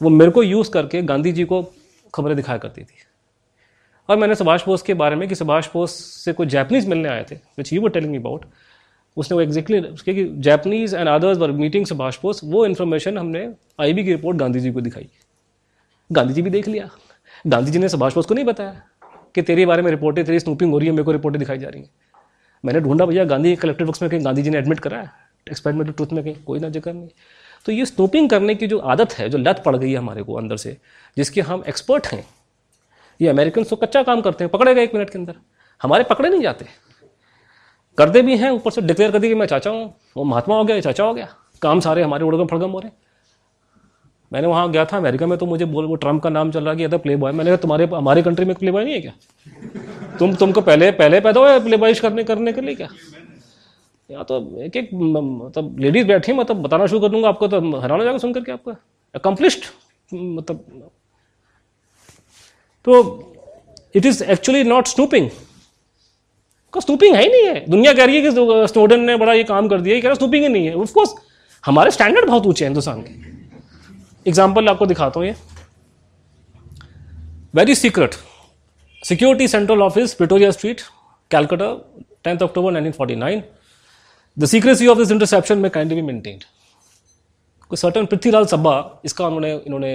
वो 0.00 0.10
मेरे 0.10 0.30
को 0.30 0.42
यूज़ 0.42 0.70
करके 0.70 1.02
गांधी 1.02 1.32
जी 1.32 1.44
को 1.44 1.62
खबरें 2.14 2.36
दिखाया 2.36 2.58
करती 2.58 2.82
थी। 2.82 3.04
और 4.08 4.16
मैंने 4.16 4.34
सुभाष 4.34 4.64
बोस 4.66 4.82
के 4.82 4.94
बारे 4.94 5.16
में 5.16 5.28
कि 5.28 5.34
सुभाष 5.34 5.68
बोस 5.72 5.94
से 6.24 6.32
कोई 6.32 6.46
जैपनीज 6.46 6.88
मिलने 6.88 7.08
आए 7.08 7.24
थे 7.30 7.34
which 7.34 7.72
you 7.72 7.82
were 7.82 7.90
telling 7.90 8.12
me 8.12 8.18
about 8.18 8.44
उसने 9.16 9.34
वो 9.34 9.40
एग्जैक्टली 9.40 9.80
उसके 9.80 10.14
कि 10.14 10.24
Japanese 10.24 10.94
and 10.94 11.08
others 11.08 11.38
were 11.38 11.50
meeting 11.50 11.86
Subhash 11.86 12.18
Bose, 12.22 12.40
वो 12.44 12.66
इन्फॉर्मेशन 12.66 13.18
हमने 13.18 13.48
आईबी 13.80 14.04
की 14.04 14.10
रिपोर्ट 14.10 14.38
गांधी 14.38 14.60
जी 14.60 14.70
को 14.72 14.80
दिखाई। 14.80 15.08
गांधी 16.12 16.34
जी 16.34 16.42
भी 16.42 16.50
देख 16.50 16.68
लिया। 16.68 16.88
गांधी 17.46 17.70
जी 17.70 17.78
ने 17.78 17.88
सुभाष 17.88 18.14
बोस 18.14 18.26
को 18.26 18.34
नहीं 18.34 18.44
बताया 18.44 18.82
कि 19.34 19.42
तेरे 19.42 19.66
बारे 19.66 19.82
में 19.82 19.90
रिपोर्टें 19.90 20.24
तेरी 20.24 20.40
स्नूपिंग 20.40 20.72
हो 20.72 20.78
रही 20.78 20.88
है, 20.88 20.92
मेरे 20.92 21.04
को 21.04 21.12
रिपोर्टें 21.12 21.38
दिखाई 21.38 21.58
जा 21.58 21.68
रही 21.68 21.82
हैं। 21.82 21.90
मैंने 22.64 22.80
ढूंढा, 22.80 23.06
भैया, 23.06 23.24
गांधी 23.24 23.56
कलेक्टर 23.56 23.84
बुक्स 23.84 24.02
में 24.02 24.10
कहीं 24.10 24.24
गांधी 24.24 24.42
जी 24.42 24.50
ने 24.50 24.58
एडमिट 24.58 24.80
करा 24.80 24.98
है? 24.98 25.10
एक्सपेरिमेंटल 25.50 25.92
ट्रूथ 25.92 26.12
में 26.12 26.24
कहीं, 26.24 26.34
कोई 26.34 26.58
ना 26.58 26.68
ज़िक्र 26.68 26.92
नहीं। 26.92 27.08
तो 27.66 27.72
ये 27.72 27.84
स्नूपिंग 27.86 28.30
करने 28.30 28.54
की 28.54 28.66
जो 28.66 28.78
आदत 28.78 29.12
है, 29.12 29.28
जो 29.28 29.38
लत 29.38 29.62
पड़ 29.66 29.76
गई 29.76 29.90
है 29.90 29.98
हमारे 29.98 30.22
को 30.22 30.34
अंदर 30.34 30.56
से, 30.56 30.76
जिसके 31.16 31.40
हम 31.40 31.64
एक्सपर्ट 31.68 32.06
हैं 32.06 32.26
ये 33.20 33.28
अमेरिकन 33.28 33.64
तो 33.64 33.76
कच्चा 33.76 34.02
काम 34.02 34.20
करते 34.20 34.44
हैं, 34.44 34.50
पकड़े 34.50 34.74
गए 34.74 34.82
एक 34.82 34.94
मिनट 34.94 35.10
के 35.10 35.18
अंदर। 35.18 35.34
हमारे 35.80 36.04
पकड़े 36.04 36.28
नहीं 36.28 36.42
जाते। 36.42 36.66
करते 37.98 38.22
भी 38.22 38.36
हैं, 38.36 38.50
ऊपर 38.50 38.70
से 38.70 38.80
डिक्लेयर 38.80 39.12
कर 39.12 39.18
दी 39.18 39.28
कि 39.28 39.34
मैं 39.34 39.46
चाचा 39.46 39.70
हूँ। 39.70 39.94
वो 40.16 40.24
महात्मा 40.24 40.56
हो 40.56 40.64
गया 40.64 40.80
चाचा 40.80 41.04
हो 41.04 41.14
गया। 41.14 41.28
काम 41.62 41.80
सारे 41.80 42.02
हमारे 42.02 42.24
उड़गम 42.24 42.46
फड़गम 42.46 42.70
हो 42.70 42.80
रहे। 42.80 42.90
मैंने 44.32 44.48
वहाँ 44.48 44.70
गया 44.70 44.84
था 44.84 44.96
अमेरिका 44.96 45.26
में 45.26 45.36
तो 45.38 45.46
मुझे 45.46 45.64
बोल, 45.64 45.84
वो 45.84 45.94
ट्रंप 45.94 46.22
का 46.22 46.30
नाम 46.30 46.50
चल 46.50 46.64
रहा 46.64 46.74
कि 46.74 46.84
अदर 46.84 46.98
प्ले 46.98 47.16
बॉय 47.16 47.32
मैंने 47.32 47.50
कहा, 47.50 47.56
तुम्हारे, 47.56 47.86
हमारे 47.86 48.22
कंट्री 48.22 48.44
में 48.44 48.54
प्ले 48.54 48.70
बॉय 48.70 48.84
नहीं 48.84 48.94
है 48.94 49.00
क्या? 49.00 49.12
तुम, 50.18 50.34
तुमको 50.34 50.60
पहले 50.60 50.90
पहले 50.92 51.20
पैदा 51.20 51.40
हुआ 51.40 51.58
प्ले 51.58 51.76
बॉयश 51.76 52.00
करने 52.00 52.24
करने 52.24 52.52
के 52.52 52.60
लिए 52.60 52.74
क्या? 52.74 52.88
या 54.10 54.22
तो 54.22 54.36
एक 54.62 54.76
एक 54.76 54.90
मतलब 54.94 55.78
लेडीज़ 55.78 56.06
बैठी 56.06 56.32
मतलब 56.32 56.62
बताना 56.62 56.86
शुरू 56.86 57.00
कर 57.00 57.08
दूँगा 57.08 57.28
आपको 57.28 57.48
तो 57.48 57.60
हैरान 57.80 57.98
हो 57.98 58.04
जाएगा 58.04 58.18
सुन 58.18 58.32
करके 58.32 58.52
आपका। 58.52 58.76
अकम्पलिश्ड 59.14 59.64
मतलब 60.12 60.90
तो 62.88 62.98
it 63.96 64.06
is 64.06 64.22
actually 64.24 64.62
not 64.64 64.86
snooping 64.88 65.28
का 66.74 66.80
स्नूपिंग 66.80 67.14
है 67.14 67.22
ही 67.22 67.28
नहीं 67.28 67.46
है। 67.46 67.64
दुनिया 67.70 67.92
कह 67.94 68.04
रही 68.04 68.16
है 68.16 68.22
कि 68.22 68.66
स्टूडेंट 68.68 69.06
ने 69.06 69.16
बड़ा 69.16 69.32
ये 69.32 69.44
काम 69.44 69.68
कर 69.68 69.80
दिया, 69.80 69.94
ये 69.94 70.00
कह 70.00 70.08
रहा 70.08 70.14
स्नूपिंग 70.14 70.42
ही 70.42 70.48
नहीं 70.48 70.66
है। 70.66 70.74
ऑफकोर्स 70.76 71.14
हमारे 71.64 71.90
स्टैंडर्ड 71.90 72.26
बहुत 72.26 72.46
ऊँचे 72.46 72.64
हैं 72.64 72.70
हिंदुस्तान 72.70 73.02
के। 73.02 73.12
एग्ज़ाम्पल 74.26 74.68
आपको 74.68 74.86
दिखाता 74.86 75.20
हूँ 75.20 75.26
ये। 75.26 75.34
Very 77.54 77.74
secret 77.74 78.14
security 79.02 79.48
central 79.48 79.82
office 79.82 80.14
Pretoria 80.14 80.50
street 80.50 80.80
Calcutta 81.30 81.72
tenth 82.24 82.42
October 82.42 82.72
1949 82.72 83.42
the 84.36 84.46
secrecy 84.46 84.86
of 84.86 84.98
this 84.98 85.10
interception 85.10 85.58
may 85.58 85.70
kind 85.70 85.94
be 85.94 86.02
maintained 86.02 86.44
कोई 87.70 87.76
सर्टन 87.76 88.06
पृथ्वीलाल 88.06 88.46
सब्बा 88.46 89.00
इसका 89.04 89.26
उन्होंने, 89.26 89.52
इन्होंने 89.56 89.94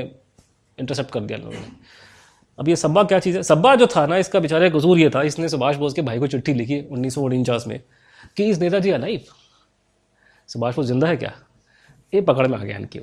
इंटरसेप्ट 0.78 1.12
कर 1.12 1.20
दिया 1.22 1.38
इन्होंने 1.38 1.58
अब 2.60 2.70
ये 2.70 2.76
सब्बा 2.76 3.04
क्या 3.04 3.20
चीज़ 3.20 3.38
है? 3.38 3.44
सब्बा 3.44 3.76
जो 3.76 3.88
था 3.88 4.06
ना, 4.06 4.18
इसका 4.18 4.40
बेचारे 4.40 4.70
कसूर 4.70 5.00
ये 5.00 5.10
था, 5.10 5.22
इसने 5.24 5.50
सुभाष 5.50 5.76
बोस 5.76 5.94
के 5.94 6.02
भाई 6.02 6.20
को 6.20 6.28
चिट्ठी 6.28 6.54
लिखी 6.54 6.80
उन्नीस 6.82 7.16
सौ 7.16 7.22
उनचास 7.22 7.68
में, 7.68 7.80
कि 8.38 8.46
इस 8.46 8.60
नेताजी 8.60 8.92
अलाइव 8.92 9.34
सुभाष 10.50 10.76
बोस 10.76 10.86
ज़िंदा 10.86 11.08
है 11.08 11.18
क्या? 11.18 11.32
ये 12.14 12.22
पकड़ 12.22 12.48
में 12.48 12.58
आ 12.58 12.64
गया 12.64 12.78
इनकी 12.78 13.00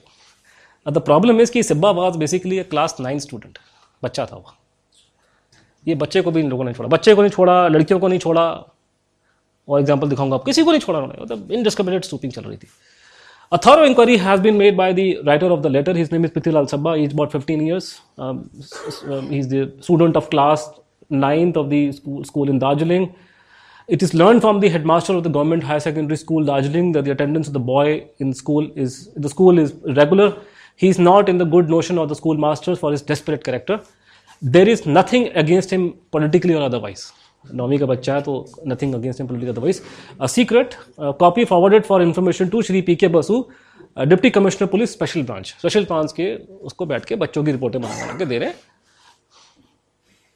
अब 0.86 0.92
द 0.94 0.98
प्रॉब्लम 0.98 1.40
इज़ 1.40 1.52
कि 1.52 1.62
Sibba 1.62 1.90
was 1.90 2.16
basically 2.16 2.62
class 2.64 2.96
nine 3.00 3.18
student 3.18 3.58
बच्चा 4.02 4.26
था 4.26 4.36
वो। 4.36 4.54
ये 5.86 5.94
बच्चे 5.94 6.20
को 6.22 6.30
भी 6.30 6.40
इन 6.40 6.48
लोगों 6.50 6.64
ने 6.64 6.72
छोड़ा। 6.74 6.88
बच्चे 6.88 7.14
को 7.14 7.22
नहीं 7.22 7.30
छोड़ा, 7.30 7.68
लड़कियों 7.68 7.98
को 8.00 8.08
नहीं 8.08 8.18
छोड़ा। 8.18 8.42
और 9.68 9.80
एग्ज़ाम्पल 9.80 10.08
दिखाऊँगा 10.08 10.36
आप, 10.36 10.44
किसी 10.44 10.62
को 10.62 10.70
नहीं 10.70 10.80
छोड़ा 10.80 10.98
उन्होंने। 10.98 11.22
मतलब 11.22 11.52
इनडिस्क्रिमिनेट 11.52 12.04
स्टूपिंग 12.04 12.32
चल 12.32 12.42
रही 12.42 12.56
थी। 12.56 12.68
A 13.52 13.58
thorough 13.58 13.82
inquiry 13.82 14.16
has 14.16 14.38
been 14.38 14.56
made 14.56 14.76
by 14.76 14.92
the 14.92 15.18
writer 15.26 15.46
of 15.46 15.64
the 15.64 15.68
letter. 15.68 15.92
His 15.92 16.12
name 16.12 16.24
is 16.24 16.30
Prithilal 16.30 16.70
Sabba. 16.70 16.96
He's 16.96 17.12
about 17.12 17.32
15 17.32 17.66
years. 17.66 18.00
Um, 18.16 18.48
um, 19.08 19.28
he's 19.28 19.48
the 19.48 19.74
student 19.80 20.16
of 20.16 20.30
class 20.30 20.70
ninth 21.08 21.56
of 21.56 21.68
the 21.68 21.90
school, 21.90 22.22
school 22.22 22.48
in 22.48 22.60
Darjeeling. 22.60 23.12
It 23.88 24.04
is 24.04 24.14
learned 24.14 24.40
from 24.40 24.60
the 24.60 24.68
headmaster 24.68 25.14
of 25.14 25.24
the 25.24 25.30
government 25.30 25.64
higher 25.64 25.80
secondary 25.80 26.16
school 26.16 26.44
Darjeeling 26.44 26.92
that 26.92 27.04
the 27.06 27.10
attendance 27.10 27.48
of 27.48 27.52
the 27.52 27.58
boy 27.58 28.08
in 28.18 28.32
school 28.32 28.70
is 28.76 29.12
the 29.14 29.28
school 29.28 29.58
is 29.58 29.72
regular. 29.96 30.38
He 30.76 30.88
is 30.88 31.00
not 31.00 31.28
in 31.28 31.38
the 31.38 31.44
good 31.44 31.68
notion 31.68 31.98
of 31.98 32.08
the 32.08 32.14
schoolmasters 32.14 32.78
for 32.78 32.92
his 32.92 33.02
desperate 33.02 33.42
character. 33.42 33.80
There 34.40 34.68
is 34.68 34.86
nothing 34.86 35.26
against 35.34 35.70
him 35.70 35.94
politically 36.12 36.54
or 36.54 36.62
otherwise. 36.62 37.12
नौवीं 37.44 37.78
का 37.78 37.86
बच्चा 37.86 38.14
है 38.14 38.22
तो 38.22 38.44
nothing 38.66 38.94
against 38.94 39.22
political 39.22 39.52
otherwise 39.52 39.80
a 40.20 40.26
secret 40.28 40.74
copy 41.00 41.44
forwarded 41.44 41.84
for 41.84 42.02
information 42.02 42.48
to 42.48 42.62
Shri 42.62 42.82
P 42.82 42.96
K 42.96 43.08
Basu 43.10 43.44
deputy 43.98 44.30
commissioner 44.30 44.68
police 44.68 44.92
special 44.92 45.22
branch 45.22 45.46
special 45.48 45.84
branch 45.84 46.12
के, 46.12 46.34
उसको 46.34 46.86
बैठ 46.86 47.04
के 47.04 47.16
बच्चों 47.16 47.44
की 47.44 47.52
रिपोर्टें 47.52 47.80
बना 47.80 47.94
बना 47.94 48.18
के 48.18 48.24
दे 48.24 48.38
रहे 48.38 48.48
हैं। 48.48 48.56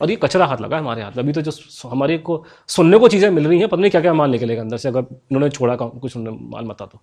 और 0.00 0.10
ये 0.10 0.16
कचरा 0.22 0.46
हाथ 0.46 0.60
लगा 0.60 0.78
हमारे 0.78 1.02
हाथ 1.02 1.12
में। 1.16 1.22
अभी 1.22 1.32
तो 1.32 1.40
जो 1.40 1.88
हमारे 1.88 2.16
को 2.18 2.44
सुनने 2.68 2.98
को 2.98 3.08
चीज़ें 3.08 3.28
मिल 3.30 3.46
रही 3.46 3.58
हैं 3.58 3.68
पता 3.68 3.80
नहीं 3.80 3.90
क्या 3.90 4.00
क्या 4.00 4.14
माल 4.14 4.30
निकलेगा 4.30 4.62
अंदर 4.62 4.76
से? 4.76 4.88
अगर 4.88 5.00
इन्होंने 5.00 5.50
छोड़ा 5.50 5.76
काम 5.76 5.88
कुछ 5.98 6.16
उन्होंने 6.16 6.38
माल 6.50 6.64
मता 6.64 6.86
तो। 6.86 7.00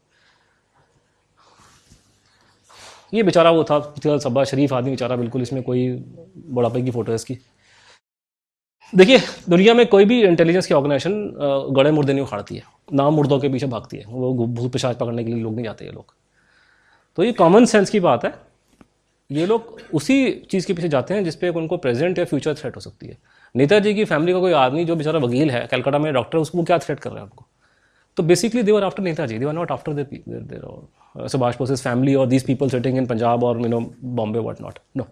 ये 3.14 3.24
बेचारा 3.24 3.52
वो 3.52 3.64
था 3.64 3.80
सब्बा 4.18 4.44
शरीफ 4.44 4.74
आदमी 4.74 4.90
बेचारा, 4.90 5.16
बिल्कुल 5.16 5.42
इसमें 5.42 5.64
कोई 5.64 5.90
बुढ़ापे 6.50 6.82
की 6.82 6.92
फ़ोटो 6.92 7.12
है 7.12 7.16
इसकी 7.16 7.38
देखिए, 8.96 9.20
दुनिया 9.50 9.74
में 9.74 9.86
कोई 9.88 10.06
भी 10.06 10.22
इंटेलिजेंस 10.24 10.68
की 10.68 10.74
ऑर्गेनाइजेशन 10.74 11.14
गड़े 11.76 11.92
मुर्दे 11.92 12.14
नहीं 12.14 12.24
उखाड़ती 12.24 12.56
है। 12.56 12.64
नाम 12.94 13.14
मुर्दों 13.14 13.40
के 13.40 13.50
पीछे 13.50 13.68
भागती 13.68 13.98
है। 13.98 14.06
वो 14.08 14.34
भूत 14.48 14.72
पिशाच 14.74 14.96
पकड़ने 14.98 15.24
के 15.24 15.34
लिए 15.34 15.44
लोग 15.44 15.54
नहीं 15.56 15.66
जाते 15.66 15.86
ये 15.86 15.92
लोग। 15.92 16.14
तो 17.18 17.24
ये 17.24 17.32
कॉमन 17.32 17.66
सेंस 17.66 17.90
की 17.90 18.00
बात 18.00 18.26
है। 18.26 18.34
ये 19.32 19.46
लोग 19.46 19.80
उसी 19.94 20.32
चीज़ 20.52 20.68
के 20.68 20.74
पीछे 20.74 20.90
जाते 20.90 21.14
हैं 21.14 21.24
जिसपे 21.24 21.50
उनको 21.50 21.78
प्रेजेंट 21.78 22.20
या 22.20 22.26
फ्यूचर 22.26 22.54
थ्रेट 22.54 22.76
हो 22.76 22.82
सकती 22.82 23.08
है। 23.08 23.18
नेताजी 23.56 23.94
की 23.94 24.06
फैमिली 24.06 24.34
का 24.34 24.40
कोई 24.40 24.54
आदमी 24.54 24.86
जो 24.86 24.96
बेचारा 24.96 25.20
वकील 25.20 25.52
है 25.52 25.66
कलकत्ता 25.72 26.00
में 26.00 26.12
डॉक्टर 26.14 26.38
उसको 26.38 26.64
क्या 26.64 26.78
थ्रेट 26.80 27.00
कर 27.00 27.10
रहे 27.10 27.20
हैं 27.20 27.24
उनको? 27.24 27.46
तो 28.18 28.24
basically 28.24 28.64
they were 28.64 28.84
after 28.84 29.04
Netaji. 29.04 29.38
They were 29.40 29.54
not 29.54 29.72
after 29.72 29.94
their 29.94 31.28
Subhash 31.28 31.58
Bose 31.58 31.82
family 31.84 32.16
और 32.16 32.28
these 32.28 32.46
people 32.46 32.70
setting 32.70 32.98
in 32.98 33.06
Punjab 33.06 33.44
और 33.44 33.62
you 33.62 33.68
know 33.68 33.80
Bombay 34.04 34.40
what 34.40 34.62
not 34.62 34.80
no 34.98 35.08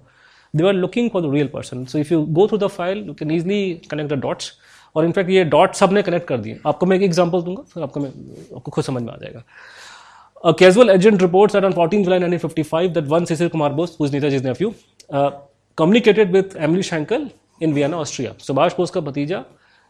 they 0.54 0.68
are 0.68 0.74
looking 0.74 1.10
for 1.10 1.22
the 1.22 1.34
real 1.34 1.48
person 1.54 1.86
so 1.86 1.98
if 2.00 2.14
you 2.14 2.22
go 2.32 2.48
through 2.48 2.58
the 2.58 2.68
file 2.70 3.04
you 3.08 3.14
can 3.14 3.32
easily 3.32 3.60
connect 3.92 4.14
the 4.14 4.20
dots 4.20 4.52
और 4.96 5.06
in fact 5.06 5.30
ये 5.30 5.44
dot 5.46 5.74
सबने 5.76 6.02
connect 6.02 6.28
कर 6.28 6.38
दिए। 6.38 6.60
आपको 6.68 6.86
मैं 6.86 6.98
एक 6.98 7.04
example 7.04 7.42
दूँगा, 7.42 7.62
फिर 7.64 7.84
आपको 7.84 8.00
मैं 8.00 8.10
आपको 8.56 8.72
खुद 8.72 8.84
समझ 8.84 9.02
में 9.04 9.12
आ 9.14 9.18
जाएगा। 9.18 10.52
Casual 10.54 10.90
agent 10.90 11.22
reports 11.22 11.56
at 11.56 11.64
on 11.64 11.74
fourteen 11.74 12.04
July 12.04 12.20
nine 12.20 12.38
fifty 12.38 12.64
five 12.64 12.92
that 12.94 13.08
one 13.08 13.26
Sisir 13.26 13.48
Kumar 13.50 13.74
Bose 13.74 13.98
whose 14.00 14.14
Netaji's 14.30 14.46
nephew 14.46 14.74
communicated 15.12 16.32
with 16.32 16.56
Emilie 16.58 16.84
Schenkl 16.84 17.30
in 17.62 17.74
Vienna 17.74 17.98
Austria 17.98 18.34
Subhash 18.40 18.76
Bose 18.78 18.92
का 18.92 19.02
भतीजा 19.02 19.44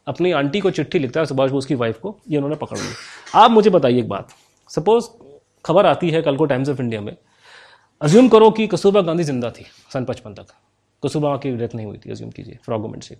अपनी 0.07 0.31
आंटी 0.31 0.59
को 0.59 0.71
चिट्ठी 0.71 0.99
लिखता 0.99 1.19
है 1.19 1.25
सुभाष 1.25 1.51
बोस 1.51 1.65
की 1.65 1.75
वाइफ 1.75 1.99
को। 1.99 2.15
ये 2.29 2.37
उन्होंने 2.37 2.55
पकड़ 2.57 2.77
लिया। 2.77 3.41
आप 3.43 3.51
मुझे 3.51 3.69
बताइए 3.69 3.99
एक 3.99 4.07
बात। 4.09 4.29
सपोज़ 4.69 5.07
खबर 5.65 5.85
आती 5.85 6.09
है 6.09 6.21
कल 6.21 6.37
को 6.37 6.45
टाइम्स 6.45 6.69
ऑफ़ 6.69 6.81
इंडिया 6.81 7.01
में 7.01 7.15
अज्यूम 8.01 8.27
करो 8.29 8.49
कि 8.51 8.65
कस्तूरबा 8.67 9.01
गांधी 9.01 9.23
ज़िंदा 9.23 9.49
थी, 9.51 9.65
सन 9.93 10.05
पचपन 10.05 10.33
तक। 10.33 10.45
कस्तूरबा 11.03 11.35
की 11.37 11.51
डेथ 11.57 11.73
नहीं 11.75 11.85
हुई 11.85 11.97
थी 11.97 12.11
अज्यूम 12.11 12.29
कीजिए 12.31 12.57
फ्रॉगमेंट 12.65 13.03
से 13.03 13.17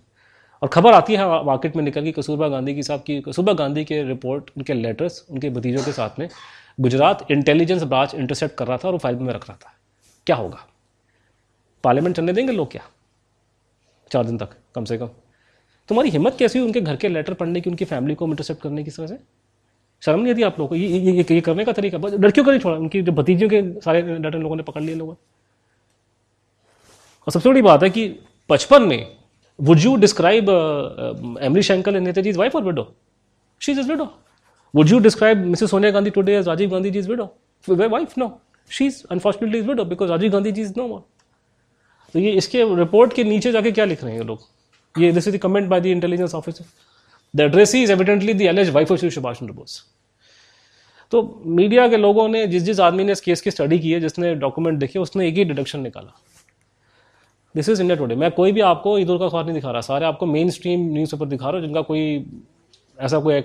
और 0.62 0.68
खबर 0.68 0.92
आती 0.92 1.14
है 1.14 1.26
मार्केट 1.44 1.76
में 1.76 1.82
निकल 1.84 2.04
की 2.04 2.12
कस्तूरबा 2.12 2.48
गांधी 2.48 2.74
की 2.74 2.82
साहब 2.82 3.00
की, 3.00 3.20
कस्तूरबा 3.20 3.52
गांधी 3.52 3.84
के 3.84 4.02
रिपोर्ट 4.02 4.50
उनके 4.56 4.74
लेटर्स 4.74 5.24
उनके 5.30 5.50
भतीजों 5.50 5.82
के 5.84 5.92
साथ 5.92 6.18
में 6.18 6.28
गुजरात 6.80 7.26
इंटेलिजेंस 7.30 7.82
ब्रांच 7.82 8.14
इंटरसेप्ट 8.14 8.54
कर 8.54 8.66
रहा 8.66 8.76
था 8.76 8.88
और 8.88 8.98
फ़ाइल 8.98 9.16
में 9.16 9.32
रख 9.34 9.48
रहा 9.48 9.56
था। 9.56 9.72
क्या 10.26 10.36
होगा? 10.36 10.66
पार्लियामेंट 11.84 12.16
चलने 12.16 12.32
देंगे 12.32 12.52
लोग 12.52 12.70
क्या? 12.70 12.82
चार 14.10 14.24
दिन 14.24 14.38
तक, 14.38 14.56
कम 14.74 14.84
से 14.84 14.98
कम। 14.98 15.10
तुम्हारी 15.88 16.10
हिम्मत 16.10 16.36
कैसी 16.38 16.58
हुई 16.58 16.66
उनके 16.66 16.80
घर 16.80 16.96
के 16.96 17.08
लेटर 17.08 17.34
पढ़ने 17.34 17.60
की, 17.60 17.70
उनकी 17.70 17.84
फैमिली 17.84 18.14
को 18.14 18.26
इंटरसेप्ट 18.26 18.62
करने 18.62 18.84
की 18.84 18.90
तरह 18.90 19.06
से? 19.06 19.18
शर्म 20.02 20.20
नहीं 20.20 20.32
आती 20.32 20.42
आप 20.42 20.58
लोगों 20.58 20.68
को? 20.68 20.74
ये 20.74 20.98
ये, 20.98 21.24
ये, 21.30 21.40
करने 21.40 21.64
का 21.64 21.72
तरीका 21.72 21.98
लड़कियों 21.98 22.44
का 22.44 22.52
नहीं 22.52 22.60
छोड़ा 22.60 22.76
उनकी 22.76 23.02
जो 23.02 23.12
भतीजियों 23.12 23.50
के 23.50 23.62
सारे 23.80 24.02
डाटा 24.02 24.38
लोगों 24.38 24.56
ने 24.56 24.62
पकड़ 24.62 24.82
लिए 24.82 24.94
लोगों 24.94 25.14
और 27.26 27.32
सबसे 27.32 27.48
बड़ी 27.48 27.62
बात 27.62 27.82
है 27.82 27.90
कि 27.90 28.08
बचपन 28.50 28.82
में 28.82 29.16
would 29.58 29.78
you 29.78 29.96
describe 29.96 30.48
Emilie 31.42 31.62
Schenkl 31.62 31.96
and 31.96 32.06
Netaji 32.06 32.32
wife 32.32 32.56
और 32.56 32.64
widow 32.64 32.92
she 33.60 33.72
is 33.72 33.88
widow 33.88 34.08
would 34.74 34.88
you 34.88 34.98
describe 34.98 35.44
Mrs 35.46 35.70
Sonia 35.70 35.90
Gandhi 35.90 36.10
today 36.10 36.36
as 36.36 36.48
Rajiv 36.48 36.70
Gandhi 36.70 36.90
ji 36.90 36.98
is 36.98 37.08
widow 37.08 37.24
wife 37.68 38.18
no 38.18 38.40
she 38.70 38.86
is 38.86 39.02
unfortunately 39.10 39.58
is 39.58 39.66
widow 39.66 39.84
because 39.84 40.10
Rajiv 40.10 40.32
Gandhi 40.32 40.52
ji 40.52 40.62
is 40.62 40.72
no 40.76 40.86
more 40.88 41.04
तो 42.14 42.18
ये 42.18 42.30
इसके 42.30 42.64
report 42.76 43.12
के 43.12 43.24
नीचे 43.24 43.52
जाके 43.52 43.72
क्या 43.72 43.84
लिख 43.84 44.04
रहे 44.04 44.14
हैं 44.14 44.24
लोग? 44.24 44.40
ये 44.98 45.12
this 45.12 45.28
is 45.28 45.36
the 45.36 45.40
comment 45.40 45.68
by 45.68 45.80
the 45.80 45.86
intelligence 45.86 46.34
officer 46.34 46.64
the 47.34 47.40
address 47.40 47.74
is 47.74 47.92
evidently 47.92 48.34
the 48.34 48.42
alleged 48.42 48.70
wife 48.70 48.92
of 48.92 49.00
Shri 49.00 49.10
Subhash 49.10 49.38
Chandra 49.38 49.52
Bose 49.54 49.84
तो 51.12 51.22
मीडिया 51.46 51.86
के 51.88 51.96
लोगों 51.96 52.28
ने, 52.28 52.46
जिस 52.46 52.62
जिस 52.62 52.80
आदमी 52.80 53.04
ने 53.04 53.12
इस 53.12 53.20
केस 53.20 53.40
की 53.40 53.50
स्टडी 53.50 53.78
की 53.78 53.92
है, 53.92 54.00
जिसने 54.00 54.34
डॉक्यूमेंट 54.36 54.78
देखे 54.78 54.98
उसने 54.98 55.28
एक 55.28 55.34
ही 55.34 55.44
डिडक्शन 55.44 55.80
निकाला। 55.80 56.12
दिस 57.54 57.68
इज़ 57.68 57.80
इंडिया 57.80 57.96
टुडे 57.96 58.14
मैं 58.14 58.30
कोई 58.30 58.52
भी 58.52 58.60
आपको 58.62 58.98
इधर 58.98 59.18
का 59.18 59.24
अखबार 59.26 59.44
नहीं 59.44 59.54
दिखा 59.54 59.70
रहा। 59.70 59.80
सारे 59.80 60.06
आपको 60.06 60.26
मेन 60.26 60.50
स्ट्रीम 60.50 60.80
न्यूज़ 60.92 61.14
पेपर 61.14 61.26
दिखा 61.26 61.44
रहा 61.44 61.52
हूँ, 61.52 61.66
जिनका 61.66 61.80
कोई 61.82 62.24
ऐसा 62.98 63.18
कोई 63.18 63.40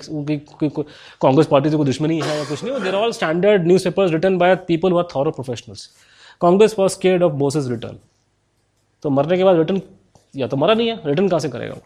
कांग्रेस 1.22 1.48
पार्टी 1.48 1.70
से 1.70 1.78
कोई 1.78 1.86
दुश्मनी 1.86 2.20
है 2.22 2.38
या 2.38 2.44
कुछ 2.46 2.64
नहीं 2.64 2.80
there 2.84 2.96
all 2.96 3.12
standard 3.12 3.68
newspapers 3.84 4.12
written 4.12 4.38
by 4.38 4.56
people 4.68 4.94
were 4.94 5.08
there 5.16 5.32
professionals 5.32 5.90
Congress 6.42 6.76
was 6.80 6.92
scared 6.92 7.24
of 7.24 7.34
Boses 7.34 7.72
return 7.72 7.98
तो 9.04 9.10
मरने 9.10 9.38
के 9.38 9.44
बाद 9.44 9.58
रिटर्न 9.58 9.82
या 10.36 10.48
तो 10.48 10.58
मरा 10.58 10.74
नहीं 10.74 10.88
है 10.88 11.00
रिटर्न 11.06 11.28
कहाँ 11.28 11.40
से 11.40 11.50
करेगा 11.50 11.74
वो? 11.74 11.82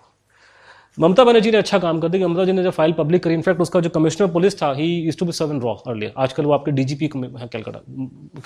ममता 0.97 1.23
बनर्जी 1.23 1.51
ने 1.51 1.57
अच्छा 1.57 1.77
काम 1.79 1.99
कर 1.99 2.09
दिया 2.09 2.27
ममता 2.27 2.45
जी 2.45 2.51
ने 2.51 2.63
जब 2.63 2.71
फ़ाइल 2.71 2.93
पब्लिक 2.93 3.23
करी 3.23 3.33
इनफैक्ट 3.33 3.61
उसका 3.61 3.79
जो 3.79 3.89
कमिश्नर 3.89 4.27
पुलिस 4.31 4.61
था 4.61 4.71
he 4.73 4.87
is 5.07 5.17
to 5.17 5.25
be 5.25 5.31
serve 5.31 5.51
in 5.51 5.59
raw 5.61 5.73
earlier 5.87 6.13
आजकल 6.17 6.45
वो 6.45 6.53
आपके 6.53 6.71
डीजीपी 6.71 7.09
कैलकाटा 7.13 7.79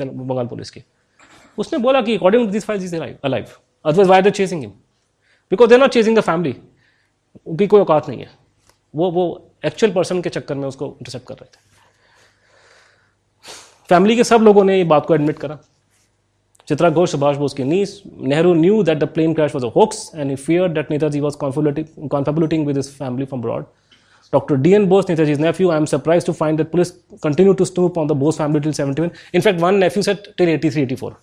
बंगाल 0.03 0.47
पुलिस 0.47 0.71
के। 0.71 0.83
उसने 1.57 1.79
बोला 1.79 2.01
कि 2.01 2.15
according 2.17 2.45
to 2.45 2.51
this 2.51 2.65
file 2.65 2.83
is 2.83 2.95
alive 2.95 3.45
otherwise 3.85 4.09
why 4.09 4.21
the 4.21 4.29
chasing 4.31 4.61
him 4.61 4.71
because 5.51 5.69
they 5.69 5.77
not 5.77 5.91
chasing 5.91 6.17
the 6.17 6.21
family 6.21 6.55
उनकी 7.47 7.67
कोई 7.67 7.81
औकात 7.81 8.09
नहीं 8.09 8.19
है। 8.19 8.29
वो 8.93 9.11
वो 9.11 9.25
एक्चुअल 9.65 9.93
पर्सन 9.93 10.21
के 10.21 10.29
चक्कर 10.29 10.55
में 10.55 10.67
उसको 10.67 10.85
इंटरसेप्ट 10.87 11.27
कर 11.27 11.33
रहे 11.35 11.45
थे। 11.45 11.61
फैमिली 13.89 14.15
के 14.15 14.23
सब 14.23 14.41
लोगों 14.41 14.63
ने 14.63 14.77
ये 14.77 14.83
बात 14.85 15.05
को 15.05 15.15
एडमिट 15.15 15.39
करा। 15.39 15.57
Chitra 16.68 16.94
Ghosh, 16.94 17.14
Subhash 17.14 17.38
Bose's 17.38 17.60
niece, 17.60 18.02
Nehru 18.18 18.56
knew 18.56 18.84
that 18.84 18.99
the 18.99 19.07
plane 19.07 19.35
crash 19.35 19.53
was 19.53 19.64
a 19.64 19.69
hoax 19.69 20.11
and 20.14 20.30
he 20.30 20.35
feared 20.38 20.76
that 20.76 20.90
Netaji 20.90 21.22
was 21.22 21.35
confabulating 21.35 22.65
with 22.65 22.76
his 22.77 22.90
family 22.90 23.26
from 23.26 23.40
abroad. 23.40 23.65
Dr. 24.31 24.57
D.N. 24.57 24.90
Bose, 24.90 25.06
Netaji's 25.06 25.38
nephew, 25.38 25.69
I 25.69 25.77
am 25.77 25.85
surprised 25.85 26.26
to 26.26 26.34
find 26.34 26.57
that 26.57 26.72
police 26.72 26.94
continued 27.22 27.57
to 27.60 27.65
snoop 27.65 27.98
on 27.98 28.07
the 28.07 28.15
Bose 28.15 28.38
family 28.38 28.60
till 28.61 28.73
71. 28.73 29.11
In 29.34 29.41
fact, 29.41 29.60
one 29.60 29.80
nephew 29.80 30.02
said 30.02 30.27
till 30.38 30.49
83, 30.49 30.84
84. 30.84 31.18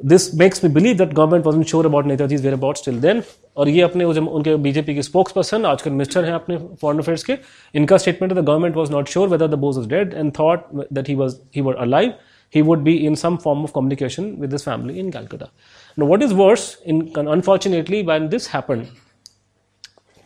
This 0.00 0.34
makes 0.34 0.62
me 0.62 0.68
believe 0.68 0.98
that 0.98 1.14
government 1.14 1.44
wasn't 1.46 1.68
sure 1.68 1.86
about 1.86 2.04
Netaji's 2.04 2.42
whereabouts 2.42 2.80
till 2.82 2.98
then. 2.98 3.22
और 3.56 3.68
ये 3.68 3.80
अपने 3.82 4.04
उनके 4.04 4.54
BJP 4.64 4.94
के 4.94 5.02
spokes 5.02 5.32
person 5.32 5.64
आजकल 5.66 5.90
minister 5.90 6.24
हैं 6.24 6.32
अपने 6.34 6.56
foreign 6.82 7.00
affairs 7.00 7.24
के 7.24 7.36
इनका 7.78 7.96
स्टेटमेंट 8.04 8.32
है 8.32 8.40
the 8.40 8.44
government 8.44 8.76
was 8.76 8.90
not 8.90 9.08
sure 9.08 9.28
whether 9.28 9.48
the 9.48 9.54
Bose 9.64 9.78
is 9.78 9.88
dead 9.88 10.14
and 10.14 10.32
thought 10.38 10.64
that 10.92 11.08
he 11.08 11.14
was 11.14 11.36
he 11.56 11.60
were 11.62 11.74
alive 11.86 12.12
he 12.54 12.62
would 12.62 12.82
be 12.84 12.94
in 13.06 13.16
some 13.16 13.36
form 13.44 13.62
of 13.66 13.72
communication 13.72 14.24
with 14.40 14.52
his 14.52 14.64
family 14.64 14.98
in 15.00 15.10
Calcutta. 15.12 15.48
Now, 15.96 16.06
what 16.06 16.22
is 16.22 16.32
worse, 16.34 16.64
in, 16.86 16.98
unfortunately, 17.16 18.02
when 18.10 18.28
this 18.34 18.48
happened, 18.54 18.86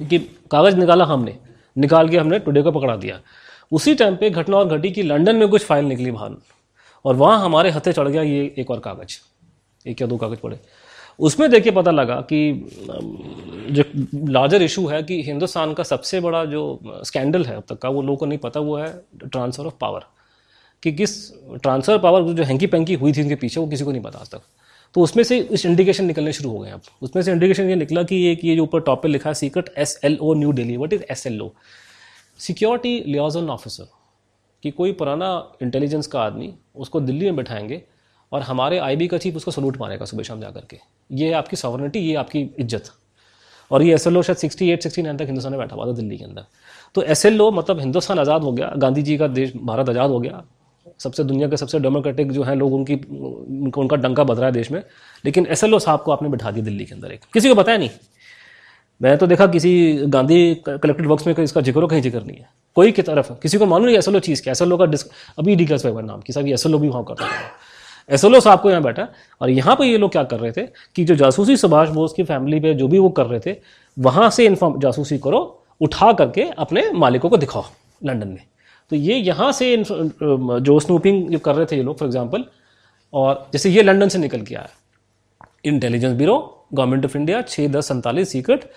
कि 0.00 0.18
कागज़ 0.50 0.76
निकाला 0.76 1.04
हमने 1.04 1.36
निकाल 1.76 2.08
के 2.08 2.16
हमने 2.16 2.38
today 2.38 2.62
को 2.62 2.72
पकड़ा 2.72 2.96
दिया। 2.96 3.20
उसी 3.72 3.94
टाइम 3.94 4.16
पे 4.16 4.30
घटना 4.30 4.56
और 4.56 4.76
घटी 4.76 4.90
कि 4.90 5.02
लंदन 5.02 5.36
में 5.36 5.48
कुछ 5.48 5.64
फ़ाइल 5.64 5.84
निकली 5.84 6.10
बाहर। 6.10 6.36
और 7.04 7.14
वहाँ 7.16 7.38
हमारे 7.44 7.70
हथे 7.70 7.92
चढ़ 7.92 8.08
गया 8.08 8.22
ये 8.22 8.54
एक 8.58 8.70
और 8.70 8.80
कागज़। 8.80 9.18
एक 9.88 10.00
या 10.02 10.06
दो 10.08 10.16
कागज़ 10.16 10.38
पड़े। 10.40 10.58
उसमें 11.20 11.50
देखिए 11.50 11.72
पता 11.72 11.90
लगा 11.90 12.14
कि 12.32 12.52
जो 13.70 13.84
लार्जर 14.32 14.62
इशू 14.62 14.86
है 14.86 15.02
कि 15.02 15.22
हिंदुस्तान 15.22 15.72
का 15.74 15.82
सबसे 15.82 16.20
बड़ा 16.20 16.44
जो 16.44 16.62
स्कैंडल 17.04 17.44
है 17.44 17.56
अब 17.56 17.62
तक 17.68 17.78
का 17.82 17.88
वो 17.88 18.02
लोगों 18.02 18.16
को 18.16 18.26
नहीं 18.26 18.38
पता 18.38 18.60
वो 18.60 18.76
है 18.76 18.90
ट्रांसफ़र 19.24 19.66
ऑफ़ 19.66 19.74
पावर 19.80 20.04
कि 20.82 20.92
किस 20.92 21.16
ट्रांसफ़र 21.54 21.98
पावर 21.98 22.32
जो 22.32 22.44
हैंकी 22.44 22.66
पैंकी 22.66 22.94
हुई 22.94 23.12
थी 23.12 23.22
उनके 23.22 23.34
पीछे, 23.36 23.60
वो 23.60 23.66
किसी 23.66 23.84
को 23.84 23.92
नहीं 23.92 24.02
पता 24.02 24.18
आज 24.18 24.30
तक। 24.30 24.42
तो 24.94 25.00
उसमें 25.02 25.22
से 25.24 25.38
इस 25.38 25.64
इंडिकेशन 25.66 26.04
निकलने 26.04 26.32
शुरू 26.32 26.50
हो 26.50 26.58
गए 26.58 26.70
अब। 26.70 26.82
उसमें 27.02 27.22
से 27.22 27.32
इंडिकेशन 27.32 27.68
ये 27.68 27.74
निकला 27.76 28.02
कि 28.02 28.24
एक 28.26 28.44
ये 28.44 28.56
जो 28.56 28.62
ऊपर 28.62 28.80
टॉप 28.80 29.02
पे 29.02 29.08
लिखा 29.08 29.30
है 29.30 29.34
secret 29.34 29.72
S 29.78 29.98
L 30.04 30.18
O 30.20 30.34
New 30.34 30.52
Delhi 30.52 30.76
what 30.76 30.92
is 30.92 31.02
S 31.10 31.26
L 31.26 31.40
O 31.42 31.50
security 32.40 33.02
liaison 33.06 33.50
officer 33.50 33.88
कि 34.62 34.70
कोई 34.70 34.92
पुराना 34.92 35.28
इंटेलिजेंस 35.62 36.06
का 36.06 36.20
आदमी, 36.20 36.52
उसको 36.74 37.00
दिल्ली 37.00 37.24
में 37.24 37.36
बैठाएँगे 37.36 37.82
और 38.32 38.42
हमारे 38.42 38.78
आईबी 38.78 39.06
का 39.08 39.18
चीफ 39.18 39.36
उसको 39.36 39.50
सलूट 39.50 39.76
मारेगा 39.80 40.04
सुबह 40.04 40.22
शाम 40.22 40.40
जा 40.40 40.50
करके 40.50 40.78
ये 41.10 41.32
आपकी 41.34 41.56
सॉवरनिटी 41.56 41.98
ये 41.98 42.14
आपकी 42.16 42.40
इज़्ज़त। 42.58 42.90
और 43.70 43.82
ये 43.82 43.94
एस 43.94 44.06
एल 44.06 44.16
ओ 44.16 44.22
शायद 44.22 44.38
सिक्सटी 44.38 44.70
एट 44.70 44.82
सिक्सटी 44.82 45.02
नाइन 45.02 45.16
तक 45.16 45.26
हिंदुस्तान 45.26 45.52
में 45.52 45.60
बैठा 45.60 45.76
हुआ 45.76 45.86
था 45.86 45.92
दिल्ली 45.92 46.16
के 46.18 46.24
अंदर। 46.24 46.44
तो 46.94 47.02
एस 47.04 47.24
एल 47.26 47.40
ओ 47.40 47.50
मतलब 47.50 47.80
हिंदुस्तान 47.80 48.18
आज़ाद 48.18 48.42
हो 48.42 48.52
गया, 48.52 48.72
गांधी 48.76 49.02
जी 49.02 49.16
का 49.18 49.28
देश, 49.28 49.52
भारत 49.56 49.88
आज़ाद 49.88 50.10
हो 50.10 50.20
गया। 50.20 50.44
सबसे 51.00 51.24
दुनिया 51.24 51.48
के 51.48 51.56
सबसे 51.56 51.78
डेमोक्रेटिक 51.80 52.32
जो 52.32 52.42
है 52.42 52.54
लोग 52.54 52.74
उनकी, 52.74 52.94
उनका 53.76 53.96
डंका 53.96 54.24
बद 54.24 54.38
रहा 54.38 54.46
है 54.46 54.52
देश 54.52 54.70
में। 54.70 54.82
लेकिन 55.24 55.46
एस 55.46 55.64
एल 55.64 55.74
ओ 55.74 55.78
साहब 55.78 56.02
को 56.02 56.12
आपने 56.12 56.28
बिठा 56.28 56.50
दिया 56.50 56.64
दिल्ली 56.64 56.84
के 56.84 56.94
अंदर 56.94 57.12
एक। 57.12 57.20
किसी 57.34 57.48
को 57.48 57.54
बताया 57.54 57.78
नहीं? 57.78 57.90
मैं 59.00 59.16
तो 59.18 59.26
देखा 59.26 59.46
किसी 59.48 59.92
गांधी 60.06 60.54
कलेक्टेड 60.66 61.06
वर्क्स 61.06 61.26
में 61.26 61.34
इसका 61.34 61.60
ज़िक्र 61.60 61.86
कहीं 61.86 62.02
ज़िक्र 62.02 62.22
नहीं 62.22 62.36
है। 62.36 62.48
कोई 62.76 62.92
की 62.92 63.02
तरफ़, 63.02 63.32
किसी 63.42 63.58
को 63.58 63.66
मालूम 63.66 63.86
नहीं 63.86 63.96
एस 63.96 64.08
चीज़ 64.18 64.42
क्या 64.42 64.52
एस 64.52 64.62
का 64.62 64.86
डिस्क, 64.86 65.10
अभी 65.38 65.56
डिकल्स 65.56 65.84
वेबर 65.86 66.02
नाम 66.02 66.20
की 66.20 66.32
साहब 66.32 66.48
एस 66.48 66.66
भी 66.66 66.88
वहाँ 66.88 67.04
कर 67.04 67.14
रहा 67.14 67.28
है 67.30 67.50
एस 68.08 68.24
एल 68.24 68.34
ओ 68.36 68.40
साहब 68.40 68.60
को 68.60 68.70
यहाँ 68.70 68.82
बैठा, 68.82 69.06
और 69.40 69.50
यहाँ 69.50 69.76
पे 69.76 69.84
ये 69.84 69.98
लोग 69.98 70.10
क्या 70.12 70.22
कर 70.24 70.40
रहे 70.40 70.52
थे 70.52 70.66
कि 70.96 71.04
जो 71.04 71.14
जासूसी 71.14 71.56
सुभाष 71.56 71.88
बोस 71.90 72.12
की 72.12 72.22
फैमिली 72.24 72.60
पे 72.60 72.74
जो 72.74 72.88
भी 72.88 72.98
वो 72.98 73.08
कर 73.10 73.26
रहे 73.26 73.40
थे, 73.40 73.56
वहाँ 73.96 74.28
से 74.30 74.46
इन्फॉर्म, 74.46 74.80
जासूसी 74.80 75.18
करो, 75.18 75.40
उठा 75.80 76.12
करके 76.12 76.42
अपने 76.58 76.90
मालिकों 76.94 77.30
को 77.30 77.36
दिखाओ, 77.36 77.64
लंदन 78.04 78.28
में। 78.28 78.42
तो 78.90 78.96
ये 78.96 79.14
यहाँ 79.16 79.50
से 79.52 79.76
जो 79.86 80.78
स्नूपिंग 80.80 81.28
जो 81.30 81.38
कर 81.38 81.54
रहे 81.54 81.66
थे 81.66 81.76
ये 81.76 81.82
लोग 81.82 81.98
फॉर 81.98 82.08
एग्ज़ाम्पल 82.08 82.44
और 83.12 83.48
जैसे 83.52 83.70
ये 83.70 83.82
लंडन 83.82 84.08
से 84.08 84.18
निकल 84.18 84.42
के 84.42 84.54
आया। 84.54 84.68
Intelligence 85.64 86.16
bureau 86.16 86.38
government 86.74 87.04
of 87.04 87.16
India 87.18 87.40
छः 87.42 87.68
दस, 87.68 87.88
सैंतालीस 87.88 88.32
secret 88.32 88.70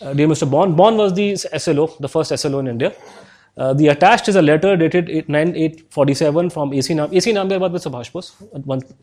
D 0.00 0.26
Mr 0.26 0.46
Bourne 0.46 0.72
Bourne 0.74 0.96
was 0.96 1.12
the 1.14 1.28
S 1.32 1.68
L 1.68 1.78
O 1.80 1.86
the 2.02 2.06
first 2.06 2.32
S 2.32 2.46
L 2.46 2.54
O 2.54 2.60
in 2.60 2.68
India 2.68 3.72
the 3.72 3.86
attached 3.88 4.28
is 4.28 4.38
a 4.38 4.40
letter 4.40 4.76
dated 4.76 5.24
nine 5.30 5.54
eight 5.56 5.76
forty 5.94 6.14
seven 6.14 6.48
from 6.48 6.74
A 6.74 6.82
C 6.82 6.94
नाम 6.94 7.14
A 7.14 7.20
C 7.20 7.32
नाम 7.32 7.48
के 7.48 7.58
बाद 7.58 7.70
में 7.70 7.78
Subhash 7.78 8.10
Bose 8.14 8.32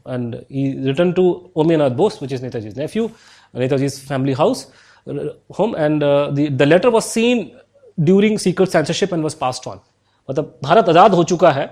and 0.09 0.35
he 0.51 0.73
return 0.85 1.11
to 1.13 1.25
Amiyanath 1.55 1.95
Bose 2.01 2.19
which 2.21 2.33
is 2.33 2.43
Netaji 2.43 2.69
nephew 2.77 3.09
Netaji 3.53 3.87
family 4.07 4.33
house 4.33 4.67
home 5.59 5.75
and 5.77 6.03
the 6.03 6.67
letter 6.67 6.89
was 6.89 7.03
seen 7.03 7.49
during 7.99 8.37
secret 8.39 8.69
censorship 8.69 9.13
and 9.13 9.23
was 9.23 9.35
pass 9.41 9.61
on 9.67 9.79
मतलब 10.31 10.59
भारत 10.63 10.89
आज़ाद 10.89 11.13
हो 11.13 11.23
चुका 11.23 11.51
है 11.51 11.69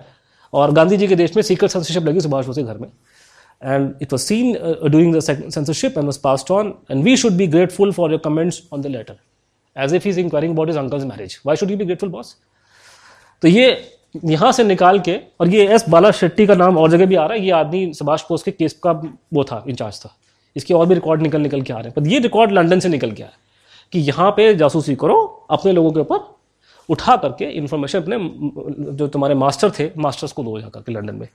और 0.54 0.72
गांधी 0.74 0.98
जी 0.98 1.08
के 1.08 1.16
देश 1.16 1.36
में 1.36 1.44
सीक्रेट 1.44 1.72
सेंसरशिप 1.72 2.04
लगी 2.04 2.22
सुभाष 2.22 2.46
बोस 2.46 2.56
के 2.56 2.64
घर 2.64 2.78
में। 2.78 2.88
And 3.62 3.94
it 4.02 4.14
was 4.14 4.22
seen 4.22 4.54
doing 4.92 5.16
the 5.16 5.30
and 5.30 5.98
was 6.00 6.20
pass 6.24 6.46
on 6.52 6.74
and 6.92 7.04
we 7.04 7.16
should 7.18 7.34
be 7.34 7.48
grateful 7.48 7.92
for 7.94 8.12
your 8.12 8.22
comments 8.26 8.62
on 8.74 8.82
the 8.82 8.88
letter 8.88 9.20
as 9.76 9.94
if 9.96 10.08
is 10.08 10.20
inquiring 10.20 10.56
about 10.56 10.70
is 10.70 10.78
uncles 10.78 11.04
marriage 11.06 11.40
why 11.46 11.56
should 11.56 11.72
you 11.72 11.78
be 11.78 11.86
grateful 11.86 12.10
boss 12.10 12.36
तो 13.42 13.48
ये 13.48 13.96
यहाँ 14.26 14.52
से 14.52 14.64
निकाल 14.64 15.00
के, 15.00 15.16
और 15.42 15.48
ये 15.48 15.66
S 15.74 15.84
बाला 15.90 16.10
शेट्टी 16.12 16.46
का 16.48 16.56
नाम 16.56 16.78
और 16.78 16.90
जगह 16.92 17.06
भी 17.06 17.16
आ 17.16 17.26
रहा 17.26 17.34
है, 17.34 17.44
ये 17.46 17.52
आदमी 17.52 17.94
सुभाष 17.94 18.24
बोस 18.30 18.44
के 18.44 18.52
केस 18.52 18.74
का 18.84 18.92
वो 19.34 19.44
था, 19.44 19.64
इंचार्ज 19.68 20.00
था। 20.00 20.14
इसके 20.56 20.74
और 20.74 20.86
भी 20.86 20.96
रिकॉर्ड 20.96 21.22
निकल 21.22 21.42
निकल 21.42 21.62
के 21.62 21.74
आ 21.74 21.78
रहे 21.78 21.86
हैं। 21.86 21.94
पर 21.94 22.08
ये 22.08 22.20
रिकॉर्ड 22.20 22.52
लंदन 22.52 22.80
से 22.80 22.90
निकल 22.90 23.12
के 23.12 23.24
आ 23.24 23.28
कि 23.94 24.00
यहाँ 24.00 24.32
पे 24.38 24.54
जासूसी 24.56 24.96
करो, 24.96 25.48
अपने 25.52 25.72
लोगों 25.72 25.92
के 25.92 26.00
ऊपर 26.00 26.18
उठा 26.90 27.16
करके 27.18 27.46
इन्फॉर्मेशन 27.52 28.02
अपने 28.02 28.18
जो 28.98 29.08
तुम्हारे 29.08 29.36
मास्टर 29.36 29.72
थे 29.80 29.90
मास्टर्स 29.98 30.32
को 30.32 30.44
दो 30.44 30.60
जा 30.60 30.70
करके 30.70 30.92
लंदन 30.92 31.16
में। 31.16 31.28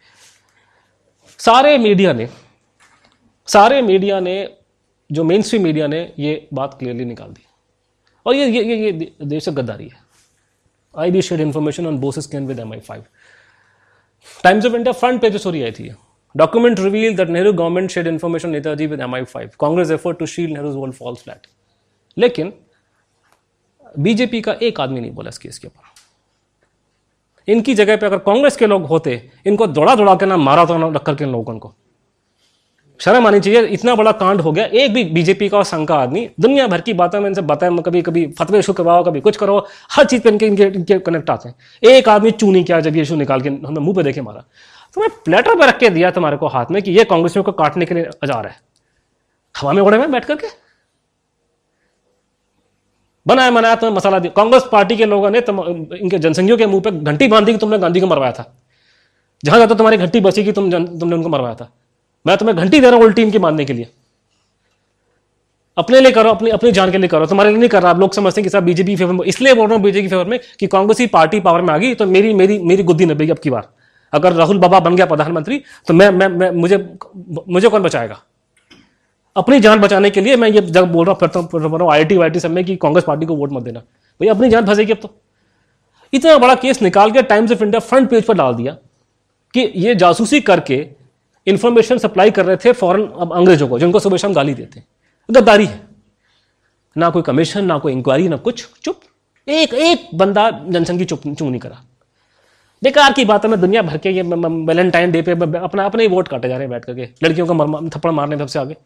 सारे 1.39 1.77
मीडिया 1.79 2.13
ने 2.13 2.29
सारे 3.49 3.81
मीडिया 3.83 4.21
ने 4.21 4.37
जो 5.11 5.25
मेन 5.25 5.43
स्ट्रीम 5.43 5.63
मीडिया 5.63 5.87
ने 5.87 6.01
ये 6.19 6.49
बात 6.55 6.75
क्लियरली 6.79 7.05
निकाल 7.05 7.29
दी। 7.29 7.47
और 8.27 8.35
ये 8.35 8.47
ये 8.47 8.63
ये, 8.65 8.77
ये 8.77 9.13
देश 9.23 9.49
गद्दारी 9.49 9.89
है। 9.89 10.03
I 10.95 11.11
B 11.11 11.23
shed 11.23 11.41
information 11.41 11.87
on 11.87 11.99
Bose 11.99 12.19
scan 12.19 12.47
with 12.47 12.59
M 12.61 12.73
I 12.73 12.81
five 12.81 13.05
Times 14.45 14.67
of 14.67 14.75
India 14.75 14.93
front 14.93 15.21
page 15.21 15.37
story 15.37 15.63
आई 15.63 15.73
थी 15.73 15.91
document 16.35 16.81
reveal 16.81 17.17
that 17.17 17.29
Nehru 17.29 17.53
government 17.53 17.91
shed 17.91 18.07
information 18.07 18.51
Netaji 18.51 18.87
with 18.87 19.01
M 19.01 19.15
I 19.15 19.25
five 19.25 19.51
Congress 19.61 19.91
effort 19.91 20.19
to 20.19 20.27
shield 20.27 20.51
Nehru 20.51 20.71
world 20.71 20.95
falls 20.95 21.23
flat 21.25 21.47
लेकिन 22.17 22.53
BJP 23.99 24.41
का 24.41 24.53
एक 24.53 24.81
आदमी 24.81 25.01
नहीं 25.01 25.11
बोला 25.11 25.29
इस 25.29 25.39
case 25.39 25.59
के 25.59 25.69
ऊपर। 25.69 27.53
इनकी 27.53 27.75
जगह 27.75 27.97
पे 27.97 28.07
अगर 28.07 28.19
कांग्रेस 28.19 28.57
के 28.57 28.67
लोग 28.67 28.87
होते, 28.87 29.31
इनको 29.47 29.67
दौड़ा 29.67 29.95
दौड़ा 29.95 30.15
के 30.15 30.27
ना 30.27 30.37
मारा 30.37 30.65
तो 30.65 30.91
रख 30.91 31.03
करके 31.03 31.25
लोगों 31.25 31.59
को। 31.59 31.75
शर्म 33.01 33.27
आनी 33.27 33.41
चाहिए, 33.41 33.63
इतना 33.63 33.95
बड़ा 33.95 34.13
कांड 34.13 34.41
हो 34.41 34.53
गया, 34.53 34.65
एक 34.65 34.93
भी 34.95 35.05
बीजेपी 35.05 35.49
का 35.49 35.59
और 35.59 35.65
संघ 35.65 35.89
का 35.89 35.95
आदमी, 35.95 36.31
दुनिया 36.41 36.67
भर 36.67 36.81
की 36.81 36.93
बातें 36.93 37.21
में 37.21 37.27
इनसे 37.27 37.41
बताए 37.41 37.71
कभी 37.87 38.03
कभी 38.03 38.27
फतवे 38.39 38.59
इशू 38.59 38.73
करवाओ, 38.73 39.05
कभी 39.05 39.21
कुछ 39.21 39.37
करो, 39.37 39.67
हर 39.91 40.05
चीज़ 40.05 40.23
पे 40.23 40.29
इनके 40.29 40.47
इनके 40.47 40.63
इनके 40.63 40.99
कनेक्ट 40.99 41.31
आते 41.31 41.49
हैं। 41.49 41.57
एक 41.83 42.09
आदमी 42.09 42.31
चू 42.31 42.53
नहीं 42.53 42.65
किया 42.65 42.81
जब 42.81 42.97
ये 42.97 43.03
इशू 43.03 43.17
निकाल 43.17 43.41
के 43.41 43.49
हमने 43.49 43.81
मुँह 43.81 43.97
पे 43.97 44.03
देखे 44.03 44.21
मारा। 44.21 44.45
तो 44.95 45.01
मैं 45.01 45.11
प्लेटर 45.25 45.55
पर 45.55 45.69
रख 45.69 45.79
के 45.79 45.91
दिया 45.91 46.11
तुम्हारे 46.11 46.37
को 46.37 46.47
हाथ 46.47 46.67
में 46.71 46.83
कि 46.83 46.91
ये 46.91 47.05
कांग्रेसियों 47.05 47.45
को 47.45 47.53
काटने 47.53 47.85
के 47.85 47.95
लिए 47.95 48.09
रहा 48.25 48.41
है। 48.41 48.57
हवा 49.61 49.73
में 49.73 49.83
उड़े 49.83 49.99
में 49.99 50.13
बैठ 50.13 50.25
करके। 50.25 50.64
बनाया 53.27 53.51
मनाया 53.51 53.75
तुम्हें 53.75 53.97
मसाला 53.97 54.19
दिया। 54.19 54.33
कांग्रेस 54.37 54.63
पार्टी 54.73 54.97
के 54.97 55.05
लोगों 55.07 55.31
ने 55.31 55.41
तुम 55.41 55.61
इनके 55.61 56.19
जनसंघियों 56.19 56.59
के 56.59 56.67
मुँह 56.67 56.81
पे 56.81 56.91
घंटी 56.93 57.29
बाँध 57.29 57.47
दी 57.47 57.53
कि 57.53 57.59
तुमने 57.59 57.79
गांधी 57.79 58.01
को 58.01 58.07
मरवाया 58.07 58.33
था। 58.33 58.53
जहाँ 59.43 59.59
जाता 59.59 59.75
तुम्हारी 59.75 59.97
घंटी 59.97 60.21
बची 60.21 60.45
कि 60.45 60.53
तुम 60.53 60.71
तुमने 60.71 61.17
उनको 61.17 61.29
मरवाया 61.29 61.55
था। 61.55 61.69
मैं 62.27 62.37
तुम्हें 62.37 62.57
घंटी 62.57 62.81
दे 62.81 62.87
रहा 62.87 62.97
हूँ 62.97 63.05
उल्टी 63.05 63.23
इनकी 63.23 63.39
मानने 63.39 63.65
के 63.65 63.73
लिए। 63.73 63.89
अपने 65.77 66.01
लिए 66.01 66.13
करो 66.13 66.31
अपनी 66.31 66.51
अपनी 66.51 66.73
जान 66.73 66.91
के 66.93 66.99
लिए 66.99 67.09
करो। 67.09 67.27
तुम्हारे 67.27 67.51
लिए 67.51 67.59
नहीं 67.59 67.69
कर 67.69 67.83
रहा। 67.83 67.91
आप 67.91 67.99
लोग 68.01 68.13
समझते 68.15 68.41
हैं 68.41 68.45
कि 68.45 68.51
साहब 68.51 68.65
बीजेपी 68.65 68.97
फेवर 68.97 69.13
में 69.13 69.25
इसलिए 69.27 69.55
बोल 69.55 69.67
रहा 69.67 69.77
हूँ 69.77 69.83
बीजेपी 69.85 70.09
फेवर 70.09 70.25
में 70.25 70.39
कि 70.61 70.67
कांग्रेस 70.67 71.01
ही 71.01 71.07
पार्टी 71.09 71.41
पावर 71.41 71.63
में 71.63 71.73
आ 71.75 71.79
गई 71.79 71.95
तो 71.95 72.07
मेरी 72.09 72.33
मेरी 72.35 72.59
मेरी 72.61 72.83
गुद्दी 72.83 73.07
नबेगी 73.07 73.31
अब 73.31 73.39
की 73.39 73.51
बार। 73.51 73.69
अगर 74.13 74.33
राहुल 74.33 74.59
बाबा 74.59 74.81
बन 74.81 74.97
गया 74.97 75.07
प्रधानमंत्री 75.07 75.63
तो 75.89 75.95
मैं, 75.95 76.11
मैं 76.11 76.51
मुझे 76.53 76.77
मुझे 77.49 77.69
कौन 77.69 77.83
बचाएगा? 77.83 78.21
अपनी 79.37 79.59
जान 79.61 79.81
बचाने 79.81 80.11
के 80.11 80.21
लिए 80.21 80.37
मैं 80.37 80.49
ये 80.49 80.61
जब 80.61 80.93
बोल 80.93 81.07
रहा 81.07 81.29
हूँ, 81.37 81.49
फिर 81.49 81.83
आई 81.93 82.05
टी 82.05 82.17
वाई 82.17 82.31
टी 82.31 82.41
सब 82.41 82.51
में 82.51 82.65
कि 82.65 82.77
कांग्रेस 82.77 83.05
पार्टी 83.05 83.27
को 83.27 83.37
वोट 83.37 83.53
मत 83.53 83.63
देना। 83.63 83.81
भाई 83.81 84.29
अपनी 84.29 84.49
जान 84.51 84.67
फंसेगी 84.67 84.93
अब 84.93 84.99
तो। 84.99 85.15
इतना 86.13 86.37
बड़ा 86.39 86.55
केस 86.55 86.83
निकाल 86.83 87.11
के 87.11 87.23
Times 87.25 87.53
of 87.53 87.63
India 87.63 87.81
front 87.81 88.11
page 88.11 88.25
पर 88.25 88.35
डाल 88.35 88.55
दिया 88.55 88.77
कि 89.55 89.73
ये 89.77 89.95
जासूसी 89.95 90.41
करके 90.43 90.87
इंफॉर्मेशन 91.47 91.99
सप्लाई 91.99 92.31
कर 92.31 92.45
रहे 92.45 92.57
थे 92.57 92.73
फॉरन 92.73 93.07
अब 93.07 93.33
अंग्रेज़ों 93.33 93.69
को, 93.69 93.79
जिनको 93.79 94.01
सुबह 94.01 94.17
शाम 94.17 94.33
गाली 94.33 94.55
देते 94.55 94.83
गद्दारी 95.29 95.67
है। 95.67 95.81
ना 96.97 97.11
कोई 97.11 97.23
कमीशन 97.23 97.65
ना 97.65 97.79
कोई 97.79 97.93
इंक्वायरी 97.93 98.29
ना 98.29 98.37
कुछ। 98.39 98.67
चुप। 98.83 99.01
एक 99.47 99.75
एक 99.75 100.09
बंदा 100.15 100.51
जनसंघ 100.51 100.99
की 100.99 101.05
चुप 101.05 101.23
चू 101.29 101.49
नहीं 101.49 101.61
करा। 101.61 101.83
बेकार 102.83 103.13
की 103.13 103.25
बात 103.25 103.45
है, 103.45 103.51
मैं 103.51 103.61
दुनिया 103.61 103.83
भर 103.83 103.99
के 103.99 104.11
ये 104.11 104.23
वैलेंटाइन 104.23 105.13
डे 105.13 105.23
पे 105.23 105.33
अपना, 105.33 105.85
अपने 105.85 106.03
ही 106.03 106.09
वोट 106.09 106.29
काटे 106.29 106.49
जा 106.49 106.55
रहे 106.55 106.63
हैं 106.63 106.71
बैठ 106.71 106.85
करके। 106.85 107.09
लड़कियों 107.23 107.47
को 107.47 107.89
थप्पड़ 107.89 108.11
मारने 108.13 108.39
सबसे 108.39 108.59
आगे। 108.59 108.77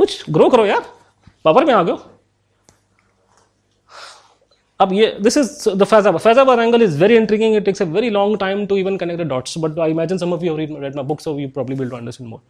कुछ 0.00 0.30
ग्रो 0.30 0.48
करो 0.48 0.66
यार। 0.66 0.84
पावर 1.44 1.64
में 1.64 1.74
आ 1.74 1.82
गए 1.82 1.96
अब 4.80 4.92
ये 4.92 5.06
this 5.22 5.36
is 5.36 5.68
the 5.70 5.84
Faizabad 5.84 6.20
Faizabad 6.20 6.58
angle 6.58 6.82
is 6.82 6.96
very 6.98 7.16
intriguing 7.16 7.56
it 7.56 7.64
takes 7.64 7.82
a 7.82 7.84
very 7.86 8.10
long 8.10 8.38
time 8.40 8.64
to 8.66 8.76
even 8.76 8.96
connect 8.96 9.22
the 9.22 9.26
dots 9.28 9.58
but 9.58 9.78
I 9.78 9.90
imagine 9.90 10.18
some 10.18 10.32
of 10.32 10.44
you 10.44 10.56
read 10.56 10.70
read 10.82 10.96
my 10.96 11.04
books 11.06 11.24
so 11.24 11.38
you 11.38 11.48
probably 11.48 11.76
will 11.76 11.90
understand 11.90 12.30
more 12.30 12.40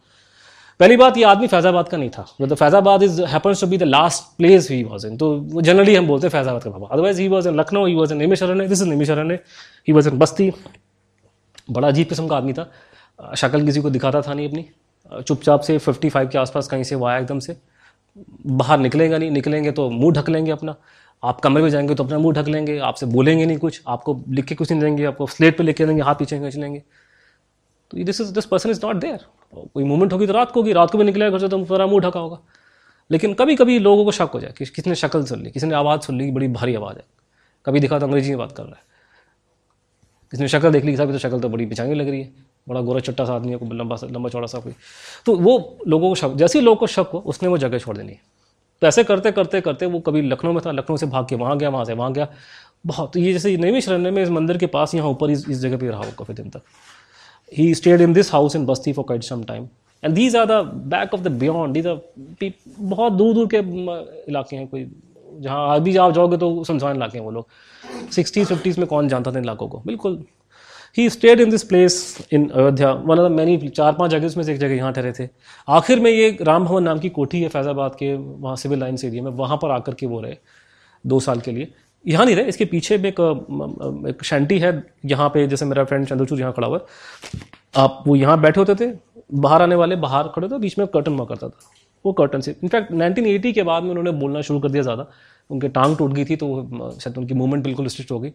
पहली 0.79 0.97
बात, 0.97 1.17
ये 1.17 1.23
आदमी 1.23 1.47
फैजाबाद 1.47 1.89
का 1.89 1.97
नहीं 1.97 2.09
था। 2.09 2.25
मतलब 2.41 2.57
Faizabad 2.57 3.03
is 3.03 3.21
happens 3.29 3.61
to 3.61 3.67
be 3.67 3.77
the 3.77 3.83
last 3.83 4.23
place 4.37 4.69
he 4.71 4.83
was 4.83 5.05
in 5.05 5.17
तो 5.17 5.61
generally 5.61 5.95
हम 5.95 6.07
बोलते 6.07 6.27
हैं 6.27 6.31
फैजाबाद 6.31 6.63
का 6.63 6.69
बाबा। 6.69 6.87
Otherwise 6.87 7.21
he 7.21 7.27
was 7.27 7.47
in 7.47 7.59
Lucknow 7.59 7.85
he 7.85 7.95
was 7.95 8.11
in 8.11 8.17
Nimisharan 8.17 8.67
this 8.67 8.81
is 8.81 8.89
Nimisharan 8.89 9.31
he 9.31 9.93
was 9.93 10.07
in 10.07 10.17
Basti 10.19 10.51
बड़ा 11.71 11.87
अजीब 11.87 12.07
किस्म 12.07 12.27
का 12.27 12.37
आदमी 12.37 12.53
था। 12.53 12.71
शक्ल 13.35 13.65
किसी 13.65 13.81
को 13.81 13.89
दिखाता 13.89 14.21
था 14.21 14.33
नहीं 14.33 14.47
अपनी। 14.49 14.65
चुपचाप 15.11 15.61
से 15.61 15.77
55 15.77 16.29
के 16.29 16.37
आसपास 16.37 16.67
कहीं 16.67 16.83
से 16.83 16.95
वो 16.95 17.05
आया 17.05 17.19
एकदम 17.19 17.39
से। 17.39 17.57
बाहर 18.47 18.79
निकलेगा 18.79 19.17
नहीं, 19.17 19.31
निकलेंगे 19.31 19.71
तो 19.71 19.89
मुँह 19.89 20.13
ढक 20.13 20.29
लेंगे 20.29 20.51
अपना। 20.51 20.75
आप 21.23 21.39
कमरे 21.39 21.63
में 21.63 21.69
जाएँगे 21.69 21.95
तो 21.95 22.03
अपना 22.03 22.17
मुँह 22.19 22.33
ढक 22.33 22.47
लेंगे, 22.47 22.77
आपसे 22.77 23.05
बोलेंगे 23.05 23.45
नहीं 23.45 23.57
कुछ, 23.57 23.81
आपको 23.87 24.23
लिख 24.29 24.45
के 24.45 24.55
कुछ 24.55 24.71
नहीं 24.71 24.81
देंगे, 24.81 25.05
आपको 25.05 25.27
स्लेट 25.27 25.57
पे 25.57 25.63
लिख 25.63 25.77
के 25.77 25.85
देंगे, 25.85 26.01
हाथ 26.01 26.15
पीछे 26.15 26.39
खींच 26.39 26.55
लेंगे। 26.55 26.83
तो 27.91 28.03
this 28.03 28.21
is 28.21 28.33
this 28.33 28.45
person 28.45 28.69
is 28.69 28.85
not 28.85 28.95
there 28.95 29.25
कोई 29.73 29.83
मूवमेंट 29.83 30.13
होगी 30.13 30.27
तो 30.27 30.33
रात 30.33 30.51
को 30.51 30.59
होगी, 30.59 30.73
रात 30.73 30.91
को 30.91 30.97
भी 30.97 31.03
निकलेगा 31.03 31.31
घर 31.31 31.39
से 31.39 31.47
तो 31.47 31.63
पूरा 31.65 31.87
मुँह 31.87 31.99
ढका 31.99 32.19
होगा। 32.19 32.39
लेकिन 33.11 33.33
कभी 33.33 33.55
कभी 33.55 33.79
लोगों 33.79 34.05
को 34.05 34.11
शक 34.11 34.29
हो 34.33 34.39
जाए 34.39 34.53
कि 34.57 34.65
किसने 34.65 34.95
शक्ल 34.95 35.23
सुन 35.25 35.41
ली 35.43 35.51
किसी 35.51 35.67
ने 35.67 35.75
आवाज़ 35.75 36.01
सुन 36.01 36.17
ली, 36.17 36.31
बड़ी 36.31 36.47
भारी 36.47 36.75
आवाज़ 36.75 36.97
है। 36.97 37.03
कभी 37.65 37.79
दिखा 37.79 37.99
तो 37.99 38.05
अंग्रेज़ी 38.05 38.29
में 38.29 38.37
बात 38.37 38.51
कर 38.51 38.63
रहा 38.63 38.75
है। 38.75 38.83
किसने 40.31 40.47
शक्ल 40.47 40.71
देख 40.71 40.85
ली 40.85 40.97
साहब 40.97 41.11
तो 41.11 41.17
शक्ल 41.17 41.39
तो 41.39 41.49
बड़ी 41.49 41.65
पिछानी 41.65 41.93
लग 41.93 42.09
रही 42.09 42.21
है। 42.21 42.50
बड़ा 42.67 42.81
गोरा 42.81 42.99
चट्टा 42.99 43.25
सा 43.25 43.33
आदमी 43.33 43.51
है 43.51 43.57
कोई 43.57 43.77
लंबा 43.77 43.95
लंबा 44.03 44.29
चौड़ा 44.29 44.47
सा 44.47 44.59
कोई। 44.59 44.73
तो 45.25 45.35
वो 45.37 45.77
लोगों 45.87 46.09
को 46.09 46.15
शक 46.15 46.33
जैसे 46.35 46.59
ही 46.59 46.65
लोगों 46.65 46.77
को 46.77 46.87
शक 46.87 47.09
हो 47.13 47.19
उसने 47.25 47.49
वो 47.49 47.57
जगह 47.57 47.79
छोड़ 47.79 47.97
देनी 47.97 48.11
है। 48.11 48.19
तो 48.81 48.87
ऐसे 48.87 49.03
करते 49.03 49.31
करते 49.31 49.61
करते 49.61 49.85
वो 49.85 49.99
कभी 49.99 50.21
लखनऊ 50.21 50.51
में 50.53 50.61
था 50.65 50.71
लखनऊ 50.71 50.97
से 50.97 51.05
भाग 51.07 51.27
के 51.29 51.35
वहाँ 51.35 51.57
गया 51.57 51.69
वहाँ 51.69 51.85
से 51.85 51.93
वहाँ 51.93 52.11
गया। 52.13 52.27
बहुत 52.85 53.13
तो 53.13 53.19
ये 53.19 53.33
जैसे 53.33 53.55
नई 53.57 53.81
शरण 53.81 54.11
में 54.11 54.21
इस 54.23 54.29
मंदिर 54.29 54.57
के 54.57 54.67
पास 54.67 54.95
यहाँ 54.95 55.09
ऊपर 55.09 55.31
इस, 55.31 55.45
इस 55.49 55.59
जगह 55.59 55.77
पे 55.77 55.89
रहा 55.89 55.99
हो 55.99 56.11
काफ़ी 56.19 56.33
दिन 56.33 56.49
तक। 56.49 56.61
He 57.51 57.73
stayed 57.75 58.01
in 58.01 58.13
this 58.13 58.31
house 58.33 58.55
in 58.55 58.65
Basti 58.65 58.93
for 58.93 59.05
quite 59.05 59.23
some 59.23 59.43
time 59.43 59.67
and 60.03 60.13
these 60.15 60.35
are 60.35 60.45
the 60.45 60.61
back 60.87 61.13
of 61.13 61.21
the 61.21 61.31
beyond 61.39 61.73
these 61.73 61.87
are 61.87 62.51
बहुत 62.79 63.13
दूर 63.13 63.33
दूर 63.33 63.47
के 63.47 63.57
इलाके 64.29 64.55
हैं 64.55 64.67
कोई। 64.67 64.85
जहाँ 65.31 65.75
अभी 65.75 65.95
आप 65.97 66.11
जाओगे 66.13 66.37
तो 66.37 66.63
सुनसान 66.63 66.95
इलाके 66.95 67.17
हैं 67.17 67.25
वो 67.25 67.31
लोग। 67.31 68.11
सिक्सटीज 68.11 68.47
फिफ्टीज़ 68.47 68.79
में 68.79 68.87
कौन 68.87 69.07
जानता 69.07 69.31
था 69.31 69.37
इन 69.37 69.43
इलाकों 69.43 69.67
को? 69.67 69.81
बिल्कुल। 69.85 70.23
He 70.97 71.09
stayed 71.09 71.39
in 71.39 71.49
this 71.49 71.63
place 71.63 72.27
in 72.33 72.47
Ayodhya 72.49 72.91
one 72.91 73.19
of 73.19 73.27
the 73.27 73.31
many 73.31 73.57
चार 73.69 73.93
पाँच 73.93 74.11
जगह 74.11 74.25
उसमें 74.27 74.43
से 74.43 74.53
एक 74.53 74.59
जगह 74.59 74.75
यहाँ 74.75 74.91
ठहरे 74.93 75.11
थे। 75.19 75.27
आखिर 75.67 75.99
में 75.99 76.09
ये 76.11 76.37
राम 76.41 76.65
भवन 76.65 76.83
नाम 76.83 76.99
की 76.99 77.09
कोठी 77.11 77.41
है 77.41 77.49
फैज़ाबाद 77.49 77.95
के 77.95 78.13
वहाँ 78.13 78.55
सिविल 78.55 78.79
लाइन्स 78.79 79.05
एरिया 79.05 79.23
में 79.23 79.31
वहाँ 79.33 79.57
पर 79.61 79.71
आकर 79.71 79.93
के 79.93 80.05
वो 80.05 80.21
रहे 80.21 80.37
दो 81.03 81.19
साल 81.19 81.39
के 81.39 81.51
लिए। 81.51 81.71
यहाँ 82.05 82.25
नहीं 82.25 82.35
रहे 82.35 82.45
इसके 82.45 82.65
पीछे 82.65 82.97
में 82.97 83.09
एक, 83.09 83.19
एक 84.09 84.23
शैंटी 84.23 84.57
है 84.59 84.71
यहाँ 85.05 85.29
पे 85.29 85.45
जैसे 85.47 85.65
मेरा 85.65 85.83
फ्रेंड 85.83 86.07
चंद्रचूर 86.07 86.39
यहाँ 86.39 86.53
खड़ा 86.53 86.67
हुआ 86.67 86.85
आप 87.75 88.03
वो 88.07 88.15
यहाँ 88.15 88.39
बैठे 88.41 88.59
होते 88.59 88.75
थे 88.75 88.91
बाहर 89.33 89.61
आने 89.61 89.75
वाले 89.75 89.95
बाहर 89.97 90.27
खड़े 90.35 90.47
होते 90.47 90.59
बीच 90.61 90.77
में 90.77 90.87
कर्टन 90.87 91.13
हुआ 91.13 91.25
करता 91.25 91.49
था। 91.49 91.59
वो 92.05 92.11
कर्टन 92.13 92.41
से 92.41 92.55
इनफैक्ट 92.63 92.91
1980 92.91 93.51
के 93.53 93.63
बाद 93.63 93.83
में 93.83 93.89
उन्होंने 93.89 94.11
बोलना 94.19 94.41
शुरू 94.41 94.59
कर 94.59 94.69
दिया 94.69 94.83
ज़्यादा। 94.83 95.05
उनके 95.49 95.67
टांग 95.69 95.95
टूट 95.97 96.13
गई 96.13 96.25
थी 96.25 96.35
तो 96.35 96.47
शायद 97.01 97.17
उनकी 97.17 97.33
मूवमेंट 97.33 97.63
बिल्कुल 97.63 97.87
स्ट्रिक्ट 97.87 98.11
हो 98.11 98.19
गई। 98.19 98.29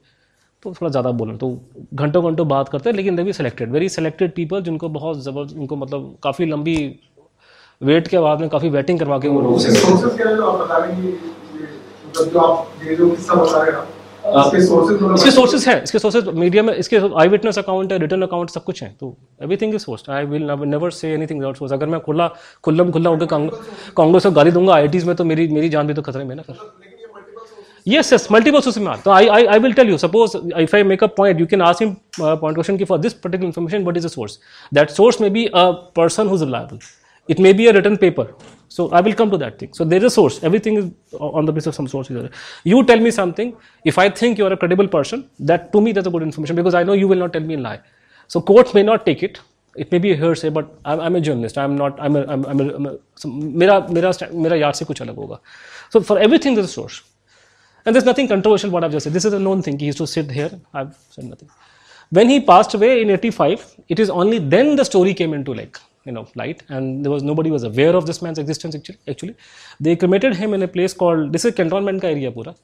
तो 0.62 0.70
थोड़ा 0.70 0.88
ज़्यादा 0.90 1.10
बोलना 1.12 1.36
तो 1.36 1.50
घंटों 1.94 2.24
घंटों 2.24 2.48
बात 2.48 2.68
करते 2.68 2.90
हैं 2.90 2.96
लेकिन 2.96 3.16
दे 3.16 3.22
भी 3.22 3.32
सेलेक्टेड 3.32 3.72
वेरी 3.72 3.88
सेलेक्टेड 3.88 4.34
पीपल 4.34 4.62
जिनको 4.62 4.88
बहुत 4.90 5.22
ज़बरदस्त 5.22 5.56
उनको 5.56 5.76
मतलब 5.76 6.16
काफ़ी 6.22 6.46
लंबी 6.46 6.76
वेट 7.80 8.08
के 8.08 8.18
बाद 8.18 8.40
में 8.40 8.48
काफ़ी 8.48 8.68
वेटिंग 8.70 8.98
करवा 8.98 9.18
के 9.18 9.28
वो 9.28 9.40
लोग 9.40 9.60
ये 12.84 12.96
मतलब 12.96 13.86
हैं 14.26 15.14
इसके 15.14 15.30
सोर्सेज 15.30 15.66
हैं 15.68 15.82
इसके 15.82 15.98
सोर्सेज 15.98 16.28
मीडिया 16.34 16.62
में 16.62 16.72
इसके 16.74 17.00
आई 17.20 17.28
विटनेस 17.28 17.58
अकाउंट 17.58 17.92
है 17.92 17.98
रिटर्न 17.98 18.22
अकाउंट 18.22 18.50
सब 18.50 18.64
कुछ 18.64 18.82
है 18.82 18.88
तो 19.00 19.14
everything 19.42 19.74
is 19.74 19.82
sourced 19.82 20.10
I 20.10 20.24
will 20.24 20.50
never 20.66 20.90
say 20.90 21.12
anything 21.14 21.38
without 21.38 21.56
source 21.56 21.72
अगर 21.72 21.86
मैं 21.86 22.00
खुला 22.00 22.28
खुल्लम 22.64 22.90
खुल्ला 22.92 23.10
होकर 23.10 23.26
कांग्रेस 23.96 24.22
को 24.22 24.30
गाली 24.30 24.50
दूँगा 24.50 24.74
आईटीज 24.74 25.04
में 25.04 25.14
तो 25.16 25.24
मेरी 25.24 25.48
मेरी 25.48 25.68
जान 25.68 25.86
भी 25.86 25.94
तो 25.94 26.02
खतरे 26.02 26.24
में 26.24 26.34
ना 26.36 26.42
फिर। 26.42 26.56
Yes, 27.85 28.11
yes, 28.11 28.30
multiple 28.30 28.61
sources 28.61 28.81
में 28.84 29.03
So 29.03 29.11
I, 29.11 29.23
I, 29.23 29.41
I 29.55 29.57
will 29.57 29.73
tell 29.73 29.88
you. 29.88 29.97
Suppose 29.97 30.35
if 30.35 30.73
I 30.73 30.84
make 30.84 31.01
a 31.01 31.07
point, 31.07 31.39
you 31.39 31.47
can 31.47 31.61
ask 31.61 31.81
him 31.81 31.99
uh, 32.22 32.35
point 32.38 32.55
question 32.55 32.77
ki 32.77 32.85
for 32.85 32.97
this 32.97 33.13
particular 33.13 33.47
information, 33.47 33.84
what 33.85 33.97
is 33.97 34.03
the 34.03 34.09
source? 34.09 34.39
That 34.72 34.91
source 34.91 35.19
may 35.19 35.30
be 35.30 35.49
a 35.53 35.73
person 35.95 36.30
who's 36.30 36.41
reliable. 36.41 36.80
It 37.27 37.39
may 37.39 37.53
be 37.53 37.68
a 37.68 37.73
written 37.73 37.97
paper. 37.97 38.34
So 38.68 38.89
I 38.91 39.01
will 39.01 39.13
come 39.13 39.31
to 39.31 39.38
that 39.38 39.59
thing. 39.59 39.73
So 39.73 39.84
there 39.84 39.99
is 39.99 40.05
a 40.05 40.09
source. 40.09 40.43
Everything 40.43 40.77
is 40.77 40.91
on 41.19 41.45
the 41.45 41.51
basis 41.51 41.68
of 41.68 41.76
some 41.76 41.88
source. 41.88 42.09
You 42.63 42.84
tell 42.85 42.99
me 42.99 43.11
something. 43.11 43.55
If 43.85 43.97
I 43.97 44.09
think 44.09 44.38
you 44.38 44.45
are 44.45 44.53
a 44.53 44.57
credible 44.57 44.88
person, 44.88 45.30
that 45.39 45.72
to 45.73 45.81
me 45.81 45.91
that's 45.91 46.07
a 46.07 46.11
good 46.11 46.23
information 46.23 46.55
because 46.55 46.73
I 46.73 46.84
know 46.84 46.93
you 46.93 47.07
will 47.07 47.18
not 47.18 47.34
tell 47.34 47.41
me 47.41 47.55
a 47.55 47.57
lie. 47.57 47.81
So 48.27 48.41
court 48.41 48.73
may 48.73 48.84
not 48.84 49.05
take 49.05 49.23
it. 49.23 49.39
It 49.76 49.91
may 49.91 49.99
be 49.99 50.11
a 50.11 50.15
hearsay, 50.15 50.49
but 50.49 50.73
I'm, 50.84 50.99
I'm 50.99 51.15
a 51.15 51.22
journalist. 51.22 51.57
I'm 51.57 51.77
not. 51.77 51.99
I'm 51.99 52.15
a. 52.15 52.26
I'm, 52.26 52.45
I'm 52.45 52.59
a, 52.59 52.76
I'm 52.76 52.85
a 52.88 52.97
so 53.15 53.30
मेरा 53.30 53.80
मेरा 53.97 54.11
मेरा 54.34 54.55
याद 54.55 54.73
से 54.73 54.85
कुछ 54.85 55.01
अलग 55.01 55.15
होगा. 55.15 55.39
So 55.93 56.01
for 56.01 56.19
everything 56.19 56.55
there's 56.55 56.69
a 56.69 56.73
source. 56.73 57.01
And 57.86 57.94
there's 57.94 58.04
nothing 58.04 58.28
controversial 58.28 58.70
what 58.70 58.84
I've 58.84 58.92
just 58.92 59.04
said. 59.04 59.12
This 59.12 59.24
is 59.24 59.32
a 59.32 59.38
known 59.38 59.62
thing. 59.62 59.78
He 59.78 59.86
used 59.86 59.98
to 59.98 60.06
sit 60.06 60.30
here. 60.30 60.50
I've 60.74 60.94
said 61.10 61.24
nothing. 61.24 61.48
When 62.12 62.28
he 62.28 62.40
passed 62.40 62.74
away 62.74 63.00
in 63.02 63.10
85, 63.10 63.66
it 63.88 63.98
is 63.98 64.10
only 64.10 64.38
then 64.38 64.76
the 64.76 64.84
story 64.84 65.14
came 65.14 65.34
into 65.34 65.54
like, 65.54 65.78
you 66.04 66.12
know, 66.12 66.26
light 66.36 66.62
and 66.68 67.04
there 67.04 67.12
was 67.12 67.22
nobody 67.22 67.50
was 67.50 67.62
aware 67.64 67.94
of 67.96 68.06
this 68.06 68.22
man's 68.22 68.38
existence 68.38 68.74
actually. 68.74 68.98
actually. 69.08 69.34
They 69.80 69.96
cremated 69.96 70.34
him 70.36 70.54
in 70.54 70.62
a 70.62 70.68
place 70.68 70.92
called, 70.94 71.32
this 71.32 71.44
is 71.44 71.54
cantonment 71.54 72.00
का 72.02 72.08
area 72.16 72.32
पूरा, 72.32 72.54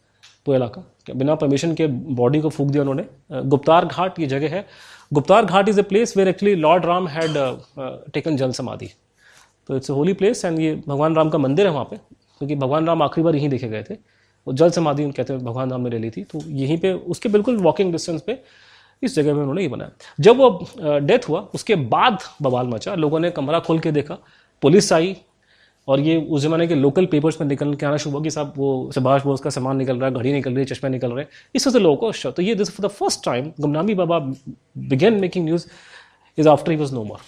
वो 0.48 0.54
इलाका 0.54 1.14
बिना 1.16 1.34
permission 1.40 1.74
के 1.74 1.86
body 2.20 2.40
को 2.40 2.48
फूक 2.50 2.68
दिया 2.68 2.82
उन्होंने 2.82 3.02
अ, 3.02 3.40
गुप्तार 3.50 3.84
घाट 3.86 4.18
ये 4.20 4.26
जगह 4.26 4.54
है 4.54 4.64
Guptar 5.14 5.44
Ghat 5.44 5.68
is 5.68 5.78
a 5.80 5.82
place 5.88 6.16
where 6.16 6.28
actually 6.28 6.54
lord 6.54 6.86
Ram 6.86 7.06
had 7.08 7.36
taken 8.14 8.36
jal 8.36 8.52
samadhi 8.58 8.88
तो 9.68 9.76
it's 9.76 9.90
a 9.90 9.94
holy 9.94 10.12
place 10.22 10.44
and 10.44 10.58
ये 10.60 10.74
भगवान 10.88 11.14
राम 11.16 11.30
का 11.30 11.38
मंदिर 11.38 11.66
है 11.66 11.72
वहाँ 11.72 11.84
पे 11.90 11.96
क्योंकि 11.96 12.54
भगवान 12.64 12.86
राम 12.86 13.02
आखिरी 13.02 13.24
बार 13.24 13.36
यहीं 13.36 13.48
देखे 13.48 13.68
गए 13.68 13.82
थे 13.90 13.94
वो 14.46 14.52
जल 14.52 14.70
समाधि 14.70 15.10
कहते 15.10 15.32
हैं, 15.32 15.44
भगवान 15.44 15.70
राम 15.70 15.80
ने 15.80 15.90
ले 15.90 15.98
ली 15.98 16.10
थी 16.10 16.22
तो 16.24 16.40
यहीं 16.48 16.78
पे 16.78 16.92
उसके 16.92 17.28
बिल्कुल 17.28 17.56
वॉकिंग 17.62 17.92
डिस्टेंस 17.92 18.22
पे 18.22 18.38
इस 19.02 19.14
जगह 19.16 19.34
में 19.34 19.40
उन्होंने 19.40 19.62
ये 19.62 19.68
बनाया। 19.68 19.90
जब 20.20 20.36
वो 20.36 20.98
डेथ 21.00 21.28
हुआ, 21.28 21.40
उसके 21.54 21.74
बाद 21.74 22.18
बवाल 22.42 22.66
मचा, 22.68 22.94
लोगों 22.94 23.20
ने 23.20 23.30
कमरा 23.30 23.60
खोल 23.60 23.78
के 23.78 23.92
देखा, 23.92 24.18
पुलिस 24.62 24.92
आई, 24.92 25.16
और 25.88 26.00
ये 26.00 26.16
उस 26.16 26.42
जमाने 26.42 26.66
के 26.66 26.74
लोकल 26.74 27.06
पेपर्स 27.06 27.40
में 27.40 27.48
निकल, 27.48 27.74
के 27.74 27.86
आना 27.86 27.96
शुरू 27.96 28.14
हुआ 28.14 28.22
कि 28.24 28.30
साहब 28.30 28.52
वो 28.56 28.90
सुभाष 28.94 29.22
बोस 29.22 29.40
का 29.40 29.50
सामान 29.50 29.76
निकल 29.76 29.96
रहा 29.96 30.08
है, 30.08 30.14
घड़ी 30.14 30.32
निकल 30.32 30.50
रही 30.50 30.58
है, 30.58 30.64
चश्मे 30.64 30.90
निकल 30.90 31.12
रहे 31.12 31.24
हैं। 31.24 31.30
इस 31.54 31.66
वजह 31.66 31.78
से 31.78 31.82
लोगों 31.82 31.96
को 31.96 32.12
शो 32.12 32.30
तो 32.30 32.42
ये 32.42 32.54
this 32.54 32.70
for 32.70 32.86
the 32.86 32.90
first 32.90 33.24
time 33.24 33.50
Gumnami 33.60 33.94
Baba 33.94 34.18
began 34.88 35.20
making 35.20 35.44
news 35.44 35.66
is 36.38 36.48
after 36.48 36.70
he 36.72 36.76
was 36.76 36.94
no 36.94 37.02
more 37.04 37.18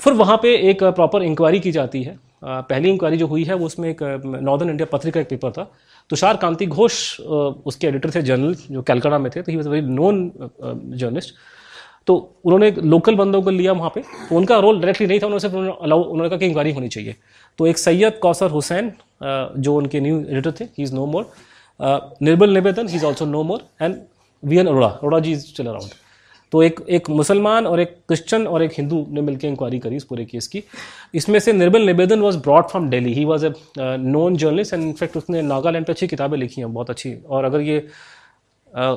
फिर 0.00 0.12
वहाँ 0.14 0.36
पे 0.42 0.54
एक 0.70 0.82
प्रॉपर 0.84 1.22
इंक्वायरी 1.22 1.60
की 1.60 1.72
जाती 1.72 2.02
है। 2.02 2.18
पहली 2.42 2.90
इंक्वायरी 2.90 3.16
जो 3.18 3.26
हुई 3.26 3.44
है, 3.44 3.54
वो 3.54 3.66
उसमें 3.66 3.88
एक 3.90 4.02
नॉर्दर्न 4.24 4.70
इंडिया 4.70 4.86
पत्रिका 4.92 5.20
एक 5.20 5.28
पेपर 5.28 5.50
था 5.50 5.70
तुषार 6.10 6.36
कांति 6.36 6.66
घोष 6.66 7.20
उसके 7.20 7.86
एडिटर 7.86 8.10
थे 8.14 8.22
जर्नल 8.22 8.54
जो 8.70 8.82
कैलकाटा 8.82 9.18
में 9.18 9.30
थे 9.36 9.42
तो 9.42 9.52
he 9.52 9.56
was 9.56 9.68
very 9.68 9.86
known 9.86 10.30
journalist 10.94 11.34
तो 12.06 12.14
उन्होंने 12.44 12.70
लोकल 12.82 13.14
बंदों 13.14 13.42
को 13.42 13.50
लिया 13.50 13.72
वहाँ 13.72 13.90
पे 13.94 14.00
तो 14.00 14.36
उनका 14.36 14.58
रोल 14.58 14.78
डायरेक्टली 14.80 15.06
नहीं 15.06 15.20
था, 15.20 15.26
उन्होंने 15.26 15.40
सिर्फ़ 15.40 15.82
अलाउ 15.84 16.02
उन्होंने 16.02 16.28
कहा 16.28 16.38
कि 16.38 16.46
इंक्वायरी 16.46 16.72
होनी 16.72 16.88
चाहिए। 16.88 17.14
तो 17.58 17.66
एक 17.66 17.78
सैयद 17.78 18.18
कौसर 18.22 18.50
हुसैन 18.50 18.92
जो 19.58 19.74
उनके 19.76 20.00
न्यू 20.00 20.20
एडिटर 20.20 20.52
थे 20.60 20.64
he 20.64 20.82
is 20.82 20.94
no 20.94 21.06
more 21.06 21.30
Nirbal 22.22 22.54
Nivedan 22.54 22.88
he 22.88 22.96
is 22.96 23.04
also 23.06 23.26
no 23.26 23.42
more 23.42 23.60
and 23.82 23.96
V 24.42 24.58
N 24.58 24.66
Arora 24.66 24.86
Arora 24.88 25.18
ji 25.20 25.32
is 25.32 25.46
still 25.46 25.66
around 25.66 25.90
तो 26.52 26.62
एक 26.62 26.80
एक 26.88 27.08
मुसलमान 27.10 27.66
और 27.66 27.80
एक 27.80 27.96
क्रिश्चियन 28.08 28.46
और 28.46 28.62
एक 28.62 28.72
हिंदू 28.78 29.04
ने 29.10 29.20
मिलकर 29.20 29.48
इंक्वायरी 29.48 29.78
करी 29.78 29.96
इस 29.96 30.04
पूरे 30.04 30.24
केस 30.24 30.46
की। 30.46 30.62
इसमें 31.14 31.38
से 31.38 31.52
निर्बल 31.52 31.86
निवेदन 31.86 32.20
was 32.20 32.38
brought 32.38 32.68
from 32.68 32.88
Delhi 32.90 33.12
he 33.14 33.24
was 33.24 33.46
a 33.46 33.52
known 33.78 34.36
journalist 34.36 34.74
and 34.74 34.82
in fact 34.82 35.16
उसने 35.16 35.42
नागालैंड 35.42 35.86
पर 35.86 35.92
अच्छी 35.92 36.06
किताबें 36.08 36.38
लिखी 36.38 36.60
हैं 36.60 36.72
बहुत 36.74 36.90
अच्छी। 36.90 37.14
और 37.28 37.44
अगर 37.44 37.60
ये 37.60 37.78
अ, 38.74 38.94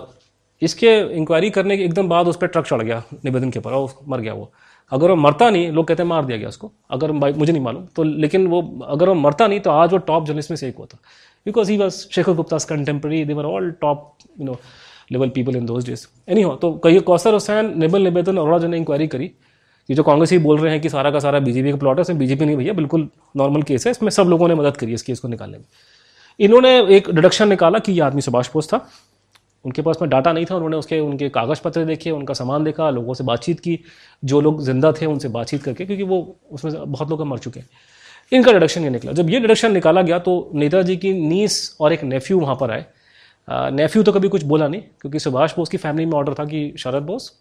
इसके 0.62 0.98
इंक्वायरी 1.18 1.50
करने 1.50 1.78
के 1.78 1.84
एकदम 1.84 2.10
बाद 2.10 2.28
उस 2.28 2.38
पर 2.38 2.48
ट्रक 2.48 2.66
चढ़ 2.66 2.82
गया 2.82 3.04
निवेदन 3.26 3.50
के 3.52 3.60
ऊपर 3.60 3.72
और 3.74 3.94
मर 4.08 4.22
गया 4.22 4.34
वो। 4.34 4.52
अगर 4.92 5.10
वो 5.10 5.16
मरता 5.16 5.50
नहीं 5.50 5.72
लोग 5.72 5.88
कहते 5.88 6.04
हैं 6.04 6.08
मार 6.10 6.26
दिया 6.26 6.38
गया 6.38 6.48
उसको। 6.50 6.72
अगर 6.92 7.12
मुझे 7.12 7.52
नहीं 7.52 7.62
मालूम। 7.64 7.86
तो 7.96 8.04
लेकिन 8.04 8.48
वो 8.48 8.62
अगर 8.88 9.10
वो 9.10 9.14
मरता 9.16 9.48
नहीं 9.48 9.60
तो 9.60 9.70
आज 9.72 9.92
वो 9.92 9.98
टॉप 10.08 10.26
जर्नलिस्ट 10.26 10.52
में 10.52 10.56
से 10.58 10.68
एक 10.68 10.78
होता 10.80 10.98
because 11.46 11.72
he 11.72 11.78
was 11.78 11.96
Shekhar 12.12 12.34
Gupta's 12.34 12.66
contemporary 12.66 13.24
they 13.26 13.34
were 13.34 13.46
all 13.46 13.72
top 13.82 14.18
you 14.40 14.46
know 14.46 14.58
level 15.12 15.30
people 15.30 15.56
in 15.56 15.66
those 15.66 15.86
days 15.86 16.06
anyhow 16.42 16.56
तो 16.56 16.72
कई 16.84 17.00
कौसर 17.02 17.34
हुसैन 17.34 17.74
निबल 17.80 18.02
निवेदन 18.02 18.38
अरोड़ा 18.38 18.58
जी 18.60 18.68
ने 18.68 18.78
इंक्वायरी 18.78 19.08
करी 19.08 19.28
कि 19.90 19.94
जो 19.94 20.04
कांग्रेस 20.04 20.32
ही 20.32 20.38
बोल 20.40 20.60
रहे 20.60 20.72
हैं 20.72 20.82
कि 20.82 20.90
सारा 20.90 21.12
का 21.12 21.20
सारा 21.20 21.40
बीजेपी 21.40 21.72
का 21.72 21.78
प्लॉट 21.78 21.98
है 21.98 22.02
इसमें 22.02 22.18
बीजेपी 22.20 22.46
नहीं 22.46 22.56
भैया, 22.58 22.74
बिल्कुल 22.74 23.08
नॉर्मल 23.38 23.62
केस 23.64 23.88
है, 23.88 23.92
इसमें 23.92 24.10
सब 24.10 24.28
लोगों 24.28 24.48
ने 24.48 24.56
मदद 24.56 24.78
करी 24.78 24.94
इस 24.94 25.02
केस 25.02 25.20
को 25.20 25.28
निकालने 25.28 25.58
में। 25.58 25.66
इन्होंने 26.40 26.70
एक 26.96 27.10
डिडक्शन 27.12 27.50
निकाला 27.50 27.80
कि 27.80 27.92
ये 27.92 28.02
आदमी 28.02 28.22
सुभाष 28.22 28.50
बोस 28.54 28.68
था। 28.68 28.88
उनके 29.66 29.82
पास 29.82 29.98
में 30.02 30.10
डाटा 30.10 30.32
नहीं 30.34 30.46
था, 30.46 30.56
उन्होंने 30.56 30.78
उसके, 30.78 31.00
उनके 31.00 31.30
कागज़ 31.30 31.62
पत्र 31.64 31.84
देखे, 31.86 32.12
उनका 32.12 32.34
सामान 32.34 32.64
देखा, 32.64 32.90
लोगों 32.90 33.14
से 33.14 33.24
बातचीत 33.24 33.60
की, 33.60 33.78
जो 34.24 34.42
लोग 34.42 34.62
ज़िंदा 34.62 34.92
थे 34.92 35.06
उनसे 35.06 35.30
बातचीत 35.30 35.64
करके, 35.64 35.86
क्योंकि 35.86 36.04
वो 36.04 36.40
उसमें 36.52 36.74
बहुत 36.92 37.10
लोग 37.10 37.26
मर 37.28 37.38
चुके 37.38 37.60
हैं। 37.60 37.70
इनका 38.32 38.52
डिडक्शन 38.52 38.84
ये 38.84 38.90
निकला। 38.90 39.12
जब 39.12 39.30
ये 39.30 39.40
डिडक्शन 39.40 39.72
निकाला 39.72 40.02
गया 40.02 40.20
तो 40.20 40.52
नेताजी 40.54 40.98
की 40.98 41.14
नीस 41.14 41.78
और 41.82 41.94
एक 41.94 42.04
नेफ्यू 42.04 42.40
वहाँ 42.40 42.56
पर 42.56 42.72
आए। 42.72 42.86
नेफ्यू 43.48 44.04
तो 44.04 44.12
कभी 44.12 44.28
कुछ 44.30 44.44
बोला 44.44 44.68
नहीं, 44.68 44.82
क्योंकि 45.02 45.20
सुभाष 45.20 45.56
बोस 45.56 45.70
की 45.70 45.78
फैमिली 45.78 46.06
में 46.06 46.14
ऑर्डर 46.14 46.34
था 46.34 46.46
कि 46.46 46.74
शरद 46.80 47.04
बोस 47.04 47.32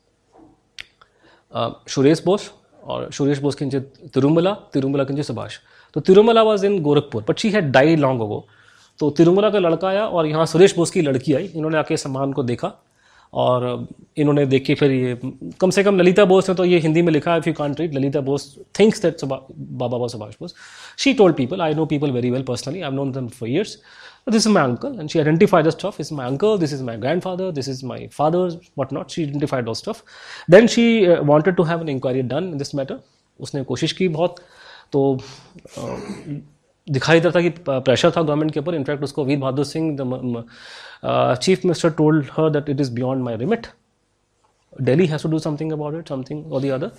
सुरेश 1.88 2.22
बोस 2.24 2.50
और 2.84 3.10
सुरेश 3.12 3.38
बोस 3.38 3.54
के 3.54 3.64
नीचे 3.64 3.80
तिरुमला 4.14 4.52
तिरुमला 4.72 5.04
के 5.04 5.14
नीचे 5.14 5.22
सुभाष। 5.22 5.58
तो 5.96 6.00
Tirumala 6.00 6.42
was 6.42 6.66
in 6.66 6.80
Gorakhpur 6.82 7.24
but 7.28 7.38
she 7.38 7.50
had 7.50 7.70
died 7.72 7.96
long 7.96 8.20
ago 8.22 8.44
तो 9.00 9.10
तिरुमला 9.10 9.50
का 9.50 9.58
लड़का 9.58 9.88
आया 9.88 10.06
और 10.06 10.26
यहाँ 10.26 10.46
सुरेश 10.46 10.76
बोस 10.76 10.90
की 10.90 11.02
लड़की 11.02 11.32
आई, 11.34 11.46
इन्होंने 11.46 11.78
आके 11.78 11.96
सम्मान 11.96 12.32
को 12.32 12.42
देखा 12.42 12.72
और 13.32 13.86
इन्होंने 14.16 14.44
देख 14.46 14.64
के 14.64 14.74
फिर 14.74 14.90
ये, 14.90 15.18
कम 15.60 15.70
से 15.70 15.82
कम 15.84 15.98
ललिता 15.98 16.24
बोस 16.24 16.48
ने 16.48 16.54
तो 16.54 16.64
ये 16.64 16.78
हिंदी 16.78 17.02
में 17.02 17.12
लिखा 17.12 17.36
if 17.36 17.48
you 17.48 17.54
can't 17.54 17.80
read 17.80 17.94
Lalita 17.94 18.20
Bose 18.20 18.54
thinks 18.78 19.02
that 19.02 19.24
baba 19.24 19.98
was 19.98 20.12
Subhash 20.12 20.34
Bose. 20.40 20.54
She 20.98 21.12
told 21.14 21.36
people 21.36 21.60
I 21.62 21.74
know 21.74 21.86
people 21.86 22.10
very 22.10 22.30
well 22.30 22.42
personally 22.42 22.80
I 22.80 22.90
known 22.90 23.12
them 23.12 23.28
for 23.28 23.64
years 24.26 24.34
this 24.34 24.46
is 24.46 24.52
my 24.52 24.60
uncle 24.60 24.98
and 24.98 25.10
she 25.10 25.20
identified 25.20 25.64
the 25.64 25.72
stuff. 25.72 25.96
This 25.96 26.06
is 26.06 26.12
my 26.12 26.24
uncle 26.24 26.58
this 26.58 26.72
is 26.72 26.82
my 26.82 26.96
grandfather 26.96 27.50
this 27.52 27.68
is 27.68 27.82
my 27.82 28.06
father 28.08 28.50
whatnot. 28.74 29.10
She 29.10 29.24
identified 29.24 29.64
those 29.66 29.78
stuff. 29.78 30.04
Then 30.48 30.68
she 30.68 31.06
uh, 31.06 31.22
wanted 31.22 31.56
to 31.56 31.62
have 31.64 31.80
an 31.80 31.88
inquiry 31.88 32.22
done 32.22 32.52
in 32.52 32.58
this 32.58 32.74
matter. 32.74 32.98
उसने 33.40 33.62
कोशिश 33.64 33.92
की 33.92 34.08
बहुत 34.08 34.36
तो 34.92 35.18
दिखाई 36.90 37.20
देता 37.20 37.30
था 37.30 37.40
कि 37.40 37.50
pressure 37.68 38.10
था 38.10 38.22
गवर्नमेंट 38.22 38.52
के 38.52 38.60
ऊपर. 38.60 38.74
इनफैक्ट 38.74 39.02
उसको 39.04 39.24
Veer 39.24 39.38
Bahadur 39.38 39.64
Singh 39.64 39.96
the 40.00 40.44
chief 41.42 41.64
minister 41.64 41.90
told 41.90 42.26
her 42.32 42.50
that 42.50 42.68
it 42.68 42.80
is 42.80 42.92
beyond 42.94 43.24
my 43.24 43.36
remit 43.36 43.66
Delhi 44.82 45.06
has 45.06 45.22
to 45.22 45.28
do 45.28 45.38
something 45.38 45.72
about 45.72 45.94
it 45.98 46.08
something 46.08 46.52
or 46.52 46.60
the 46.60 46.68
other 46.68 46.90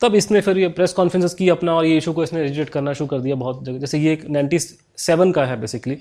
तब 0.00 0.14
इसने 0.14 0.40
फिर 0.40 0.58
ये 0.58 0.68
प्रेस 0.68 0.92
कॉन्फ्रेंसेस 0.92 1.34
की 1.34 1.48
अपना 1.48 1.74
और 1.74 1.84
ये 1.86 1.96
इशू 1.96 2.12
को 2.12 2.22
इसने 2.24 2.42
रिजेक्ट 2.42 2.72
करना 2.72 2.92
शुरू 2.92 3.08
कर 3.08 3.20
दिया 3.20 3.34
बहुत 3.34 3.64
जगह. 3.64 3.78
जैसे 3.78 3.98
ये 3.98 4.12
एक 4.12 4.24
97 4.30 5.32
का 5.34 5.44
है 5.44 5.60
basically 5.60 5.98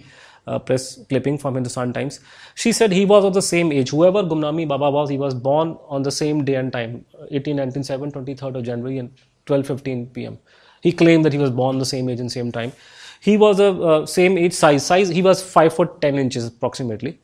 Press 0.49 0.95
clipping 1.09 1.39
from 1.39 1.55
Hindustan 1.55 1.93
Times 1.93 2.21
she 2.63 2.73
said 2.73 2.93
he 2.93 3.05
was 3.05 3.25
of 3.25 3.35
the 3.37 3.41
same 3.41 3.73
age 3.73 3.91
however 3.95 4.25
Gumnami 4.27 4.67
Baba 4.67 4.89
was 4.99 5.11
he 5.11 5.17
was 5.19 5.35
born 5.47 5.75
on 5.89 6.03
the 6.03 6.11
same 6.19 6.41
day 6.45 6.53
and 6.53 6.71
time 6.73 6.97
18 7.33 7.59
19 7.59 7.87
7 7.89 8.13
23rd 8.13 8.57
of 8.57 8.65
January 8.69 8.99
and 8.99 9.25
12 9.47 9.67
15 9.67 10.07
p.m. 10.17 10.39
He 10.85 10.93
claimed 10.93 11.25
that 11.25 11.33
he 11.33 11.39
was 11.39 11.51
born 11.53 11.79
the 11.79 11.91
same 11.93 12.09
age 12.09 12.21
and 12.21 12.33
same 12.33 12.53
time. 12.53 12.73
He 13.21 13.37
was 13.37 13.61
a 13.61 13.71
uh, 13.93 14.07
same 14.07 14.39
age 14.39 14.53
size. 14.53 14.87
Size 14.87 15.09
he 15.11 15.23
was 15.23 15.43
five 15.55 15.73
foot 15.75 16.01
ten 16.01 16.19
inches 16.19 16.47
approximately, 16.47 17.19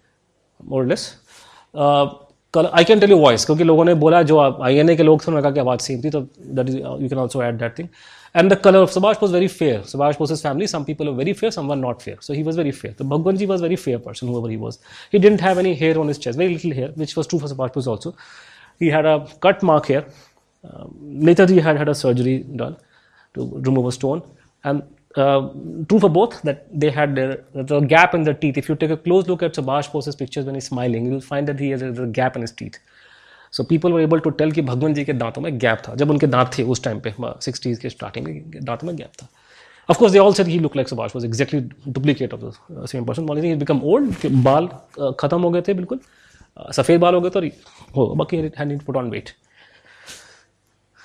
more 0.61 0.83
or 0.83 0.87
less. 0.87 1.11
I 2.55 2.85
can 2.85 3.01
tell 3.01 3.11
you 3.11 3.17
voice 3.19 3.45
क्योंकि 3.45 3.65
लोगों 3.65 3.85
ने 3.85 3.95
बोला 4.03 4.23
जो 4.23 4.39
I 4.41 4.77
N 4.79 4.91
A 4.91 4.95
के 4.97 5.03
लोग 5.03 5.21
थे 5.21 5.27
उन्होंने 5.29 5.43
कहा 5.43 5.53
कि 5.53 5.61
आवाज़ 5.61 5.81
सेम 5.83 6.03
थी 6.03 6.11
तो 6.11 6.21
that 6.59 6.69
is 6.69 6.77
you 6.77 7.09
can 7.09 7.19
also 7.19 7.43
add 7.43 7.57
that 7.59 7.79
thing 7.79 7.89
and 8.34 8.52
the 8.52 8.56
color 8.56 8.80
of 8.80 8.92
Subhash 8.92 9.20
was 9.22 9.32
very 9.32 9.48
fair. 9.48 9.80
Subhash 9.80 10.18
Bose's 10.18 10.42
family, 10.42 10.68
some 10.68 10.86
people 10.86 11.08
were 11.08 11.16
very 11.16 11.34
fair, 11.34 11.52
some 11.52 11.68
were 11.68 11.76
not 11.76 12.02
fair. 12.02 12.18
So 12.20 12.34
he 12.34 12.44
was 12.44 12.56
very 12.56 12.72
fair. 12.72 12.92
The 12.92 13.04
Bhagwanji 13.04 13.48
was 13.48 13.62
very 13.62 13.76
fair 13.76 14.00
person, 14.00 14.28
whoever 14.28 14.50
he 14.50 14.58
was. 14.58 14.80
He 15.12 15.20
didn't 15.20 15.42
have 15.42 15.58
any 15.58 15.74
hair 15.74 16.00
on 16.00 16.08
his 16.08 16.20
chest, 16.20 16.38
very 16.38 16.54
little 16.54 16.74
hair, 16.74 16.90
which 16.90 17.16
was 17.16 17.28
true 17.28 17.40
for 17.40 17.48
Subhash 17.48 17.74
Bose 17.74 17.88
also. 17.88 18.16
He 18.78 18.88
had 18.88 19.06
a 19.06 19.28
cut 19.42 19.64
mark 19.64 19.88
here. 19.88 20.06
Um, 20.64 20.96
Netaji 21.02 21.62
had 21.62 21.78
had 21.78 21.90
a 21.90 21.96
surgery 21.96 22.40
done 22.40 22.78
to 23.34 23.62
remove 23.66 23.88
a 23.88 23.92
stone. 23.92 24.22
And 24.64 24.84
uh, 25.16 25.50
true 25.88 26.00
for 26.00 26.10
both 26.10 26.42
that 26.44 26.68
they 26.80 26.92
had 26.92 27.16
their, 27.16 27.44
the 27.54 27.80
gap 27.80 28.14
in 28.14 28.24
their 28.24 28.34
teeth. 28.34 28.58
If 28.58 28.70
you 28.70 28.76
take 28.76 28.92
a 28.92 28.98
close 28.98 29.28
look 29.28 29.42
at 29.42 29.56
Subhash 29.56 29.92
Bose's 29.92 30.16
pictures 30.16 30.46
when 30.46 30.56
he's 30.56 30.66
smiling, 30.66 31.06
you'll 31.08 31.22
find 31.22 31.48
that 31.48 31.60
he 31.60 31.72
has 31.72 31.82
a, 31.82 31.90
a 32.04 32.08
gap 32.08 32.36
in 32.36 32.42
his 32.44 32.52
teeth. 32.52 32.78
So 33.54 33.64
people 33.64 33.92
were 33.92 34.02
able 34.02 34.20
to 34.20 34.30
tell 34.32 34.52
कि 34.52 34.62
भगवान 34.62 34.94
जी 34.94 35.06
के 35.06 35.14
दांतों 35.14 35.42
में 35.42 35.58
gap 35.60 35.82
था। 35.88 35.96
जब 35.96 36.10
उनके 36.10 36.28
दांत 36.28 36.52
थे 36.58 36.64
उस 36.64 36.84
टाइम 36.84 37.00
पे 37.00 37.14
सिक्सटीज 37.20 37.80
के 37.80 37.90
स्टार्टिंग 37.90 38.26
में 38.26 38.64
दांत 38.64 38.84
में 38.84 38.96
गैप 38.96 39.12
था। 39.22 39.28
Of course 39.90 40.12
they 40.14 40.20
all 40.20 40.34
said 40.34 40.48
he 40.48 40.60
look 40.60 40.76
like 40.76 40.90
Subhash 40.90 41.16
was 41.16 41.26
exactly 41.26 41.60
duplicate 41.88 42.34
of 42.34 42.42
the 42.42 42.86
same 42.88 43.06
person 43.06 43.24
mole 43.26 43.46
is 43.46 43.58
become 43.60 43.82
old 43.84 44.28
बाल 44.44 44.68
खत्म 45.20 45.42
हो 45.42 45.50
गए 45.50 45.62
थे, 45.68 45.74
बिल्कुल। 45.74 46.00
सफ़ेद 46.76 47.00
बाल 47.02 47.16
हो 47.16 47.22
गए 47.22 47.30
थे 47.30 47.52
बाकी 48.18 48.38
hand 48.38 48.72
in 48.72 48.80
put 48.80 48.96
on 48.98 49.10
weight 49.10 49.30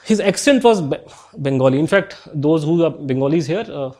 his 0.07 0.21
accent 0.21 0.65
was 0.65 0.81
Bengali 0.83 1.79
in fact 1.79 2.15
those 2.47 2.65
who 2.65 2.77
Bengali 2.91 3.37
is 3.39 3.51
here 3.53 3.93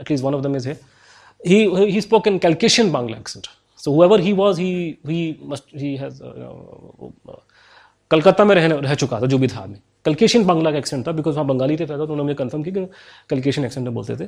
at least 0.00 0.24
one 0.24 0.34
of 0.34 0.42
them 0.42 0.56
is 0.56 0.68
here 0.68 1.88
he 1.88 2.00
spoke 2.00 2.28
in 2.28 2.38
कैलकेशन 2.38 2.90
Bangla 2.92 3.16
accent 3.18 3.46
so 3.80 3.92
who 3.94 4.20
he 4.20 4.32
was 4.32 4.60
he 4.60 5.36
must 5.46 5.76
he 5.76 5.94
has 5.96 6.22
Calcutta 8.12 8.44
में 8.44 8.54
रहने, 8.54 8.74
रह 8.76 8.94
चुका 8.94 9.20
था, 9.20 9.26
जो 9.26 9.38
भी 9.38 9.48
था 9.48 9.60
आदमी। 9.60 9.76
कलकेशन 10.04 10.44
बंगला 10.44 10.70
का 10.70 10.78
एक्सेंट 10.78 11.06
था 11.06 11.12
बिकॉज़ 11.12 11.34
वहाँ 11.34 11.46
बंगाली 11.46 11.76
थे 11.76 11.84
फ़ायदा 11.86 12.06
तो 12.06 12.12
उन्होंने 12.12 12.34
कन्फर्म 12.34 12.62
किया 12.62 12.84
कलकेशन 13.30 13.64
एक्सेंट 13.64 13.84
में 13.84 13.94
बोलते 13.94 14.16
थे। 14.16 14.24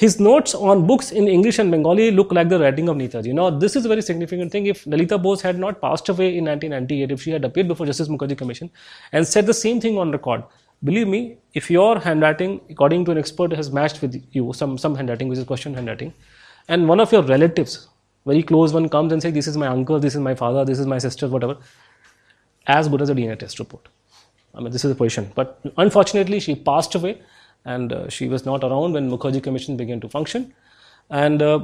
His 0.00 0.16
notes 0.20 0.54
on 0.54 0.82
books 0.86 1.12
in 1.12 1.28
English 1.28 1.60
and 1.60 1.72
Bengali 1.72 2.10
look 2.10 2.32
like 2.34 2.48
the 2.48 2.60
writing 2.62 2.88
of 2.88 2.96
Netaji 2.96 3.32
now 3.32 3.50
this 3.58 3.76
is 3.76 3.88
very 3.88 4.02
significant 4.02 4.52
thing 4.54 4.66
if 4.68 4.82
Lalita 4.88 5.16
Bose 5.26 5.44
had 5.46 5.58
not 5.58 5.80
passed 5.80 6.10
away 6.10 6.28
in 6.30 6.44
nineteen 6.44 6.70
ninety 6.70 7.00
eight 7.02 7.12
if 7.12 7.20
she 7.20 7.30
had 7.30 7.44
appear 7.44 7.66
before 7.68 7.86
justice 7.88 8.08
Mukherjee 8.08 8.34
commission 8.34 8.68
and 9.14 9.24
said 9.24 9.44
the 9.44 9.52
same 9.52 9.80
thing 9.84 9.98
on 9.98 10.12
record 10.12 10.42
believe 10.82 11.08
me 11.08 11.20
if 11.56 11.72
your 11.72 12.02
hand 12.04 12.24
writing 12.24 12.58
according 12.70 13.06
to 13.06 13.12
an 13.12 13.18
expert 13.18 13.54
has 13.54 13.72
match 13.74 13.98
with 14.02 14.20
you 14.36 14.52
some 14.54 14.96
hand 14.96 15.08
writing 15.08 15.30
which 15.30 15.38
is 15.38 15.46
question 15.46 15.74
hand 15.74 15.88
writing 15.88 16.10
and 16.68 16.86
one 16.88 17.00
of 17.00 17.14
your 17.14 17.30
relative 17.30 17.66
very 18.26 18.42
close 18.42 18.72
one 18.72 18.86
comes 18.88 19.12
and 19.12 19.22
say 19.22 19.30
this 19.32 19.48
is 19.48 19.58
my 19.58 19.68
uncle 19.68 20.00
this 20.00 20.16
is 20.16 20.22
my 20.22 20.34
father 20.34 20.64
this 20.64 20.80
is 20.80 20.88
my 20.88 21.00
sister 21.00 21.26
whatever 21.44 21.56
as 22.76 22.88
good 22.88 23.02
as 23.02 23.10
a 23.10 23.14
DNA 23.14 23.38
test 23.38 23.58
report. 23.58 23.88
I 24.54 24.60
mean, 24.60 24.72
this 24.72 24.84
is 24.84 24.90
the 24.92 24.98
position. 25.02 25.30
But 25.34 25.60
unfortunately, 25.76 26.40
she 26.40 26.54
passed 26.70 26.94
away 26.94 27.20
and 27.66 27.92
uh, 27.92 28.08
she 28.08 28.28
was 28.28 28.46
not 28.46 28.64
around 28.64 28.94
when 28.94 29.10
Mukherjee 29.10 29.42
Commission 29.42 29.76
began 29.76 30.00
to 30.00 30.08
function. 30.08 30.52
And 31.10 31.42
uh, 31.42 31.60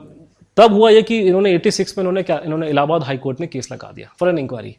तब 0.57 0.73
हुआ 0.73 0.91
ये 0.91 1.03
कि 1.03 1.19
इन्होंने 1.21 1.59
86 1.59 1.97
में 1.97 2.03
इन्होंने 2.03 2.23
क्या 2.23 2.39
इन्होंने 2.45 2.69
Allahabad 2.71 3.03
high 3.05 3.17
court 3.25 3.41
में 3.41 3.49
केस 3.51 3.71
लगा 3.73 3.91
दिया 3.93 4.13
फॉर 4.21 4.29
एन 4.29 4.39
इंक्वायरी 4.39 4.77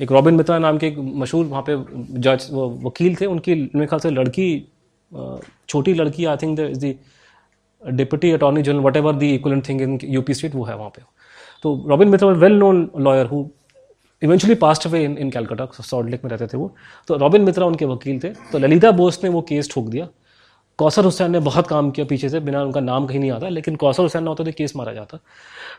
एक 0.00 0.12
रॉबिन 0.12 0.34
मित्रा 0.34 0.58
नाम 0.58 0.78
के 0.78 0.86
एक 0.86 0.98
मशहूर 0.98 1.44
वहाँ 1.46 1.62
पे 1.68 1.76
जज 2.20 2.48
वो 2.52 2.68
वकील 2.86 3.14
थे 3.20 3.26
उनकी 3.26 3.54
मेरे 3.54 3.86
ख्याल 3.86 4.00
से 4.00 4.10
लड़की 4.10 4.48
छोटी 5.68 5.94
लड़की 5.94 6.24
I 6.24 6.36
think 6.42 6.60
is 6.60 6.78
the 6.78 6.94
deputy 7.82 8.30
attorney 8.32 8.62
general 8.62 8.80
whatever 8.96 9.14
the 9.16 9.34
equivalent 9.34 9.68
thing 9.68 9.80
in 9.82 9.98
UP 10.04 10.34
state 10.34 10.54
वो 10.54 10.64
है 10.64 10.76
वहाँ 10.76 10.90
पे 10.96 11.02
तो 11.62 11.74
Robin 11.88 12.08
Mitra 12.08 12.28
well 12.44 12.58
known 12.58 12.88
lawyer 12.98 13.26
who 13.26 13.48
eventually 14.22 14.54
passed 14.56 14.86
away 14.86 15.04
in 15.04 15.16
in 15.18 15.30
Calcutta 15.30 15.66
Salt 15.80 16.10
Lake 16.10 16.24
में 16.24 16.30
रहते 16.30 16.46
थे 16.46 16.58
वो। 16.58 16.74
तो 17.08 17.16
रॉबिन 17.16 17.42
मित्रा 17.42 17.66
उनके 17.66 17.84
वकील 17.84 18.20
थे। 18.24 18.28
तो 18.52 18.58
ललिता 18.58 18.90
बोस 18.92 19.20
ने 19.24 19.30
वो 19.30 19.42
केस 19.42 19.70
ठोक 19.70 19.88
दिया। 19.88 20.08
कौसर 20.78 21.04
हुसैन 21.04 21.30
ने 21.30 21.38
बहुत 21.40 21.66
काम 21.66 21.90
किया 21.90 22.06
पीछे 22.06 22.28
से, 22.28 22.40
बिना 22.40 22.62
उनका 22.62 22.80
नाम 22.80 23.06
कहीं 23.06 23.20
नहीं 23.20 23.30
आता, 23.30 23.48
लेकिन 23.48 23.76
कौसर 23.76 24.02
हुसैन 24.02 24.22
ना 24.22 24.30
होता 24.30 24.44
तो 24.44 24.52
केस 24.52 24.74
मारा 24.76 24.92
जाता। 24.92 25.18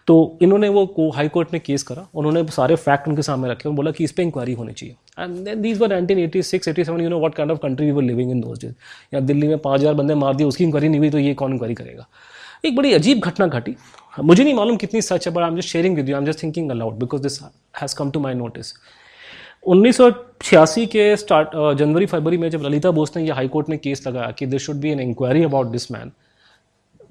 तो 0.07 0.37
इन्होंने 0.41 0.69
वो 0.69 0.85
को 0.87 1.09
हाई 1.11 1.27
कोर्ट 1.27 1.53
में 1.53 1.61
केस 1.65 1.83
करा। 1.83 2.05
उन्होंने 2.15 2.43
सारे 2.51 2.75
फैक्ट 2.75 3.07
उनके 3.07 3.21
सामने 3.21 3.49
रखे 3.49 3.69
और 3.69 3.75
बोला 3.75 3.91
कि 3.91 4.03
इस 4.03 4.11
पर 4.11 4.23
इंक्वायरी 4.23 4.53
होनी 4.53 4.73
चाहिए। 4.73 4.95
And 5.19 5.35
then 5.45 5.61
these 5.61 5.79
were 5.81 5.93
1986 5.93 6.59
87 6.59 7.01
you 7.01 7.09
know 7.09 7.19
what 7.19 7.35
kind 7.35 7.51
of 7.51 7.59
country 7.59 7.85
we 7.85 7.91
were 7.91 8.03
living 8.03 8.31
in 8.31 8.41
those 8.41 8.59
days 8.61 8.73
या 9.13 9.19
दिल्ली 9.21 9.47
में 9.47 9.57
पाँच 9.57 9.79
हज़ार 9.79 9.93
बंदे 9.93 10.15
मार 10.15 10.35
दिए, 10.35 10.47
उसकी 10.47 10.63
इंक्वायरी 10.63 10.89
नहीं 10.89 10.99
हुई 10.99 11.09
तो 11.09 11.19
ये 11.19 11.33
कौन 11.33 11.53
इंक्वायरी 11.53 11.75
करेगा? 11.75 12.07
एक 12.65 12.75
बड़ी 12.75 12.93
अजीब 12.93 13.19
घटना 13.19 13.47
घटी। 13.47 13.75
मुझे 14.23 14.43
नहीं 14.43 14.53
मालूम 14.53 14.77
कितनी 14.77 15.01
सच 15.01 15.27
है 15.27 15.33
but 15.33 15.43
I 15.43 15.49
am 15.49 15.57
just 15.57 15.69
sharing 15.69 15.95
with 15.95 16.09
you 16.09 16.15
I 16.15 16.21
am 16.21 16.27
just 16.27 16.43
thinking 16.43 16.71
aloud 16.71 16.93
because 16.93 17.21
this 17.21 17.41
has 17.81 17.95
come 17.95 18.11
to 18.11 18.19
my 18.19 18.33
notice 18.33 18.73
1986 19.67 20.85
के 20.85 21.15
स्टार्ट 21.17 21.49
जनवरी, 21.77 22.05
फरवरी 22.05 22.37
में 22.37 22.49
जब 22.49 22.61
ललिता 22.61 22.91
बोस 22.91 23.15
ने 23.15 23.23
ये 23.23 23.31
हाई 23.31 23.47
कोर्ट 23.47 23.69
में 23.69 23.79
केस 23.79 24.07
लगाया 24.07 24.31
कि 24.31 24.45
this 24.45 24.61
should 24.61 24.75
be 24.75 24.89
an 24.89 24.99
inquiry 24.99 25.43
about 25.43 25.67
this 25.67 25.91
man 25.91 26.11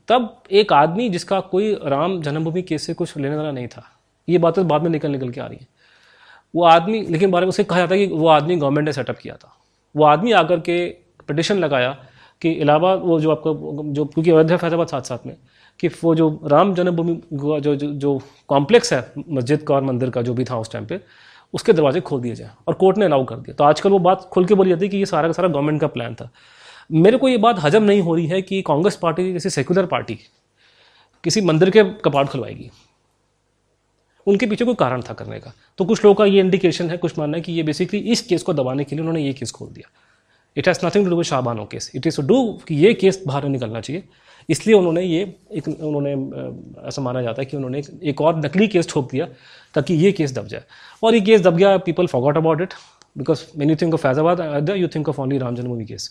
तब 0.09 0.43
एक 0.51 0.73
आदमी 0.73 1.09
जिसका 1.09 1.41
कोई 1.41 1.75
राम 1.85 2.23
जन्मभूमि 2.23 2.63
केस 2.63 2.87
से 2.87 2.95
कुछ 2.95 3.17
लेने 3.17 3.37
देना 3.37 3.51
नहीं 3.51 3.69
था, 3.69 3.83
ये 4.29 4.39
बातें 4.39 4.69
बाद 4.69 4.83
में 4.83 4.91
निकल 4.91 5.11
निकल 5.11 5.31
के 5.31 5.41
आ 5.41 5.47
रही 5.47 5.59
हैं। 5.61 5.67
वो 6.55 6.65
आदमी, 6.65 7.01
लेकिन 7.01 7.31
बारे 7.31 7.47
में 7.47 7.49
उसे 7.49 7.65
कहा 7.65 7.79
जाता 7.79 7.95
है 7.95 8.07
कि 8.07 8.15
वो 8.15 8.29
आदमी 8.29 8.57
गवर्नमेंट 8.57 8.87
ने 8.87 8.93
सेटअप 8.93 9.19
किया 9.19 9.35
था। 9.35 9.57
वो 9.97 10.05
आदमी 10.05 10.33
आकर 10.33 10.61
के 10.61 10.89
पिटिशन 11.29 11.59
लगाया 11.59 11.97
कि 12.41 12.51
इलाहाबाद, 12.51 12.99
वो 12.99 13.21
जो 13.21 13.31
आपका, 13.31 13.51
जो, 13.93 14.05
क्योंकि 14.05 14.31
अयोध्या 14.31 14.57
फैजाबाद 14.57 14.87
साथ 14.87 15.03
साथ 15.03 15.27
में 15.27 15.37
कि 15.81 15.89
वो 16.03 16.15
जो 16.15 16.29
राम 16.45 16.75
जन्मभूमि 16.75 17.21
जो 17.33 17.61
जो, 17.61 17.75
जो 17.77 18.21
कॉम्प्लेक्स 18.49 18.93
है 18.93 19.13
मस्जिद 19.31 19.63
का 19.63 19.75
और 19.75 19.83
मंदिर 19.85 20.11
का 20.11 20.23
जो 20.23 20.35
भी 20.35 20.45
था 20.45 20.59
उस 20.59 20.73
टाइम 20.73 20.87
पे 20.87 21.01
उसके 21.55 21.73
दरवाजे 21.73 22.01
खोल 22.01 22.21
दिए 22.21 22.35
जाए 22.35 22.51
और 22.69 22.75
कोर्ट 22.75 22.99
ने 22.99 23.05
अलाउ 23.05 23.25
कर 23.25 23.37
दिया। 23.37 23.55
तो 23.55 23.65
आजकल 23.65 23.91
वो 23.91 23.99
बात 23.99 24.29
खुल 24.33 24.47
के 24.47 24.55
बोली 24.55 24.71
जाती 24.71 24.85
है 24.85 24.89
कि 24.89 24.97
ये 24.97 25.07
सारा 25.07 25.29
का 25.29 25.33
सारा 25.33 25.49
गवर्नमेंट 25.49 25.81
का 25.81 25.87
प्लान 25.87 26.15
था। 26.15 26.31
मेरे 26.91 27.19
को 27.19 27.29
ये 27.29 27.39
बात 27.39 27.59
हजम 27.61 27.83
नहीं 27.83 28.01
हो 28.01 28.15
रही 28.15 28.27
है 28.27 28.43
कि 28.43 28.61
कांग्रेस 28.63 28.97
पार्टी 28.97 29.33
जैसी 29.33 29.51
सेक्युलर 29.51 29.87
पार्टी 29.87 30.19
किसी 31.25 31.41
मंदिर 31.41 31.71
के 31.71 31.85
कपाट 32.05 32.29
खुलवाएगी। 32.29 32.71
उनके 34.27 34.47
पीछे 34.47 34.65
कोई 34.65 34.75
कारण 34.75 35.03
था 35.03 35.15
करने 35.15 35.39
का। 35.41 35.53
तो 35.79 35.85
कुछ 35.85 36.05
लोगों 36.05 36.15
का 36.15 36.25
ये 36.25 36.41
इंडिकेशन 36.41 36.91
है 36.91 36.97
कुछ 36.97 37.19
मानना 37.19 37.37
है 37.37 37.43
कि 37.43 37.53
ये 37.53 37.63
बेसिकली 37.63 38.01
इस 38.13 38.23
केस 38.23 38.43
को 38.43 38.53
दबाने 38.53 38.85
के 38.85 38.97
लिए 38.97 39.01
उन्होंने 39.01 39.23
ये 39.23 39.33
केस 39.33 39.51
खोल 39.51 39.69
दिया। 39.69 39.91
It 40.57 40.69
has 40.69 40.87
nothing 40.87 41.05
to 41.05 41.11
do 41.11 41.17
with 41.17 41.27
Shah Bano 41.27 41.65
case 41.65 41.91
it 41.95 42.07
is 42.07 42.17
to 42.17 42.23
do 42.23 42.53
कि 42.69 42.75
ये 42.77 42.93
केस 42.95 43.23
बाहर 43.27 43.49
निकलना 43.49 43.81
चाहिए। 43.81 44.03
इसलिए 44.49 44.77
उन्होंने 44.77 45.03
ये 45.03 45.23
एक 45.53 45.69
उन्होंने 45.69 46.13
ऐसा 46.89 47.03
माना 47.03 47.23
जाता 47.23 47.43
है 47.43 47.47
कि 47.47 47.57
उन्होंने 47.57 47.83
एक, 48.03 48.21
और 48.21 48.39
नकली 48.39 48.69
केस 48.69 48.89
ठोक 48.91 49.11
दिया 49.11 49.27
ताकि 49.75 49.95
ये 49.95 50.13
केस 50.13 50.35
दब 50.35 50.47
जाए। 50.47 50.63
और 51.03 51.15
ये 51.15 51.21
केस 51.21 51.41
दब 51.43 51.57
गया 51.57 51.77
people 51.79 52.07
forgot 52.07 52.37
about 52.37 52.61
it 52.63 52.75
because 53.19 53.45
man 53.59 53.71
you 53.71 53.77
think 53.77 53.95
of 53.95 54.03
Faizabad 54.03 54.71
you 54.71 54.89
think 54.89 55.09
of 55.09 55.21
only 55.21 55.39
Ram 55.39 55.55
Janmabhoomi 55.55 55.85
case 55.85 56.11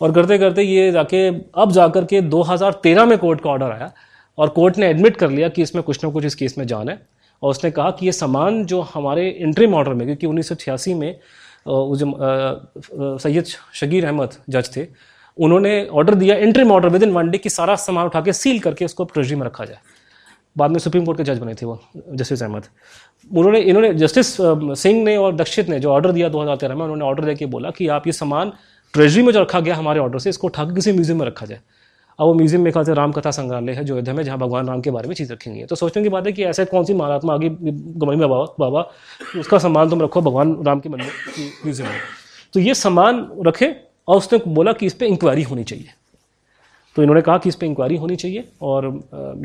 और 0.00 0.12
करते 0.12 0.38
करते 0.38 0.62
ये 0.62 0.90
जाके 0.92 1.28
अब 1.54 1.72
जाकर 1.72 2.04
के 2.04 2.20
2013 2.30 3.06
में 3.08 3.18
कोर्ट 3.18 3.40
का 3.40 3.50
ऑर्डर 3.50 3.70
आया 3.70 3.92
और 4.38 4.48
कोर्ट 4.48 4.78
ने 4.78 4.88
एडमिट 4.90 5.16
कर 5.16 5.30
लिया 5.30 5.48
कि 5.48 5.62
इसमें 5.62 5.82
कुछ 5.84 6.04
ना 6.04 6.10
कुछ 6.10 6.24
इस 6.24 6.34
केस 6.34 6.58
में 6.58 6.66
जान 6.66 6.88
है 6.88 7.00
और 7.42 7.50
उसने 7.50 7.70
कहा 7.70 7.90
कि 7.90 8.06
ये 8.06 8.12
सामान 8.12 8.64
जो 8.64 8.80
हमारे 8.80 9.28
इंट्रीम 9.28 9.74
ऑर्डर 9.74 9.94
में 9.94 10.06
क्योंकि 10.06 10.26
उन्नीस 10.26 10.48
सौ 10.48 10.54
छियासी 10.54 10.94
में 10.94 11.14
सैयद 11.68 13.44
शकीर 13.74 14.06
अहमद 14.06 14.36
जज 14.48 14.76
थे 14.76 14.86
उन्होंने 15.38 15.84
ऑर्डर 15.86 16.14
दिया 16.14 16.36
interim 16.38 16.72
order 16.72 16.88
within 17.02 17.12
one 17.12 17.30
day 17.30 17.38
कि 17.38 17.50
सारा 17.50 17.74
सामान 17.78 18.06
उठा 18.06 18.20
के 18.20 18.32
सील 18.34 18.58
करके 18.60 18.84
उसको 18.84 19.04
ट्रेजरी 19.04 19.36
में 19.36 19.46
रखा 19.46 19.64
जाए। 19.64 19.78
बाद 20.56 20.70
में 20.70 20.78
सुप्रीम 20.78 21.04
कोर्ट 21.04 21.18
के 21.18 21.24
जज 21.24 21.38
बने 21.38 21.54
थे 21.54 21.66
वो 21.66 21.78
जस्टिस 22.12 22.42
अहमद 22.42 22.64
उन्होंने, 23.30 23.60
इन्होंने 23.60 23.92
जस्टिस 23.94 24.36
सिंह 24.80 25.02
ने 25.04 25.16
और 25.16 25.34
दक्षित 25.36 25.68
ने 25.68 25.78
जो 25.80 25.90
ऑर्डर 25.90 26.12
दिया 26.12 26.28
2013 26.28 26.74
में, 26.74 26.82
उन्होंने 26.82 27.04
ऑर्डर 27.04 27.24
देके 27.24 27.46
बोला 27.46 27.70
कि 27.70 27.86
आप 27.88 28.06
ये 28.06 28.12
सामान 28.12 28.52
ट्रेजरी 28.94 29.22
में 29.22 29.32
जो 29.32 29.40
रखा 29.40 29.60
गया 29.60 29.74
हमारे 29.76 30.00
ऑर्डर 30.00 30.18
से, 30.18 30.30
इसको 30.30 30.46
उठा 30.46 30.64
के 30.64 30.74
किसी 30.74 30.92
म्यूज़ियम 30.92 31.18
में 31.18 31.26
रखा 31.26 31.46
जाए। 31.46 31.60
अब 32.18 32.26
वो 32.26 32.34
म्यूज़ियम 32.34 32.62
में 32.62 32.72
ख्याल 32.72 32.84
से 32.84 32.94
राम 32.94 33.12
कथा 33.12 33.30
संग्रहालय 33.30 33.72
है, 33.72 33.84
जो 33.84 33.94
अयोध्या 33.94 34.14
में, 34.14 34.22
जहाँ 34.24 34.38
भगवान 34.38 34.66
राम 34.68 34.80
के 34.80 34.90
बारे 34.90 35.08
में 35.08 35.14
चीज़ 35.14 35.32
रखी 35.32 35.50
गई 35.50 35.58
है 35.58 35.66
तो 35.66 35.76
सोचने 35.76 36.02
की 36.02 36.08
बात 36.08 36.26
है 36.26 36.32
कि 36.32 36.44
ऐसे 36.44 36.64
कौन 36.64 36.84
सी 36.84 36.94
महात्मा 36.94 37.34
आगे 37.34 37.48
गवाई 37.48 38.16
में 38.16 38.28
बाबा 38.28 38.44
बाबा, 38.60 38.82
उसका 39.38 39.58
सामान 39.58 39.90
तुम 39.90 40.02
रखो 40.02 40.20
भगवान 40.20 40.56
राम 40.66 40.80
के 40.80 40.88
मंदिर 40.88 41.06
म्यूज़ियम 41.64 41.88
में। 41.88 41.98
तो 42.54 42.60
ये 42.60 42.74
सामान 42.76 43.26
रखे 43.46 43.74
और 44.08 44.16
उसने 44.16 44.38
बोला 44.48 44.72
कि 44.72 44.86
इस 44.86 44.94
पर 44.94 45.06
इंक्वायरी 45.06 45.42
होनी 45.42 45.64
चाहिए। 45.64 45.88
तो 46.96 47.02
इन्होंने 47.02 47.20
कहा 47.22 47.36
कि 47.38 47.48
इस 47.48 47.54
पर 47.56 47.66
इंक्वायरी 47.66 47.96
होनी 47.96 48.16
चाहिए 48.16 48.44
और 48.62 48.86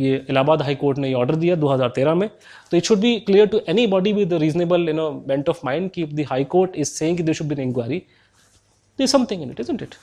ये 0.01 0.15
इलाहाबाद 0.29 0.61
हाई 0.61 0.75
कोर्ट 0.75 0.97
ने 0.97 1.07
ये 1.07 1.13
ऑर्डर 1.13 1.35
दिया 1.35 1.55
2013 1.55 2.15
में। 2.15 2.27
तो 2.71 2.77
it 2.77 2.85
should 2.85 2.99
be 2.99 3.15
clear 3.19 3.47
to 3.47 3.61
anybody 3.87 4.13
with 4.13 4.33
reasonable 4.35 4.87
you 4.87 4.93
know 4.93 5.09
bent 5.27 5.49
of 5.49 5.59
mind 5.65 5.89
कि 5.91 6.03
the 6.05 6.25
high 6.29 6.43
court 6.45 6.75
is 6.75 6.89
saying 6.89 7.17
कि 7.17 7.23
there 7.23 7.35
should 7.35 7.47
be 7.47 7.61
inquiry 7.63 7.97
there 7.97 9.07
something 9.07 9.41
in 9.41 9.51
it 9.51 9.59
isn't 9.59 9.81
it 9.81 9.95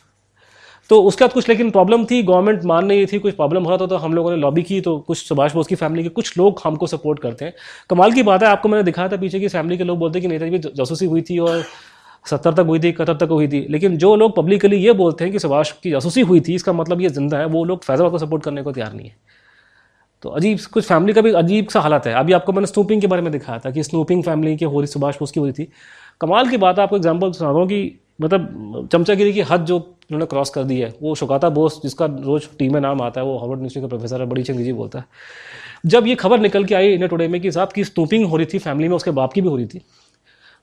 तो 0.91 1.03
उसके 1.03 1.25
बाद 1.25 1.33
कुछ 1.33 1.49
लेकिन 1.49 1.71
प्रॉब्लम 1.71 2.05
थी 2.05 2.23
गवर्नमेंट 2.23 2.65
मान 2.65 2.87
नहीं 2.87 3.07
थी, 3.07 3.19
कुछ 3.19 3.35
प्रॉब्लम 3.35 3.65
हो 3.65 3.71
रहा 3.71 3.79
था 3.79 3.87
तो 3.87 3.97
हम 3.97 4.15
लोगों 4.15 4.31
ने 4.31 4.37
लॉबी 4.37 4.63
की 4.63 4.81
तो 4.81 4.99
कुछ 4.99 5.19
सुभाष 5.19 5.53
बोस 5.55 5.67
की 5.67 5.75
फैमिली 5.75 6.03
के 6.03 6.09
कुछ 6.11 6.37
लोग 6.39 6.61
हमको 6.65 6.87
सपोर्ट 6.87 7.21
करते 7.21 7.45
हैं। 7.45 7.55
कमाल 7.91 8.13
की 8.13 8.23
बात 8.23 8.43
है, 8.43 8.49
आपको 8.49 8.69
मैंने 8.69 8.85
दिखाया 8.85 9.09
था 9.09 9.17
पीछे 9.17 9.41
की 9.41 9.49
फैमिली 9.49 9.79
के 9.79 9.85
लोग 9.85 9.99
बोलते 9.99 10.21
कि 10.21 10.29
नेताजी, 10.29 10.59
जासूसी 10.59 11.07
हुई 11.07 11.23
थी 11.23 11.39
और 11.39 11.65
सत्तर 12.27 12.53
तक 12.53 12.67
हुई 12.67 12.79
थी, 12.81 12.89
इकहत्तर 12.89 13.17
तक 13.17 13.31
हुई 13.31 13.49
थी। 13.49 13.67
लेकिन 13.71 13.97
जो 13.97 14.15
लोग 14.17 14.37
पब्लिकली 14.37 14.77
ये 14.77 14.93
बोलते 14.95 15.25
हैं 15.25 15.33
कि 15.33 15.39
सुभाष 15.39 15.73
की 15.73 15.91
जासूसी 15.91 16.21
हुई 16.23 16.41
थी, 16.41 16.55
इसका 16.55 16.73
मतलब 16.73 17.01
ये 17.01 17.09
ज़िंदा 17.11 17.39
है, 17.39 17.47
वो 17.47 17.65
लोग 17.65 17.85
फैजाबाद 17.85 18.13
को 18.13 18.19
सपोर्ट 18.19 18.43
करने 18.43 18.63
को 18.63 18.73
तैयार 18.73 18.93
नहीं 18.93 19.09
है। 19.09 19.17
तो 20.23 20.29
अजीब, 20.31 20.59
कुछ 20.73 20.85
फैमिली 20.85 21.13
का 21.13 21.21
भी 21.21 21.33
अजीब 21.33 21.69
सा 21.69 21.81
हालत 21.81 22.07
है। 22.07 22.15
अभी 22.15 22.33
आपको 22.33 22.53
मैंने 22.53 22.67
स्नूपिंग 22.67 23.01
के 23.01 23.07
बारे 23.07 23.23
में 23.23 23.31
दिखाया 23.33 23.59
था 23.59 23.71
कि 23.71 23.83
स्नूपिंग 23.83 24.23
फैमिली 24.25 24.57
के 24.57 24.65
हो 24.65 24.81
रही 24.81 24.87
सुभाष 24.87 25.19
बोस 25.19 25.31
की 25.31 25.41
हो 25.41 25.47
रही 25.47 25.53
थी। 25.55 25.69
कमाल 26.21 26.49
की 26.49 26.57
बात 26.57 26.79
आपको 26.79 26.97
एग्ज़ाम्पल 26.97 27.33
सुना 27.33 27.51
रहा 27.51 27.59
हूँ 27.59 27.69
कि 27.69 28.01
मतलब 28.21 28.89
चमचागिरी 28.93 29.33
की 29.33 29.41
हद 29.43 29.65
जो 29.65 29.77
उन्होंने 29.77 30.27
क्रॉस 30.27 30.51
कर 30.51 30.65
दी 30.65 30.79
है, 30.81 30.93
वो 31.03 31.15
शुकाता 31.15 31.49
बोस, 31.51 31.81
जिसका 31.83 32.07
रोज 32.07 32.49
टीम 32.59 32.73
में 32.75 32.81
नाम 32.81 33.03
आता 33.03 33.21
है, 33.21 33.27
वो 33.27 33.37
हार्वर्ड 33.39 33.59
यूनिवर्सिटी 33.59 33.81
का 33.81 33.89
प्रोफेसर 33.89 34.21
है, 34.21 34.27
बड़ी 34.27 34.43
अंग्रेज़ी 34.43 34.73
बोलता 34.73 34.99
है। 34.99 35.05
जब 35.87 36.07
ये 36.07 36.15
खबर 36.15 36.41
निकल 36.41 36.65
के 36.65 36.75
आई 36.75 36.93
इंडिया 36.93 37.09
टुडे 37.09 37.29
में 37.29 37.41
कि 37.41 37.53
साहब 37.53 37.73
की 37.73 37.85
स्नूपिंग 37.85 38.27
हो 38.27 38.37
रही 38.37 38.47
थी 38.47 38.59
फैमिली 38.59 38.89
में, 38.89 38.97
उसके 38.97 39.11
बाप 39.11 39.33
की 39.33 39.41
भी 39.41 39.49
हो 39.49 39.57
रही 39.57 39.67
थी। 39.67 39.81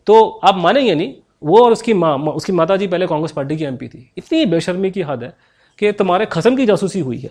तो 0.07 0.23
आप 0.43 0.57
मानेंगे 0.57 0.95
नहीं 0.95 1.13
वो 1.41 1.63
और 1.65 1.71
उसकी 1.71 1.93
माँ 1.93 2.17
उसकी 2.17 2.53
माता 2.53 2.77
जी 2.77 2.87
पहले 2.87 3.07
कांग्रेस 3.07 3.31
पार्टी 3.31 3.57
की 3.57 3.63
एमपी 3.63 3.87
थी। 3.87 4.11
इतनी 4.17 4.45
बेशर्मी 4.45 4.91
की 4.91 5.01
हद 5.01 5.23
है 5.23 5.33
कि 5.79 5.91
तुम्हारे 5.91 6.25
खसम 6.25 6.55
की 6.55 6.65
जासूसी 6.65 6.99
हुई 6.99 7.17
है। 7.17 7.29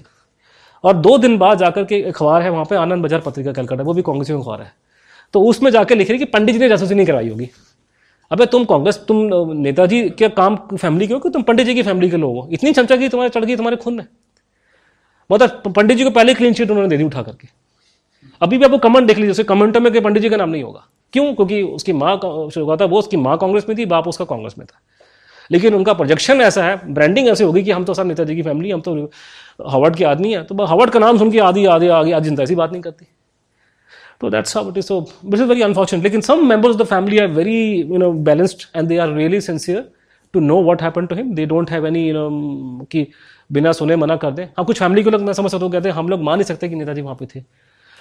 और 0.85 0.97
दो 0.97 1.17
दिन 1.19 1.37
बाद 1.39 1.59
जाकर 1.59 1.85
के 1.85 2.03
अखबार 2.03 2.43
है, 2.43 2.51
वहाँ 2.51 2.65
पे 2.65 2.77
आनंद 2.77 3.03
बाज़ार 3.03 3.21
पत्रिका, 3.21 3.53
कलकत्ता, 3.53 3.83
वो 3.83 3.95
भी 3.95 4.03
कांग्रेस 4.03 4.29
की 4.29 4.35
अखबार 4.35 4.63
है। 4.63 4.73
तो 5.35 5.43
उसमें 5.43 5.71
जाकर 5.71 5.97
लिख 5.97 6.11
रही 6.11 6.19
कि 6.19 6.25
पंडित 6.27 6.55
जी 6.55 6.61
ने 6.61 6.69
जासूसी 6.69 6.95
नहीं 6.95 7.07
करवाई 7.07 7.29
होगी। 7.29 7.49
अबे 8.31 8.47
तुम 8.47 8.65
कांग्रेस, 8.65 8.97
तुम 9.09 9.53
नेताजी 9.53 10.09
के 10.11 10.29
काम 10.31 10.57
फैमिली 10.57 11.07
के 11.07 11.15
हो 11.15 11.21
कि 11.21 11.31
तुम 11.31 11.43
पंडित 11.43 11.67
जी 11.67 11.75
की 11.75 11.83
फैमिली 11.83 12.11
के 12.11 12.17
लोग 12.17 12.37
हो? 12.37 12.49
इतनी 12.53 12.73
चमचा 12.73 12.97
की 12.97 13.09
तुम्हारे, 13.09 13.31
चढ़ 13.31 13.45
गई 13.45 13.57
तुम्हारे 13.57 13.77
खून 13.77 13.95
में। 13.95 14.07
मतलब 15.31 15.73
पंडित 15.77 15.97
जी 15.97 16.05
को 16.05 16.11
पहले 16.11 16.35
क्लीन 16.35 16.53
शीट 16.53 16.71
उन्होंने 16.71 16.89
दे 16.89 16.97
दी 16.97 17.05
उठा 17.05 17.23
करके। 17.23 17.49
अभी 18.41 18.59
भी 18.59 18.65
आपको 18.65 18.79
कमेंट 18.79 19.07
देख 19.07 19.17
लीजिए 19.17 19.31
उसके 19.31 19.45
कमेंटों 19.45 19.81
में 19.81 20.03
पंडित 20.03 20.23
जी 20.23 20.29
का 20.29 20.37
नाम 20.37 20.51
नहीं 20.51 20.63
होगा। 20.63 20.87
क्यों? 21.13 21.35
क्योंकि 21.35 21.63
उसकी 21.63 21.93
माँ 21.93 22.17
था, 22.19 22.85
वो 22.85 22.99
उसकी 22.99 23.17
माँ 23.17 23.37
कांग्रेस 23.39 23.69
में 23.69 23.77
थी, 23.79 23.85
बाप 23.87 24.09
उसका 24.09 24.25
कांग्रेस 24.25 24.55
में 24.59 24.67
था। 24.67 24.81
लेकिन 25.51 25.75
उनका 25.75 25.93
प्रोजेक्शन 25.93 26.41
ऐसा 26.41 26.65
है 26.65 26.93
ब्रांडिंग 26.95 27.29
ऐसे 27.29 27.45
होगी 27.45 27.63
कि 27.63 27.71
हम 27.71 27.85
तो 27.85 27.95
सब 27.95 28.07
नेताजी 28.07 28.35
की 28.37 28.43
फैमिली 28.43 28.71
हम 28.71 28.81
तो 28.81 29.11
हवार्ड 29.69 29.97
के 29.97 30.05
आदमी 30.05 30.33
हैं। 30.33 30.45
तो 30.47 30.65
हवार्ड 30.65 30.91
का 30.91 30.99
नाम 30.99 31.19
सुन 31.19 31.31
के 31.31 31.39
आदि 31.41 31.65
आदि 31.67 31.89
आगे 31.89 32.13
आज 32.13 32.25
जनता 32.25 32.43
ऐसी 32.43 32.55
बात 32.55 32.73
नहीं 32.73 32.83
करती। 32.83 33.07
तो 34.21 34.31
that's 34.31 34.57
how 34.57 34.71
it 34.71 34.79
is 34.79 34.87
so 34.87 35.01
this 35.25 35.41
is 35.41 35.49
very 35.49 35.63
unfortunate 35.63 36.05
लेकिन 36.05 36.21
some 36.21 36.47
members 36.49 36.75
of 36.75 36.83
the 36.83 36.87
family 36.87 37.19
are 37.19 37.27
very 37.29 37.59
you 37.81 37.99
know 37.99 38.13
balanced 38.29 38.63
and 38.77 38.89
they 38.89 38.99
are 38.99 39.13
really 39.13 39.41
sincere 39.41 39.89
to 40.35 40.41
know 40.41 40.61
what 40.63 40.83
happen 40.83 41.07
to 41.07 41.17
him 41.17 41.35
they 41.35 41.47
don't 41.47 41.71
have 41.71 41.87
any 41.87 42.07
you 42.09 42.15
know 42.15 42.87
कि 42.93 43.07
बिना 43.53 43.73
सुने 43.73 43.97
मना 43.97 44.17
कर 44.17 44.31
दें। 44.31 44.45
हाँ 44.47 44.65
कुछ 44.67 44.79
family 44.79 45.05
के 45.05 45.11
लोग, 45.11 45.23
मैं 45.23 45.33
समझ 45.33 45.51
सकता 45.51 45.65
हूँ, 45.65 45.73
कहते 45.73 45.89
हैं, 45.89 45.97
हम 45.97 46.09
लोग 46.09 46.23
मान 46.23 46.39
नहीं 46.39 46.45
सकते 46.45 46.69
कि 46.69 46.75
नेताजी 46.75 47.01
वहाँ 47.01 47.17
पे 47.17 47.27
थे। 47.27 47.43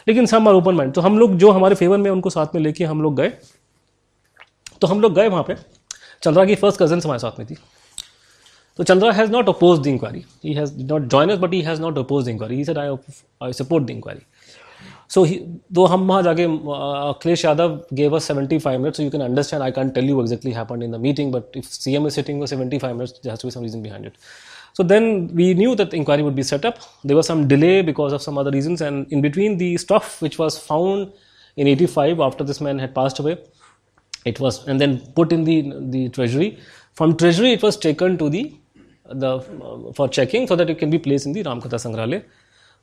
लेकिन 0.07 0.25
सम 0.25 0.47
आर 0.47 0.53
ओपन 0.53 0.75
माइंड 0.75 0.93
तो 0.93 1.01
हम 1.01 1.19
लोग 1.19 1.35
जो 1.35 1.51
हमारे 1.51 1.75
फेवर 1.75 1.97
में 1.97 2.11
उनको 2.11 2.29
साथ 2.29 2.55
में 2.55 2.61
लेके 2.61 2.83
हम 2.83 3.01
लोग 3.01 3.15
गए 3.15 3.29
तो 4.81 4.87
हम 4.87 5.01
लोग 5.01 5.13
गए 5.13 5.27
वहाँ 5.27 5.43
पर 5.43 5.57
चंद्रा 6.23 6.45
की 6.45 6.55
फ़र्स्ट 6.55 6.81
कज़न 6.83 7.01
हमारे 7.01 7.19
साथ 7.19 7.39
में 7.39 7.47
थी। 7.47 7.55
तो 8.77 8.83
Chandra 8.83 9.11
has 9.11 9.31
not 9.31 9.49
oppose 9.49 9.79
the 9.79 9.87
inquiry 9.87 10.23
he 10.45 10.53
has 10.53 10.73
not 10.83 11.01
join 11.01 11.35
but 11.35 11.53
he 11.53 11.61
has 11.61 11.81
not 11.81 11.97
oppose 11.97 12.25
the 12.25 12.27
inquiry 12.27 12.65
said 12.65 12.77
I 12.77 12.95
I 13.43 13.53
support 13.53 13.85
the 13.85 13.89
inquiry 13.89 14.21
so 15.09 15.23
he 15.23 15.35
दो 15.73 15.85
हम 15.85 16.07
वहाँ 16.07 16.23
जाके 16.23 16.45
uh, 16.45 17.15
Akhilesh 17.15 17.45
Yadav 17.45 17.79
gave 17.93 18.15
us 18.15 18.23
seventy 18.23 18.59
five 18.59 18.81
minutes 18.81 18.99
you 18.99 19.09
can 19.09 19.21
understand 19.21 19.63
I 19.63 19.71
can 19.71 19.89
tell 19.89 20.05
you 20.05 20.21
exactly 20.21 20.51
happen 20.51 20.83
in 20.83 20.91
the 20.91 20.95
meeting 20.95 21.31
but 21.33 21.57
if 21.57 21.65
C 21.65 21.95
M 21.95 22.07
is 22.07 22.13
sitting 22.13 22.45
seventy 22.45 22.77
five 22.77 22.95
minutes 22.95 23.13
just 23.25 23.45
be 23.45 23.51
some 23.51 23.81
behind 23.81 24.05
it 24.05 24.13
So 24.72 24.82
then 24.82 25.28
we 25.34 25.54
knew 25.54 25.74
that 25.76 25.90
the 25.90 25.96
inquiry 25.96 26.22
would 26.22 26.34
be 26.34 26.42
set 26.42 26.64
up. 26.64 26.78
There 27.04 27.16
was 27.16 27.26
some 27.26 27.46
delay 27.46 27.82
because 27.82 28.12
of 28.12 28.22
some 28.22 28.38
other 28.38 28.50
reasons, 28.50 28.80
and 28.80 29.12
in 29.12 29.20
between 29.20 29.56
the 29.58 29.76
stuff 29.76 30.20
which 30.20 30.38
was 30.38 30.58
found 30.58 31.12
in 31.56 31.68
85 31.68 32.20
after 32.20 32.44
this 32.44 32.60
man 32.60 32.78
had 32.78 32.94
passed 32.94 33.20
away, 33.20 33.38
it 34.24 34.40
was 34.40 34.66
and 34.66 34.80
then 34.80 34.98
put 35.14 35.32
in 35.32 35.44
the 35.44 35.56
the 35.96 36.08
treasury. 36.08 36.58
From 36.94 37.16
treasury, 37.16 37.52
it 37.52 37.62
was 37.62 37.76
taken 37.76 38.18
to 38.18 38.28
the 38.28 38.44
the 39.12 39.92
for 39.96 40.08
checking 40.08 40.46
so 40.48 40.56
that 40.56 40.70
it 40.70 40.78
can 40.80 40.90
be 40.90 40.98
place 41.06 41.26
in 41.26 41.32
the 41.32 41.42
Ramkatha 41.42 41.76
Sangrahalaya 41.76 42.22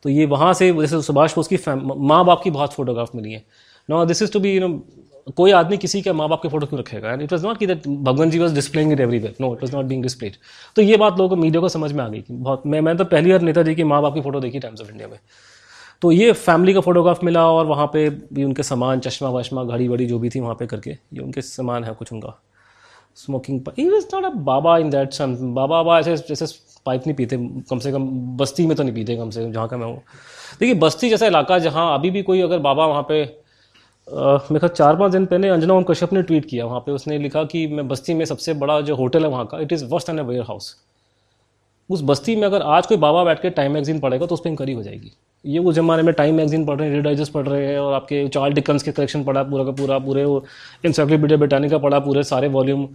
तो 0.03 0.09
ये 0.09 0.25
वहाँ 0.25 0.53
से 0.53 0.71
जैसे 0.73 1.01
सुभाष 1.01 1.35
बोस 1.35 1.47
की 1.47 1.57
माँ 1.67 2.23
बाप 2.25 2.41
की 2.43 2.51
बहुत 2.51 2.73
फोटोग्राफ 2.73 3.15
मिली 3.15 3.31
है 3.31 3.43
no 3.89 4.03
this 4.05 4.21
is 4.21 4.31
to 4.33 4.39
be 4.39 4.53
you 4.53 4.67
know 4.67 4.69
कोई 5.26 5.50
आदमी 5.52 5.76
किसी 5.76 6.00
के 6.02 6.12
माँ 6.12 6.28
बाप 6.28 6.42
के 6.42 6.48
फ़ोटो 6.48 6.66
क्यों 6.66 6.80
रखेगा? 6.80 7.12
एंड 7.12 7.22
इट 7.22 7.32
वॉज़ 7.32 7.46
नॉट 7.46 7.58
की 7.58 7.66
that 7.66 7.86
Bhagwan 7.88 8.30
ji 8.30 8.38
was 8.38 8.54
displaying 8.54 8.92
it 8.92 9.00
everywhere 9.00 9.34
no 9.40 9.52
it 9.54 9.62
was 9.62 9.74
not 9.76 9.84
being 9.84 10.02
displayed 10.02 10.36
तो 10.76 10.82
ये 10.82 10.96
बात 10.96 11.18
लोगों 11.18 11.28
को 11.28 11.36
मीडिया 11.36 11.60
को 11.60 11.68
समझ 11.68 11.92
में 11.92 12.02
आ 12.04 12.08
गई 12.08 12.20
कि 12.20 12.32
बहुत, 12.32 12.62
मैं 12.66 12.80
मैं 12.80 12.96
तो 12.96 13.04
पहली 13.04 13.30
बार 13.30 13.40
नेता 13.40 13.60
नेताजी 13.60 13.74
की 13.74 13.84
माँ 13.84 14.00
बाप 14.02 14.14
की 14.14 14.20
फ़ोटो 14.20 14.40
देखी 14.40 14.58
टाइम्स 14.58 14.80
ऑफ़ 14.80 14.90
इंडिया 14.90 15.08
में। 15.08 15.18
तो 16.02 16.12
ये 16.12 16.32
फैमिली 16.32 16.74
का 16.74 16.80
फोटोग्राफ 16.80 17.22
मिला 17.24 17.46
और 17.50 17.66
वहाँ 17.66 17.86
पे 17.92 18.08
भी 18.10 18.44
उनके 18.44 18.62
सामान, 18.62 19.00
चश्मा 19.00 19.28
वश्मा, 19.30 19.64
घड़ी 19.64 19.88
वड़ी 19.88 20.06
जो 20.06 20.18
भी 20.18 20.28
थी 20.28 20.40
वहाँ 20.40 20.54
पे 20.54 20.66
करके, 20.66 20.90
ये 20.90 21.20
उनके 21.20 21.42
सामान 21.42 21.84
है 21.84 21.94
कुछ 21.94 22.12
उनका। 22.12 22.40
Smoking 23.16 23.68
he 23.78 23.88
was 23.90 24.06
not 24.14 24.24
a 24.24 24.28
baba 24.44 24.76
in 24.78 24.90
that 24.90 25.12
sense 25.12 25.34
baba 25.54 25.82
baba 25.82 25.98
ऐसे, 26.00 26.16
जैसे 26.18 26.46
पाइप 26.86 27.06
नहीं 27.06 27.14
पीते, 27.16 27.36
कम 27.70 27.78
से 27.78 27.92
कम 27.92 28.08
बस्ती 28.36 28.66
में 28.66 28.76
तो 28.76 28.82
नहीं 28.82 28.94
पीते 28.94 29.16
कम 29.16 29.30
से 29.30 29.44
कम, 29.44 29.52
जहाँ 29.52 29.68
का 29.68 29.76
मैं 29.76 29.86
हूँ। 29.86 30.02
देखिए, 30.60 30.74
बस्ती 30.76 31.10
जैसा 31.10 31.26
इलाका 31.26 31.58
जहाँ 31.58 31.92
अभी 31.94 32.10
भी 32.10 32.22
कोई 32.22 32.40
अगर 32.42 32.58
बाबा 32.60 32.86
वहाँ 32.86 33.02
पे 33.08 33.24
मेरे 34.08 34.58
ख्याल 34.58 34.68
चार 34.68 34.96
पाँच 34.96 35.12
दिन 35.12 35.24
पहले 35.26 35.48
अंजना 35.48 35.74
ओम 35.74 35.82
कश्यप 35.82 36.12
ने 36.12 36.22
ट्वीट 36.22 36.44
किया, 36.44 36.64
वहाँ 36.66 36.80
पे 36.80 36.92
उसने 36.92 37.18
लिखा 37.18 37.42
कि 37.44 37.66
मैं 37.66 37.86
बस्ती 37.88 38.14
में 38.14 38.24
सबसे 38.24 38.54
बड़ा 38.54 38.80
जो 38.80 38.96
होटल 38.96 39.24
है 39.24 39.30
वहाँ 39.30 39.46
का 39.46 39.60
it 39.60 39.72
is 39.72 39.84
worst 39.84 40.08
an 40.10 40.18
a 40.18 40.22
warehouse 40.48 40.74
उस 41.90 42.02
बस्ती 42.04 42.36
में 42.36 42.42
अगर 42.46 42.62
आज 42.74 42.86
कोई 42.86 42.96
बाबा 42.96 43.24
बैठ 43.24 43.40
के 43.42 43.50
टाइम 43.50 43.72
मैगजीन 43.72 43.98
पढ़ेगा 44.00 44.26
तो 44.26 44.34
उस 44.34 44.40
पर 44.40 44.50
इंक्वायरी 44.50 44.72
हो 44.72 44.82
जाएगी। 44.82 45.12
ये 45.44 45.58
उस 45.58 45.74
जमाने 45.74 46.02
में 46.02 46.12
टाइम 46.14 46.34
मैगजीन 46.36 46.64
पढ़ 46.66 46.78
रहे 46.78 46.88
हैं 46.88 46.96
रीडाइजस्ट 46.96 47.32
पढ़ 47.32 47.46
रहे 47.48 47.66
हैं 47.66 47.78
और 47.78 47.92
आपके 47.94 48.26
चार्ल 48.28 48.54
डिकन्स 48.54 48.82
के 48.82 48.92
कलेक्शन 48.92 49.24
पढ़ा, 49.24 49.42
पूरा 49.42 49.64
का 49.64 49.70
पूरा, 49.72 49.98
पूरे 49.98 50.24
वो 50.24 50.44
इंसाइक्लोपीडिया 50.84 51.38
ब्रिटानिका 51.38 51.78
पढ़ा, 51.78 51.98
पूरे 52.00 52.22
सारे 52.24 52.48
वॉल्यूम 52.48 52.88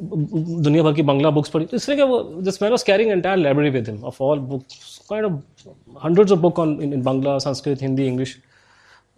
दुनिया 0.00 0.82
भर 0.82 0.92
की 0.94 1.02
बंगला 1.02 1.30
बुक्स 1.30 1.50
पढ़ी। 1.50 1.66
तो 1.66 1.76
इसलिए 1.76 2.02
वो 2.04 2.22
this 2.42 2.62
man 2.62 2.70
was 2.70 2.84
carrying 2.86 3.10
entire 3.10 3.38
library 3.38 3.70
with 3.70 3.88
him 3.88 4.04
of 4.04 4.22
all 4.22 4.38
books 4.52 5.00
kind 5.10 5.26
of 5.26 6.04
hundreds 6.04 6.32
of 6.32 6.40
book 6.40 6.58
on 6.58 6.78
in 6.82 7.02
Bangla 7.02 7.38
Sanskrit 7.40 7.82
Hindi 7.82 8.06
English 8.06 8.36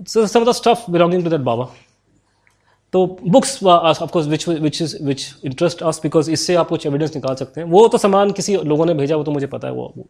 some 0.01 0.41
of 0.41 0.49
the 0.49 0.53
stuff 0.53 0.91
belonging 0.91 1.25
to 1.25 1.31
that 1.31 1.41
baba 1.43 1.69
तो 2.93 3.05
books 3.29 3.63
of course 3.65 4.27
which 4.29 4.49
which 4.49 4.83
is 4.83 4.97
which 5.05 5.27
interest 5.45 5.83
us 5.83 6.01
because 6.03 6.31
इससे 6.31 6.55
आप 6.57 6.69
कुछ 6.69 6.87
evidence 6.87 7.15
निकाल 7.15 7.35
सकते 7.35 7.61
हैं। 7.61 7.69
वो 7.69 7.87
तो 7.89 7.99
सामान 7.99 8.31
किसी 8.33 8.57
लोगों 8.57 8.87
ने 8.87 8.95
भेजा, 8.95 9.17
वो 9.17 9.25
तो 9.25 9.31
मुझे 9.31 9.47
पता 9.47 9.69
है, 9.69 9.75
वो 9.75 10.07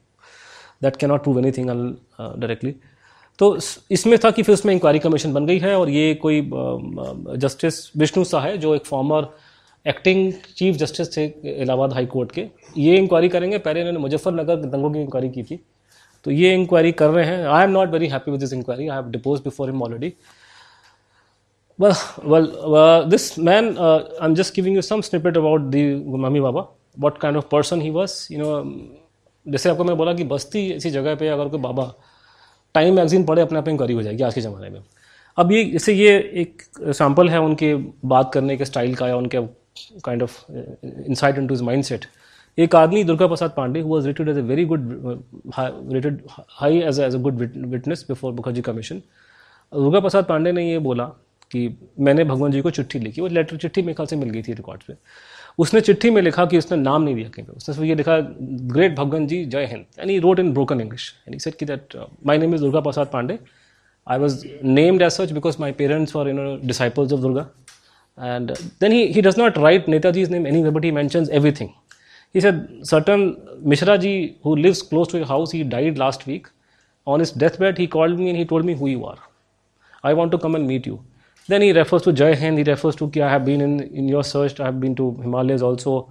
that 0.82 0.96
can 0.96 1.10
not 1.10 1.22
prove 1.22 1.38
anything 1.52 1.68
directly 1.68 2.74
तो 3.38 3.56
इसमें 3.90 4.18
था 4.24 4.30
कि 4.30 4.42
फिर 4.42 4.52
उसमें 4.54 4.72
इंक्वायरी 4.72 4.98
कमीशन 4.98 5.32
बन 5.32 5.46
गई 5.46 5.58
है, 5.58 5.74
और 5.76 5.90
ये 5.90 6.14
कोई 6.16 6.40
जस्टिस 7.38 7.90
विष्णु 7.96 8.24
शाह 8.24 8.42
है, 8.42 8.56
जो 8.58 8.74
एक 8.74 8.84
फॉर्मर 8.86 9.26
एक्टिंग 9.86 10.32
चीफ 10.56 10.76
जस्टिस 10.76 11.16
थे, 11.16 11.24
इलाहाबाद 11.54 11.92
हाई 11.92 12.06
कोर्ट 12.06 12.32
के। 12.32 12.46
ये 12.78 12.96
इंक्वायरी 12.96 13.28
करेंगे, 13.28 13.58
पहले 13.58 13.80
इन्होंने 13.80 13.98
मुजफ्फरनगर, 13.98 14.56
दंगों 14.56 14.90
की 14.92 15.00
इंक्वायरी 15.00 15.30
की 15.30 15.42
थी। 15.42 15.58
तो 16.24 16.30
ये 16.30 16.54
इंक्वायरी 16.54 16.92
कर 16.92 17.10
रहे 17.10 17.24
हैं। 17.26 17.46
I 17.46 17.64
am 17.64 17.70
not 17.70 17.88
very 17.88 18.08
happy 18.08 18.30
with 18.30 18.40
this 18.40 18.52
inquiry 18.52 18.88
I 18.88 18.96
have 18.96 19.10
depose 19.10 19.40
before 19.40 19.70
him 19.70 19.82
already 19.82 20.14
well 21.82 21.96
well 22.32 22.44
uh, 22.46 23.00
this 23.12 23.24
man 23.46 23.68
uh, 23.84 24.00
i'm 24.22 24.34
just 24.40 24.54
giving 24.56 24.76
you 24.76 24.82
some 24.88 25.00
snippet 25.06 25.38
about 25.38 25.64
the 25.72 25.80
mami 26.24 26.42
baba 26.44 26.62
what 27.04 27.16
kind 27.24 27.38
of 27.40 27.48
person 27.54 27.80
he 27.80 27.90
was 27.96 28.14
know 28.42 28.74
जैसे 29.48 29.70
आपको 29.70 29.84
मैं 29.84 29.96
बोला 29.96 30.14
कि 30.14 30.24
बस्ती 30.24 30.70
ऐसी 30.70 30.90
जगह 30.90 31.14
पे 31.14 31.28
अगर 31.28 31.48
कोई 31.48 31.60
बाबा 31.60 31.94
टाइम 32.74 32.94
मैगजीन 32.94 33.24
पढ़े 33.24 33.42
अपने 33.42 33.58
आप 33.58 33.68
इंक्वायरी 33.68 33.94
हो 33.94 34.02
जाएगी 34.02 34.22
आज 34.22 34.34
के 34.34 34.40
ज़माने 34.40 34.70
में। 34.70 34.80
अब 35.36 35.52
ये 35.52 35.64
जैसे 35.64 35.92
ये 35.92 36.16
एक 36.34 36.62
सैंपल 36.80 37.28
है 37.28 37.40
उनके 37.40 37.74
बात 38.04 38.32
करने 38.32 38.56
के 38.56 38.64
स्टाइल 38.64 38.94
का 38.94 39.08
या 39.08 39.16
उनके 39.16 39.38
kind 40.00 40.22
of 40.22 40.30
uh, 40.30 41.10
insight 41.10 41.38
into 41.42 41.58
his 42.56 42.62
mindset. 42.62 42.68
एक 42.68 42.74
आदमी 42.74 43.04
Durga 43.04 43.26
Prasad 43.26 43.50
Pandey 43.56 43.80
who 43.80 43.94
was 43.94 44.06
rated 44.06 44.28
as 44.28 44.38
a 44.38 44.40
very 44.40 44.64
good 44.64 44.80
rated 45.92 46.22
high 46.50 46.78
as 46.78 47.00
as 47.00 47.14
a 47.14 47.18
good 47.18 47.34
witness 47.66 48.06
before 48.08 48.32
Mukherjee 48.32 48.62
commission 48.62 48.96
Durga 49.74 50.00
Prasad 50.00 50.24
Pandey 50.24 50.52
ने 50.52 50.70
ये 50.70 50.78
बोला 50.78 51.04
कि 51.50 51.78
मैंने 52.00 52.24
भगवान 52.24 52.52
जी 52.52 52.60
को 52.60 52.70
चिट्ठी 52.70 52.98
लिखी 52.98 53.20
वो 53.20 53.28
लेटर 53.28 53.56
चिट्ठी 53.56 53.82
मेरे 53.82 53.94
ख्याल 53.94 54.06
से 54.06 54.16
मिल 54.16 54.30
गई 54.30 54.42
थी 54.42 54.52
रिकॉर्ड 54.52 54.82
पे। 54.82 54.94
उसने 55.58 55.80
चिट्ठी 55.80 56.10
में 56.10 56.22
लिखा 56.22 56.46
कि 56.46 56.58
उसने 56.58 56.78
नाम 56.78 57.02
नहीं 57.02 57.14
दिया 57.14 57.28
कहीं 57.28 57.46
पे। 57.46 57.52
उसने 57.52 57.88
ये 57.88 57.94
लिखा 57.94 58.18
great 58.20 58.96
Bhagwan 58.96 59.26
ji 59.26 59.44
Jai 59.44 59.66
Hind 59.66 59.84
and 60.00 60.10
he 60.10 60.18
wrote 60.18 60.38
in 60.38 60.52
broken 60.52 60.80
English 60.80 61.14
and 61.26 61.34
he 61.34 61.40
said 61.40 61.54
कि 61.54 61.64
that 61.64 61.96
my 62.26 62.38
name 62.38 62.54
is 62.54 62.60
Durga 62.60 62.80
Prasad 62.80 63.06
Pandey 63.12 63.38
I 64.06 64.18
was 64.18 64.44
named 64.64 65.02
as 65.02 65.10
such 65.10 65.32
because 65.32 65.56
my 65.60 65.72
parents 65.72 66.16
were 66.16 66.28
you 66.28 66.34
know 66.34 66.56
disciples 66.64 67.12
of 67.12 67.20
Durga 67.20 67.46
And 68.18 68.50
then 68.78 68.92
he, 68.92 69.12
he 69.12 69.22
does 69.22 69.36
not 69.36 69.56
write 69.56 69.86
Netaji's 69.86 70.30
name 70.30 70.46
anywhere, 70.46 70.70
but 70.70 70.84
he 70.84 70.90
mentions 70.92 71.28
everything. 71.28 71.74
He 72.34 72.40
said, 72.40 72.80
certain 72.82 73.20
Mishra 73.62 73.96
ji 73.96 74.36
who 74.42 74.56
lives 74.56 74.82
close 74.82 75.08
to 75.08 75.18
your 75.18 75.26
house, 75.26 75.52
he 75.52 75.62
died 75.64 75.96
last 75.96 76.26
week. 76.26 76.48
On 77.06 77.20
his 77.20 77.30
deathbed, 77.30 77.78
he 77.78 77.86
called 77.86 78.18
me 78.18 78.28
and 78.28 78.36
he 78.36 78.44
told 78.44 78.64
me 78.64 78.74
who 78.74 78.88
you 78.88 79.06
are. 79.06 79.18
I 80.02 80.12
want 80.14 80.32
to 80.32 80.38
come 80.38 80.54
and 80.56 80.66
meet 80.66 80.84
you. 80.84 81.02
Then 81.46 81.62
he 81.62 81.72
refers 81.72 82.02
to 82.02 82.12
Jai 82.12 82.34
Hind, 82.34 82.58
he 82.58 82.64
refers 82.64 82.96
to, 82.96 83.10
I 83.16 83.30
have 83.30 83.44
been 83.44 83.60
in, 83.60 83.80
in 83.80 84.08
your 84.08 84.24
search, 84.24 84.60
I 84.60 84.66
have 84.66 84.80
been 84.80 84.94
to 84.96 85.16
Himalayas 85.22 85.62
also, 85.62 86.08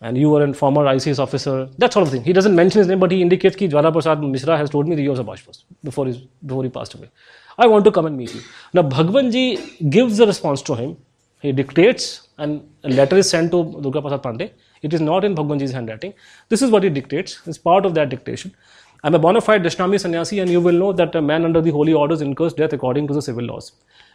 and 0.00 0.18
you 0.18 0.30
were 0.30 0.42
a 0.44 0.52
former 0.52 0.84
ICS 0.84 1.18
officer, 1.18 1.68
that 1.78 1.92
sort 1.92 2.06
of 2.06 2.12
thing. 2.12 2.24
He 2.24 2.32
doesn't 2.32 2.54
mention 2.54 2.80
his 2.80 2.88
name, 2.88 2.98
but 2.98 3.10
he 3.10 3.22
indicates 3.22 3.56
that 3.56 3.70
Jwala 3.70 3.92
Prasad 3.92 4.22
Mishra 4.22 4.58
has 4.58 4.68
told 4.68 4.88
me 4.88 4.96
that 4.96 5.02
he 5.02 5.08
was 5.08 5.20
a 5.20 5.24
Bajpayee 5.24 5.62
before, 5.84 6.06
his, 6.06 6.18
before 6.44 6.64
he 6.64 6.70
passed 6.70 6.94
away. 6.94 7.08
I 7.56 7.66
want 7.66 7.84
to 7.84 7.92
come 7.92 8.06
and 8.06 8.16
meet 8.16 8.34
you. 8.34 8.40
Now, 8.74 8.82
Bhagwanji 8.82 9.88
gives 9.90 10.18
the 10.18 10.26
response 10.26 10.62
to 10.62 10.74
him 10.74 10.96
he 11.40 11.52
dictates 11.52 12.28
and 12.36 12.68
a 12.84 12.88
letter 12.88 13.16
is 13.16 13.30
sent 13.30 13.50
to 13.52 13.80
Durga 13.80 14.02
Prasad 14.02 14.22
Pandey. 14.22 14.50
It 14.82 14.94
is 14.94 15.00
not 15.00 15.24
in 15.24 15.34
Bhagwanji's 15.34 15.72
handwriting. 15.72 16.14
This 16.48 16.62
is 16.62 16.70
what 16.70 16.82
he 16.82 16.90
dictates. 16.90 17.40
It's 17.46 17.58
part 17.58 17.84
of 17.84 17.94
that 17.94 18.08
dictation. 18.08 18.54
I'm 19.02 19.14
a 19.14 19.18
bona 19.18 19.40
fide 19.40 19.62
Dashnami 19.62 19.98
sannyasi 19.98 20.40
and 20.40 20.50
you 20.50 20.60
will 20.60 20.74
know 20.74 20.92
that 20.92 21.14
a 21.14 21.22
man 21.22 21.44
under 21.44 21.62
the 21.62 21.70
holy 21.70 21.94
orders 21.94 22.20
incurs 22.20 22.52
death 22.52 22.74
according 22.74 23.06
to 23.08 23.14
the 23.14 23.22
civil 23.22 23.44
laws. 23.44 23.72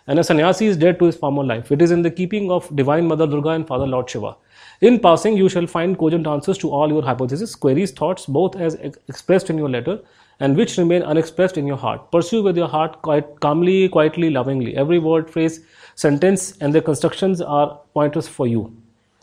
And 0.08 0.20
a 0.20 0.24
sannyasi 0.24 0.68
is 0.68 0.78
dead 0.78 1.00
to 1.00 1.06
his 1.06 1.16
former 1.16 1.44
life. 1.44 1.72
It 1.72 1.82
is 1.82 1.90
in 1.90 2.04
the 2.04 2.12
keeping 2.12 2.52
of 2.52 2.76
Divine 2.76 3.08
Mother 3.08 3.26
Durga 3.26 3.50
and 3.50 3.68
Father 3.68 3.88
Lord 3.88 4.08
Shiva. 4.08 4.36
In 4.82 5.00
passing, 5.00 5.36
you 5.36 5.50
shall 5.50 5.66
find 5.66 5.98
cogent 5.98 6.28
answers 6.28 6.60
to 6.60 6.70
all 6.70 6.90
your 6.90 7.02
hypotheses, 7.02 7.56
queries, 7.56 7.92
thoughts, 7.92 8.28
both 8.28 8.56
as 8.56 8.76
expressed 8.76 9.50
in 9.50 9.58
your 9.58 9.70
letter 9.70 10.00
and 10.40 10.56
which 10.56 10.78
remain 10.78 11.02
unexpressed 11.02 11.58
in 11.58 11.66
your 11.66 11.78
heart. 11.78 12.12
Pursue 12.12 12.44
with 12.44 12.58
your 12.58 12.68
heart 12.68 13.02
quite 13.02 13.40
calmly, 13.40 13.90
quietly, 13.90 14.30
lovingly. 14.30 14.76
Every 14.78 15.00
word, 15.00 15.30
phrase, 15.30 15.62
sentence 15.96 16.58
and 16.58 16.76
their 16.76 16.82
constructions 16.82 17.42
are 17.42 17.80
pointers 17.94 18.28
for 18.28 18.46
you. 18.46 18.76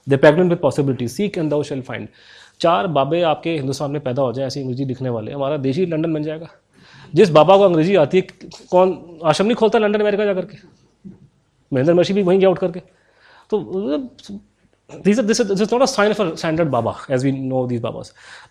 They 0.07 0.17
pregnant 0.17 0.49
with 0.51 0.59
possibility 0.59 1.09
seek 1.09 1.39
and 1.39 1.51
thou 1.51 1.63
shall 1.63 1.83
find 1.83 2.09
चार 2.61 2.87
बाबे 2.89 3.21
आपके 3.25 3.57
हिंदुस्तान 3.57 3.91
में 3.91 4.01
पैदा 4.03 4.23
हो 4.23 4.33
जाए, 4.33 4.47
ऐसी 4.47 4.61
अंग्रेज़ी 4.61 4.85
लिखने 4.85 5.09
वाले 5.11 5.33
हमारा 5.33 5.57
देश 5.59 5.77
ही 5.77 5.87
लंडन 5.87 6.15
बन 6.15 6.23
जाएगा। 6.23 6.49
जिस 7.13 7.31
बाबा 7.31 7.57
को 7.57 7.63
अंग्रेज़ी 7.63 7.95
आती 7.97 8.19
है, 8.19 8.27
कौन 8.71 9.21
आश्रम 9.25 9.47
नहीं 9.47 9.57
खोलता 9.57 9.79
लंडन 9.79 10.01
अमेरिका 10.01 10.25
जा 10.25 10.35
करके 10.35 10.57
महेंद्र 11.73 11.95
महर्षि 11.95 12.13
भी 12.15 12.23
वहीं 12.23 12.39
गया 12.41 12.49
उठ 12.51 12.59
करके 12.59 12.81
तो 13.51 13.59
this 15.05 15.19
this 15.21 15.41
is 15.41 15.53
is 15.53 15.69
not 15.73 15.83
a 15.83 15.87
sign 15.87 16.13
for 16.13 16.35
standard 16.37 16.69
baba 16.71 16.95
as 17.11 17.25
we 17.25 17.33
know 17.33 17.67
this 17.67 17.81
baba 17.81 18.03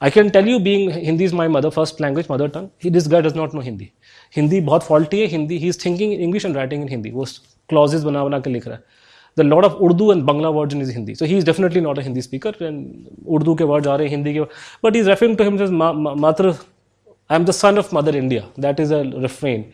I 0.02 0.10
can 0.10 0.30
tell 0.30 0.48
you 0.48 0.60
being 0.60 0.92
Hindi 0.94 1.24
is 1.24 1.36
my 1.36 1.48
mother 1.48 1.70
first 1.70 2.02
language 2.02 2.28
mother 2.32 2.48
tongue 2.50 2.68
he 2.84 2.90
this 2.90 3.08
guy 3.10 3.22
does 3.22 3.36
not 3.38 3.54
know 3.56 3.62
Hindi 3.62 3.90
Hindi 4.36 4.62
बहुत 4.62 4.84
faulty 4.84 5.20
है 5.22 5.28
Hindi 5.28 5.58
he 5.58 5.68
is 5.68 5.86
thinking 5.86 6.14
English 6.14 6.46
and 6.46 6.58
writing 6.58 6.82
in 6.84 6.90
Hindi 6.90 7.12
वो 7.12 7.26
clauses 7.70 8.04
बना 8.04 8.24
बना 8.24 8.40
के 8.40 8.50
लिख 8.50 8.68
रहा 8.68 8.76
है। 8.76 8.84
The 9.38 9.44
lot 9.44 9.64
of 9.64 9.82
Urdu 9.82 10.12
and 10.12 10.24
Bangla 10.24 10.54
words 10.54 10.74
in 10.74 10.80
his 10.80 10.90
Hindi. 10.90 11.16
So 11.16 11.26
he 11.26 11.38
is 11.38 11.44
definitely 11.44 11.82
not 11.82 11.98
a 11.98 12.02
Hindi 12.02 12.22
speaker. 12.22 12.54
And 12.60 13.08
Urdu 13.28 13.56
के 13.58 13.68
words 13.68 13.88
रहे 13.88 14.10
Hindi 14.10 14.34
के. 14.34 14.50
But 14.82 14.96
he 14.96 15.02
is 15.02 15.08
referring 15.08 15.38
to 15.38 15.44
him 15.44 15.62
as 15.62 15.72
ma, 15.72 15.94
ma, 15.94 16.16
Matra. 16.16 16.60
I 17.30 17.36
am 17.36 17.46
the 17.46 17.54
son 17.54 17.78
of 17.78 17.92
Mother 17.94 18.16
India. 18.18 18.46
That 18.58 18.80
is 18.80 18.92
a 18.92 19.04
refrain. 19.28 19.72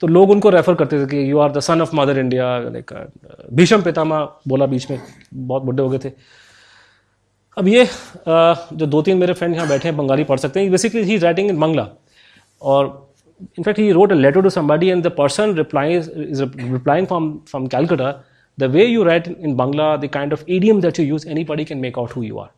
तो 0.00 0.06
लोग 0.06 0.30
उनको 0.30 0.50
refer 0.50 0.74
करते 0.74 0.98
थे 1.00 1.06
कि 1.10 1.30
you 1.30 1.38
are 1.38 1.52
the 1.52 1.60
son 1.66 1.80
of 1.82 1.94
mother 1.96 2.18
India 2.18 2.58
like 2.58 2.92
Bhishma 3.60 3.82
Pitamah 3.82 4.20
बोला 4.48 4.66
बीच 4.66 4.90
में 4.90 5.00
बहुत 5.34 5.62
बड़े 5.62 5.82
हो 5.82 5.88
गए 5.88 5.98
थे 6.04 6.12
अब 7.56 7.68
ये 7.68 7.84
uh, 7.84 8.56
जो 8.72 8.86
दो 8.86 9.02
तीन 9.02 9.18
मेरे 9.18 9.32
फ्रेंड 9.32 9.54
यहाँ 9.54 9.68
बैठे 9.68 9.88
हैं 9.88 9.96
बंगाली 9.96 10.24
पढ़ 10.24 10.38
सकते 10.38 10.60
हैं 10.60 10.70
basically 10.70 11.02
he 11.02 11.16
writing 11.18 11.50
in 11.50 11.58
Bangla 11.60 11.88
और 12.62 12.86
in fact 13.58 13.78
he 13.78 13.90
wrote 13.92 14.12
a 14.12 14.14
letter 14.14 14.42
to 14.42 14.50
somebody 14.50 14.88
and 14.88 15.02
the 15.06 15.10
person 15.18 15.54
reply 15.56 15.96
is 15.96 16.42
replying 16.42 17.06
from 17.06 17.30
from 17.50 17.66
Calcutta 17.66 18.12
The 18.59 18.71
way 18.73 18.85
you 18.85 19.03
write 19.03 19.27
in 19.27 19.55
Bangla 19.55 19.95
the 19.97 20.07
kind 20.13 20.33
of 20.33 20.43
idiom 20.49 20.81
that 20.81 20.99
you 20.99 21.05
use 21.05 21.27
anybody 21.49 21.65
can 21.65 21.77
make 21.87 21.99
out 21.99 22.15
who 22.17 22.23
you 22.23 22.37
are 22.39 22.51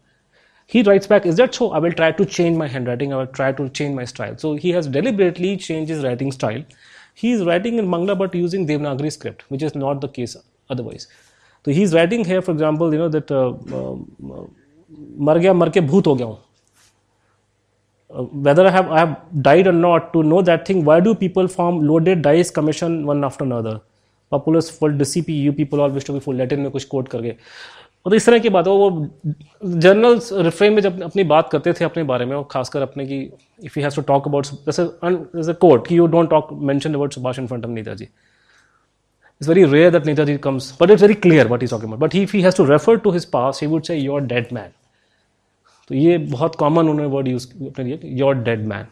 he 0.73 0.81
writes 0.85 1.09
back, 1.09 1.25
Is 1.29 1.39
that 1.39 1.57
so? 1.57 1.65
I 1.77 1.79
will 1.81 1.95
try 1.97 2.05
to 2.19 2.25
change 2.35 2.57
my 2.59 2.67
handwriting, 2.75 3.11
I 3.15 3.17
will 3.17 3.27
try 3.39 3.49
to 3.57 3.65
change 3.79 3.95
my 3.97 4.05
style. 4.11 4.37
So 4.43 4.53
he 4.61 4.71
has 4.77 4.87
deliberately 4.95 5.51
changed 5.65 5.91
his 5.93 5.99
writing 6.05 6.31
style 6.37 6.63
he 7.15 7.31
is 7.31 7.43
writing 7.45 7.79
in 7.79 7.87
Bangla 7.87 8.17
but 8.17 8.35
using 8.35 8.67
Devanagari 8.67 9.11
script, 9.11 9.45
which 9.49 9.63
is 9.63 9.73
not 9.73 10.01
the 10.01 10.07
case 10.09 10.35
otherwise. 10.69 11.07
So 11.65 11.71
he 11.71 11.81
is 11.81 11.93
writing 11.93 12.25
here, 12.25 12.41
for 12.41 12.51
example, 12.51 12.91
you 12.93 12.99
know 12.99 13.09
that 13.09 13.31
uh, 13.31 13.53
uh, 13.79 13.95
मर 15.27 15.37
गया 15.39 15.53
मर 15.53 15.69
के 15.69 15.81
भूत 15.81 16.07
हो 16.07 16.13
गया 16.15 16.27
हूँ 16.27 16.37
whether 18.43 18.65
I 18.67 18.71
have 18.71 18.91
I 18.91 18.99
have 18.99 19.15
died 19.45 19.67
or 19.67 19.73
not 19.73 20.13
to 20.13 20.21
know 20.23 20.41
that 20.49 20.65
thing 20.67 20.83
why 20.89 20.99
do 21.07 21.13
people 21.21 21.47
form 21.47 21.79
loaded 21.87 22.21
dice 22.21 22.51
commission 22.57 23.05
one 23.05 23.23
after 24.32 24.52
another 24.52 24.92
D 24.98 25.04
C 25.04 25.20
P 25.22 25.40
U 25.42 25.52
people 25.52 25.80
all 25.84 25.94
wish 25.96 26.06
to 26.08 26.14
be 26.14 26.24
full 26.26 26.40
Latin 26.40 26.58
में 26.58 26.70
कुछ 26.70 26.88
quote 26.94 27.08
करके। 27.08 27.34
और 28.06 28.10
तो 28.10 28.16
इस 28.16 28.26
तरह 28.26 28.38
की 28.38 28.48
बात 28.48 28.66
है, 28.66 28.72
वो 28.72 29.08
जर्नल 29.64 30.20
रिफ्रेम 30.44 30.74
में 30.74 30.80
जब 30.82 31.02
अपनी 31.02 31.24
बात 31.32 31.48
करते 31.52 31.72
थे 31.72 31.84
अपने 31.84 32.02
बारे 32.02 32.24
में, 32.26 32.34
और 32.36 32.46
खासकर 32.50 32.82
अपने 32.82 33.06
की 33.06 33.18
if 33.64 33.78
you 33.78 33.82
have 33.84 33.94
to 33.96 34.02
talk 34.02 34.28
about 34.28 34.46
जैसे 34.66 35.52
कोर्ट 35.52 35.86
कि 35.86 35.98
you 35.98 36.06
don't 36.06 36.30
talk 36.30 36.48
mention 36.52 36.94
about 36.94 37.12
Subhash 37.14 37.38
in 37.38 37.46
front 37.46 37.64
of 37.64 37.70
Netaji 37.70 38.04
it's 38.04 39.48
very 39.48 39.64
rare 39.64 39.90
that 39.92 40.06
Netaji 40.06 40.36
comes 40.46 40.72
but 40.80 40.90
it's 40.90 41.02
very 41.02 41.14
clear 41.26 41.48
what 41.48 41.62
is 41.62 41.70
talking 41.70 41.92
but 41.94 42.14
if 42.16 42.36
he 42.36 42.42
has 42.42 42.56
to 42.56 42.64
refer 42.64 42.96
to 42.98 43.10
his 43.10 43.24
past 43.32 43.60
he 43.62 43.66
would 43.66 43.82
say 43.82 43.96
your 43.96 44.20
dead 44.22 44.52
man 44.52 44.70
तो 45.90 45.94
ये 45.94 46.16
बहुत 46.18 46.56
common 46.56 46.88
उन्होंने 46.88 47.12
word 47.12 47.28
use 47.28 47.48
अपने 47.66 47.84
लिए 47.84 48.00
your 48.18 48.34
dead 48.34 48.66
man 48.66 48.86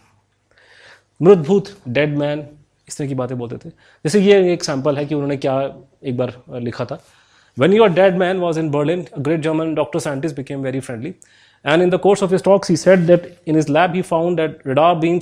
मृदभूत 1.20 1.76
dead 1.88 2.16
man 2.18 2.46
इस 2.88 2.98
तरह 2.98 3.08
की 3.08 3.14
बातें 3.14 3.36
बोलते 3.38 3.56
थे। 3.64 3.70
जैसे 4.04 4.20
ये 4.20 4.52
एक 4.52 4.64
सैंपल 4.64 4.96
है 4.98 5.04
कि 5.06 5.14
उन्होंने 5.14 5.36
क्या 5.36 5.60
एक 6.04 6.16
बार 6.16 6.32
लिखा 6.60 6.84
था। 6.84 7.00
When 7.56 7.72
your 7.72 7.88
dead 7.90 8.16
man 8.18 8.36
was 8.38 8.58
in 8.60 8.70
Berlin 8.70 9.04
great 9.18 9.40
German 9.40 9.74
doctor 9.74 10.00
scientist 10.00 10.36
became 10.36 10.62
very 10.62 10.80
friendly 10.80 11.14
and 11.64 11.82
in 11.82 11.90
the 11.90 11.98
course 12.02 12.22
of 12.22 12.34
talks 12.34 12.70
he 12.70 12.76
said 12.76 12.98
that 13.06 13.34
in 13.48 13.58
his 13.58 13.72
lab 13.72 13.94
he 13.94 14.02
found 14.02 14.36
that 14.36 14.58
radar 14.66 14.94
being 14.96 15.20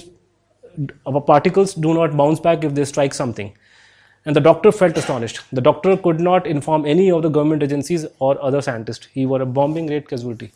particles 1.29 1.79
do 1.79 1.93
not 1.95 2.13
bounce 2.15 2.41
back 2.45 2.65
if 2.65 2.73
they 2.73 2.85
strike 2.85 3.15
something 3.15 3.51
and 4.27 4.37
the 4.39 4.43
doctor 4.43 4.71
felt 4.71 4.99
astonished 4.99 5.39
the 5.55 5.63
doctor 5.63 5.97
could 5.97 6.21
not 6.21 6.47
inform 6.47 6.87
any 6.87 7.11
of 7.11 7.23
the 7.23 7.33
government 7.33 7.63
agencies 7.63 8.09
or 8.21 8.41
other 8.45 8.61
scientist 8.61 9.09
he 9.17 9.25
were 9.27 9.41
a 9.41 9.45
bombing 9.59 9.91
rate 9.91 10.09
casualty 10.09 10.51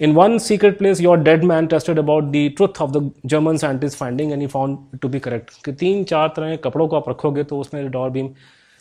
In 0.00 0.14
one 0.14 0.38
secret 0.38 0.78
place, 0.78 1.00
your 1.00 1.16
dead 1.16 1.42
man 1.42 1.68
tested 1.68 1.98
about 1.98 2.30
the 2.30 2.50
truth 2.50 2.80
of 2.80 2.92
the 2.92 3.00
German 3.26 3.58
scientist 3.58 3.96
finding 3.96 4.32
and 4.32 4.40
he 4.40 4.46
found 4.46 5.00
to 5.02 5.08
be 5.08 5.20
correct. 5.20 5.56
कि 5.64 5.72
तीन 5.72 6.04
चार 6.10 6.28
तरह 6.36 6.50
के 6.50 6.56
कपड़ों 6.68 6.86
को 6.88 6.96
आप 6.96 7.08
रखोगे 7.08 7.44
तो 7.44 7.58
उसमें 7.60 7.82
radar 7.82 8.10
beam 8.16 8.28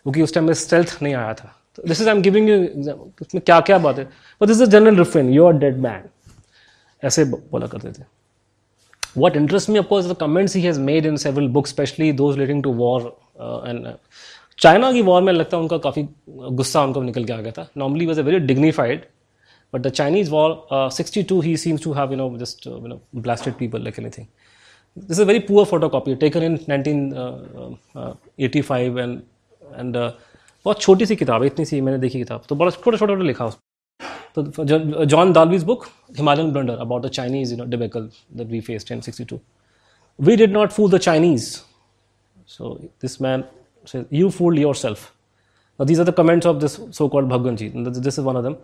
क्योंकि 0.06 0.22
उस 0.22 0.34
टाइम 0.34 0.46
में 0.48 0.54
स्टेल्थ 0.54 0.98
नहीं 1.04 1.14
आया 1.14 1.34
था 1.34 1.54
this 1.88 2.02
is 2.02 2.10
I 2.10 2.16
am 2.16 2.22
giving 2.22 2.50
you 2.50 2.58
उसमें 3.22 3.42
क्या 3.46 3.60
क्या 3.70 3.78
बात 3.78 3.98
है 4.00 4.04
but 4.42 4.48
this 4.48 4.62
is 4.62 4.70
general 4.70 4.98
reference 4.98 5.34
you 5.36 5.46
are 5.46 5.54
dead 5.64 5.78
man 5.82 6.04
ऐसे 7.04 7.26
बोला 7.26 7.68
करते 7.68 7.92
थे 7.92 8.06
what 9.22 9.38
interests 9.40 9.70
me 9.74 9.80
of 9.80 9.86
course 9.90 10.06
is 10.06 10.10
the 10.10 10.20
comments 10.22 10.56
he 10.56 10.64
has 10.68 10.80
made 10.88 11.06
in 11.12 11.16
several 11.22 11.48
books 11.54 11.72
especially 11.74 12.10
those 12.18 12.36
relating 12.38 12.60
to 12.66 12.74
war 12.82 12.98
uh, 13.04 13.60
and 13.70 13.88
uh, 13.88 13.94
China 14.60 14.92
की 14.92 15.02
war 15.02 15.22
में 15.22 15.32
लगता 15.34 15.58
है 15.58 15.64
उनका 15.64 15.78
काफ़ी 15.90 16.08
गुस्सा 16.60 16.84
उनको 16.84 17.02
निकल 17.04 17.26
के 17.26 17.34
आ 17.34 17.42
गया 17.42 17.52
था 17.52 17.68
normally 17.78 18.06
was 18.06 18.20
a 18.20 18.24
very 18.24 18.40
dignified 18.46 19.06
But 19.73 19.81
the 19.81 19.91
Chinese 19.91 20.31
war 20.31 20.91
sixty 20.93 21.23
two 21.33 21.41
he 21.41 21.57
seems 21.57 21.83
to 21.85 21.93
have 21.93 22.13
you 22.13 22.17
know 22.19 22.29
just 22.39 22.67
you 22.67 22.87
know 22.87 23.01
blasted 23.15 23.55
people 23.59 23.83
like 23.83 23.99
anything 23.99 24.27
this 24.97 25.19
is 25.19 25.21
a 25.21 25.27
very 25.27 25.39
poor 25.51 25.65
photo 25.67 25.89
copy 25.89 26.15
taken 26.25 26.43
in 26.43 26.59
nineteen 26.69 27.79
eighty 28.49 28.61
five 28.71 28.99
and 29.01 29.21
and 29.63 29.97
बहुत 29.97 30.81
छोटी 30.81 31.07
सी 31.07 31.17
किताब 31.17 31.43
है 31.43 31.47
इतनी 31.47 31.65
सी 31.65 31.81
मैंने 31.81 31.99
देखी 31.99 32.19
किताब 32.19 32.43
तो 32.49 32.55
बड़ा 32.55 32.71
छोटा 32.71 32.97
छोटा 32.97 33.15
लिखा 33.23 33.47
उस 33.47 33.59
तो 34.37 34.65
John 35.05 35.33
Dalvi's 35.33 35.63
book 35.71 35.87
Himalayan 36.17 36.53
Blunder 36.53 36.79
about 36.81 37.07
the 37.07 37.09
Chinese 37.19 37.53
you 37.53 37.59
know 37.59 37.65
debacle 37.71 38.09
that 38.37 38.47
we 38.49 38.61
faced 38.61 38.93
in 38.93 39.01
62 39.01 39.39
we 40.19 40.37
did 40.37 40.53
not 40.53 40.73
fool 40.73 40.89
the 40.89 40.99
Chinese. 40.99 41.65
So 42.47 42.81
this 43.01 43.21
man 43.21 43.45
says, 43.85 44.07
You 44.11 44.31
fooled 44.31 44.59
yourself. 44.59 45.13
Now, 45.79 45.85
these 45.87 45.99
are 45.99 46.05
the 46.05 46.13
comments 46.13 46.47
of 46.47 46.61
this 46.61 46.79
so 46.91 47.09
called 47.09 47.29
Bhagwanji. 47.29 48.03
This 48.03 48.19
is 48.19 48.25
one 48.25 48.37
of 48.37 48.45
them. 48.45 48.57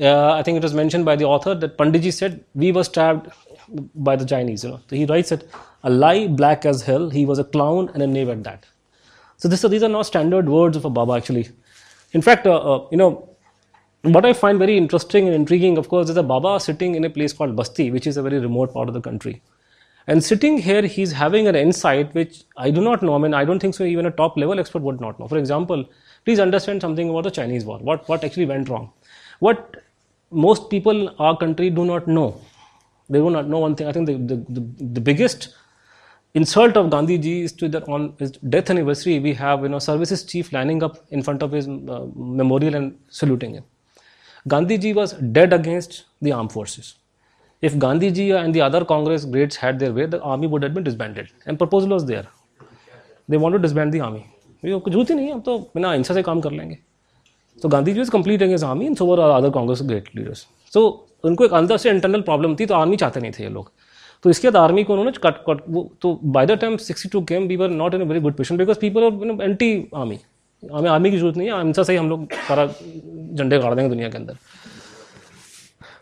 Uh, 0.00 0.32
I 0.32 0.42
think 0.42 0.56
it 0.56 0.62
was 0.62 0.74
mentioned 0.74 1.04
by 1.04 1.16
the 1.16 1.24
author 1.24 1.54
that 1.54 1.78
Panditji 1.78 2.12
said, 2.12 2.44
We 2.54 2.72
were 2.72 2.84
stabbed 2.84 3.30
by 3.94 4.16
the 4.16 4.24
Chinese. 4.24 4.64
You 4.64 4.70
know. 4.70 4.80
So 4.88 4.96
he 4.96 5.06
writes 5.06 5.32
it, 5.32 5.48
a 5.82 5.90
lie 5.90 6.26
black 6.26 6.66
as 6.66 6.82
hell, 6.82 7.10
he 7.10 7.24
was 7.24 7.38
a 7.38 7.44
clown 7.44 7.90
and 7.94 8.02
a 8.02 8.06
knave 8.06 8.28
at 8.28 8.42
that. 8.44 8.66
So, 9.38 9.48
this, 9.48 9.60
so 9.60 9.68
these 9.68 9.82
are 9.82 9.88
not 9.88 10.06
standard 10.06 10.48
words 10.48 10.76
of 10.76 10.84
a 10.84 10.90
Baba 10.90 11.12
actually. 11.14 11.48
In 12.12 12.22
fact, 12.22 12.46
uh, 12.46 12.56
uh, 12.56 12.88
you 12.90 12.96
know, 12.96 13.28
what 14.02 14.24
I 14.24 14.32
find 14.32 14.58
very 14.58 14.76
interesting 14.76 15.26
and 15.26 15.34
intriguing, 15.34 15.78
of 15.78 15.88
course, 15.88 16.08
is 16.08 16.16
a 16.16 16.22
Baba 16.22 16.60
sitting 16.60 16.94
in 16.94 17.04
a 17.04 17.10
place 17.10 17.32
called 17.32 17.56
Basti, 17.56 17.90
which 17.90 18.06
is 18.06 18.16
a 18.16 18.22
very 18.22 18.38
remote 18.38 18.72
part 18.72 18.88
of 18.88 18.94
the 18.94 19.00
country. 19.00 19.42
And 20.06 20.22
sitting 20.22 20.58
here, 20.58 20.82
he's 20.82 21.12
having 21.12 21.48
an 21.48 21.56
insight 21.56 22.14
which 22.14 22.44
I 22.56 22.70
do 22.70 22.80
not 22.80 23.02
know. 23.02 23.14
I 23.14 23.18
mean, 23.18 23.34
I 23.34 23.44
don't 23.44 23.58
think 23.58 23.74
so. 23.74 23.84
Even 23.84 24.06
a 24.06 24.10
top 24.10 24.36
level 24.36 24.60
expert 24.60 24.82
would 24.82 25.00
not 25.00 25.18
know. 25.18 25.26
For 25.26 25.36
example, 25.36 25.84
please 26.24 26.38
understand 26.38 26.80
something 26.80 27.10
about 27.10 27.24
the 27.24 27.30
Chinese 27.32 27.64
war. 27.64 27.78
What 27.78 28.08
what 28.08 28.22
actually 28.22 28.46
went 28.46 28.68
wrong? 28.68 28.92
What 29.40 29.82
most 30.31 30.69
people 30.69 31.07
in 31.07 31.09
our 31.19 31.37
country 31.37 31.69
do 31.69 31.85
not 31.85 32.07
know. 32.07 32.41
They 33.09 33.19
do 33.19 33.29
not 33.29 33.47
know 33.47 33.59
one 33.59 33.75
thing. 33.75 33.87
I 33.87 33.91
think 33.91 34.07
the, 34.07 34.13
the, 34.13 34.35
the, 34.49 34.67
the 34.93 35.01
biggest 35.01 35.53
insult 36.33 36.77
of 36.77 36.89
Gandhi 36.89 37.17
ji 37.17 37.41
is 37.41 37.51
to 37.53 37.67
that 37.69 37.87
on 37.89 38.13
his 38.17 38.31
death 38.31 38.69
anniversary, 38.69 39.19
we 39.19 39.33
have 39.33 39.63
you 39.63 39.69
know 39.69 39.79
services 39.79 40.23
chief 40.23 40.53
lining 40.53 40.81
up 40.81 40.97
in 41.09 41.21
front 41.21 41.43
of 41.43 41.51
his 41.51 41.67
uh, 41.67 42.07
memorial 42.15 42.75
and 42.75 42.97
saluting 43.09 43.53
him. 43.55 43.63
Gandhi 44.47 44.77
ji 44.77 44.93
was 44.93 45.13
dead 45.13 45.53
against 45.53 46.05
the 46.21 46.31
armed 46.31 46.51
forces. 46.51 46.95
If 47.61 47.77
Gandhi 47.77 48.11
ji 48.11 48.31
and 48.31 48.55
the 48.55 48.61
other 48.61 48.83
Congress 48.85 49.25
greats 49.25 49.55
had 49.55 49.77
their 49.77 49.93
way, 49.93 50.05
the 50.05 50.21
army 50.21 50.47
would 50.47 50.63
have 50.63 50.73
been 50.73 50.83
disbanded. 50.83 51.29
And 51.45 51.57
proposal 51.57 51.89
was 51.89 52.05
there. 52.05 52.27
They 53.27 53.37
want 53.37 53.53
to 53.53 53.59
disband 53.59 53.93
the 53.93 54.01
army. 54.01 54.25
कुछ 54.63 54.93
जरूरत 54.93 55.09
ही 55.09 55.15
नहीं 55.15 55.27
है 55.27 55.33
हम 55.33 55.39
तो 55.41 55.57
बिना 55.75 55.91
हिंसा 55.91 56.13
से 56.13 56.21
काम 56.23 56.41
कर 56.41 56.51
लेंगे 56.51 56.77
तो 57.62 57.68
Gandhi 57.68 57.92
ji 57.92 58.00
is 58.00 58.10
complete 58.10 58.42
against 58.42 58.64
army 58.64 58.86
and 58.86 58.96
so 58.96 59.06
were 59.06 59.20
other 59.30 59.50
Congress 59.50 59.82
great 59.88 60.08
leaders 60.16 60.46
तो 60.74 60.86
उनको 61.24 61.44
एक 61.44 61.52
अंदर 61.54 61.76
से 61.76 61.90
इंटरनल 61.90 62.20
प्रॉब्लम 62.22 62.54
थी 62.56 62.66
तो 62.66 62.74
आर्मी 62.74 62.96
चाहते 62.96 63.20
नहीं 63.20 63.32
थे 63.38 63.42
ये 63.42 63.50
लोग। 63.50 63.70
तो 64.22 64.30
इसके 64.30 64.50
बाद 64.50 64.62
आर्मी 64.62 64.84
को 64.84 64.92
उन्होंने 64.92 65.12
कट 65.24 65.42
कट 65.48 65.62
वो 65.68 65.90
तो 66.02 66.18
by 66.36 66.46
the 66.46 66.58
time 66.60 66.76
sixty 66.86 67.08
two 67.12 67.20
came 67.30 67.46
we 67.48 67.56
were 67.56 67.70
not 67.70 67.94
in 67.94 68.00
a 68.00 68.04
very 68.04 68.20
good 68.20 68.34
position 68.36 68.56
because 68.56 68.78
people 68.80 69.04
are 69.04 69.42
anti 69.42 69.72
army 69.96 70.18
हमें 70.62 70.90
आर्मी 70.90 71.10
की 71.10 71.18
ज़रूरत 71.18 71.36
नहीं 71.36 71.48
है 71.48 71.62
हिंसा 71.62 71.82
से 71.82 71.92
ही 71.92 71.98
हम 71.98 72.08
लोग 72.10 72.32
सारा 72.48 72.66
झंडे 72.66 73.58
गाड़ 73.58 73.74
देंगे 73.74 73.88
दुनिया 73.88 74.08
के 74.08 74.18
अंदर। 74.18 74.36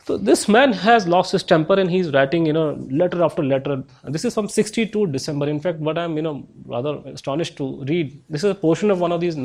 So 0.06 0.14
this 0.18 0.40
man 0.54 0.72
has 0.78 1.04
lost 1.12 1.34
his 1.34 1.44
temper 1.50 1.76
and 1.82 1.90
he's 1.90 2.08
writing, 2.14 2.46
you 2.48 2.54
know, 2.54 2.64
letter 3.02 3.20
this 3.20 3.38
letter. 3.52 3.76
This 4.16 4.26
is 4.28 4.34
from 4.38 4.48
62 4.48 5.04
December. 5.12 5.46
In 5.52 5.60
fact, 5.66 5.78
what 5.86 6.00
I'm, 6.02 6.18
you 6.18 6.24
know, 6.26 6.32
rather 6.72 6.92
astonished 7.12 7.56
to 7.60 7.68
read, 7.90 8.10
this 8.28 8.44
is 8.44 8.50
a 8.50 8.58
portion 8.64 8.92
of 8.94 9.04
one 9.04 9.14
of 9.16 9.22
these 9.22 9.38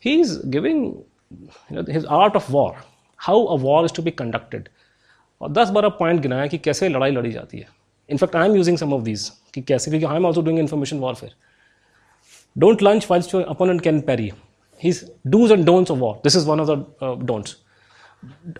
notes. 0.00 0.08
He's 0.08 0.36
giving, 0.36 1.04
you 1.70 1.76
know, 1.76 1.84
his 1.84 2.04
art 2.04 2.34
of 2.34 2.50
war, 2.50 2.76
how 3.16 3.36
a 3.36 3.56
war 3.56 3.84
is 3.84 3.92
to 3.92 4.02
be 4.02 4.12
conducted. 4.22 4.68
और 5.42 5.52
दस 5.52 5.68
बारह 5.68 5.88
point 5.88 6.20
गिनाया 6.20 6.46
कि 6.46 6.58
कैसे 6.58 6.88
लड़ाई 6.88 7.10
लड़ी 7.10 7.32
जाती 7.32 7.58
है 7.58 7.68
in fact 8.10 8.36
I 8.36 8.48
am 8.48 8.54
using 8.56 8.78
some 8.78 8.92
of 8.94 9.02
these 9.02 9.32
कि 9.54 9.62
कैसे 9.62 9.90
क्योंकि 9.90 10.06
I 10.06 10.16
am 10.16 10.26
also 10.26 10.42
doing 10.42 10.58
information 10.58 10.98
warfare 10.98 11.32
don't 12.58 12.82
launch 12.82 13.06
while 13.10 13.34
your 13.34 13.44
opponent 13.44 13.80
can 13.80 14.00
parry 14.00 14.32
his 14.82 15.12
dos 15.26 15.52
and 15.52 15.66
don'ts 15.66 15.90
of 15.90 15.98
war 15.98 16.14
this 16.24 16.36
is 16.36 16.46
one 16.46 16.60
of 16.60 16.68
the 16.70 17.26
don'ts 17.26 17.56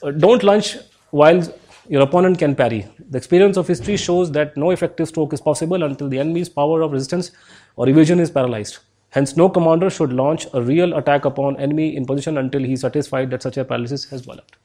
don't 0.04 0.44
launch 0.44 0.76
while 1.12 1.54
your 1.88 2.02
opponent 2.02 2.38
can 2.38 2.54
parry. 2.54 2.86
The 3.10 3.18
experience 3.18 3.56
of 3.56 3.68
history 3.68 3.96
shows 3.96 4.30
that 4.32 4.56
no 4.56 4.70
effective 4.70 5.08
stroke 5.08 5.32
is 5.32 5.40
possible 5.40 5.82
until 5.82 6.08
the 6.08 6.18
enemy's 6.18 6.48
power 6.48 6.82
of 6.82 6.92
resistance 6.92 7.30
or 7.76 7.88
evasion 7.88 8.20
is 8.20 8.30
paralyzed. 8.30 8.78
Hence, 9.13 9.35
no 9.35 9.49
commander 9.49 9.89
should 9.89 10.13
launch 10.13 10.43
a 10.53 10.61
real 10.61 10.93
attack 10.97 11.25
upon 11.25 11.57
enemy 11.63 11.87
in 11.97 12.05
position 12.05 12.37
until 12.41 12.63
he 12.63 12.73
is 12.73 12.83
satisfied 12.85 13.31
that 13.31 13.47
such 13.47 13.57
a 13.57 13.65
paralysis 13.71 14.05
has 14.11 14.21
developed. 14.21 14.55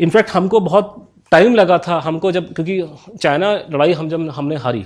In fact 0.00 0.30
हमको 0.30 0.60
बहुत 0.60 0.94
time 1.32 1.54
लगा 1.54 1.78
था 1.86 1.98
हमको 2.00 2.30
जब 2.32 2.52
क्योंकि 2.54 3.16
China 3.22 3.52
लड़ाई 3.72 3.92
हम 3.92 4.08
जब 4.08 4.28
हमने 4.34 4.56
हारी। 4.66 4.80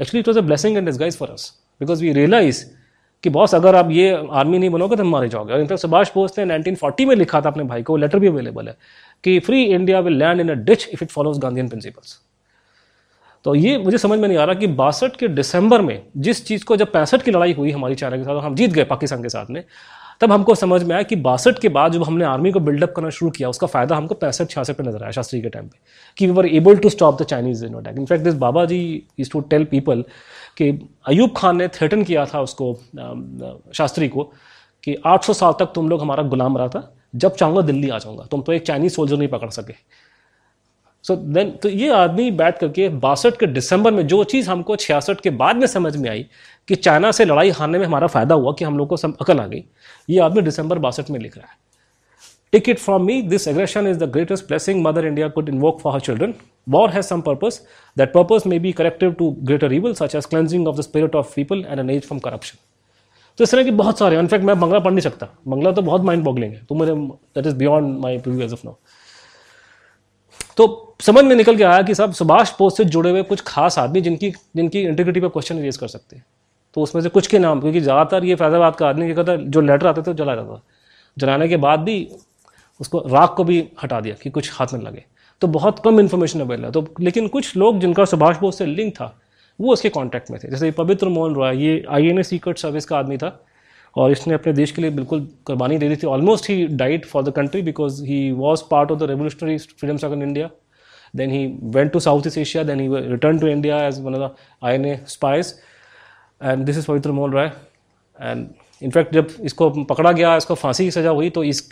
Actually 0.00 0.20
it 0.20 0.28
was 0.28 0.38
a 0.38 0.42
blessing 0.42 0.76
and 0.76 0.86
disguise 0.86 1.16
for 1.16 1.30
us 1.30 1.52
because 1.80 2.02
we 2.02 2.12
realise 2.12 2.64
कि 3.24 3.30
बॉस 3.30 3.54
अगर 3.54 3.76
आप 3.76 3.90
ये 3.90 4.10
आर्मी 4.30 4.58
नहीं 4.58 4.70
बनोगे 4.70 4.96
तो 4.96 5.04
मारे 5.04 5.28
जाओगे। 5.28 5.52
और 5.52 5.60
इनफैक्ट 5.60 5.82
सुभाष 5.82 6.10
बोस 6.14 6.38
ने 6.38 6.44
1940 6.58 7.06
में 7.06 7.14
लिखा 7.16 7.40
था 7.40 7.50
अपने 7.50 7.64
भाई 7.64 7.82
को 7.82 7.96
लेटर 7.96 8.18
भी 8.18 8.26
अवेलेबल 8.28 8.68
है 8.68 8.76
कि 9.24 9.38
free 9.46 9.62
India 9.64 10.00
will 10.00 10.18
land 10.18 10.40
in 10.40 10.48
a 10.48 10.54
ditch 10.70 10.88
if 10.92 11.04
it 11.04 11.10
follows 11.10 11.38
Gandhian 11.38 11.68
principles 11.68 12.18
तो 13.44 13.54
ये 13.54 13.76
मुझे 13.78 13.98
समझ 13.98 14.18
में 14.18 14.26
नहीं 14.28 14.38
आ 14.38 14.44
रहा 14.44 14.54
कि 14.54 14.66
बासठ 14.76 15.16
के 15.16 15.28
दिसंबर 15.30 15.82
में 15.82 16.02
जिस 16.16 16.44
चीज़ 16.46 16.64
को 16.64 16.76
जब 16.76 16.92
पैंसठ 16.92 17.22
की 17.22 17.30
लड़ाई 17.30 17.52
हुई 17.52 17.70
हमारी 17.70 17.94
चाइना 17.94 18.16
के 18.16 18.24
साथ 18.24 18.42
हम 18.44 18.54
जीत 18.54 18.72
गए 18.72 18.84
पाकिस्तान 18.84 19.22
के 19.22 19.28
साथ 19.28 19.50
में, 19.50 19.62
तब 20.20 20.32
हमको 20.32 20.54
समझ 20.54 20.82
में 20.82 20.94
आया 20.94 21.02
कि 21.02 21.16
बासठ 21.18 21.58
के 21.58 21.68
बाद 21.68 21.92
जब 21.92 22.02
हमने 22.04 22.24
आर्मी 22.24 22.52
को 22.52 22.60
बिल्डअप 22.60 22.92
करना 22.96 23.10
शुरू 23.10 23.30
किया, 23.30 23.48
उसका 23.48 23.66
फ़ायदा 23.66 23.96
हमको 23.96 24.14
पैंसठ, 24.14 24.48
छियासठ 24.50 24.76
पे 24.76 24.84
नज़र 24.84 25.02
आया 25.02 25.10
शास्त्री 25.10 25.40
के 25.42 25.48
टाइम 25.48 25.66
पे, 25.66 25.78
कि 26.18 26.26
we 26.26 26.32
were 26.32 26.46
able 26.46 26.76
to 26.76 26.88
stop 26.90 27.20
the 27.22 27.24
Chinese 27.24 27.64
in 27.66 27.74
attack 27.74 27.98
in fact 27.98 28.24
this 28.24 28.34
Baba 28.36 28.64
ji 28.64 28.80
is 29.18 29.30
to 29.30 29.40
tell 29.42 29.64
people 29.64 30.04
कि 30.56 30.70
अयूब 31.08 31.34
खान 31.36 31.56
ने 31.56 31.68
थ्रेटन 31.68 32.04
किया 32.04 32.26
था 32.26 32.40
उसको 32.40 32.72
शास्त्री 33.74 34.08
को 34.08 34.22
कि 34.84 34.96
800 35.06 35.34
साल 35.34 35.52
तक 35.60 35.72
तुम 35.74 35.88
लोग 35.88 36.00
हमारा 36.02 36.22
गुलाम 36.24 36.58
रहा 36.58 36.68
था, 36.68 36.94
जब 37.14 37.34
चाहूँगा 37.34 37.60
दिल्ली 37.62 37.88
आ 37.88 37.98
जाऊँगा, 37.98 38.24
तुम 38.30 38.42
तो 38.42 38.52
एक 38.52 38.66
चाइनीज़ 38.66 38.92
सोल्जर 38.92 39.16
नहीं 39.16 39.28
पकड़ 39.28 39.50
सके। 39.50 39.74
सो 41.04 41.14
so 41.14 41.20
देन 41.34 41.50
तो 41.62 41.68
ये 41.68 41.88
आदमी 41.92 42.30
बैठ 42.32 42.58
करके 42.58 42.88
बासठ 43.00 43.36
के 43.40 43.46
दिसंबर 43.46 43.92
में 43.92 44.06
जो 44.06 44.22
चीज़ 44.24 44.48
हमको 44.50 44.76
छियासठ 44.76 45.20
के 45.20 45.30
बाद 45.32 45.56
में 45.56 45.66
समझ 45.66 45.96
में 45.96 46.08
आई 46.10 46.24
कि 46.68 46.74
चाइना 46.76 47.10
से 47.10 47.24
लड़ाई 47.24 47.50
हारने 47.50 47.78
में 47.78 47.86
हमारा 47.86 48.06
फ़ायदा 48.06 48.34
हुआ 48.34 48.52
कि 48.58 48.64
हम 48.64 48.78
लोग 48.78 48.88
को 48.88 48.96
सब 48.96 49.16
अकल 49.20 49.40
आ 49.40 49.46
गई, 49.46 49.64
ये 50.10 50.20
आदमी 50.20 50.42
दिसंबर 50.42 50.78
बासठ 50.78 51.10
में 51.10 51.18
लिख 51.20 51.36
रहा 51.36 51.46
है। 51.46 51.56
Take 52.52 52.68
it 52.68 52.78
from 52.78 53.04
me 53.06 53.20
this 53.22 53.48
aggression 53.48 53.86
is 53.86 53.98
the 53.98 54.10
greatest 54.12 54.46
blessing 54.48 54.82
mother 54.84 55.06
India 55.06 55.28
could 55.28 55.48
in 55.48 55.58
work 55.60 55.78
for 55.82 55.92
her 55.92 56.00
children 56.00 56.34
war 56.68 56.90
has 56.90 57.06
some 57.06 57.20
purpose 57.20 57.60
that 57.96 58.12
purpose 58.12 58.46
may 58.46 58.58
be 58.58 58.72
corrective 58.72 59.12
to 59.12 59.30
greater 59.42 59.72
evil 59.72 59.94
such 59.94 60.14
as 60.14 60.26
cleansing 60.26 60.68
of 60.68 60.76
the 60.76 60.80
spirit 60.80 61.16
of 61.16 61.34
people 61.36 61.64
and 61.68 61.80
an 61.80 61.90
age 61.90 62.02
from 62.02 62.20
corruption 62.20 62.58
तो 63.38 63.44
इस 63.44 63.50
तरह 63.50 63.64
की 63.64 63.70
बहुत 63.72 63.98
सारे 63.98 64.18
in fact 64.18 64.44
मैं 64.44 64.58
बंगला 64.60 64.78
पढ़ 64.78 64.92
नहीं 64.92 65.02
सकता। 65.02 65.28
बंगला 65.48 65.70
तो 65.72 65.82
बहुत 65.82 66.02
माइंड 66.02 66.24
बॉगलिंग 66.24 66.52
है। 66.52 66.64
तो 66.68 66.74
मेरे 66.74 66.94
that 66.94 67.46
is 67.46 67.54
beyond 67.56 67.98
my 68.00 68.18
purviews 68.18 68.52
of 68.52 68.60
now 68.64 68.74
तो 70.56 70.96
समझ 71.02 71.24
में 71.24 71.34
निकल 71.36 71.56
के 71.56 71.64
आया 71.64 71.82
कि 71.82 71.94
साहब 71.94 72.12
सुभाष 72.12 72.52
बोस 72.58 72.76
से 72.76 72.84
जुड़े 72.86 73.10
हुए 73.10 73.22
कुछ 73.22 73.40
खास 73.46 73.78
आदमी 73.78 74.00
जिनकी 74.00 74.30
जिनकी 74.56 74.80
इंटीग्रिटी 74.82 75.20
पर 75.20 75.28
क्वेश्चन 75.28 75.58
रेज 75.58 75.76
कर 75.76 75.88
सकते 75.88 76.16
हैं। 76.16 76.24
तो 76.76 76.80
उसमें 76.80 77.00
से 77.02 77.08
कुछ 77.08 77.26
के 77.26 77.38
नाम, 77.38 77.60
क्योंकि 77.60 77.80
ज़्यादातर 77.80 78.24
ये 78.24 78.34
फैजाबाद 78.34 78.76
का 78.76 78.88
आदमी 78.88 79.06
क्या 79.06 79.14
कहता 79.14 79.32
है, 79.32 79.50
जो 79.50 79.60
लेटर 79.60 79.86
आते 79.86 80.02
थे 80.02 80.10
वो 80.10 80.14
जला 80.14 80.34
जाता 80.34 80.54
था। 80.54 80.62
जलाने 81.16 81.48
के 81.48 81.56
बाद 81.56 81.80
भी 81.80 82.08
उसको 82.80 83.02
राख 83.08 83.34
को 83.36 83.44
भी 83.44 83.62
हटा 83.82 84.00
दिया 84.00 84.14
कि 84.22 84.30
कुछ 84.30 84.50
हाथ 84.52 84.72
में 84.74 84.80
लगे। 84.80 85.04
तो 85.42 85.46
बहुत 85.48 85.78
कम 85.78 86.00
इन्फॉर्मेशन 86.00 86.40
अवेलेबल 86.40 86.64
है। 86.64 86.72
तो 86.72 86.86
लेकिन 87.00 87.28
कुछ 87.28 87.56
लोग 87.56 87.78
जिनका 87.80 88.04
सुभाष 88.04 88.38
बोस 88.38 88.58
से 88.58 88.66
लिंक 88.66 88.92
था, 88.94 89.14
वो 89.58 89.72
उसके 89.72 89.88
कॉन्टैक्ट 89.88 90.30
में 90.30 90.38
थे। 90.44 90.50
जैसे 90.50 90.70
पवित्र 90.72 91.08
मोहन 91.08 91.34
रॉय, 91.34 91.56
ये 91.56 91.84
आई 91.88 92.06
एन 92.06 92.22
सीक्रेट 92.22 92.58
सर्विस 92.58 92.86
का 92.86 92.98
आदमी 92.98 93.16
था। 93.16 93.38
और 93.96 94.12
इसने 94.12 94.34
अपने 94.34 94.52
देश 94.52 94.70
के 94.72 94.82
लिए 94.82 94.90
बिल्कुल 94.90 95.28
कुर्बानी 95.46 95.78
दे 95.78 95.88
दी 95.88 95.96
थी। 95.96 96.06
Almost 96.06 96.50
he 96.50 96.66
died 96.66 97.06
for 97.06 97.22
the 97.24 97.32
country 97.36 97.62
because 97.62 98.04
he 98.04 98.30
was 98.32 98.62
part 98.70 98.90
of 98.90 98.98
the 98.98 99.10
revolutionary 99.10 99.58
freedom 99.58 99.96
struggle 99.96 100.16
in 100.16 100.22
India 100.22 100.50
then 101.14 101.30
he 101.30 101.40
went 101.74 101.92
to 101.94 102.00
Southeast 102.00 102.38
Asia, 102.38 102.62
then 102.64 102.80
he 102.80 102.86
returned 103.10 103.40
to 103.42 103.48
India 103.48 103.76
as 103.80 103.98
one 104.00 104.14
of 104.14 104.22
the 104.22 104.28
INA 104.70 104.94
spies. 105.06 105.50
And 106.40 106.66
this 106.66 106.80
is 106.80 106.86
Pavitra 106.86 107.14
Mohan 107.18 107.36
Roy. 107.36 107.44
And 108.18 108.48
in 108.82 108.94
fact, 108.96 109.12
जब 109.14 109.28
इसको 109.50 109.68
पकड़ा 109.92 110.12
गया 110.12 110.34
इसको 110.36 110.54
फांसी 110.54 110.84
की 110.84 110.90
सजा 110.90 111.10
हुई 111.10 111.30
तो 111.30 111.44
इस 111.44 111.62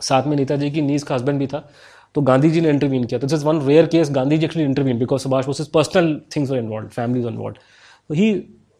साथ 0.00 0.26
में 0.26 0.36
नेताजी 0.36 0.70
की 0.70 0.82
नीज 0.82 1.02
का 1.02 1.14
हस्बैंड 1.14 1.38
भी 1.38 1.46
था। 1.46 1.60
तो 2.14 2.22
गांधी 2.22 2.50
जी 2.50 2.60
ने 2.60 2.70
इंटरवीन 2.70 3.04
किया। 3.04 3.20
तो 3.20 3.26
this 3.26 3.38
is 3.38 3.46
one 3.46 3.60
rare 3.66 3.86
case 3.94 4.10
Gandhi 4.12 4.38
ji 4.38 4.44
actually 4.44 4.68
intervene 4.68 4.98
because 4.98 5.22
Subhash 5.22 5.46
Bose 5.46 5.68
personal 5.74 6.14
things 6.36 6.50
were 6.50 6.58
involve 6.58 6.88
families 6.88 7.26
involve 7.28 8.14
he 8.14 8.32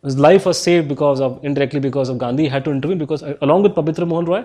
his 0.05 0.19
life 0.19 0.47
was 0.47 0.61
saved 0.61 0.89
because 0.89 1.21
of, 1.21 1.39
indirectly 1.43 1.81
because 1.81 2.09
of 2.09 2.19
Gandhi. 2.19 2.49
Had 2.49 2.65
to 2.65 2.71
intervene 2.71 2.99
because 2.99 3.23
along 3.43 3.63
with 3.63 3.75
पवित्र 3.77 4.05
मोहन 4.05 4.27
रॉय 4.27 4.45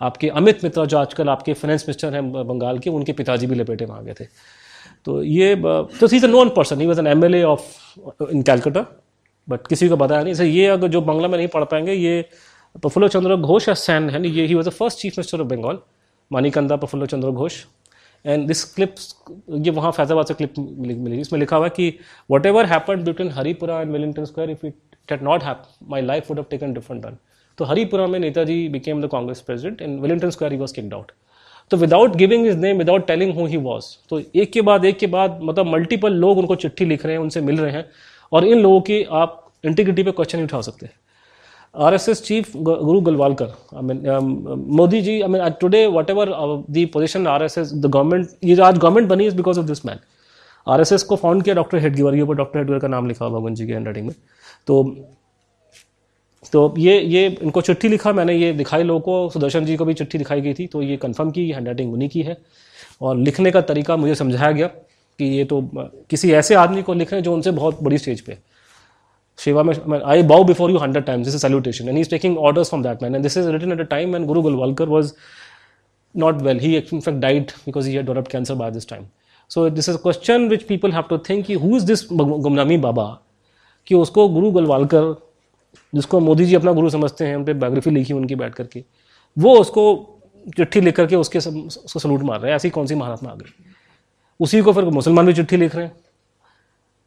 आपके 0.00 0.28
अमित 0.38 0.64
मित्रा 0.64 0.84
जो 0.84 0.98
आजकल 0.98 1.28
आपके 1.28 1.52
finance 1.54 1.84
minister 1.88 2.14
हैं 2.14 2.30
बंगाल 2.32 2.78
के, 2.78 2.90
उनके 2.90 3.12
पिताजी 3.12 3.46
भी 3.46 3.54
लपेटे 3.54 3.84
वहाँ 3.84 4.04
गए 4.04 4.14
थे। 4.20 4.24
तो 5.04 5.22
ये 5.22 5.54
तो 6.00 6.14
is 6.16 6.24
a 6.24 6.28
known 6.28 6.48
person 6.56 6.80
he 6.80 6.86
was 6.86 7.00
an 7.00 7.06
M 7.06 7.24
L 7.24 7.34
A 7.34 7.42
of 7.44 8.22
in 8.30 8.42
Calcutta 8.42 8.86
but 9.48 9.66
किसी 9.68 9.88
को 9.88 9.96
बताया 9.96 10.22
नहीं। 10.22 10.34
सर 10.34 10.44
ये 10.44 10.66
अगर 10.68 10.88
जो 10.88 11.00
बंगला 11.00 11.28
में 11.28 11.36
नहीं 11.38 11.48
पढ़ 11.48 11.64
पाएँगे, 11.64 11.92
ये 11.92 12.28
प्रफुल्ल 12.82 13.08
चंद्र 13.08 13.36
घोष 13.36 13.68
या 13.68 13.74
सैन 13.74 14.10
है 14.10 14.26
ये 14.28 14.46
he 14.46 14.54
was 14.54 14.68
the 14.68 14.72
first 14.72 14.98
chief 14.98 15.18
minister 15.18 15.40
of 15.40 15.48
Bengal 15.48 15.78
मानिकंदा 16.30 16.76
Prafulla 16.76 17.06
Chandra 17.06 17.30
Ghosh 17.30 17.64
and 18.24 18.46
this 18.46 18.64
clip 18.74 18.94
ये 19.66 19.70
वहाँ 19.70 19.90
फैजाबाद 19.92 20.26
से 20.26 20.34
क्लिप 20.34 20.54
मिली 20.58 21.20
इसमें 21.20 21.38
लिखा 21.40 21.56
हुआ 21.56 21.66
है 21.66 21.70
कि 21.76 21.98
whatever 22.46 22.66
happen 22.66 23.04
between 23.04 23.30
Haripura 23.32 23.80
and 23.80 23.92
Wellington 23.92 24.24
square 24.24 24.50
if 24.50 24.66
it 24.66 24.74
had 25.12 25.22
not 25.22 25.44
happen 25.44 25.62
my 25.88 26.02
life 26.02 26.30
would 26.30 26.38
have 26.38 26.46
taken 26.50 26.72
different 26.74 27.02
turn 27.02 27.16
तो 27.58 27.64
हरिपुरा 27.64 28.06
में 28.06 28.18
Netaji 28.18 28.68
became 28.68 29.02
the 29.02 29.08
Congress 29.12 29.40
president 29.40 29.82
in 29.82 29.98
Wellington 30.00 30.30
square 30.30 30.52
he 30.52 30.58
was 30.58 30.74
kicked 30.74 30.94
out 30.94 31.12
तो 31.70 31.76
without 31.76 32.16
giving 32.16 32.46
his 32.46 32.56
name 32.58 32.78
without 32.78 33.06
telling 33.06 33.34
who 33.34 33.46
he 33.46 33.56
was 33.62 33.86
तो 34.10 34.20
एक 34.34 34.52
के 34.52 34.60
बाद 34.62 34.84
एक 34.84 34.98
के 34.98 35.06
बाद 35.14 35.38
मतलब 35.42 35.66
मल्टीपल 35.66 36.12
लोग 36.14 36.38
उनको 36.38 36.56
चिट्ठी 36.56 36.84
लिख 36.84 37.06
रहे 37.06 37.14
हैं 37.14 37.22
उनसे 37.22 37.40
मिल 37.40 37.58
रहे 37.60 37.72
हैं 37.72 37.84
और 38.32 38.44
इन 38.44 38.60
लोगों 38.60 38.80
की 38.80 39.02
आप 39.14 39.42
इंटीग्रिटी 39.64 40.02
पे 40.02 40.10
क्वेश्चन 40.12 40.38
नहीं 40.38 40.48
उठा 40.48 40.60
सकते 40.60 40.88
are 41.74 41.94
S 41.94 42.08
S 42.08 42.22
chief 42.22 42.56
Guru 42.58 43.00
Golwalkar 43.00 43.54
I 43.76 43.82
mean 43.82 44.02
Modi 44.76 45.00
ji 45.02 45.20
I 45.22 45.28
mean 45.28 45.48
today 45.60 45.86
whatever 46.10 46.30
the 46.70 46.84
position 46.94 47.26
R 47.26 47.42
S 47.44 47.58
S 47.58 47.72
the 47.74 47.86
government 47.86 48.44
ये 48.44 48.54
जो 48.54 48.64
आज 48.64 48.78
गवर्नमेंट 48.78 49.08
बनी 49.08 49.26
is 49.26 49.36
because 49.36 49.58
of 49.60 49.66
this 49.66 49.84
man 49.86 49.98
R 50.66 50.80
S 50.80 50.92
S 50.92 51.02
को 51.02 51.16
found 51.16 51.42
किया 51.42 51.54
doctor 51.54 51.78
Hedgewar 51.78 52.14
ये 52.14 52.22
ऊपर 52.22 52.34
doctor 52.34 52.58
Hedgewar 52.58 52.80
का 52.80 52.88
नाम 52.88 53.06
लिखा 53.06 53.24
हुआ 53.24 53.38
भगवंत 53.38 53.56
जी 53.56 53.66
के 53.66 53.72
हैंड 53.72 53.86
राइटिंग 53.86 54.06
में 54.06 54.14
तो 54.66 54.82
तो 56.52 56.74
ये 56.78 57.00
ये, 57.00 57.26
इनको 57.42 57.60
चिट्ठी 57.60 57.88
लिखा 57.88 58.12
मैंने, 58.12 58.34
ये 58.34 58.52
दिखाई 58.52 58.82
लोगों 58.82 59.00
को, 59.00 59.30
सुदर्शन 59.30 59.64
जी 59.64 59.76
को 59.76 59.84
भी 59.84 59.94
चिट्ठी 59.94 60.18
दिखाई 60.18 60.40
गई 60.40 60.54
थी 60.54 60.66
तो 60.66 60.82
ये 60.82 60.96
कंफर्म 60.96 61.30
की 61.30 61.48
हैंड 61.50 61.66
राइटिंग 61.66 61.92
उन्हीं 61.92 62.08
की 62.08 62.22
है 62.22 62.36
और 63.02 63.16
लिखने 63.16 63.50
का 63.50 63.60
तरीका 63.60 63.96
मुझे 63.96 64.14
समझाया 64.14 64.50
गया 64.52 64.66
कि 64.66 65.24
ये 65.24 65.44
तो 65.44 65.60
किसी 66.10 66.32
ऐसे 66.32 66.54
आदमी 66.54 66.82
को 66.82 66.94
लिख 66.94 67.12
हैं 67.12 67.22
जो 67.22 67.34
उनसे 67.34 67.50
बहुत 67.50 67.82
बड़ी 67.82 67.98
स्टेज 67.98 68.20
पे 68.20 68.38
शिवा 69.38 69.62
में 69.62 70.00
I 70.04 70.22
bow 70.22 70.44
before 70.44 70.70
you 70.70 70.78
hundred 70.78 71.04
times 71.04 71.26
this 71.26 71.34
is 71.34 71.42
salutation 71.42 71.88
and 71.88 71.98
is 71.98 72.10
taking 72.10 72.38
orders 72.38 72.68
from 72.68 72.82
that 72.82 73.02
man 73.02 73.14
and 73.14 73.22
this 73.22 73.36
is 73.36 73.48
written 73.48 73.72
at 73.72 73.80
a 73.80 73.84
time 73.90 74.16
and 74.16 74.26
Guru 74.26 74.42
Golwalkar 74.42 74.88
was 74.88 75.12
not 76.14 76.42
well. 76.42 76.58
He 76.58 76.76
in 76.76 77.00
fact 77.00 77.20
died 77.20 77.52
because 77.64 77.84
he 77.84 77.94
had 77.94 78.06
developed 78.06 78.30
cancer 78.30 78.54
by 78.54 78.70
this 78.70 78.86
time. 78.86 79.08
So 79.50 79.68
this 79.68 79.88
is 79.88 79.96
a 79.96 79.98
question 79.98 80.48
which 80.48 80.66
people 80.66 80.90
have 80.90 81.08
to 81.08 81.18
think 81.18 81.46
कि 81.46 81.56
who 81.56 81.76
is 81.76 81.84
this 81.84 82.04
Gumnami 82.12 82.78
Baba 82.78 83.06
कि 83.86 83.94
उसको 83.94 84.28
गुरु 84.28 84.50
गलवालकर 84.50 85.14
जिसको 85.92 86.20
मोदी 86.20 86.44
जी 86.44 86.54
अपना 86.54 86.72
गुरु 86.72 86.90
समझते 86.90 87.26
हैं 87.26 87.36
उन 87.36 87.44
पर 87.44 87.54
biography 87.54 87.90
लिखी 87.90 88.12
उनकी 88.12 88.34
बैठ 88.34 88.54
करके 88.54 88.84
वो 89.36 89.58
उसको 89.58 89.84
चिट्ठी 90.56 90.80
लिख 90.80 90.96
करके 90.96 91.16
उसके 91.16 91.40
सब, 91.40 91.56
उसको 91.56 91.98
सलूट 91.98 92.22
मार 92.22 92.40
रहे 92.40 92.50
हैं। 92.50 92.56
ऐसी 92.56 92.70
कौन 92.70 92.86
सी 92.86 92.94
महात्मा 92.94 93.30
आ 93.30 93.34
गई? 93.34 93.52
उसी 94.40 94.60
को 94.62 94.72
फिर 94.72 94.84
मुसलमान 94.86 95.26
भी 95.26 95.32
चिट्ठी 95.32 95.56
लिख 95.56 95.74
रहे 95.76 95.84
हैं 95.84 95.94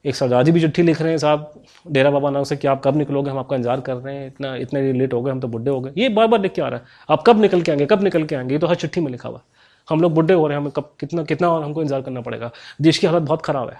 एक 0.06 0.16
सरदार 0.16 0.44
जी 0.44 0.52
भी 0.52 0.62
चिट्ठी 0.62 0.82
लिख 0.82 1.02
रहे 1.02 1.12
हैं 1.12 1.18
साहब 1.18 1.64
डेरा 1.88 2.12
बाबा 2.12 2.30
नानक 2.30 2.48
से 2.48 2.56
कि 2.58 2.68
आप 2.68 2.82
कब 2.84 2.98
निकलोगे 2.98 3.32
हम 3.32 3.38
आपका 3.38 3.56
इंतज़ार 3.56 3.82
कर 3.82 3.96
रहे 3.96 4.16
हैं 4.16 4.28
इतना 4.28 4.56
इतने 4.56 4.92
लेट 4.94 5.14
हो 5.14 5.22
गए 5.22 5.32
हम 5.32 5.40
तो 5.40 5.48
बुढ़े 5.48 5.72
हो 5.72 5.80
गए। 5.82 5.92
ये 5.98 6.10
बार 6.10 6.28
बार 6.28 6.42
लिख 6.42 6.54
के 6.54 6.62
आ 6.62 6.68
रहा 6.68 6.80
है 6.80 6.86
आप 7.10 7.24
कब 7.28 7.42
निकल 7.42 7.62
के 7.62 7.72
आएँगे 7.72 7.86
कब 7.86 8.04
निकल 8.04 8.24
के 8.24 8.36
आएँगे 8.36 8.56
ये 8.56 8.60
तो 8.60 8.68
हर 8.68 8.76
चिट्ठी 8.76 9.02
में 9.02 9.12
लिखा 9.12 9.30
हुआ 9.30 9.42
हम 9.88 10.02
लोग 10.02 10.14
बुढ़े 10.14 10.34
हो 10.34 10.48
रहे 10.48 10.56
हैं 10.56 10.62
हमें 10.62 10.72
कब 10.76 10.92
कितना 11.00 11.24
कितना 11.24 11.50
और 11.50 11.64
हमको 11.64 11.82
इंतज़ार 11.82 12.02
करना 12.02 12.22
पड़ेगा। 12.22 12.52
देश 12.82 12.98
की 12.98 13.08
हालत 13.08 13.24
बहुत 13.24 13.42
ख़राब 13.42 13.70
है। 13.70 13.78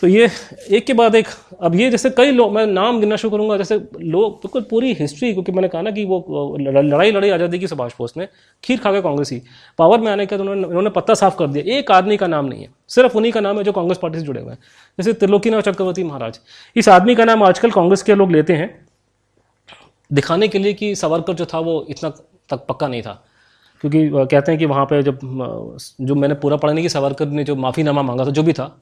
तो 0.00 0.06
ये, 0.06 0.28
एक 0.70 0.86
के 0.86 0.92
बाद 0.94 1.14
एक, 1.14 1.26
अब 1.60 1.74
ये 1.74 1.90
जैसे 1.90 2.10
कई 2.10 2.30
लोग, 2.30 2.52
मैं 2.52 2.66
नाम 2.66 2.98
गिनना 3.00 3.16
शुरू 3.16 3.30
करूँगा, 3.30 3.56
जैसे 3.56 3.74
लोग, 3.74 4.32
बिल्कुल 4.34 4.62
तो 4.62 4.68
पूरी 4.68 4.92
हिस्ट्री 4.94 5.32
क्योंकि 5.32 5.52
मैंने 5.52 5.68
कहा 5.68 5.82
ना 5.82 5.90
कि 5.90 6.04
वो 6.04 6.56
लड़ाई 6.60 7.10
लड़ाई 7.10 7.30
आज़ादी 7.30 7.58
की 7.58 7.66
सुभाष 7.66 7.92
बोस 7.98 8.16
ने, 8.16 8.28
खीर 8.64 8.78
खा 8.80 8.92
के 8.92 9.00
कांग्रेसी 9.02 9.40
पावर 9.78 10.00
में 10.00 10.10
आने 10.12 10.26
के 10.26 10.36
बाद 10.36 10.40
उन्होंने 10.40 10.64
उन्होंने 10.64 10.90
पत्ता 10.90 11.14
साफ़ 11.14 11.36
कर 11.36 11.46
दिया। 11.46 11.78
एक 11.78 11.90
आदमी 11.90 12.16
का 12.16 12.26
नाम 12.26 12.46
नहीं 12.46 12.62
है, 12.62 12.68
सिर्फ़ 12.88 13.16
उन्हीं 13.16 13.32
का 13.32 13.40
नाम 13.40 13.58
है 13.58 13.64
जो 13.64 13.72
कांग्रेस 13.72 13.98
पार्टी 13.98 14.18
से 14.18 14.24
जुड़े 14.24 14.40
हुए 14.40 14.50
हैं। 14.50 14.58
जैसे 14.98 15.12
त्रिलोकीनाथ 15.14 15.62
चक्रवर्ती 15.62 16.04
महाराज। 16.04 16.40
इस 16.76 16.88
आदमी 16.88 17.14
का 17.14 17.24
नाम 17.24 17.42
आजकल 17.42 17.70
कांग्रेस 17.70 18.02
के 18.02 18.14
लोग 18.14 18.32
लेते 18.32 18.52
हैं, 18.52 18.68
दिखाने 20.10 20.48
के 20.48 20.58
लिए 20.58 20.72
कि 20.74 20.94
सावरकर 20.96 21.34
जो 21.34 21.46
था 21.46 21.58
वो 21.60 21.84
इतना 21.90 22.10
तक 22.50 22.66
पक्का 22.68 22.88
नहीं 22.88 23.02
था। 23.02 23.22
क्योंकि 23.84 24.08
कहते 24.10 24.52
हैं 24.52 24.58
कि 24.58 24.66
वहाँ 24.66 24.84
पे 24.86 25.02
जब 25.02 25.18
जो 26.00 26.14
मैंने 26.14 26.34
पूरा 26.34 26.56
पढ़ा 26.56 26.72
नहीं 26.72 26.84
कि 26.84 26.88
सावरकर 26.88 27.26
ने 27.28 27.44
जो 27.44 27.56
माफ़ीनामा 27.56 28.02
मांगा 28.02 28.24
था, 28.24 28.30
जो 28.30 28.42
भी 28.42 28.52
था 28.52 28.76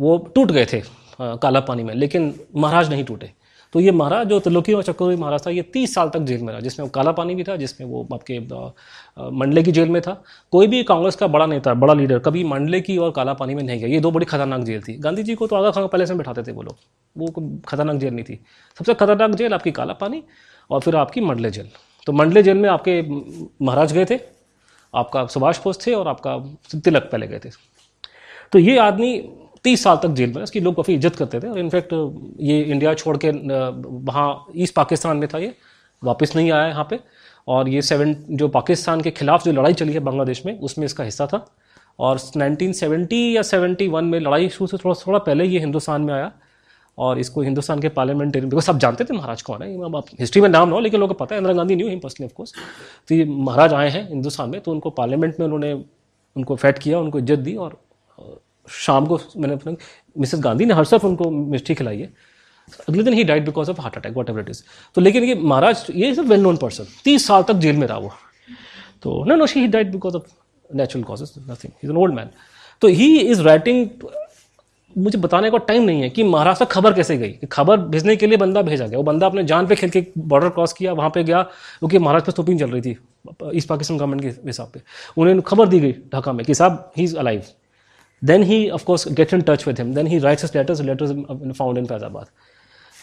वो 0.00 0.16
टूट 0.34 0.50
गए 0.52 0.66
थे 0.72 0.82
काला 1.20 1.60
पानी 1.60 1.82
में, 1.82 1.94
लेकिन 1.94 2.34
महाराज 2.56 2.90
नहीं 2.90 3.04
टूटे। 3.04 3.30
तो 3.74 3.80
ये 3.80 3.90
महाराज, 3.92 4.26
जो 4.28 4.38
त्रिलोकी 4.40 4.72
और 4.72 4.82
चक्रवर्ती 4.82 5.20
महाराज 5.20 5.46
था, 5.46 5.50
ये 5.50 5.62
तीस 5.64 5.94
साल 5.94 6.08
तक 6.08 6.20
जेल 6.20 6.42
में 6.42 6.52
रहा, 6.52 6.60
जिसमें 6.60 6.84
वो 6.84 6.90
काला 6.90 7.12
पानी 7.12 7.34
भी 7.34 7.44
था, 7.44 7.56
जिसमें 7.56 7.86
वो 7.88 8.06
आपके 8.12 8.38
मंडले 9.32 9.62
की 9.62 9.72
जेल 9.72 9.88
में 9.88 10.00
था। 10.02 10.22
कोई 10.52 10.66
भी 10.66 10.82
कांग्रेस 10.82 11.16
का 11.16 11.26
बड़ा 11.26 11.46
नेता, 11.46 11.74
बड़ा 11.74 11.94
लीडर, 11.94 12.18
कभी 12.18 12.44
मंडले 12.44 12.80
की 12.80 12.96
और 12.98 13.10
काला 13.10 13.32
पानी 13.34 13.54
में 13.54 13.62
नहीं 13.62 13.78
गया। 13.80 13.88
ये 13.88 14.00
दो 14.00 14.10
बड़ी 14.10 14.26
खतरनाक 14.26 14.60
जेल 14.60 14.80
थी। 14.82 14.96
गांधी 14.98 15.22
जी 15.22 15.34
को 15.34 15.46
तो 15.46 15.56
आगा 15.56 15.70
खां 15.70 15.86
पहले 15.88 16.06
से 16.06 16.14
बैठाते 16.14 16.42
थे 16.42 16.52
वो 16.52 16.62
लोग। 16.62 16.76
वो 17.16 17.60
खतरनाक 17.68 17.96
जेल 17.96 18.14
नहीं 18.14 18.24
थी। 18.24 18.38
सबसे 18.78 18.94
खतरनाक 18.94 19.34
जेल 19.34 19.54
आपकी 19.54 19.70
काला 19.72 19.92
पानी 19.92 20.22
और 20.70 20.80
फिर 20.80 20.96
आपकी 20.96 21.20
मंडले 21.20 21.50
जेल। 21.50 21.68
तो 22.06 22.12
मंडले 22.12 22.42
जेल 22.42 22.56
में 22.56 22.68
आपके 22.68 23.00
महाराज 23.02 23.92
गए 23.92 24.04
थे, 24.04 24.18
आपका 24.94 25.26
सुभाष 25.26 25.62
बोस 25.64 25.86
थे 25.86 25.94
और 25.94 26.08
आपका 26.08 26.36
तिलक 26.74 27.08
पहले 27.12 27.26
गए 27.26 27.38
थे। 27.38 27.50
तो 28.52 28.58
ये 28.58 28.76
आदमी 28.78 29.18
तीस 29.64 29.82
साल 29.84 29.96
तक 30.02 30.08
जेल 30.10 30.32
में 30.34 30.42
इसकी 30.42 30.60
लोग 30.60 30.76
काफ़ी 30.76 30.94
इज़्ज़त 30.94 31.16
करते 31.16 31.40
थे। 31.40 31.48
और 31.48 31.58
इनफैक्ट, 31.58 31.92
ये 32.40 32.60
इंडिया 32.62 32.94
छोड़ 32.94 33.16
के 33.24 33.30
वहाँ 33.30 34.46
ईस्ट 34.56 34.74
पाकिस्तान 34.74 35.16
में 35.16 35.28
था 35.34 35.38
ये, 35.38 35.54
वापस 36.02 36.36
नहीं 36.36 36.50
आया 36.52 36.66
यहाँ 36.68 36.86
पे। 36.90 37.00
और 37.48 37.68
ये 37.68 37.82
सेवन, 37.82 38.14
जो 38.30 38.48
पाकिस्तान 38.50 39.00
के 39.00 39.10
खिलाफ 39.12 39.44
जो 39.44 39.52
लड़ाई 39.52 39.72
चली 39.74 39.92
है 39.92 40.00
बांग्लादेश 40.00 40.44
में, 40.46 40.58
उसमें 40.60 40.84
इसका 40.86 41.04
हिस्सा 41.04 41.26
था। 41.26 41.46
और 41.98 42.18
1970 42.18 43.34
या 43.34 43.42
71 43.42 44.04
में 44.04 44.18
लड़ाई 44.20 44.48
शुरू 44.48 44.66
से 44.66 44.76
थोड़ा 44.76 44.94
थोड़ा 45.06 45.18
पहले 45.20 45.44
ये 45.44 45.58
हिंदुस्तान 45.60 46.02
में 46.02 46.14
आया। 46.14 46.30
और 46.98 47.18
इसको 47.18 47.42
हिंदुस्तान 47.42 47.80
के 47.80 47.88
पार्लियामेंटेरियन 47.88 48.50
बिकॉज़ 48.50 48.64
सब 48.64 48.78
जानते 48.78 49.04
थे 49.04 49.14
महाराज 49.14 49.42
कौन 49.42 49.62
है 49.62 49.96
आप 49.96 50.06
हिस्ट्री 50.20 50.42
में 50.42 50.48
नाम 50.48 50.68
ना 50.68 50.74
हो, 50.74 50.80
लेकिन 50.80 51.00
लोगों 51.00 51.14
को 51.14 51.24
पता 51.24 51.34
है, 51.34 51.40
Indira 51.40 51.54
Gandhi 51.54 51.76
knew 51.76 51.88
him 51.88 51.98
personally 52.00 52.26
of course 52.26 52.52
तो 53.08 53.14
ये 53.14 53.24
महाराज 53.24 53.72
आए 53.74 53.88
हैं 53.90 54.08
हिंदुस्तान 54.08 54.50
में 54.50 54.60
तो 54.60 54.72
उनको 54.72 54.90
पार्लियामेंट 54.90 55.38
में 55.40 55.46
उन्होंने, 55.46 55.72
उनको 56.36 56.56
फैट 56.56 56.78
किया, 56.78 56.98
उनको 56.98 57.18
इज़्ज़त 57.18 57.38
दी 57.38 57.54
और 57.56 57.80
शाम 58.70 59.06
को 59.06 59.18
मैंने 59.36 59.54
अपने 59.54 59.76
मिसेस 60.16 60.40
गांधी 60.40 60.64
ने 60.64 60.74
हर 60.74 60.84
सिर्फ़ 60.84 61.06
उनको 61.06 61.30
मिष्टी 61.30 61.74
खिलाई 61.74 62.00
है। 62.00 62.12
अगले 62.88 63.02
दिन 63.02 63.14
he 63.14 63.24
died 63.24 63.44
because 63.44 63.70
of 63.70 63.80
heart 63.80 63.96
attack 63.96 64.16
whatever 64.30 64.40
it 64.40 64.50
is 64.50 64.62
तो 64.94 65.00
लेकिन 65.00 65.24
ये 65.24 65.34
महाराज, 65.34 65.86
ये 65.90 66.10
is 66.10 66.20
a 66.20 66.24
well 66.24 66.40
known 66.40 66.56
person 66.56 66.86
तीस 67.04 67.26
साल 67.26 67.42
तक 67.42 67.54
जेल 67.56 67.76
में 67.76 67.86
रहा 67.86 67.98
वो। 67.98 68.12
तो 69.02 69.24
no 69.24 69.36
no 69.36 69.46
she 69.46 69.66
died 69.68 69.92
because 69.92 70.16
of 70.16 70.32
natural 70.70 71.04
causes 71.04 71.32
nothing 71.50 71.72
is 71.84 71.90
an 71.90 71.96
old 71.96 72.14
man 72.14 72.30
तो 72.82 72.88
ही 72.88 73.16
इज़ 73.20 73.42
राइटिंग 73.42 73.88
मुझे 74.96 75.18
बताने 75.18 75.50
का 75.50 75.58
टाइम 75.58 75.82
नहीं 75.82 76.00
है 76.02 76.08
कि 76.10 76.22
महाराष्ट्र 76.24 76.64
खबर 76.66 76.92
कैसे 76.94 77.16
गई। 77.18 77.48
खबर 77.52 77.76
भेजने 77.78 78.16
के 78.16 78.26
लिए 78.26 78.36
बंदा 78.38 78.62
भेजा 78.62 78.86
गया। 78.86 78.98
वो 78.98 79.02
बंदा 79.04 79.26
अपने 79.26 79.44
जान 79.44 79.66
पे 79.66 79.76
खेल 79.76 79.90
के 79.90 80.04
बॉर्डर 80.18 80.48
क्रॉस 80.48 80.72
किया, 80.72 80.92
वहाँ 80.92 81.10
पे 81.10 81.22
गया, 81.24 81.42
क्योंकि 81.42 81.98
महाराष्ट्र 81.98 82.26
पे 82.26 82.32
स्टोपिंग 82.32 82.58
चल 82.60 82.70
रही 82.70 82.80
थी 82.82 82.96
ईस्ट 83.56 83.68
पाकिस्तान 83.68 83.98
गवर्नमेंट 83.98 84.22
के 84.22 84.28
हिसाब 84.46 84.70
पे। 84.74 84.80
उन्हें 85.16 85.40
खबर 85.42 85.68
दी 85.68 85.80
गई 85.80 85.92
ढाका 86.12 86.32
में 86.32 86.44
कि 86.46 86.54
साहब 86.54 86.92
he 86.96 87.04
is 87.04 87.16
alive 87.16 87.42
then 88.21 88.43
he 88.43 88.69
of 88.69 88.83
course 88.83 89.07
get 89.13 89.33
in 89.33 89.41
touch 89.47 89.67
with 89.67 89.79
him 89.79 89.93
then 89.95 90.07
he 90.07 90.19
writes 90.19 90.43
his 90.43 90.55
letters 90.57 90.81
letters 90.81 91.11
found 91.57 91.77
in 91.77 91.85
Faizabad 91.85 92.27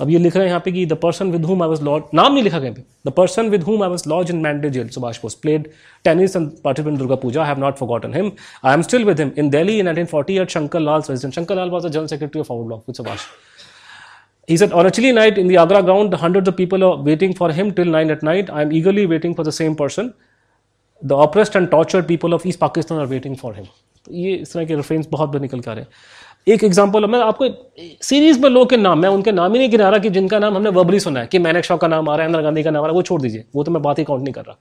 अब 0.01 0.11
ये 0.11 0.19
लिख 0.19 0.37
रहे 0.37 0.45
हैं 0.45 0.51
यहाँ 0.51 0.61
पे 0.65 0.73
कि 0.73 0.85
the 0.87 0.93
person 1.03 1.31
with 1.31 1.45
whom 1.45 1.63
I 1.63 1.69
was 1.69 1.83
Lord 1.83 2.05
नाम 2.15 2.33
नहीं 2.33 2.43
लिखा 2.45 2.61
कहीं 2.61 2.73
पे 2.75 2.83
the 3.07 3.13
person 3.17 3.49
with 3.51 3.63
whom 3.63 3.83
I 3.83 3.91
was 3.91 4.03
lodge 4.09 4.31
in 4.31 4.37
Mandalay 4.43 4.71
jail 4.71 4.89
Subhash 4.89 5.21
Bose 5.23 5.35
played 5.43 5.69
tennis 6.05 6.37
and 6.37 6.51
participate 6.65 6.93
in 6.93 6.99
Durga 6.99 7.17
Puja 7.25 7.43
I 7.43 7.49
have 7.49 7.59
not 7.61 7.77
forgotten 7.79 8.15
him 8.15 8.31
I 8.65 8.75
am 8.75 8.83
still 8.83 9.05
with 9.05 9.21
him 9.21 9.31
in 9.39 9.51
Delhi 9.51 9.79
in 9.83 9.91
1940 9.93 10.39
at 10.45 10.57
shankar 10.57 10.83
lal's 10.87 11.11
residence 11.13 11.39
shankar 11.41 11.59
lal 11.61 11.75
was 11.77 11.87
the 11.87 11.93
general 11.97 12.09
secretary 12.15 12.47
of 12.47 12.51
our 12.57 12.65
block 12.71 12.89
with 12.91 13.01
subhash 13.03 13.29
he 14.49 14.57
said 14.57 14.73
on 14.73 14.87
a 14.87 14.91
chilly 14.91 15.13
night 15.13 15.39
in 15.39 15.49
the 15.49 15.57
agra 15.57 15.83
ground 15.83 16.15
hundreds 16.15 16.49
of 16.49 16.57
people 16.57 16.85
are 16.85 16.97
waiting 17.03 17.35
for 17.35 17.53
him 17.53 17.73
till 17.79 17.95
9 18.01 18.17
at 18.17 18.23
night 18.23 18.51
i 18.51 18.63
am 18.63 18.73
eagerly 18.81 19.07
waiting 19.07 19.37
for 19.41 19.45
the 19.45 19.57
same 19.59 19.77
person 19.77 20.13
the 21.03 21.23
oppressed 21.27 21.61
and 21.61 21.71
tortured 21.71 22.09
people 22.09 22.39
of 22.39 22.47
east 22.47 22.61
pakistan 22.61 23.05
are 23.05 23.11
waiting 23.17 23.37
for 23.45 23.53
him 23.55 23.67
तो 23.67 23.86
ये 24.12 24.34
इस 24.34 24.54
तरह 24.54 24.66
के 24.66 24.76
reference 24.76 25.08
बहुत 25.12 25.30
बार 25.30 25.42
निकल 25.42 25.60
कर 25.60 25.72
रहे 25.72 25.82
हैं। 25.82 25.90
एक 26.48 26.64
एग्जांपल 26.64 27.06
मैं 27.06 27.20
आपको 27.20 27.48
सीरीज़ 28.02 28.40
में 28.40 28.50
लोगों 28.50 28.66
के 28.66 28.78
नाम, 28.78 29.00
मैं 29.00 29.10
उनके 29.10 29.32
नाम 29.32 29.54
ही 29.54 29.60
नहीं 29.60 29.70
गिना 29.70 29.90
रहा 29.90 30.00
कि 30.00 30.10
जिनका 30.10 30.40
नाम 30.40 30.56
हमने 30.56 30.70
वर्बली 30.70 31.00
सुना 31.00 31.20
है, 31.20 31.28
कि 31.28 31.40
मैनेक 31.40 31.66
शॉ 31.66 31.78
का 31.78 31.88
नाम 31.88 32.10
आ 32.10 32.16
रहा 32.16 32.24
है, 32.24 32.30
इंदिरा 32.30 32.44
गांधी 32.44 32.64
का 32.64 32.72
नाम 32.72 32.84
आ 32.84 32.88
रहा 32.88 32.92
है, 32.92 32.96
वो 32.96 33.02
छोड़ 33.02 33.22
दीजिए। 33.22 33.44
वो 33.56 33.64
तो 33.64 33.72
मैं 33.72 33.82
बात 33.82 34.00
ही 34.00 34.04
काउंट 34.04 34.24
नहीं 34.24 34.34
कर 34.34 34.42
रहा। 34.42 34.58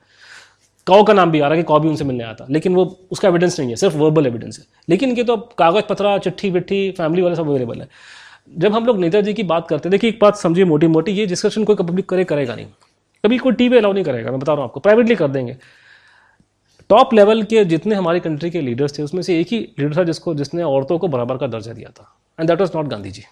कौ 0.87 1.03
का 1.03 1.13
नाम 1.13 1.31
भी 1.31 1.39
आ 1.39 1.47
रहा 1.47 1.55
है 1.55 1.61
कि 1.61 1.63
कौ 1.63 1.79
भी 1.79 1.89
उनसे 1.89 2.03
मिलने 2.03 2.23
आया 2.23 2.33
था, 2.33 2.47
लेकिन 2.49 2.75
वो, 2.75 2.85
उसका 3.11 3.27
एविडेंस 3.27 3.59
नहीं 3.59 3.69
है, 3.69 3.75
सिर्फ़ 3.75 3.95
वर्बल 3.97 4.27
एविडेंस 4.27 4.59
है। 4.59 4.65
लेकिन 4.89 5.09
इनके 5.09 5.23
तो 5.23 5.37
कागज़, 5.57 5.83
पत्रा, 5.89 6.17
चिट्ठी 6.17 6.49
विट्ठी 6.49 6.89
फैमिली 6.91 7.21
वाले 7.21 7.35
सब 7.35 7.49
अवेलेबल 7.49 7.81
है। 7.81 7.87
जब 8.57 8.73
हम 8.73 8.85
लोग 8.85 8.99
नेताजी 8.99 9.33
की 9.33 9.43
बात 9.43 9.67
करते 9.67 9.89
हैं 9.89 9.91
देखिए 9.91 10.09
एक 10.09 10.19
बात 10.21 10.35
समझिए 10.35 10.65
मोटी 10.65 10.87
मोटी 10.87 11.11
ये 11.11 11.25
डिस्कशन 11.25 11.63
कोई 11.63 11.75
पब्लिक 11.75 12.09
करे 12.09 12.23
करेगा 12.23 12.55
नहीं। 12.55 12.65
कभी 13.23 13.37
कोई 13.37 13.53
टीवी 13.53 13.77
अलाउ 13.77 13.93
नहीं 13.93 14.03
करेगा, 14.03 14.31
मैं 14.31 14.39
बता 14.39 14.51
रहा 14.51 14.61
हूँ 14.61 14.69
आपको 14.69 14.79
प्राइवेटली 14.79 15.15
कर 15.15 15.27
देंगे। 15.27 15.57
टॉप 16.89 17.13
लेवल 17.13 17.43
के 17.43 17.63
जितने 17.65 17.95
हमारे 17.95 18.19
कंट्री 18.19 18.49
के 18.49 18.61
लीडर्स 18.61 18.97
थे, 18.97 19.03
उसमें 19.03 19.21
से 19.21 19.39
एक 19.39 19.47
ही 19.51 19.59
लीडर 19.79 19.97
था 19.97 20.03
जिसको, 20.03 20.33
जिसने 20.35 20.63
औरतों 20.63 20.97
को 20.99 21.07
बराबर 21.07 21.37
का 21.37 21.47
दर्जा 21.47 21.73
दिया 21.73 21.89
था। 21.89 22.13
And 22.39 22.49
that 22.49 22.59
was 22.59 22.71
not 22.75 22.87
Gandhi 22.87 23.11
ji 23.11 23.23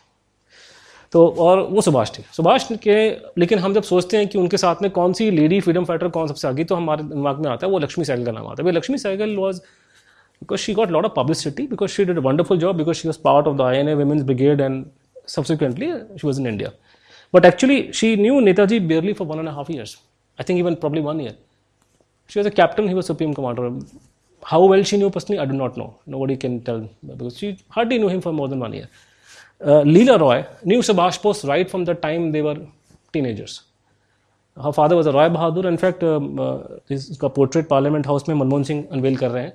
तो 1.14 1.28
और 1.40 1.60
वो 1.62 1.82
सुभाष 1.82 2.12
थे। 2.18 2.24
सुभाष 2.36 2.68
के, 2.74 3.10
लेकिन 3.40 3.60
हम 3.60 3.74
जब 3.74 3.84
सोचते 3.84 4.18
हैं 4.18 4.28
कि 4.28 4.38
उनके 4.38 4.58
साथ 4.58 4.82
में 4.82 4.90
कौन 4.92 5.14
सी 5.14 5.30
लेडी 5.32 5.60
फ्रीडम 5.62 5.86
फाइटर 5.86 6.08
कौन 6.10 6.28
सबसे 6.28 6.48
आगे 6.48 6.64
तो 6.64 6.76
हमारे 6.76 7.04
दिमाग 7.06 7.40
में 7.40 7.50
आता 7.52 7.66
है 7.66 7.72
वो 7.72 7.80
लक्ष्मी 7.80 8.06
सहगल 8.06 8.26
का 8.26 8.32
नाम 8.32 8.48
आता 8.48 8.62
है। 8.62 8.64
भाई, 8.64 8.74
Lakshmi 8.74 8.98
Sahgal 8.98 9.36
was 9.38 9.62
because 10.42 10.60
she 10.60 10.74
got 10.74 10.92
lot 10.92 11.06
of 11.06 11.12
publicity 11.16 11.68
because 11.68 11.92
she 11.92 12.06
did 12.06 12.20
wonderful 12.20 12.60
job 12.60 12.78
because 12.78 12.98
she 12.98 13.08
was 13.08 13.20
part 13.24 13.48
of 13.48 13.58
the 13.58 13.62
I 13.62 13.78
N 13.78 13.90
A 13.90 13.94
women's 13.96 14.22
brigade 14.24 14.62
and 14.62 14.86
subsequently 15.28 15.92
she 15.92 16.28
was 16.28 16.42
in 16.42 16.48
India 16.48 16.72
but 17.34 17.46
actually 17.46 17.82
she 17.94 18.16
knew 18.16 18.40
Netaji 18.42 18.80
barely 18.82 19.14
for 19.14 19.28
one 19.28 19.40
and 19.40 19.50
half 19.50 19.72
years 19.72 19.98
I 20.40 20.46
think 20.50 20.60
even 20.60 20.76
probably 20.76 21.02
one 21.02 21.22
year 21.22 21.38
She 22.28 22.40
was 22.40 22.46
a 22.46 22.52
captain, 22.52 22.88
he 22.88 22.94
was 22.94 23.06
supreme 23.06 23.34
commander. 23.34 23.72
How 24.44 24.64
well 24.66 24.84
she 24.84 24.98
knew 24.98 25.10
personally, 25.10 25.40
I 25.40 25.46
do 25.46 25.54
not 25.54 25.78
know. 25.78 26.00
Nobody 26.06 26.38
can 26.38 26.62
tell 26.62 26.90
because 27.06 27.38
she 27.38 27.58
hardly 27.70 27.98
knew 27.98 28.10
him 28.10 28.22
for 28.22 28.34
more 28.34 28.48
than 28.48 28.60
one 28.60 28.74
year. 28.74 28.90
Uh, 29.62 29.82
Leela 29.84 30.20
Roy 30.20 30.46
knew 30.64 30.80
Subhash 30.80 31.22
Bose 31.22 31.46
right 31.46 31.70
from 31.70 31.86
the 31.86 31.96
time 31.96 32.32
they 32.32 32.42
were 32.42 32.58
teenagers. 33.14 33.64
Her 34.58 34.72
father 34.72 34.96
was 34.96 35.08
a 35.08 35.12
Roy 35.12 35.30
Bahadur. 35.30 35.66
In 35.66 35.78
fact, 35.78 36.04
um, 36.04 36.40
uh, 36.40 36.58
इसका 36.90 37.34
portrait 37.34 37.70
Parliament 37.70 38.06
House 38.06 38.28
में 38.30 38.36
Manmohan 38.36 38.64
Singh 38.64 38.88
unwell 38.92 39.18
कर 39.18 39.32
रहे 39.32 39.44
हैं 39.44 39.54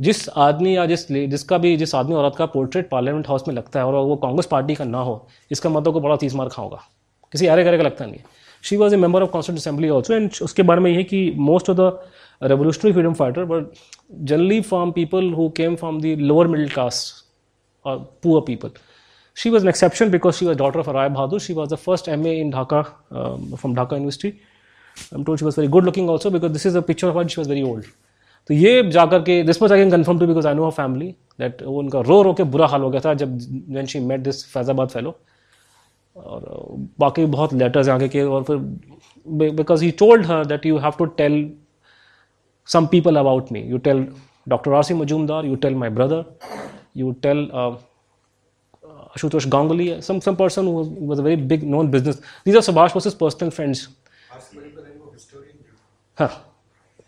जिस 0.00 0.28
आदमी 0.44 0.76
या 0.76 0.84
जिस 0.86 1.06
जिसका 1.12 1.58
भी 1.58 1.76
जिस 1.76 1.94
आदमी 1.94 2.14
औरत 2.14 2.34
का 2.38 2.46
पोर्ट्रेट 2.54 2.88
पार्लियामेंट 2.90 3.28
हाउस 3.28 3.48
में 3.48 3.54
लगता 3.54 3.80
है 3.80 3.86
और 3.86 3.94
वो 3.94 4.16
कांग्रेस 4.22 4.46
पार्टी 4.50 4.74
का 4.74 4.84
ना 4.84 4.98
हो 5.08 5.14
इसका 5.52 5.70
मतलब 5.70 5.92
को 5.92 6.00
बड़ा 6.00 6.16
तीस 6.22 6.34
मार 6.34 6.48
खाओगा 6.52 6.80
किसी 7.32 7.46
अरे 7.46 7.64
करे 7.64 7.76
का 7.76 7.82
लगता 7.82 8.06
नहीं 8.06 8.20
she 8.64 8.76
was 8.76 8.94
a 8.94 8.98
member 8.98 9.22
of 9.22 9.30
constituent 9.30 9.60
assembly 9.60 9.88
also 9.90 10.14
and 10.14 10.30
उसके 10.42 10.62
बारे 10.62 10.80
में 10.80 10.90
ये 10.90 10.96
है 10.96 11.04
कि 11.04 11.30
most 11.50 11.70
of 11.70 11.76
the 11.76 12.48
revolutionary 12.50 12.92
freedom 12.92 13.14
fighter 13.14 13.44
but 13.44 13.72
generally 14.30 14.60
from 14.60 14.92
people 14.92 15.32
who 15.34 15.48
came 15.56 15.76
from 15.76 16.00
the 16.00 16.16
lower 16.20 16.46
middle 16.46 16.68
class 16.68 17.02
or 17.84 18.08
poor 18.20 18.42
people. 18.42 18.72
She 19.36 19.50
was 19.50 19.62
an 19.62 19.68
exception 19.68 20.10
because 20.10 20.36
she 20.36 20.44
was 20.44 20.56
daughter 20.56 20.80
of 20.80 20.86
Rai 20.88 21.08
Bahadur. 21.08 21.40
She 21.40 21.54
was 21.54 21.68
the 21.68 21.76
first 21.76 22.06
MA 22.06 22.34
in 22.40 22.52
Dhaka 22.52 22.94
um, 23.10 23.56
from 23.56 23.74
Dhaka 23.74 23.92
University. 23.92 24.40
I'm 25.12 25.24
told 25.24 25.38
she 25.38 25.44
was 25.44 25.56
very 25.56 25.68
good 25.68 25.84
looking 25.84 26.08
also 26.08 26.30
because 26.30 26.52
this 26.52 26.66
is 26.66 26.74
a 26.74 26.82
picture 26.82 27.08
of 27.08 27.14
her. 27.14 27.28
She 27.28 27.40
was 27.40 27.48
very 27.48 27.62
old. 27.62 27.84
तो 28.50 28.54
ये 28.54 28.90
जाकर 28.90 29.20
के 29.22 29.42
this 29.42 29.62
much 29.62 29.72
I 29.72 29.78
can 29.78 29.90
confirm 29.90 30.18
too 30.18 30.26
because 30.26 30.46
I 30.48 30.54
know 30.54 30.70
family 30.76 31.06
that 31.40 31.62
वो 31.62 31.78
उनका 31.78 32.00
रो 32.06 32.20
रो 32.22 32.32
के 32.34 32.44
बुरा 32.54 32.66
हाल 32.68 32.80
हो 32.82 32.88
गया 32.90 33.00
था 33.00 33.12
जब 33.14 33.36
when 33.76 33.90
she 33.92 34.00
met 34.06 34.24
this 34.28 34.42
Faizabad 34.54 34.88
fellow 34.88 35.14
और 36.16 36.42
बाकी 37.00 37.24
बहुत 37.26 37.54
लेटर्स 37.54 37.88
आगे 37.88 38.08
के, 38.08 38.22
और 38.22 38.42
फिर 38.42 38.56
because 39.52 39.84
he 39.84 39.90
told 39.98 40.26
her 40.26 40.44
that 40.46 40.66
you 40.66 40.78
have 40.78 40.92
to 40.98 41.04
tell 41.20 41.50
some 42.68 42.86
people 42.86 43.16
about 43.16 43.52
me 43.52 43.60
you 43.62 43.78
tell 43.80 44.06
doctor 44.48 44.72
Asim 44.74 45.00
Majumdar 45.02 45.46
you 45.46 45.54
tell 45.56 45.74
my 45.74 45.90
brother 45.90 46.24
you 46.96 47.12
tell 47.22 47.48
Ashutosh 49.14 49.46
Ganguly 49.48 49.90
some 50.02 50.18
some 50.20 50.34
person 50.34 50.66
was 50.66 51.20
a 51.20 51.24
very 51.24 51.42
big 51.44 51.64
known 51.70 51.90
business 51.90 52.20
these 52.46 52.56
are 52.56 52.62
Subhash 52.62 52.96
was 52.96 53.08
his 53.08 53.16
personal 53.16 53.50
friends 53.50 53.88
हाँ 56.18 56.30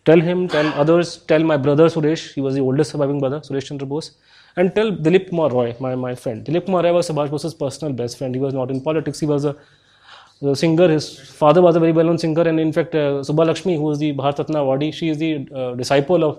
tell 0.06 0.22
him 0.22 0.46
tell 0.48 0.70
others 0.72 1.20
tell 1.28 1.44
my 1.44 1.56
brother 1.58 1.88
Suresh 1.88 2.32
he 2.36 2.42
was 2.42 2.54
the 2.54 2.60
oldest 2.60 2.92
surviving 2.92 3.20
brother 3.20 3.40
Suresh 3.42 3.68
Chandra 3.68 3.84
Bose 3.86 4.16
and 4.56 4.74
tell 4.74 4.92
Dilip 4.92 5.30
Kumar 5.30 5.50
Roy, 5.50 5.74
my, 5.80 5.94
my 5.94 6.14
friend. 6.14 6.44
Dilip 6.44 6.66
Kumar 6.66 6.82
Roy 6.82 6.92
was 6.92 7.08
Subhash 7.08 7.30
Bose's 7.30 7.54
personal 7.54 7.92
best 7.92 8.18
friend. 8.18 8.34
He 8.34 8.40
was 8.40 8.54
not 8.54 8.70
in 8.70 8.80
politics, 8.80 9.20
he 9.20 9.26
was 9.26 9.44
a, 9.44 9.56
a 10.42 10.54
singer. 10.54 10.88
His 10.88 11.18
father 11.18 11.62
was 11.62 11.76
a 11.76 11.80
very 11.80 11.92
well 11.92 12.06
known 12.06 12.18
singer, 12.18 12.42
and 12.42 12.60
in 12.60 12.72
fact, 12.72 12.94
uh, 12.94 13.22
Subha 13.28 13.46
Lakshmi, 13.46 13.76
who 13.76 13.90
is 13.90 13.98
the 13.98 14.12
Bharat 14.12 14.36
awardee, 14.36 14.92
she 14.92 15.08
is 15.08 15.18
the 15.18 15.48
uh, 15.54 15.74
disciple 15.74 16.24
of 16.24 16.38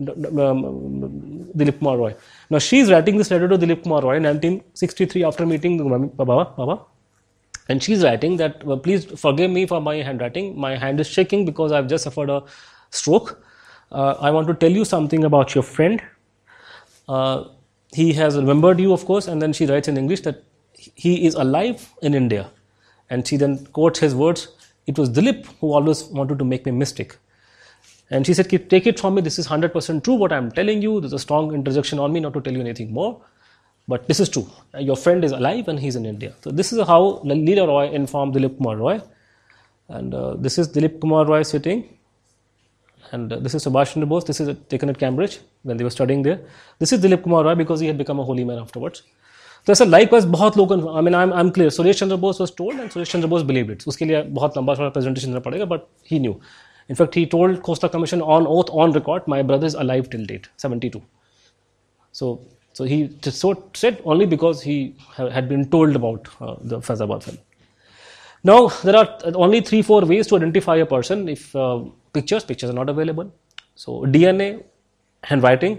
um, 0.00 1.48
Dilip 1.56 1.78
Kumar 1.78 1.96
Roy. 1.96 2.14
Now, 2.50 2.58
she 2.58 2.78
is 2.78 2.90
writing 2.90 3.16
this 3.18 3.30
letter 3.30 3.48
to 3.48 3.58
Dilip 3.58 3.82
Kumar 3.82 4.02
Roy 4.02 4.16
in 4.16 4.22
1963 4.24 5.24
after 5.24 5.46
meeting 5.46 5.76
Baba. 6.16 6.52
Baba 6.56 6.80
and 7.68 7.82
she's 7.82 8.02
writing 8.02 8.36
that 8.36 8.64
well, 8.64 8.78
please 8.78 9.04
forgive 9.04 9.50
me 9.50 9.66
for 9.66 9.80
my 9.80 9.96
handwriting 9.96 10.58
my 10.58 10.76
hand 10.76 11.00
is 11.00 11.06
shaking 11.06 11.44
because 11.44 11.72
i've 11.72 11.86
just 11.86 12.04
suffered 12.04 12.30
a 12.30 12.42
stroke 12.90 13.42
uh, 13.92 14.14
i 14.20 14.30
want 14.30 14.46
to 14.48 14.54
tell 14.54 14.70
you 14.70 14.84
something 14.84 15.24
about 15.24 15.54
your 15.54 15.62
friend 15.62 16.02
uh, 17.08 17.44
he 17.92 18.12
has 18.12 18.36
remembered 18.36 18.80
you 18.80 18.92
of 18.92 19.04
course 19.06 19.28
and 19.28 19.42
then 19.42 19.52
she 19.52 19.66
writes 19.66 19.88
in 19.88 19.96
english 19.96 20.22
that 20.22 20.44
he 21.04 21.26
is 21.26 21.34
alive 21.34 21.88
in 22.02 22.14
india 22.14 22.50
and 23.10 23.26
she 23.26 23.36
then 23.36 23.58
quotes 23.78 23.98
his 24.06 24.14
words 24.14 24.48
it 24.86 24.98
was 24.98 25.10
dilip 25.10 25.46
who 25.60 25.72
always 25.72 26.04
wanted 26.20 26.38
to 26.38 26.44
make 26.44 26.66
me 26.66 26.72
mystic 26.72 27.16
and 28.10 28.26
she 28.26 28.34
said 28.34 28.48
take 28.74 28.86
it 28.86 29.00
from 29.00 29.14
me 29.16 29.22
this 29.22 29.38
is 29.38 29.48
100% 29.48 30.04
true 30.04 30.14
what 30.24 30.32
i'm 30.32 30.50
telling 30.60 30.82
you 30.82 31.00
there's 31.00 31.18
a 31.20 31.24
strong 31.26 31.54
interjection 31.54 31.98
on 31.98 32.12
me 32.12 32.20
not 32.20 32.34
to 32.34 32.40
tell 32.40 32.54
you 32.60 32.60
anything 32.68 32.92
more 33.00 33.12
But 33.88 34.06
this 34.06 34.20
is 34.20 34.28
true. 34.28 34.48
Your 34.78 34.96
friend 34.96 35.24
is 35.24 35.32
alive 35.32 35.68
and 35.68 35.80
he's 35.80 35.96
in 35.96 36.06
India. 36.06 36.34
So 36.42 36.50
this 36.50 36.72
is 36.72 36.86
how 36.86 37.22
Leela 37.24 37.66
Roy 37.66 37.90
informed 37.90 38.34
Dilip 38.34 38.58
Kumar 38.58 38.76
Roy. 38.76 39.00
And 39.88 40.14
uh, 40.14 40.34
this 40.36 40.58
is 40.58 40.68
Dilip 40.68 41.00
Kumar 41.00 41.26
Roy 41.26 41.42
sitting 41.42 41.97
And 43.11 43.33
uh, 43.33 43.39
this 43.39 43.55
is 43.55 43.65
Subhash 43.65 43.93
Chandra 43.93 44.07
Bose. 44.07 44.23
This 44.25 44.39
is 44.39 44.55
taken 44.69 44.89
at 44.89 44.97
Cambridge 44.97 45.39
when 45.63 45.77
they 45.77 45.83
were 45.83 45.89
studying 45.89 46.23
there. 46.23 46.39
This 46.79 46.93
is 46.93 47.03
Dilip 47.03 47.23
Kumar 47.23 47.43
Roy 47.43 47.55
because 47.55 47.79
he 47.79 47.87
had 47.87 47.97
become 47.97 48.19
a 48.19 48.23
holy 48.23 48.43
man 48.43 48.59
afterwards. 48.59 49.03
तो 49.67 49.71
ऐसा 49.71 49.85
likewise 49.85 50.25
बहुत 50.31 50.57
लोग 50.57 50.71
I 50.73 51.01
mean 51.01 51.15
I 51.15 51.39
am 51.39 51.49
clear 51.55 51.69
Suresh 51.71 51.99
Chandra 51.99 52.15
Bose 52.23 52.39
was 52.41 52.51
told 52.57 52.79
and 52.79 52.89
Suresh 52.91 53.11
Chandra 53.11 53.27
Bose 53.33 53.41
believe 53.51 53.71
it 53.71 53.83
उसके 53.87 54.05
लिए 54.05 54.21
बहुत 54.37 54.57
लंबा 54.57 54.75
थोड़ा 54.75 54.89
presentation 54.89 55.27
देना 55.27 55.39
पड़ेगा 55.45 55.65
but 55.65 55.81
he 56.11 56.19
knew 56.19 56.31
in fact 56.89 57.15
he 57.17 57.25
told 57.33 57.59
Khosla 57.67 57.87
commission 57.93 58.21
on 58.35 58.47
oath 58.55 58.69
on 58.83 58.93
record 58.93 59.29
my 59.29 59.43
brother 59.51 59.65
is 59.67 59.75
alive 59.85 60.07
till 60.11 60.25
date 60.27 60.47
seventy 60.61 60.89
two 60.95 61.01
so 62.13 62.37
So 62.75 62.85
he 62.85 63.07
just 63.21 63.39
so 63.39 63.69
said 63.73 64.01
only 64.03 64.25
because 64.25 64.61
he 64.63 64.95
ha- 65.15 65.29
had 65.29 65.47
been 65.47 65.69
told 65.69 65.95
about 65.95 66.29
uh, 66.41 66.55
the 66.61 66.79
Faizabad 66.79 67.23
film. 67.23 67.37
Now 68.48 68.58
there 68.88 68.96
are 68.96 69.32
only 69.44 69.60
three 69.68 69.82
four 69.86 70.00
ways 70.10 70.28
to 70.28 70.36
identify 70.36 70.76
a 70.82 70.86
person. 70.90 71.28
If 71.28 71.54
uh, 71.56 71.78
pictures 72.16 72.44
pictures 72.50 72.70
are 72.70 72.76
not 72.76 72.90
available, 72.92 73.30
so 73.84 73.96
DNA, 74.16 74.50
handwriting, 75.24 75.76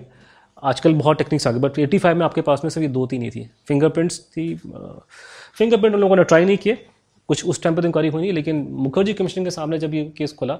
आजकल 0.69 0.93
बहुत 0.93 1.17
techniques 1.17 1.47
आ 1.47 1.51
गई 1.51 1.59
but 1.59 1.79
85 1.79 2.15
में 2.15 2.25
आपके 2.25 2.41
पास 2.47 2.61
में 2.63 2.69
सिर्फ़ 2.69 2.83
ये 2.83 2.91
दो 2.93 3.05
तीन 3.07 3.21
ही 3.21 3.29
थी। 3.31 3.49
फिंगरप्रिंट्स 3.67 4.19
थी 4.31 4.43
फिंगरप्रिंट 4.55 5.95
उन 5.95 6.01
लोगों 6.01 6.15
ने 6.15 6.23
ट्राई 6.23 6.45
नहीं 6.45 6.57
किए। 6.57 6.77
कुछ 7.29 7.45
उस 7.45 7.61
टाइम 7.63 7.75
पर 7.75 7.85
इंक्वायरी 7.85 8.09
हुई 8.09 8.21
नहीं 8.21 8.33
लेकिन 8.33 8.67
मुखर्जी 8.85 9.13
कमीशन 9.13 9.43
के 9.43 9.51
सामने 9.51 9.77
जब 9.79 9.93
ये 9.93 10.03
केस 10.17 10.33
खुला 10.39 10.57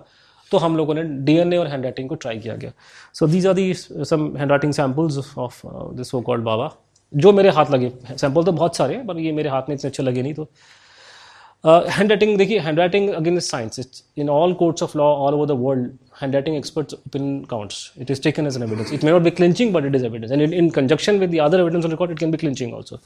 तो 0.51 0.57
हम 0.57 0.77
लोगों 0.77 0.93
ने 0.95 1.03
डीएनए 1.25 1.57
और 1.57 1.67
हैंड 1.67 1.83
राइटिंग 1.83 2.09
को 2.09 2.15
ट्राई 2.15 2.39
किया 2.39 2.55
गया। 2.55 2.71
So 3.13 3.27
these 3.27 3.47
are 3.47 3.53
the 3.53 3.73
some 3.73 4.35
hand 4.37 4.49
writing 4.51 4.73
samples 4.73 5.37
of 5.37 5.61
this 5.95 6.09
so 6.11 6.21
called 6.21 6.43
Baba 6.43 6.71
जो 7.13 7.31
मेरे 7.33 7.49
हाथ 7.49 7.71
लगे। 7.71 7.91
सैंपल 8.11 8.43
तो 8.43 8.51
बहुत 8.51 8.75
सारे 8.75 8.95
हैं 8.95 9.05
पर 9.07 9.19
ये 9.19 9.31
मेरे 9.31 9.49
हाथ 9.49 9.69
में 9.69 9.75
इतने 9.75 9.87
अच्छे 9.89 10.03
लगे 10.03 10.21
नहीं 10.21 10.33
तो 10.33 10.49
हैंड 11.63 12.09
राइटिंग 12.09 12.37
देखिए 12.37 12.59
hand 12.59 12.79
writing 12.79 13.09
again 13.09 13.37
is 13.37 13.43
science 13.43 13.79
it's 13.79 14.03
in 14.17 14.29
all 14.29 14.53
courts 14.59 14.83
of 14.83 14.97
law 14.97 15.05
all 15.05 15.33
over 15.33 15.47
the 15.47 15.57
world 15.61 15.89
hand 16.21 16.33
writing 16.33 16.55
experts 16.57 16.93
opinion 16.93 17.39
counts 17.49 17.91
it 18.01 18.11
is 18.11 18.21
taken 18.23 18.47
as 18.47 18.55
an 18.57 18.63
evidence 18.63 18.93
it 18.93 19.03
may 19.03 19.11
not 19.11 19.21
be 19.21 19.29
clinching 19.31 19.73
but 19.73 19.85
it 19.85 19.95
is 19.95 20.05
evidence 20.05 20.31
and 20.31 20.53
in 20.53 20.69
conjunction 20.77 21.19
with 21.19 21.31
the 21.31 21.39
other 21.41 21.59
evidence 21.59 21.85
on 21.85 21.91
record 21.91 22.11
it 22.11 22.19
can 22.19 22.31
be 22.31 22.37
clinching 22.37 22.73
also 22.73 22.99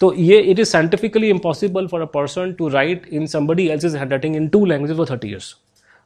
तो 0.00 0.12
ये 0.14 0.40
it 0.40 0.58
is 0.58 0.68
scientifically 0.68 1.28
impossible 1.30 1.86
for 1.86 2.00
a 2.00 2.06
person 2.14 2.52
to 2.58 2.68
write 2.68 3.06
in 3.12 3.26
somebody 3.36 3.68
else 3.68 3.84
his 3.84 3.96
hand 3.96 4.10
writing 4.10 4.36
in 4.36 4.48
two 4.48 4.64
language 4.66 4.96
for 4.96 5.06
thirty 5.10 5.28
years 5.28 5.54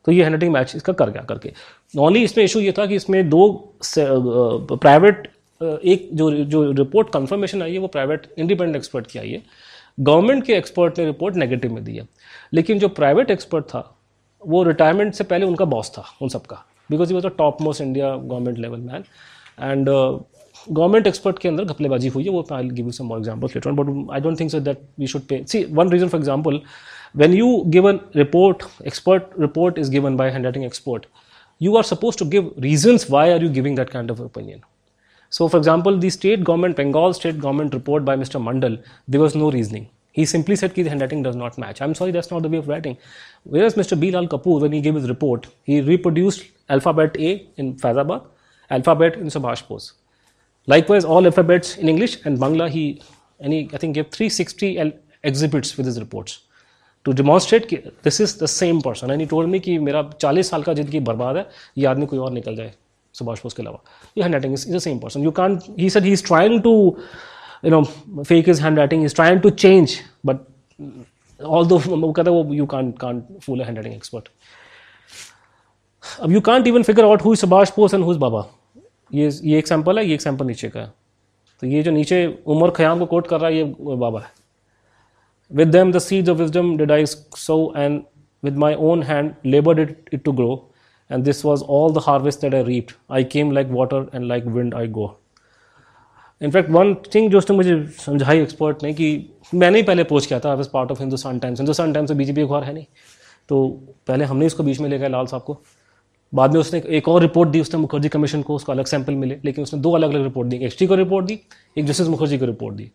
तो 0.06 0.12
ये 0.12 0.22
hand 0.22 0.34
writing 0.34 0.52
match 0.52 0.72
इसका 0.76 0.92
कर 0.92 1.10
गया, 1.10 1.22
करके। 1.28 1.52
Only 1.94 2.22
इसमें 2.24 2.44
issue 2.44 2.60
ये 2.60 2.72
था 2.78 2.86
कि 2.86 2.96
इसमें 2.96 3.28
दो 3.28 3.48
प्राइवेट 3.84 5.28
एक 5.60 6.08
जो 6.12 6.30
जो 6.30 6.70
रिपोर्ट 6.72 7.08
कंफर्मेशन 7.12 7.62
आई 7.62 7.72
है, 7.72 7.78
वो 7.78 7.86
प्राइवेट 7.88 8.26
इंडिपेंडेंट 8.38 8.76
एक्सपर्ट 8.76 9.06
की 9.06 9.18
आई 9.18 9.30
है। 9.30 9.42
गवर्नमेंट 10.00 10.44
के 10.44 10.52
एक्सपर्ट 10.54 10.98
ने 10.98 11.04
रिपोर्ट 11.04 11.36
नेगेटिव 11.36 11.72
में 11.74 11.82
दिया 11.84 12.04
लेकिन 12.52 12.78
जो 12.78 12.88
प्राइवेट 12.88 13.30
एक्सपर्ट 13.30 13.64
था, 13.64 13.82
वो 14.42 14.62
रिटायरमेंट 14.62 15.14
से 15.14 15.24
पहले 15.24 15.46
उनका 15.46 15.64
बॉस 15.64 15.90
था, 15.90 16.04
उन 16.22 16.28
सबका। 16.28 16.64
Because 16.90 17.08
he 17.08 17.14
was 17.14 17.26
the 17.26 17.30
top 17.38 17.62
most 17.62 17.80
India 17.80 18.14
government 18.16 18.58
level 18.58 18.78
man 18.80 19.04
and 19.60 19.88
government 19.88 21.06
expert 21.06 21.38
के 21.38 21.48
अंदर 21.48 21.64
घपलेबाजी 21.64 22.08
हुई 22.08 22.24
है, 22.24 22.30
वो 22.30 22.46
I 22.52 22.68
give 22.68 22.86
you 22.86 22.92
some 22.92 23.06
more 23.06 23.18
examples 23.18 23.54
letter 23.56 23.72
but 23.72 24.12
I 24.14 24.20
don't 24.20 24.40
think 24.40 24.50
so 24.50 24.60
that 24.60 24.80
we 24.98 25.06
should 25.06 25.22
pay 25.28 25.44
see 25.48 25.64
one 25.64 25.90
reason 25.90 26.08
for 26.08 26.20
example 26.20 26.60
when 27.16 27.34
you 27.34 27.46
a 27.80 27.92
report, 28.20 28.64
expert 28.88 29.30
report 29.42 29.78
is 29.82 29.90
given 29.92 30.16
by 30.16 30.24
a 30.26 30.32
handwriting 30.32 30.64
expert, 30.64 31.06
you 31.60 31.76
are 31.78 31.82
supposed 31.90 32.18
to 32.22 32.26
give 32.34 32.50
reasons 32.64 33.06
why 33.14 33.22
are 33.36 33.38
you 33.44 33.48
giving 33.48 33.78
that 33.78 33.90
kind 33.90 34.10
of 34.14 34.20
opinion. 34.20 34.60
so 35.29 35.47
for 35.47 35.57
example 35.57 35.97
the 35.97 36.09
state 36.09 36.43
government 36.43 36.75
bengal 36.75 37.13
state 37.19 37.39
government 37.39 37.73
report 37.73 38.05
by 38.09 38.15
mr 38.23 38.41
mandal 38.47 38.77
there 39.07 39.21
was 39.21 39.35
no 39.35 39.51
reasoning 39.57 39.85
he 40.11 40.25
simply 40.25 40.55
said 40.55 40.69
that 40.69 40.83
the 40.83 40.89
handwriting 40.89 41.23
does 41.27 41.35
not 41.35 41.57
match 41.63 41.81
i'm 41.81 41.95
sorry 41.99 42.11
that's 42.11 42.31
not 42.33 42.43
the 42.45 42.51
way 42.53 42.57
of 42.57 42.67
writing 42.67 42.97
whereas 43.55 43.75
mr 43.81 43.99
bilal 44.03 44.27
kapoor 44.35 44.61
when 44.65 44.77
he 44.77 44.81
gave 44.87 44.99
his 45.01 45.09
report 45.13 45.49
he 45.71 45.81
reproduced 45.81 46.45
alphabet 46.77 47.19
a 47.29 47.33
in 47.63 47.73
faizabad 47.83 48.29
alphabet 48.71 49.19
in 49.23 49.35
subhash 49.37 49.67
bose 49.71 49.89
likewise 50.67 51.05
all 51.05 51.31
alphabets 51.31 51.75
in 51.77 51.93
english 51.95 52.17
and 52.25 52.43
bangla 52.45 52.69
he 52.77 52.85
and 53.39 53.53
he 53.53 53.61
i 53.73 53.77
think 53.83 53.99
gave 53.99 54.09
360 54.17 54.77
el- 54.85 54.97
exhibits 55.31 55.77
with 55.77 55.87
his 55.91 55.99
reports 56.05 56.39
to 57.05 57.11
demonstrate 57.11 57.65
कि 57.69 57.75
this 58.03 58.19
is 58.21 58.37
the 58.43 58.45
same 58.45 58.79
person 58.81 59.11
and 59.11 59.27
told 59.29 59.49
me 59.49 59.59
कि 59.59 59.77
मेरा 59.87 60.01
चालीस 60.21 60.49
साल 60.49 60.63
का 60.63 60.73
जिंदगी 60.73 60.99
बर्बाद 61.09 61.37
है 61.37 61.45
ये 61.77 61.85
आदमी 61.85 62.05
कोई 62.05 62.19
और 62.19 62.31
निकल 62.31 62.55
जाए 62.55 62.73
सुभाष 63.18 63.42
बोस 63.42 63.54
के 63.54 63.62
अलावा 63.62 63.82
ये 64.16 64.22
hand 64.22 64.34
writing 64.34 64.54
is 64.54 64.76
the 64.76 64.78
same 64.78 64.98
person 64.98 65.24
you 65.24 65.30
can 65.40 65.58
he 65.78 65.90
said 65.90 66.04
he 66.04 66.12
is 66.12 66.24
trying 66.26 66.60
to 66.62 66.72
you 67.64 67.70
know 67.70 67.82
fake 68.22 68.48
his 68.48 68.62
hand 68.62 68.78
writing 68.78 69.04
is 69.04 69.14
trying 69.14 69.40
to 69.40 69.50
change 69.64 69.98
but 70.26 70.36
although 71.66 71.78
कहता 71.78 72.30
वो 72.30 72.54
you 72.54 72.66
can 72.66 72.90
can 73.00 73.22
fool 73.42 73.62
hand 73.62 73.76
writing 73.76 73.94
expert 73.94 74.28
अब 76.22 76.32
you 76.32 76.40
can't 76.50 76.66
even 76.66 76.82
figure 76.82 77.04
out 77.04 77.22
who 77.24 77.32
is 77.32 77.40
Subhash 77.40 77.72
Bose 77.76 77.94
and 77.94 78.04
who 78.04 78.12
is 78.12 78.18
Baba 78.18 78.46
ये 79.14 79.30
ये 79.44 79.58
एक 79.58 79.68
sample 79.68 79.98
है 79.98 80.06
ये 80.06 80.14
एक 80.14 80.22
sample 80.22 80.46
नीचे 80.46 80.68
का 80.68 80.80
है। 80.80 80.92
तो 81.60 81.66
ये 81.66 81.82
जो 81.82 81.90
नीचे 81.90 82.26
उमर 82.46 82.70
खयाम 82.76 82.98
को 82.98 83.06
कोट 83.06 83.26
कर 83.26 83.40
रहा 83.40 83.50
है 83.50 83.56
ये 83.56 83.64
बाबा 83.78 84.20
है। 84.20 84.36
With 85.50 85.70
them 85.74 85.90
the 85.92 86.00
seeds 86.04 86.30
of 86.30 86.40
wisdom 86.42 86.66
did 86.78 86.90
I 86.94 87.04
sow, 87.42 87.54
and 87.82 88.02
with 88.42 88.56
my 88.62 88.68
own 88.88 89.02
hand 89.10 89.46
labored 89.52 89.78
it, 89.84 89.92
it 90.16 90.22
to 90.24 90.32
grow. 90.40 90.56
And 91.10 91.28
this 91.28 91.38
was 91.44 91.62
all 91.74 91.94
the 91.96 92.00
harvest 92.06 92.42
that 92.44 92.54
I 92.56 92.62
reaped. 92.64 92.94
I 93.18 93.22
came 93.34 93.50
like 93.58 93.70
water, 93.76 94.00
and 94.12 94.28
like 94.32 94.48
wind 94.56 94.74
I 94.80 94.86
go. 94.98 95.06
In fact 96.40 96.70
one 96.70 96.94
thing 97.14 97.30
जो 97.30 97.38
उसने 97.38 97.56
मुझे 97.56 97.74
समझाई 98.00 98.40
expert 98.40 98.82
ने 98.82 98.92
कि 98.94 99.06
मैंने 99.54 99.78
ही 99.78 99.82
पहले 99.84 100.04
पोच 100.04 100.26
किया 100.26 100.38
था 100.40 100.50
I 100.50 100.56
was 100.56 100.68
part 100.72 100.90
of 100.90 100.98
Hindustan 101.00 101.38
Times 101.38 101.60
Hindustan 101.60 101.92
Times 101.92 102.10
से 102.10 102.14
बीजेपी 102.16 102.42
अखबार 102.42 102.64
है 102.64 102.74
नहीं। 102.74 102.84
तो 103.48 103.66
पहले 104.06 104.24
हमने 104.24 104.46
इसको 104.46 104.62
बीच 104.62 104.80
में 104.80 104.88
ले 104.90 104.98
गया 104.98 105.08
लाल 105.08 105.26
साहब 105.26 105.42
को। 105.42 105.58
बाद 106.32 106.52
में 106.54 106.60
उसने 106.60 106.82
एक 106.96 107.08
और 107.08 107.20
रिपोर्ट 107.22 107.50
दी 107.50 107.60
उसने 107.60 107.80
मुखर्जी 107.80 108.08
कमीशन 108.08 108.42
को 108.42 108.54
उसको 108.54 108.72
अलग 108.72 108.86
सैंपल 108.86 109.14
मिले। 109.14 109.38
लेकिन 109.44 109.64
उसने 109.64 109.80
दो 109.80 109.92
अलग 109.96 110.14
अलग 110.14 110.22
रिपोर्ट 110.22 110.48
दी। 110.48 110.56
एक 110.56 110.62
एच 110.62 110.88
को 110.88 110.94
रिपोर्ट 110.94 111.26
दी 111.26 111.38
एक 111.78 111.84
जस्टिस 111.86 112.08
मुखर्जी 112.08 112.38
को 112.38 112.46
रिपोर्ट 112.46 112.76
दी। 112.76 112.90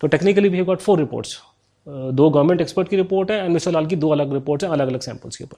तो 0.00 0.06
technically 0.08 0.48
we 0.48 0.56
have 0.56 0.66
got 0.66 0.80
four 0.80 0.98
reports 0.98 1.38
दो 1.86 2.28
गवर्नमेंट 2.30 2.60
एक्सपर्ट 2.60 2.88
की 2.88 2.96
रिपोर्ट 2.96 3.30
है 3.30 3.38
एंड 3.44 3.52
मिस्टर 3.52 3.72
लाल 3.72 3.86
की 3.86 3.96
दो 3.96 4.08
अलग 4.12 4.32
रिपोर्ट्स 4.32 4.64
हैं 4.64 4.72
अलग 4.72 4.88
अलग 4.88 5.00
सैंपल्स 5.00 5.36
के 5.36 5.44
ऊपर। 5.44 5.56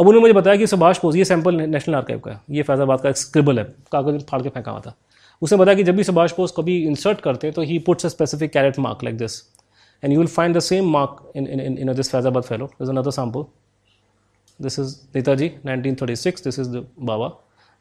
अब 0.00 0.06
उन्होंने 0.06 0.20
मुझे 0.20 0.32
बताया 0.32 0.56
कि 0.56 0.66
सुभाष 0.66 1.00
बोस 1.02 1.16
ये 1.16 1.24
सैंपल 1.24 1.54
नेशनल 1.54 1.94
आर्काइव 1.94 2.20
का 2.20 2.30
है। 2.30 2.40
ये 2.50 2.62
फैजाबाद 2.62 3.00
का 3.00 3.08
एक 3.08 3.16
स्क्रिबल 3.16 3.58
है। 3.58 3.64
कागज़ 3.92 4.24
फाड़ 4.24 4.42
के 4.42 4.48
फेंका 4.48 4.70
हुआ 4.70 4.80
था। 4.80 4.94
उसने 5.42 5.58
बताया 5.58 5.76
कि 5.76 5.84
जब 5.84 5.96
भी 5.96 6.04
सुभाष 6.04 6.32
बोस 6.36 6.54
कभी 6.56 6.76
इंसर्ट 6.86 7.20
करते 7.20 7.46
हैं 7.46 7.54
तो 7.54 7.62
he 7.62 7.78
puts 7.78 8.06
a 8.06 8.08
specific 8.08 8.52
caret 8.52 8.78
mark 8.78 9.04
like 9.04 9.18
this 9.18 9.40
and 10.04 10.12
you 10.12 10.18
will 10.18 10.28
find 10.28 10.56
the 10.56 10.60
same 10.60 10.90
mark 10.90 11.32
in 11.36 11.46
in 11.46 11.78
in 11.78 11.94
this 11.94 12.10
Faizabad 12.10 12.42
fellow 12.42 12.70
is 12.82 12.90
another 12.90 13.10
sample 13.10 13.44
this 14.60 14.76
is 14.82 14.94
Netaji 15.14 15.48
1936 15.64 16.40
this 16.44 16.56
is 16.58 16.70
the 16.70 16.80
Baba. 16.98 17.26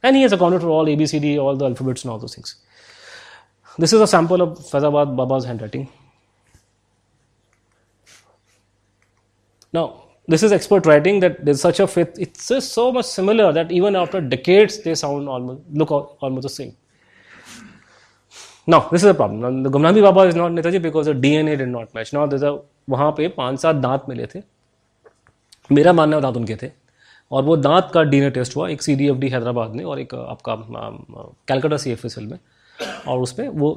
And 0.03 0.15
he 0.15 0.21
has 0.21 0.31
accounted 0.31 0.61
for 0.61 0.69
all 0.69 0.85
ABCD 0.85 1.37
all 1.43 1.55
the 1.55 1.65
alphabets 1.65 2.03
and 2.03 2.11
all 2.11 2.19
those 2.19 2.35
things. 2.35 2.55
This 3.79 3.93
is 3.93 4.01
a 4.01 4.07
sample 4.07 4.41
of 4.41 4.59
Faizabad 4.59 5.15
Baba's 5.15 5.45
handwriting. 5.45 5.87
Now, 9.73 10.06
this 10.27 10.43
is 10.43 10.51
expert 10.51 10.85
writing 10.85 11.19
that 11.21 11.43
there's 11.43 11.61
such 11.61 11.79
a 11.79 11.87
fit. 11.87 12.15
It's 12.17 12.47
just 12.47 12.73
so 12.73 12.91
much 12.91 13.05
similar 13.05 13.51
that 13.53 13.71
even 13.71 13.95
after 13.95 14.21
decades, 14.21 14.79
they 14.79 14.95
sound 14.95 15.29
almost 15.29 15.61
look 15.71 15.91
almost 15.91 16.43
the 16.43 16.49
same. 16.49 16.75
Now, 18.67 18.89
this 18.89 19.03
is 19.03 19.09
a 19.09 19.13
problem. 19.13 19.39
Now, 19.41 19.69
the 19.69 19.69
Gumnami 19.69 20.01
Baba 20.01 20.21
is 20.21 20.35
not 20.35 20.51
Netaji 20.51 20.81
because 20.81 21.05
the 21.05 21.13
DNA 21.13 21.57
did 21.57 21.69
not 21.69 21.93
match. 21.93 22.11
Now, 22.13 22.25
there's 22.25 22.43
a 22.43 22.59
वहाँ 22.89 23.11
पे 23.11 23.27
पाँच 23.37 23.59
सात 23.59 23.75
दांत 23.75 24.03
मिले 24.09 24.25
थे 24.33 24.39
मेरा 25.69 25.93
मानना 25.93 26.15
है 26.15 26.21
दांत 26.21 26.37
उनके 26.37 26.55
थे 26.61 26.69
और 27.31 27.43
वो 27.43 27.55
दांत 27.57 27.89
का 27.93 28.03
डीएनए 28.11 28.29
टेस्ट 28.37 28.55
हुआ 28.55 28.67
एक 28.69 28.81
CDFD 28.81 29.31
हैदराबाद 29.31 29.71
में 29.75 29.83
और 29.83 29.99
एक 29.99 30.13
आपका 30.15 30.55
Calcutta 31.49 31.77
C 31.77 31.91
F 31.91 32.05
S 32.05 32.17
L 32.17 32.27
में 32.27 32.37
और 33.07 33.19
उसमें 33.19 33.47
वो 33.47 33.71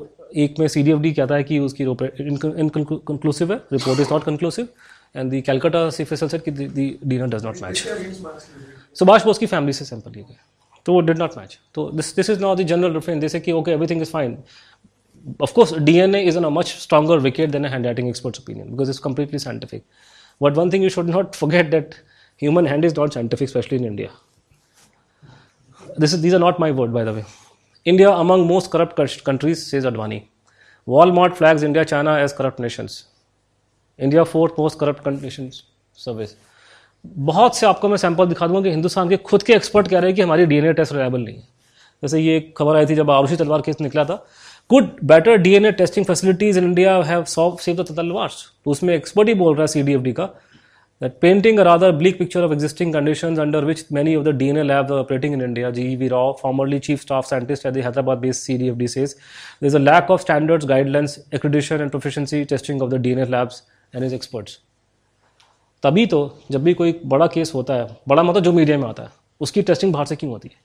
एक 0.45 0.59
में 0.61 0.67
CDFD 0.67 1.15
कहता 1.17 1.35
है 1.35 1.45
कि 1.45 1.59
उसकी 1.59 1.85
इनकन्क्लूसिव 1.85 3.53
है 3.53 3.59
report 3.73 4.01
is 4.01 4.13
not 4.13 4.25
conclusive 4.25 4.69
and 5.16 5.32
the 5.32 5.42
Calcutta 5.42 5.90
C 5.90 6.04
F 6.04 6.14
S 6.14 6.24
L 6.24 6.30
said 6.30 6.44
कि 6.44 6.52
the 6.52 6.88
DNA 7.04 7.28
does 7.36 7.46
not 7.46 7.62
match 7.62 7.84
Subhash 9.00 9.26
Bose 9.26 9.38
की 9.38 9.46
फैमिली 9.46 9.74
से 9.74 9.86
सैंपल 9.86 10.12
लिए 10.12 10.24
गए 10.24 10.38
तो 10.86 10.94
वो 10.94 11.02
डिड 11.02 11.18
नॉट 11.18 11.38
मैच 11.38 11.60
तो 11.76 11.90
this 11.92 12.16
this 12.16 12.30
is 12.30 12.42
not 12.42 12.58
the 12.58 12.62
general 12.74 12.94
reference 12.94 13.22
जैसे 13.22 13.40
कि 13.40 13.52
okay 13.52 13.72
everything 13.72 14.02
is 14.02 14.12
fine 14.12 14.38
of 15.40 15.54
course 15.54 15.72
dna 15.72 16.24
is 16.24 16.36
in 16.36 16.46
a 16.46 16.50
much 16.50 16.76
stronger 16.80 17.20
wicket 17.20 17.52
than 17.52 17.66
a 17.66 17.70
handwriting 17.70 18.08
expert's 18.08 18.40
opinion 18.40 18.70
because 18.72 18.90
it's 18.90 19.00
completely 19.00 19.40
scientific 19.40 19.84
but 20.40 20.56
one 20.56 20.70
thing 20.70 20.84
you 20.84 20.90
should 20.90 21.08
not 21.08 21.36
forget 21.36 21.72
that 21.72 21.96
human 22.38 22.66
hand 22.66 22.86
is 22.86 22.96
not 22.96 23.14
scientific 23.14 23.48
especially 23.48 23.78
in 23.78 23.86
india 23.86 24.12
this 25.98 26.14
is 26.14 26.22
these 26.22 26.34
are 26.34 26.44
not 26.46 26.60
my 26.60 26.72
word 26.72 26.94
by 26.94 27.04
the 27.04 27.14
way 27.18 27.26
india 27.86 28.12
among 28.26 28.48
most 28.48 28.72
corrupt 28.72 28.96
cou- 28.96 29.24
countries 29.32 29.66
says 29.72 29.90
advani 29.92 30.22
walmart 30.88 31.36
flags 31.42 31.64
india 31.70 31.86
china 31.94 32.16
as 32.28 32.38
corrupt 32.42 32.60
nations 32.68 32.98
India 34.01 34.23
fourth 34.25 34.55
most 34.59 34.79
corrupt 34.79 35.05
condition 35.05 35.51
service 35.97 36.35
बहुत 37.05 37.57
से 37.57 37.67
आपको 37.67 37.89
मैं 37.89 37.97
sample 37.97 38.27
दिखा 38.27 38.47
दूँगा 38.47 38.61
कि 38.63 38.71
हिंदुस्तान 38.71 39.09
के 39.09 39.17
खुद 39.29 39.43
के 39.43 39.53
एक्सपर्ट 39.53 39.89
कह 39.89 39.99
रहे 39.99 40.11
हैं 40.11 40.17
कि 40.17 40.23
हमारी 40.23 40.47
डीएनए 40.47 40.73
टेस्ट 40.73 40.93
रिलायबल 40.93 41.21
नहीं 41.21 41.37
है। 41.37 41.43
जैसे 42.03 42.21
ये 42.21 42.41
खबर 42.57 42.77
आई 42.77 42.87
थी 42.87 42.95
जब 42.95 43.11
आरुषि 43.11 43.37
तलवार 43.37 43.61
केस 43.67 43.81
निकला 43.81 44.05
था। 44.05 44.15
Good 44.71 44.91
better 45.05 45.37
D 45.39 45.53
N 45.55 45.67
A 45.67 45.71
testing 45.73 46.07
facilities 46.07 46.59
in 46.59 46.65
India 46.65 46.97
have 47.05 47.25
solve 47.29 47.57
save 47.61 47.83
the 47.83 47.87
Talwar 47.97 48.31
उसमें 48.67 48.95
एक्सपर्ट 48.95 49.29
ही 49.29 49.35
बोल 49.35 49.55
रहा 49.55 49.63
है 49.63 49.67
सी 49.67 49.83
डी 49.83 49.93
एफ़ 49.95 50.03
डी 50.03 50.13
का 50.13 50.25
that 51.01 51.13
painting 51.21 51.59
a 51.59 51.63
rather 51.63 51.93
bleak 51.93 52.19
picture 52.19 52.43
of 52.43 52.53
existing 52.53 52.93
condition 52.95 53.37
under 53.41 53.65
which 53.65 53.85
many 53.93 54.15
of 54.17 54.25
the 54.25 54.35
DNA 54.37 54.63
lab 54.63 54.91
operating 54.93 55.35
in 55.35 55.43
India 55.43 55.71
G 55.71 55.95
V 55.97 56.09
Rao 56.09 56.31
formerly 56.43 56.79
chief 56.79 57.01
staff 57.01 57.27
scientist 57.27 57.67
है 57.67 57.73
Hyderabad 57.81 58.19
based 58.19 58.41
C 58.41 58.57
D 58.59 58.69
F 58.69 58.77
D 58.77 58.89
says 58.89 59.15
is 59.63 59.77
lack 59.79 60.11
of 60.11 60.21
standards 60.21 60.67
guidelines 60.67 61.19
accreditation 61.35 61.81
and 61.81 61.91
proficiency 61.91 62.45
testing 62.45 62.83
of 62.83 62.91
the 62.91 62.95
D 62.95 63.09
DNA 63.09 63.31
labs 63.31 63.63
and 63.95 64.05
his 64.05 64.13
experts 64.13 64.59
तभी 65.83 66.07
तो 66.07 66.19
जब 66.51 66.63
भी 66.65 66.75
कोई 66.75 67.01
बड़ा 67.05 67.27
case 67.27 67.53
होता 67.55 67.75
है, 67.75 67.97
बड़ा 68.09 68.23
मतलब 68.23 68.43
जो 68.43 68.53
मीडिया 68.53 68.79
में 68.79 68.89
आता 68.89 69.03
है, 69.03 69.09
उसकी 69.41 69.63
टेस्टिंग 69.63 69.93
बाहर 69.93 70.07
से 70.07 70.17
क्यों 70.17 70.33
होती 70.33 70.49
है? 70.49 70.59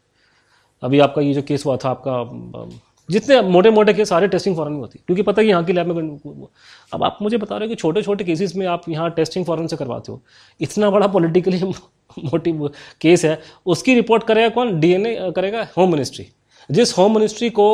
अभी 0.83 0.99
आपका 0.99 1.21
ये 1.21 1.33
जो 1.33 1.41
केस 1.41 1.65
हुआ 1.65 1.77
था, 1.77 1.89
आपका 1.89 2.69
जितने 3.09 3.41
मोटे 3.41 3.69
मोटे 3.69 3.93
केस 3.93 4.09
सारे 4.09 4.27
टेस्टिंग 4.27 4.55
फॉरन 4.55 4.71
में 4.71 4.79
होती 4.79 4.99
है। 4.99 5.03
क्योंकि 5.07 5.21
पता 5.23 5.41
है 5.41 5.47
यहाँ 5.47 5.63
की 5.65 5.73
लैब 5.73 5.87
में 5.87 6.47
अब 6.93 7.03
आप 7.03 7.17
मुझे 7.21 7.37
बता 7.37 7.57
रहे 7.57 7.67
हो 7.67 7.69
कि 7.69 7.75
छोटे 7.75 8.01
छोटे 8.01 8.23
केसेस 8.23 8.55
में 8.55 8.65
आप 8.67 8.89
यहाँ 8.89 9.09
टेस्टिंग 9.11 9.45
फॉरन 9.45 9.67
से 9.67 9.75
करवाते 9.75 10.11
हो। 10.11 10.21
इतना 10.61 10.89
बड़ा 10.89 11.07
पॉलिटिकली 11.07 11.63
मोटिव 11.63 12.67
केस 13.01 13.25
है, 13.25 13.39
उसकी 13.65 13.93
रिपोर्ट 13.95 14.23
करेगा 14.23 14.49
कौन? 14.49 14.79
डीएनए 14.79 15.31
करेगा 15.35 15.67
होम 15.77 15.91
मिनिस्ट्री 15.91 16.27
जिस 16.69 16.97
होम 16.97 17.13
मिनिस्ट्री 17.15 17.49
को 17.49 17.67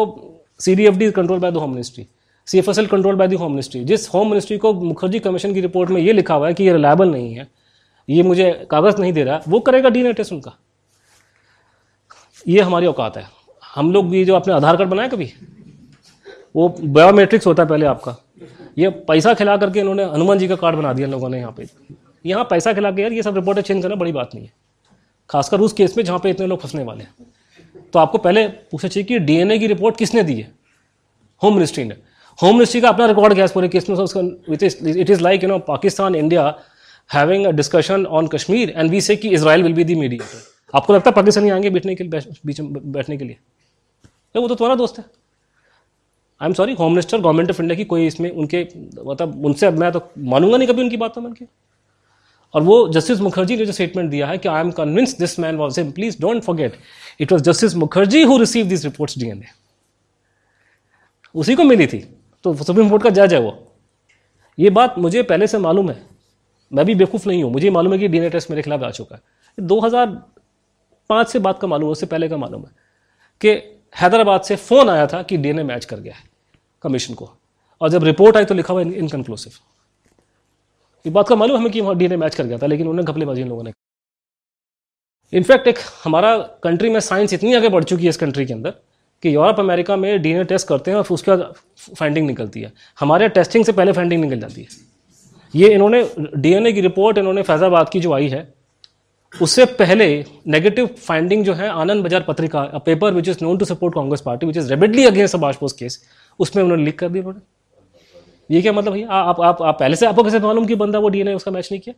C 0.60 0.76
D 0.76 0.86
F 0.86 0.96
D 0.96 1.12
control 1.12 1.40
by 1.40 1.52
the 1.52 1.58
home 1.58 1.72
ministry 1.72 2.08
C 2.48 2.58
F 2.60 2.70
S 2.70 2.80
L 2.80 2.88
control 2.88 3.16
by 3.16 3.28
the 3.28 3.34
home 3.34 3.52
ministry 3.52 3.84
जिस 3.84 4.08
होम 4.14 4.30
मिनिस्ट्री 4.30 4.58
को 4.58 4.74
मुखर्जी 4.74 5.20
कमीशन 5.20 5.54
की 5.54 5.62
रिपोर्ट 5.62 5.90
में 5.90 6.02
ये 6.02 6.14
लिखा 6.14 6.34
हुआ 6.34 6.48
है 6.48 6.54
कि 6.54 6.64
ये 6.64 6.74
रिलायबल 6.74 7.12
नहीं 7.12 7.34
है, 7.34 7.48
ये 8.10 8.24
मुझे 8.24 8.52
कागज़ 8.72 9.02
नहीं 9.02 9.14
दे 9.14 9.24
रहा, 9.24 9.42
वो 9.48 9.60
करेगा 9.60 9.90
डीएनए 9.90 10.14
टेस्ट 10.14 10.34
उनका। 10.34 10.58
ये 12.48 12.62
हमारी 12.62 12.88
औकात 12.88 13.18
है। 13.18 13.26
हम 13.76 13.92
लोग 13.92 14.16
ये 14.16 14.24
जो 14.26 14.36
आपने 14.36 14.54
आधार 14.54 14.78
कार्ड 14.78 14.90
बनाया 14.90 15.08
कभी? 15.08 15.32
वो 16.56 16.68
बायोमेट्रिक्स 16.82 17.48
होता 17.48 17.64
है 17.64 17.70
पहले 17.70 17.86
आपका। 17.86 18.16
ये 18.78 18.90
पैसा 19.08 19.34
खिला 19.34 19.58
करके 19.58 19.80
इन्होंने 19.80 20.04
हनुमान 20.04 20.40
जी 20.40 20.48
का 20.48 20.56
कार्ड 20.56 20.76
बना 20.76 20.94
दिया 20.94 21.08
लोगों 21.08 21.30
ने 21.30 21.40
यहाँ 21.40 21.54
पे। 21.58 21.66
यहाँ 22.26 22.44
पैसा 22.44 22.74
खिला 22.74 22.92
के 22.92 23.02
यार 23.02 23.14
ये 23.14 23.22
सब 23.24 23.36
रिपोर्टें 23.36 23.62
चेंज 23.62 23.82
करना 23.84 23.96
बड़ी 23.96 24.12
बात 24.12 24.36
नहीं 24.36 24.46
है। 24.46 24.54
खासकर 25.30 25.62
उस 25.62 25.74
केस 25.74 25.98
में 25.98 26.04
जहाँ 26.04 26.20
पे 26.20 26.30
इतने 26.30 26.48
लोग 26.48 26.60
फंसने 26.60 26.84
वाले 26.84 27.04
हैं। 27.04 27.32
तो 27.94 28.00
आपको 28.00 28.18
पहले 28.18 28.48
पूछना 28.48 28.88
चाहिए 28.90 29.08
कि 29.08 29.20
डीएनए 29.20 29.60
की 29.60 29.68
रिपोर्ट 29.68 29.98
किसने 29.98 30.24
दी 30.24 30.36
है? 30.36 30.52
होम 31.42 31.54
मिनिस्ट्री 31.54 31.84
ने। 31.84 31.96
होम 32.42 32.56
मिनिस्ट्री 32.56 32.80
का 32.82 32.90
अपना 32.90 33.06
रिकॉर्ड 33.06 33.40
इस 33.40 33.52
पूरे 33.52 33.68
केस 33.70 33.90
में 33.90 33.98
it 34.52 35.10
is 35.10 35.22
like 35.22 35.44
you 35.44 35.50
know 35.50 35.58
Pakistan 35.66 36.16
India 36.16 36.44
having 37.10 37.46
a 37.46 37.50
discussion 37.52 38.06
on 38.06 38.28
Kashmir 38.28 38.70
and 38.70 38.90
we 38.92 39.02
say 39.02 39.16
कि 39.16 39.30
Israel 39.30 39.64
will 39.64 39.74
be 39.74 39.84
the 39.84 39.96
mediator 39.96 40.78
आपको 40.78 40.94
लगता 40.94 41.10
है 41.10 41.16
पाकिस्तानी 41.16 41.50
आएँगे 41.50 41.70
बैठने 41.70 41.96
के 41.96 42.04
लिए 42.04 42.22
बीच 42.46 42.60
में, 42.62 42.92
बैठने 42.92 43.18
के 43.18 43.26
लिए? 43.26 43.38
तो 44.36 44.42
वो 44.42 44.48
तो 44.48 44.56
तुम्हारा 44.56 44.76
दोस्त 44.76 44.98
है। 45.00 45.04
I 46.42 46.48
am 46.48 46.54
sorry 46.54 46.74
home 46.74 46.92
minister 46.92 47.18
government 47.18 47.50
of 47.50 47.62
India 47.62 47.78
की 47.78 47.84
कोई 47.86 48.08
इसमें 48.08 48.30
उनके 48.30 48.68
मतलब 49.06 49.46
उनसे 49.46 49.70
मैं 49.72 49.92
तो 49.92 50.02
मानूँगा 50.18 50.58
नहीं 50.58 50.68
कभी 50.68 50.82
उनकी 50.82 50.98
बात 50.98 51.14
तो 51.16 51.22
मन 51.22 51.34
की। 51.34 51.46
और 52.54 52.62
वो 52.64 52.88
जस्टिस 52.94 53.20
मुखर्जी 53.20 53.58
ने 53.58 53.66
जो 53.66 53.72
स्टेटमेंट 53.72 54.10
दिया 54.12 54.28
है 54.28 54.38
कि 54.38 54.50
I 54.50 54.62
am 54.62 54.72
convince 54.80 55.18
this 55.18 55.38
man 55.40 55.58
was 55.58 55.80
him 55.80 55.92
please 55.92 56.18
don't 56.22 56.44
forget 56.44 56.78
it 57.20 57.32
was 57.32 57.44
justice 57.44 57.76
Mukherjee 57.76 58.24
who 58.24 58.38
receive 58.38 58.66
this 58.68 58.84
reports 58.86 59.18
DNA 59.20 59.48
उसी 61.36 61.56
को 61.56 61.64
मिली 61.64 61.88
थी। 61.88 62.04
तो 62.46 62.54
सुप्रीम 62.56 62.90
कोर्ट 62.90 63.04
का 63.04 63.10
जज 63.10 63.34
है 63.34 63.40
वो। 63.40 63.52
ये 64.58 64.70
बात 64.70 64.98
मुझे 64.98 65.24
पहले 65.24 65.48
से 65.48 65.58
मालूम 65.58 65.90
है। 65.92 66.02
मैं 66.72 66.86
भी 66.86 66.96
बेवकूफ़ 66.96 67.28
नहीं 67.28 67.44
हूँ। 67.44 67.52
मुझे 67.52 67.70
मालूम 67.70 67.94
है 67.94 68.00
कि 68.00 68.08
डीएनए 68.08 68.30
टेस्ट 68.30 68.50
मेरे 68.50 68.62
खिलाफ 68.62 68.84
आ 68.84 68.90
चुका 68.92 69.16
है। 69.16 69.22
2005 69.58 71.28
से 71.28 71.40
बात 71.40 71.60
का 71.60 71.68
मालूम 71.68 71.88
है, 71.88 71.92
उससे 71.92 72.06
पहले 72.06 72.30
का 72.30 72.38
मालूम 72.38 72.62
है 72.62 72.72
कि 73.42 73.50
हैदराबाद 73.96 74.42
से 74.42 74.56
फ़ोन 74.56 74.90
आया 74.90 75.08
था 75.08 75.22
कि 75.24 75.38
डीएनए 75.38 75.64
मैच 75.64 75.86
कर 75.86 76.00
गया 76.00 76.14
है 76.14 76.24
कमीशन 76.84 77.14
को। 77.14 77.30
और 77.82 77.90
जब 77.90 78.04
रिपोर्ट 78.04 78.38
आई 78.38 78.46
तो 78.46 78.56
लिखा 78.56 78.74
हुआ 78.74 78.82
इनकनक्लूसिव 78.82 79.54
ये 81.06 81.12
बात 81.12 81.28
का 81.28 81.36
मालूम 81.36 81.58
हमें 81.58 81.72
कि 81.72 81.82
वहाँ 81.82 81.96
डीएनए 81.98 82.18
मैच 82.18 82.36
कर 82.36 82.44
गया 82.44 82.58
था, 82.58 82.66
लेकिन 82.68 82.88
उन्होंने 82.88 83.12
घपलेबाजी 83.12 83.42
इन 83.42 83.50
लोगों 83.50 83.64
ने 83.64 83.72
इनफैक्ट 85.34 85.68
एक 85.68 85.80
हमारा 86.04 86.38
कंट्री 86.64 86.90
में 86.90 87.00
साइंस 87.00 87.34
इतनी 87.34 87.54
आगे 87.54 87.70
बढ़ 87.70 87.84
चुकी 87.84 88.04
है 88.04 88.10
इस 88.10 88.18
कंट्री 88.18 88.46
के 88.46 88.54
अंदर 88.54 88.74
कि 89.24 89.34
यूरोप, 89.36 89.60
अमेरिका 89.60 89.96
में 89.96 90.22
डीएनए 90.22 90.44
टेस्ट 90.46 90.68
करते 90.68 90.92
हैं 90.92 90.98
और 90.98 91.08
उसके 91.12 91.32
बाद 91.32 91.54
फाइंडिंग 91.98 92.28
निकलती 92.28 92.62
है। 92.62 92.72
हमारे 92.98 93.30
टेस्टिंग 93.32 93.66
से 93.66 93.72
पहले 93.72 93.92
फाइंडिंग 93.92 94.22
निकल 94.22 94.40
जाती 94.40 94.62
है। 94.62 94.68
ये 95.54 95.70
इन्होंने, 95.70 96.04
डीएनए 96.38 96.72
की 96.74 96.82
रिपोर्ट 96.82 97.18
इन्होंने 97.18 97.42
फैजाबाद 97.44 97.90
की 97.90 98.00
जो 98.00 98.14
आई 98.14 98.28
है, 98.30 98.48
उससे 99.34 99.66
पहले 99.78 100.08
नेगेटिव 100.48 100.88
फाइंडिंग 101.00 101.44
जो 101.46 101.54
है, 101.54 101.70
Anand 101.70 102.04
Bazar 102.04 102.26
Patrika 102.28 102.62
a 102.62 102.78
paper 102.86 103.14
which 103.14 103.28
is 103.30 103.38
known 103.42 103.58
to 103.58 103.66
support 103.66 103.96
Congress 103.96 104.22
party 104.22 104.46
which 104.46 104.58
is 104.58 104.70
rabidly 104.70 105.06
against 105.06 105.32
Subhas 105.32 105.58
Bose 105.60 105.74
case 105.74 106.00
उसमें 106.40 106.64
उन्होंने 106.64 106.84
लिख 106.84 106.98
कर 107.00 107.10
दिया 107.10 107.24
उन्होंने 107.24 108.56
ये 108.56 108.62
क्या 108.62 108.72
मतलब 108.74 108.94
भैया 108.94 109.08
आप 109.10 109.40
आप 109.42 109.62
आप 109.62 109.78
पहले 109.80 109.96
से 109.96 110.06
आपको 110.06 110.24
कैसे 110.24 110.40
मालूम 110.40 110.66
कि 110.66 110.76
बंदा 110.76 111.00
वो 111.00 111.10
डीएनए 111.10 111.34
उसका 111.34 111.52
मैच 111.52 111.68
नहीं 111.72 111.82
किया? 111.82 111.94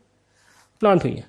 प्लांट 0.82 1.04
हुई 1.04 1.12
है। 1.12 1.24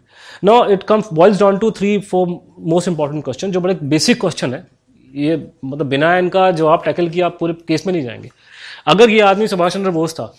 No 0.45 0.65
it 0.67 0.83
comes 0.83 1.09
boils 1.13 1.39
down 1.41 1.59
to 1.59 1.71
three 1.71 1.99
four 2.01 2.29
most 2.69 2.89
important 2.89 3.25
question 3.25 3.53
जो 3.53 3.61
बड़े 3.61 3.75
बेसिक 3.85 4.21
क्वेश्चन 4.21 4.55
है। 4.55 4.67
ये 5.15 5.37
मतलब 5.65 5.87
बिना 5.87 6.17
इनका 6.19 6.51
जवाब 6.51 6.83
टैकल 6.85 7.09
किया 7.09 7.27
आप 7.27 7.37
पूरे 7.41 7.55
केस 7.69 7.87
में 7.87 7.93
नहीं 7.95 8.03
जाएँगे। 8.03 8.31
अगर 8.87 9.11
ये 9.11 9.21
आदमी 9.21 9.47
सुभाष 9.47 9.75
चंद्र 9.75 9.91
बोस 9.91 10.15
था, 10.15 10.35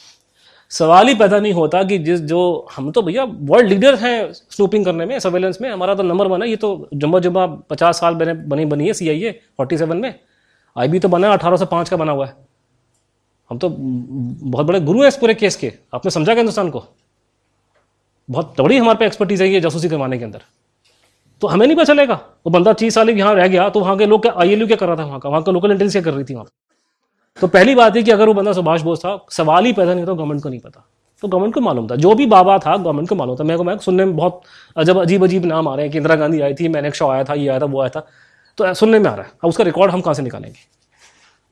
सवाल 0.72 1.08
ही 1.08 1.16
पैदा 1.16 1.40
नहीं 1.40 1.54
होता 1.54 1.84
कि 1.84 1.98
जिस 1.98 2.20
जो 2.22 2.68
हम 2.76 2.92
तो 2.92 3.02
भैया 3.02 3.24
वर्ल्ड 3.24 3.70
लीडर 3.70 3.96
हैं 3.96 4.32
स्नूपिंग 4.32 4.86
करने 4.86 5.06
में 5.06 5.18
सर्वेलेंस 5.20 5.58
में, 5.62 5.70
हमारा 5.70 5.96
तो 5.96 6.04
नंबर 6.04 6.28
वन 6.28 6.44
है, 6.44 6.50
ये 6.50 6.56
तो 6.56 6.90
जुम्मा 6.94 7.20
जुम्मा 7.20 7.46
पचास 7.70 8.00
साल 8.00 8.16
बने, 8.16 8.34
बनी 8.34 8.66
बनी 8.66 8.88
है 8.88 8.94
C 8.94 9.10
I 9.10 9.24
A 9.24 9.32
forty 9.58 9.78
seven 9.78 9.98
में। 9.98 10.14
आई 10.76 10.88
बी 10.88 11.00
तो 11.00 11.10
बना 11.10 11.28
है, 11.28 11.34
अठारह 11.34 11.58
सौ 11.58 11.66
पाँच 11.66 11.90
का 11.90 11.98
बना 11.98 12.12
हुआ 12.12 12.26
है। 12.26 12.34
हम 13.50 13.58
तो 13.58 13.70
बहुत 13.70 14.66
बड़े 14.66 14.80
गुरु 14.80 15.02
हैं 15.02 15.08
इस 15.08 15.18
पूरे 15.18 15.34
केस 15.34 15.56
के। 15.56 15.72
आपने 15.94 16.12
समझा 16.12 16.26
क्या 16.26 16.36
हिंदुस्तान 16.36 16.70
को? 16.70 16.84
बहुत 18.30 18.62
बड़ी 18.62 18.78
हमारे 18.78 18.98
पे 18.98 19.06
एक्सपर्टीज 19.06 19.42
है 19.42 19.50
ये 19.50 19.62
जासूसी 19.62 19.90
करवाने 19.90 20.18
के 20.18 20.24
अंदर। 20.24 20.42
तो 21.42 21.48
हमें 21.48 21.66
नहीं 21.66 21.76
पता 21.76 21.84
चलेगा। 21.86 22.14
वो 22.14 22.50
बंदा 22.50 22.74
तीस 22.74 22.96
साल 22.96 23.10
यहाँ 23.10 23.34
रह 23.36 23.48
गया 23.48 23.70
तो 23.70 23.80
वहाँ 23.80 23.98
के 23.98 24.06
लोग 24.06 24.22
क्या 24.22 24.34
आई 24.34 24.56
क्या 24.58 24.78
कर 24.78 24.88
रहा 24.88 24.96
था 24.96 25.06
वहाँ 25.06 25.20
का? 25.20 25.30
वहाँ 25.30 25.44
का 25.44 25.52
लोकल 25.52 25.72
इंटेलिजेंस 25.72 25.94
क्या 25.94 26.02
कर 26.04 26.16
रही 26.16 26.24
थी 26.24 26.34
वहाँ 26.34 26.48
तो 27.38 27.48
पहली 27.50 27.74
बात 27.76 27.96
है 27.96 28.04
कि 28.04 28.12
अगर 28.12 28.28
वो 28.28 28.34
बंदा 28.34 28.52
सुभाष 28.54 28.82
बोस 28.82 29.00
था, 29.00 29.26
सवाल 29.32 29.66
ही 29.66 29.74
पैदा 29.74 29.94
नहीं 29.94 30.04
होता 30.04 30.14
गवर्नमेंट 30.14 30.44
को 30.44 30.50
नहीं 30.50 30.60
पता। 30.60 30.86
तो 31.24 31.28
गवर्नमेंट 31.28 31.54
को 31.54 31.62
मालूम 31.62 31.88
था। 31.88 31.96
जो 31.96 32.14
भी 32.16 32.26
बाबा 32.26 32.58
था 32.58 32.76
गवर्नमेंट 32.78 33.10
को 33.10 33.16
मालूम 33.16 33.36
था। 33.36 33.44
मेरे 33.44 33.58
को 33.58 33.64
मैं 33.64 33.78
सुनने 33.78 34.06
में 34.06 34.16
बहुत 34.16 34.42
अजब 34.78 34.98
अजीब 34.98 35.24
अजीब 35.24 35.46
नाम 35.46 35.68
आ 35.68 35.74
रहे 35.76 35.86
हैं। 35.86 35.92
कि 35.92 35.98
इंदिरा 35.98 36.16
गांधी 36.16 36.40
आई 36.42 36.54
थी 36.54 36.68
मैनेक 36.68 36.96
शॉ 36.96 37.10
आया 37.10 37.24
था, 37.24 37.34
ये 37.34 37.48
आया 37.48 37.60
था, 37.60 37.66
वो 37.66 37.82
आया 37.82 37.90
था। 37.90 38.06
तो 38.58 38.74
सुनने 38.74 39.00
में 39.00 39.10
आ 39.10 39.14
रहा 39.14 39.26
है। 39.26 39.32
अब 39.44 39.50
उसका 39.50 39.64
रिकॉर्ड 39.64 39.92
हम 39.92 40.02
कहाँ 40.02 40.14
से 40.14 40.22
निकालेंगे? 40.22 40.60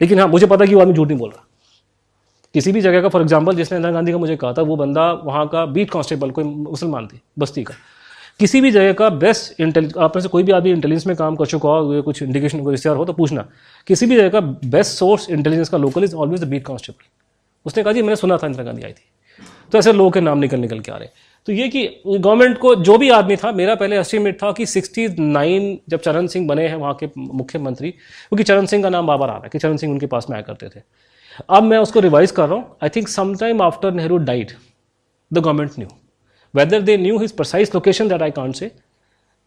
लेकिन 0.01 0.19
हाँ 0.19 0.27
मुझे 0.27 0.45
पता 0.45 0.65
कि 0.65 0.75
वो 0.75 0.81
आदमी 0.81 0.93
झूठ 0.93 1.07
नहीं 1.07 1.17
बोल 1.17 1.29
रहा। 1.29 1.45
किसी 2.55 2.71
भी 2.71 2.81
जगह 2.81 3.01
का 3.01 3.09
फॉर 3.09 3.21
एग्ज़ाम्पल 3.21 3.55
जिसने 3.55 3.77
इंदिरा 3.77 3.93
गांधी 3.93 4.11
का 4.11 4.17
मुझे 4.17 4.35
कहा 4.35 4.53
था, 4.53 4.61
वो 4.61 4.75
बंदा 4.75 5.11
वहाँ 5.13 5.47
का 5.47 5.65
बीट 5.67 5.91
कांस्टेबल 5.91 6.31
कोई 6.31 6.43
मुसलमान 6.43 7.07
थी, 7.07 7.21
बस्ती 7.39 7.63
का। 7.63 7.73
किसी 8.39 8.61
भी 8.61 8.71
जगह 8.71 8.93
का 8.93 9.09
बेस्ट 9.09 9.59
इंटेल 9.61 9.91
आप 9.97 10.15
में 10.15 10.21
से 10.21 10.29
कोई 10.29 10.43
भी 10.43 10.51
आदमी 10.51 10.71
इंटेलिजेंस 10.71 11.07
में 11.07 11.15
काम 11.15 11.35
कर 11.35 11.45
चुका 11.45 11.69
हो 11.69 12.01
कुछ 12.01 12.21
इंडिकेशन 12.23 12.63
कोई 12.63 12.73
रिश्तेदार 12.73 12.97
हो 12.97 13.05
तो 13.05 13.13
पूछना। 13.13 13.45
किसी 13.87 14.05
भी 14.05 14.15
जगह 14.15 14.29
का 14.29 14.39
बेस्ट 14.69 14.91
सोर्स 14.91 15.29
इंटेलिजेंस 15.29 15.69
का 15.69 15.77
local 15.77 16.03
is 16.03 16.15
always 16.15 16.43
the 16.43 16.47
beat 16.47 16.65
constable 16.65 17.05
उसने 17.65 17.83
कहा, 17.83 17.93
जी, 17.93 18.01
मैंने 18.01 18.15
सुना 18.15 18.37
था 18.37 18.47
इंदिरा 18.47 18.63
गांधी 18.63 18.83
आई 18.83 18.91
थी। 18.91 19.09
तो 19.71 19.77
ऐसे 19.77 19.93
लोगों 19.93 20.11
के 20.11 20.21
नाम 20.21 20.37
निकल 20.37 20.59
निकल 20.59 20.79
के 20.79 20.91
आ 20.91 20.97
रहे 20.97 21.07
तो 21.47 21.51
ये 21.51 21.67
कि 21.69 21.85
गवर्नमेंट 22.07 22.57
को 22.57 22.73
जो 22.77 22.97
भी 22.97 23.09
आदमी 23.09 23.35
था, 23.35 23.51
मेरा 23.51 23.75
पहले 23.75 23.97
एस्टिमेट 23.99 24.41
था 24.43 24.51
कि 24.51 24.65
69 24.65 25.77
जब 25.89 25.99
चरण 25.99 26.27
सिंह 26.27 26.47
बने 26.47 26.67
हैं, 26.67 26.75
वहाँ 26.75 26.93
के 26.93 27.09
मुख्यमंत्री, 27.17 27.91
क्योंकि 27.91 28.43
चरण 28.43 28.65
सिंह 28.65 28.83
का 28.83 28.89
नाम 28.89 29.07
बार 29.07 29.17
बार 29.17 29.29
आ 29.29 29.33
रहा 29.33 29.43
है 29.43 29.49
कि 29.49 29.59
चरण 29.59 29.77
सिंह 29.77 29.91
उनके 29.93 30.05
पास 30.07 30.27
में 30.29 30.35
आया 30.37 30.43
करते 30.43 30.69
थे। 30.69 30.81
अब 31.49 31.63
मैं 31.63 31.77
उसको 31.77 31.99
रिवाइज 31.99 32.31
कर 32.31 32.47
रहा 32.47 32.55
हूँ। 32.55 32.77
I 32.83 32.89
think 32.89 33.07
sometime 33.07 33.61
after 33.61 33.93
Nehru 33.93 34.17
died 34.19 34.51
the 35.31 35.37
government 35.37 35.71
new 35.79 35.87
whether 36.54 36.80
they 36.80 36.96
knew 36.96 37.18
his 37.18 37.32
precise 37.32 37.74
location 37.74 38.08
that 38.08 38.22
I 38.22 38.30
can't 38.30 38.56
say, 38.56 38.72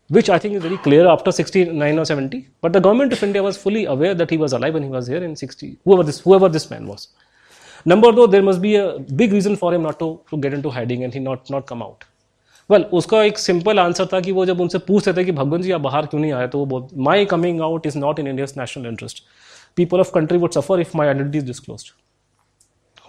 which 0.10 0.30
I 0.30 0.38
think 0.38 0.56
is 0.56 0.62
very 0.62 0.78
clear 0.78 1.08
after 1.08 1.32
69 1.32 2.00
or 2.00 2.06
70. 2.06 2.48
But 2.62 2.74
the 2.74 2.80
government 2.80 3.14
of 3.14 3.24
India 3.24 3.42
was 3.42 3.58
fully 3.58 3.86
aware 3.86 4.14
that 4.14 4.30
he 4.30 4.38
was 4.38 4.54
alive 4.54 4.74
when 4.74 4.84
he 4.84 4.90
was 4.90 5.08
here 5.08 5.24
in 5.24 5.36
60, 5.36 5.78
whoever 5.86 6.04
this, 6.04 6.20
whoever 6.20 6.50
this 6.50 6.70
man 6.70 6.88
was. 6.88 7.10
Number 7.86 8.12
two, 8.12 8.28
there 8.28 8.44
must 8.44 8.62
be 8.62 8.76
a 8.76 9.00
big 9.00 9.32
reason 9.34 9.56
for 9.56 9.74
him 9.74 9.84
not 9.84 10.00
to, 10.00 10.22
to 10.30 10.38
get 10.38 10.54
into 10.54 10.70
hiding 10.70 11.04
and 11.04 11.14
he 11.14 11.20
not, 11.20 11.50
not 11.50 11.66
come 11.66 11.82
out. 11.82 12.04
Well 12.70 12.82
well, 12.82 12.92
उसका 12.94 13.22
एक 13.24 13.38
simple 13.38 13.80
answer 13.80 14.06
था 14.12 14.20
कि 14.22 14.32
वो 14.32 14.46
जब 14.46 14.60
उनसे 14.62 14.78
पूछते 14.88 15.14
थे 15.14 15.24
कि 15.26 15.32
भगवान 15.40 15.62
जी 15.62 15.72
आप 15.72 15.82
बाहर 15.82 16.06
क्यों 16.08 16.20
नहीं 16.22 16.32
आए 16.34 16.48
तो 16.48 16.60
वो 16.60 16.66
बोल 16.66 16.88
my 17.08 17.26
coming 17.32 17.62
out 17.62 17.88
is 17.88 17.98
not 17.98 18.20
in 18.20 18.28
India's 18.28 18.54
national 18.58 18.86
interest 18.88 19.24
people 19.78 20.00
of 20.00 20.12
country 20.16 20.38
would 20.38 20.52
suffer 20.52 20.80
if 20.82 20.96
my 20.96 21.08
identity 21.08 21.38
is 21.38 21.46
disclose 21.46 21.92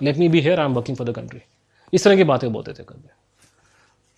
let 0.03 0.17
me 0.19 0.29
be 0.29 0.41
here 0.41 0.61
I 0.61 0.67
am 0.67 0.75
working 0.75 0.97
for 0.97 1.09
the 1.11 1.15
country 1.17 1.41
इस 1.93 2.05
तरह 2.05 2.17
की 2.17 2.25
बातें 2.33 2.53
बोलते 2.53 2.73
थे 2.79 2.85
कभी 2.89 3.09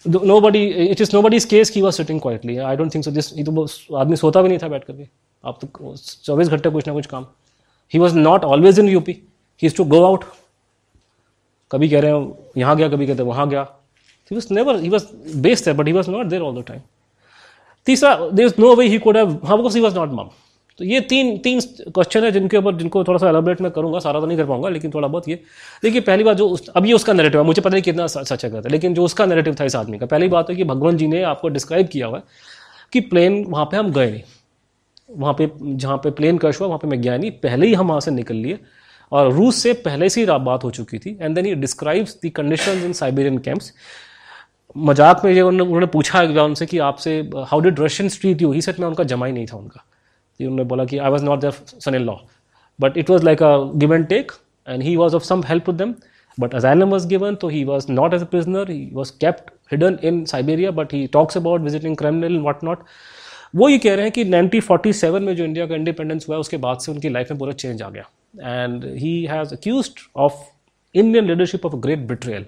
nobody, 0.05 0.71
it 0.91 1.01
is 1.01 1.13
nobody's 1.13 1.45
case 1.45 1.69
he 1.69 1.81
was 1.81 1.95
sitting 1.95 2.19
quietly. 2.19 2.59
I 2.61 2.75
don't 2.75 2.89
think 2.89 3.03
so. 3.03 3.11
This, 3.11 3.31
ये 3.37 3.43
तो 3.43 3.95
आदमी 3.97 4.15
सोता 4.15 4.41
भी 4.41 4.49
नहीं 4.49 4.59
था 4.59 4.67
बैठ 4.67 4.83
करके 4.83 5.07
आप 5.43 5.59
तो 5.61 5.95
चौबीस 6.25 6.47
घंटे 6.47 6.69
कुछ 6.69 6.87
ना 6.87 6.93
कुछ 6.93 7.05
काम। 7.05 7.25
He 7.91 7.99
was 7.99 8.15
not 8.17 8.43
always 8.45 8.79
in 8.79 8.89
UP 8.89 9.11
he 9.61 9.67
is 9.67 9.75
to 9.75 9.83
go 9.85 10.03
out 10.05 10.23
कभी 11.71 11.89
कह 11.89 11.99
रहे 11.99 12.11
हैं, 12.11 12.33
यहाँ 12.57 12.75
गया, 12.77 12.89
कभी 12.89 13.07
कहते 13.07 13.23
वहाँ 13.23 13.47
गया। 13.49 13.61
He 14.31 14.35
was 14.35 14.53
never 14.53 14.79
he 14.81 14.89
was 14.89 15.05
based 15.41 15.67
है 15.67 15.73
but 15.73 15.87
he 15.87 15.93
was 15.93 16.09
not 16.11 16.25
there 16.25 16.41
all 16.41 16.61
the 16.61 16.65
time 16.67 16.81
तीसरा 17.87 18.15
there 18.29 18.45
is 18.45 18.53
no 18.59 18.75
way 18.75 18.87
he 18.87 18.99
could 18.99 19.17
have 19.17 19.33
because 19.33 19.77
he 19.77 19.83
was 19.83 19.95
not 19.95 20.09
मम 20.13 20.29
तो 20.79 20.85
ये 20.85 20.99
तीन 21.03 21.37
तीन 21.37 21.59
क्वेश्चन 21.61 22.23
है 22.23 22.31
जिनके 22.31 22.57
ऊपर 22.57 22.75
जिनको 22.75 23.03
थोड़ा 23.03 23.17
सा 23.19 23.29
एलाबरेट 23.29 23.61
मैं 23.61 23.71
करूँगा 23.71 23.99
सारा 23.99 24.19
तो 24.19 24.25
नहीं 24.25 24.37
कर 24.37 24.45
पाऊँगा 24.45 24.69
लेकिन 24.69 24.91
थोड़ा 24.91 25.07
बहुत 25.07 25.27
ये। 25.29 25.35
देखिए 25.83 26.01
पहली 26.01 26.23
बात 26.23 26.37
जो 26.37 26.47
उस, 26.47 26.67
अब 26.69 26.85
ये 26.85 26.93
उसका 26.93 27.13
नैरेटिव 27.13 27.41
है 27.41 27.45
मुझे 27.45 27.61
पता 27.61 27.69
नहीं 27.69 27.81
कितना 27.83 28.07
सच 28.07 28.45
है 28.45 28.69
लेकिन 28.69 28.93
जो 28.93 29.03
उसका 29.03 29.25
नैरेटिव 29.25 29.55
था 29.59 29.65
इस 29.65 29.75
आदमी 29.75 29.97
का 29.97 30.05
पहली 30.05 30.27
बात 30.27 30.49
है 30.49 30.55
कि 30.55 30.63
भगवान 30.65 30.97
जी 30.97 31.07
ने 31.07 31.21
आपको 31.25 31.49
डिस्क्राइब 31.49 31.87
किया 31.87 32.07
हुआ 32.07 32.21
कि 32.93 32.99
प्लेन 33.03 33.43
वहाँ 33.47 33.65
पर 33.65 33.77
हम 33.77 33.91
गए 33.93 34.11
नहीं। 34.11 34.21
वहाँ 35.11 35.33
पे 35.33 35.49
जहाँ 35.57 35.97
पे 35.97 36.11
प्लेन 36.11 36.37
क्रश 36.37 36.59
हुआ 36.61 36.67
वहाँ 36.67 36.79
पे 36.79 36.87
मैं 36.87 37.01
गया 37.01 37.17
नहीं 37.17 37.31
पहले 37.43 37.67
ही 37.67 37.73
हम 37.73 37.87
वहाँ 37.87 37.99
से 37.99 38.11
निकल 38.11 38.35
लिए। 38.35 38.59
और 39.11 39.31
रूस 39.33 39.61
से 39.63 39.73
पहले 39.85 40.09
से 40.09 40.21
ही 40.21 40.27
बात 40.27 40.63
हो 40.63 40.71
चुकी 40.71 40.97
थी 40.97 41.17
and 41.21 41.35
then 41.35 41.45
he 41.45 41.53
describes 41.55 42.17
the 42.25 42.29
condition 42.35 42.83
in 42.85 42.93
Siberian 42.93 43.37
camps 43.37 43.73
मज़ाक 44.77 45.21
में 45.25 45.31
ये 45.31 45.41
उन्होंने 45.41 45.85
पूछा 45.85 46.21
उनसे 46.43 46.65
कि 46.65 46.77
आपसे 46.77 47.19
how 47.37 47.59
did 47.59 47.79
Russian 47.79 48.09
street 48.09 48.41
you 48.41 48.51
he 48.51 48.61
said 48.61 48.79
मैं 48.79 48.87
उनका 48.87 49.03
जमा 49.03 49.25
ही 49.25 49.31
नहीं 49.33 49.45
था 49.45 49.57
उनका। 49.57 49.83
ये 50.41 50.47
उन्होंने 50.47 50.63
बोला 50.69 50.85
कि 50.85 50.97
I 50.97 51.09
was 51.11 51.25
not 51.25 51.41
there 51.41 51.79
son 51.79 51.95
in 51.95 52.01
law 52.01 52.15
but 52.79 52.97
it 52.97 53.09
was 53.09 53.25
like 53.25 53.43
a 53.43 53.55
give 53.75 53.93
and 53.95 54.07
take 54.07 54.31
and 54.67 54.83
he 54.83 54.95
was 54.95 55.15
of 55.15 55.23
some 55.23 55.43
help 55.47 55.65
to 55.65 55.71
them 55.71 55.93
but 56.37 56.53
asylum 56.53 56.93
given, 57.07 57.37
so 57.39 57.47
he 57.49 57.65
was 57.65 57.87
not 57.89 58.13
as 58.13 58.21
a 58.21 58.25
prisoner. 58.25 58.65
He 58.65 58.89
was 58.93 59.11
kept 59.11 59.51
hidden 59.67 59.97
in 59.99 60.25
siberia, 60.25 60.71
but 60.71 60.91
he 60.91 61.07
talks 61.07 61.35
about 61.35 61.61
visiting 61.61 61.95
kremlin 61.95 62.35
and 62.35 62.43
what 62.43 62.63
not 62.63 62.85
वो 63.55 63.67
ये 63.69 63.77
कह 63.79 63.95
रहे 63.95 64.05
हैं 64.05 64.11
कि 64.11 64.23
1947 64.25 65.19
में 65.21 65.35
जो 65.35 65.43
India 65.43 65.65
का 65.67 65.75
independence 65.75 66.27
हुआ, 66.29 66.37
उसके 66.37 66.57
बाद 66.65 66.79
से 66.79 66.91
उनकी 66.91 67.09
लाइफ 67.09 67.31
में 67.31 67.39
पूरा 67.39 67.53
चेंज 67.53 67.81
आ 67.81 67.89
गया. 67.89 68.03
And 68.35 68.83
he 68.97 69.13
has 69.29 69.53
accuse 69.53 69.89
of 70.15 70.35
Indian 70.95 71.25
leadership 71.27 71.65
of 71.65 71.75
great 71.85 71.99
betrayal 72.07 72.45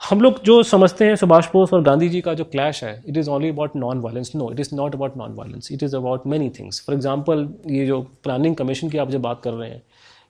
हम 0.00 0.20
लोग 0.20 0.42
जो 0.44 0.62
समझते 0.62 1.04
हैं 1.04 1.14
सुभाष 1.16 1.46
बोस 1.52 1.72
और 1.72 1.82
गांधी 1.82 2.08
जी 2.08 2.20
का 2.20 2.32
जो 2.34 2.44
क्लैश 2.44 2.82
है 2.84 2.92
it 3.08 3.16
is 3.16 3.28
only 3.30 3.48
about 3.48 3.74
non 3.76 3.98
violence 4.00 4.30
no 4.34 4.50
it 4.52 4.60
is 4.60 4.74
not 4.74 4.94
about 4.94 5.16
non 5.16 5.32
violence 5.34 5.70
it 5.72 5.82
is 5.82 5.96
about 5.96 6.26
many 6.26 6.48
things 6.58 6.80
for 6.86 6.94
example 6.94 7.48
ये 7.70 7.86
जो 7.86 8.00
प्लानिंग 8.24 8.54
कमीशन 8.56 8.90
की 8.90 8.98
आप 8.98 9.10
जो 9.10 9.18
बात 9.18 9.40
कर 9.44 9.52
रहे 9.52 9.70
हैं, 9.70 9.82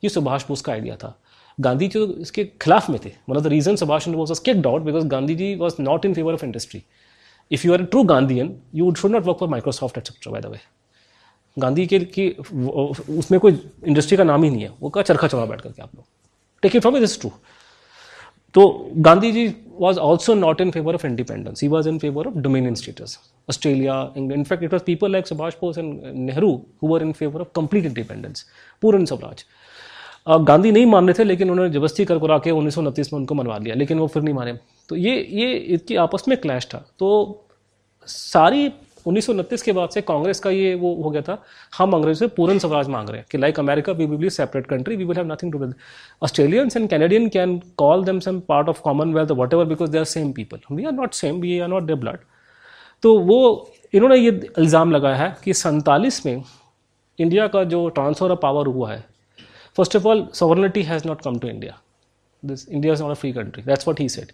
ये 0.05 0.09
सुभाष 0.11 0.47
बोस 0.49 0.61
का 0.61 0.73
आइडिया 0.73 0.97
था। 0.97 1.15
गांधी 1.59 1.89
जी 1.89 1.99
तो 1.99 2.07
इसके 2.21 2.45
खिलाफ 2.63 2.89
में 2.91 2.99
थे। 3.05 3.13
मतलब 3.31 3.43
the 3.43 3.47
reason 3.47 3.77
Subhas 3.77 4.05
Chandra 4.05 4.19
Bose 4.19 4.39
kicked 4.41 4.67
out 4.67 4.83
because 4.83 5.07
Gandhi 5.09 5.35
ji 5.35 5.55
was 5.57 5.75
not 5.81 6.05
in 6.07 6.15
favour 6.15 6.33
of 6.33 6.45
industry 6.45 6.83
if 7.51 7.67
you 7.67 7.73
are 7.73 7.85
true 7.85 8.03
Gandhian 8.05 8.55
you 8.75 8.93
should 8.95 9.11
not 9.11 9.27
work 9.27 9.39
for 9.41 9.49
Microsoft 9.49 9.99
etcetera 9.99 10.33
by 10.33 10.41
the 10.41 10.47
way 10.47 10.61
Gandhi 11.57 11.87
के 11.87 11.99
की 12.17 12.29
उसमें 12.31 13.39
कोई 13.41 13.61
industry 13.87 14.17
का 14.17 14.25
नाम 14.25 14.43
ही 14.45 14.51
नहीं 14.51 14.63
है। 14.63 14.73
वो 14.81 14.91
का 14.91 15.03
चरखा 15.03 15.29
चौड़ा 15.29 15.45
बैठ 15.47 15.61
करके 15.61 15.83
आप 15.83 15.95
लोग। 15.95 16.05
Take 16.63 16.77
it 16.77 16.83
from 16.83 16.97
it 16.97 17.03
is 17.03 17.19
true 17.21 17.31
तो 18.59 18.67
Gandhi 19.07 19.31
ji 19.33 19.47
was 19.81 19.99
also 20.01 20.35
not 20.35 20.61
in 20.61 20.71
favour 20.71 20.95
of 20.95 21.07
independence 21.07 21.63
he 21.63 21.69
was 21.69 21.89
in 21.89 21.99
favour 21.99 22.27
of 22.27 22.39
dominion 22.47 22.75
status 22.75 23.19
Australia 23.49 24.01
England 24.17 24.39
in fact 24.39 24.65
it 24.65 24.73
was 24.73 24.83
people 24.85 25.13
like 25.13 25.27
Subhas 25.27 25.55
Bose 25.61 25.79
and 25.79 26.01
Nehru 26.05 26.51
who 26.83 26.89
were 26.89 27.03
in 27.03 27.13
favour 27.13 27.41
of 27.41 27.49
complete 27.57 27.85
independence 27.87 28.45
Purna 28.83 29.05
Swaraj 29.05 29.45
Gandhi 30.47 30.71
नहीं 30.73 30.87
मान 30.87 31.07
रहे 31.07 31.19
थे, 31.19 31.25
लेकिन 31.25 31.51
उन्होंने 31.51 31.73
जबरस्ती 31.73 32.05
कर 32.05 32.19
करा 32.19 32.39
के 32.39 32.51
उन्नीस 32.51 32.75
सौ 32.75 32.81
उनतीस 32.81 33.13
में 33.13 33.19
उनको 33.21 33.35
मनवा 33.35 33.59
लिया 33.59 33.75
लेकिन 33.75 33.99
वो 33.99 34.07
फिर 34.07 34.23
नहीं 34.23 34.35
माने। 34.35 34.53
तो 34.89 34.97
ये 34.97 35.15
ये, 35.15 35.53
इसकी 35.53 35.97
आपस 35.97 36.25
में 36.29 36.37
क्लैश 36.39 36.67
था। 36.67 36.85
तो 36.99 37.45
सारी 38.07 38.69
उन्नीस 39.09 39.27
सौ 39.27 39.33
उनतीस 39.33 39.63
के 39.63 39.73
बाद 39.73 39.89
से 39.91 40.01
कांग्रेस 40.03 40.41
का 40.41 40.51
ये 40.51 40.75
वो 40.75 40.95
हो 41.03 41.11
गया 41.11 41.23
था, 41.23 41.43
हम 41.79 41.93
अंग्रेज़ों 41.93 42.29
से 42.29 42.35
पूर्ण 42.35 42.59
स्वराज 42.59 42.89
मांग 42.89 43.09
रहे 43.09 43.19
हैं 43.19 43.27
कि 43.31 43.39
like 43.39 43.59
America 43.61 43.93
we 43.93 44.07
will 44.07 44.19
be 44.19 44.31
separate 44.31 44.67
country 44.67 44.97
we 44.97 45.05
will 45.05 45.17
have 45.17 45.27
nothing 45.33 45.53
to 45.53 45.59
with 45.59 45.75
Australians 46.23 46.77
and 46.77 46.89
Canadian 46.91 47.29
can 47.29 47.59
call 47.79 48.05
them 48.05 48.21
some 48.21 48.41
part 48.49 48.69
of 48.69 48.81
Commonwealth 48.81 49.31
whatever 49.55 49.65
because 49.65 49.91
they 49.91 49.99
are 49.99 50.05
same 50.05 50.33
people 50.33 50.75
we 50.75 50.85
are 50.85 50.93
not 50.93 51.15
same 51.15 51.41
we 51.41 51.59
are 51.59 51.69
not 51.69 51.83
they 51.83 51.95
blood 51.95 52.19
तो 53.03 53.19
वो, 53.19 53.71
इन्होंने 53.95 54.17
ये 54.17 54.31
इल्ज़ाम 54.59 54.93
लगाया 54.93 55.17
है 55.17 55.37
कि 55.45 55.55
सैंतालीस 55.55 56.25
में 56.27 56.43
इंडिया 57.19 57.47
का 57.49 57.65
जो 57.65 57.89
ट्रांसफ़र 57.89 58.31
ऑफ़ 58.31 58.39
पावर 58.43 58.67
हुआ 58.67 58.93
है 58.93 59.05
first 59.77 59.97
of 59.97 60.07
all 60.07 60.27
sovereignty 60.35 60.85
has 60.85 61.07
not 61.07 61.21
come 61.23 61.39
to 61.39 61.49
India 61.49 61.79
this 62.43 62.69
India 62.69 62.93
is 62.93 63.03
not 63.03 63.17
a 63.17 63.21
free 63.21 63.33
country. 63.33 63.63
That's 63.69 63.89
what 63.89 64.03
he 64.03 64.09
said. 64.09 64.33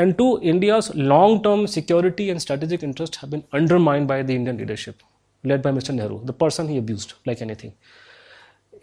And 0.00 0.16
two, 0.16 0.38
India's 0.42 0.94
long-term 0.94 1.66
security 1.68 2.30
and 2.30 2.40
strategic 2.40 2.82
interests 2.82 3.18
have 3.18 3.30
been 3.30 3.44
undermined 3.52 4.08
by 4.08 4.22
the 4.22 4.34
Indian 4.34 4.56
leadership, 4.56 5.02
led 5.44 5.62
by 5.62 5.72
Mr. 5.72 5.94
Nehru, 5.94 6.24
the 6.24 6.32
person 6.34 6.68
he 6.68 6.78
abused 6.78 7.14
like 7.26 7.42
anything. 7.42 7.72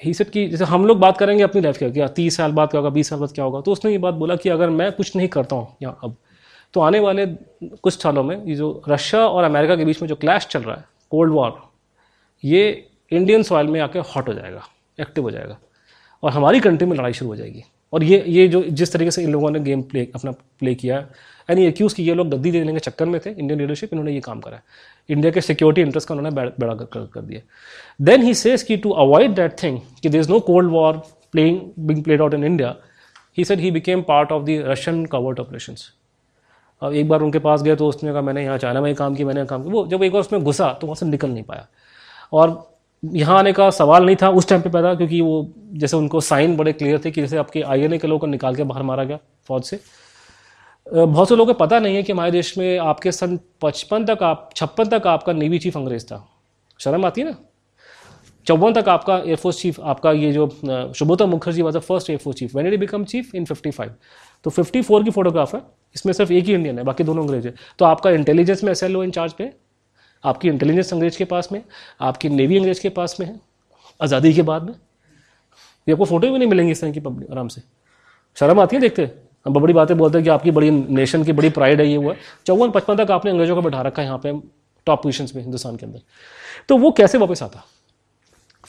He 0.01 0.13
said 0.13 0.29
कि 0.29 0.47
जैसे 0.47 0.63
हम 0.65 0.85
लोग 0.85 0.99
बात 0.99 1.17
करेंगे 1.17 1.43
अपनी 1.43 1.61
life 1.61 1.77
क्या 1.77 2.07
तीस 2.17 2.35
साल 2.37 2.51
बाद 2.51 2.69
क्या 2.69 2.79
होगा 2.79 2.89
बीस 2.95 3.09
साल 3.09 3.19
बाद 3.19 3.31
क्या 3.35 3.45
होगा 3.45 3.61
तो 3.61 3.71
उसने 3.71 3.91
ये 3.91 3.97
बात 3.97 4.13
बोला 4.13 4.35
कि 4.35 4.49
अगर 4.49 4.69
मैं 4.69 4.91
कुछ 4.91 5.15
नहीं 5.15 5.27
करता 5.35 5.55
हूँ 5.55 5.67
यहाँ 5.81 5.99
अब 6.03 6.15
तो 6.73 6.81
आने 6.81 6.99
वाले 6.99 7.25
कुछ 7.83 8.01
सालों 8.01 8.23
में 8.23 8.35
ये 8.45 8.55
जो 8.55 8.69
रशिया 8.89 9.21
और 9.27 9.43
अमेरिका 9.43 9.75
के 9.75 9.85
बीच 9.85 10.01
में 10.01 10.07
जो 10.09 10.15
क्लैश 10.15 10.45
चल 10.47 10.61
रहा 10.61 10.75
है 10.75 10.83
कोल्ड 11.11 11.33
वॉर 11.33 11.57
ये 12.43 12.61
इंडियन 13.11 13.43
सॉइल 13.43 13.67
में 13.67 13.79
आके 13.81 13.99
हॉट 14.13 14.29
हो 14.29 14.33
जाएगा 14.33 14.61
एक्टिव 14.99 15.23
हो 15.23 15.31
जाएगा 15.31 15.57
और 16.23 16.31
हमारी 16.31 16.59
कंट्री 16.59 16.87
में 16.87 16.95
लड़ाई 16.97 17.13
शुरू 17.13 17.29
हो 17.29 17.35
जाएगी 17.35 17.63
और 17.93 18.03
ये 18.03 18.23
ये 18.27 18.47
जो 18.47 18.63
जिस 18.71 18.91
तरीके 18.93 19.11
से 19.11 19.23
इन 19.23 19.31
लोगों 19.31 19.49
ने 19.51 19.59
गेम 19.59 19.81
प्ले 19.81 20.07
अपना 20.15 20.31
प्ले 20.31 20.73
किया 20.75 20.97
यानी 21.49 21.65
एक्यूज़ 21.65 21.95
की 21.95 22.03
ये 22.03 22.13
लोग 22.13 22.29
गद्दी 22.29 22.51
देने 22.51 22.73
के 22.73 22.79
चक्कर 22.79 23.05
में 23.05 23.19
थे 23.25 23.29
इंडियन 23.29 23.59
लीडरशिप 23.59 23.93
इन्होंने 23.93 24.13
ये 24.13 24.21
काम 24.21 24.39
करा 24.39 24.61
इंडिया 25.09 25.31
के 25.31 25.41
सिक्योरिटी 25.41 25.81
इंटरेस्ट 25.81 26.07
का 26.07 26.15
उन्होंने 26.15 26.49
बड़ा 26.59 26.73
कर, 26.73 27.05
कर 27.05 27.21
दिया 27.21 27.41
देन 28.01 28.21
ही 28.21 28.33
सेज 28.33 28.63
की 28.63 28.77
टू 28.77 28.89
अवॉइड 29.05 29.35
दैट 29.35 29.55
थिंग 29.63 29.79
कि 30.01 30.09
there 30.09 30.21
is 30.21 30.29
no 30.29 30.39
cold 30.39 30.71
war 30.71 30.97
playing 31.31 31.59
being 31.79 32.03
played 32.03 32.21
out 32.21 32.33
in 32.33 32.43
India 32.43 32.75
he 33.37 33.45
said 33.45 33.59
he 33.59 33.71
became 33.71 34.01
part 34.01 34.31
of 34.31 34.43
the 34.43 34.63
Russian 34.67 35.05
covert 35.05 35.39
operation 35.39 35.75
अब 36.81 36.93
एक 36.93 37.07
बार 37.09 37.21
उनके 37.21 37.39
पास 37.39 37.61
गए 37.63 37.75
तो 37.75 37.87
उसने 37.87 38.11
कहा 38.11 38.21
मैंने 38.21 38.43
यहाँ 38.43 38.57
चाइना 38.57 38.81
में 38.81 38.93
काम 38.95 39.15
किया 39.15 39.27
मैंने 39.27 39.45
काम 39.45 39.63
किया। 39.63 39.73
वो 39.73 39.85
जब 39.87 40.03
एक 40.03 40.11
बार 40.11 40.21
उसमें 40.21 40.43
घुसा 40.43 40.67
तो 40.81 40.87
वहाँ 40.87 40.95
से 40.95 41.05
निकल 41.05 41.29
नहीं 41.29 41.43
पाया। 41.43 41.67
और 42.33 42.49
यहाँ 43.03 43.37
आने 43.39 43.53
का 43.53 43.69
सवाल 43.71 44.05
नहीं 44.05 44.15
था 44.21 44.29
उस 44.31 44.47
टाइम 44.49 44.61
पे 44.61 44.69
पैदा, 44.69 44.93
क्योंकि 44.95 45.21
वो 45.21 45.53
जैसे 45.73 45.97
उनको 45.97 46.21
साइन 46.21 46.55
बड़े 46.57 46.73
क्लियर 46.73 47.01
थे 47.05 47.11
कि 47.11 47.21
जैसे 47.21 47.37
आपके 47.37 47.61
आईएनए 47.63 47.97
के 47.97 48.07
लोगों 48.07 48.19
को 48.19 48.27
निकाल 48.27 48.55
के 48.55 48.63
बाहर 48.63 48.83
मारा 48.83 49.03
गया 49.03 49.19
फौज 49.47 49.63
से। 49.63 49.79
बहुत 50.87 51.29
से 51.29 51.35
लोगों 51.35 51.53
को 51.53 51.57
पता 51.59 51.79
नहीं 51.79 51.95
है 51.95 52.03
कि 52.03 52.11
हमारे 52.11 52.31
देश 52.31 52.57
में 52.57 52.77
आपके 52.79 53.11
सन 53.11 53.39
पचपन 53.61 54.05
तक 54.05 54.23
आप, 54.23 54.49
छप्पन 54.55 54.89
तक 54.89 55.07
आपका 55.07 55.33
नेवी 55.33 55.59
चीफ 55.59 55.77
अंग्रेज़ 55.77 56.05
था। 56.05 56.25
शर्म 56.79 57.05
आती 57.05 57.21
है 57.21 57.27
ना? 57.27 57.35
चौवन 58.47 58.73
तक 58.73 58.89
आपका 58.89 59.17
एयरफोर्स 59.17 59.61
चीफ 59.61 59.79
आपका 59.83 60.11
ये 60.13 60.31
जो 60.31 60.47
Subroto 60.95 61.25
Mukherjee 61.25 61.61
was 61.61 61.77
the 61.77 61.79
first 61.81 62.09
air force 62.09 62.37
chief 62.37 62.55
when 62.55 62.77
become 62.79 63.03
chief 63.05 63.35
in 63.35 63.45
fifty 63.45 63.71
five 63.71 63.93
तो 64.45 64.49
फिफ्टी 64.49 64.81
फोर 64.81 65.03
की 65.03 65.11
फोटोग्राफ 65.11 65.55
है। 65.55 65.61
इसमें 65.95 66.13
सिर्फ़ 66.13 66.31
एक 66.33 66.45
ही 66.45 66.53
इंडियन 66.53 66.77
है, 66.77 66.83
बाकी 66.85 67.03
दोनों 67.03 67.23
अंग्रेज़ 67.23 67.47
है। 67.47 67.53
तो 67.79 67.85
आपका 67.85 68.09
इंटेलिजेंस 68.11 68.63
में 68.63 68.71
एस 68.71 68.83
एल 68.83 68.95
ओ 68.97 69.03
इंचार्ज 69.03 69.33
पे 69.33 69.51
आपकी 70.23 70.47
इंटेलिजेंस 70.47 70.93
अंग्रेज़ 70.93 71.17
के 71.17 71.25
पास 71.25 71.49
में, 71.51 71.61
आपकी 72.01 72.29
नेवी 72.29 72.57
अंग्रेज़ 72.57 72.81
के 72.81 72.89
पास 72.91 73.15
में 73.19 73.27
है, 73.27 73.39
आज़ादी 73.99 74.33
के 74.33 74.41
बाद 74.43 74.63
में। 74.63 74.73
ये 74.73 75.93
आपको 75.93 76.05
फ़ोटो 76.05 76.27
भी 76.27 76.37
नहीं 76.37 76.49
मिलेंगे 76.49 76.71
इस 76.71 76.81
तरह 76.81 76.91
की 76.91 76.99
पब्लिक 77.01 77.31
आराम 77.31 77.47
से। 77.47 77.61
शर्म 78.37 78.59
आती 78.59 78.75
है 78.75 78.81
देखते 78.81 79.09
हम 79.45 79.53
बड़ी 79.53 79.73
बातें 79.73 79.97
बोलते 79.97 80.17
हैं 80.17 80.23
कि 80.23 80.29
आपकी 80.29 80.51
बड़ी 80.51 80.69
नेशन 80.71 81.23
की 81.23 81.31
बड़ी 81.33 81.49
प्राइड 81.51 81.81
है 81.81 81.87
ये 81.87 81.95
हुआ 81.95 82.13
चौवन 82.45 82.71
पचपन 82.71 82.95
तक 82.97 83.11
आपने 83.11 83.31
अंग्रेज़ों 83.31 83.55
को 83.55 83.61
बैठा 83.61 83.81
रखा 83.81 84.01
है 84.01 84.07
यहाँ 84.07 84.19
पे 84.23 84.33
टॉप 84.87 85.01
पोजिशन 85.03 85.27
में, 85.35 85.41
हिंदुस्तान 85.41 85.75
के 85.75 85.85
अंदर। 85.85 86.01
तो 86.69 86.77
वो 86.77 86.91
कैसे 86.91 87.17
वापस 87.17 87.43
आता? 87.43 87.63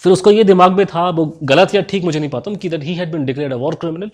फिर 0.03 0.13
उसको 0.13 0.31
ये 0.31 0.45
दिमाग 0.45 0.73
में 0.73 0.85
था, 0.87 1.09
वो 1.11 1.25
गलत 1.45 1.75
या 1.75 1.83
ठीक 1.83 2.05
मुझे 2.05 2.19
नहीं 2.19 2.31
पाता 2.31 2.55
कि 2.55 2.69
that 2.69 2.83
he 2.83 2.95
had 2.95 3.13
been 3.13 3.25
declared 3.25 3.55
a 3.55 3.57
war 3.57 3.75
criminal 3.75 4.11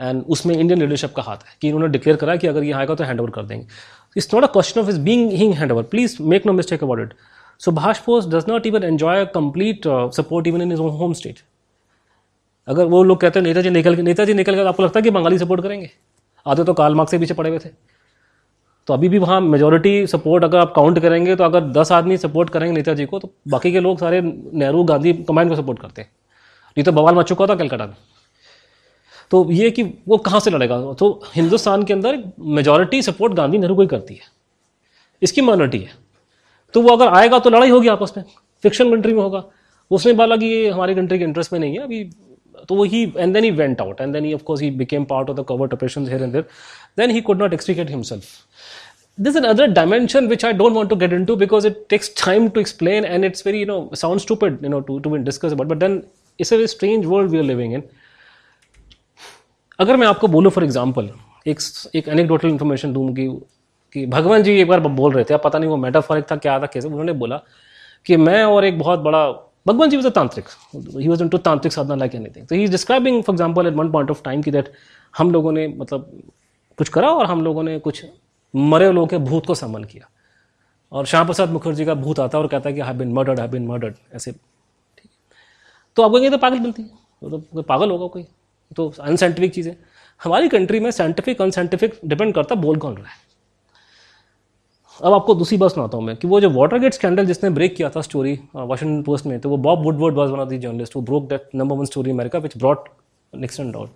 and 0.00 0.22
उसमें 0.24 0.54
इंडियन 0.54 0.80
लीडरशिप 0.80 1.12
का 1.14 1.22
हाथ 1.22 1.36
है 1.36 1.56
कि 1.60 1.68
इन्होंने 1.68 1.88
डिक्लेयर 1.88 2.16
करा 2.18 2.36
कि 2.36 2.46
अगर 2.46 2.64
ये 2.64 2.72
आएगा 2.72 2.94
तो 2.94 3.04
हैंड 3.04 3.20
ओवर 3.20 3.30
कर 3.30 3.42
देंगे। 3.44 3.66
It's 4.16 4.32
not 4.32 4.44
a 4.44 4.48
question 4.48 4.80
of 4.80 4.86
his 4.86 4.98
being 4.98 5.30
hing 5.30 5.52
handover. 5.54 5.88
Please 5.88 6.18
make 6.18 6.44
no 6.44 6.52
mistake 6.52 6.82
about 6.82 6.98
it. 6.98 7.12
Subhash 7.60 8.04
Bose 8.04 8.26
does 8.26 8.46
not 8.46 8.66
even 8.66 8.82
enjoy 8.82 9.20
a 9.20 9.26
complete 9.26 9.86
uh, 9.86 10.10
support 10.10 10.46
even 10.46 10.60
in 10.60 10.70
his 10.70 10.80
own 10.80 10.92
home 10.92 11.14
state. 11.14 11.42
अगर 12.68 12.84
वो 12.86 13.02
लोग 13.02 13.20
कहते 13.20 13.38
हैं 13.38 13.46
नेताजी 13.46 13.70
निकल 13.70 13.96
के 13.96 14.02
नेताजी 14.02 14.34
निकल 14.34 14.54
कर 14.54 14.66
आपको 14.66 14.82
लगता 14.82 14.98
है 14.98 15.02
कि 15.02 15.10
बंगाली 15.10 15.38
सपोर्ट 15.38 15.62
करेंगे 15.62 15.90
आधे 16.46 16.64
तो 16.64 16.74
काल 16.80 16.94
मार्क्स 16.94 17.10
से 17.10 17.18
पीछे 17.18 17.34
पड़े 17.34 17.50
हुए 17.50 17.58
थे 17.58 17.68
तो 18.88 18.94
अभी 18.94 19.08
भी 19.08 19.18
वहाँ 19.18 19.40
मेजोरिटी 19.40 20.06
सपोर्ट 20.06 20.44
अगर 20.44 20.58
आप 20.58 20.72
काउंट 20.76 20.98
करेंगे 21.02 21.36
तो 21.36 21.44
अगर 21.44 21.64
दस 21.78 21.92
आदमी 21.92 22.16
सपोर्ट 22.16 22.50
करेंगे 22.50 22.74
नेताजी 22.74 23.06
को 23.06 23.18
तो 23.18 23.32
बाकी 23.54 23.72
के 23.72 23.80
लोग 23.80 23.98
सारे 24.00 24.20
नेहरू 24.22 24.82
गांधी 24.92 25.12
कमांड 25.28 25.50
को 25.50 25.56
सपोर्ट 25.56 25.80
करते 25.80 26.02
हैं 26.02 26.10
नहीं 26.76 26.84
तो 26.84 26.92
बवाल 26.92 27.14
मच 27.14 27.28
चुका 27.28 27.46
था 27.46 27.54
कलकत्ता 27.54 27.86
में 27.86 27.94
तो 29.30 29.50
ये 29.52 29.70
कि 29.70 29.82
वो 29.82 30.16
कहाँ 30.16 30.40
से 30.40 30.50
लड़ेगा? 30.50 30.80
तो 30.92 31.22
हिंदुस्तान 31.34 31.82
के 31.84 31.92
अंदर 31.92 32.22
मेजॉरिटी 32.58 33.02
सपोर्ट 33.02 33.34
गांधी 33.34 33.58
नेहरू 33.58 33.74
को 33.74 33.82
ही 33.82 33.88
करती 33.88 34.14
है। 34.14 34.28
इसकी 35.22 35.40
माइनॉरिटी 35.40 35.78
है। 35.78 35.90
तो 36.74 36.82
वो 36.82 36.96
अगर 36.96 37.08
आएगा 37.18 37.38
तो 37.38 37.50
लड़ाई 37.50 37.70
होगी 37.70 37.88
आपस 37.88 38.12
में। 38.16 38.24
फिक्शन 38.62 38.90
कंट्री 38.90 39.12
में 39.12 39.22
होगा। 39.22 39.44
उसने 39.90 40.12
बोला 40.12 40.36
कि 40.36 40.46
ये 40.46 40.68
हमारी 40.70 40.94
कंट्री 40.94 41.18
के 41.18 41.24
इंटरेस्ट 41.24 41.52
में 41.52 41.60
नहीं 41.60 41.72
है। 41.72 41.84
अभी 41.84 42.04
तो 42.68 42.74
वो 42.74 42.84
he 42.84 43.02
and 43.16 43.32
then 43.34 43.44
he 43.44 43.50
went 43.50 43.80
out 43.80 44.00
and 44.00 44.12
then 44.12 44.24
he 44.24 44.32
of course 44.34 44.60
he 44.62 44.70
became 44.70 45.04
part 45.12 45.30
of 45.30 45.36
the 45.36 45.44
covert 45.48 45.74
operation 45.74 46.06
here 46.08 46.22
and 46.22 46.32
there 46.32 46.44
then 46.98 47.10
he 47.10 47.20
could 47.20 47.42
not 47.42 47.54
extricate 47.54 47.90
himself 47.90 48.24
there's 49.18 49.36
another 49.38 49.64
dimension 49.76 50.28
which 50.32 50.44
I 50.48 50.50
don't 50.58 50.76
want 50.78 50.88
to 50.90 50.96
get 51.00 51.14
into 51.14 51.34
because 51.40 51.66
it 51.68 51.80
takes 51.92 52.08
time 52.20 52.44
to 52.52 52.60
explain 52.60 53.06
and 53.08 53.26
it's 53.28 53.42
very, 53.46 53.58
you 53.62 53.66
know, 53.70 53.80
sounds 54.02 54.22
stupid, 54.26 54.62
you 54.66 54.70
know, 54.74 54.80
to, 54.90 54.94
to 55.06 55.18
discuss 55.24 55.56
about. 55.56 55.68
But 55.72 55.80
then 55.80 55.96
it's 56.38 56.52
a 56.52 56.58
very 56.60 56.68
strange 56.74 57.08
world 57.10 57.34
we 57.36 57.40
are 57.40 57.48
living 57.48 57.74
in. 57.78 57.82
अगर 59.80 59.96
मैं 59.96 60.06
आपको 60.06 60.28
बोलूँ 60.28 60.50
for 60.52 60.64
example 60.64 61.10
एक 61.46 61.60
एक 61.96 62.08
anecdotal 62.08 62.48
information 62.48 62.92
दूँ 62.92 63.12
कि 63.14 63.28
कि 63.94 64.06
भगवान 64.06 64.42
जी 64.42 64.60
एक 64.60 64.68
बार 64.68 64.80
बोल 64.80 65.12
रहे 65.12 65.24
थे 65.24 65.34
अब 65.34 65.40
पता 65.44 65.58
नहीं 65.58 65.70
वो 65.70 65.76
मेटाफॉरिक 65.76 66.30
था 66.30 66.36
क्या 66.36 66.58
था 66.60 66.66
कैसे 66.74 66.88
उन्होंने 66.88 67.12
बोला 67.22 67.40
कि 68.06 68.16
मैं 68.16 68.42
और 68.44 68.64
एक 68.64 68.78
बहुत 68.78 69.00
बड़ा 69.00 69.22
Bhagwan 69.68 69.90
ji 69.90 69.96
was 69.96 70.06
a 70.06 70.10
tantric. 70.10 70.46
He 70.98 71.08
was 71.08 71.20
into 71.20 71.38
tantric 71.38 71.72
sadhana 71.72 72.00
like 72.00 72.14
anything. 72.14 72.46
So 72.48 72.54
he 72.54 72.62
is 72.64 72.70
describing, 72.70 73.22
for 73.22 73.32
example, 73.32 73.66
at 73.66 73.74
one 73.74 73.90
point 73.92 74.10
of 74.10 74.22
time 74.22 74.44
कि 74.44 74.52
that 74.52 74.68
हम 75.14 75.30
लोगों 75.30 75.52
ने 75.52 75.66
मतलब 75.68 76.22
कुछ 76.78 76.88
करा 76.88 77.08
और 77.08 77.26
हम 77.26 77.42
लोगों 77.44 77.62
ने 77.62 77.78
कुछ 77.78 78.04
मरे 78.54 78.90
लोगों 78.92 79.06
के 79.06 79.18
भूत 79.18 79.46
को 79.46 79.54
समन 79.54 79.84
किया। 79.84 80.08
और 80.92 81.06
श्याम 81.06 81.26
प्रसाद 81.26 81.50
मुखर्जी 81.50 81.84
का 81.84 81.94
भूत 81.94 82.20
आता 82.20 82.38
है 82.38 82.42
और 82.42 82.48
कहता 82.48 82.68
है 82.68 82.74
कि 82.74 82.80
have 82.80 82.96
been 82.98 83.12
murdered 83.12 83.40
have 83.40 83.50
been 83.50 83.66
murdered 83.66 83.94
ऐसे। 84.14 84.32
ठीक 84.32 85.04
है। 85.04 85.36
तो 85.96 86.02
आपको 86.02 86.18
ये 86.18 86.30
तो 86.30 86.38
पागल 86.38 86.58
बनती 86.58 86.82
है। 86.82 86.88
तो 87.30 87.38
कोई 87.52 87.62
पागल 87.62 87.90
होगा 87.90 88.06
कोई। 88.06 88.26
तो 88.76 88.92
अनसाइंटिफिक 89.00 89.54
चीज़ें 89.54 89.74
हमारी 90.20 90.48
कंट्री 90.48 90.80
में 90.80 90.90
साइंटिफिक 90.90 91.42
अनसाइंटिफिक 91.42 91.98
डिपेंड 92.04 92.34
करता 92.34 92.54
बोल 92.56 92.76
कौन 92.78 92.96
रहा 92.96 93.08
है। 93.08 93.28
अब 95.00 95.12
आपको 95.12 95.34
दूसरी 95.34 95.58
बात 95.58 95.70
सुनाता 95.70 95.96
हूँ 95.96 96.04
मैं, 96.04 96.16
कि 96.16 96.28
वो 96.28 96.40
जो 96.40 96.50
वाटर 96.50 96.78
गेट 96.78 96.94
स्कैंडल 96.94 97.26
जिसने 97.26 97.50
ब्रेक 97.50 97.74
किया 97.76 97.90
था 97.90 98.00
स्टोरी 98.00 98.38
वाशिंगटन 98.56 99.02
पोस्ट 99.02 99.26
में 99.26 99.38
तो 99.40 99.48
वो 99.48 99.56
Bob 99.58 99.84
Woodward 99.84 100.14
was 100.14 100.30
one 100.30 100.40
of 100.40 100.48
the 100.48 100.58
journalist 100.60 100.96
वो 100.96 101.02
broke 101.02 101.28
that 101.28 101.48
number 101.54 101.76
one 101.76 101.84
story 101.84 102.10
America 102.10 102.38
which 102.38 102.56
brought 102.58 102.88
Nixon 103.32 103.70
down 103.72 103.88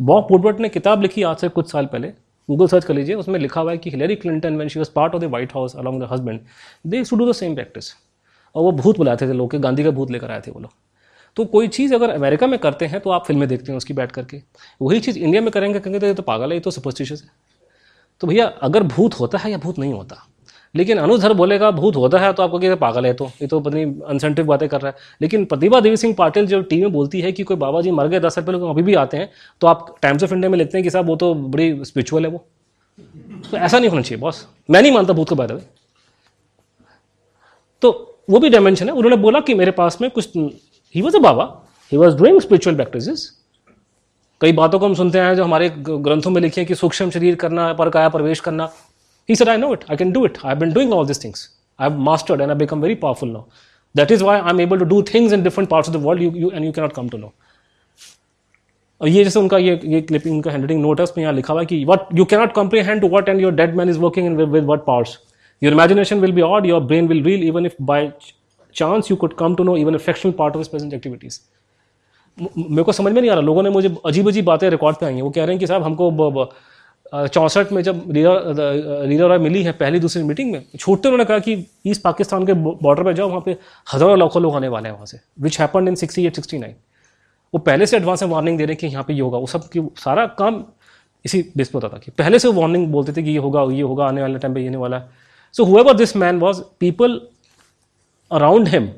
Bob 0.00 0.26
Woodward 0.30 0.60
ने 0.60 0.68
किताब 0.68 1.02
लिखी 1.02 1.22
आज 1.22 1.36
से 1.36 1.48
कुछ 1.50 1.70
साल 1.72 1.86
पहले। 1.86 2.12
गूगल 2.48 2.66
सर्च 2.66 2.84
कर 2.84 2.94
लीजिए, 2.94 3.14
उसमें 3.14 3.38
लिखा 3.40 3.60
हुआ 3.60 3.70
है 3.70 3.78
कि 3.78 3.90
Hillary 3.90 4.14
Clinton 4.16 4.54
when 4.56 4.68
she 4.68 4.78
was 4.78 4.88
part 4.90 5.14
of 5.14 5.22
the 5.22 5.26
White 5.26 5.52
House 5.54 5.76
along 5.76 6.02
the 6.02 6.08
husband 6.12 6.40
they 6.86 7.02
to 7.04 7.16
do 7.16 7.30
the 7.30 7.34
same 7.34 7.54
practice 7.54 7.92
और 8.54 8.62
वो 8.62 8.72
भूत 8.72 8.98
बुलाते 8.98 9.28
थे 9.28 9.32
लोग 9.32 9.50
के 9.50 9.58
गांधी 9.58 9.84
का 9.84 9.90
भूत 9.90 10.10
लेकर 10.10 10.30
आए 10.30 10.40
थे 10.40 10.50
वो 10.50 10.60
लोग। 10.60 10.70
तो 11.36 11.44
कोई 11.46 11.68
चीज़ 11.68 11.94
अगर 11.94 12.10
अमेरिका 12.10 12.46
में 12.46 12.58
करते 12.58 12.86
हैं 12.86 13.00
तो 13.00 13.10
आप 13.10 13.26
फ़िल्में 13.26 13.48
देखते 13.48 13.72
हैं 13.72 13.76
उसकी 13.76 13.94
बैठ 13.94 14.12
करके। 14.12 14.40
वही 14.82 15.00
चीज़ 15.00 15.18
इंडिया 15.18 15.42
में 15.42 15.50
करेंगे, 15.50 15.80
कहेंगे 15.80 16.00
तो 16.00 16.14
तो 16.14 16.22
पागल 16.22 16.48
है, 16.48 16.54
ये 16.54 16.60
तो 16.60 16.70
सुपरस्टिशियस 16.70 17.22
है। 17.22 17.30
तो 18.20 18.26
भैया, 18.26 18.46
अगर 18.46 18.82
भूत 18.84 19.14
होता 19.14 19.38
है 19.38 19.50
या 19.50 19.58
भूत 19.58 19.78
नहीं 19.78 19.92
होता, 19.92 20.26
लेकिन 20.74 20.98
अनुधर 20.98 21.32
बोलेगा 21.32 21.70
भूत 21.70 21.96
होता 21.96 22.18
है 22.18 22.32
तो 22.32 22.42
आपको 22.42 22.58
कहते 22.58 22.74
पागल 22.76 23.06
है 23.06 23.12
तो 23.14 23.26
ये 23.42 23.46
तो 23.48 23.60
पत्नी 23.60 23.82
अनसेंटिव 24.08 24.46
बातें 24.46 24.68
कर 24.68 24.80
रहा 24.80 24.90
है। 24.90 24.96
लेकिन 25.22 25.44
प्रतिभा 25.44 25.80
देवी 25.80 25.96
सिंह 25.96 26.14
पाटिल 26.18 26.46
जो 26.46 26.60
टीम 26.62 26.80
में 26.80 26.92
बोलती 26.92 27.20
है 27.20 27.32
कि 27.32 27.42
कोई 27.42 27.56
बाबा 27.56 27.80
जी 27.80 27.90
मर 27.90 28.08
गए, 28.08 28.20
दस 28.20 28.34
साल 28.34 28.44
पहले 28.44 28.68
अभी 28.70 28.82
भी 28.82 28.94
आते 28.96 29.16
हैं 29.16 29.30
तो 29.60 29.66
आप 29.66 29.94
टाइम्स 30.02 30.22
ऑफ़ 30.22 30.32
इंडिया 30.34 30.50
में 30.50 30.58
लिखते 30.58 30.78
हैं 30.78 30.82
कि 30.84 30.90
साहब 30.90 31.06
वो 31.06 31.16
तो 31.16 31.32
बड़ी 31.34 31.84
स्पिरिचुअल 31.84 32.24
है 32.24 32.30
वो। 32.30 32.44
तो 33.50 33.56
ऐसा 33.56 33.78
नहीं 33.78 33.90
होना 33.90 34.02
चाहिए, 34.02 34.20
बॉस। 34.20 34.46
मैं 34.68 34.82
नहीं 34.82 34.92
मानता 34.92 35.12
भूत 35.12 35.28
को 35.28 35.34
बाय 35.34 35.60
तो 37.82 37.90
वो 38.30 38.38
भी 38.38 38.48
डायमेंशन 38.50 38.86
है, 38.86 38.92
उन्होंने 38.92 39.16
बोला 39.16 39.40
कि 39.40 39.54
मेरे 39.54 39.70
पास 39.70 40.00
में 40.00 40.10
कुछ 40.10 40.36
he 40.94 41.02
was 41.02 41.16
a 41.16 41.20
baba 41.20 41.44
he 41.92 41.98
was 41.98 42.16
doing 42.16 42.40
spiritual 42.40 42.76
practice 42.76 43.30
कई 44.40 44.52
बातों 44.52 44.78
को 44.78 44.86
हम 44.86 44.94
सुनते 44.94 45.18
हैं 45.18 45.34
जो 45.36 45.44
हमारे 45.44 45.68
ग्रंथों 45.78 46.30
में 46.30 46.40
लिखे 46.42 46.60
हैं 46.60 46.68
कि 46.68 46.74
सूक्ष्म 46.74 47.10
शरीर 47.10 47.34
करना 47.36 47.72
पर 47.72 47.90
काया 47.90 48.08
प्रवेश 48.08 48.40
करना 48.40 48.70
He 49.28 49.34
said, 49.34 49.48
I 49.48 49.56
know 49.58 49.74
it. 49.74 49.84
I 49.88 49.96
can 49.96 50.10
do 50.10 50.24
it. 50.24 50.42
I've 50.42 50.58
been 50.58 50.72
doing 50.72 50.90
all 50.90 51.04
these 51.04 51.18
things. 51.18 51.50
I've 51.78 51.98
mastered 51.98 52.40
and 52.40 52.50
I've 52.50 52.58
become 52.58 52.80
very 52.80 52.96
powerful 52.96 53.28
now. 53.28 53.46
That 53.94 54.10
is 54.10 54.22
why 54.22 54.38
I'm 54.40 54.58
able 54.58 54.78
to 54.78 54.86
do 54.86 55.02
things 55.02 55.32
in 55.32 55.42
different 55.42 55.68
parts 55.68 55.88
of 55.88 55.92
the 55.92 56.00
world 56.00 56.20
you, 56.20 56.30
you 56.34 56.50
and 56.50 56.64
you 56.64 56.72
cannot 56.72 56.92
come 56.92 57.08
to 57.08 57.18
know 57.18 57.32
और 59.00 59.08
ये 59.08 59.24
जैसे 59.24 59.38
उनका 59.38 59.58
ये 59.58 59.78
ये 59.84 60.00
clipping 60.02 60.34
उनका 60.34 60.50
handwriting 60.50 60.80
note 60.82 61.00
है 61.00 61.04
उसमें 61.04 61.22
यहाँ 61.22 61.34
लिखा 61.34 61.52
हुआ 61.52 61.62
है 61.62 61.66
कि 61.66 61.84
what 61.88 62.06
you 62.14 62.24
cannot 62.24 62.52
comprehend 62.52 63.00
to 63.00 63.08
what 63.08 63.28
and 63.28 63.40
your 63.40 63.52
dead 63.54 63.74
man 63.76 63.90
is 63.90 63.98
working 63.98 64.26
in 64.26 64.36
with 64.36 64.64
what 64.66 64.84
powers 64.86 65.16
your 65.62 65.72
imagination 65.72 66.20
will 66.20 66.32
be 66.32 66.42
odd 66.42 66.66
your 66.66 66.80
brain 66.82 67.08
will 67.08 67.22
reel 67.24 67.44
even 67.48 67.66
if 67.66 67.74
by 67.82 68.10
chance 68.78 69.10
you 69.10 69.16
could 69.16 69.34
come 69.36 69.54
to 69.54 69.64
know 69.64 69.76
even 69.76 69.94
a 69.94 69.98
fractional 69.98 70.32
part 70.38 70.54
of 70.54 70.60
his 70.60 70.68
present 70.68 70.94
activities 70.94 71.40
मेरे 72.38 72.82
को 72.82 72.92
समझ 72.92 73.12
में 73.12 73.20
नहीं 73.20 73.30
आ 73.30 73.34
रहा। 73.34 73.42
लोगों 73.42 73.62
ने 73.62 73.70
मुझे 73.70 73.96
अजीब 74.06 74.28
अजीब 74.28 74.44
बातें 74.44 74.68
रिकॉर्ड 74.70 74.96
पे 74.96 75.06
आई 75.06 75.14
हैं। 75.14 75.22
वो 75.22 75.30
कह 75.30 75.44
रहे 75.44 75.50
हैं 75.50 75.60
कि 75.60 75.66
साहब, 75.66 75.82
हमको 75.82 76.50
चौंसठ 77.12 77.70
में 77.72 77.80
जब 77.82 78.02
रीरा 78.12 78.32
रीरा 79.04 79.26
रॉय 79.26 79.38
मिली 79.38 79.62
है 79.62 79.72
पहली 79.74 80.00
दूसरी 80.00 80.22
मीटिंग 80.24 80.50
में, 80.52 80.64
छोटे 80.78 81.08
उन्होंने 81.08 81.24
कहा 81.24 81.38
कि 81.38 81.54
ईस्ट 81.86 82.02
पाकिस्तान 82.02 82.46
के 82.46 82.52
बॉर्डर 82.54 83.02
पर 83.04 83.12
जाओ, 83.12 83.28
वहाँ 83.28 83.40
पे 83.40 83.56
हज़ारों 83.86 84.18
लाखों 84.18 84.42
लोग 84.42 84.54
आने 84.56 84.68
वाले 84.68 84.88
हैं 84.88 84.94
वहाँ 84.94 85.06
से 85.06 85.20
which 85.40 85.58
happen 85.60 85.88
in 85.88 85.94
sixty 85.96 86.26
eight 86.26 86.36
sixty 86.36 86.58
nine 86.58 86.74
वो 87.54 87.58
पहले 87.60 87.86
से 87.86 87.96
एडवांस 87.96 88.22
में 88.22 88.30
वार्निंग 88.30 88.58
दे 88.58 88.64
रहे 88.64 88.72
हैं 88.72 88.80
कि 88.80 88.86
यहाँ 88.86 89.04
पे 89.04 89.14
ये 89.14 89.20
होगा। 89.20 89.38
वो 89.38 89.46
सब 89.46 89.68
की 89.68 89.80
सारा 89.98 90.26
काम 90.38 90.62
इसी 91.24 91.42
बेस 91.56 91.68
पर 91.68 91.82
होता 91.82 91.94
था 91.94 91.98
कि 91.98 92.10
पहले 92.18 92.38
से 92.38 92.48
वार्निंग 92.50 92.86
बोलते 92.92 93.12
थे 93.12 93.22
कि 93.22 93.30
ये 93.30 93.38
होगा 93.38 93.62
ये 93.72 93.82
होगा, 93.82 94.06
आने 94.06 94.22
वाले 94.22 94.38
टाइम 94.38 94.54
पे 94.54 94.62
ये 94.62 94.68
नहीं 94.68 94.80
वाला 94.80 94.98
है। 94.98 95.08
So 95.54 95.64
however 95.64 95.94
this 95.96 96.16
man 96.16 96.38
was 96.40 96.60
people 96.80 97.20
Around 98.31 98.67
him 98.67 98.89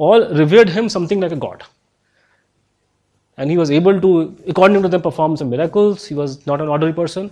all 0.00 0.28
revered 0.38 0.70
him 0.70 0.88
something 0.96 1.20
like 1.20 1.32
a 1.32 1.38
god 1.48 1.62
and 3.38 3.52
he 3.52 3.56
was 3.58 3.70
able 3.74 3.98
to 4.04 4.08
according 4.52 4.84
to 4.84 4.88
them 4.92 5.02
perform 5.02 5.34
some 5.40 5.50
miracles 5.50 6.06
he 6.12 6.14
was 6.20 6.32
not 6.50 6.62
an 6.64 6.70
ordinary 6.76 6.94
person 7.02 7.28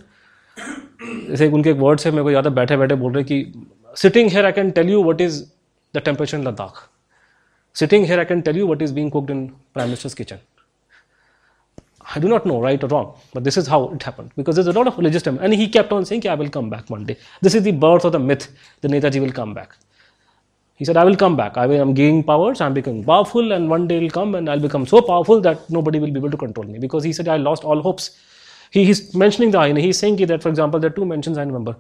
जैसे 1.29 1.47
उनके 1.57 1.71
एक 1.71 1.77
words 1.77 2.07
है 2.07 2.11
मेरे 2.13 2.23
को 2.25 2.31
याद 2.31 2.47
है 2.47 2.53
बैठे 2.55 2.77
बैठे 2.77 2.95
बोल 3.01 3.13
रहे 3.13 3.25
कि 3.25 3.67
sitting 4.03 4.31
here 4.31 4.47
I 4.47 4.53
can 4.53 4.71
tell 4.79 4.91
you 4.91 5.03
what 5.05 5.21
is 5.21 5.41
the 5.95 6.01
temperature 6.05 6.39
in 6.39 6.47
Ladakh 6.47 6.83
sitting 7.77 8.05
here 8.07 8.19
I 8.19 8.25
can 8.25 8.41
tell 8.49 8.57
you 8.59 8.67
what 8.67 8.83
is 8.83 8.93
being 8.99 9.11
cooked 9.11 9.31
in 9.31 9.47
prime 9.47 9.89
minister's 9.89 10.15
kitchen 10.15 10.39
I 12.15 12.21
do 12.23 12.29
not 12.29 12.45
know 12.49 12.57
right 12.63 12.85
or 12.87 12.89
wrong, 12.91 13.07
but 13.35 13.45
this 13.47 13.57
is 13.61 13.69
how 13.71 13.79
it 13.95 14.05
happened 14.09 14.31
because 14.41 14.59
there's 14.59 14.69
a 14.73 14.75
lot 14.77 14.89
of 14.91 14.99
religious 14.99 15.25
time. 15.25 15.39
And 15.47 15.57
he 15.61 15.65
kept 15.77 15.95
on 15.97 16.05
saying, 16.11 16.27
I 16.35 16.37
will 16.43 16.51
come 16.57 16.69
back 16.75 16.93
one 16.95 17.03
day. 17.09 17.17
This 17.47 17.57
is 17.59 17.65
the 17.65 17.73
birth 17.85 18.05
of 18.05 18.13
the 18.17 18.21
myth 18.27 18.47
that 18.83 18.93
Netaji 18.93 19.23
will 19.25 19.33
come 19.39 19.55
back. 19.57 19.75
He 20.82 20.86
said, 20.86 20.98
I 20.98 21.04
will 21.04 21.16
come 21.16 21.36
back. 21.36 21.58
I 21.58 21.66
am 21.76 21.94
gaining 21.94 22.24
powers, 22.24 22.60
I'm 22.60 22.74
becoming 22.74 23.04
powerful, 23.04 23.52
and 23.52 23.70
one 23.70 23.88
day 23.88 24.00
will 24.00 24.10
come 24.10 24.34
and 24.34 24.50
I'll 24.50 24.60
become 24.60 24.88
so 24.88 25.00
powerful 25.00 25.40
that 25.42 25.70
nobody 25.70 26.00
will 26.00 26.10
be 26.10 26.18
able 26.18 26.32
to 26.32 26.38
control 26.38 26.66
me. 26.66 26.80
Because 26.80 27.04
he 27.04 27.14
said, 27.14 27.28
I 27.28 27.38
lost 27.38 27.64
all 27.64 27.84
hopes. 27.84 28.18
He, 28.72 28.90
is 28.90 29.14
mentioning 29.14 29.52
the 29.52 29.60
ayana. 29.60 29.80
He's 29.80 30.00
saying 30.00 30.16
that, 30.16 30.42
for 30.42 30.50
example, 30.50 30.80
there 30.80 30.90
are 30.90 30.94
two 30.96 31.06
mentions 31.06 31.38
I 31.38 31.44
remember. 31.44 31.76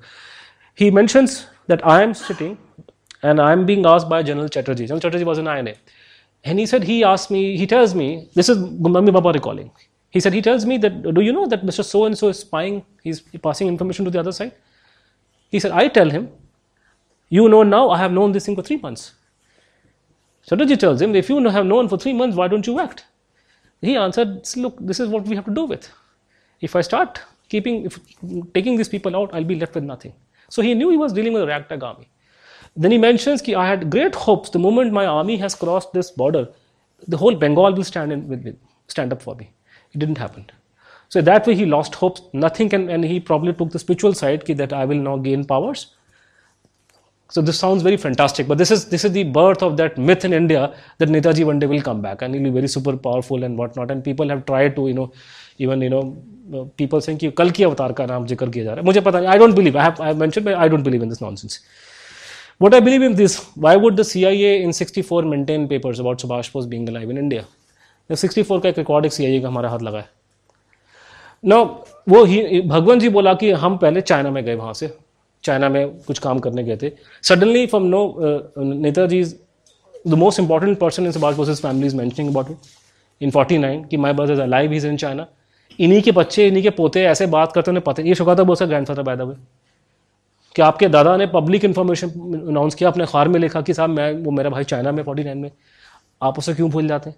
He 0.75 0.91
mentions 0.91 1.47
that 1.65 1.83
I 1.83 2.03
am 2.03 2.13
sitting 2.13 2.59
and 3.23 3.41
I 3.41 3.51
am 3.53 3.65
being 3.65 3.87
asked 3.87 4.07
by 4.07 4.21
General 4.21 4.47
Chatterjee. 4.47 4.85
General 4.85 4.99
Chatterjee 4.99 5.23
was 5.23 5.39
an 5.39 5.47
INA. 5.47 5.73
And 6.43 6.59
he 6.59 6.67
said, 6.67 6.83
he 6.83 7.03
asked 7.03 7.31
me, 7.31 7.57
he 7.57 7.65
tells 7.65 7.95
me, 7.95 8.29
this 8.35 8.49
is 8.49 8.57
Gumami 8.59 9.11
Baba 9.11 9.31
recalling. 9.31 9.71
He 10.11 10.19
said, 10.19 10.31
he 10.31 10.43
tells 10.43 10.67
me 10.67 10.77
that, 10.77 11.01
do 11.15 11.21
you 11.21 11.33
know 11.33 11.47
that 11.47 11.65
Mr. 11.65 11.83
So 11.83 12.05
and 12.05 12.15
so 12.15 12.27
is 12.27 12.37
spying? 12.37 12.85
He's 13.01 13.21
passing 13.41 13.67
information 13.67 14.05
to 14.05 14.11
the 14.11 14.19
other 14.19 14.31
side. 14.31 14.53
He 15.49 15.59
said, 15.59 15.71
I 15.71 15.87
tell 15.87 16.07
him, 16.07 16.29
you 17.31 17.47
know 17.47 17.63
now, 17.63 17.89
I 17.89 17.97
have 17.97 18.11
known 18.11 18.33
this 18.33 18.45
thing 18.45 18.55
for 18.57 18.61
three 18.61 18.77
months. 18.77 19.13
Chatterjee 20.47 20.75
tells 20.75 21.01
him, 21.01 21.15
if 21.15 21.29
you 21.29 21.41
have 21.47 21.65
known 21.65 21.87
for 21.87 21.97
three 21.97 22.11
months, 22.11 22.35
why 22.35 22.49
don't 22.49 22.67
you 22.67 22.79
act? 22.79 23.05
He 23.81 23.95
answered, 23.95 24.45
look, 24.57 24.77
this 24.79 24.99
is 24.99 25.07
what 25.07 25.23
we 25.23 25.35
have 25.37 25.45
to 25.45 25.53
do 25.53 25.63
with. 25.63 25.89
If 26.59 26.75
I 26.75 26.81
start 26.81 27.21
keeping, 27.47 27.85
if, 27.85 27.99
taking 28.53 28.75
these 28.75 28.89
people 28.89 29.15
out, 29.15 29.33
I'll 29.33 29.45
be 29.45 29.55
left 29.55 29.75
with 29.75 29.85
nothing. 29.85 30.13
So 30.49 30.61
he 30.61 30.73
knew 30.73 30.89
he 30.89 30.97
was 30.97 31.13
dealing 31.13 31.31
with 31.31 31.43
a 31.43 31.47
ragtag 31.47 31.81
army. 31.81 32.09
Then 32.75 32.91
he 32.91 32.97
mentions 32.97 33.47
I 33.47 33.65
had 33.65 33.89
great 33.89 34.13
hopes 34.13 34.49
the 34.49 34.59
moment 34.59 34.91
my 34.91 35.05
army 35.05 35.37
has 35.37 35.55
crossed 35.55 35.93
this 35.93 36.11
border, 36.11 36.49
the 37.07 37.17
whole 37.17 37.35
Bengal 37.35 37.73
will 37.73 37.85
stand, 37.85 38.11
in, 38.11 38.59
stand 38.87 39.13
up 39.13 39.21
for 39.21 39.35
me. 39.35 39.51
It 39.93 39.99
didn't 39.99 40.17
happen. 40.17 40.49
So 41.07 41.21
that 41.21 41.47
way 41.47 41.55
he 41.55 41.65
lost 41.65 41.95
hopes. 41.95 42.21
Nothing 42.33 42.69
can, 42.69 42.89
and 42.89 43.05
he 43.05 43.21
probably 43.21 43.53
took 43.53 43.71
the 43.71 43.79
spiritual 43.79 44.13
side 44.13 44.45
that 44.45 44.73
I 44.73 44.83
will 44.83 44.97
now 44.97 45.17
gain 45.17 45.45
powers. 45.45 45.95
So 47.30 47.42
this 47.42 47.58
sounds 47.58 47.82
very 47.82 47.96
fantastic, 47.96 48.46
but 48.46 48.56
this 48.56 48.70
is 48.70 48.84
this 48.84 49.04
is 49.04 49.12
the 49.12 49.24
birth 49.24 49.62
of 49.62 49.76
that 49.78 49.98
myth 49.98 50.24
in 50.24 50.32
India 50.32 50.74
that 50.98 51.08
Netaji 51.08 51.44
one 51.44 51.58
day 51.58 51.66
will 51.66 51.82
come 51.82 52.00
back 52.00 52.22
and 52.22 52.34
he'll 52.34 52.44
be 52.44 52.50
very 52.50 52.68
super 52.68 52.96
powerful 52.96 53.42
and 53.42 53.58
whatnot. 53.58 53.90
And 53.90 54.04
people 54.04 54.28
have 54.28 54.44
tried 54.46 54.76
to, 54.76 54.86
you 54.88 54.94
know, 54.94 55.10
even 55.58 55.82
you 55.82 55.90
know, 55.90 56.02
people 56.78 57.00
saying 57.00 57.18
कि 57.18 57.30
कल 57.38 57.50
की 57.50 57.64
अवतार 57.64 57.92
का 57.98 58.04
नाम 58.06 58.26
जिक्र 58.26 58.48
किया 58.50 58.64
जा 58.64 58.70
रहा 58.70 58.80
है 58.80 58.84
मुझे 58.86 59.00
पता 59.00 59.18
नहीं 59.18 59.28
I 59.28 59.38
don't 59.38 59.54
believe 59.54 59.78
I 59.78 59.84
have 59.84 60.02
I 60.02 60.14
mention 60.14 60.48
I 60.54 60.68
don't 60.68 60.84
believe 60.84 61.02
in 61.02 61.08
this 61.08 61.22
nonsense 61.22 61.60
what 62.64 62.74
I 62.74 62.80
believe 62.80 63.02
in 63.02 63.14
this, 63.14 63.34
why 63.54 63.76
would 63.76 63.96
the 63.96 64.04
CIA 64.04 64.62
in 64.62 64.72
64 64.72 65.22
maintain 65.22 65.68
papers 65.68 65.98
about 66.00 66.22
Subhash 66.24 66.50
Bose 66.52 66.66
being 66.66 66.88
alive 66.88 67.10
in 67.10 67.18
India? 67.22 67.44
The 68.10 68.16
64 68.16 68.62
का 68.62 68.68
एक 68.68 68.78
record 68.78 69.06
एक 69.06 69.12
CIA 69.12 69.40
का 69.42 69.48
हमारा 69.48 69.70
हाथ 69.70 69.82
लगा 69.88 69.98
है 69.98 70.08
no 71.44 71.58
वो 72.08 72.24
ही 72.24 72.60
भगवान 72.60 72.98
जी 72.98 73.08
बोला 73.16 73.34
कि 73.42 73.50
हम 73.64 73.76
पहले 73.78 74.00
चाइना 74.00 74.30
में 74.30 74.44
गए 74.44 74.54
वहाँ 74.54 74.72
से 74.74 74.86
चाइना 75.43 75.69
में 75.69 75.89
कुछ 75.99 76.19
काम 76.19 76.39
करने 76.39 76.63
गए 76.63 76.77
थे। 76.77 76.91
Suddenly 77.23 77.65
from 77.67 77.83
no 77.85 78.01
Netaji 78.57 79.23
the 80.07 80.13
most 80.13 80.39
important 80.39 80.77
person 80.79 81.05
in 81.05 81.11
Subhas 81.11 81.35
Bose 81.35 81.61
family 81.61 81.87
is 81.87 81.95
mentioning 81.95 82.29
about 82.29 82.51
it 82.51 82.57
in 83.21 83.31
49 83.31 83.85
कि 83.89 83.97
my 83.97 84.13
brother 84.13 84.33
is 84.33 84.41
alive 84.41 84.73
is 84.73 84.87
in 84.87 84.97
China 84.97 85.27
इन्हीं 85.79 86.01
के 86.01 86.11
बच्चे, 86.11 86.47
इन्हीं 86.47 86.63
के 86.63 86.69
पोते 86.69 87.03
ऐसे 87.03 87.25
बात 87.27 87.51
करते 87.51 87.71
उन्हें 87.71 87.83
पता, 87.83 88.01
ये 88.03 88.15
शुकाता 88.15 88.43
बहुत 88.43 88.59
सा 88.59 88.65
ग्रैंड 88.65 88.87
फादर 88.87 89.03
पैदा 89.03 89.23
हुए 89.23 89.35
कि 90.55 90.61
आपके 90.61 90.87
दादा 90.87 91.15
ने 91.17 91.27
पब्लिक 91.27 91.65
इन्फॉर्मेशन 91.65 92.09
अनाउंस 92.47 92.75
किया, 92.75 92.89
अपने 92.89 93.03
अखबार 93.03 93.27
में 93.27 93.39
लिखा 93.39 93.61
कि 93.61 93.73
साहब, 93.73 93.89
मैं, 93.89 94.13
वो 94.13 94.31
मेरा 94.31 94.49
भाई 94.49 94.63
चाइना 94.63 94.91
में 94.91 95.03
फोर्टी 95.03 95.23
नाइन 95.23 95.37
में। 95.37 95.51
आप 96.21 96.39
उसे 96.39 96.53
क्यों 96.53 96.69
भूल 96.69 96.87
जाते 96.87 97.09
हैं? 97.09 97.17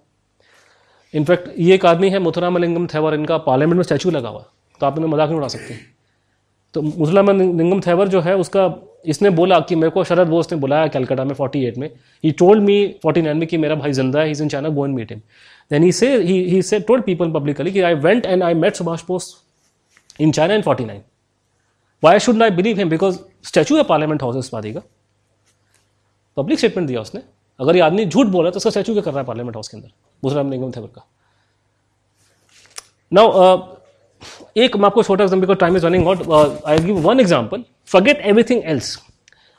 इनफैक्ट 1.14 1.50
ये 1.60 1.76
एक 1.76 1.86
आदमी 1.86 2.10
है 2.10 2.20
मुथुरामलिंगम 2.20 2.88
थेवर, 2.88 3.14
इनका 3.14 3.38
पार्लियामेंट 3.38 3.78
में 3.78 3.84
स्टैचू 3.84 4.12
लगा 4.12 4.30
हुआ। 4.30 4.46
तो 4.82 4.86
आप 4.86 4.98
इन्हें 4.98 5.12
मज़ाक 5.14 5.30
नहीं 5.30 5.38
उड़ा 5.38 5.48
सकते। 5.48 5.93
तो 6.74 6.82
मुथुरामलिंगम 6.82 7.80
थेवर 7.88 8.08
जो 8.08 8.22
है 8.22 8.36
उसका 8.38 8.74
इसने 9.06 9.30
बोला 9.30 9.60
कि 9.60 9.76
मेरे 9.76 9.90
को 9.92 10.04
शरद 10.04 10.28
बोस 10.28 10.52
ने 10.52 10.58
बुलाया 10.60 10.88
कैलकाटा 10.88 11.24
में 11.24 11.34
48 11.36 11.78
में। 11.78 11.90
ही 12.24 12.32
टोल्ड 12.32 12.64
मी 12.64 12.76
49 13.06 13.34
में 13.36 13.48
कि 13.48 13.58
मेरा 13.58 13.76
भाई 13.76 13.92
ज़िंदा 13.94 14.20
है 14.20 14.26
he 14.26 14.32
is 14.32 14.44
in 14.44 14.50
China 14.50 14.70
go 14.70 14.86
and 14.86 14.96
meet 14.96 15.12
him 15.12 15.22
Then 15.72 15.84
he 15.84 15.92
said 15.98 16.24
he, 16.28 16.34
he 16.50 16.62
said 16.62 16.86
told 16.88 17.06
people 17.06 17.30
publicly, 17.32 17.84
I 17.84 17.94
went 18.06 18.26
and 18.26 18.44
I 18.44 18.54
met 18.54 18.80
Subhash 18.80 19.06
Bose 19.08 19.28
in 20.20 20.34
China 20.38 20.54
in 20.54 20.64
49. 20.64 21.04
Why 22.04 22.18
shouldn't 22.18 22.44
I 22.44 22.50
believe 22.50 22.82
him? 22.82 22.90
Because 22.90 23.20
statue 23.52 23.78
of 23.82 23.88
parliament 23.92 24.22
house 24.22 24.36
इस 24.36 24.54
वादी 24.54 24.74
का। 24.74 24.82
Public 26.38 26.60
statement 26.60 26.88
दिया 26.88 27.02
उसने। 27.02 27.22
अगर 27.60 27.76
ये 27.76 27.82
आदमी 27.82 28.06
झूठ 28.06 28.28
बोल 28.28 28.44
रहा 28.44 28.48
है 28.48 28.52
तो 28.52 28.58
उसका 28.58 28.70
स्टैचू 28.70 28.94
क्या 28.94 29.02
कर 29.02 29.12
रहा 29.12 29.20
है 29.20 29.26
पार्लियामेंट 29.26 29.56
हाउस 29.56 29.68
के 29.68 29.78
अंदर? 29.78 29.90
बुसराम 30.24 30.48
निगम 30.48 30.72
थे 30.72 30.82
का। 30.88 31.06
नाउ 33.12 33.58
एक, 34.58 34.76
मैं 34.76 34.86
आपको 34.86 35.04
छोटा 35.04 35.24
example 35.24 35.56
time 35.56 35.78
is 35.78 35.86
running 35.86 36.08
out 36.08 36.64
I 36.66 36.80
give 36.80 37.00
one 37.02 37.20
example 37.20 37.64
forget 37.88 38.22
everything 38.26 38.62
else 38.66 38.98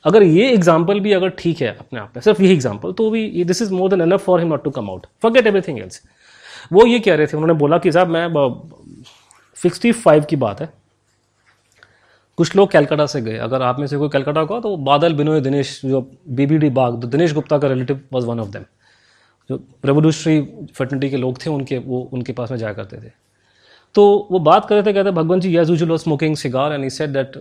अगर 0.04 0.22
ये 0.22 0.50
एग्ज़ाम्पल 0.52 1.00
भी 1.00 1.12
अगर 1.12 1.28
ठीक 1.38 1.60
है 1.62 1.68
अपने 1.70 2.00
आप 2.00 2.12
में, 2.16 2.22
सिर्फ़ 2.22 2.42
यही 2.42 2.52
एग्ज़ाम्पल 2.52 2.92
तो 2.92 3.10
भी 3.10 3.44
this 3.44 3.62
is 3.62 3.72
more 3.72 3.90
than 3.90 4.00
enough 4.02 4.24
for 4.24 4.40
him 4.40 4.48
not 4.48 4.64
to 4.64 4.70
come 4.70 4.90
out 4.90 5.06
forget 5.22 5.46
everything 5.46 5.78
else 5.78 6.02
वो 6.72 6.86
ये 6.86 6.98
कह 7.00 7.14
रहे 7.14 7.26
थे, 7.26 7.36
उन्होंने 7.36 7.54
बोला 7.54 7.78
कि 7.78 7.92
साहब, 7.92 8.08
मैं 8.08 8.28
सिक्सटी 9.58 9.92
फाइव 9.94 10.24
की 10.30 10.36
बात 10.36 10.60
है। 10.60 10.68
कुछ 12.38 12.54
लोग 12.56 12.70
कैलकाटा 12.70 13.06
से 13.06 13.20
गए। 13.22 13.36
अगर 13.38 13.62
आप 13.62 13.78
में 13.78 13.86
से 13.86 13.96
कोई 13.96 14.08
कैलकाटा 14.08 14.44
का 14.44 14.58
तो 14.60 14.76
बादल 14.78 15.14
बिनोय 15.14 15.40
दिनेश, 15.40 15.80
जो 15.84 16.00
बीबीडी 16.28 16.70
बाग 16.70 17.00
तो 17.02 17.08
दिनेश 17.08 17.32
गुप्ता 17.32 17.58
का 17.58 17.68
relative 17.68 18.00
was 18.12 18.26
one 18.26 18.40
of 18.40 18.48
them 18.48 18.64
जो 19.50 19.56
रेवोल्यूशनरी 19.84 20.70
फर्टनिटी 20.74 21.10
के 21.10 21.16
लोग 21.16 21.38
थे, 21.44 21.50
उनके, 21.50 21.78
वो, 21.78 22.00
उनके 22.12 22.32
पास 22.32 22.50
में 22.50 22.58
जाया 22.58 22.72
करते 22.72 22.96
थे। 22.96 23.10
तो 23.94 24.04
वो 24.30 24.38
बात 24.40 24.66
कर 24.68 24.74
रहे 24.74 24.84
थे, 24.84 24.92
कहते 24.92 25.10
Bhagwant 25.10 25.42
ji 25.42 25.56
is 25.56 25.70
usual 25.70 25.96
smoking 25.96 26.36
cigar 26.36 26.72
and 26.72 26.84
he 26.84 26.90
said 26.90 27.12
that 27.12 27.36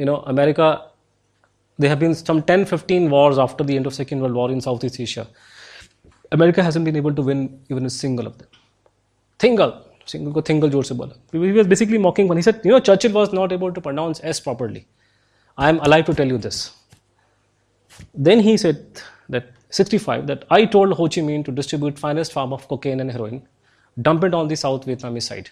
you 0.00 0.06
know 0.06 0.14
America 0.28 0.72
they 1.78 1.88
have 1.88 1.98
been 1.98 2.14
some 2.14 2.40
ten 2.50 2.64
fifteen 2.64 3.08
wars 3.10 3.38
after 3.38 3.64
the 3.64 3.70
end 3.70 3.86
of 3.86 3.94
second 3.94 4.22
world 4.22 4.36
war 4.36 4.52
in 4.52 4.60
south 4.60 4.84
east 4.84 5.00
Asia 5.00 5.26
America 6.32 6.62
hasn't 6.62 6.84
been 6.84 6.96
able 6.96 7.14
to 7.14 7.22
win 7.22 7.48
even 7.70 7.84
a 7.84 7.88
single 7.96 8.26
of 8.26 8.34
them 8.34 8.60
thingle 9.40 9.72
single 10.08 10.32
को 10.32 10.42
thingle 10.42 10.70
ज़ोर 10.70 10.84
से 10.84 10.94
बोला। 10.94 11.62
Basically 11.68 11.98
mocking 11.98 12.30
once 12.30 12.40
said 12.40 12.66
you 12.66 12.72
know 12.72 12.78
Churchill 12.80 13.12
was 13.12 13.34
not 13.34 13.52
able 13.52 13.70
to 13.72 13.80
pronounce 13.80 14.20
S 14.24 14.40
properly 14.40 14.84
I 15.58 15.70
am 15.70 15.78
alive 15.78 16.04
to 16.04 16.12
tell 16.12 16.30
you 16.30 16.38
this 16.38 16.68
then 18.20 18.40
he 18.40 18.56
said 18.58 19.02
that 19.30 19.50
sixty 19.72 19.98
five 19.98 20.26
that 20.26 20.44
I 20.52 20.66
told 20.72 20.94
Ho 20.94 21.08
Chi 21.08 21.22
Minh 21.22 21.42
to 21.42 21.52
distribute 21.52 21.98
finest 21.98 22.32
form 22.32 22.52
of 22.52 22.66
cocaine 22.66 23.00
and 23.00 23.10
heroin 23.10 23.40
dump 24.00 24.24
it 24.24 24.34
on 24.34 24.48
the 24.48 24.56
south 24.56 24.86
vietnamese 24.86 25.22
side. 25.22 25.50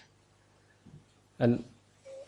And 1.39 1.63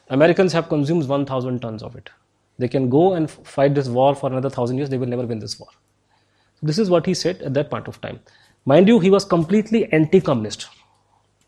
americans 0.10 0.54
have 0.54 0.70
consumed 0.70 1.08
1000 1.08 1.60
tons 1.62 1.84
of 1.84 1.96
it. 1.96 2.10
They 2.58 2.68
can 2.68 2.90
go 2.90 3.14
and 3.14 3.30
fight 3.30 3.76
this 3.76 3.90
war 3.90 4.16
for 4.16 4.32
another 4.32 4.50
thousand 4.50 4.78
years 4.78 4.90
they 4.90 4.98
will 4.98 5.08
never 5.08 5.26
win 5.26 5.40
this 5.40 5.60
war. 5.60 5.70
This 6.62 6.80
is 6.80 6.90
what 6.90 7.06
he 7.06 7.14
said 7.14 7.42
at 7.42 7.54
that 7.54 7.70
point 7.70 7.88
of 7.88 8.00
time. 8.02 8.20
Mind 8.66 8.88
you 8.88 9.00
he 9.00 9.10
was 9.10 9.26
completely 9.26 9.92
anti-communist. 9.92 10.68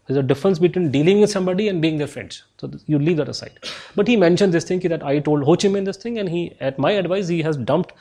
There's 0.08 0.18
a 0.18 0.24
difference 0.24 0.58
between 0.58 0.90
dealing 0.92 1.20
with 1.20 1.30
somebody 1.30 1.68
and 1.68 1.82
being 1.82 1.98
their 1.98 2.08
friends. 2.08 2.44
So 2.60 2.72
you 2.86 2.98
leave 2.98 3.18
that 3.18 3.28
aside. 3.28 3.60
But 3.96 4.08
he 4.08 4.16
mentioned 4.16 4.54
this 4.54 4.64
thing 4.64 4.80
that 4.80 5.04
i 5.04 5.20
told 5.20 5.44
ho 5.44 5.56
chi 5.56 5.68
minh 5.68 5.86
this 5.86 5.98
thing 5.98 6.20
and 6.20 6.30
he 6.30 6.56
at 6.60 6.80
my 6.80 6.92
advice 6.92 7.28
he 7.28 7.42
has 7.42 7.58
dumped 7.58 7.92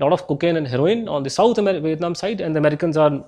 a 0.00 0.04
lot 0.04 0.12
of 0.12 0.26
cocaine 0.26 0.56
and 0.56 0.68
heroin 0.68 1.08
on 1.08 1.22
the 1.22 1.30
south 1.30 1.58
Amer- 1.58 1.80
vietnam 1.80 2.14
side 2.14 2.40
and 2.40 2.54
the 2.54 2.58
americans 2.58 2.96
are 2.96 3.24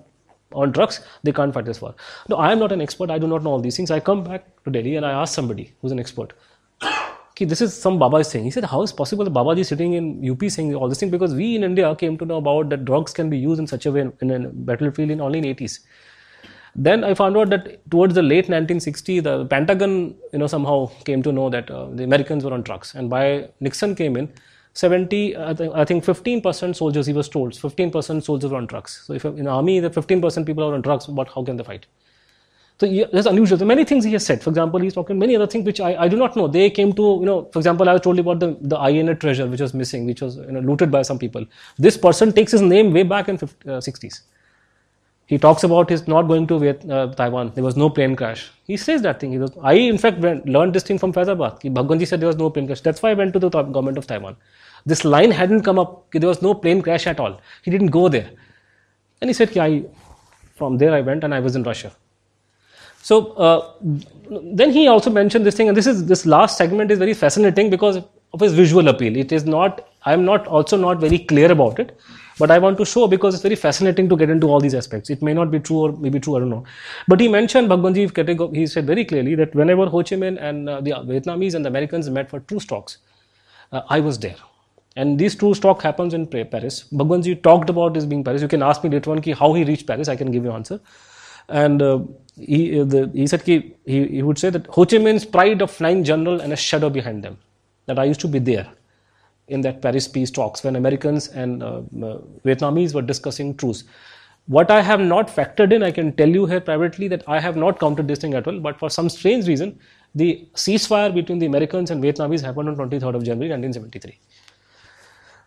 on 0.52 0.72
drugs 0.72 1.00
they 1.22 1.32
can't 1.32 1.52
fight 1.54 1.64
this 1.64 1.80
war 1.82 1.94
no 2.28 2.36
i 2.36 2.52
am 2.52 2.58
not 2.58 2.72
an 2.72 2.80
expert 2.80 3.10
i 3.10 3.18
do 3.18 3.26
not 3.26 3.42
know 3.42 3.50
all 3.50 3.60
these 3.60 3.76
things 3.76 3.90
i 3.90 4.00
come 4.00 4.24
back 4.24 4.46
to 4.64 4.70
delhi 4.70 4.96
and 4.96 5.06
i 5.06 5.12
ask 5.12 5.34
somebody 5.34 5.72
who's 5.80 5.92
an 5.92 6.00
expert 6.00 6.32
Ki, 7.38 7.44
this 7.44 7.60
is 7.60 7.72
some 7.72 8.00
Baba 8.00 8.16
is 8.16 8.28
saying. 8.28 8.44
He 8.44 8.50
said, 8.50 8.64
How 8.64 8.82
is 8.82 8.92
possible 8.92 9.24
that 9.24 9.32
Babaji 9.32 9.60
is 9.60 9.68
sitting 9.68 9.92
in 9.92 10.28
UP 10.28 10.42
saying 10.50 10.74
all 10.74 10.88
this 10.88 10.98
thing? 10.98 11.08
Because 11.08 11.34
we 11.34 11.54
in 11.54 11.62
India 11.62 11.94
came 11.94 12.18
to 12.18 12.24
know 12.24 12.38
about 12.38 12.68
that 12.70 12.84
drugs 12.84 13.12
can 13.12 13.30
be 13.30 13.38
used 13.38 13.60
in 13.60 13.68
such 13.68 13.86
a 13.86 13.92
way 13.92 14.00
in, 14.00 14.12
in 14.20 14.46
a 14.46 14.48
battlefield 14.48 15.12
in 15.12 15.20
only 15.20 15.38
in 15.38 15.44
80s. 15.44 15.78
Then 16.74 17.04
I 17.04 17.14
found 17.14 17.36
out 17.36 17.50
that 17.50 17.88
towards 17.92 18.14
the 18.14 18.22
late 18.22 18.48
1960s, 18.48 19.22
the 19.22 19.46
Pentagon, 19.46 20.16
you 20.32 20.40
know, 20.40 20.48
somehow 20.48 20.90
came 21.04 21.22
to 21.22 21.30
know 21.30 21.48
that 21.48 21.70
uh, 21.70 21.86
the 21.92 22.02
Americans 22.02 22.44
were 22.44 22.52
on 22.52 22.62
drugs. 22.62 22.96
And 22.96 23.08
by 23.08 23.50
Nixon 23.60 23.94
came 23.94 24.16
in, 24.16 24.32
70, 24.78 25.36
I 25.36 25.54
think, 25.54 25.74
I 25.74 25.84
think 25.84 26.04
15% 26.04 26.76
soldiers, 26.76 27.06
he 27.06 27.12
was 27.12 27.28
told, 27.28 27.52
15% 27.52 28.22
soldiers 28.22 28.48
were 28.48 28.56
on 28.58 28.66
drugs. 28.66 29.02
So 29.06 29.12
if 29.12 29.24
in 29.24 29.48
army, 29.48 29.80
the 29.80 29.90
15% 29.90 30.46
people 30.46 30.62
are 30.62 30.72
on 30.72 30.82
drugs, 30.82 31.06
but 31.06 31.28
how 31.34 31.42
can 31.42 31.56
they 31.56 31.64
fight? 31.64 31.86
So 32.78 32.86
yeah, 32.86 33.06
that's 33.12 33.26
unusual. 33.26 33.58
So 33.58 33.64
many 33.64 33.84
things 33.84 34.04
he 34.04 34.12
has 34.12 34.24
said. 34.24 34.40
For 34.40 34.50
example, 34.50 34.78
he's 34.78 34.94
talking 34.94 35.18
many 35.18 35.34
other 35.34 35.48
things 35.48 35.66
which 35.66 35.80
I, 35.80 36.04
I 36.04 36.06
do 36.06 36.16
not 36.16 36.36
know. 36.36 36.46
They 36.46 36.70
came 36.70 36.92
to, 36.92 37.02
you 37.02 37.26
know, 37.26 37.48
for 37.52 37.58
example, 37.58 37.88
I 37.88 37.94
was 37.94 38.02
told 38.02 38.20
about 38.20 38.38
the, 38.38 38.56
the 38.60 38.78
INA 38.88 39.16
treasure 39.16 39.48
which 39.48 39.60
was 39.60 39.74
missing, 39.74 40.06
which 40.06 40.22
was 40.22 40.36
you 40.36 40.52
know, 40.52 40.60
looted 40.60 40.92
by 40.92 41.02
some 41.02 41.18
people. 41.18 41.44
This 41.76 41.96
person 41.96 42.32
takes 42.32 42.52
his 42.52 42.62
name 42.62 42.92
way 42.92 43.02
back 43.02 43.28
in 43.28 43.36
50, 43.36 43.68
uh, 43.68 43.72
60s. 43.78 44.20
He 45.28 45.36
talks 45.36 45.62
about 45.62 45.90
his 45.90 46.08
not 46.08 46.22
going 46.22 46.46
to 46.50 46.58
Viet, 46.58 46.90
uh, 46.90 47.08
Taiwan. 47.14 47.52
There 47.54 47.64
was 47.64 47.76
no 47.76 47.90
plane 47.90 48.16
crash. 48.16 48.50
He 48.66 48.78
says 48.78 49.02
that 49.02 49.20
thing. 49.20 49.38
Was, 49.38 49.52
I, 49.62 49.74
in 49.74 49.98
fact, 49.98 50.18
went, 50.18 50.48
learned 50.48 50.74
this 50.74 50.82
thing 50.82 50.98
from 50.98 51.12
Faizabad. 51.12 51.60
Bhagwanji 51.78 52.08
said 52.08 52.20
there 52.20 52.28
was 52.28 52.38
no 52.38 52.48
plane 52.48 52.66
crash. 52.66 52.80
That's 52.80 53.02
why 53.02 53.10
I 53.10 53.14
went 53.14 53.34
to 53.34 53.38
the 53.38 53.50
government 53.50 53.98
of 53.98 54.06
Taiwan. 54.06 54.36
This 54.86 55.04
line 55.04 55.30
hadn't 55.30 55.62
come 55.64 55.78
up. 55.78 56.10
There 56.12 56.28
was 56.28 56.40
no 56.40 56.54
plane 56.54 56.80
crash 56.80 57.06
at 57.06 57.20
all. 57.20 57.40
He 57.62 57.70
didn't 57.70 57.88
go 57.88 58.08
there. 58.08 58.30
And 59.20 59.28
he 59.28 59.34
said, 59.34 59.56
I, 59.58 59.84
from 60.56 60.78
there 60.78 60.94
I 60.94 61.02
went 61.02 61.24
and 61.24 61.34
I 61.34 61.40
was 61.40 61.56
in 61.56 61.62
Russia. 61.62 61.92
So 63.02 63.32
uh, 63.32 63.72
then 64.60 64.70
he 64.70 64.88
also 64.88 65.10
mentioned 65.10 65.44
this 65.46 65.54
thing, 65.56 65.68
and 65.68 65.76
this 65.76 65.86
is 65.86 66.06
this 66.06 66.26
last 66.26 66.58
segment 66.58 66.90
is 66.90 66.98
very 66.98 67.14
fascinating 67.14 67.70
because 67.70 67.96
of 68.32 68.40
his 68.40 68.52
visual 68.52 68.88
appeal. 68.88 69.16
It 69.16 69.30
is 69.32 69.44
not. 69.44 69.88
I 70.04 70.12
am 70.12 70.24
not 70.24 70.46
also 70.46 70.76
not 70.76 70.98
very 70.98 71.18
clear 71.18 71.52
about 71.52 71.78
it, 71.78 71.98
but 72.38 72.50
I 72.50 72.58
want 72.58 72.78
to 72.78 72.84
show 72.84 73.06
because 73.08 73.34
it's 73.34 73.42
very 73.42 73.56
fascinating 73.56 74.08
to 74.08 74.16
get 74.16 74.30
into 74.30 74.48
all 74.48 74.60
these 74.60 74.74
aspects. 74.74 75.10
It 75.10 75.22
may 75.22 75.34
not 75.34 75.50
be 75.50 75.58
true 75.58 75.78
or 75.78 75.92
maybe 75.92 76.20
true. 76.20 76.36
I 76.36 76.40
don't 76.40 76.50
know. 76.50 76.64
But 77.06 77.20
he 77.20 77.28
mentioned 77.28 77.68
Bhagwanji. 77.68 78.54
He 78.54 78.66
said 78.66 78.86
very 78.86 79.04
clearly 79.04 79.34
that 79.34 79.54
whenever 79.54 79.86
Ho 79.86 80.02
Chi 80.02 80.16
Minh 80.16 80.40
and 80.40 80.68
uh, 80.68 80.80
the 80.80 80.92
Vietnamese 80.92 81.54
and 81.54 81.64
the 81.64 81.68
Americans 81.68 82.08
met 82.08 82.30
for 82.30 82.40
two 82.40 82.60
talks, 82.60 82.98
uh, 83.72 83.82
I 83.88 84.00
was 84.00 84.18
there. 84.18 84.36
And 84.96 85.18
this 85.18 85.34
truce 85.34 85.60
talk 85.60 85.82
happens 85.82 86.14
in 86.14 86.26
Paris. 86.26 86.84
Bhagwanji 86.92 87.42
talked 87.42 87.70
about 87.70 87.94
this 87.94 88.04
being 88.04 88.24
Paris. 88.24 88.42
You 88.42 88.48
can 88.48 88.62
ask 88.62 88.82
me 88.84 88.90
later 88.90 89.10
on 89.10 89.20
ki 89.20 89.32
how 89.32 89.52
he 89.54 89.64
reached 89.64 89.86
Paris. 89.86 90.08
I 90.08 90.16
can 90.16 90.30
give 90.30 90.44
you 90.44 90.52
answer. 90.52 90.80
And 91.48 91.82
uh, 91.82 92.00
he, 92.36 92.82
the, 92.82 93.10
he 93.14 93.26
said 93.26 93.42
he, 93.42 93.74
he 93.84 94.22
would 94.22 94.38
say 94.38 94.50
that 94.50 94.66
Ho 94.66 94.84
Chi 94.84 94.96
Minh's 94.96 95.24
pride 95.24 95.62
of 95.62 95.80
nine 95.80 96.04
general 96.04 96.40
and 96.40 96.52
a 96.52 96.56
shadow 96.56 96.90
behind 96.90 97.22
them. 97.24 97.38
That 97.86 97.98
I 97.98 98.04
used 98.04 98.20
to 98.20 98.28
be 98.28 98.38
there 98.38 98.68
in 99.48 99.60
that 99.62 99.80
Paris 99.82 100.08
peace 100.08 100.30
talks 100.30 100.62
when 100.64 100.76
Americans 100.76 101.28
and 101.28 101.62
uh, 101.62 101.78
uh, 102.02 102.18
Vietnamese 102.44 102.94
were 102.94 103.02
discussing 103.02 103.56
truce. 103.56 103.84
What 104.46 104.70
I 104.70 104.80
have 104.80 105.00
not 105.00 105.28
factored 105.28 105.72
in, 105.72 105.82
I 105.82 105.90
can 105.90 106.12
tell 106.16 106.28
you 106.28 106.46
here 106.46 106.60
privately 106.60 107.06
that 107.08 107.22
I 107.28 107.38
have 107.38 107.56
not 107.56 107.78
counted 107.78 108.08
this 108.08 108.18
thing 108.18 108.34
at 108.34 108.46
all. 108.46 108.60
But 108.60 108.78
for 108.78 108.88
some 108.88 109.10
strange 109.10 109.46
reason, 109.46 109.78
the 110.14 110.48
ceasefire 110.54 111.14
between 111.14 111.38
the 111.38 111.46
Americans 111.46 111.90
and 111.90 112.02
Vietnamese 112.02 112.42
happened 112.42 112.68
on 112.70 112.76
23rd 112.76 113.14
of 113.14 113.24
January 113.24 113.50
1973. 113.50 114.18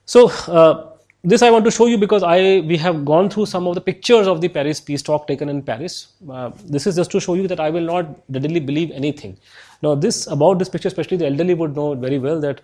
So 0.06 0.28
uh, 0.52 0.92
this 1.24 1.42
I 1.42 1.52
want 1.52 1.66
to 1.66 1.72
show 1.72 1.86
you 1.86 1.98
because 1.98 2.24
I 2.24 2.62
we 2.62 2.78
have 2.78 3.06
gone 3.06 3.30
through 3.30 3.46
some 3.46 3.68
of 3.68 3.76
the 3.76 3.82
pictures 3.82 4.28
of 4.28 4.42
the 4.42 4.50
Paris 4.50 4.82
peace 4.82 5.02
talk 5.02 5.28
taken 5.28 5.50
in 5.50 5.62
Paris. 5.62 6.14
Uh, 6.30 6.52
this 6.66 6.88
is 6.88 6.96
just 6.96 7.12
to 7.12 7.20
show 7.20 7.36
you 7.36 7.48
that 7.48 7.60
I 7.60 7.70
will 7.70 7.86
not 7.86 8.08
readily 8.30 8.60
believe 8.60 8.92
anything. 8.92 9.38
Now, 9.84 9.94
this 9.96 10.26
about 10.28 10.60
this 10.60 10.70
picture, 10.70 10.88
especially 10.88 11.18
the 11.18 11.28
elderly 11.28 11.54
would 11.54 11.76
know 11.76 11.94
very 11.94 12.18
well 12.18 12.40
that 12.42 12.62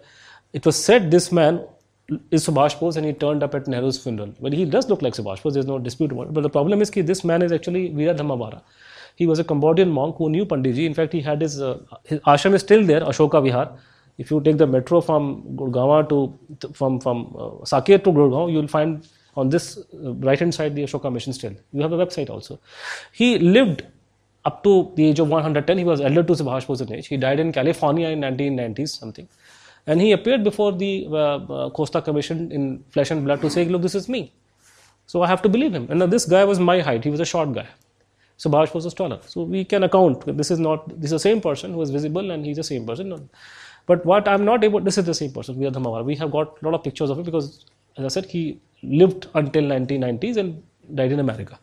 it 0.53 0.65
was 0.65 0.81
said 0.83 1.11
this 1.11 1.31
man 1.31 1.65
is 2.31 2.47
Subhash 2.47 2.79
Bose 2.79 2.97
and 2.97 3.05
he 3.05 3.13
turned 3.13 3.43
up 3.43 3.53
at 3.53 3.65
Nehru's 3.65 4.01
funeral. 4.01 4.33
But 4.39 4.53
he 4.53 4.65
does 4.65 4.87
look 4.89 5.01
like 5.01 5.13
Subhash 5.13 5.43
Bose. 5.43 5.53
There's 5.53 5.65
no 5.65 5.79
dispute 5.79 6.11
about 6.11 6.27
it. 6.27 6.33
But 6.33 6.41
the 6.41 6.49
problem 6.49 6.81
is 6.81 6.89
that 6.91 7.05
this 7.05 7.23
man 7.23 7.41
is 7.41 7.51
actually 7.51 7.89
Veera 7.89 8.15
Dhamavara. 8.15 8.61
He 9.15 9.27
was 9.27 9.39
a 9.39 9.43
Cambodian 9.43 9.89
monk 9.89 10.15
who 10.17 10.29
knew 10.29 10.45
Panditji. 10.45 10.85
In 10.85 10.93
fact, 10.93 11.11
he 11.11 11.21
had 11.21 11.41
his, 11.41 11.61
uh, 11.61 11.79
his 12.03 12.19
ashram 12.21 12.53
is 12.53 12.61
still 12.61 12.85
there, 12.85 13.01
Ashoka 13.01 13.41
Vihar 13.41 13.77
if 14.17 14.31
you 14.31 14.41
take 14.41 14.57
the 14.57 14.67
metro 14.67 15.01
from 15.01 15.43
Gurgaon 15.55 16.09
to 16.09 16.73
from 16.73 16.99
from 16.99 17.35
uh, 17.37 17.49
Saket 17.71 18.03
to 18.03 18.11
Gurgaon, 18.11 18.51
you 18.51 18.57
will 18.59 18.67
find 18.67 19.07
on 19.35 19.49
this 19.49 19.77
uh, 19.77 20.13
right 20.15 20.39
hand 20.39 20.53
side 20.53 20.75
the 20.75 20.83
Ashoka 20.83 21.11
Mission 21.11 21.33
still. 21.33 21.53
You 21.71 21.81
have 21.81 21.91
a 21.91 21.97
website 21.97 22.29
also. 22.29 22.59
He 23.11 23.37
lived 23.37 23.85
up 24.45 24.63
to 24.63 24.91
the 24.95 25.05
age 25.05 25.19
of 25.19 25.29
110. 25.29 25.77
He 25.77 25.83
was 25.83 26.01
elder 26.01 26.23
to 26.23 26.33
Subhash 26.33 26.65
Bose 26.65 26.81
in 26.81 26.93
age. 26.93 27.07
He 27.07 27.17
died 27.17 27.39
in 27.39 27.51
California 27.51 28.09
in 28.09 28.21
1990s 28.21 28.97
something, 28.99 29.27
and 29.87 30.01
he 30.01 30.11
appeared 30.11 30.43
before 30.43 30.71
the 30.73 31.07
uh, 31.09 31.15
uh, 31.15 31.69
Costa 31.71 32.01
Commission 32.01 32.51
in 32.51 32.83
flesh 32.89 33.11
and 33.11 33.25
blood 33.25 33.41
to 33.41 33.49
say, 33.49 33.65
"Look, 33.65 33.81
this 33.81 33.95
is 33.95 34.07
me." 34.07 34.33
So 35.07 35.21
I 35.23 35.27
have 35.27 35.41
to 35.43 35.49
believe 35.49 35.73
him. 35.73 35.87
And 35.89 36.01
this 36.13 36.25
guy 36.25 36.43
was 36.43 36.59
my 36.59 36.79
height. 36.81 37.03
He 37.03 37.09
was 37.09 37.21
a 37.21 37.25
short 37.25 37.53
guy. 37.53 37.67
So 38.35 38.49
Subhash 38.49 38.73
was 38.73 38.85
a 38.85 38.91
taller. 38.91 39.19
So 39.25 39.43
we 39.43 39.63
can 39.63 39.83
account. 39.83 40.25
This 40.37 40.51
is 40.51 40.59
not. 40.59 40.89
This 40.89 41.11
is 41.11 41.11
the 41.21 41.25
same 41.27 41.41
person 41.41 41.73
who 41.73 41.81
is 41.81 41.89
visible, 41.89 42.31
and 42.31 42.45
he's 42.45 42.57
the 42.57 42.63
same 42.71 42.85
person. 42.85 43.29
But 43.87 44.05
what 44.05 44.27
I'm 44.27 44.43
not 44.43 44.63
able, 44.65 44.81
this 44.81 44.97
is 44.97 45.05
the 45.05 45.13
same 45.13 45.31
person, 45.31 45.57
Veer 45.57 45.71
Dhamawar. 45.71 46.03
We 46.03 46.15
have 46.17 46.29
got 46.29 46.61
a 46.61 46.65
lot 46.65 46.73
of 46.73 46.83
pictures 46.83 47.09
of 47.09 47.17
him 47.17 47.23
because, 47.23 47.65
as 47.97 48.05
I 48.05 48.09
said, 48.09 48.25
he 48.25 48.59
lived 48.83 49.27
until 49.33 49.63
1990s 49.63 50.37
and 50.37 50.61
died 50.93 51.13
in 51.13 51.21
America. 51.21 51.57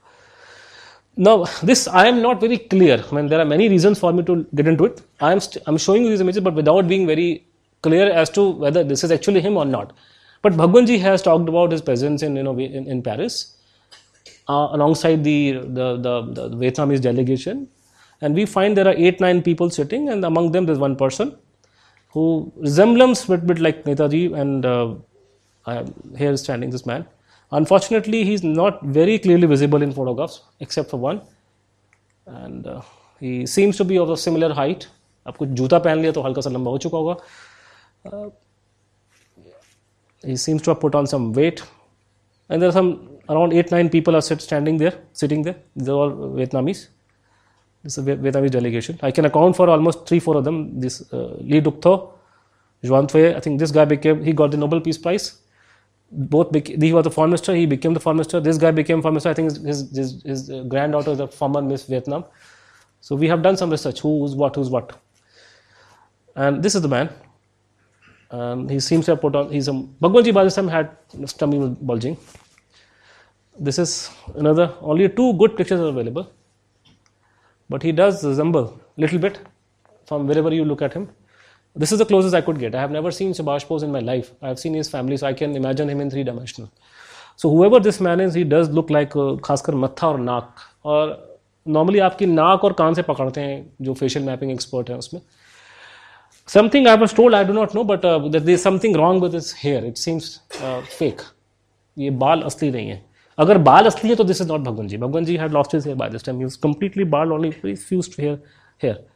Now, 1.16 1.44
this 1.62 1.86
I 1.86 2.06
am 2.06 2.22
not 2.22 2.40
very 2.40 2.58
clear. 2.58 3.04
I 3.10 3.14
mean, 3.14 3.28
there 3.28 3.40
are 3.40 3.44
many 3.44 3.68
reasons 3.68 4.00
for 4.00 4.12
me 4.12 4.22
to 4.24 4.44
get 4.54 4.66
into 4.66 4.86
it. 4.86 5.02
I 5.20 5.32
am 5.32 5.40
st- 5.40 5.62
I'm 5.66 5.76
showing 5.76 6.04
you 6.04 6.10
these 6.10 6.22
images, 6.22 6.42
but 6.42 6.54
without 6.54 6.88
being 6.88 7.06
very 7.06 7.44
clear 7.83 8.09
as 8.11 8.29
to 8.31 8.49
whether 8.49 8.83
this 8.83 9.03
is 9.03 9.11
actually 9.11 9.41
him 9.41 9.57
or 9.57 9.65
not. 9.65 9.93
But 10.41 10.53
Bhagwanji 10.53 10.99
has 10.99 11.21
talked 11.21 11.49
about 11.49 11.71
his 11.71 11.81
presence 11.81 12.23
in 12.23 12.35
you 12.35 12.43
know 12.43 12.57
in, 12.57 12.87
in 12.87 13.01
Paris 13.01 13.57
uh, 14.47 14.69
alongside 14.71 15.23
the 15.23 15.53
the, 15.53 15.97
the 15.97 16.21
the 16.33 16.49
Vietnamese 16.55 17.01
delegation, 17.01 17.67
and 18.21 18.35
we 18.35 18.45
find 18.45 18.77
there 18.77 18.87
are 18.87 18.95
eight 18.97 19.19
nine 19.19 19.41
people 19.41 19.69
sitting, 19.69 20.09
and 20.09 20.23
among 20.25 20.51
them 20.51 20.65
there's 20.65 20.79
one 20.79 20.95
person 20.95 21.37
who 22.09 22.51
resembles 22.57 23.29
a 23.29 23.37
bit, 23.37 23.47
bit 23.47 23.59
like 23.59 23.83
Netaji, 23.83 24.33
and 24.33 24.65
uh, 24.65 24.95
I, 25.65 25.85
here 26.17 26.31
is 26.31 26.41
standing 26.41 26.69
this 26.69 26.85
man. 26.85 27.05
Unfortunately, 27.51 28.23
he's 28.23 28.43
not 28.43 28.81
very 28.83 29.19
clearly 29.19 29.47
visible 29.47 29.81
in 29.81 29.91
photographs 29.91 30.41
except 30.59 30.89
for 30.89 30.97
one. 30.97 31.21
And 32.25 32.67
uh, 32.67 32.81
he 33.19 33.45
seems 33.45 33.77
to 33.77 33.83
be 33.83 33.97
of 33.97 34.09
a 34.09 34.17
similar 34.17 34.53
height. 34.53 34.87
आप 35.27 35.37
कुछ 35.37 35.49
जूता 35.59 35.77
पहन 35.79 35.99
लिया 36.01 36.11
तो 36.11 36.21
हल्का 36.21 36.41
सा 36.41 36.49
लंबा 36.49 36.71
हो 36.71 36.77
चुका 36.83 36.97
होगा 36.97 37.15
he 40.24 40.36
seems 40.36 40.62
to 40.62 40.70
have 40.70 40.80
put 40.80 40.94
on 40.94 41.06
some 41.06 41.32
weight. 41.32 41.62
And 42.48 42.60
there 42.60 42.68
are 42.68 42.72
some 42.72 43.10
around 43.28 43.52
8 43.52 43.70
9 43.70 43.88
people 43.90 44.16
are 44.16 44.22
sit, 44.22 44.40
standing 44.40 44.76
there 44.78 44.94
sitting 45.12 45.42
there. 45.42 45.56
They're 45.76 45.94
all 45.94 46.10
vietnamese. 46.10 46.88
This 47.82 47.98
is 47.98 48.06
a 48.06 48.16
vietnamese 48.16 48.50
delegation. 48.50 48.98
I 49.02 49.10
can 49.10 49.24
account 49.24 49.56
for 49.56 49.68
almost 49.68 50.06
3 50.06 50.18
4 50.20 50.36
of 50.36 50.44
them. 50.44 50.80
This 50.80 51.12
uh, 51.12 51.36
lee 51.40 51.60
duk 51.60 51.80
tho 51.80 52.14
Juan 52.82 53.06
Thuy, 53.06 53.34
i 53.34 53.40
think 53.40 53.58
this 53.58 53.70
guy 53.70 53.84
became 53.86 54.22
he 54.22 54.32
got 54.32 54.50
the 54.50 54.56
nobel 54.58 54.80
peace 54.80 54.98
prize. 54.98 55.38
Both 56.10 56.54
he 56.54 56.92
was 56.92 57.04
the 57.04 57.10
foreign 57.10 57.30
minister 57.30 57.54
he 57.54 57.66
became 57.66 57.94
the 57.94 58.00
foreign 58.00 58.18
minister. 58.18 58.40
This 58.40 58.58
guy 58.58 58.70
became 58.70 59.00
foreign 59.00 59.14
minister. 59.14 59.30
I 59.30 59.34
think 59.34 59.50
his, 59.50 59.62
his, 59.62 59.96
his, 59.96 60.22
his 60.22 60.50
uh, 60.50 60.62
granddaughter 60.64 61.12
is 61.12 61.20
a 61.20 61.28
former 61.28 61.62
miss 61.62 61.84
vietnam. 61.84 62.24
So 63.00 63.16
we 63.16 63.26
have 63.28 63.42
done 63.42 63.56
some 63.56 63.70
research 63.70 64.00
who's 64.00 64.34
what 64.34 64.54
who's 64.56 64.68
what. 64.68 64.98
And 66.36 66.62
this 66.62 66.74
is 66.74 66.82
the 66.82 66.88
man 66.88 67.08
um, 68.34 68.68
he 68.68 68.78
seems 68.88 69.04
to 69.06 69.12
have 69.12 69.20
put 69.24 69.34
on 69.40 69.50
he's 69.56 69.68
a 69.68 69.76
Bhagwanji 70.02 70.54
time 70.56 70.68
had 70.76 70.88
tummy 71.42 71.58
was 71.64 71.70
bulging 71.90 72.16
this 73.66 73.78
is 73.78 73.90
another 74.34 74.66
only 74.92 75.08
two 75.08 75.32
good 75.42 75.56
pictures 75.58 75.80
are 75.80 75.90
available 75.96 76.26
but 77.68 77.82
he 77.82 77.92
does 77.92 78.24
resemble 78.30 78.66
little 78.96 79.20
bit 79.26 79.38
from 80.06 80.26
wherever 80.26 80.52
you 80.52 80.64
look 80.64 80.82
at 80.82 80.92
him 80.92 81.08
this 81.82 81.92
is 81.92 81.98
the 81.98 82.08
closest 82.10 82.34
i 82.34 82.40
could 82.40 82.58
get 82.64 82.74
i 82.74 82.80
have 82.80 82.90
never 82.96 83.10
seen 83.10 83.32
Subhash 83.32 83.66
Bose 83.68 83.84
in 83.86 83.92
my 83.92 84.00
life 84.00 84.32
i 84.42 84.48
have 84.48 84.58
seen 84.64 84.74
his 84.74 84.90
family 84.96 85.16
so 85.16 85.26
i 85.26 85.32
can 85.32 85.56
imagine 85.62 85.88
him 85.88 86.00
in 86.00 86.10
three 86.10 86.24
dimensional 86.24 86.70
so 87.36 87.50
whoever 87.50 87.80
this 87.86 88.00
man 88.00 88.20
is 88.20 88.34
he 88.34 88.44
does 88.44 88.68
look 88.78 88.90
like 88.90 89.16
uh, 89.16 89.36
खासकर 89.44 89.74
मत्था 89.84 90.08
और 90.08 90.18
नाक 90.20 90.66
और 90.84 91.16
normally 91.76 91.98
आपकी 92.08 92.26
नाक 92.26 92.64
और 92.64 92.72
कान 92.78 92.94
से 92.94 93.02
पकड़ते 93.02 93.40
हैं 93.40 93.56
जो 93.82 93.94
फेशियल 93.94 94.24
मैपिंग 94.24 94.50
एक्सपर्ट 94.52 94.90
है 94.90 94.98
उसमें 94.98 95.20
something 96.45 96.87
I 96.87 96.95
was 96.95 97.13
told, 97.13 97.33
I 97.33 97.43
do 97.43 97.53
not 97.53 97.73
know, 97.73 97.83
but 97.83 98.05
uh, 98.05 98.27
that 98.29 98.45
there 98.45 98.55
is 98.55 98.61
something 98.61 98.93
wrong 98.93 99.19
with 99.19 99.33
his 99.33 99.51
hair. 99.51 99.83
It 99.83 99.97
seems 99.97 100.39
uh, 100.61 100.81
fake. 100.81 101.21
ये 101.97 102.09
बाल 102.19 102.41
असली 102.41 102.69
नहीं 102.71 102.89
है 102.89 103.01
अगर 103.37 103.57
बाल 103.67 103.85
असली 103.85 104.09
है 104.09 104.15
तो 104.15 104.23
this 104.23 104.41
is 104.41 104.47
not 104.47 104.61
Bhagwan 104.61 104.87
ji 104.87 104.97
Bhagwan 104.97 105.25
ji 105.25 105.35
had 105.37 105.51
lost 105.53 105.73
his 105.75 105.85
hair 105.85 105.97
by 105.97 106.09
this 106.09 106.23
time 106.25 106.37
he 106.37 106.43
was 106.43 106.55
completely 106.63 107.03
bald 107.15 107.31
only 107.33 107.75
fused 107.75 108.19
hair 108.19 108.41
hair 108.83 109.07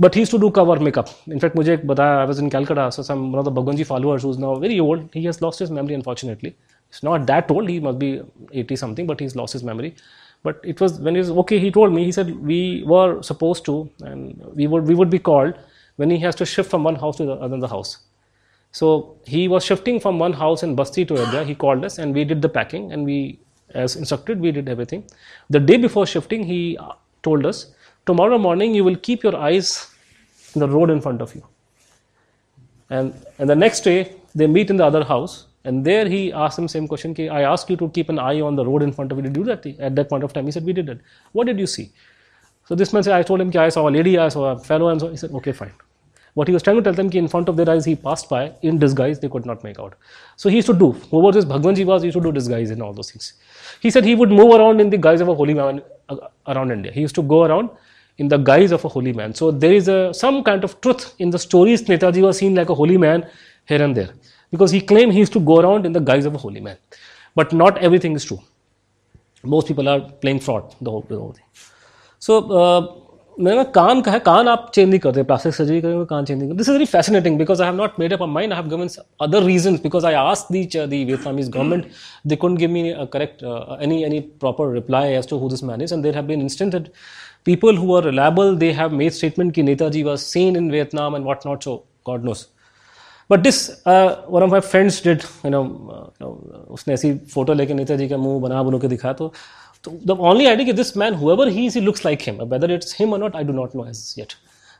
but 0.00 0.14
he 0.14 0.20
used 0.20 0.32
to 0.32 0.38
do 0.42 0.50
cover 0.50 0.74
makeup. 0.80 1.10
In 1.28 1.40
fact, 1.42 1.56
मुझे 1.56 1.72
एक 1.74 1.86
बताया 1.86 2.22
I 2.22 2.28
was 2.28 2.38
in 2.42 2.50
Calcutta, 2.50 2.90
so 2.96 3.02
some 3.08 3.20
one 3.32 3.38
of 3.42 3.44
the 3.48 3.52
Bhagwanji 3.58 3.86
followers 3.86 4.24
who's 4.26 4.38
now 4.44 4.54
very 4.62 4.78
old, 4.80 5.04
he 5.18 5.24
has 5.24 5.40
lost 5.42 5.60
his 5.64 5.70
memory 5.70 5.94
unfortunately. 5.94 6.52
It's 6.88 7.02
not 7.08 7.26
that 7.26 7.50
old, 7.50 7.68
he 7.68 7.78
must 7.80 7.98
be 7.98 8.08
80 8.52 8.76
something, 8.76 9.06
but 9.06 9.20
he's 9.20 9.36
lost 9.36 9.52
his 9.52 9.62
memory. 9.62 9.94
But 10.42 10.60
it 10.72 10.80
was 10.80 10.98
when 10.98 11.14
he 11.14 11.20
was 11.20 11.30
okay, 11.44 11.58
he 11.58 11.70
told 11.70 11.94
me, 11.98 12.04
he 12.04 12.12
said 12.12 12.34
we 12.52 12.82
were 12.94 13.22
supposed 13.22 13.64
to, 13.66 13.76
and 14.00 14.42
we 14.54 14.66
would 14.66 14.88
we 14.92 14.98
would 15.02 15.10
be 15.10 15.20
called 15.30 15.54
when 15.97 16.09
he 16.09 16.17
has 16.19 16.35
to 16.35 16.45
shift 16.45 16.69
from 16.71 16.83
one 16.83 16.95
house 16.95 17.17
to 17.17 17.25
the 17.25 17.37
another 17.41 17.67
house. 17.67 17.97
So 18.71 19.17
he 19.25 19.47
was 19.47 19.63
shifting 19.65 19.99
from 19.99 20.19
one 20.19 20.33
house 20.33 20.63
in 20.63 20.75
Basti 20.75 21.05
to 21.05 21.15
Ayodhya. 21.15 21.43
He 21.43 21.55
called 21.55 21.83
us 21.83 21.97
and 21.97 22.13
we 22.13 22.23
did 22.23 22.41
the 22.41 22.49
packing 22.49 22.91
and 22.91 23.05
we, 23.05 23.39
as 23.73 23.95
instructed, 23.95 24.39
we 24.39 24.51
did 24.51 24.69
everything. 24.69 25.03
The 25.49 25.59
day 25.59 25.77
before 25.77 26.05
shifting, 26.05 26.43
he 26.43 26.77
uh, 26.77 26.93
told 27.23 27.45
us, 27.45 27.73
tomorrow 28.05 28.37
morning 28.37 28.75
you 28.75 28.83
will 28.83 28.95
keep 28.95 29.23
your 29.23 29.35
eyes 29.35 29.89
in 30.53 30.59
the 30.59 30.69
road 30.69 30.89
in 30.89 31.01
front 31.01 31.21
of 31.21 31.33
you. 31.33 31.43
And, 32.89 33.13
and 33.39 33.49
the 33.49 33.55
next 33.55 33.81
day, 33.81 34.13
they 34.35 34.47
meet 34.47 34.69
in 34.69 34.77
the 34.77 34.85
other 34.85 35.03
house. 35.03 35.47
And 35.63 35.83
there 35.83 36.07
he 36.07 36.31
asked 36.31 36.57
him 36.57 36.67
same 36.67 36.87
question, 36.87 37.13
I 37.29 37.41
asked 37.41 37.69
you 37.69 37.75
to 37.77 37.89
keep 37.89 38.07
an 38.09 38.19
eye 38.19 38.39
on 38.39 38.55
the 38.55 38.65
road 38.65 38.83
in 38.83 38.93
front 38.93 39.11
of 39.11 39.17
you. 39.17 39.23
Did 39.23 39.35
you 39.35 39.43
do 39.43 39.49
that 39.49 39.65
at 39.79 39.95
that 39.95 40.07
point 40.07 40.23
of 40.23 40.31
time? 40.31 40.45
He 40.45 40.51
said, 40.51 40.63
we 40.63 40.71
did 40.71 40.87
it. 40.87 40.99
What 41.33 41.47
did 41.47 41.59
you 41.59 41.67
see? 41.67 41.91
So 42.67 42.75
this 42.75 42.91
man 42.91 43.01
said, 43.01 43.13
I 43.13 43.23
told 43.23 43.39
him, 43.39 43.51
I 43.55 43.69
saw 43.69 43.87
a 43.87 43.89
lady, 43.89 44.17
I 44.17 44.27
saw 44.27 44.51
a 44.51 44.59
fellow, 44.59 44.89
and 44.89 44.99
so 44.99 45.07
he 45.07 45.15
said, 45.15 45.31
okay, 45.31 45.53
fine. 45.53 45.71
What 46.33 46.49
he 46.49 46.53
was 46.53 46.61
trying 46.61 46.75
to 46.75 46.81
tell 46.81 46.93
them, 46.93 47.09
in 47.11 47.27
front 47.29 47.47
of 47.47 47.55
their 47.55 47.69
eyes, 47.69 47.85
he 47.85 47.95
passed 47.95 48.29
by 48.29 48.51
in 48.61 48.77
disguise, 48.77 49.19
they 49.19 49.29
could 49.29 49.45
not 49.45 49.63
make 49.63 49.79
out. 49.79 49.95
So 50.35 50.49
he 50.49 50.57
used 50.57 50.67
to 50.67 50.73
do, 50.73 50.91
whoever 51.09 51.31
this 51.31 51.45
Bhagwanji 51.45 51.85
was, 51.85 52.01
he 52.01 52.07
used 52.07 52.17
to 52.17 52.21
do 52.21 52.31
disguise 52.33 52.69
and 52.69 52.83
all 52.83 52.93
those 52.93 53.09
things. 53.09 53.33
He 53.79 53.89
said 53.89 54.03
he 54.03 54.15
would 54.15 54.29
move 54.29 54.53
around 54.53 54.81
in 54.81 54.89
the 54.89 54.97
guise 54.97 55.21
of 55.21 55.29
a 55.29 55.33
holy 55.33 55.53
man 55.53 55.81
uh, 56.09 56.17
around 56.45 56.71
India. 56.71 56.91
He 56.91 56.99
used 57.01 57.15
to 57.15 57.23
go 57.23 57.45
around 57.45 57.69
in 58.17 58.27
the 58.27 58.37
guise 58.37 58.71
of 58.71 58.83
a 58.83 58.89
holy 58.89 59.13
man. 59.13 59.33
So 59.33 59.49
there 59.49 59.73
is 59.73 59.87
a, 59.87 60.13
some 60.13 60.43
kind 60.43 60.65
of 60.65 60.79
truth 60.81 61.15
in 61.19 61.29
the 61.29 61.39
stories 61.39 61.83
Netaji 61.83 62.21
was 62.21 62.37
seen 62.37 62.53
like 62.53 62.69
a 62.69 62.75
holy 62.75 62.97
man 62.97 63.27
here 63.65 63.81
and 63.81 63.95
there. 63.95 64.09
Because 64.51 64.71
he 64.71 64.81
claimed 64.81 65.13
he 65.13 65.19
used 65.19 65.33
to 65.33 65.39
go 65.39 65.59
around 65.61 65.85
in 65.85 65.93
the 65.93 66.01
guise 66.01 66.25
of 66.25 66.35
a 66.35 66.37
holy 66.37 66.59
man. 66.59 66.77
But 67.33 67.53
not 67.53 67.77
everything 67.77 68.13
is 68.13 68.25
true. 68.25 68.41
Most 69.41 69.67
people 69.67 69.87
are 69.87 70.01
playing 70.01 70.41
fraud, 70.41 70.75
the 70.81 70.91
whole, 70.91 71.01
the 71.01 71.17
whole 71.17 71.31
thing. 71.31 71.45
So 72.21 72.41
मैंने 73.37 73.63
कान 73.73 74.01
का 74.01 74.11
है 74.11 74.19
कान 74.19 74.47
आप 74.47 74.71
change 74.73 74.89
नहीं 74.89 74.99
करते 74.99 75.23
plastic 75.23 75.53
surgery 75.55 75.81
करेंगे 75.81 76.05
कान 76.05 76.25
change 76.25 76.37
नहीं 76.39 76.49
करते. 76.49 76.57
This 76.57 76.69
is 76.69 76.73
very 76.73 76.85
fascinating 76.85 77.37
because 77.37 77.61
I 77.61 77.67
have 77.69 77.75
not 77.77 77.99
made 77.99 78.13
up 78.13 78.21
mind 78.29 78.53
I 78.53 78.59
have 78.59 78.69
given 78.69 78.87
other 79.21 79.43
reason 79.43 79.75
because 79.83 80.05
I 80.05 80.13
ask 80.13 80.51
the 80.51 80.63
the 80.75 80.89
Vietnamese 80.93 81.49
government 81.49 81.85
they 82.27 82.35
couldn't 82.35 82.57
give 82.59 82.69
me 82.71 82.93
correct 83.13 83.43
any 83.83 84.03
any 84.03 84.19
proper 84.43 84.73
reply 84.73 85.13
as 85.13 85.29
to 85.29 85.37
who 85.37 85.49
this 85.49 85.63
man 85.63 85.81
is 85.81 85.93
and 85.93 86.03
there 86.03 86.15
have 86.15 86.25
been 86.25 86.41
instant 86.41 86.71
that 86.73 86.91
they 87.47 88.73
have 88.73 88.91
made 88.91 89.13
statement 89.17 89.53
ki 89.55 89.63
netaji 89.63 89.99
was 90.05 90.23
seen 90.31 90.57
in 90.61 90.65
vietnam 90.69 91.13
and 91.17 91.23
what 91.23 91.45
not 91.45 91.63
so 91.63 91.75
god 92.03 92.25
knows. 92.25 92.41
But 93.29 93.43
this 93.43 93.59
uh, 93.85 94.09
one 94.35 94.43
of 94.43 94.51
my 94.51 94.59
friends 94.59 94.97
did 95.05 95.23
you 95.45 95.51
know, 95.53 95.61
uh, 95.93 96.01
you 96.19 96.25
know 96.25 96.33
उसने 96.77 96.93
ऐसी 96.93 97.13
photo 97.33 97.53
लेके 97.53 97.73
नेताजी 97.73 98.07
का 98.09 98.17
मुँह 98.17 98.41
बना 98.41 98.63
बनो 98.63 98.79
के 98.79 98.87
दिखाया 98.87 99.13
तो 99.13 99.31
so 99.87 99.97
the 100.03 100.15
only 100.17 100.47
idea 100.47 100.67
is 100.67 100.75
this 100.75 100.95
man, 100.97 101.13
whoever 101.13 101.49
he 101.49 101.65
is, 101.67 101.73
he 101.73 101.81
looks 101.81 102.03
like 102.03 102.21
him. 102.21 102.37
Whether 102.49 102.69
it's 102.69 102.91
him 102.91 103.13
or 103.13 103.17
not, 103.17 103.35
I 103.35 103.43
do 103.43 103.53
not 103.53 103.73
know 103.73 103.85
as 103.85 104.15
yet. 104.17 104.35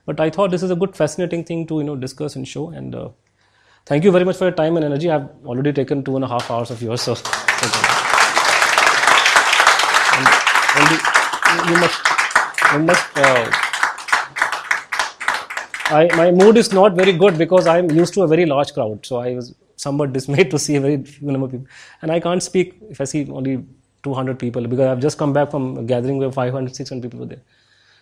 But 0.05 0.19
I 0.19 0.29
thought 0.29 0.51
this 0.51 0.63
is 0.63 0.71
a 0.71 0.75
good, 0.75 0.97
fascinating 0.97 1.45
thing 1.45 1.65
to 1.67 1.77
you 1.77 1.85
know 1.85 1.95
discuss 1.95 2.35
and 2.35 2.45
show. 2.45 2.69
And 2.71 2.93
uh, 2.93 3.09
thank 3.85 4.03
you 4.03 4.11
very 4.11 4.25
much 4.25 4.35
for 4.37 4.45
your 4.45 4.57
time 4.57 4.75
and 4.75 4.83
energy. 4.83 5.09
I've 5.09 5.29
already 5.45 5.71
taken 5.71 6.03
two 6.03 6.17
and 6.17 6.25
a 6.25 6.27
half 6.27 6.51
hours 6.51 6.71
of 6.71 6.81
yours, 6.81 7.01
so 7.01 7.15
thank 7.15 7.73
you. 7.77 7.83
And, 10.17 10.27
and 10.75 10.91
you, 10.91 10.99
you 11.71 11.79
must, 11.85 11.99
you 12.73 12.79
must. 12.79 13.17
Uh, 13.17 13.51
I, 15.99 16.09
my 16.17 16.31
mood 16.31 16.57
is 16.57 16.73
not 16.73 16.95
very 16.97 17.13
good 17.13 17.37
because 17.37 17.65
I'm 17.65 17.89
used 17.91 18.13
to 18.15 18.23
a 18.23 18.27
very 18.27 18.45
large 18.45 18.73
crowd, 18.73 19.05
so 19.05 19.17
I 19.17 19.35
was 19.35 19.55
somewhat 19.77 20.11
dismayed 20.19 20.51
to 20.51 20.59
see 20.59 20.75
a 20.75 20.81
very 20.81 21.01
few 21.01 21.31
number 21.31 21.45
of 21.45 21.51
people. 21.51 21.67
And 22.01 22.11
I 22.11 22.19
can't 22.19 22.43
speak 22.43 22.75
if 22.89 22.99
I 22.99 23.05
see 23.05 23.25
only 23.31 23.63
200 24.03 24.39
people 24.39 24.67
because 24.67 24.87
I've 24.87 24.99
just 24.99 25.17
come 25.17 25.33
back 25.33 25.51
from 25.51 25.77
a 25.77 25.83
gathering 25.83 26.17
where 26.17 26.31
500, 26.31 26.75
600 26.75 27.01
people 27.01 27.19
were 27.19 27.25
there. 27.25 27.41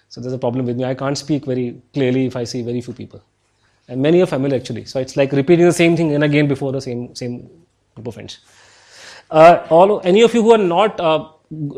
So 0.09 0.22
there's 0.22 0.33
a 0.33 0.38
problem 0.38 0.65
with 0.65 0.77
me. 0.77 0.85
I 0.85 0.93
can't 0.93 1.17
speak 1.17 1.45
very 1.45 1.82
clearly 1.93 2.25
if 2.25 2.35
I 2.35 2.43
see 2.43 2.61
very 2.61 2.82
few 2.82 2.93
people. 2.93 3.24
And 3.88 4.01
many 4.01 4.22
are 4.22 4.25
familiar 4.25 4.57
actually. 4.57 4.85
So 4.85 4.99
it's 4.99 5.15
like 5.17 5.32
repeating 5.32 5.65
the 5.65 5.74
same 5.74 5.95
thing 5.95 6.14
and 6.14 6.24
again 6.24 6.48
before 6.48 6.72
the 6.72 6.82
same 6.82 7.15
same 7.15 7.49
group 7.95 8.07
of 8.07 8.14
friends. 8.15 8.40
Uh, 9.30 9.65
all 9.69 10.01
any 10.03 10.22
of 10.22 10.33
you 10.33 10.41
who 10.41 10.51
are 10.51 10.57
not 10.57 10.99
uh, 10.99 11.30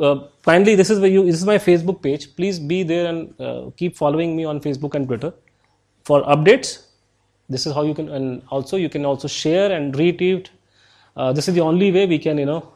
uh, 0.02 0.28
kindly, 0.44 0.76
this 0.76 0.90
is 0.90 1.00
where 1.00 1.10
you. 1.10 1.26
This 1.26 1.36
is 1.36 1.46
my 1.46 1.58
Facebook 1.58 2.02
page. 2.02 2.36
Please 2.36 2.60
be 2.60 2.84
there 2.84 3.08
and 3.08 3.42
uh, 3.42 3.70
keep 3.76 3.98
following 3.98 4.36
me 4.36 4.46
on 4.46 4.60
Facebook 4.60 4.96
and 4.96 5.08
Twitter 5.08 5.34
for 6.04 6.24
updates. 6.24 6.84
This 7.50 7.66
is 7.66 7.74
how 7.74 7.84
you 7.84 7.94
can, 7.94 8.10
and 8.10 8.42
also 8.50 8.78
you 8.78 8.90
can 8.90 9.06
also 9.06 9.28
share 9.28 9.72
and 9.72 9.94
retweet. 9.94 10.48
Uh, 11.16 11.34
this 11.34 11.48
is 11.48 11.56
the 11.56 11.62
only 11.62 11.92
way 11.92 12.06
we 12.06 12.20
can, 12.20 12.38
you 12.38 12.46
know, 12.46 12.72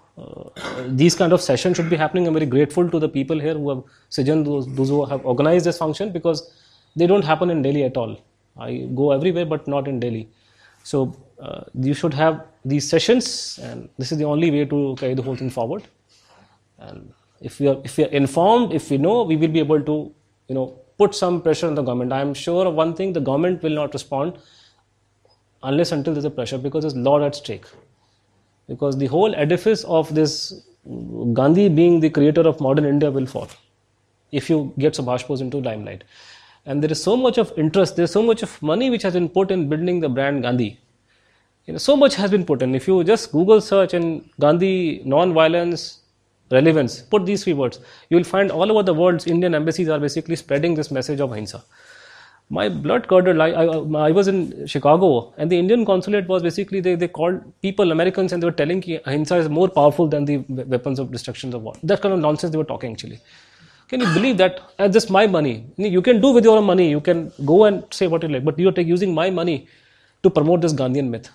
these 0.88 1.16
kind 1.16 1.34
of 1.34 1.42
sessions 1.42 1.78
should 1.78 1.90
be 1.90 1.96
happening. 1.96 2.28
I'm 2.28 2.34
very 2.34 2.46
grateful 2.46 2.90
to 2.90 3.00
the 3.00 3.10
people 3.10 3.40
here 3.40 3.54
who 3.54 3.70
have 3.70 3.84
Sijan, 4.10 4.44
those, 4.46 4.68
those 4.76 4.90
who 4.90 5.06
have 5.06 5.26
organized 5.26 5.66
this 5.66 5.78
function 5.78 6.12
because 6.12 6.52
they 6.96 7.08
don't 7.08 7.24
happen 7.24 7.50
in 7.50 7.62
Delhi 7.62 7.84
at 7.84 7.98
all. 7.98 8.20
I 8.58 8.90
go 8.94 9.12
everywhere, 9.12 9.46
but 9.46 9.68
not 9.68 9.88
in 9.88 10.00
Delhi. 10.00 10.30
So 10.84 11.16
uh, 11.40 11.64
you 11.74 11.94
should 11.94 12.14
have 12.14 12.46
these 12.66 12.88
sessions, 12.88 13.60
and 13.64 13.90
this 13.98 14.12
is 14.12 14.18
the 14.18 14.26
only 14.26 14.52
way 14.52 14.66
to 14.66 14.96
carry 15.00 15.14
the 15.14 15.22
whole 15.22 15.36
thing 15.36 15.50
forward. 15.50 15.84
And 16.80 17.14
if 17.40 17.60
we 17.60 17.68
are 17.68 17.80
if 17.84 17.98
we 17.98 18.06
are 18.06 18.10
informed, 18.10 18.74
if 18.74 18.90
we 18.90 18.98
know, 18.98 19.24
we 19.24 19.38
will 19.38 19.48
be 19.48 19.60
able 19.60 19.82
to, 19.82 20.14
you 20.48 20.56
know, 20.56 20.80
put 20.98 21.16
some 21.16 21.42
pressure 21.42 21.68
on 21.68 21.76
the 21.76 21.82
government. 21.82 22.12
I 22.12 22.22
am 22.22 22.34
sure 22.34 22.66
of 22.68 22.74
one 22.74 22.94
thing: 22.96 23.14
the 23.14 23.22
government 23.22 23.64
will 23.64 23.72
not 23.72 23.94
respond 23.94 24.38
unless 25.64 25.92
until 25.92 26.14
there's 26.14 26.26
a 26.26 26.32
pressure 26.32 26.58
because 26.58 26.84
there's 26.84 26.96
lot 26.96 27.22
at 27.22 27.36
stake 27.36 27.66
because 28.72 28.98
the 28.98 29.08
whole 29.14 29.36
edifice 29.36 29.84
of 30.00 30.14
this 30.16 30.36
Gandhi 31.40 31.70
being 31.70 32.00
the 32.00 32.10
creator 32.10 32.42
of 32.52 32.60
modern 32.60 32.86
India 32.86 33.12
will 33.12 33.26
fall 33.26 33.50
if 34.32 34.50
you 34.50 34.74
get 34.80 34.94
Subhash 34.94 35.28
Bose 35.28 35.42
into 35.42 35.58
limelight. 35.58 36.04
And 36.66 36.84
there 36.84 36.92
is 36.92 37.04
so 37.04 37.18
much 37.18 37.38
of 37.38 37.52
interest, 37.58 37.96
there 37.96 38.06
is 38.06 38.12
so 38.12 38.24
much 38.24 38.44
of 38.44 38.62
money 38.62 38.90
which 38.90 39.04
has 39.04 39.14
been 39.14 39.30
put 39.30 39.52
in 39.52 39.68
building 39.68 40.00
the 40.00 40.10
brand 40.10 40.44
Gandhi. 40.44 40.80
You 41.66 41.74
know, 41.74 41.80
so 41.80 41.96
much 41.96 42.16
has 42.16 42.32
been 42.32 42.46
put 42.46 42.62
in. 42.62 42.74
If 42.76 42.88
you 42.88 43.04
just 43.04 43.32
Google 43.32 43.62
search 43.62 43.94
and 43.94 44.30
Gandhi 44.40 45.02
non-violence 45.06 46.00
relevance, 46.50 47.02
put 47.02 47.26
these 47.26 47.44
three 47.44 47.54
words, 47.54 47.80
you 48.10 48.18
will 48.18 48.24
find 48.24 48.52
all 48.52 48.72
over 48.72 48.84
the 48.84 48.94
world 48.94 49.28
Indian 49.28 49.56
embassies 49.56 49.90
are 49.90 50.00
basically 50.00 50.36
spreading 50.36 50.76
this 50.76 50.92
message 50.92 51.20
of 51.20 51.32
Ahimsa. 51.32 51.64
My 52.58 52.68
blood 52.68 53.08
curdled. 53.08 53.40
I, 53.40 53.50
I, 53.50 54.08
I 54.08 54.12
was 54.12 54.28
in 54.28 54.68
Chicago, 54.68 55.34
and 55.38 55.50
the 55.50 55.58
Indian 55.58 55.86
consulate 55.86 56.28
was 56.28 56.44
basically 56.44 56.82
they, 56.82 56.96
they 56.96 57.08
called 57.08 57.42
people 57.62 57.92
Americans 57.92 58.34
and 58.34 58.44
they 58.44 58.48
were 58.48 58.60
telling 58.64 58.84
ahimsa 59.06 59.38
is 59.38 59.50
more 59.50 59.70
powerful 59.70 60.08
than 60.08 60.26
the 60.26 60.38
weapons 60.74 61.00
of 61.00 61.12
destruction 61.12 61.54
of 61.54 61.62
war. 61.62 61.76
That 61.82 62.02
kind 62.02 62.14
of 62.14 62.20
nonsense 62.20 62.52
they 62.52 62.58
were 62.58 62.72
talking 62.74 62.92
actually. 62.92 63.20
Can 63.88 64.02
you 64.02 64.14
believe 64.14 64.38
that? 64.38 64.60
As 64.78 64.92
just 64.92 65.10
my 65.10 65.28
money. 65.28 65.66
You 65.78 66.02
can 66.02 66.20
do 66.20 66.32
with 66.32 66.44
your 66.44 66.58
own 66.58 66.66
money. 66.66 66.90
You 66.90 67.02
can 67.02 67.32
go 67.46 67.64
and 67.66 67.86
say 67.94 68.08
what 68.08 68.24
you 68.24 68.30
like, 68.30 68.44
but 68.44 68.60
you 68.60 68.68
are 68.70 68.72
take, 68.74 68.88
using 68.88 69.14
my 69.14 69.30
money 69.30 69.68
to 70.24 70.30
promote 70.30 70.62
this 70.62 70.74
Gandhian 70.74 71.10
myth. 71.10 71.30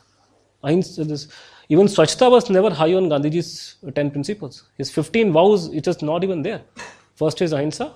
Ahimsa, 0.63 1.05
this, 1.05 1.29
even 1.69 1.87
Swachhta 1.87 2.31
was 2.31 2.49
never 2.51 2.71
high 2.71 2.93
on 2.95 3.09
Gandhiji's 3.09 3.77
10 3.95 4.11
principles. 4.11 4.65
His 4.77 4.91
15 4.91 5.33
vows, 5.33 5.69
it 5.73 5.87
is 5.87 6.03
not 6.03 6.25
even 6.25 6.43
there. 6.43 6.63
First 7.15 7.41
is 7.41 7.53
ahimsa, 7.53 7.95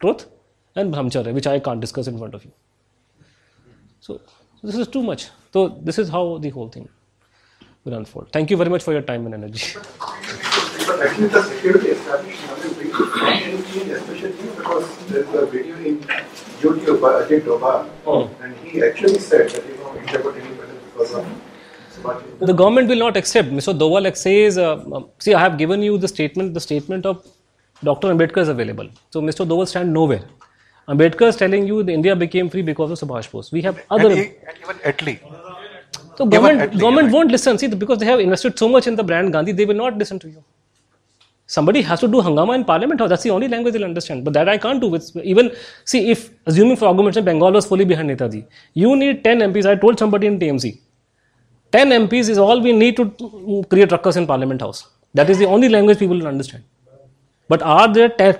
truth, 0.00 0.26
and 0.76 0.92
brahmacharya, 0.92 1.32
which 1.32 1.46
I 1.46 1.58
can't 1.60 1.80
discuss 1.80 2.06
in 2.06 2.18
front 2.18 2.34
of 2.34 2.44
you. 2.44 2.52
So, 4.00 4.20
this 4.62 4.76
is 4.76 4.88
too 4.88 5.02
much. 5.02 5.30
So, 5.52 5.68
this 5.82 5.98
is 5.98 6.08
how 6.08 6.38
the 6.38 6.50
whole 6.50 6.68
thing 6.68 6.88
will 7.84 7.94
unfold. 7.94 8.30
Thank 8.32 8.50
you 8.50 8.56
very 8.56 8.70
much 8.70 8.82
for 8.82 8.92
your 8.92 9.02
time 9.02 9.26
and 9.26 9.34
energy. 9.34 9.78
The 9.78 11.42
security 11.42 11.88
establishment 11.88 12.54
especially 13.74 14.32
because 14.56 15.06
there's 15.06 15.34
a 15.34 15.46
video 15.46 15.76
in 15.78 15.98
YouTube 16.60 17.00
by 17.00 17.12
and 18.44 18.56
he 18.66 18.82
actually 18.82 19.18
said 19.18 19.50
that 19.50 19.64
the 22.40 22.52
government 22.52 22.88
will 22.88 22.98
not 22.98 23.16
accept. 23.16 23.48
Mr. 23.50 23.76
Doval 23.78 24.16
says, 24.16 24.58
uh, 24.58 24.76
um, 24.92 25.08
see, 25.18 25.34
I 25.34 25.40
have 25.40 25.58
given 25.58 25.82
you 25.82 25.98
the 25.98 26.08
statement. 26.08 26.54
The 26.54 26.60
statement 26.60 27.06
of 27.06 27.26
Dr. 27.82 28.08
Ambedkar 28.08 28.38
is 28.38 28.48
available. 28.48 28.88
So, 29.10 29.20
Mr. 29.20 29.46
Doval 29.46 29.68
stand 29.68 29.92
nowhere. 29.92 30.24
Ambedkar 30.88 31.28
is 31.28 31.36
telling 31.36 31.66
you 31.66 31.82
the 31.82 31.92
India 31.92 32.14
became 32.14 32.50
free 32.50 32.62
because 32.62 32.90
of 32.90 33.08
Subhash 33.08 33.30
Bose. 33.30 33.50
We 33.50 33.62
have 33.62 33.82
other. 33.90 34.10
And, 34.10 34.18
and 34.20 34.58
even 34.62 34.80
Italy. 34.84 35.20
So 36.16 36.26
government, 36.26 36.78
government 36.78 37.06
right. 37.06 37.12
won't 37.12 37.30
listen. 37.30 37.58
See, 37.58 37.68
because 37.68 37.98
they 37.98 38.06
have 38.06 38.20
invested 38.20 38.58
so 38.58 38.68
much 38.68 38.86
in 38.86 38.94
the 38.94 39.02
brand 39.02 39.32
Gandhi, 39.32 39.52
they 39.52 39.64
will 39.64 39.74
not 39.74 39.96
listen 39.96 40.18
to 40.20 40.28
you. 40.28 40.44
Somebody 41.46 41.82
has 41.82 42.00
to 42.00 42.08
do 42.08 42.22
hangama 42.22 42.54
in 42.54 42.64
parliament. 42.64 43.00
That's 43.06 43.22
the 43.22 43.30
only 43.30 43.48
language 43.48 43.74
they'll 43.74 43.84
understand. 43.84 44.24
But 44.24 44.32
that 44.34 44.48
I 44.48 44.56
can't 44.56 44.80
do. 44.80 44.88
With 44.88 45.14
even 45.16 45.54
see, 45.84 46.10
if 46.10 46.30
assuming 46.46 46.76
for 46.76 46.86
argument's 46.86 47.16
sake, 47.16 47.24
Bengal 47.24 47.52
was 47.52 47.66
fully 47.66 47.84
behind 47.84 48.08
Netaji, 48.10 48.46
you 48.72 48.96
need 48.96 49.22
10 49.24 49.40
MPs. 49.40 49.66
I 49.66 49.76
told 49.76 49.98
somebody 49.98 50.26
in 50.26 50.38
TMC, 50.38 50.78
10 51.72 51.90
MPs 51.90 52.30
is 52.30 52.38
all 52.38 52.60
we 52.60 52.72
need 52.72 52.96
to 52.96 53.06
mm, 53.06 53.68
create 53.68 53.92
ruckus 53.92 54.16
in 54.16 54.26
Parliament 54.26 54.60
House. 54.62 54.88
That 55.12 55.28
is 55.28 55.38
the 55.38 55.46
only 55.46 55.68
language 55.68 55.98
people 55.98 56.16
will 56.18 56.26
understand. 56.26 56.64
But 57.48 57.62
are 57.62 57.92
there 57.92 58.08
10 58.08 58.38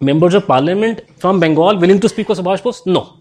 members 0.00 0.34
of 0.34 0.46
parliament 0.46 1.02
from 1.18 1.40
Bengal 1.40 1.78
willing 1.78 2.00
to 2.00 2.08
speak 2.08 2.26
for 2.26 2.34
Subhash 2.34 2.62
Bose? 2.62 2.84
No. 2.86 3.18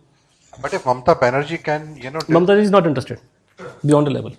But 0.61 0.73
if 0.73 0.83
Mamta 0.83 1.19
Banerjee 1.19 1.63
can, 1.63 1.97
you 1.97 2.11
know. 2.11 2.19
Mamta 2.19 2.59
is 2.59 2.71
not 2.71 2.87
interested. 2.87 3.19
Beyond 3.85 4.07
a 4.07 4.11
level. 4.11 4.31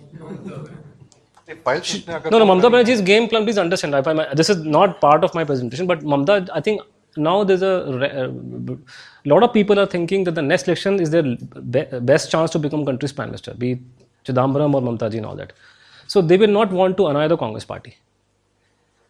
She, 1.81 2.03
no, 2.07 2.39
no, 2.39 2.45
Mamta 2.45 2.69
Banerjee's 2.69 3.01
game 3.01 3.27
plan, 3.29 3.43
please 3.45 3.57
understand. 3.57 3.95
I, 3.95 4.33
this 4.33 4.49
is 4.49 4.63
not 4.63 4.99
part 4.99 5.23
of 5.23 5.33
my 5.33 5.43
presentation, 5.43 5.87
but 5.87 6.01
Mamta, 6.01 6.49
I 6.53 6.59
think 6.61 6.81
now 7.15 7.43
there's 7.43 7.61
a, 7.61 8.25
uh, 8.25 8.75
lot 9.25 9.43
of 9.43 9.53
people 9.53 9.79
are 9.79 9.85
thinking 9.85 10.23
that 10.25 10.35
the 10.35 10.41
next 10.41 10.67
election 10.67 10.99
is 10.99 11.09
their 11.09 11.23
be, 11.23 11.83
best 12.01 12.31
chance 12.31 12.51
to 12.51 12.59
become 12.59 12.85
country's 12.85 13.13
prime 13.13 13.29
minister, 13.29 13.53
be 13.53 13.79
Chidambaram 14.25 14.73
or 14.73 14.81
Mamta 14.81 15.09
ji 15.09 15.17
and 15.17 15.25
all 15.25 15.35
that. 15.35 15.53
So 16.07 16.21
they 16.21 16.37
will 16.37 16.47
not 16.47 16.71
want 16.71 16.97
to 16.97 17.07
annoy 17.07 17.27
the 17.27 17.37
Congress 17.37 17.65
party. 17.65 17.95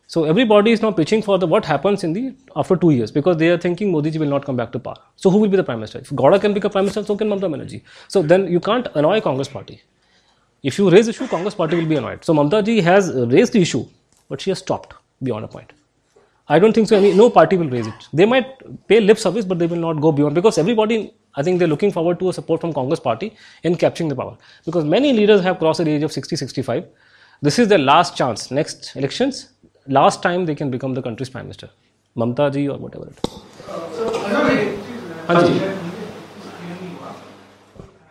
So 0.10 0.24
everybody 0.24 0.72
is 0.72 0.82
now 0.82 0.92
pitching 0.92 1.22
for 1.22 1.38
the 1.38 1.46
what 1.46 1.66
happens 1.66 2.04
in 2.06 2.14
the 2.14 2.34
after 2.56 2.78
two 2.78 2.92
years 2.92 3.12
because 3.12 3.36
they 3.38 3.50
are 3.50 3.58
thinking 3.58 3.92
Modi 3.92 4.10
ji 4.10 4.20
will 4.20 4.30
not 4.36 4.46
come 4.46 4.56
back 4.56 4.72
to 4.72 4.80
power. 4.80 4.96
So 5.18 5.30
who 5.30 5.38
will 5.38 5.50
be 5.50 5.58
the 5.58 5.66
prime 5.66 5.80
minister? 5.80 6.00
If 6.00 6.12
Gowda 6.12 6.40
can 6.40 6.54
become 6.54 6.72
prime 6.72 6.86
minister, 6.86 7.04
so 7.04 7.18
can 7.18 7.28
Mamta 7.30 7.50
Banerjee. 7.54 7.82
So 8.08 8.22
then 8.22 8.48
you 8.48 8.62
can't 8.62 8.88
annoy 8.96 9.20
Congress 9.20 9.50
party. 9.50 9.82
If 10.64 10.78
you 10.78 10.90
raise 10.90 11.10
issue, 11.10 11.28
Congress 11.28 11.56
party 11.56 11.76
will 11.76 11.86
be 11.86 11.98
annoyed. 11.98 12.24
So 12.24 12.34
Mamta 12.34 12.64
ji 12.64 12.80
has 12.82 13.12
raised 13.14 13.52
the 13.52 13.62
issue, 13.62 13.86
but 14.30 14.40
she 14.40 14.50
has 14.50 14.60
stopped 14.60 14.94
beyond 15.22 15.44
a 15.44 15.50
point. 15.50 15.74
I 16.48 16.60
don't 16.60 16.72
think 16.72 16.88
so. 16.88 16.96
Any 16.96 17.14
no 17.14 17.30
party 17.30 17.58
will 17.58 17.70
raise 17.70 17.88
it. 17.88 18.08
They 18.14 18.26
might 18.26 18.48
pay 18.88 19.02
lip 19.02 19.18
service, 19.18 19.44
but 19.44 19.60
they 19.60 19.68
will 19.68 19.84
not 19.88 20.00
go 20.00 20.14
beyond 20.14 20.36
because 20.36 20.58
everybody. 20.58 21.14
I 21.36 21.44
think 21.44 21.60
they're 21.60 21.68
looking 21.68 21.92
forward 21.92 22.18
to 22.20 22.30
a 22.30 22.34
support 22.34 22.62
from 22.62 22.74
Congress 22.74 23.00
party 23.00 23.36
in 23.62 23.76
capturing 23.76 24.10
the 24.10 24.16
power 24.16 24.38
because 24.66 24.86
many 24.86 25.14
leaders 25.14 25.44
have 25.44 25.60
crossed 25.60 25.84
the 25.84 25.92
age 25.92 26.02
of 26.02 26.12
60, 26.12 26.36
65. 26.36 26.86
This 27.42 27.60
is 27.60 27.68
their 27.68 27.78
last 27.78 28.18
chance. 28.18 28.50
Next 28.50 28.96
elections, 28.96 29.50
last 29.88 30.22
time 30.22 30.46
they 30.46 30.56
can 30.56 30.72
become 30.72 30.94
the 30.94 31.02
country's 31.02 31.30
prime 31.30 31.46
minister. 31.46 31.70
Mamta 32.16 32.52
ji 32.52 32.68
or 32.68 32.78
whatever 32.78 33.08
it 33.08 33.18
is. 33.24 33.30
हाँ 35.30 35.42
जी। 35.42 35.60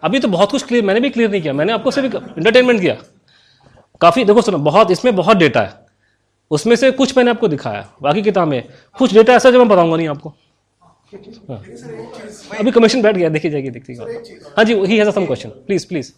अभी 0.02 0.18
तो 0.20 0.28
बहुत 0.28 0.50
कुछ 0.50 0.62
clear 0.66 0.84
मैंने 0.84 1.00
भी 1.00 1.10
clear 1.10 1.30
नहीं 1.30 1.42
किया। 1.42 1.52
मैंने 1.52 1.72
आपको 1.72 1.90
सिर्फ़ 1.90 2.16
इंटरटेनमेंट 2.16 2.80
किया। 2.80 2.96
काफ़ी, 4.00 4.24
देखो 4.24 4.42
सुनो, 4.42 4.58
बहुत, 4.58 4.90
इसमें 4.90 5.14
बहुत 5.16 5.36
डेटा 5.36 5.60
है। 5.60 5.86
उसमें 6.50 6.76
से 6.76 6.90
कुछ 6.90 7.16
मैंने 7.16 7.30
आपको 7.30 7.48
दिखाया। 7.48 7.88
बाकी 8.02 8.22
किताबें 8.22 8.62
कुछ 8.98 9.14
डेटा 9.14 9.34
ऐसा 9.34 9.50
जो 9.50 9.58
मैं 9.58 9.68
बताऊँगा 9.68 9.96
नहीं 9.96 10.08
आपको। 10.08 10.34
हाँ। 11.48 11.62
अभी 12.58 12.70
कमीशन 12.70 13.02
बैठ 13.02 13.16
गया, 13.16 13.28
देखी 13.28 13.50
जाएगी, 13.50 13.70
देखती 13.70 13.94
हाँ। 13.94 14.64
जी 14.64 14.74
he 14.74 14.98
has 14.98 15.10
some 15.10 15.26
question 15.26 15.48
please 15.66 15.86
please 15.88 16.12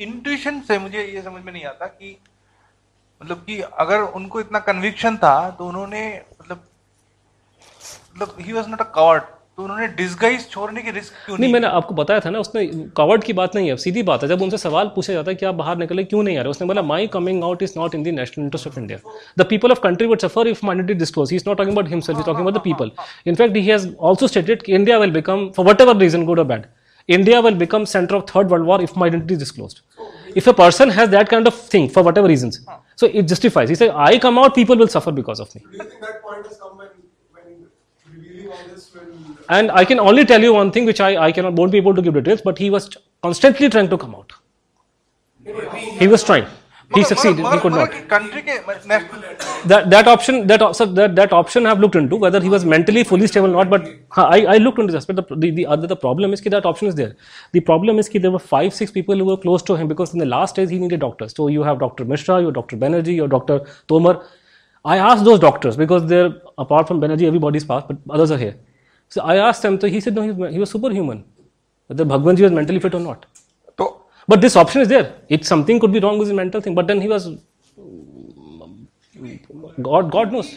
intuition 0.00 0.60
से 0.60 0.78
मुझे 0.78 1.02
ये 1.02 1.22
समझ 1.22 1.42
में 1.44 1.52
नहीं 1.52 1.64
आता 1.64 1.86
कि 1.86 2.16
मतलब 3.22 3.36
कि 3.46 3.60
अगर 3.84 4.00
उनको 4.18 4.40
इतना 4.40 4.58
कन्विक्शन 4.66 5.16
था 5.16 5.50
तो 5.58 5.66
उन्होंने 5.68 6.02
मतलब 6.40 6.60
मतलब 8.16 8.36
he 8.40 8.52
was 8.52 8.68
not 8.68 8.80
a 8.80 8.84
covered 8.94 9.22
तो 9.56 9.62
उन्होंने 9.62 9.86
डिसगाइज 9.98 10.48
छोड़ने 10.50 10.82
की 10.82 10.90
रिस्क 10.90 11.12
क्यों 11.26 11.36
नहीं 11.36 11.42
नहीं 11.42 11.52
मैंने 11.52 11.66
आपको 11.76 11.94
बताया 11.94 12.20
था 12.20 12.30
ना 12.30 12.38
उसने 12.38 12.66
कवर्ड 12.96 13.24
की 13.24 13.32
बात 13.32 13.54
नहीं 13.56 13.68
है। 13.68 13.76
सीधी 13.84 14.02
बात 14.10 14.22
है 14.22 14.28
जब 14.28 14.42
उनसे 14.42 14.58
सवाल 14.58 14.88
पूछा 14.94 15.12
जाता 15.12 15.30
है 15.30 15.34
कि 15.34 15.46
आप 15.46 15.54
बाहर 15.54 15.76
निकले 15.78 16.04
क्यों 16.04 16.22
नहीं 16.22 16.38
आ 16.38 16.42
रहे? 16.42 16.50
उसने 16.50 16.66
बोला 16.66 16.82
my 16.82 17.06
coming 17.16 17.42
out 17.44 17.62
is 17.62 17.72
not 17.78 17.94
in 17.94 18.02
the 18.04 18.14
national 18.18 18.44
interest 18.44 18.66
of 18.68 18.78
India 18.78 18.98
the 19.38 19.46
people 19.50 19.70
of 19.72 19.80
country 19.82 20.06
would 20.06 20.20
suffer 20.20 20.48
if 20.48 20.64
minority 20.66 20.94
disclose 21.04 21.30
he 21.30 21.36
is 21.36 21.44
not 21.48 21.58
talking 21.58 21.76
about 21.76 21.88
himself 21.88 22.18
is 22.18 22.26
talking 22.26 22.46
about 22.46 22.58
the 22.58 22.62
people 22.64 22.90
in fact 23.26 23.56
he 23.56 23.66
has 23.66 23.88
also 24.08 24.26
stated 24.26 24.62
कि 24.62 24.74
India 24.74 24.98
will 24.98 25.10
become 25.12 25.48
for 25.56 25.66
whatever 25.80 25.96
reason 25.96 26.24
good 26.24 26.38
और 26.38 26.46
bad 26.46 26.66
India 27.08 27.40
will 27.46 27.56
become 27.58 27.84
center 27.90 28.14
of 28.16 28.22
third 28.28 28.48
world 28.52 28.64
war 28.68 28.76
if 28.84 28.94
my 29.00 29.06
identity 29.08 29.34
is 29.34 29.40
disclosed. 29.40 29.76
If 30.40 30.46
a 30.52 30.54
person 30.60 30.92
has 30.94 31.10
that 31.10 31.28
kind 31.32 31.50
of 31.50 31.58
thing 31.74 31.84
for 31.96 32.02
whatever 32.06 32.30
reasons, 32.30 32.56
so 32.96 33.06
it 33.06 33.28
justifies. 33.32 33.68
He 33.68 33.74
said, 33.74 33.90
"I 34.08 34.18
come 34.18 34.38
out, 34.38 34.54
people 34.54 34.76
will 34.76 34.92
suffer 34.96 35.12
because 35.12 35.40
of 35.46 35.54
me." 35.54 35.62
Do 35.62 35.76
you 35.76 35.84
think 35.84 36.00
that 36.00 36.22
point 36.22 36.46
has 36.46 36.58
come 36.58 36.78
when, 36.78 36.88
when 37.32 37.66
revealing 38.12 38.48
all 38.58 38.68
this 38.74 38.92
will 38.94 39.36
And 39.48 39.70
I 39.70 39.84
can 39.84 40.00
only 40.00 40.24
tell 40.24 40.42
you 40.48 40.52
one 40.54 40.70
thing, 40.76 40.86
which 40.92 41.00
I, 41.00 41.10
I 41.28 41.32
cannot 41.32 41.54
won't 41.62 41.72
be 41.72 41.78
able 41.78 41.94
to 41.94 42.02
give 42.02 42.14
details, 42.20 42.42
but 42.50 42.58
he 42.66 42.70
was 42.76 42.88
constantly 43.22 43.68
trying 43.68 43.90
to 43.96 43.98
come 44.06 44.14
out. 44.20 44.32
He 45.98 46.08
was 46.08 46.24
trying 46.24 46.46
he 46.94 47.02
succeeded. 47.02 47.44
he 47.52 47.58
could 47.58 47.72
not. 47.72 47.90
That 49.66 49.90
that 49.90 50.06
option 50.06 50.46
that 50.46 50.76
sir, 50.76 50.86
that 50.86 51.16
that 51.16 51.32
option 51.32 51.66
I 51.66 51.70
have 51.70 51.80
looked 51.80 51.96
into 51.96 52.16
whether 52.16 52.40
he 52.40 52.48
was 52.48 52.64
mentally 52.64 53.02
fully 53.02 53.26
stable 53.26 53.48
or 53.48 53.64
not. 53.64 53.70
But 53.70 53.88
I, 54.16 54.44
I 54.54 54.56
looked 54.58 54.78
into 54.78 54.92
this 54.92 55.02
aspect. 55.02 55.28
The, 55.40 55.50
the, 55.50 55.66
other 55.66 55.88
the 55.88 55.96
problem 55.96 56.32
is 56.32 56.40
that 56.42 56.64
option 56.64 56.86
is 56.86 56.94
there. 56.94 57.16
The 57.52 57.60
problem 57.60 57.98
is 57.98 58.08
that 58.08 58.22
there 58.22 58.30
were 58.30 58.38
five 58.38 58.72
six 58.72 58.92
people 58.92 59.16
who 59.16 59.24
were 59.24 59.36
close 59.36 59.62
to 59.64 59.74
him 59.74 59.88
because 59.88 60.12
in 60.12 60.20
the 60.20 60.26
last 60.26 60.54
days 60.54 60.70
he 60.70 60.78
needed 60.78 61.00
doctors. 61.00 61.34
So 61.34 61.48
you 61.48 61.64
have 61.64 61.80
Doctor 61.80 62.04
Mishra, 62.04 62.40
your 62.40 62.52
Doctor 62.52 62.76
Banerjee, 62.76 63.16
your 63.16 63.28
Doctor 63.28 63.60
Tomar. 63.88 64.22
I 64.84 64.98
asked 64.98 65.24
those 65.24 65.40
doctors 65.40 65.76
because 65.76 66.06
they're 66.06 66.34
apart 66.56 66.86
from 66.86 67.00
Banerjee, 67.00 67.26
everybody's 67.26 67.64
passed, 67.64 67.88
but 67.88 67.96
others 68.08 68.30
are 68.30 68.38
here. 68.38 68.56
So 69.08 69.22
I 69.22 69.36
asked 69.36 69.62
them. 69.62 69.80
So 69.80 69.88
he 69.88 70.00
said 70.00 70.14
no, 70.14 70.22
he 70.22 70.30
was, 70.30 70.52
he 70.52 70.60
was 70.60 70.70
superhuman. 70.70 71.24
Whether 71.88 72.04
Bhagwanji 72.04 72.42
was 72.42 72.52
mentally 72.52 72.78
fit 72.78 72.94
or 72.94 73.00
not. 73.00 73.26
But 74.28 74.40
this 74.40 74.56
option 74.56 74.82
is 74.82 74.88
there. 74.88 75.14
It 75.28 75.44
something 75.44 75.78
could 75.78 75.92
be 75.92 76.00
wrong 76.00 76.18
with 76.18 76.28
his 76.28 76.36
mental 76.36 76.60
thing. 76.60 76.74
But 76.74 76.86
then 76.86 77.00
he 77.00 77.08
was 77.08 77.28
God 79.82 80.10
God 80.10 80.32
knows. 80.32 80.50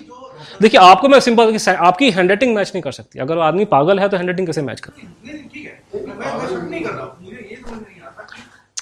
देखिए 0.61 0.79
आपको 0.79 1.07
मैं 1.07 1.19
simple 1.19 1.57
आपकी 1.69 2.09
handwriting 2.11 2.55
match 2.55 2.71
नहीं 2.73 2.81
कर 2.83 2.91
सकती 2.91 3.19
अगर 3.19 3.37
आदमी 3.47 3.65
पागल 3.73 3.99
है 3.99 4.07
तो 4.09 4.17
हैंडराइटिंग 4.17 4.47
कैसे 4.47 4.61
मैच 4.61 4.79
कर 4.79 4.91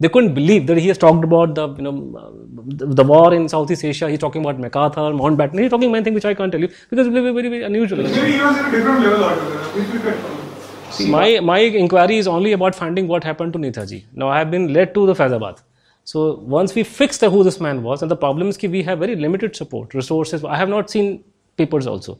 They 0.00 0.08
couldn't 0.08 0.34
believe 0.34 0.66
that 0.66 0.76
he 0.78 0.88
has 0.88 0.98
talked 0.98 1.24
about 1.24 1.54
the 1.54 1.68
you 1.68 1.82
know 1.82 2.32
the, 2.66 2.86
the 2.86 3.04
war 3.04 3.32
in 3.32 3.48
Southeast 3.48 3.84
Asia. 3.84 4.10
He's 4.10 4.18
talking 4.18 4.42
about 4.42 4.58
MacArthur, 4.58 5.00
Mountbatten. 5.00 5.60
He's 5.60 5.70
talking 5.70 5.92
many 5.92 6.04
things 6.04 6.14
which 6.14 6.24
I 6.24 6.34
can't 6.34 6.52
tell 6.52 6.60
you 6.60 6.68
because 6.90 7.06
it's 7.06 7.14
very 7.14 7.32
very, 7.32 7.48
very 7.48 7.62
unusual. 7.62 8.02
Maybe 8.02 8.32
he 8.32 8.42
was 8.42 8.58
in 8.58 8.64
a 8.64 8.70
different 8.70 9.00
level 9.00 9.24
altogether. 9.24 9.64
Which 9.78 9.88
we 9.88 9.98
can 10.00 10.90
See, 10.90 11.10
my 11.10 11.40
my 11.40 11.58
inquiry 11.58 12.18
is 12.18 12.26
only 12.26 12.52
about 12.52 12.74
finding 12.74 13.08
what 13.08 13.24
happened 13.24 13.52
to 13.52 13.58
Netaji. 13.58 14.04
Now 14.14 14.28
I 14.28 14.38
have 14.38 14.50
been 14.50 14.72
led 14.72 14.94
to 14.94 15.06
the 15.06 15.14
Faizabad. 15.14 15.62
So 16.04 16.34
once 16.36 16.74
we 16.74 16.84
fixed 16.84 17.20
who 17.22 17.44
this 17.44 17.60
man 17.60 17.82
was, 17.82 18.02
and 18.02 18.10
the 18.10 18.16
problem 18.16 18.48
is 18.48 18.56
that 18.58 18.70
we 18.70 18.82
have 18.82 18.98
very 18.98 19.16
limited 19.16 19.56
support 19.56 19.94
resources. 19.94 20.44
I 20.44 20.56
have 20.56 20.68
not 20.68 20.90
seen 20.90 21.24
papers 21.56 21.86
also. 21.86 22.18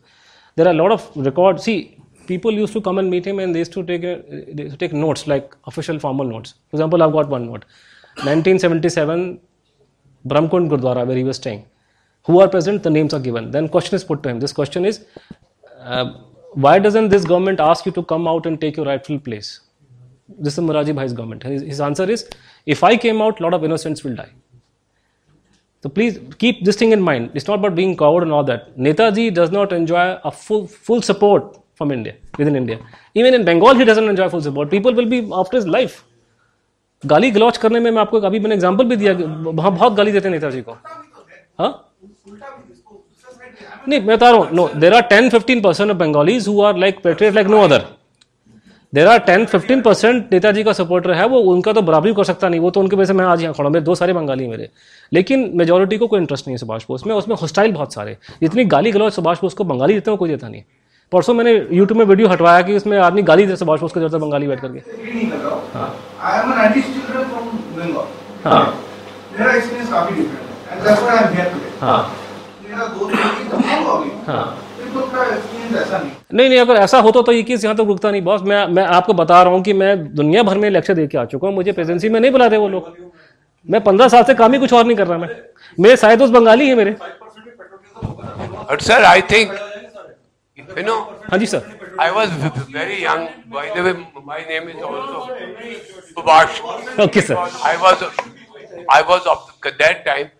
There 0.56 0.66
are 0.66 0.70
a 0.70 0.74
lot 0.74 0.92
of 0.92 1.10
records. 1.16 1.64
See, 1.64 1.98
people 2.26 2.52
used 2.52 2.72
to 2.72 2.80
come 2.80 2.98
and 2.98 3.10
meet 3.10 3.26
him 3.26 3.38
and 3.38 3.54
they 3.54 3.60
used 3.60 3.72
to 3.72 3.84
take, 3.84 4.02
used 4.02 4.70
to 4.72 4.76
take 4.76 4.92
notes, 4.92 5.26
like 5.26 5.54
official 5.66 5.98
formal 5.98 6.26
notes. 6.26 6.54
For 6.70 6.76
example, 6.76 7.02
I've 7.02 7.12
got 7.12 7.28
one 7.28 7.46
note. 7.46 7.64
1977, 8.16 9.40
Brahmkund 10.26 10.70
Gurdwara, 10.70 11.06
where 11.06 11.16
he 11.16 11.24
was 11.24 11.36
staying. 11.36 11.66
Who 12.26 12.40
are 12.40 12.48
present? 12.48 12.82
The 12.82 12.90
names 12.90 13.12
are 13.12 13.20
given. 13.20 13.50
Then 13.50 13.68
question 13.68 13.96
is 13.96 14.04
put 14.04 14.22
to 14.22 14.28
him. 14.30 14.40
This 14.40 14.52
question 14.52 14.84
is, 14.84 15.04
uh, 15.80 16.14
why 16.52 16.78
doesn't 16.78 17.08
this 17.08 17.24
government 17.24 17.60
ask 17.60 17.84
you 17.84 17.92
to 17.92 18.02
come 18.02 18.26
out 18.26 18.46
and 18.46 18.60
take 18.60 18.76
your 18.76 18.86
rightful 18.86 19.18
place? 19.18 19.60
This 20.28 20.56
is 20.56 20.64
Moraji 20.64 20.94
Bhai's 20.94 21.12
government. 21.12 21.42
His, 21.42 21.62
his 21.62 21.80
answer 21.80 22.08
is, 22.08 22.28
if 22.64 22.82
I 22.82 22.96
came 22.96 23.20
out, 23.20 23.40
lot 23.40 23.52
of 23.52 23.64
innocents 23.64 24.04
will 24.04 24.14
die. 24.14 24.30
So 25.84 25.90
please 25.90 26.18
keep 26.38 26.64
this 26.64 26.76
thing 26.76 26.92
in 26.92 27.02
mind. 27.02 27.32
It's 27.34 27.46
not 27.46 27.58
about 27.58 27.74
being 27.74 27.94
coward 27.94 28.22
and 28.22 28.32
all 28.32 28.44
that. 28.44 28.74
Netaji 28.78 29.24
does 29.34 29.50
not 29.50 29.70
enjoy 29.70 30.04
a 30.24 30.30
full 30.44 30.66
full 30.66 31.02
support 31.02 31.58
from 31.74 31.90
India 31.96 32.14
within 32.38 32.56
India. 32.56 32.78
Even 33.14 33.34
in 33.34 33.44
Bengal, 33.44 33.74
he 33.74 33.84
doesn't 33.84 34.08
enjoy 34.08 34.28
full 34.30 34.40
support. 34.40 34.70
People 34.70 34.94
will 34.94 35.10
be 35.10 35.18
after 35.40 35.58
his 35.58 35.66
life. 35.76 36.02
गाली 37.02 37.30
गलौच 37.30 37.56
करने 37.64 37.80
में 37.80 37.90
मैं 37.90 38.00
आपको 38.00 38.20
अभी 38.26 38.38
मैंने 38.40 38.54
example 38.54 38.84
भी 38.88 38.96
दिया 38.96 39.12
वहाँ 39.46 39.72
बहुत 39.72 39.94
गाली 39.94 40.12
देते 40.12 40.28
हैं 40.28 40.34
नेताजी 40.34 40.60
को 40.68 40.76
हाँ 41.58 41.70
नहीं 43.88 44.00
मैं 44.00 44.16
बता 44.16 44.30
रहा 44.30 44.38
हूँ 44.38 44.56
no 44.56 44.68
there 44.84 44.94
are 44.94 45.02
ten 45.10 45.28
fifteen 45.30 45.60
percent 45.62 45.90
of 45.90 45.98
Bengalis 45.98 46.48
who 46.48 46.60
are 46.68 46.78
like 46.84 47.02
patriot 47.04 47.34
like 47.34 47.48
no 47.48 47.60
other 47.62 47.84
there 48.92 49.06
are 49.08 49.18
ten 49.26 49.44
fifteen 49.46 49.80
percent 49.82 50.32
Netaji 50.32 50.62
का 50.64 50.72
सपोर्टर 50.72 51.12
है 51.14 51.26
वो 51.28 51.38
उनका 51.52 51.72
तो 51.72 51.82
बराबरी 51.82 52.12
कर 52.14 52.24
सकता 52.24 52.48
नहीं 52.48 52.60
वो 52.60 52.70
तो 52.70 52.80
उनके 52.80 52.96
वजह 52.96 53.06
से 53.06 53.12
मैं 53.12 53.24
आज 53.26 53.42
यहाँ 53.42 53.54
खड़ा 53.54 53.70
मेरे 53.70 53.84
दो 53.84 53.94
सारे 53.94 54.12
बंगाली 54.12 54.46
मेरे 54.48 54.68
लेकिन 55.14 55.50
मेजोरिटी 55.54 55.98
को 55.98 56.06
कोई 56.06 56.20
इंटरेस्ट 56.20 56.46
नहीं 56.46 56.54
है 56.54 56.58
सुभाष 56.58 56.84
बोस 56.88 57.06
में 57.06 57.14
उसमें 57.14 57.36
हॉस्टाइल 57.36 57.72
बहुत 57.72 57.94
सारे 57.94 58.16
इतनी 58.42 58.64
गाली 58.74 58.92
गलौज 58.92 59.12
सुभाष 59.12 59.40
बोस 59.40 59.54
को 59.54 59.64
बंगाली 59.64 59.94
देते 59.94 60.10
हैं 60.10 60.18
कोई 60.18 60.28
देता 60.28 60.48
नहीं 60.48 60.62
परसों 61.12 61.34
मैंने 61.34 61.52
यूट्यूब 61.52 61.98
में 61.98 62.04
वीडियो 62.06 62.28
हटवाया 62.28 62.62
कि 62.62 62.76
उसमें 62.76 62.98
आदमी 62.98 63.22
गाली 63.22 63.46
दे 63.46 63.56
सुभाष 63.56 63.80
बोस 63.80 63.92
को 63.92 64.00
देता 64.00 64.16
है 64.16 64.20
बंगाली 64.20 64.46
बैठ 64.48 64.60
करके। 64.60 64.80
नहीं 65.04 65.26
हूँ। 73.92 74.12
हाँ। 74.22 74.44
है। 75.70 75.80
ऐसा 75.80 75.98
नहीं। 75.98 76.10
नहीं 76.32 76.48
नहीं 76.48 76.58
अगर 76.58 76.74
ऐसा 76.74 76.98
होता 76.98 77.22
तो 77.22 77.32
ये 77.32 77.42
केस 77.42 77.64
यहाँ 77.64 77.76
तक 77.76 77.84
रुकता 77.86 78.10
नहीं। 78.10 78.22
बॉस 78.22 78.42
मैं 78.42 78.66
मैं 78.68 78.84
आपको 78.96 79.12
बता 79.12 79.42
रहा 79.42 79.52
हूँ 79.52 79.62
कि 79.62 79.72
मैं 79.72 80.14
दुनिया 80.14 80.42
भर 80.42 80.58
में 80.58 80.68
लेक्चर 80.70 80.94
दे 80.94 81.06
के 81.06 81.18
आ 81.18 81.24
चुका 81.24 81.46
हूँ। 81.48 81.54
मुझे 81.54 81.72
प्रेजेंसी 81.72 82.08
में 82.08 82.20
नहीं 82.20 82.30
बुला 82.32 82.46
रहे 82.46 82.58
वो 82.58 82.68
लोग। 82.68 82.96
मैं 83.70 83.82
पंद्रह 83.84 84.08
साल 84.08 84.24
से 84.24 84.34
काम 84.34 84.52
ही 84.52 84.58
कुछ 84.58 84.72
और 84.72 84.84
नहीं 84.84 84.96
कर 84.96 85.06
रहा 85.06 85.18
मैं 85.18 85.28
मेरे 85.80 85.96
सारे 85.96 86.16
दोस्त 86.16 86.32
बंगाली 86.32 86.68
हैं 86.68 86.74
मेरे 86.76 86.96
sir, 88.80 88.98
I 89.06 89.20
think, 89.30 89.52
you 90.58 90.84
know, 90.86 90.98
हाँ 91.30 91.38
जी 91.38 91.46
sir 91.46 91.72
very 92.74 92.96
young. 93.02 93.26
By 93.56 93.64
the 93.74 93.82
way, 93.86 93.92
my 94.30 94.38
name 94.50 94.68
is 94.72 94.82
also 94.82 95.20
okay 97.04 97.20
sir 97.20 97.36
was 99.10 99.26
of 99.34 99.44
that 99.82 100.04
time 100.06 100.30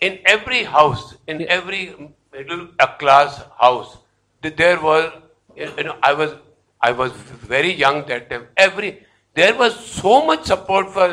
in 0.00 0.18
every 0.26 0.64
house, 0.64 1.14
in 1.26 1.46
every 1.48 1.94
middle 2.32 2.66
class 2.98 3.40
house, 3.58 3.96
th- 4.42 4.56
there 4.56 4.80
was, 4.80 5.10
you 5.56 5.84
know, 5.84 5.96
I 6.02 6.12
was, 6.12 6.34
I 6.80 6.92
was 6.92 7.12
very 7.54 7.72
young 7.72 8.04
that 8.06 8.28
time. 8.30 8.46
Every 8.56 9.06
there 9.36 9.54
was 9.54 9.78
so 9.78 10.24
much 10.26 10.44
support 10.44 10.90
for 10.90 11.08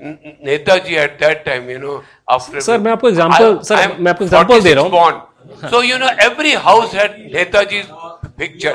Netaji 0.00 0.94
at 0.96 1.18
that 1.20 1.44
time 1.44 1.70
you 1.70 1.78
know 1.78 2.02
after 2.30 2.60
sir 2.60 2.78
मैं 2.80 2.92
आपको 2.92 3.08
example 3.08 3.58
sir 3.64 3.96
मैं 3.98 4.10
आपको 4.10 4.24
example 4.24 4.60
दे 4.62 4.74
रहा 4.74 4.84
हूँ। 4.84 4.90
So 5.62 5.82
you 5.82 5.98
know 5.98 6.08
every 6.24 6.52
house 6.66 6.94
had 6.94 7.16
Netaji 7.34 7.82
picture 8.38 8.74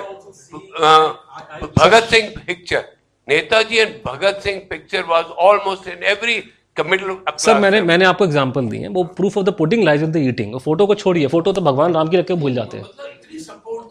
Bhagat 1.80 2.04
Singh 2.10 2.34
picture 2.48 2.84
Netaji 3.28 3.78
and 3.78 3.94
Bhagat 4.06 4.42
Singh 4.44 4.62
picture 4.70 5.04
was 5.10 5.26
almost 5.42 5.88
in 5.88 6.04
every 6.12 6.44
sir 6.78 7.60
मैंने 7.60 7.82
मैंने 7.84 8.06
आपको 8.06 8.26
एग्जांपल 8.26 8.68
दी 8.68 8.78
है। 8.78 8.88
वो 8.90 9.04
proof 9.18 9.38
of 9.38 9.46
the 9.46 9.50
pudding 9.58 9.84
lies 9.84 10.04
in 10.04 10.12
the 10.12 10.18
eating 10.18 10.58
photo 10.60 10.86
को 10.88 10.96
छोड़िए। 10.96 11.28
Photo 11.28 11.52
तो 11.54 11.62
भगवान 11.62 11.94
राम 11.94 12.08
की 12.08 12.18
रखे 12.18 12.34
भूल 12.36 12.54
जाते 12.54 12.78
हैं। 12.78 12.86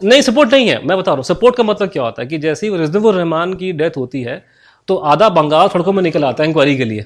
नहीं 0.03 0.21
सपोर्ट 0.21 0.53
नहीं 0.53 0.67
है। 0.69 0.75
मैं 0.85 0.97
बता 0.97 1.11
रहा 1.11 1.15
हूँ 1.15 1.23
सपोर्ट 1.23 1.55
का 1.55 1.63
मतलब 1.63 1.89
क्या 1.89 2.03
होता 2.03 2.21
है 2.21 2.27
कि 2.27 2.37
जैसे 2.37 2.67
ही 2.67 2.77
रिजनबुल 2.77 3.15
रहमान 3.15 3.53
की 3.53 3.71
डेथ 3.73 3.97
होती 3.97 4.23
है 4.23 4.35
तो 4.87 4.95
आधा 5.13 5.29
बंगाल 5.31 5.67
सड़कों 5.67 5.93
में 5.93 6.01
निकल 6.03 6.23
आता 6.25 6.43
है 6.43 6.49
इंक्वायरी 6.49 6.77
के 6.77 6.85
लिए। 6.85 7.05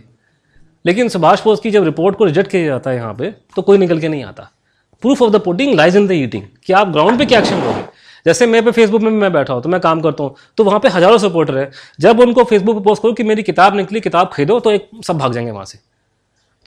लेकिन 0.88 1.10
सुभाष 1.10 1.44
बोस 1.44 1.60
की 1.60 1.72
जब 1.72 1.84
रिपोर्ट 1.84 2.18
को 2.18 2.26
रिजेक्ट 2.26 2.52
किया 2.52 2.66
जाता 2.66 2.90
है 2.90 2.96
यहाँ 2.96 3.14
पे 3.14 3.34
तो 3.56 3.62
कोई 3.62 3.78
निकल 3.78 4.00
के 4.00 4.08
नहीं 4.08 4.24
आता। 4.24 4.50
Proof 5.04 5.22
of 5.22 5.32
the 5.32 5.42
pudding 5.42 5.74
lies 5.76 5.96
in 5.96 6.08
the 6.08 6.12
eating 6.14 6.44
कि 6.66 6.74
आप 6.74 6.92
ग्राउंड 6.92 7.18
पे 7.20 7.26
क्या 7.26 7.40
एक्शन 7.40 7.62
लोगे 7.62 7.86
जैसे 8.26 8.46
मैं 8.48 8.64
पे 8.66 8.72
फेसबुक 8.72 9.02
में 9.02 9.12
मैं 9.12 9.32
बैठा 9.34 9.54
हूँ 9.54 9.62
तो 9.64 9.70
मैं 9.70 9.80
काम 9.82 10.02
करता 10.02 10.24
हूँ 10.24 10.36
तो 10.58 10.64
वहाँ 10.64 10.80
पे 10.80 10.90
हज़ारों 10.90 11.18
सपोर्टर 11.18 11.58
है। 11.58 11.70
जब 12.00 12.20
उनको 12.20 12.44
फेसबुक 12.44 12.78
पे 12.78 12.84
पोस्ट 12.84 13.02
करो 13.04 13.14
कि 13.14 13.24
मेरी 13.24 13.44
किताब 13.44 13.76
निकली, 13.76 14.00
किताब 14.02 14.30
खरीदो 14.34 14.60
तो 14.60 14.72
एक 14.72 14.90
सब 15.08 15.18
भाग 15.18 15.34
जाएँगे 15.34 15.52
वहाँ 15.52 15.66
से। 15.66 15.80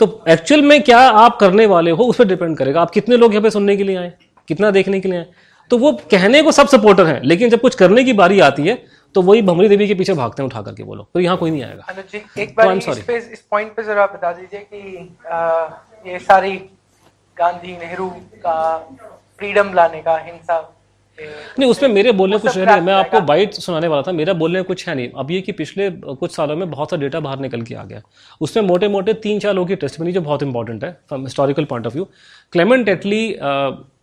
तो 0.00 0.22
एक्चुअल 0.28 0.62
में 0.62 0.82
क्या 0.82 0.98
आप 0.98 1.36
करने 1.36 1.66
वाले 1.66 1.90
हो, 1.90 2.04
उस 2.04 2.16
पर 2.16 2.24
डिपेंड 2.24 2.56
करेगा। 2.56 2.80
आप 2.82 2.90
कितने 2.90 3.16
लोग 3.16 3.32
यहाँ 3.32 3.42
पे 3.42 3.50
सुनने 3.50 3.76
के 3.76 3.84
लिए 3.84 3.96
आए, 3.96 4.12
कितना 4.48 4.70
देखने 4.70 5.00
के 5.00 5.08
लिए 5.08 5.18
आए? 5.18 5.26
तो 5.70 5.78
वो 5.78 5.92
कहने 6.10 6.42
को 6.42 6.52
सब 6.52 6.68
सपोर्टर 6.68 7.06
हैं, 7.06 7.20
लेकिन 7.22 7.50
जब 7.50 7.60
कुछ 7.60 7.74
करने 7.74 8.04
की 8.04 8.12
बारी 8.14 8.40
आती 8.40 8.62
है 8.62 8.82
तो 9.14 9.22
वही 9.22 9.42
भमरी 9.42 9.68
देवी 9.68 9.86
के 9.88 9.94
पीछे 9.94 10.14
भागते 10.14 10.42
हैं 10.42 10.48
उठा 10.48 10.62
करके 10.62 10.82
वो 10.82 10.94
लोग। 10.94 11.06
तो 11.14 11.20
यहाँ 11.20 11.36
कोई 11.36 11.50
नहीं 11.50 11.62
आएगा। 11.62 11.84
अनुज 11.90 12.12
जी 12.12 12.42
एक 12.42 12.54
बार 12.56 12.66
I'm 12.68 12.88
इस 12.88 13.04
पे 13.04 13.16
इस 13.16 13.44
पॉइंट 13.50 13.74
पे 13.76 13.82
जरा 13.84 14.06
बता 14.08 14.32
दीजिए 14.32 14.60
कि 14.62 15.16
आ, 15.26 15.68
ये 16.06 16.18
सारी 16.20 16.56
गांधी 17.36 17.72
नेहरू 17.78 18.08
का 18.36 18.76
फ्रीडम 19.38 19.72
लाने 19.74 20.02
का 20.02 20.16
हिंसा 20.18 20.60
नहीं 21.58 21.68
उसमें 21.70 21.88
मेरे 21.90 22.12
बोलने 22.12 22.38
कुछ 22.38 22.56
है 22.56 22.64
नहीं 22.64 22.80
मैं 22.80 22.92
आपको 22.94 23.20
बाइट 23.20 23.54
सुनाने 23.54 23.88
वाला 23.88 24.02
था 24.02 24.12
मेरा 24.12 24.32
बोलने 24.32 24.62
कुछ 24.62 24.88
है 24.88 24.94
नहीं। 24.94 25.08
अब 25.18 25.30
ये 25.30 25.40
कि 25.40 25.52
पिछले 25.52 25.88
कुछ 25.90 26.34
सालों 26.36 26.56
में 26.56 26.70
बहुत 26.70 26.90
सा 26.90 26.96
डेटा 26.96 27.20
बाहर 27.20 27.38
निकल 27.38 27.62
के 27.62 27.74
आ 27.74 27.82
गया। 27.84 28.00
उसमें 28.40 28.62
मोटे 28.64 28.88
मोटे 28.88 29.14
तीन 29.24 29.38
चार 29.38 29.54
लोगों 29.54 29.68
की 29.68 29.76
टेस्ट 29.76 30.00
बनी 30.00 30.12
जो 30.12 30.20
बहुत 30.20 30.42
इंपॉर्टेंट 30.42 30.84
है 30.84 30.92
from 31.08 31.22
historical 31.22 31.64
point 31.64 31.86
of 31.86 31.94
view 31.94 32.04
Clement 32.52 32.88
Attlee 32.88 33.20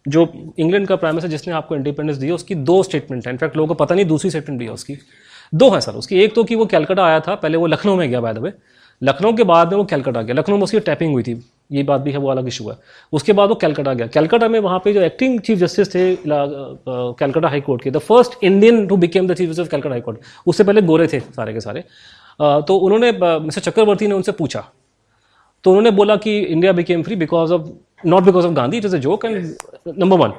जो 0.07 0.27
इंग्लैंड 0.59 0.87
का 0.87 0.95
प्राइम 0.95 1.15
मिनिस्टर 1.15 1.31
जिसने 1.31 1.53
आपको 1.53 1.75
इंडिपेंडेंस 1.75 2.17
दी 2.17 2.25
है, 2.25 2.33
उसकी 2.33 2.55
दो 2.55 2.81
स्टेटमेंट 2.83 3.25
है। 3.25 3.31
इनफैक्ट 3.33 3.57
लोगों 3.57 3.67
को 3.67 3.73
पता 3.83 3.95
नहीं 3.95 4.05
दूसरी 4.05 4.29
स्टेटमेंट 4.29 4.59
भी 4.59 4.65
है 4.65 4.71
उसकी। 4.71 4.97
दो 5.53 5.69
है 5.69 5.81
सर 5.81 5.93
उसकी 5.95 6.19
एक 6.21 6.35
तो 6.35 6.43
कि 6.43 6.55
वो 6.55 6.65
कैलकाटा 6.67 7.05
आया 7.05 7.19
था 7.19 7.35
पहले 7.35 7.57
वो 7.57 7.67
लखनऊ 7.67 7.95
में 7.95 8.09
गया 8.09 8.21
बाय 8.21 8.33
द 8.33 8.37
वे 8.37 8.51
लखनऊ 9.01 9.33
के 9.35 9.43
बाद 9.43 9.71
में 9.71 9.77
वो 9.77 9.83
कैलकाटा 9.85 10.21
गया। 10.21 10.35
लखनऊ 10.35 10.55
में 10.55 10.63
उसकी 10.63 10.79
टैपिंग 10.81 11.13
हुई 11.13 11.23
थी। 11.23 11.33
ये 11.71 11.83
बात 11.83 12.01
भी 12.01 12.11
है 12.11 12.17
वो 12.17 12.29
अलग 12.29 12.47
इशू 12.47 12.69
है। 12.69 12.75
उसके 13.13 13.33
बाद 13.33 13.49
वो 13.49 13.55
कैलकाटा 13.55 13.93
गया। 13.93 14.07
कैलकाटा 14.07 14.47
में 14.47 14.59
वहाँ 14.59 14.79
पे 14.83 14.93
जो 14.93 15.01
एक्टिंग 15.01 15.39
चीफ 15.39 15.57
जस्टिस 15.57 15.93
थे 15.95 16.15
कैलकाटा 16.25 17.47
हाई 17.47 17.61
कोर्ट 17.61 17.83
के 17.83 17.91
the 17.91 17.97
first 17.99 18.43
Indian 18.43 18.85
to 18.87 18.97
became 18.97 19.27
the 19.27 19.33
chief 19.33 19.49
justice 19.49 19.59
of 19.59 19.69
Calcutta 19.71 19.93
high 19.93 20.01
court 20.01 20.19
उससे 20.47 20.63
पहले 20.63 20.81
गोरे 20.81 21.07
थे 21.07 21.19
सारे 21.19 21.53
के 21.53 21.61
सारे। 21.61 21.83
तो 22.39 22.75
उन्होंने 22.77 23.11
मिस्टर 23.11 23.61
चक्रवर्ती 23.61 24.07
ने 24.07 24.13
उनसे 24.13 24.31
पूछा। 24.33 24.65
तो 25.63 25.69
उन्होंने 25.69 25.91
बोला 25.91 26.15
कि 26.15 26.39
India 26.39 26.71
became 26.71 27.03
free 27.03 27.15
because 27.15 27.53
of 27.53 27.67
not 28.05 28.23
because 28.23 28.45
of 28.45 28.53
Gandhi 28.53 28.77
it 28.77 28.85
is 28.85 28.95
a 28.95 28.99
joke 28.99 29.25
and 29.25 29.55
number 29.97 30.17
one 30.17 30.29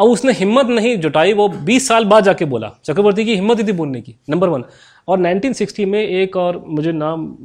अब 0.00 0.06
उसने 0.06 0.32
हिम्मत 0.32 0.66
नहीं 0.66 0.96
जुटाई 0.96 1.32
वो 1.32 1.48
20 1.48 1.80
साल 1.80 2.04
बाद 2.04 2.24
जाके 2.24 2.44
बोला 2.44 2.72
चक्रवर्ती 2.84 3.24
की 3.24 3.34
हिम्मत 3.34 3.58
ही 3.58 3.64
थी 3.64 3.72
बोलने 3.72 4.00
की 4.00 4.16
नंबर 4.30 4.48
वन 4.48 4.64
और 5.08 5.20
1960 5.20 5.84
में 5.84 6.02
एक 6.02 6.36
और 6.36 6.64
मुझे 6.66 6.92
नाम 6.92 7.36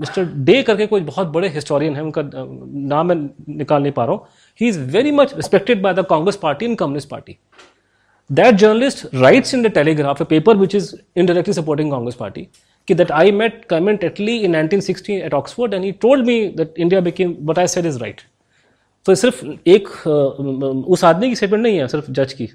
मिस्टर 0.00 0.24
डे 0.24 0.62
करके 0.62 0.86
कोई 0.86 1.00
बहुत 1.00 1.26
बड़े 1.26 1.48
हिस्टोरियन 1.48 1.96
है 1.96 2.02
उनका 2.02 2.22
नाम 2.24 3.06
मैं 3.06 3.16
निकाल 3.56 3.82
नहीं 3.82 3.92
पा 3.92 4.04
रहा 4.04 4.14
हूँ. 4.14 4.26
He 4.60 4.68
is 4.68 4.80
very 4.80 5.10
much 5.10 5.34
respected 5.34 5.82
by 5.82 5.94
the 5.94 5.98
Congress 5.98 6.36
party 6.36 6.66
and 6.66 6.78
communist 6.78 7.08
party 7.08 7.38
that 8.32 8.52
journalist 8.52 9.14
writes 9.14 9.54
in 9.54 9.62
the 9.62 9.66
Telegraph 9.66 10.22
a 10.22 10.24
paper 10.24 10.56
which 10.56 10.74
is 10.74 10.96
indirectly 11.18 11.56
supporting 11.58 11.90
congress 11.92 12.18
party. 12.22 12.40
कि 12.40 12.48
that 12.94 13.10
i 13.10 13.30
met 13.30 13.54
clement 13.68 14.04
attlee 14.04 14.44
in 14.44 14.52
1960 14.52 15.20
at 15.22 15.34
oxford, 15.34 15.74
and 15.74 15.84
he 15.84 15.92
told 15.92 16.24
me 16.26 16.36
that 16.56 16.76
india 16.76 17.00
became, 17.02 17.34
what 17.44 17.58
i 17.58 17.66
said 17.66 17.86
is 17.86 18.00
right. 18.00 18.20
तो 19.06 19.14
सिर्फ़ 19.14 19.44
एक 19.68 19.88
उस 20.88 21.04
आदमी 21.04 21.28
की 21.28 21.36
statement 21.36 21.62
नहीं 21.62 21.78
है, 21.78 21.88
सिर्फ़ 21.88 22.10
जज 22.10 22.32
की। 22.32 22.48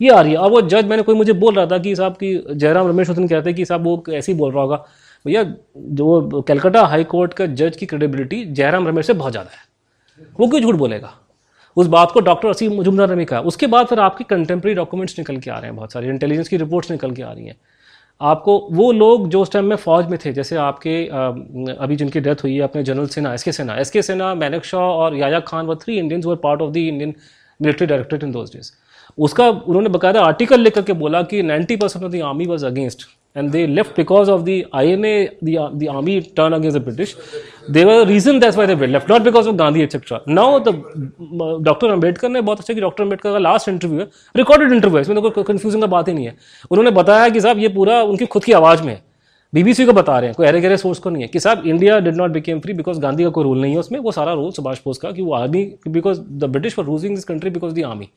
ये 0.00 0.10
आ 0.10 0.20
रही 0.20 0.32
है। 0.32 0.38
और 0.38 0.50
वो 0.50 0.60
जज 0.62 0.84
मैंने 0.84 1.02
कोई 1.02 1.14
मुझे 1.14 1.32
बोल 1.32 1.54
रहा 1.54 1.66
था 1.66 1.78
कि 1.78 1.94
साहब 1.96 2.12
की 2.22 2.34
जयराम 2.50 2.88
रमेश 2.88 3.10
उस 3.10 3.18
कहते 3.18 3.50
हैं 3.50 3.54
कि 3.54 3.64
साहब 3.64 3.84
वो 3.84 4.02
ऐसे 4.10 4.32
ही 4.32 4.38
बोल 4.38 4.52
रहा 4.52 4.62
होगा। 4.62 4.76
भैया, 5.24 5.42
जो 5.76 6.42
कलकत्ता 6.48 6.84
हाई 6.86 7.04
कोर्ट 7.04 7.34
का 7.34 7.46
जज 7.46 7.76
की 7.76 7.86
क्रेडिबिलिटी 7.86 8.44
जयराम 8.44 8.88
रमेश 8.88 9.06
से 9.06 9.12
बहुत 9.12 9.32
ज़्यादा 9.32 9.50
है। 9.50 10.26
वो 10.40 10.48
क्यों 10.48 10.60
झूठ 10.60 10.74
बोलेगा? 10.74 11.12
उस 11.76 11.86
बात 11.86 12.12
को 12.12 12.20
डॉक्टर 12.20 12.48
असीम 12.48 12.72
मुजुमदार 12.72 13.14
ने 13.16 13.24
कहा। 13.24 13.40
उसके 13.40 13.66
बाद 13.66 13.86
फिर 13.86 14.00
आपके 14.00 14.24
कंटेम्प्रेरी 14.24 14.74
डॉक्यूमेंट्स 14.74 15.18
निकल 15.18 15.36
के 15.36 15.50
आ 15.50 15.58
रहे 15.58 15.66
हैं 15.66 15.76
बहुत 15.76 15.92
सारे। 15.92 16.08
इंटेलिजेंस 16.08 16.48
की 16.48 16.56
रिपोर्ट्स 16.56 16.90
निकल 16.90 17.10
के 17.10 17.22
आ 17.22 17.32
रही 17.32 17.46
हैं। 17.46 17.56
आपको 18.20 18.58
वो 18.72 18.90
लोग 18.92 19.28
जो 19.28 19.40
उस 19.42 19.50
टाइम 19.52 19.64
में 19.64 19.76
फौज 19.76 20.06
में 20.10 20.18
थे, 20.24 20.32
जैसे 20.32 20.56
आपके 20.56 21.04
अभी 21.76 21.96
जिनकी 21.96 22.20
डेथ 22.20 22.42
हुई 22.44 22.54
है 22.54 22.60
अपने 22.60 22.82
general 22.82 23.06
Sinha 23.08 23.32
S 23.34 23.42
K 23.42 23.52
Sinha 23.52 23.76
S 23.78 23.90
K 23.90 24.02
Sinha 24.02 24.34
मैनक 24.34 24.64
Shah 24.64 24.80
और 24.80 25.16
याया 25.16 25.40
खान 25.40 25.66
व 25.66 25.74
three 25.82 25.98
Indians 25.98 26.24
were 26.26 26.36
part 26.42 26.62
of 26.62 26.72
the 26.72 26.76
Indian 26.76 27.14
military 27.60 27.86
directorate 27.86 28.24
in 28.24 28.32
those 28.32 28.52
days 28.52 28.70
उसका 29.18 29.48
उन्होंने 29.48 29.88
बकायदा 29.88 30.22
आर्टिकल 30.22 30.60
लिख 30.60 30.74
करके 30.74 30.92
बोला 30.94 31.22
कि 31.22 31.42
90 31.42 31.80
percent 31.80 32.04
of 32.04 32.12
the 32.12 32.20
army 32.22 32.46
was 32.46 32.66
against 32.66 33.06
and 33.36 33.54
they 33.56 33.62
left 33.78 33.94
because 34.00 34.30
of 34.34 34.44
the 34.48 34.56
INA, 34.82 35.14
the, 35.48 35.54
uh, 35.64 35.68
the 35.80 35.88
army 35.94 36.16
turn 36.40 36.58
against 36.58 36.78
the 36.78 36.84
British. 36.88 37.14
They 37.76 37.84
were 37.84 37.96
the 38.02 38.06
reason 38.10 38.38
that's 38.44 38.60
why 38.60 38.66
they 38.70 38.76
left, 38.96 39.08
not 39.14 39.24
because 39.24 39.46
of 39.46 39.56
Gandhi, 39.62 39.82
etc. 39.86 40.20
Now 40.40 40.48
the 40.68 40.72
doctor 41.68 41.90
Ambedkar 41.90 42.28
ने 42.28 42.40
बहुत 42.40 42.60
अच्छा 42.60 42.74
कि 42.74 42.80
doctor 42.80 43.02
Ambedkar 43.02 43.32
का 43.32 43.38
last 43.38 43.68
interview 43.68 44.00
है 44.00 44.06
recorded 44.36 44.72
interview 44.72 44.96
है 44.96 45.02
इसमें 45.02 45.22
तो 45.22 45.30
कोई 45.30 45.44
कंफ्यूजन 45.44 45.80
का 45.80 45.86
बात 45.96 46.08
ही 46.08 46.14
नहीं 46.14 46.26
है। 46.26 46.36
उन्होंने 46.70 46.90
बताया 47.00 47.28
कि 47.28 47.40
साहब 47.40 47.58
ये 47.58 47.68
पूरा 47.74 48.00
उनकी 48.02 48.26
खुद 48.26 48.44
की 48.44 48.52
आवाज़ 48.52 48.82
में 48.82 48.92
है। 48.92 49.02
बीबीसी 49.52 49.84
को 49.86 49.92
बता 49.92 50.18
रहे 50.18 50.28
हैं 50.28 50.34
कोई 50.36 50.46
अरे 50.46 50.60
गहरे 50.60 50.76
सोर्स 50.76 50.98
को 50.98 51.10
नहीं 51.10 51.22
है 51.22 51.28
कि 51.28 51.40
साहब 51.40 51.66
India 51.66 51.98
did 52.06 52.16
not 52.16 52.30
became 52.30 52.60
free 52.60 52.72
because 52.74 53.00
Gandhi 53.00 53.24
का 53.24 53.30
कोई 53.30 53.44
रूल 53.44 53.60
नहीं 53.60 53.72
है 53.72 53.78
उसमें। 53.78 53.98
वो 54.00 54.12
सारा 54.12 54.32
रूल 54.32 54.50
सुभाष 54.52 54.78
बोस 54.84 54.98
का 54.98 55.10
कि 55.10 55.22
वो 55.22 55.34
army 55.34 55.64
because 55.88 56.20
the 56.20 56.44
British 56.44 56.74
for 56.74 56.84
ruling 56.84 57.14
this 57.14 57.24
country 57.24 57.50
because 57.50 57.74
the 57.74 57.84
army 57.84 58.08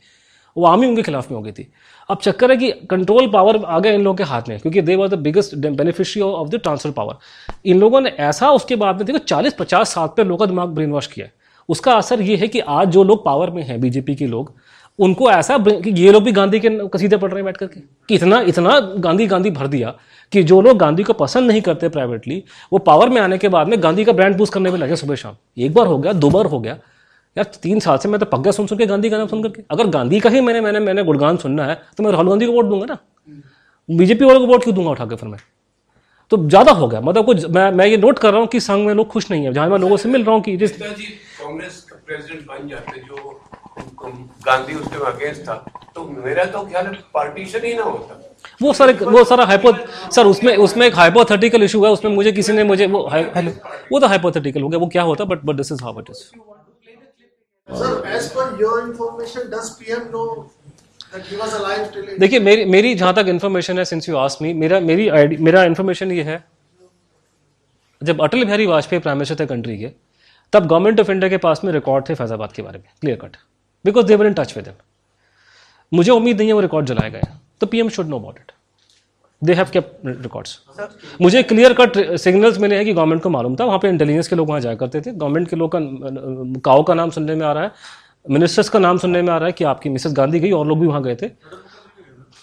वो 0.59 0.65
आर्मी 0.65 0.87
उनके 0.87 1.01
खिलाफ 1.01 1.31
में 1.31 1.37
हो 1.37 1.43
गई 1.43 1.51
थी। 1.51 1.67
अब 2.09 2.17
चक्कर 2.17 2.51
है 2.51 2.57
कि 2.57 2.71
कंट्रोल 2.89 3.27
पावर 3.27 3.57
आ 3.57 3.79
गया 3.79 3.93
इन 3.93 4.03
लोगों 4.03 4.15
के 4.15 4.23
हाथ 4.23 4.49
में, 4.49 4.59
क्योंकि 4.59 4.81
they 4.81 4.95
were 4.95 5.07
the 5.07 5.19
biggest 5.19 5.55
beneficiary 5.57 6.29
of 6.29 6.49
the 6.49 6.59
transfer 6.59 6.91
power 6.91 7.17
इन 7.65 7.79
लोगों 7.79 8.01
ने 8.01 8.09
ऐसा 8.09 8.51
उसके 8.51 8.75
बाद 8.75 8.95
में, 8.95 9.05
देखो 9.05 9.19
चालीस 9.19 9.53
पचास 9.53 9.93
साल 9.93 10.07
पे 10.07 10.23
लोगों 10.23 10.37
का 10.37 10.45
दिमाग 10.45 10.69
ब्रेन 10.69 10.91
वॉश 10.91 11.07
किया 11.07 11.27
उसका 11.69 11.93
असर 11.93 12.21
ये 12.21 12.35
है 12.35 12.47
कि 12.47 12.59
आज 12.59 12.87
जो 12.89 13.03
लोग 13.03 13.23
पावर 13.25 13.49
में 13.49 13.63
हैं 13.63 13.79
बीजेपी 13.81 14.15
के 14.15 14.27
लोग, 14.27 14.53
उनको 14.99 15.29
ऐसा 15.31 15.57
कि 15.59 15.91
ये 15.93 16.11
लोग 16.11 16.23
भी 16.23 16.31
गांधी 16.31 16.59
के 16.59 16.69
कसीदे 16.87 17.17
पढ़ 17.17 17.29
रहे 17.29 17.37
हैं 17.37 17.45
बैठ 17.45 17.57
करके, 17.57 17.79
कि 17.79 18.15
इतना 18.15 18.39
इतना 18.43 18.79
गांधी 18.79 19.27
गांधी 19.27 19.51
भर 19.51 19.67
दिया 19.67 19.93
कि 20.31 20.43
जो 20.43 20.61
लोग 20.61 20.77
गांधी 20.77 21.03
को 21.03 21.13
पसंद 21.15 21.47
नहीं 21.47 21.61
करते 21.61 21.89
प्राइवेटली 21.89 22.43
वो 22.73 22.79
पावर 22.79 23.09
में 23.09 23.21
आने 23.21 23.37
के 23.37 23.47
बाद 23.49 23.67
में 23.67 23.81
गांधी 23.83 24.05
का 24.05 24.13
ब्रांड 24.13 24.37
बूस्ट 24.37 24.53
करने 24.53 24.71
में 24.71 24.77
लगे 24.79 24.95
सुबह 24.95 25.15
शाम। 25.15 25.35
एक 25.57 25.73
बार 25.73 25.87
हो 25.87 25.97
गया, 25.97 26.13
दो 26.13 26.29
बार 26.29 26.45
हो 26.45 26.59
गया 26.59 26.77
यार 27.37 27.45
तीन 27.63 27.79
साल 27.79 27.97
से 27.97 28.09
मैं 28.09 28.19
तो 28.19 28.25
पक 28.25 28.39
गया 28.39 28.51
सुन 28.51 28.67
सुन 28.67 28.77
के 28.77 28.85
गांधी 28.85 29.09
का 29.09 29.17
नाम 29.17 29.27
सुन 29.27 29.43
करके 29.43 29.63
अगर 29.71 29.87
गांधी 29.89 30.19
का 30.19 30.29
ही 30.29 30.41
मैंने 30.41 30.61
मैंने 30.61 30.79
मैंने 30.79 31.03
गुणगान 31.03 31.37
सुनना 31.37 31.65
है 31.65 31.75
तो 31.97 32.03
मैं 32.03 32.11
राहुल 32.11 32.29
गांधी 32.29 32.45
को 32.45 32.51
वोट 32.51 32.65
दूँगा 32.65 32.85
ना? 32.85 32.97
बीजेपी 33.89 34.25
वालों 34.25 34.39
को 34.39 34.47
वोट 34.47 34.63
क्यों 34.63 34.75
दूँगा 34.75 34.91
उठा 34.91 35.05
के 35.05 35.15
फिर 35.15 35.29
मैं? 35.29 35.39
तो 36.31 36.37
ज़्यादा 36.49 36.71
हो 36.71 36.87
गया। 36.87 37.01
मतलब 37.01 37.25
कुछ 37.25 37.45
मैं 37.49 37.71
मैं 37.71 37.85
ये 37.87 37.97
नोट 37.97 38.19
कर 38.19 38.31
रहा 38.31 38.39
हूँ 38.39 38.47
कि 38.47 38.59
संघ 38.59 38.85
में 38.87 38.93
लोग 38.93 39.07
खुश 39.09 39.29
नहीं 39.31 39.45
है। 39.45 39.53
जहाँ 39.53 39.69
मैं 39.69 39.77
लोगों 39.79 39.97
से 39.97 40.09
मिल 40.09 40.23
रहा 40.23 40.35
हूँ 40.35 40.41
कि 40.43 40.55
जिस 40.57 40.71
कांग्रेस 40.71 41.85
का 41.89 41.95
प्रेसिडेंट 42.05 42.47
बन 42.47 42.67
जाते 42.69 42.99
जो 42.99 43.41
गांधी 44.45 44.73
उसके 44.73 45.05
अगेंस्ट 45.07 45.41
था 45.41 45.53
तो 45.95 46.03
मेरा 46.25 46.45
तो 46.45 46.63
ख्याल 46.65 46.85
है 46.85 46.93
पार्टीशन 47.13 47.65
ही 47.65 47.73
ना 47.73 47.83
होता 47.83 48.21
वो 48.61 48.73
सर 48.73 48.93
वो 49.05 49.23
सारा 49.23 49.45
हाइपो 49.45 49.71
सर 50.11 50.25
उसमें 50.27 50.55
उसमें 50.57 50.85
एक 50.87 50.95
हाइपोथेटिकल 50.95 51.63
इशू 51.63 51.83
है 51.85 51.91
उसमें 51.91 52.11
मुझे 52.11 52.31
किसी 52.31 52.53
ने 52.53 52.63
मुझे 52.63 52.87
वो 52.87 53.07
हेलो 53.13 53.51
वो 53.91 53.99
तो 53.99 54.07
हाइपोथेटिकल 54.07 54.61
हो 54.61 54.69
गया 54.69 54.79
वो 54.79 54.87
क्या 54.87 55.03
होता 55.03 55.25
but 55.25 55.43
but 55.45 55.55
this 55.55 55.71
is 55.71 55.83
how 55.83 55.99
it 55.99 56.09
is 56.09 56.23
देखिए, 62.19 62.39
मेरी 62.39 62.65
मेरी 62.65 62.93
जहाँ 62.95 63.13
तक 63.13 63.25
इन्फॉर्मेशन 63.27 63.77
है 63.79 63.85
सिंस 63.85 64.09
यू 64.09 64.15
आस्क 64.17 64.41
मी 64.41 64.53
मेरा, 64.53 64.79
मेरी 64.79 65.09
ID, 65.09 65.39
मेरा 65.39 65.63
इन्फॉर्मेशन 65.63 66.11
ये 66.11 66.23
है, 66.23 66.43
जब 68.01 68.21
अटल 68.21 68.43
बिहारी 68.45 68.65
वाजपेयी 68.65 68.99
प्राइम 69.01 69.17
मिनिस्टर 69.17 69.39
थे 69.39 69.45
कंट्री 69.45 69.77
के, 69.77 69.91
तब 70.53 70.67
गवर्नमेंट 70.67 70.99
ऑफ़ 70.99 71.11
इंडिया 71.11 71.29
के 71.29 71.37
पास 71.37 71.63
में 71.63 71.71
रिकॉर्ड 71.73 72.09
थे 72.09 72.15
फैजाबाद 72.15 72.51
के 72.51 72.61
बारे 72.61 72.79
में 72.79 72.87
clear 73.01 73.17
cut 73.17 73.37
because 73.85 74.05
they were 74.05 74.27
in 74.27 74.33
touch 74.33 74.55
with 74.57 74.73
मुझे 75.91 76.11
उम्मीद 76.11 76.37
नहीं 76.37 76.47
है 76.47 76.53
वो 76.53 76.61
रिकॉर्ड 76.61 76.85
जलाए 76.85 77.11
गए 77.11 77.21
तो 77.61 77.67
PM 77.67 77.89
should 77.89 78.07
know 78.07 78.19
about 78.19 78.39
it 78.39 78.51
they 79.41 79.53
have 79.53 79.67
kept 79.73 80.05
records 80.05 80.59
मुझे 81.21 81.43
क्लियर 81.43 81.73
कट 81.73 81.97
सिग्नल्स 82.17 82.57
मिले 82.59 82.75
हैं 82.75 82.85
कि 82.85 82.93
गवर्नमेंट 82.93 83.21
को 83.23 83.29
मालूम 83.29 83.55
था। 83.55 83.65
वहाँ 83.65 83.79
पे 83.79 83.89
इंटेलिजेंस 83.89 84.27
के 84.27 84.35
लोग 84.35 84.47
वहाँ 84.49 84.59
जाया 84.61 84.75
करते 84.75 85.01
थे। 85.01 85.11
गवर्नमेंट 85.11 85.49
के 85.49 85.55
लोग 85.55 85.71
का, 85.75 85.79
काओ 86.65 86.83
का 86.83 86.93
नाम 86.93 87.09
सुनने 87.09 87.35
में 87.35 87.45
आ 87.45 87.51
रहा 87.53 87.63
है। 87.63 87.71
मिनिस्टर्स 88.25 88.69
का 88.69 88.79
नाम 88.79 88.97
सुनने 88.97 89.21
में 89.21 89.33
आ 89.33 89.37
रहा 89.37 89.45
है 89.45 89.51
कि 89.51 89.63
आपकी 89.63 89.89
मिसेस 89.89 90.13
गांधी 90.13 90.39
गई, 90.39 90.51
और 90.51 90.67
लोग 90.67 90.79
भी 90.79 90.87
वहाँ 90.87 91.03
गए 91.03 91.15
थे। 91.15 91.27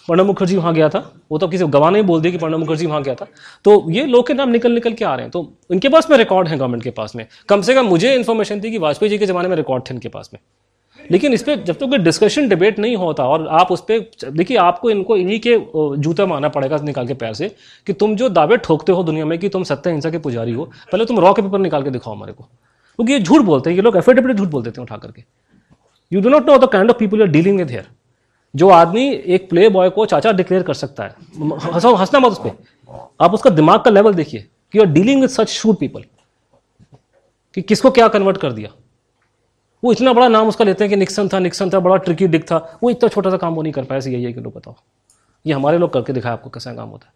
प्रणब 0.07 0.25
मुखर्जी 0.25 0.55
वहाँ 0.57 0.73
गया 0.73 0.87
था। 0.89 0.99
वो 1.31 1.37
तो 1.37 1.47
किसी 1.47 1.65
गवाह 1.65 1.89
नहीं 1.91 2.03
बोल 2.03 2.21
दिया 2.21 2.31
कि 2.31 2.37
प्रणब 2.37 2.59
मुखर्जी 2.59 2.85
वहाँ 2.85 3.01
गया 3.03 3.15
था। 3.15 3.27
तो 3.65 3.89
ये 3.91 4.05
लोग 4.05 4.27
के 4.27 4.33
नाम 4.33 4.49
निकल 4.49 4.71
निकल 4.71 4.93
के 4.93 5.05
आ 5.05 5.13
रहे 5.15 5.23
हैं। 5.23 5.31
तो 5.31 5.53
इनके 5.71 5.89
पास 5.89 6.09
में 6.09 6.17
रिकॉर्ड 6.17 6.47
है 6.47 6.57
गवर्नमेंट 6.57 6.83
के 6.83 6.89
पास 6.91 7.15
में। 7.15 7.25
कम 7.49 7.61
से 7.61 7.73
कम 7.75 7.85
मुझे 7.85 8.13
इन्फॉर्मेशन 8.15 8.61
थी 8.61 8.71
कि 8.71 8.77
वाजपेयी 8.77 9.09
जी 9.09 9.17
के 9.17 9.25
ज़माने 9.25 9.49
में 9.49 9.55
रिकॉर्ड 9.55 9.83
थे 9.83 9.93
इनके 9.93 10.09
पास 10.09 10.29
में। 10.33 10.39
लेकिन 11.11 11.33
इस 11.33 11.43
पर 11.43 11.63
जब 11.63 11.73
तक 11.73 11.89
कोई 11.89 11.97
डिस्कशन 11.97 12.47
डिबेट 12.49 12.79
नहीं 12.79 12.95
होता 12.95 13.23
और 13.25 13.47
आप 13.57 13.71
उस 13.71 13.81
पर 13.81 14.29
देखिए 14.31 14.57
आपको 14.57 14.89
इनको 14.89 15.17
इन्हीं 15.17 15.39
के 15.39 15.57
जूता 15.97 16.25
मारना 16.25 16.49
पड़ेगा 16.49 16.77
निकाल 16.83 17.07
के 17.07 17.13
पैर 17.13 17.33
से 17.33 17.49
कि 17.87 17.93
तुम 17.93 18.15
जो 18.15 18.29
दावे 18.29 18.57
ठोकते 18.57 18.91
हो 18.91 19.03
दुनिया 19.03 19.25
में 19.25 19.37
कि 19.39 19.49
तुम 19.49 19.63
सत्य 19.63 19.91
हिंसा 19.91 20.09
के 20.11 20.17
पुजारी 20.19 20.53
हो, 20.53 20.65
पहले 20.91 21.05
तुम 21.05 21.19
रॉ 21.19 21.33
के 21.33 21.41
पेपर 21.41 21.59
निकाल 21.59 21.83
के 21.83 21.89
दिखाओ 21.89 22.13
हमारे 22.13 22.33
को। 22.33 22.43
क्योंकि 22.43 23.13
ये 23.13 23.19
झूठ 23.19 23.41
बोलते 23.41 23.69
हैं, 23.69 23.77
ये 23.77 23.81
लोग 23.81 23.97
एफिडेविट 23.97 24.35
झूठ 24.35 24.47
बोल 24.47 24.63
देते 24.63 24.81
हैं 24.81 24.87
उठा 24.87 24.97
करके। 24.97 25.23
You 26.11 26.21
do 26.21 26.29
not 26.29 26.49
know 26.49 26.57
the 26.57 26.69
kind 26.71 26.89
of 26.89 26.97
people 26.97 27.21
are 27.21 27.27
dealing 27.27 27.57
with 27.57 27.71
here 27.71 27.85
जो 28.53 28.69
आदमी 28.69 29.07
एक 29.09 29.49
प्ले 29.49 29.69
बॉय 29.69 29.89
को 29.89 30.05
चाचा 30.05 30.31
डिक्लेयर 30.31 30.63
कर 30.63 30.73
सकता 30.73 31.03
है 31.03 31.15
हंसो 31.73 31.93
हंसना 31.95 32.19
मत 32.19 32.31
उस 32.31 32.39
पर 32.39 32.51
आप 33.21 33.33
उसका 33.33 33.49
दिमाग 33.49 33.79
का 33.79 33.91
लेवल 33.91 34.13
देखिए 34.13 34.41
कि 34.41 34.77
you 34.79 34.83
are 34.83 34.91
dealing 34.91 35.21
with 35.21 35.29
such 35.29 35.49
shrewd 35.49 35.79
people 35.79 36.03
कि 37.55 37.61
किसको 37.61 37.91
क्या 37.91 38.07
कन्वर्ट 38.07 38.37
कर 38.37 38.51
दिया? 38.51 38.69
वो 39.83 39.91
इतना 39.91 40.13
बड़ा 40.13 40.27
नाम 40.27 40.47
उसका 40.47 40.65
लेते 40.65 40.83
हैं 40.83 40.89
कि 40.89 40.95
निक्सन 40.95 41.27
था 41.27 41.39
निक्सन 41.39 41.69
था, 41.69 41.79
बड़ा 41.79 41.97
ट्रिकी 41.97 42.27
डिक 42.27 42.43
था। 42.43 42.79
वो 42.83 42.89
इतना 42.89 43.09
छोटा 43.09 43.29
सा 43.29 43.37
काम 43.37 43.53
वो 43.53 43.61
नहीं 43.61 43.73
कर 43.73 43.83
पाया 43.83 44.01
यही 44.09 44.23
है 44.23 44.33
कि 44.33 44.41
लोग 44.41 44.55
बताओ। 44.55 44.75
ये 45.45 45.53
हमारे 45.53 45.77
लोग 45.77 45.93
करके 45.93 46.13
दिखाया 46.13 46.33
आपको 46.33 46.49
कैसा 46.49 46.73
काम 46.73 46.89
होता 46.89 47.07
है। 47.07 47.13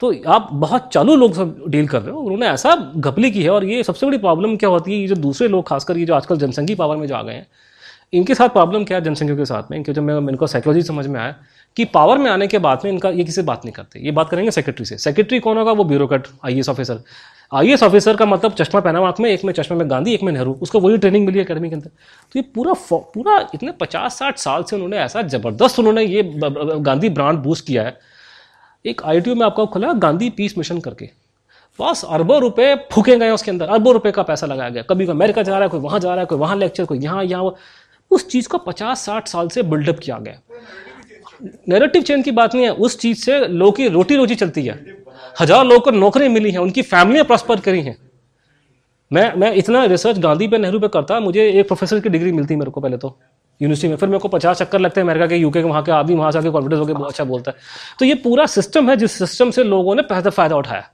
तो 0.00 0.30
आप 0.30 0.48
बहुत 0.52 0.88
चालू 0.92 1.16
लोग 1.16 1.34
सब 1.34 1.64
डील 1.68 1.88
कर 1.88 2.02
रहे 2.02 2.14
हो। 2.14 2.20
उन्होंने 2.20 2.48
ऐसा 2.48 2.92
घपली 2.96 3.30
की 3.30 3.42
है 3.42 3.50
और 3.50 3.64
ये 3.64 3.82
सबसे 3.82 4.06
बड़ी 4.06 4.18
प्रॉब्लम 4.18 4.56
क्या 4.56 4.70
होती 4.70 4.92
है, 4.92 4.98
ये 4.98 5.08
जो 5.08 5.14
दूसरे 5.14 5.48
लोग, 5.48 5.66
खासकर 5.68 5.98
ये 5.98 6.04
जो 6.06 6.14
आजकल 6.14 6.36
जनसंघी 6.36 6.74
पावर 6.74 6.96
में 6.96 7.06
जो 7.06 7.14
आ 7.14 7.22
गए 7.22 7.32
हैं, 7.32 7.46
इनके 8.12 8.34
साथ 8.34 8.48
प्रॉब्लम 8.48 8.84
क्या 8.84 8.98
है 8.98 9.04
जनसंघियों 9.04 9.36
के 9.38 9.44
साथ 9.44 9.70
में? 9.70 9.82
जब 9.82 10.02
मैं 10.02 10.18
इनको 10.18 10.46
साइकोलॉजी 10.46 10.82
समझ 10.82 11.06
में 11.06 11.20
आया 11.20 11.34
कि 11.76 11.84
पावर 11.84 12.18
में 12.18 12.30
आने 12.30 12.46
के 12.46 12.58
बाद 12.58 12.80
में 12.84 12.90
इनका 12.92 13.10
ये 13.10 13.24
किसी 13.24 13.32
से 13.32 13.42
बात 13.42 13.64
नहीं 13.64 13.72
करते। 13.72 14.00
ये 14.00 14.10
बात 14.10 14.28
करेंगे 14.30 14.50
सेक्रेटरी 14.50 14.84
से। 14.84 14.98
सेक्रेटरी 14.98 15.40
कौन 15.40 15.58
होगा? 15.58 15.72
वो 15.72 15.84
bureaucrat 15.84 16.26
I 16.44 16.60
officer 16.60 17.02
I 17.52 17.74
officer 17.74 18.16
का 18.16 18.26
मतलब 18.26 18.52
चश्मा 18.52 18.80
पहना 18.80 18.98
हुआ 18.98 19.12
में, 19.20 19.30
एक 19.30 19.44
में 19.44 19.52
चश्मे 19.52 19.76
में 19.78 19.90
गांधी, 19.90 20.14
एक 20.14 20.22
में 20.22 20.32
नेहरू। 20.32 20.52
उसको 20.62 20.80
वही 20.80 20.98
ट्रेनिंग 20.98 21.26
मिली 21.26 21.40
अकेडमी 21.40 21.68
के 21.68 21.74
अंदर। 21.74 21.88
तो 21.88 22.38
ये 22.38 22.42
पूरा 22.54 22.72
पूरा 23.14 23.38
इतने 23.54 23.72
पचास 23.72 24.18
साठ 24.18 24.38
साल 24.38 24.62
से 24.62 24.76
उन्होंने 24.76 24.98
ऐसा 24.98 25.22
ज़बरदस्त 25.22 25.78
उन्होंने 25.78 26.04
ये 26.04 26.22
गांधी 26.34 27.08
ब्रांड 27.08 27.38
बूस्ट 27.38 27.66
किया 27.66 27.82
है। 27.82 27.96
एक 28.84 29.02
आई 29.04 29.20
में 29.20 29.46
आपका 29.46 29.64
खुला 29.64 29.92
गांधी 29.94 30.30
पीस 30.30 30.58
मिशन 30.58 30.80
करके। 30.80 31.08
बस 31.78 32.04
अरबों 32.04 32.40
रुपए 32.40 32.74
फूके 32.92 33.16
गए 33.16 33.30
उसके 33.30 33.50
अंदर। 33.50 33.66
अरबों 33.66 33.92
रुपए 33.92 34.10
का 34.10 34.22
पैसा 34.22 34.46
लगाया 34.46 34.70
गया। 34.70 34.82
कभी 34.82 35.06
कोई 35.06 35.14
अमेरिका 35.14 35.42
जा 35.42 35.52
रहा 35.52 35.62
है, 35.62 35.68
कोई 35.68 35.80
वहाँ 35.80 36.00
जा 36.00 36.08
रहा 36.08 36.20
है, 36.20 36.26
कोई 36.26 36.38
वहाँ 36.38 36.56
लेक्चर 36.56 36.84
कोई 36.84 36.98
यहाँ 36.98 37.24
यहाँ 37.24 37.54
उस 38.10 38.28
चीज़ 38.28 38.48
को 38.48 38.58
पचास 38.58 39.04
साठ 39.06 39.28
साल 39.28 39.48
से 39.48 39.62
बिल्डअप 39.62 39.98
किया 39.98 40.18
गया। 40.18 40.38
नैरेटिव 41.68 42.02
चेंज 42.02 42.24
की 42.24 42.30
बात 42.30 42.54
नहीं 42.54 42.64
है, 42.64 42.72
उस 42.72 42.98
चीज़ 42.98 43.18
से 43.18 43.48
लोगों 43.48 43.72
की 43.72 43.88
रोटी 43.88 44.16
रोजी 44.16 44.34
चलती 44.34 44.62
है। 44.62 44.96
हज़ार 45.40 45.64
लोगों 45.64 45.80
को 45.80 45.90
नौकरी 45.90 46.28
मिली 46.28 46.50
है, 46.50 46.58
उनकी 46.58 46.82
फैमिलियाँ 46.82 47.24
प्रॉस्पर 47.24 47.60
करी 47.60 47.82
हैं। 47.82 47.96
मैं 49.12 49.34
मैं 49.34 49.54
इतना 49.54 49.84
रिसर्च 49.84 50.18
गांधी 50.18 50.48
पे, 50.48 50.58
नेहरू 50.58 50.80
पे 50.80 50.88
करता, 50.88 51.20
मुझे 51.20 51.50
एक 51.50 51.66
प्रोफेसर 51.66 52.00
की 52.00 52.08
डिग्री 52.08 52.32
मिलती 52.32 52.56
मेरे 52.56 52.70
को 52.70 52.80
पहले 52.80 52.96
तो 52.96 53.18
यूनिवर्सिटी 53.62 53.88
में। 53.88 53.96
फिर 53.96 54.08
मेरे 54.08 54.18
को 54.18 54.28
पचास 54.28 54.58
चक्कर 54.58 54.80
लगते 54.80 55.00
हैं, 55.00 55.06
अमेरिका 55.06 55.26
के 55.26 55.36
यूके 55.36 55.62
के, 55.62 55.68
वहाँ 55.68 55.82
के 55.82 55.92
आदमी 55.92 56.14
वहाँ 56.14 56.32
से 56.32 56.38
आके 56.38 56.50
कॉन्फिडेंस 56.50 56.80
होकर 56.80 56.92
बहुत 56.92 57.08
अच्छा 57.08 57.24
बोलता 57.24 57.50
है। 57.50 57.56
तो 57.98 58.04
ये 58.04 58.14
पूरा 58.14 58.46
सिस्टम 58.46 58.90
है, 58.90 58.96
जिस 58.96 59.12
सिस्टम 59.12 59.50
से 59.50 59.64
लोगों 59.64 59.94
ने 59.94 60.02
पहले 60.02 60.30
फ़ायदा 60.30 60.56
उठाया। 60.56 60.90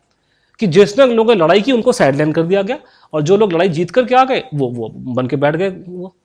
कि 0.58 0.66
जिसने 0.66 1.06
लोगों 1.06 1.34
ने 1.34 1.40
लड़ाई 1.40 1.60
की, 1.60 1.72
उनको 1.72 1.92
साइड 1.92 2.08
साइडलाइन 2.08 2.32
कर 2.32 2.42
दिया 2.42 2.62
गया, 2.62 2.78
और 3.12 3.22
जो 3.22 3.36
लोग 3.36 3.52
लड़ाई 3.52 3.68
जीत 3.68 3.90
करके 3.90 4.14
आ 4.14 4.24
गए, 4.24 4.44
वो 4.54 4.68
वो 4.68 4.88
बन 4.88 5.26
के 5.26 5.36
बैठ 5.36 5.56
गए, 5.56 5.68
वो। 5.68 6.16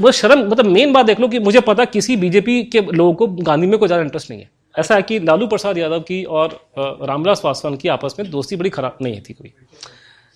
वो 0.00 0.10
शर्म 0.12 0.46
मतलब 0.46 0.66
मेन 0.66 0.92
बात 0.92 1.06
देख 1.06 1.20
लो 1.20 1.28
कि 1.28 1.38
मुझे 1.38 1.60
पता 1.62 1.84
किसी 1.86 2.16
बीजेपी 2.16 2.62
के 2.64 2.80
लोगों 2.82 3.14
को 3.14 3.26
गांधी 3.44 3.66
में 3.66 3.78
कोई 3.78 3.88
ज़्यादा 3.88 4.04
इंटरेस्ट 4.04 4.30
नहीं 4.30 4.40
है। 4.40 4.50
ऐसा 4.74 4.94
है 4.94 5.02
कि 5.02 5.18
लालू 5.20 5.46
प्रसाद 5.46 5.78
यादव 5.78 6.00
की 6.00 6.22
और 6.24 6.58
रामविलास 6.78 7.40
पासवान 7.40 7.76
की 7.76 7.88
आपस 7.88 8.16
में 8.18 8.30
दोस्ती 8.30 8.56
बड़ी 8.56 8.70
खराब 8.70 8.98
नहीं 9.02 9.20
थी 9.20 9.34
कोई 9.34 9.52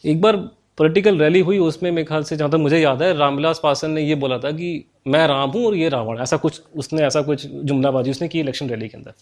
एक 0.05 0.21
बार 0.21 0.37
पॉलिटिकल 0.79 1.19
रैली 1.19 1.41
हुई, 1.41 1.59
उसमें 1.59 1.91
मेरे 1.91 2.05
ख्याल 2.05 2.23
से 2.23 2.37
जहाँ 2.37 2.51
तक 2.51 2.57
मुझे 2.57 2.79
याद 2.79 3.03
है, 3.03 3.12
रामविलास 3.17 3.61
पासवान 3.62 3.93
ने 3.93 4.03
ये 4.03 4.15
बोला 4.15 4.39
था 4.39 4.51
कि 4.53 4.85
मैं 5.07 5.27
राम 5.29 5.51
हूँ 5.51 5.65
और 5.67 5.75
ये 5.77 5.89
रावण, 5.89 6.19
ऐसा 6.19 6.37
कुछ, 6.37 6.61
उसने 6.77 7.03
ऐसा 7.03 7.23
कुछ 7.23 7.47
जुमलाबाजी 7.47 8.11
उसने 8.11 8.29
की 8.29 8.41
इलेक्शन 8.41 8.69
रैली 8.71 8.89
के 8.89 8.97
अंदर। 8.97 9.12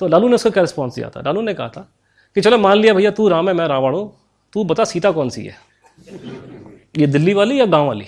तो 0.00 0.08
लालू 0.08 0.28
ने 0.28 0.34
उसका 0.34 0.50
क्या 0.50 0.62
रिस्पॉन्स 0.62 0.94
दिया 0.94 1.08
था? 1.10 1.20
लालू 1.20 1.40
ने 1.42 1.54
कहा 1.54 1.68
था 1.68 1.88
कि 2.36 2.40
चलो 2.40 2.58
मान 2.58 2.78
लिया 2.78 2.94
भैया 2.94 3.10
तू 3.10 3.28
राम 3.28 3.48
है, 3.48 3.54
मैं 3.54 3.66
रावण 3.68 3.94
हूँ, 3.94 4.12
तू 4.52 4.64
बता 4.64 4.84
सीता 4.84 5.10
कौन 5.10 5.28
सी 5.28 5.44
है? 5.44 5.56
ये 6.98 7.06
दिल्ली 7.06 7.34
वाली 7.34 7.60
या 7.60 7.66
गाँव 7.66 7.86
वाली? 7.86 8.04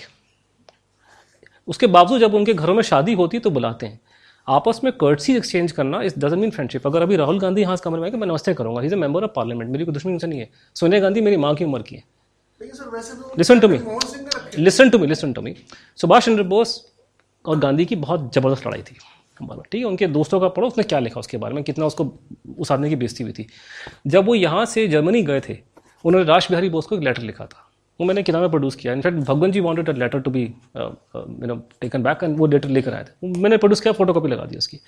उसके 1.67 1.87
बावजूद 1.87 2.19
जब 2.21 2.33
उनके 2.35 2.53
घरों 2.53 2.73
में 2.73 2.81
शादी 2.83 3.13
होती 3.13 3.37
है 3.37 3.41
तो 3.41 3.49
बुलाते 3.49 3.85
हैं। 3.85 3.99
आपस 4.47 4.79
में 4.83 4.91
कर्टसी 4.93 5.35
एक्सचेंज 5.35 5.71
करना 5.71 6.01
इस 6.01 6.17
डजन 6.17 6.39
मीन 6.39 6.51
फ्रेंडशिप 6.51 6.85
अगर 6.87 7.01
अभी 7.01 7.15
राहुल 7.15 7.39
गांधी 7.39 7.61
यहाँ 7.61 7.77
कमरे 7.83 7.99
में 7.99 8.07
आए 8.07 8.11
कि 8.11 8.17
मैं 8.17 8.27
नमस्ते 8.27 8.53
करूँगा। 8.53 8.81
इज़ 8.81 8.95
मेंबर 8.95 9.23
ऑफ़ 9.23 9.31
पार्लियामेंट 9.35 9.71
मेरी 9.71 9.85
कोई 9.85 9.93
दुश्मनी 9.93 10.13
उनसे 10.13 10.27
नहीं 10.27 10.39
है। 10.39 10.49
सोनिया 10.75 11.01
गांधी 11.01 11.21
मेरी 11.21 11.37
माँ 11.37 11.53
की 11.55 11.65
उम्र 11.65 11.81
की 11.81 11.95
है। 11.95 12.03
Listen 13.37 13.59
to 13.59 13.67
me 13.67 13.79
listen 14.57 14.89
to 14.89 14.99
me 14.99 15.07
listen 15.07 15.33
to 15.33 15.41
me 15.41 15.55
Subhash 15.99 16.25
Chandra 16.25 16.43
Bose 16.45 16.81
और 17.45 17.59
गांधी 17.59 17.85
की 17.85 17.95
बहुत 17.97 18.33
ज़बरदस्त 18.35 18.67
लड़ाई 18.67 18.81
थी। 18.81 18.97
हमारा 19.39 19.61
ठीक 19.71 19.81
है 19.81 19.87
उनके 19.87 20.07
दोस्तों 20.07 20.39
का 20.39 20.47
पढ़ो 20.49 20.67
उसने 20.67 20.83
क्या 20.83 20.99
लिखा 20.99 21.19
उसके 21.19 21.37
बारे 21.37 21.55
में? 21.55 21.63
कितना 21.63 21.85
उसको 21.85 22.11
उस 22.59 22.71
आदमी 22.71 22.89
की 22.89 22.95
बेइज्जती 22.95 23.23
हुई 23.23 23.33
थी। 23.33 23.47
जब 24.07 24.25
वो 24.25 24.35
यहाँ 24.35 24.65
से 24.65 24.87
जर्मनी 24.87 25.21
गए 25.23 25.41
थे 25.49 25.57
उन्होंने 26.05 26.27
राज 26.27 26.47
बिहारी 26.49 26.69
बोस 26.69 26.85
को 26.85 26.95
एक 26.95 27.01
लेटर 27.03 27.21
लिखा 27.23 27.45
था। 27.45 27.66
वो 27.99 28.05
मैंने 28.05 28.23
किताबें 28.23 28.49
प्रोड्यूस 28.49 28.75
किया। 28.75 28.93
In fact 28.93 29.17
Bhagwan 29.19 29.51
ji 29.51 29.59
wanted 29.59 29.89
a 29.89 29.93
letter 29.93 30.19
to 30.19 30.31
be 30.31 30.43
you 30.43 31.47
know 31.47 31.55
taken 31.81 32.03
back 32.03 32.23
and 32.23 32.37
वो 32.39 32.47
लेटर 32.47 32.69
लेकर 32.69 32.93
आए 32.93 33.03
थे। 33.03 33.39
मैंने 33.39 33.57
प्रोड्यूस 33.57 33.81
किया 33.81 33.93
फ़ोटो 33.93 34.13
कॉपी 34.13 34.29
लगा 34.29 34.45
दी 34.45 34.57
उसकी। 34.57 34.79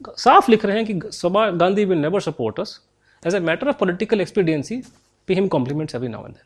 साफ़ 0.00 0.50
लिख 0.50 0.64
रहे 0.64 0.76
हैं 0.76 0.86
कि 0.86 1.00
Subhash 1.12 1.54
Gandhi 1.54 1.84
will 1.84 1.98
never 1.98 2.20
support 2.20 2.60
us 2.60 2.80
as 3.22 3.34
a 3.34 3.40
matter 3.42 3.68
of 3.68 3.76
political 3.76 4.20
expediency 4.20 4.82
pay 5.28 5.34
him 5.34 5.48
compliments 5.48 5.94
every 5.94 6.08
now 6.08 6.24
and 6.24 6.34
then 6.34 6.44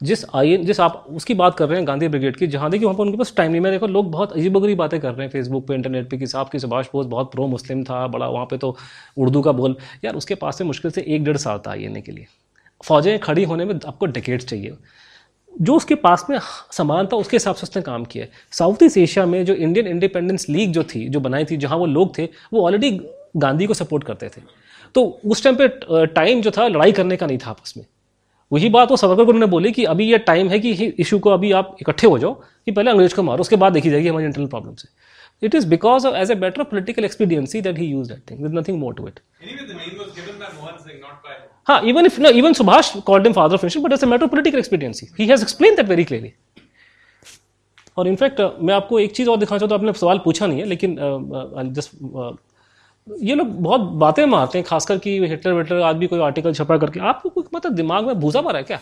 जिस 0.00 0.24
आई, 0.34 0.56
जिस 0.56 0.78
आप, 0.80 1.06
उसकी 1.10 1.34
बात 1.34 1.56
कर 1.56 1.68
रहे 1.68 1.78
हैं 1.78 1.86
गांधी 1.86 2.08
ब्रिगेड 2.08 2.36
की, 2.36 2.46
जहाँ 2.46 2.70
देखिए 2.70 2.86
वहाँ 2.86 2.96
पर 2.98 3.04
उनके 3.04 3.16
पास 3.18 3.32
टाइम 3.36 3.50
नहीं 3.50 3.60
मैं 3.60 3.72
देखो 3.72 3.86
लोग 3.86 4.10
बहुत 4.10 4.32
अजीबोगरी 4.32 4.74
बातें 4.74 4.98
कर 5.00 5.12
रहे 5.12 5.22
हैं 5.22 5.30
फेसबुक 5.30 5.66
पे 5.68 5.74
इंटरनेट 5.74 6.08
पे, 6.10 6.18
कि 6.18 6.26
साहब 6.26 6.48
की 6.48 6.58
सुभाष 6.58 6.86
बोस 6.92 7.06
बहुत 7.06 7.32
प्रो 7.32 7.46
मुस्लिम 7.46 7.82
था, 7.84 8.06
बड़ा 8.06 8.28
वहाँ 8.28 8.46
पे 8.46 8.58
तो 8.58 8.76
उर्दू 9.16 9.42
का 9.42 9.52
बोल। 9.52 9.76
यार 10.04 10.14
उसके 10.16 10.34
पास 10.34 10.58
से 10.58 10.64
मुश्किल 10.64 10.90
से 10.90 11.04
एक 11.06 11.24
डेढ़ 11.24 11.36
साल 11.36 11.58
था 11.58 11.70
आईएनए 11.70 12.00
के 12.00 12.12
लिए। 12.12 12.26
फौजें 12.84 13.18
खड़ी 13.18 13.44
होने 13.44 13.64
में 13.64 13.74
आपको 13.86 14.06
डिकेट्स 14.06 14.46
चाहिए। 14.46 14.72
जो 15.54 15.74
उसके 15.74 15.94
पास 15.94 16.24
में 16.30 16.38
समान 16.72 17.06
था, 17.06 17.16
उसके 17.16 17.36
हिसाब 17.36 17.54
से 17.54 17.62
उसने 17.62 17.82
काम 17.82 18.04
किया। 18.04 18.26
साउथ 18.52 18.82
ईस्ट 18.82 18.98
एशिया 18.98 19.24
में 19.26 19.44
जो 19.44 19.54
इंडियन 19.54 19.86
इंडिपेंडेंस 19.86 20.48
लीग 20.48 20.72
जो 20.72 20.84
थी, 20.84 21.08
जो 21.08 21.20
बनाई 21.20 21.44
थी, 21.44 21.56
जहाँ 21.56 21.78
वो 21.78 21.86
लोग 21.86 22.16
थे, 22.18 22.28
वो 22.52 22.64
ऑलरेडी 22.66 22.90
गांधी 23.36 23.66
को 23.66 23.74
सपोर्ट 23.74 24.04
करते 24.04 24.28
थे। 24.28 24.42
तो 24.94 25.02
उस 25.24 25.42
टाइम 25.44 25.56
पे 25.56 26.06
टाइम 26.06 26.40
जो 26.42 26.50
था, 26.50 26.68
लड़ाई 26.68 26.92
करने 26.92 27.16
का 27.16 27.26
नहीं 27.26 27.38
था 27.38 27.50
आपस 27.50 27.74
में। 27.76 27.84
वही 28.52 28.68
बात 28.68 28.90
वो 28.90 28.96
सावरकर 28.96 29.24
को 29.24 29.32
उन्होंने 29.32 29.50
बोली 29.50 29.72
कि 29.72 29.84
अभी 29.84 30.10
ये 30.10 30.18
टाइम 30.18 30.48
है 30.48 30.58
कि 30.60 30.70
इशू 30.70 31.18
को 31.18 31.30
अभी 31.30 31.52
आप 31.52 31.76
इकट्ठे 31.80 32.06
हो 32.06 32.18
जाओ, 32.18 32.32
कि 32.66 32.72
पहले 32.72 32.90
अंग्रेज़ 32.90 33.14
को 33.14 33.22
मारो, 33.22 33.40
उसके 33.40 33.56
बाद 33.56 33.72
देखी 33.72 33.90
जाएगी 33.90 34.08
हमारी 34.08 34.26
इंटरनल 34.26 34.46
प्रॉब्लम 34.46 34.74
से। 34.74 34.88
It 35.42 35.54
is 35.54 35.66
because 35.68 36.06
of 36.06 36.16
as 36.16 36.30
a 36.30 36.34
better 36.36 36.62
political 36.62 37.04
expediency 37.04 37.60
that 37.60 37.78
he 37.78 37.86
use 37.86 38.08
that 38.08 38.30
thing 38.30 38.58
nothing 38.58 38.78
more 38.78 38.94
to 38.94 39.08
it 39.08 39.20
हाँ 41.70 41.80
even 41.90 42.10
if, 42.10 42.18
no, 42.18 42.30
even 42.42 42.54
Subhash 42.60 42.88
called 43.08 43.26
him 43.26 43.34
father 43.34 43.56
of 43.56 43.62
nation 43.62 43.82
but 43.82 43.92
it's 43.92 44.04
matter 44.12 44.24
of 44.24 44.30
political 44.30 44.58
expediency. 44.60 45.08
He 45.16 45.26
has 45.28 45.42
explained 45.48 45.78
that 45.78 45.96
very 45.96 46.04
clearly. 46.12 46.32
और 47.98 48.08
in fact 48.08 48.40
मैं 48.62 48.74
आपको 48.74 48.98
एक 49.00 49.12
चीज़ 49.16 49.28
और 49.30 49.36
दिखाना 49.38 49.58
चाहता 49.58 49.74
हूँ, 49.74 49.80
आपने 49.80 49.98
सवाल 50.00 50.18
पूछा 50.24 50.46
नहीं 50.46 50.60
है, 50.60 50.64
लेकिन 50.66 50.96
जस्ट 51.76 51.90
ये 53.22 53.34
लोग 53.34 53.48
बहुत 53.62 53.80
बातें 54.00 54.24
मारते 54.26 54.58
हैं, 54.58 54.64
खासकर 54.66 54.98
कि 54.98 55.18
हिटलर 55.26 55.52
विटलर 55.52 55.94
भी 55.98 56.06
कोई 56.06 56.20
आर्टिकल 56.20 56.52
छपा 56.54 56.76
करके। 56.78 57.00
आपको 57.00 57.28
कोई 57.28 57.44
मतलब 57.54 57.72
दिमाग 57.74 58.06
में 58.06 58.20
भूसा 58.20 58.42
मारा 58.42 58.58
है 58.58 58.64
क्या? 58.64 58.80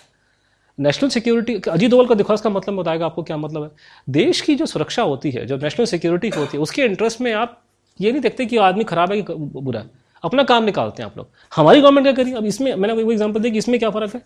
नेशनल 0.78 1.08
सिक्योरिटी 1.10 1.54
अजीत 1.70 1.90
दोवल 1.90 2.06
का 2.06 2.14
देखो, 2.14 2.34
इसका 2.34 2.50
मतलब 2.50 2.80
बताएगा 2.80 3.06
आपको 3.06 3.22
क्या 3.22 3.36
मतलब 3.36 3.62
है। 3.62 3.70
देश 4.12 4.40
की 4.40 4.54
जो 4.54 4.66
सुरक्षा 4.66 5.02
होती 5.02 5.30
है, 5.30 5.46
जो 5.46 5.56
नेशनल 5.56 5.86
सिक्योरिटी 5.86 6.28
होती 6.36 6.56
है, 6.56 6.62
उसके 6.62 6.82
इंटरेस्ट 6.84 7.20
में 7.20 7.32
आप 7.32 7.62
ये 8.00 8.12
नहीं 8.12 8.22
देखते 8.22 8.46
कि 8.46 8.56
आदमी 8.56 8.84
खराब 8.84 9.12
है 9.12 9.22
कि 9.22 9.34
बुरा 9.34 9.80
है। 9.80 9.90
अपना 10.24 10.42
काम 10.44 10.64
निकालते 10.64 11.02
हैं 11.02 11.10
आप 11.10 11.16
लोग। 11.18 11.26
हमारी 11.52 11.80
गवर्नमेंट 11.80 12.06
क्या 12.06 12.12
करी? 12.14 12.32
अब 12.32 12.44
इसमें, 12.46 12.74
मैंने 12.74 13.02
वो 13.02 13.12
एग्ज़ाम्पल 13.12 13.40
दी 13.40 13.50
कि 13.50 13.58
इसमें 13.58 13.78
क्या 13.78 13.90
फ़र्क 13.90 14.14
है? 14.14 14.22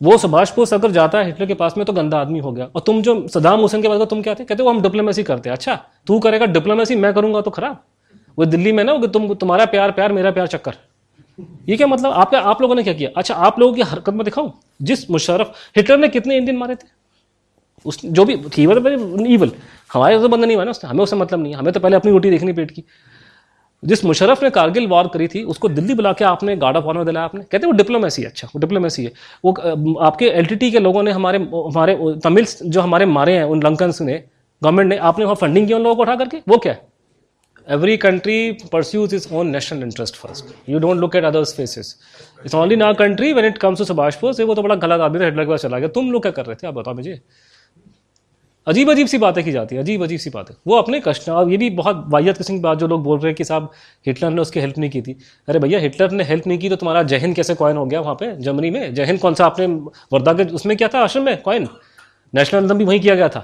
वो 0.00 0.16
सुभाष 0.18 0.54
बोस 0.56 0.72
अगर 0.74 0.90
जाता 0.90 1.18
है 1.18 1.26
हिटलर 1.26 1.46
के 1.46 1.54
पास 1.54 1.76
में 1.76 1.84
तो 1.86 1.92
गंदा 1.92 2.18
आदमी 2.20 2.38
हो 2.38 2.52
गया। 2.52 2.64
और 2.66 2.82
तुम 2.86 3.00
जो 3.02 3.16
सदाम 3.28 3.60
हुसैन 3.60 3.82
के 3.82 3.88
पास 3.88 4.08
तुम 4.10 4.22
क्या 4.22 4.34
थे? 4.34 4.44
कहते 4.44 4.62
वो 4.62 4.70
हम 4.70 4.82
डिप्लोमेसी 4.82 5.22
करते 5.22 5.48
हैं। 5.48 5.56
अच्छा 5.56 5.74
तू 6.06 6.18
करेगा 6.18 6.46
डिप्लोमेसी 6.48 6.96
मैं 6.96 7.12
करूँगा 7.14 7.40
तो 7.40 7.50
खराब। 7.50 7.82
वो 8.38 8.44
दिल्ली 8.46 8.72
में 8.72 8.82
ना, 8.84 8.92
वो 8.92 9.06
तुम, 9.08 9.34
तुम्हारा 9.34 9.64
प्यार 9.66 9.90
प्यार, 9.90 10.12
मेरा 10.12 10.30
प्यार, 10.30 10.46
चक्कर। 10.46 10.74
ये 11.68 11.76
क्या 11.76 11.86
मतलब? 11.86 12.12
आपका 12.12 12.40
आप 12.42 12.62
लोगों 12.62 12.74
ने 12.74 12.82
क्या 12.82 12.94
किया? 12.94 13.10
अच्छा 13.16 13.34
आप 13.34 13.58
लोगों 13.60 13.74
की 13.74 13.82
हरकत 13.82 14.14
में 14.14 14.24
दिखाओ, 14.24 14.52
जिस 14.82 15.10
मुशरफ 15.10 15.54
हिटलर 15.76 15.98
ने 15.98 16.08
कितने 16.08 16.36
इंडियन 16.36 16.56
मारे 16.56 16.74
थे? 16.74 16.86
उस, 17.84 18.00
जो 18.04 18.24
भी, 18.24 18.36
थी 18.48 18.66
वो 18.66 18.74
ईवल 19.26 19.52
हमारे 19.90 20.18
तो 20.18 20.28
बंद 20.28 20.44
नहीं 20.44 20.56
हुआ 20.56 20.64
ना 20.64 20.70
उसने। 20.70 20.90
हमें 20.90 21.02
उससे 21.02 21.16
मतलब 21.16 21.42
नहीं 21.42 21.54
हमें 21.54 21.72
तो 21.72 21.80
पहले 21.80 21.96
अपनी 21.96 22.12
रोटी 22.12 22.30
देखनी 22.30 22.52
पेट 22.52 22.70
की 22.70 22.84
जिस 23.82 24.04
मुशरफ 24.04 24.42
ने 24.42 24.50
कारगिल 24.50 24.86
वार 24.88 25.08
करी 25.08 25.28
थी 25.28 25.42
उसको 25.44 25.68
दिल्ली 25.68 25.94
बुला 25.94 26.12
के 26.12 26.24
आपने 26.24 26.56
गार्ड 26.56 26.76
ऑफ़ 26.76 26.84
ऑनर 26.84 27.04
दिलाया 27.04 27.24
आपने। 27.24 27.40
कहते 27.42 27.56
हैं 27.56 27.66
वो 27.66 27.76
डिप्लोमेसी 27.78 28.22
है 28.22 28.28
अच्छा 28.28 28.48
वो 28.48 28.60
डिप्लोमेसी 28.60 29.04
है। 29.04 29.12
वो 29.44 29.94
आपके 30.00 30.26
एलटीटी 30.28 30.70
के 30.70 30.78
लोगों 30.78 31.02
ने 31.02 31.10
हमारे 31.12 31.38
हमारे 31.38 31.96
तमिल 32.24 32.46
जो 32.64 32.80
हमारे 32.80 33.06
मारे 33.06 33.36
हैं 33.36 33.44
उन 33.44 33.62
लंकन्स 33.62 34.00
ने 34.02 34.22
गवर्नमेंट 34.62 34.88
ने 34.90 34.96
आपने 34.98 35.24
वहाँ 35.24 35.36
फंडिंग 35.36 35.66
की 35.68 35.74
उन 35.74 35.82
लोगों 35.82 35.96
को 35.96 36.02
उठा 36.02 36.16
करके? 36.16 36.42
वो 36.48 36.56
क्या 36.58 36.72
है? 36.72 36.86
Every 37.66 37.94
country 38.02 38.36
pursues 38.72 39.14
its 39.16 39.26
own 39.30 39.50
national 39.54 39.82
interest 39.86 40.14
first. 40.20 40.52
You 40.68 40.78
don't 40.84 41.02
look 41.02 41.16
at 41.18 41.24
others' 41.30 41.50
faces. 41.56 41.90
It's 42.44 42.54
only 42.54 42.76
in 42.76 42.84
our 42.84 42.96
country 43.00 43.32
when 43.38 43.48
it 43.48 43.58
comes 43.64 43.80
to 43.80 43.86
Subhash 43.88 44.18
Bose, 44.20 44.40
वो 44.40 44.54
तो 44.54 44.62
बड़ा 44.62 44.74
गलत 44.84 45.00
आदमी 45.00 45.20
था 45.20 45.24
हिटलर 45.24 45.44
के 45.44 45.50
पास 45.50 45.62
चला 45.62 45.78
गया। 45.78 45.88
तुम 45.96 46.10
लोग 46.12 46.22
क्या 46.22 46.32
कर 46.32 46.46
रहे 46.46 46.56
थे? 46.56 46.66
आप 46.66 46.74
बताओ 46.74 46.94
मुझे। 46.94 47.20
अजीब 48.68 48.90
अजीब 48.90 49.06
सी 49.06 49.18
बातें 49.18 49.42
की 49.44 49.52
जाती 49.52 49.76
है 49.76 49.82
अजीब 49.82 50.02
अजीब 50.04 50.18
सी 50.20 50.30
बातें। 50.30 50.54
वो 50.66 50.76
अपने 50.76 51.00
कष्ट 51.04 51.28
और 51.28 51.50
ये 51.50 51.56
भी 51.56 51.68
बहुत 51.70 52.04
वाहियत 52.08 52.38
किस्म 52.38 52.54
की 52.54 52.60
बात 52.60 52.78
जो 52.78 52.86
लोग 52.86 53.02
बोल 53.04 53.18
रहे 53.18 53.28
हैं 53.28 53.34
कि 53.34 53.44
साहब, 53.44 53.70
हिटलर 54.06 54.30
ने 54.30 54.40
उसकी 54.40 54.60
हेल्प 54.60 54.78
नहीं 54.78 54.90
की 54.90 55.02
थी। 55.02 55.16
अरे 55.48 55.58
भैया, 55.58 55.78
हिटलर 55.78 56.10
ने 56.10 56.24
हेल्प 56.24 56.46
नहीं 56.46 56.58
की 56.58 56.68
तो 56.68 56.76
तुम्हारा 56.76 57.02
जय 57.02 57.32
कैसे 57.34 57.54
कॉइन 57.54 57.76
हो 57.76 57.84
गया 57.86 58.00
वहाँ 58.00 58.14
पे, 58.14 58.34
जर्मनी 58.36 58.70
में? 58.70 58.94
जहन 58.94 59.16
कौन 59.16 59.34
सा 59.34 59.46
आपने 59.46 59.66
वर्दा 60.12 60.32
के, 60.32 60.44
उसमें 60.54 60.76
क्या 60.76 60.88
था 60.88 61.00
आश्रम 61.00 61.24
में? 61.24 61.40
कॉइन? 61.42 61.68
नेशनल 62.34 62.64
एंथम 62.64 62.78
भी 62.78 62.84
वहीं 62.84 63.00
किया 63.00 63.14
गया 63.14 63.28
था। 63.28 63.40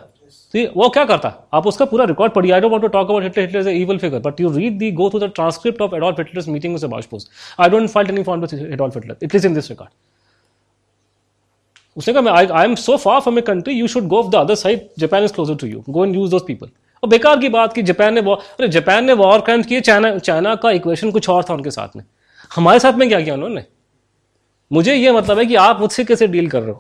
तो 0.55 0.65
वो 0.77 0.89
क्या 0.89 1.05
करता? 1.05 1.29
आप 1.55 1.67
उसका 1.67 1.85
पूरा 1.85 2.05
रिकॉर्ड 2.05 2.33
पढ़िए। 2.33 2.53
I 2.53 2.61
don't 2.61 2.73
want 2.73 2.83
to 2.83 2.89
talk 2.89 3.09
about 3.09 3.23
Hitler 3.23 3.45
Hitler 3.45 3.61
is 3.61 3.69
evil 3.69 3.99
figure 3.99 4.19
but 4.21 4.41
you 4.41 4.51
read 4.53 4.79
the 4.79 4.91
go 4.93 5.09
through 5.11 5.21
the 5.21 5.31
transcript 5.35 5.81
of 5.83 5.95
Adolf 5.95 6.19
Hitler's 6.19 6.49
meeting 6.49 6.75
with 6.75 6.95
I 7.61 7.69
don't 7.69 7.89
find 7.91 8.11
any 8.11 8.23
fault 8.23 8.53
with 8.53 8.73
Adolf 8.73 8.97
Hitler 8.97 9.17
it 9.23 9.35
is 9.35 9.47
in 9.47 9.55
this 9.55 9.71
record 9.71 9.91
उसने 11.97 12.15
कहा 12.15 12.35
I 12.35 12.47
I 12.47 12.65
am 12.65 12.75
so 12.75 12.97
far 12.97 13.21
from 13.21 13.39
a 13.39 13.43
country 13.43 13.75
you 13.75 13.87
should 13.87 14.07
go 14.09 14.19
of 14.19 14.31
the 14.31 14.37
other 14.37 14.55
side 14.55 14.89
Japan 14.99 15.25
is 15.25 15.33
closer 15.33 15.55
to 15.55 15.67
you 15.67 15.85
go 15.89 16.05
and 16.05 16.15
use 16.15 16.31
those 16.31 16.43
people 16.47 16.69
और 17.03 17.09
बेकार 17.11 17.39
की 17.39 17.49
बात 17.49 17.73
कि 17.75 17.83
Japan 17.83 18.15
ने 18.15 18.21
अरे 18.21 18.69
Japan 18.69 19.05
ने 19.05 19.13
वॉर 19.13 19.41
क्राइम्स 19.41 19.67
किए 19.67 19.81
चाइना 19.81 20.17
चाइना 20.19 20.55
का 20.55 20.71
इक्वेशन 20.71 21.11
कुछ 21.11 21.29
और 21.29 21.45
था 21.45 21.55
उनके 21.55 21.71
साथ 21.71 21.97
में। 21.97 22.05
हमारे 22.51 22.79
साथ 22.79 22.93
में 22.93 23.09
क्या 23.09 23.21
किया 23.21 23.35
उन्होंने? 23.35 23.65
मुझे 24.71 24.95
ये 24.95 25.13
मतलब 25.13 25.39
है 25.39 25.47
कि 25.47 25.55
आप 25.57 25.81
मुझसे 25.81 26.05
कैसे 26.05 26.27
डील 26.27 26.49
कर 26.49 26.63
रहे 26.63 26.71
हो? 26.71 26.79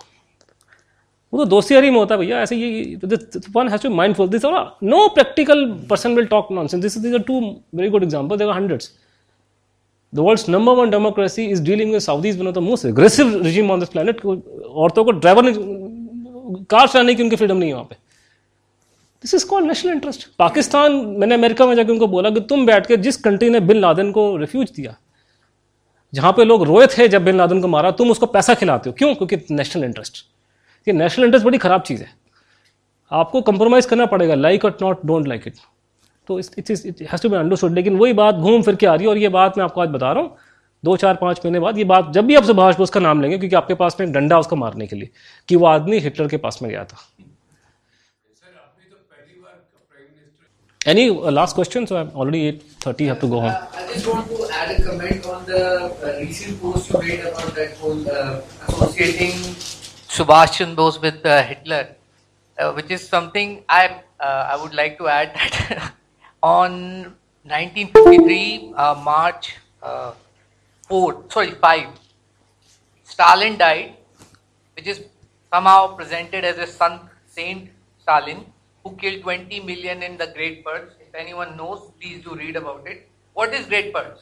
वो 1.33 1.39
तो 1.39 1.51
दोस्ती 1.51 1.75
हरी 1.75 1.91
में 1.91 1.99
होता 1.99 2.15
है 2.15 2.20
भैया, 2.20 2.41
ऐसे 2.43 2.57
ये 2.57 2.99
one 3.57 3.68
has 3.68 3.86
mindful 3.89 4.28
this 4.28 4.44
no 4.44 5.09
practical 5.15 5.65
person 5.91 6.15
will 6.15 6.26
talk 6.26 6.52
nonsense 6.52 6.83
this 6.83 6.97
is 6.97 7.15
a 7.15 7.18
to 7.18 7.41
very 7.75 7.91
good 7.91 8.02
example 8.02 8.36
there 8.36 8.51
are 8.51 8.57
hundreds 8.57 8.91
the 10.15 10.23
world's 10.23 10.47
number 10.55 10.73
one 10.78 10.91
democracy 10.91 11.44
is 11.52 11.60
dealing 11.68 11.93
with 11.94 12.02
Saudis, 12.07 12.36
one 12.41 12.49
of 12.51 12.55
the 12.55 12.65
most 12.67 12.84
aggressive 12.91 13.34
regime 13.47 13.70
on. 13.70 13.83
औरतों 14.84 15.05
को 15.05 15.10
driver 15.10 15.52
car 16.70 16.89
चलाने 16.89 17.15
की 17.15 17.23
उनकी 17.23 17.36
freedom 17.36 17.57
नहीं 17.57 17.68
है 17.68 17.75
वहाँ 17.75 17.86
पे। 17.91 17.97
This 19.25 19.34
is 19.34 19.47
called 19.47 19.67
national 19.67 19.93
interest 19.93 20.26
Pakistan 20.39 20.93
मैंने 20.93 21.34
अमेरिका 21.34 21.67
में 21.67 21.75
जाकर 21.76 21.91
उनको 21.93 22.07
बोला 22.07 22.31
कि 22.31 22.41
तुम 22.41 22.67
बैठ 22.67 22.86
के 22.86 22.97
जिस 22.97 23.17
कंट्री 23.17 23.49
ने 23.51 23.60
बिन 23.60 23.81
लादेन 23.81 24.12
को 24.12 24.36
रिफ्यूज 24.36 24.70
दिया 24.76 24.97
जहाँ 26.12 26.33
पे 26.33 26.44
लोग 26.44 26.62
रोए 26.65 26.86
थे 26.86 27.09
जब 27.09 27.25
बिन 27.25 27.36
लादेन 27.36 27.60
को 27.60 27.68
मारा 27.68 27.91
तुम 27.91 28.10
उसको 28.10 28.26
पैसा 28.26 28.55
खिलाते 28.55 28.91
हो। 28.91 28.94
क्यों? 28.99 29.15
क्योंकि 29.15 29.36
नेशनल 29.51 29.84
इंटरेस्ट 29.84 30.25
ये 30.89 30.94
नेशनल 30.94 31.25
इंटरेस्ट 31.25 31.47
बड़ी 31.47 31.59
खराब 31.59 31.83
चीज़ 31.83 32.02
है। 32.02 32.10
आपको 33.12 33.41
कंप्रोमाइज़ 33.43 33.89
करना 33.89 34.07
पड़ेगा 34.07 34.34
लाइक 34.34 34.65
और 34.65 34.78
नॉट 34.83 35.07
डोंट 35.07 35.28
लाइक 35.28 35.43
इट 35.47 35.55
तो 36.28 36.39
it 36.39 36.70
is 36.70 36.86
it 36.89 37.03
has 37.12 37.23
to 37.23 37.28
be 37.28 37.36
understood 37.36 37.75
लेकिन 37.75 37.97
वही 37.99 38.12
बात 38.23 38.35
घूम 38.35 38.62
फिर 38.62 38.77
के 38.77 38.86
आ 38.86 38.94
रही 38.94 39.05
है 39.05 39.11
और 39.11 39.19
ये 39.19 39.28
बात 39.39 39.59
मैं 39.59 39.65
आपको 39.65 39.81
आज 39.81 39.89
बता 39.89 40.12
रहा 40.12 40.23
हूँ 40.23 40.36
दो 40.85 40.97
चार 40.97 41.15
पाँच 41.20 41.41
महीने 41.44 41.61
बाद 41.61 41.78
ये 41.78 41.85
बात 41.91 42.11
जब 42.15 42.27
भी 42.27 42.35
आप 42.35 42.44
सुभाष 42.44 42.77
बोस 42.77 42.91
का 42.91 43.01
नाम 43.01 43.20
लेंगे 43.23 43.39
क्योंकि 43.39 43.57
आपके 43.57 43.75
पास 43.75 43.97
में 44.01 44.11
डंडा 44.12 44.39
उसको 44.39 44.57
मारने 44.57 44.86
के 44.86 44.97
लिए 44.97 45.11
कि 45.49 45.57
वो 45.57 45.67
आदमी 45.67 45.99
हिटलर 46.07 46.28
के 46.28 46.36
पास 46.47 46.59
में 46.62 46.70
गया 46.70 46.85
था 46.85 47.07
Any 50.86 51.09
uh, 51.09 51.31
last 51.31 51.55
question? 51.55 51.86
So 51.86 51.97
I'm 51.97 52.11
already 52.11 52.41
8:30. 52.47 53.07
Have 53.07 53.20
to 53.20 53.28
go 53.28 53.39
home. 53.41 53.53
Uh, 53.53 53.69
I 53.75 53.85
just 53.93 54.07
want 54.07 54.27
to 54.31 54.49
add 54.57 54.73
a 54.73 54.83
comment 54.83 55.25
on 55.27 55.47
the 55.47 55.61
uh, 55.61 56.11
recent 56.19 56.61
post 56.61 56.91
you 56.91 57.01
made 57.05 57.20
about 57.20 57.55
that 57.55 57.73
whole 57.78 58.03
uh, 58.11 58.43
associating 58.69 59.33
Subhash 60.19 60.53
Chandra 60.59 60.77
Bose 60.77 61.01
with 61.01 61.25
uh, 61.25 61.43
Hitler, 61.43 61.83
uh, 62.59 62.73
which 62.75 62.91
is 62.91 63.09
something 63.09 63.57
I 63.70 63.83
I 64.20 64.62
would 64.62 64.75
like 64.75 64.99
to 64.99 65.09
add 65.09 65.35
that 65.36 65.94
on 66.44 66.73
1953 67.44 68.74
March 69.02 69.56
4, 70.89 71.24
sorry 71.31 71.52
5, 71.52 71.89
Stalin 73.02 73.56
died, 73.56 73.97
which 74.76 74.86
is 74.86 75.05
somehow 75.50 75.94
presented 75.97 76.44
as 76.44 76.58
a 76.58 76.66
son, 76.66 77.00
Saint 77.26 77.70
Stalin, 78.02 78.44
who 78.82 78.94
killed 78.97 79.23
20 79.23 79.60
million 79.60 80.02
in 80.02 80.18
the 80.18 80.26
Great 80.34 80.64
Purge. 80.64 80.90
If 81.00 81.14
anyone 81.14 81.56
knows, 81.56 81.90
please 81.98 82.23
do 82.23 82.34
read 82.34 82.56
about 82.56 82.86
it. 82.86 83.08
What 83.32 83.55
is 83.55 83.66
Great 83.66 83.94
Purge? 83.94 84.18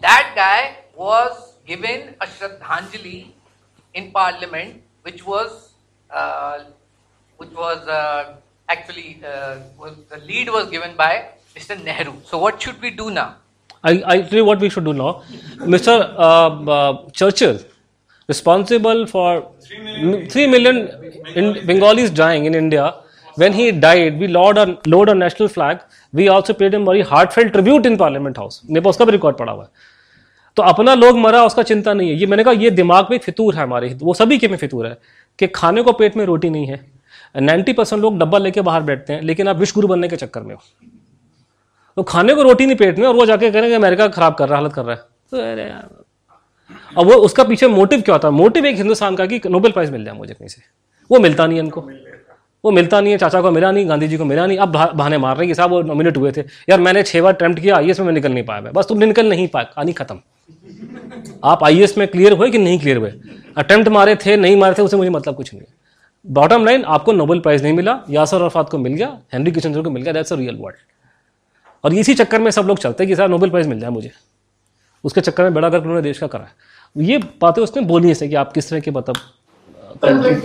That 0.00 0.32
guy 0.36 0.84
was 0.94 1.54
given 1.66 2.16
a 2.20 2.26
Shraddhanjali 2.26 3.30
in 3.94 4.12
Parliament, 4.12 4.82
which 5.02 5.24
was 5.26 5.72
uh, 6.10 6.64
which 7.38 7.50
was 7.52 7.86
uh, 7.88 8.36
actually 8.68 9.20
uh, 9.24 9.56
was, 9.78 9.94
the 10.10 10.18
lead 10.18 10.48
was 10.50 10.68
given 10.70 10.96
by 10.96 11.26
Mr. 11.56 11.82
Nehru. 11.82 12.12
So 12.24 12.38
what 12.38 12.60
should 12.62 12.80
we 12.80 12.90
do 12.90 13.10
now? 13.10 13.36
I, 13.82 14.02
I 14.06 14.20
tell 14.22 14.38
you 14.38 14.44
what 14.44 14.60
we 14.60 14.68
should 14.68 14.84
do 14.84 14.92
now. 14.92 15.22
Mr. 15.58 16.14
Uh, 16.16 16.70
uh, 16.70 17.10
Churchill, 17.10 17.60
responsible 18.28 19.06
for 19.06 19.52
3 19.68 20.46
million 20.46 20.88
in 21.34 21.66
Bengalis 21.66 22.10
dying 22.10 22.46
in 22.46 22.54
India. 22.54 22.94
When 23.36 23.52
he 23.52 23.70
died, 23.70 24.18
we 24.18 24.26
lowered 24.26 24.58
our, 24.58 24.78
lowered 24.86 25.10
our 25.10 25.14
national 25.14 25.48
flag. 25.48 25.80
We 26.12 26.26
also 26.28 26.52
paid 26.52 26.74
him 26.74 26.84
very 26.84 27.02
heartfelt 27.02 27.52
tribute 27.52 27.86
in 27.86 27.96
Parliament 27.96 28.36
House. 28.36 28.62
मेरे 28.66 28.80
पास 28.80 28.94
उसका 28.94 29.04
भी 29.04 29.12
record 29.12 29.36
पड़ा 29.36 29.52
हुआ 29.52 29.64
है 29.64 29.96
तो 30.56 30.62
अपना 30.62 30.94
लोग 30.94 31.18
मरा 31.18 31.44
उसका 31.46 31.62
चिंता 31.62 31.92
नहीं 31.94 32.10
है 32.10 32.16
ये 32.20 32.26
मैंने 32.26 32.44
कहा 32.44 32.52
ये 32.62 32.70
दिमाग 32.78 33.10
में 33.10 33.18
फितूर 33.24 33.54
है 33.54 33.62
हमारे 33.62 33.88
वो 34.00 34.14
सभी 34.14 34.38
के 34.38 34.48
में 34.48 34.56
फितूर 34.58 34.86
है 34.86 34.96
कि 35.38 35.46
खाने 35.54 35.82
को 35.82 35.92
पेट 36.00 36.16
में 36.16 36.24
रोटी 36.26 36.50
नहीं 36.50 36.66
है 36.66 36.84
नाइन्टी 37.34 37.72
परसेंट 37.72 38.02
लोग 38.02 38.18
डब्बा 38.18 38.38
लेके 38.38 38.60
बाहर 38.60 38.82
बैठते 38.82 39.12
हैं, 39.12 39.22
लेकिन 39.22 39.48
आप 39.48 39.56
विश्व 39.56 39.74
गुरु 39.74 39.88
बनने 39.88 40.08
के 40.08 40.16
चक्कर 40.16 40.40
में 40.40 40.54
हो। 40.54 40.60
तो 41.96 42.02
खाने 42.02 42.34
को 42.34 42.42
रोटी 42.42 42.66
नहीं 42.66 42.76
पेट 42.76 42.98
में, 42.98 43.06
और 43.06 43.14
वो 43.14 43.26
जाके 43.26 43.50
कह 43.50 43.60
रहे 43.60 43.70
हैं 43.70 43.76
अमेरिका 43.76 44.08
खराब 44.08 44.34
कर 44.34 44.48
रहा 44.48 44.58
हालत 44.58 44.72
कर 44.72 44.84
रहा 44.84 44.96
है। 44.96 45.02
तो 45.30 45.52
अरे 45.52 45.62
यार। 45.62 46.04
अब 46.98 47.06
वो, 47.06 47.14
उसका 47.14 47.44
पीछे 47.44 47.68
मोटिव 47.68 48.00
क्या 48.00 48.14
होता 48.14 48.28
है 48.28 48.34
मोटिव 48.34 48.66
एक 48.66 48.76
हिंदुस्तान 48.76 49.16
का 49.16 49.26
कि 49.26 49.40
नोबेल 49.46 49.72
प्राइज 49.72 49.90
मिल 49.90 50.04
जाए 50.04 50.14
मुझे 50.14 50.34
कहीं 50.34 50.48
से। 50.48 50.62
वो 51.10 51.18
मिलता 51.18 51.46
नहीं 51.46 51.58
है 51.58 51.64
इनको। 51.64 51.80
वो 52.64 52.70
मिलता 52.70 53.00
नहीं 53.00 53.12
है, 53.12 53.18
चाचा 53.18 53.40
को 53.40 53.50
मिला 53.50 53.70
नहीं, 53.70 53.88
गांधी 53.88 54.08
जी 54.08 54.16
को 54.16 54.24
मिला 54.24 54.46
नहीं, 54.46 54.58
अब 54.58 54.68
बहाने 54.68 55.18
मार 55.18 55.36
रहे 55.36 55.46
हैं 55.46 55.48
कि 55.48 55.54
साहब 55.54 55.70
वो 55.70 55.82
नॉमिनेट 55.82 56.16
हुए 56.16 56.32
थे। 56.32 56.40
यार 56.40 56.80
मैंने 56.80 57.02
छह 57.02 57.22
बार 57.22 57.34
अटेम्प्ट 57.34 57.60
किया 57.60 57.76
आई 57.76 57.92
में 58.00 58.12
निकल 58.12 58.32
नहीं 58.32 58.44
पाया 58.44 58.60
मैं। 58.60 58.72
बस 58.72 58.86
तुम 58.88 58.98
निकल 58.98 59.28
नहीं 59.28 59.48
पाए, 59.48 59.64
कहानी 59.64 59.92
खत्म। 59.92 60.20
आप 61.44 61.64
आई 61.64 61.86
में 61.98 62.08
क्लियर 62.08 62.32
हुए 62.32 62.50
कि 62.50 62.58
नहीं 62.58 62.78
क्लियर 62.78 62.96
हुए? 62.96 63.12
अटैम्प्ट 63.56 63.88
मारे 63.88 64.16
थे, 64.16 64.36
नहीं 64.36 64.56
मारे 64.56 64.74
थे, 64.74 64.82
उसे 64.82 64.96
मुझे 64.96 65.10
मतलब 65.10 65.34
कुछ 65.34 65.54
नहीं 65.54 65.62
बॉटम 66.26 66.64
लाइन 66.64 66.84
आपको 66.84 67.12
नोबेल 67.12 67.40
प्राइज 67.40 67.62
नहीं 67.62 67.72
मिला 67.72 67.98
यासर 68.10 68.42
अरफात 68.42 68.70
को 68.70 68.78
मिल 68.78 68.92
गया 68.92 69.08
हेनरी 69.32 69.52
किशनर 69.52 69.82
को 69.82 69.90
मिल 69.90 70.02
गया 70.02 70.12
दैट्स 70.12 70.32
अ 70.32 70.36
रियल 70.36 70.56
वर्ल्ड 70.60 70.76
और 71.84 71.94
इसी 71.94 72.14
चक्कर 72.14 72.40
में 72.40 72.50
सब 72.50 72.66
लोग 72.66 72.78
चलते 72.78 73.04
हैं 73.04 73.08
कि 73.08 73.16
साहब 73.16 73.30
नोबेल 73.30 73.50
प्राइज 73.50 73.66
मिल 73.66 73.80
जाए 73.80 73.90
मुझे। 73.90 74.10
उसके 75.04 75.20
चक्कर 75.20 75.42
में 75.42 75.54
बड़ा 75.54 75.68
करके 75.70 75.82
उन्होंने 75.82 76.02
देश 76.02 76.18
का 76.18 76.26
करा 76.26 76.44
है। 76.44 77.04
ये 77.06 77.18
बातें 77.40 77.62
उसने 77.62 77.82
बोली 77.82 78.10
ऐसे 78.10 78.28
कि 78.28 78.34
आप 78.34 78.52
किस 78.52 78.70
तरह 78.70 78.80
के 78.80 78.90
मतलब 78.90 79.16
this 80.02 80.44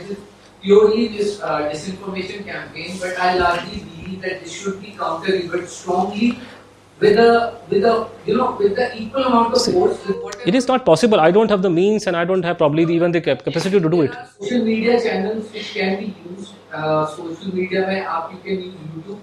is 0.00 0.14
purely 0.62 1.08
this 1.08 1.40
disinformation 1.40 2.40
campaign, 2.46 2.90
but 3.02 3.12
I 3.26 3.28
largely 3.38 3.78
believe 3.88 4.22
that 4.22 4.40
this 4.42 4.52
should 4.60 4.78
be 4.80 4.90
countered 5.02 5.44
but 5.52 5.68
strongly 5.74 6.28
with 7.00 7.18
a 7.18 7.54
with 7.70 7.84
a 7.84 8.08
you 8.26 8.36
know 8.36 8.56
with 8.58 8.74
the 8.76 8.86
equal 9.00 9.24
amount 9.24 9.54
of 9.54 9.64
force. 9.72 9.98
It 10.44 10.54
is 10.54 10.66
not 10.68 10.84
possible. 10.84 11.20
I 11.20 11.30
don't 11.30 11.50
have 11.50 11.62
the 11.62 11.70
means, 11.70 12.06
and 12.06 12.16
I 12.16 12.24
don't 12.24 12.44
have 12.44 12.58
probably 12.58 12.84
even 12.94 13.12
the 13.12 13.20
capacity 13.20 13.80
to 13.80 13.88
do 13.88 14.02
it. 14.02 14.14
Social 14.40 14.64
media 14.64 15.00
channels 15.00 15.52
which 15.52 15.72
can 15.74 15.98
be 16.00 16.14
used. 16.28 16.54
Uh, 16.72 17.06
social 17.06 17.54
media, 17.54 17.80
you 18.32 18.38
can 18.44 18.62
use 18.62 18.74
YouTube. 18.96 19.20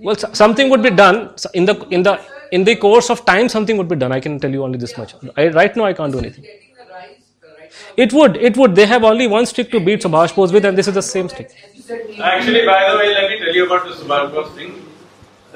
Well, 0.00 0.16
something 0.16 0.70
would 0.70 0.82
be 0.82 0.90
done 0.90 1.34
in 1.54 1.64
the 1.64 1.74
in 1.90 2.02
the 2.02 2.20
in 2.52 2.64
the 2.64 2.76
course 2.76 3.10
of 3.10 3.24
time. 3.24 3.48
Something 3.48 3.76
would 3.76 3.88
be 3.88 3.96
done. 3.96 4.12
I 4.12 4.20
can 4.20 4.38
tell 4.38 4.50
you 4.50 4.62
only 4.64 4.78
this 4.78 4.96
much. 4.96 5.14
I, 5.36 5.48
right 5.48 5.76
now, 5.76 5.84
I 5.84 5.92
can't 5.92 6.12
do 6.12 6.20
anything. 6.20 6.44
Uh, 6.44 6.94
it 7.96 8.12
would, 8.12 8.36
it 8.36 8.56
would. 8.56 8.76
They 8.76 8.86
have 8.86 9.02
only 9.02 9.26
one 9.26 9.46
stick 9.46 9.72
to 9.72 9.80
beat 9.80 10.02
Subhash 10.02 10.34
Bose 10.36 10.52
with, 10.52 10.64
and 10.64 10.78
this 10.78 10.86
is 10.86 10.94
the 10.94 11.02
same 11.02 11.28
stick. 11.28 11.50
Actually, 12.22 12.64
by 12.64 12.90
the 12.90 12.98
way, 12.98 13.12
let 13.14 13.28
me 13.30 13.38
tell 13.40 13.54
you 13.54 13.66
about 13.66 13.88
the 13.88 13.94
Subhash 13.94 14.32
Bose 14.32 14.52
thing. 14.52 14.87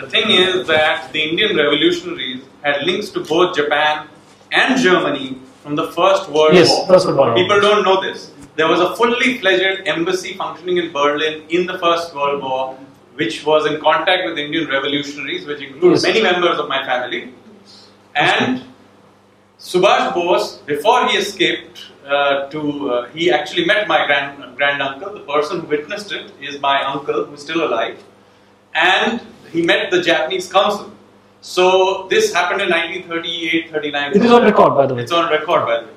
The 0.03 0.09
thing 0.11 0.31
is 0.31 0.67
that 0.67 1.13
the 1.13 1.23
Indian 1.23 1.57
revolutionaries 1.57 2.43
had 2.63 2.83
links 2.83 3.11
to 3.11 3.21
both 3.21 3.55
Japan 3.55 4.09
and 4.51 4.77
Germany 4.81 5.39
from 5.63 5.77
the 5.77 5.93
First 5.93 6.29
World 6.29 6.55
Yes, 6.55 6.71
War. 6.71 6.89
First 6.89 7.07
World 7.07 7.19
War. 7.19 7.35
People 7.37 7.61
don't 7.61 7.85
know 7.85 8.01
this. 8.03 8.33
There 8.57 8.67
was 8.67 8.81
a 8.81 8.97
fully 8.97 9.39
fledged 9.39 9.87
embassy 9.87 10.35
functioning 10.35 10.79
in 10.79 10.93
Berlin 10.93 11.45
in 11.51 11.67
the 11.67 11.79
First 11.79 12.17
World 12.17 12.43
War, 12.43 12.77
which 13.15 13.47
was 13.47 13.65
in 13.67 13.81
contact 13.81 14.25
with 14.27 14.39
Indian 14.39 14.69
revolutionaries, 14.69 15.47
which 15.47 15.61
includes 15.61 16.03
Yes. 16.03 16.13
many 16.13 16.23
members 16.31 16.59
of 16.59 16.69
my 16.69 16.85
family. 16.85 17.33
And 18.17 18.65
Subhash 19.61 20.13
Bose, 20.15 20.57
before 20.67 21.07
he 21.09 21.17
escaped 21.19 21.87
uh, 22.05 22.49
to, 22.49 22.61
uh, 22.91 23.09
he 23.11 23.31
actually 23.31 23.67
met 23.67 23.87
my 23.87 24.05
grand 24.07 24.57
grand 24.57 24.83
uncle. 24.83 25.13
The 25.15 25.21
person 25.21 25.61
who 25.61 25.69
witnessed 25.69 26.11
it 26.11 26.33
is 26.41 26.61
my 26.61 26.83
uncle, 26.83 27.25
who's 27.27 27.43
still 27.43 27.63
alive, 27.69 28.03
and 28.75 29.21
he 29.53 29.63
met 29.63 29.91
the 29.91 30.03
Japanese 30.03 30.51
consul. 30.51 30.91
So 31.41 32.07
this 32.09 32.33
happened 32.33 32.63
in 32.63 32.71
1938, 32.71 33.71
39. 33.71 34.13
It 34.13 34.25
is 34.25 34.31
on 34.31 34.45
record, 34.45 34.75
by 34.75 34.87
the 34.87 34.95
way. 34.95 35.03
It's 35.03 35.13
on 35.13 35.31
record, 35.31 35.67
by 35.67 35.81
the 35.81 35.87
way. 35.87 35.93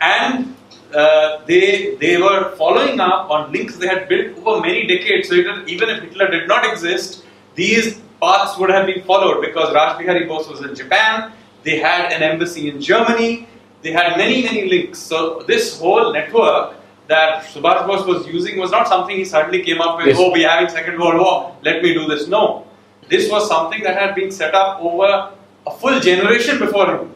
And 0.00 0.56
uh, 0.94 1.44
they 1.46 1.96
they 1.96 2.16
were 2.16 2.54
following 2.56 3.00
up 3.00 3.28
on 3.28 3.50
links 3.50 3.76
they 3.76 3.88
had 3.88 4.08
built 4.08 4.38
over 4.38 4.60
many 4.60 4.86
decades. 4.86 5.28
So 5.28 5.34
even 5.34 5.88
if 5.88 6.02
Hitler 6.02 6.30
did 6.30 6.46
not 6.46 6.64
exist, 6.70 7.24
these 7.56 8.00
paths 8.22 8.56
would 8.58 8.70
have 8.70 8.86
been 8.86 9.02
followed 9.02 9.40
because 9.40 9.74
Raj 9.74 9.98
Bihari 9.98 10.26
Bose 10.26 10.48
was 10.48 10.60
in 10.62 10.74
Japan. 10.74 11.32
They 11.64 11.78
had 11.78 12.12
an 12.12 12.22
embassy 12.22 12.68
in 12.68 12.80
Germany. 12.80 13.48
They 13.82 13.90
had 13.90 14.16
many 14.16 14.42
many 14.44 14.68
links. 14.68 15.00
So 15.00 15.42
this 15.48 15.78
whole 15.80 16.12
network 16.12 16.76
that 17.06 17.44
Subhash 17.44 17.86
Bose 17.86 18.06
was 18.06 18.26
using 18.26 18.58
was 18.58 18.70
not 18.70 18.88
something 18.88 19.16
he 19.16 19.24
suddenly 19.24 19.62
came 19.62 19.80
up 19.80 19.98
with. 19.98 20.06
Yes. 20.06 20.16
Oh, 20.18 20.30
we're 20.32 20.48
having 20.48 20.68
Second 20.68 20.98
World 20.98 21.20
War. 21.20 21.56
Let 21.62 21.82
me 21.82 21.92
do 21.94 22.06
this. 22.06 22.28
No, 22.28 22.66
this 23.08 23.30
was 23.30 23.48
something 23.48 23.82
that 23.82 23.98
had 23.98 24.14
been 24.14 24.30
set 24.30 24.54
up 24.54 24.80
over 24.80 25.32
a 25.66 25.70
full 25.70 26.00
generation 26.00 26.58
before 26.58 26.86
him, 26.96 27.14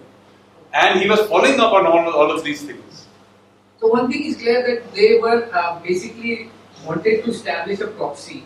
and 0.72 1.00
he 1.00 1.08
was 1.08 1.20
following 1.28 1.58
up 1.60 1.72
on 1.72 1.86
all, 1.86 2.12
all 2.12 2.30
of 2.30 2.44
these 2.44 2.62
things. 2.62 3.06
So 3.80 3.88
one 3.88 4.10
thing 4.10 4.24
is 4.24 4.36
clear 4.36 4.62
that 4.66 4.94
they 4.94 5.18
were 5.18 5.48
uh, 5.54 5.80
basically 5.80 6.50
wanted 6.84 7.24
to 7.24 7.30
establish 7.30 7.80
a 7.80 7.86
proxy 7.86 8.44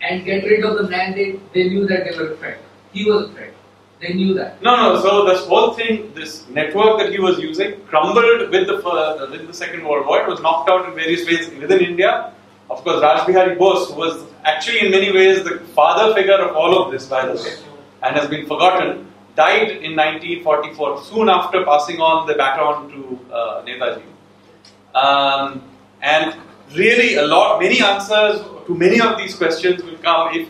and 0.00 0.24
get 0.24 0.44
rid 0.44 0.64
of 0.64 0.76
the 0.76 0.88
man 0.88 1.14
they, 1.14 1.40
they 1.54 1.68
knew 1.70 1.86
that 1.86 2.04
they 2.04 2.16
were 2.16 2.32
a 2.32 2.36
threat. 2.36 2.58
He 2.92 3.10
was 3.10 3.30
a 3.30 3.32
threat. 3.32 3.54
They 4.00 4.14
knew 4.14 4.34
that. 4.34 4.62
No, 4.62 4.76
no. 4.76 5.00
So 5.00 5.24
this 5.24 5.44
whole 5.46 5.72
thing, 5.74 6.12
this 6.14 6.48
network 6.48 6.98
that 7.00 7.12
he 7.12 7.18
was 7.18 7.38
using, 7.38 7.80
crumbled 7.86 8.50
with 8.50 8.66
the 8.68 8.78
fir- 8.80 9.28
with 9.30 9.46
the 9.46 9.52
Second 9.52 9.84
World 9.84 10.06
War. 10.06 10.22
It 10.22 10.28
was 10.28 10.40
knocked 10.40 10.70
out 10.70 10.88
in 10.88 10.94
various 10.94 11.26
ways 11.26 11.48
within 11.60 11.80
India. 11.80 12.32
Of 12.70 12.84
course, 12.84 13.02
Raj 13.02 13.26
Bihari 13.26 13.56
Bose 13.56 13.90
was 13.92 14.24
actually 14.44 14.80
in 14.86 14.90
many 14.92 15.10
ways 15.12 15.42
the 15.42 15.58
father 15.74 16.14
figure 16.14 16.38
of 16.38 16.54
all 16.54 16.80
of 16.80 16.92
this, 16.92 17.06
by 17.06 17.26
the 17.26 17.34
way, 17.42 17.54
and 18.02 18.14
has 18.16 18.28
been 18.28 18.46
forgotten. 18.46 19.06
Died 19.34 19.70
in 19.70 19.96
1944, 19.96 21.04
soon 21.04 21.28
after 21.28 21.64
passing 21.64 22.00
on 22.00 22.26
the 22.26 22.34
baton 22.34 22.90
to 22.90 23.34
uh, 23.34 23.64
Netaji. 23.64 24.02
Um, 24.94 25.62
and 26.02 26.34
really, 26.74 27.14
a 27.14 27.26
lot, 27.26 27.60
many 27.60 27.80
answers 27.80 28.40
to 28.66 28.74
many 28.74 29.00
of 29.00 29.16
these 29.16 29.34
questions 29.34 29.82
will 29.82 29.98
come 29.98 30.34
if 30.34 30.48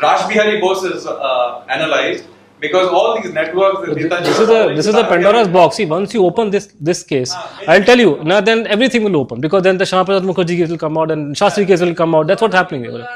Raj 0.00 0.28
Bihari 0.28 0.60
Bose 0.60 0.84
is 0.84 1.06
uh, 1.06 1.64
analyzed, 1.68 2.24
because 2.64 2.88
all 2.98 3.08
these 3.20 3.32
networks 3.38 3.88
Netaji 3.88 4.24
this 4.30 4.38
is 4.44 4.50
a 4.58 4.60
this 4.76 4.86
is 4.92 4.94
a 5.02 5.04
pandora's 5.12 5.48
box. 5.56 5.76
See 5.76 5.86
once 5.92 6.14
you 6.14 6.24
open 6.30 6.50
this 6.54 6.66
this 6.88 7.02
case 7.12 7.32
ah, 7.34 7.42
i'll 7.74 7.86
tell 7.90 8.02
you 8.04 8.12
now 8.32 8.40
then 8.48 8.66
everything 8.76 9.04
will 9.08 9.18
open. 9.22 9.40
Because 9.46 9.62
then 9.68 9.78
the 9.82 9.86
Shama 9.92 10.04
Prasad 10.04 10.28
Mukherjee 10.30 10.56
case 10.62 10.70
will 10.74 10.82
come 10.86 10.96
out 11.02 11.10
and 11.10 11.36
Shastri 11.42 11.66
case 11.66 11.80
will 11.86 11.94
come 12.02 12.14
out. 12.14 12.26
That's 12.32 12.42
what's 12.46 12.54
happening 12.62 12.84
here. 12.88 13.06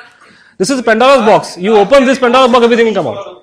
this 0.58 0.70
is 0.76 0.82
pandora's 0.90 1.24
box. 1.30 1.56
You 1.66 1.76
open 1.84 2.04
this 2.10 2.18
pandora's 2.26 2.52
box 2.56 2.64
everything 2.70 2.86
will 2.90 2.98
come 3.00 3.10
out. 3.12 3.42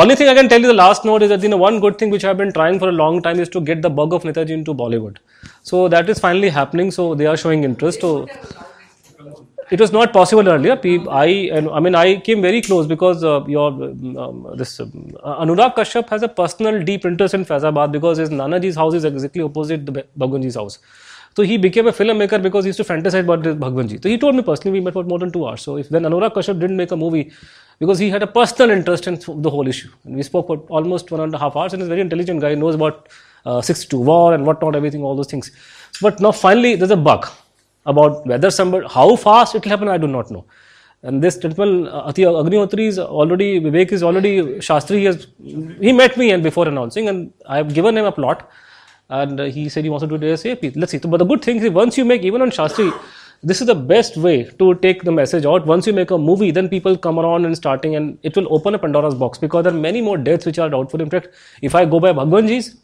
Only 0.00 0.14
thing 0.20 0.28
i 0.30 0.34
can 0.38 0.48
tell 0.52 0.60
you 0.60 0.70
the 0.70 0.78
last 0.78 1.04
note 1.08 1.22
is 1.26 1.30
that 1.34 1.42
you 1.42 1.50
know 1.52 1.60
one 1.66 1.80
good 1.84 1.94
thing 2.00 2.10
which 2.14 2.24
i've 2.30 2.40
been 2.40 2.50
trying 2.56 2.78
for 2.80 2.88
a 2.94 2.96
long 3.02 3.20
time 3.26 3.38
is 3.44 3.48
to 3.54 3.60
get 3.68 3.80
the 3.86 3.92
bug 4.00 4.16
of 4.16 4.26
netaji 4.30 4.56
into 4.56 4.74
bollywood. 4.80 5.16
So 5.70 5.88
that 5.94 6.10
is 6.14 6.18
finally 6.24 6.50
happening 6.56 6.90
so 6.98 7.14
they 7.14 7.26
are 7.34 7.36
showing 7.44 7.64
interest. 7.64 8.02
So 8.08 8.10
it 9.70 9.80
was 9.80 9.92
not 9.92 10.12
possible 10.12 10.48
earlier. 10.48 10.78
I 11.10 11.50
I 11.52 11.80
mean 11.80 11.94
I 11.94 12.16
came 12.20 12.40
very 12.42 12.62
close 12.62 12.86
because 12.86 13.24
uh, 13.24 13.44
your 13.46 13.68
um, 13.68 14.54
this 14.56 14.80
um, 14.80 14.90
Anurag 15.24 15.74
Kashyap 15.74 16.08
has 16.08 16.22
a 16.22 16.28
personal 16.28 16.82
deep 16.82 17.04
interest 17.04 17.34
in 17.34 17.44
Faizabad 17.44 17.92
because 17.92 18.18
his 18.18 18.30
Nanaji's 18.30 18.76
house 18.76 18.94
is 18.94 19.04
exactly 19.04 19.42
opposite 19.42 19.86
the 19.86 20.04
Bhagwanji's 20.18 20.54
house. 20.54 20.78
So 21.36 21.42
he 21.42 21.56
became 21.56 21.86
a 21.86 21.92
filmmaker 21.92 22.42
because 22.42 22.64
he 22.64 22.70
used 22.70 22.78
to 22.78 22.84
fantasize 22.84 23.20
about 23.20 23.42
Bhagwanji. 23.42 24.02
So 24.02 24.08
he 24.08 24.18
told 24.18 24.34
me 24.34 24.42
personally 24.42 24.78
we 24.78 24.84
met 24.84 24.94
for 24.94 25.04
more 25.04 25.18
than 25.18 25.30
two 25.30 25.46
hours. 25.46 25.62
So 25.62 25.76
if 25.76 25.88
then 25.88 26.02
Anurag 26.02 26.32
Kashyap 26.34 26.58
didn't 26.58 26.76
make 26.76 26.90
a 26.90 26.96
movie 26.96 27.30
because 27.78 27.98
he 27.98 28.10
had 28.10 28.22
a 28.22 28.26
personal 28.26 28.70
interest 28.76 29.06
in 29.06 29.20
the 29.42 29.50
whole 29.50 29.68
issue, 29.68 29.90
and 30.04 30.16
we 30.16 30.22
spoke 30.22 30.46
for 30.46 30.58
almost 30.68 31.10
one 31.10 31.20
and 31.20 31.34
a 31.34 31.38
half 31.38 31.56
hours. 31.56 31.72
And 31.74 31.82
he's 31.82 31.88
a 31.88 31.90
very 31.90 32.00
intelligent 32.00 32.40
guy, 32.40 32.54
knows 32.54 32.74
about 32.74 33.08
uh, 33.44 33.60
62 33.60 33.98
war 33.98 34.34
and 34.34 34.46
whatnot, 34.46 34.74
everything, 34.74 35.02
all 35.02 35.14
those 35.14 35.28
things. 35.28 35.52
But 36.00 36.20
now 36.20 36.32
finally 36.32 36.74
there's 36.74 36.90
a 36.90 36.96
bug 36.96 37.28
about 37.92 38.26
whether 38.30 38.50
somebody 38.50 38.86
how 38.96 39.08
fast 39.26 39.54
it 39.54 39.64
will 39.64 39.76
happen 39.76 39.88
i 39.96 39.98
do 40.06 40.16
not 40.16 40.30
know. 40.30 40.44
And 41.02 41.22
this 41.22 41.36
gentleman 41.38 41.86
uh, 41.86 42.10
Agnihotri 42.12 42.86
is 42.88 42.98
already 42.98 43.60
Vivek 43.60 43.92
is 43.92 44.02
already 44.02 44.32
Shastri 44.68 44.98
he 44.98 45.04
has 45.04 45.28
he 45.80 45.92
met 45.92 46.16
me 46.16 46.32
and 46.32 46.42
before 46.42 46.66
announcing 46.66 47.08
and 47.08 47.32
I 47.46 47.58
have 47.58 47.72
given 47.72 47.96
him 47.96 48.04
a 48.04 48.10
plot. 48.10 48.50
And 49.08 49.38
he 49.38 49.68
said 49.68 49.84
he 49.84 49.90
wants 49.90 50.02
to 50.02 50.08
do 50.08 50.16
it 50.16 50.22
ASAP 50.32 50.74
let's 50.76 50.92
see. 50.92 50.98
But 50.98 51.18
the 51.18 51.24
good 51.24 51.42
thing 51.42 51.58
is 51.58 51.70
once 51.70 51.96
you 51.96 52.04
make 52.04 52.22
even 52.22 52.42
on 52.42 52.50
Shastri 52.50 52.92
this 53.44 53.60
is 53.60 53.68
the 53.68 53.76
best 53.76 54.16
way 54.16 54.36
to 54.58 54.74
take 54.86 55.04
the 55.04 55.12
message 55.12 55.46
out. 55.46 55.64
Once 55.66 55.86
you 55.86 55.92
make 55.92 56.10
a 56.10 56.18
movie 56.18 56.50
then 56.50 56.68
people 56.68 56.98
come 56.98 57.20
around 57.20 57.44
and 57.44 57.56
starting 57.56 57.94
and 57.94 58.18
it 58.24 58.34
will 58.34 58.52
open 58.52 58.74
a 58.74 58.78
Pandora's 58.78 59.14
box 59.14 59.38
because 59.38 59.62
there 59.64 59.72
are 59.72 59.82
many 59.88 60.00
more 60.00 60.18
deaths 60.18 60.46
which 60.46 60.58
are 60.58 60.68
doubtful. 60.68 61.00
In 61.00 61.08
fact 61.08 61.28
if 61.62 61.76
I 61.76 61.84
go 61.84 62.00
by 62.00 62.12
Bhagwanji's 62.12 62.76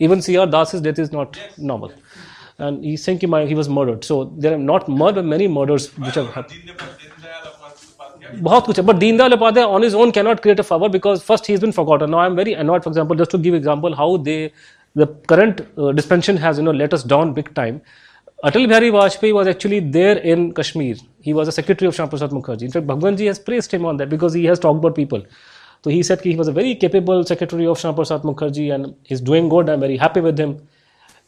even 0.00 0.20
C.R. 0.20 0.46
Das's 0.46 0.80
death 0.80 0.98
is 0.98 1.12
not 1.12 1.38
normal 1.56 1.92
and 2.59 2.83
he's 2.83 3.03
saying 3.03 3.19
he, 3.19 3.27
might, 3.27 3.47
he 3.47 3.55
was 3.55 3.67
murdered. 3.67 4.03
So 4.03 4.25
there 4.37 4.53
are 4.53 4.57
not 4.57 4.87
murder, 4.87 5.23
many 5.23 5.47
murders 5.47 5.87
which 5.97 6.15
have 6.15 6.29
happened. 6.33 6.71
बहुत 8.33 8.65
कुछ 8.65 8.79
है 8.79 8.85
but 8.85 8.99
Deen 8.99 9.17
Dayal 9.17 9.33
Upadhyay 9.33 9.67
on 9.67 9.81
his 9.81 9.95
own 9.95 10.11
cannot 10.11 10.41
create 10.41 10.59
a 10.59 10.63
flower 10.63 10.89
because 10.89 11.23
first 11.23 11.45
he's 11.45 11.59
been 11.59 11.71
forgotten 11.71 12.11
now 12.11 12.19
I'm 12.19 12.35
very 12.35 12.53
annoyed 12.53 12.83
for 12.83 12.89
example 12.89 13.15
just 13.15 13.31
to 13.31 13.37
give 13.37 13.53
example 13.53 13.95
how 13.95 14.17
they 14.17 14.51
the 14.95 15.07
current 15.27 15.61
uh, 15.77 15.91
dispensation 15.91 16.37
has 16.37 16.57
you 16.57 16.63
know 16.63 16.71
let 16.71 16.93
us 16.93 17.03
down 17.03 17.33
big 17.33 17.53
time 17.53 17.81
Atal 18.43 18.67
Bihari 18.67 18.91
Vajpayee 18.91 19.33
was 19.33 19.47
actually 19.47 19.79
there 19.79 20.17
in 20.17 20.53
Kashmir 20.53 20.95
he 21.21 21.33
was 21.33 21.47
a 21.47 21.51
secretary 21.51 21.87
of 21.87 21.95
Shyam 21.95 22.09
Prasad 22.09 22.31
Mukherjee 22.31 22.63
in 22.63 22.71
fact 22.71 22.87
Bhagwanji 22.87 23.27
has 23.27 23.39
praised 23.39 23.71
him 23.71 23.85
on 23.85 23.97
that 23.97 24.09
because 24.09 24.33
he 24.33 24.45
has 24.45 24.59
talked 24.59 24.79
about 24.79 24.95
people 24.95 25.23
so 25.83 25.89
he 25.89 26.01
said 26.03 26.21
he 26.21 26.35
was 26.35 26.47
a 26.47 26.51
very 26.51 26.75
capable 26.75 27.23
secretary 27.23 27.67
of 27.67 27.77
Shyam 27.77 27.95
Prasad 27.95 28.23
Mukherjee 28.23 28.73
and 28.73 28.95
he's 29.03 29.21
doing 29.21 29.49
good 29.49 29.69
I'm 29.69 29.79
very 29.79 29.97
happy 29.97 30.21
with 30.21 30.39
him 30.39 30.57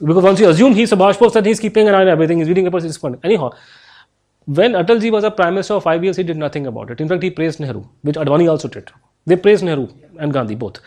because 0.04 0.24
once 0.24 0.40
you 0.40 0.48
assume 0.48 0.74
he's 0.74 0.90
Subhash 0.90 1.18
Bose 1.18 1.36
and 1.36 1.46
he's 1.46 1.60
keeping 1.60 1.88
an 1.88 1.94
eye 1.94 2.02
on 2.02 2.08
everything, 2.08 2.38
he's 2.38 2.48
reading 2.48 2.64
papers, 2.64 2.82
he's 2.82 2.90
responding. 2.92 3.20
Anyhow, 3.24 3.52
when 4.46 4.72
Atalji 4.72 5.10
was 5.12 5.24
a 5.24 5.30
prime 5.30 5.54
minister 5.54 5.74
for 5.74 5.80
five 5.80 6.02
years, 6.02 6.16
he 6.16 6.24
did 6.24 6.36
nothing 6.36 6.66
about 6.66 6.90
it. 6.90 7.00
In 7.00 7.08
fact, 7.08 7.22
he 7.22 7.30
praised 7.30 7.60
Nehru, 7.60 7.84
which 8.02 8.16
Advani 8.16 8.50
also 8.50 8.68
did. 8.68 8.90
They 9.26 9.36
praised 9.36 9.62
Nehru 9.64 9.88
and 10.18 10.32
Gandhi 10.32 10.56
both. 10.56 10.80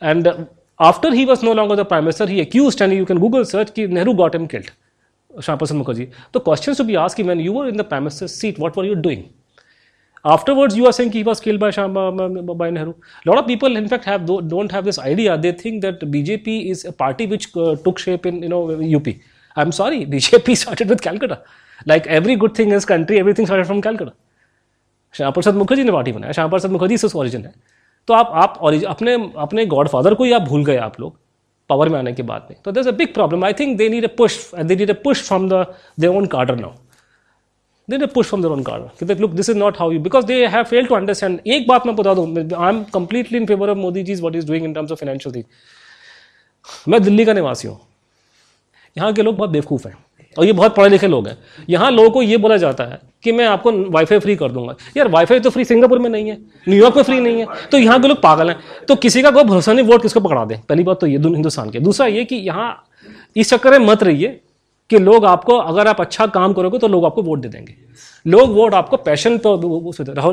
And 0.00 0.26
uh, 0.26 0.46
after 0.78 1.12
he 1.12 1.26
was 1.26 1.42
no 1.42 1.52
longer 1.52 1.76
the 1.76 1.84
prime 1.84 2.04
minister, 2.04 2.26
he 2.26 2.40
accused, 2.40 2.80
and 2.80 2.92
you 2.92 3.04
can 3.04 3.18
Google 3.18 3.44
search, 3.44 3.74
that 3.74 3.90
Nehru 3.90 4.14
got 4.14 4.34
him 4.34 4.46
killed. 4.46 4.70
Shyam 5.36 5.58
Prasad 5.58 5.76
Mukherjee. 5.76 6.12
The 6.32 6.40
questions 6.40 6.76
to 6.78 6.84
be 6.84 6.96
asked 6.96 7.18
when 7.18 7.40
you 7.40 7.52
were 7.52 7.68
in 7.68 7.76
the 7.76 7.84
prime 7.84 8.04
minister's 8.04 8.34
seat, 8.34 8.58
what 8.58 8.76
were 8.76 8.84
you 8.84 8.94
doing? 8.94 9.32
Afterwards, 10.24 10.76
you 10.76 10.86
are 10.86 10.92
saying 10.92 11.12
he 11.12 11.22
was 11.22 11.40
killed 11.40 11.60
by 11.60 11.70
Sham, 11.70 11.96
uh, 11.96 12.10
by 12.10 12.70
Nehru. 12.70 12.94
Lot 13.24 13.38
of 13.38 13.46
people, 13.46 13.76
in 13.76 13.88
fact, 13.88 14.04
have 14.04 14.26
don't 14.26 14.70
have 14.70 14.84
this 14.84 14.98
idea. 14.98 15.38
They 15.38 15.52
think 15.52 15.82
that 15.82 16.00
BJP 16.00 16.70
is 16.70 16.84
a 16.84 16.92
party 16.92 17.26
which 17.26 17.56
uh, 17.56 17.76
took 17.76 17.98
shape 17.98 18.26
in 18.26 18.42
you 18.42 18.48
know 18.48 18.62
UP. 18.96 19.08
I'm 19.56 19.72
sorry, 19.72 20.04
BJP 20.06 20.56
started 20.56 20.88
with 20.88 21.00
Calcutta. 21.00 21.42
Like 21.86 22.06
every 22.06 22.36
good 22.36 22.54
thing 22.54 22.68
in 22.68 22.74
this 22.74 22.84
country, 22.84 23.18
everything 23.18 23.46
started 23.46 23.66
from 23.66 23.80
Calcutta. 23.80 24.12
Shyam 25.14 25.32
Prasad 25.32 25.54
Mukherjee 25.54 25.84
ने 25.84 25.92
party 25.92 26.12
बनाया 26.12 26.32
श्याम 26.32 26.50
प्रसाद 26.50 26.70
मुखर्जी 26.70 26.96
से 26.98 27.08
origin 27.18 27.44
है 27.44 27.52
तो 28.08 28.14
आप 28.14 28.30
आप 28.42 28.58
अपने 28.88 29.14
अपने 29.44 29.64
godfather 29.72 30.14
को 30.14 30.24
ही 30.24 30.32
आप 30.32 30.42
भूल 30.48 30.64
गए 30.64 30.76
आप 30.84 31.00
लोग 31.00 31.16
पावर 31.70 31.88
में 31.88 31.98
आने 31.98 32.12
के 32.12 32.22
बाद 32.28 32.46
में 32.50 32.58
तो 32.64 32.72
there 32.72 32.88
a 32.88 32.92
big 32.96 33.12
problem 33.14 33.44
I 33.44 33.52
think 33.60 33.76
they 33.78 33.88
need 33.88 34.04
a 34.04 34.14
push 34.18 34.38
they 34.70 34.76
need 34.76 34.90
a 34.90 34.94
push 35.04 35.22
from 35.28 35.48
the 35.48 35.64
they 36.00 36.06
own 36.06 36.26
cadre 36.34 36.56
now 36.56 36.70
they 37.90 37.98
need 37.98 38.12
push 38.12 38.28
from 38.28 38.42
their 38.42 38.50
own 38.50 38.62
cadre 38.62 39.06
कि 39.06 39.20
look 39.20 39.30
this 39.32 39.50
is 39.50 39.56
not 39.58 39.78
how 39.78 39.92
you 39.92 40.00
because 40.00 40.26
they 40.26 40.44
have 40.46 40.64
fail 40.64 40.86
to 40.86 40.94
understand 40.94 41.40
एक 41.46 41.66
बात 41.68 41.86
मैं 41.86 41.96
बता 41.96 42.14
दूँ 42.14 42.26
I 42.36 42.68
am 42.68 42.82
completely 42.94 43.38
in 43.38 43.46
favour 43.46 43.70
of 43.70 43.78
Modi 43.78 44.02
ji 44.02 44.14
what 44.20 44.36
is 44.36 44.46
doing 44.46 44.64
in 44.64 44.74
terms 44.74 44.92
of 44.92 45.00
financial 45.00 45.34
thing 45.34 45.44
मैं 46.88 47.02
दिल्ली 47.02 47.24
का 47.24 47.32
निवासी 47.32 47.68
हूँ। 47.68 47.78
यहाँ 48.96 49.12
के 49.12 49.22
लोग 49.22 49.36
बहुत 49.36 49.50
बेवकूफ़ 49.50 49.86
हैं 49.88 49.94
और 50.36 50.44
ये 50.44 50.52
बहुत 50.52 50.74
पढ़े 50.76 50.88
लिखे 50.88 51.06
लोग 51.06 51.28
हैं। 51.28 51.36
यहाँ 51.68 51.90
लोगों 51.90 52.10
को 52.10 52.22
ये 52.22 52.36
बोला 52.36 52.56
जाता 52.56 52.84
है 52.84 52.98
कि 53.22 53.32
मैं 53.32 53.46
आपको 53.46 53.72
वाईफाई 53.92 54.18
फ्री 54.18 54.36
कर 54.36 54.52
दूँगा। 54.52 54.74
यार 54.96 55.08
वाईफाई 55.08 55.40
तो 55.40 55.50
फ्री 55.50 55.64
सिंगापुर 55.64 55.98
में 55.98 56.08
नहीं 56.10 56.28
है 56.30 56.36
न्यूयॉर्क 56.68 56.96
में 56.96 57.02
फ्री 57.02 57.20
नहीं 57.20 57.40
है। 57.40 57.46
तो 57.72 57.78
यहाँ 57.78 58.00
के 58.02 58.08
लोग 58.08 58.20
पागल 58.22 58.50
हैं। 58.50 58.58
तो 58.88 58.94
किसी 58.96 59.22
का 59.22 59.30
कोई 59.30 59.44
भरोसा 59.44 59.72
नहीं 59.72 59.86
वोट 59.86 60.02
किसको 60.02 60.20
पकड़ा 60.20 60.44
दे? 60.44 60.60
पहली 60.68 60.82
बात 60.82 61.00
तो 61.00 61.06
ये 61.06 61.18
हिंदुस्तान 61.18 61.70
के। 61.70 61.80
दूसरा 61.80 62.06
ये 62.06 62.24
कि 62.24 62.36
यहाँ 62.36 62.86
इस 63.36 63.50
चक्कर 63.50 63.78
में 63.78 63.86
मत 63.86 64.02
रहिए। 64.02 64.40
कि 64.90 64.98
लोग 64.98 65.24
आपको, 65.26 65.56
अगर 65.56 65.88
आप 65.88 66.00
अच्छा 66.00 66.26
काम 66.28 66.52
करोगे 66.52 66.78
तो 66.78 66.88
लोग 66.88 67.04
आपको 67.04 67.22
वोट 67.22 67.38
दे 67.38 67.48
देंगे। 67.48 67.74
लोग 68.26 68.54
वोट 68.54 68.74
आपको 68.74 68.96
पैशन 68.98 69.38
तो 69.38 69.56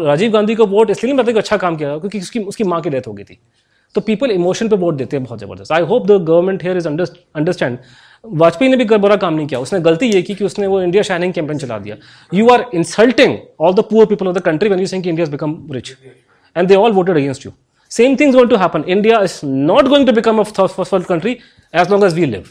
राजीव 0.06 0.32
गांधी 0.32 0.56
को 0.56 0.66
वोट 0.68 0.90
इसलिए 0.90 1.14
नहीं 1.14 1.18
बताते 1.18 1.38
अच्छा 1.40 1.58
काम 1.58 1.76
किया 1.76 1.98
क्योंकि 1.98 2.19
उसकी 2.19 2.40
उसकी 2.42 2.64
माँ 2.66 2.82
की 2.82 2.90
डेथ 2.90 3.08
हो 3.08 3.14
गई 3.14 3.24
थी। 3.24 3.40
तो 3.95 4.02
पीपल 4.02 4.32
इमोशन 4.32 4.68
पे 4.69 4.76
वोट 4.76 4.95
देते 4.95 5.18
हैं 5.18 5.24
बहुत 5.26 5.40
ज़बरदस्त। 5.40 5.72
I 5.72 5.82
hope 5.84 6.08
the 6.08 6.11
government 6.24 6.64
here 6.64 6.77
is 6.77 6.88
understand 6.88 7.77
Vajpayee 8.26 8.72
ने 8.72 8.77
भी 8.77 8.98
बुरा 8.98 9.16
काम 9.16 9.34
नहीं 9.34 9.48
किया। 9.48 9.60
उसने 9.60 9.80
गलती 9.82 10.08
ये 10.08 10.22
की 10.22 10.36
कि 10.36 10.45
उसने 10.45 10.68
वो 10.68 10.82
इंडिया 10.82 11.03
शाइनिंग 11.03 11.34
कैंपेन 11.34 11.58
चला 11.58 11.77
दिया। 11.80 11.95
You 12.32 12.50
are 12.50 12.66
insulting 12.74 13.38
all 13.60 13.74
the 13.74 13.84
poor 13.90 14.06
people 14.06 14.27
of 14.27 14.36
the 14.36 14.42
country 14.42 14.69
when 14.69 14.80
you 14.80 14.88
sing 14.88 15.08
India 15.08 15.27
become 15.27 15.58
rich 15.72 15.95
and 16.56 16.68
they 16.68 16.76
all 16.76 16.92
voted 16.92 17.18
against 17.18 17.45
you 17.45 17.52
same 17.92 18.16
things 18.16 18.36
going 18.36 18.50
to 18.50 18.56
happen 18.58 18.84
India 18.88 19.19
is 19.22 19.40
not 19.45 19.88
going 19.88 20.08
to 20.08 20.14
become 20.14 20.40
a 20.40 20.44
first 20.44 20.94
world 20.94 21.08
country 21.08 21.38
as 21.74 21.92
long 21.92 22.06
as 22.06 22.14
we 22.14 22.26
live 22.26 22.44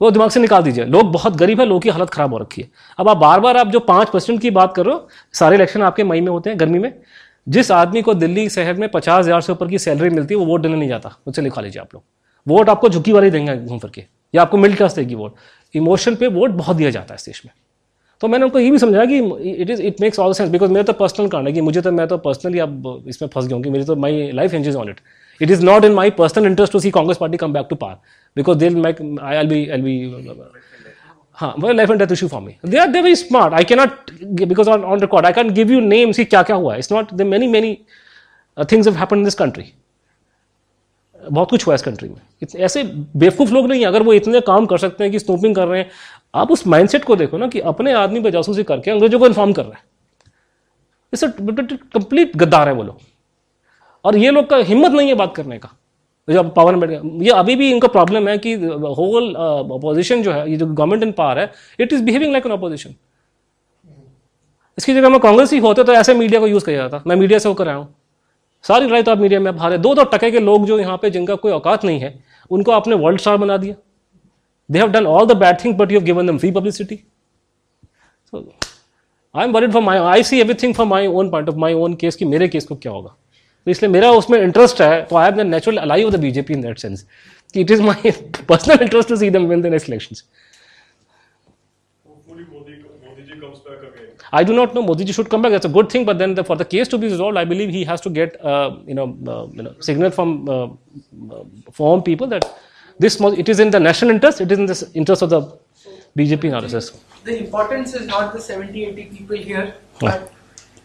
वो 0.00 0.10
दिमाग 0.10 0.30
से 0.30 0.40
निकाल 0.40 0.62
दीजिए। 0.62 0.84
लोग 0.86 1.12
बहुत 1.12 1.36
गरीब 1.36 1.60
है, 1.60 1.66
लोग 1.66 1.82
की 1.82 1.88
हालत 1.88 2.10
खराब 2.10 2.32
हो 2.32 2.38
रखी 2.38 2.62
है। 2.62 2.68
अब 2.98 3.08
आप 3.08 3.16
बार 3.16 3.40
बार 3.40 3.56
आप 3.56 3.68
जो 3.68 3.80
पाँच 3.82 4.10
परसेंट 4.10 4.40
की 4.40 4.50
बात 4.52 4.74
करो, 4.76 5.06
सारे 5.34 5.56
इलेक्शन 5.56 5.82
आपके 5.82 6.04
मई 6.04 6.20
में 6.20 6.28
होते 6.28 6.50
हैं, 6.50 6.58
गर्मी 6.60 6.78
में। 6.78 6.92
जिस 7.46 7.70
आदमी 7.72 8.02
को 8.02 8.14
दिल्ली 8.14 8.48
शहर 8.48 8.74
में 8.74 8.88
पचास 8.90 9.24
हज़ार 9.24 9.40
से 9.40 9.52
ऊपर 9.52 9.68
की 9.68 9.78
सैलरी 9.78 10.10
मिलती 10.10 10.34
है, 10.34 10.40
वो 10.40 10.46
वोट 10.46 10.60
देने 10.60 10.76
नहीं 10.76 10.88
जाता। 10.88 11.08
मुझसे 11.08 11.42
लिखा 11.42 11.60
लीजिए 11.60 11.82
आप 11.82 11.94
लोग। 11.94 12.02
वोट 12.46 12.68
आपको 12.68 12.88
झुकी 12.88 13.12
वाली 13.12 13.30
देंगे 13.30 13.56
घूम 13.56 13.78
फिर 13.78 13.90
के, 13.90 14.04
या 14.34 14.42
आपको 14.42 14.56
मिडिल 14.56 14.76
क्लास 14.76 14.94
देगी 14.94 15.14
वोट। 15.14 15.34
इमोशन 15.74 16.16
पे 16.16 16.26
वोट 16.28 16.50
बहुत 16.52 16.76
दिया 16.76 16.90
जाता 16.90 17.14
है 17.14 17.16
इस 17.16 17.26
देश 17.26 17.42
में। 17.44 17.52
तो 18.20 18.28
मैंने 18.28 18.44
उनको 18.44 18.58
ये 18.58 18.70
भी 18.70 18.78
समझाया 18.78 19.04
कि 19.04 19.18
it 19.52 19.70
is 19.70 19.80
it 19.82 20.00
makes 20.00 20.18
all 20.18 20.32
sense 20.32 20.50
because 20.50 20.70
मेरा 20.70 20.82
तो 20.82 20.92
पर्सनल 20.92 21.28
कारण 21.28 21.46
है 21.46 21.52
कि 21.52 21.60
मुझे 21.60 21.80
तो 21.80 21.90
मैं 21.92 22.06
तो 22.08 22.18
पर्सनली 22.18 22.58
अब 22.58 23.04
इसमें 23.08 23.28
फंस 23.28 23.46
गया 23.46 23.56
हूँ 23.56 23.64
कि 23.64 23.70
मेरी 23.70 23.84
तो 23.84 23.96
my 23.96 24.30
life 24.34 24.54
engage 24.54 24.76
on 24.76 24.88
it 24.90 25.00
it 25.40 25.50
is 25.50 25.64
not 25.64 25.84
in 25.84 25.92
my 25.92 26.10
personal 26.12 26.46
interest 26.46 26.72
to 26.72 26.80
see 26.80 26.90
Congress 26.90 27.16
party 27.16 27.36
come 27.36 27.52
back 27.52 27.66
to 27.70 27.76
power 27.76 27.98
because 28.36 28.58
दिल 28.58 28.76
make 28.76 29.02
I 29.22 29.36
L 29.36 29.48
B 29.48 29.62
L 29.64 29.82
B 29.82 29.94
हाँ 31.38 31.54
वो 31.58 31.72
life 31.72 31.90
and 31.90 32.00
death 32.00 32.12
issue 32.12 32.28
for 32.28 32.40
me 32.42 32.56
they 32.66 32.78
are 32.78 32.88
they 32.88 33.00
very 33.02 33.16
smart 33.16 33.54
I 33.54 33.64
cannot 33.64 34.10
because 34.22 34.70
on 34.70 34.84
on 34.84 35.00
record 35.00 35.26
I 35.26 35.32
can 35.32 35.50
give 35.54 35.72
you 35.72 35.80
names 35.80 36.16
कि 36.16 36.24
क्या 36.24 36.42
क्या 36.42 36.56
हुआ 36.56 36.76
it's 36.76 36.92
not 36.92 37.12
the 37.14 37.22
many 37.32 37.46
many 37.48 37.78
things 38.72 38.86
have 38.88 38.96
happen 38.96 39.18
in 39.18 39.24
this 39.24 39.34
country 39.34 39.72
बहुत 41.30 41.50
कुछ 41.50 41.66
हुआ 41.66 41.74
इस 41.74 41.82
country 41.82 42.08
में. 42.08 42.16
ऐसे 42.56 42.82
बेवकूफ़ 43.16 43.50
लोग 43.52 43.66
नहीं 43.68 43.84
अगर 43.86 44.02
वो 44.02 44.12
इतने 44.12 44.40
काम 44.40 44.66
कर 44.66 44.78
सकते 44.78 45.04
हैं 45.04 45.12
कि 45.12 45.18
स्नोपिंग 45.18 45.54
कर 45.54 45.66
रहे 45.68 45.80
हैं, 45.80 45.90
आप 46.34 46.50
उस 46.50 46.66
माइंडसेट 46.66 47.04
को 47.04 47.16
देखो 47.16 47.38
ना 47.38 47.46
कि 47.48 47.60
अपने 47.70 47.92
आदमी 47.94 48.20
पर 48.20 48.30
जासूसी 48.30 48.64
करके 48.64 48.90
अंग्रेज़ों 48.90 49.18
को 49.18 49.26
इन्फॉर्म 49.26 49.52
कर 49.52 49.62
रहे 49.62 49.72
हैं. 49.72 49.82
इसे 51.12 51.26
कंप्लीट 51.28 52.36
गद्दार 52.36 52.68
है 52.68 52.74
वो 52.74 52.82
लोग. 52.82 52.98
और 54.04 54.16
ये 54.16 54.30
लोग 54.30 54.48
का 54.50 54.56
हिम्मत 54.56 54.92
नहीं 54.92 55.08
है 55.08 55.14
बात 55.14 55.34
करने 55.36 55.58
का. 55.58 55.72
जब 56.28 56.52
पावर 56.54 56.76
में 56.76 56.88
ये 57.22 57.30
अभी 57.32 57.56
भी 57.56 57.70
इनका 57.70 57.88
प्रॉब्लम 57.88 58.28
है 58.28 58.36
कि 58.38 58.54
होल 58.54 59.34
अपोजिशन 59.34 60.22
जो 60.22 60.32
है, 60.32 60.50
ये 60.50 60.56
जो 60.56 60.66
गवर्नमेंट 60.66 61.02
इन 61.02 61.12
पावर 61.12 61.38
है 61.38 61.52
it 61.80 61.92
is 61.92 62.02
behaving 62.04 62.32
like 62.32 62.46
an 62.46 62.52
opposition 62.52 62.94
इसकी 64.78 64.94
जगह 64.94 65.08
मैं 65.08 65.20
कांग्रेस 65.20 65.52
ही 65.52 65.58
होते 65.58 65.84
तो 65.84 65.92
ऐसे 65.94 66.14
मीडिया 66.14 66.40
को 66.40 66.46
यूज़ 66.46 66.64
किया 66.64 66.76
जाता। 66.76 67.02
मैं 67.06 67.16
मीडिया 67.16 67.38
से 67.38 67.48
होकर 67.48 67.68
आया 67.68 67.76
हूँ। 67.76 67.94
सारी 68.64 68.86
लड़ाई 68.86 69.02
तो 69.02 69.10
आप 69.10 69.18
मीडिया 69.18 69.40
में 69.40 69.50
आप 69.50 69.60
हारे। 69.60 69.78
दो 69.78 69.94
दो 69.94 70.04
टके 70.06 70.30
के 70.30 70.40
लोग 70.40 70.66
जो 70.66 70.78
यहाँ 70.78 70.96
पे 71.02 71.10
जिनका 71.10 71.34
कोई 71.34 71.52
औकात 71.52 71.84
नहीं 71.84 72.00
है, 72.00 72.18
उनको 72.50 72.72
आपने 72.72 72.94
वर्ल्ड 72.96 73.20
स्टार 73.20 73.36
बना 73.36 73.56
दिया। 73.56 73.74
They 74.68 74.78
have 74.78 74.88
done 74.90 75.06
all 75.06 75.26
the 75.26 75.36
bad 75.36 75.64
thing 75.64 75.74
but 75.74 75.92
you 75.92 75.98
have 75.98 76.06
given 76.06 76.26
them 76.26 76.38
free 76.38 76.50
publicity 76.52 76.98
I 78.32 79.44
am 79.44 79.52
worried 79.52 79.72
for 79.72 79.82
my 79.82 79.98
I 79.98 80.22
see 80.22 80.40
everything 80.40 80.74
for 80.74 80.86
my 80.86 81.06
own 81.06 81.30
point 81.30 81.48
of 81.48 81.56
my 81.56 81.74
own 81.74 81.94
case 81.94 82.16
कि 82.16 82.24
मेरे 82.24 82.48
case 82.48 82.64
को 82.66 82.76
क्या 82.76 82.92
होगा। 82.92 83.14
इसलिए 83.67 83.91
मेरा 83.91 84.11
उसमें 84.11 84.41
interest 84.41 84.81
है 84.81 85.01
तो 85.09 85.15
I 85.15 85.31
have 85.31 85.41
natural 85.41 85.77
ally 85.77 86.03
of 86.03 86.13
the 86.13 86.19
BJP 86.19 86.53
in 86.53 86.61
that 86.61 86.79
sense 86.79 87.05
कि 87.53 87.61
it 87.61 87.71
is 87.71 87.81
my 87.81 88.11
personal 88.49 88.83
interest 88.83 89.09
to 89.09 89.15
see 89.15 89.29
them 89.29 89.45
win 89.47 89.61
the 89.61 89.73
next 89.75 89.89
elections 89.89 90.23
I 94.33 94.43
do 94.43 94.53
not 94.53 94.73
know. 94.73 94.81
Modi 94.81 95.03
ji 95.03 95.13
should 95.13 95.29
come 95.29 95.41
back. 95.41 95.51
That's 95.51 95.65
a 95.65 95.69
good 95.77 95.89
thing. 95.89 96.05
But 96.05 96.17
then, 96.17 96.33
the, 96.35 96.43
for 96.43 96.55
the 96.55 96.63
case 96.73 96.87
to 96.89 96.97
be 96.97 97.07
resolved, 97.07 97.37
I 97.37 97.43
believe 97.45 97.69
he 97.69 97.83
has 97.83 98.01
to 98.01 98.09
get 98.09 98.39
uh, 98.51 98.77
you 98.87 98.95
know 98.99 99.07
uh, 99.27 99.47
you 99.51 99.63
know 99.63 99.73
signal 99.79 100.11
from 100.11 100.49
uh, 100.49 100.69
from 101.71 102.03
people 102.03 102.27
that 102.27 102.45
this 102.99 103.19
it 103.43 103.49
is 103.49 103.59
in 103.59 103.71
the 103.71 103.79
national 103.79 104.11
interest. 104.11 104.41
It 104.41 104.51
is 104.51 104.59
in 104.59 104.65
the 104.65 104.91
interest 104.93 105.21
of 105.21 105.31
the 105.31 105.41
BJP 106.17 106.53
and 106.53 106.65
RSS. 106.65 106.97
The 107.23 107.37
importance 107.39 107.93
is 107.93 108.07
not 108.07 108.33
the 108.33 108.39
70, 108.39 108.85
80 108.85 109.05
people 109.05 109.37
here, 109.37 109.75
but 109.99 110.31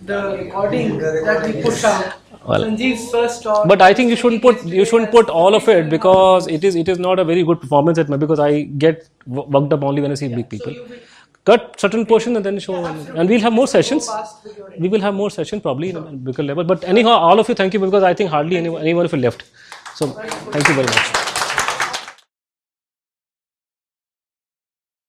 the 0.03 0.39
recording 0.43 0.99
that 0.99 1.47
we 1.47 1.63
push 1.63 1.85
out. 1.85 2.15
Well, 2.48 2.64
Sanjeev's 2.64 3.12
first 3.12 3.44
talk. 3.44 3.68
But 3.68 3.82
I 3.82 3.94
think 3.94 4.10
you 4.10 4.16
shouldn't 4.16 4.42
put 4.42 4.64
you 4.66 4.84
shouldn't 4.84 5.12
put 5.12 5.30
all 5.30 5.54
of 5.56 5.68
it 5.70 5.90
because 5.90 6.48
it 6.48 6.64
is 6.64 6.76
it 6.76 6.90
is 6.90 6.98
not 6.98 7.20
a 7.20 7.24
very 7.24 7.44
good 7.44 7.62
performance 7.62 8.00
at 8.00 8.10
my 8.10 8.18
because 8.18 8.40
I 8.40 8.62
get 8.86 9.08
worked 9.28 9.74
up 9.74 9.84
only 9.84 10.02
when 10.02 10.12
I 10.12 10.16
see 10.16 10.28
big 10.28 10.50
people. 10.50 10.74
So 10.74 10.96
cut 11.46 11.80
certain 11.80 12.06
portion 12.06 12.36
and 12.36 12.46
then 12.46 12.60
show 12.60 12.80
yeah, 12.82 13.16
and 13.16 13.30
we'll 13.30 13.40
have 13.42 13.54
more 13.54 13.68
sessions. 13.68 14.10
we 14.80 14.88
will 14.90 15.02
have 15.02 15.14
more 15.14 15.30
sessions 15.30 15.62
probably 15.62 15.90
in 15.90 15.98
a 15.98 16.02
bigger 16.02 16.44
level 16.44 16.64
but 16.64 16.84
anyhow 16.84 17.16
all 17.30 17.40
of 17.40 17.50
you 17.50 17.56
thank 17.56 17.74
you 17.74 17.80
because 17.80 18.04
i 18.04 18.14
think 18.14 18.30
hardly 18.30 18.58
anyone, 18.58 18.82
anyone 18.82 19.06
of 19.06 19.14
you 19.14 19.20
left. 19.20 19.44
So 19.96 20.08
thank 20.08 20.68
you 20.68 20.76
very 20.76 20.88
much 20.88 21.31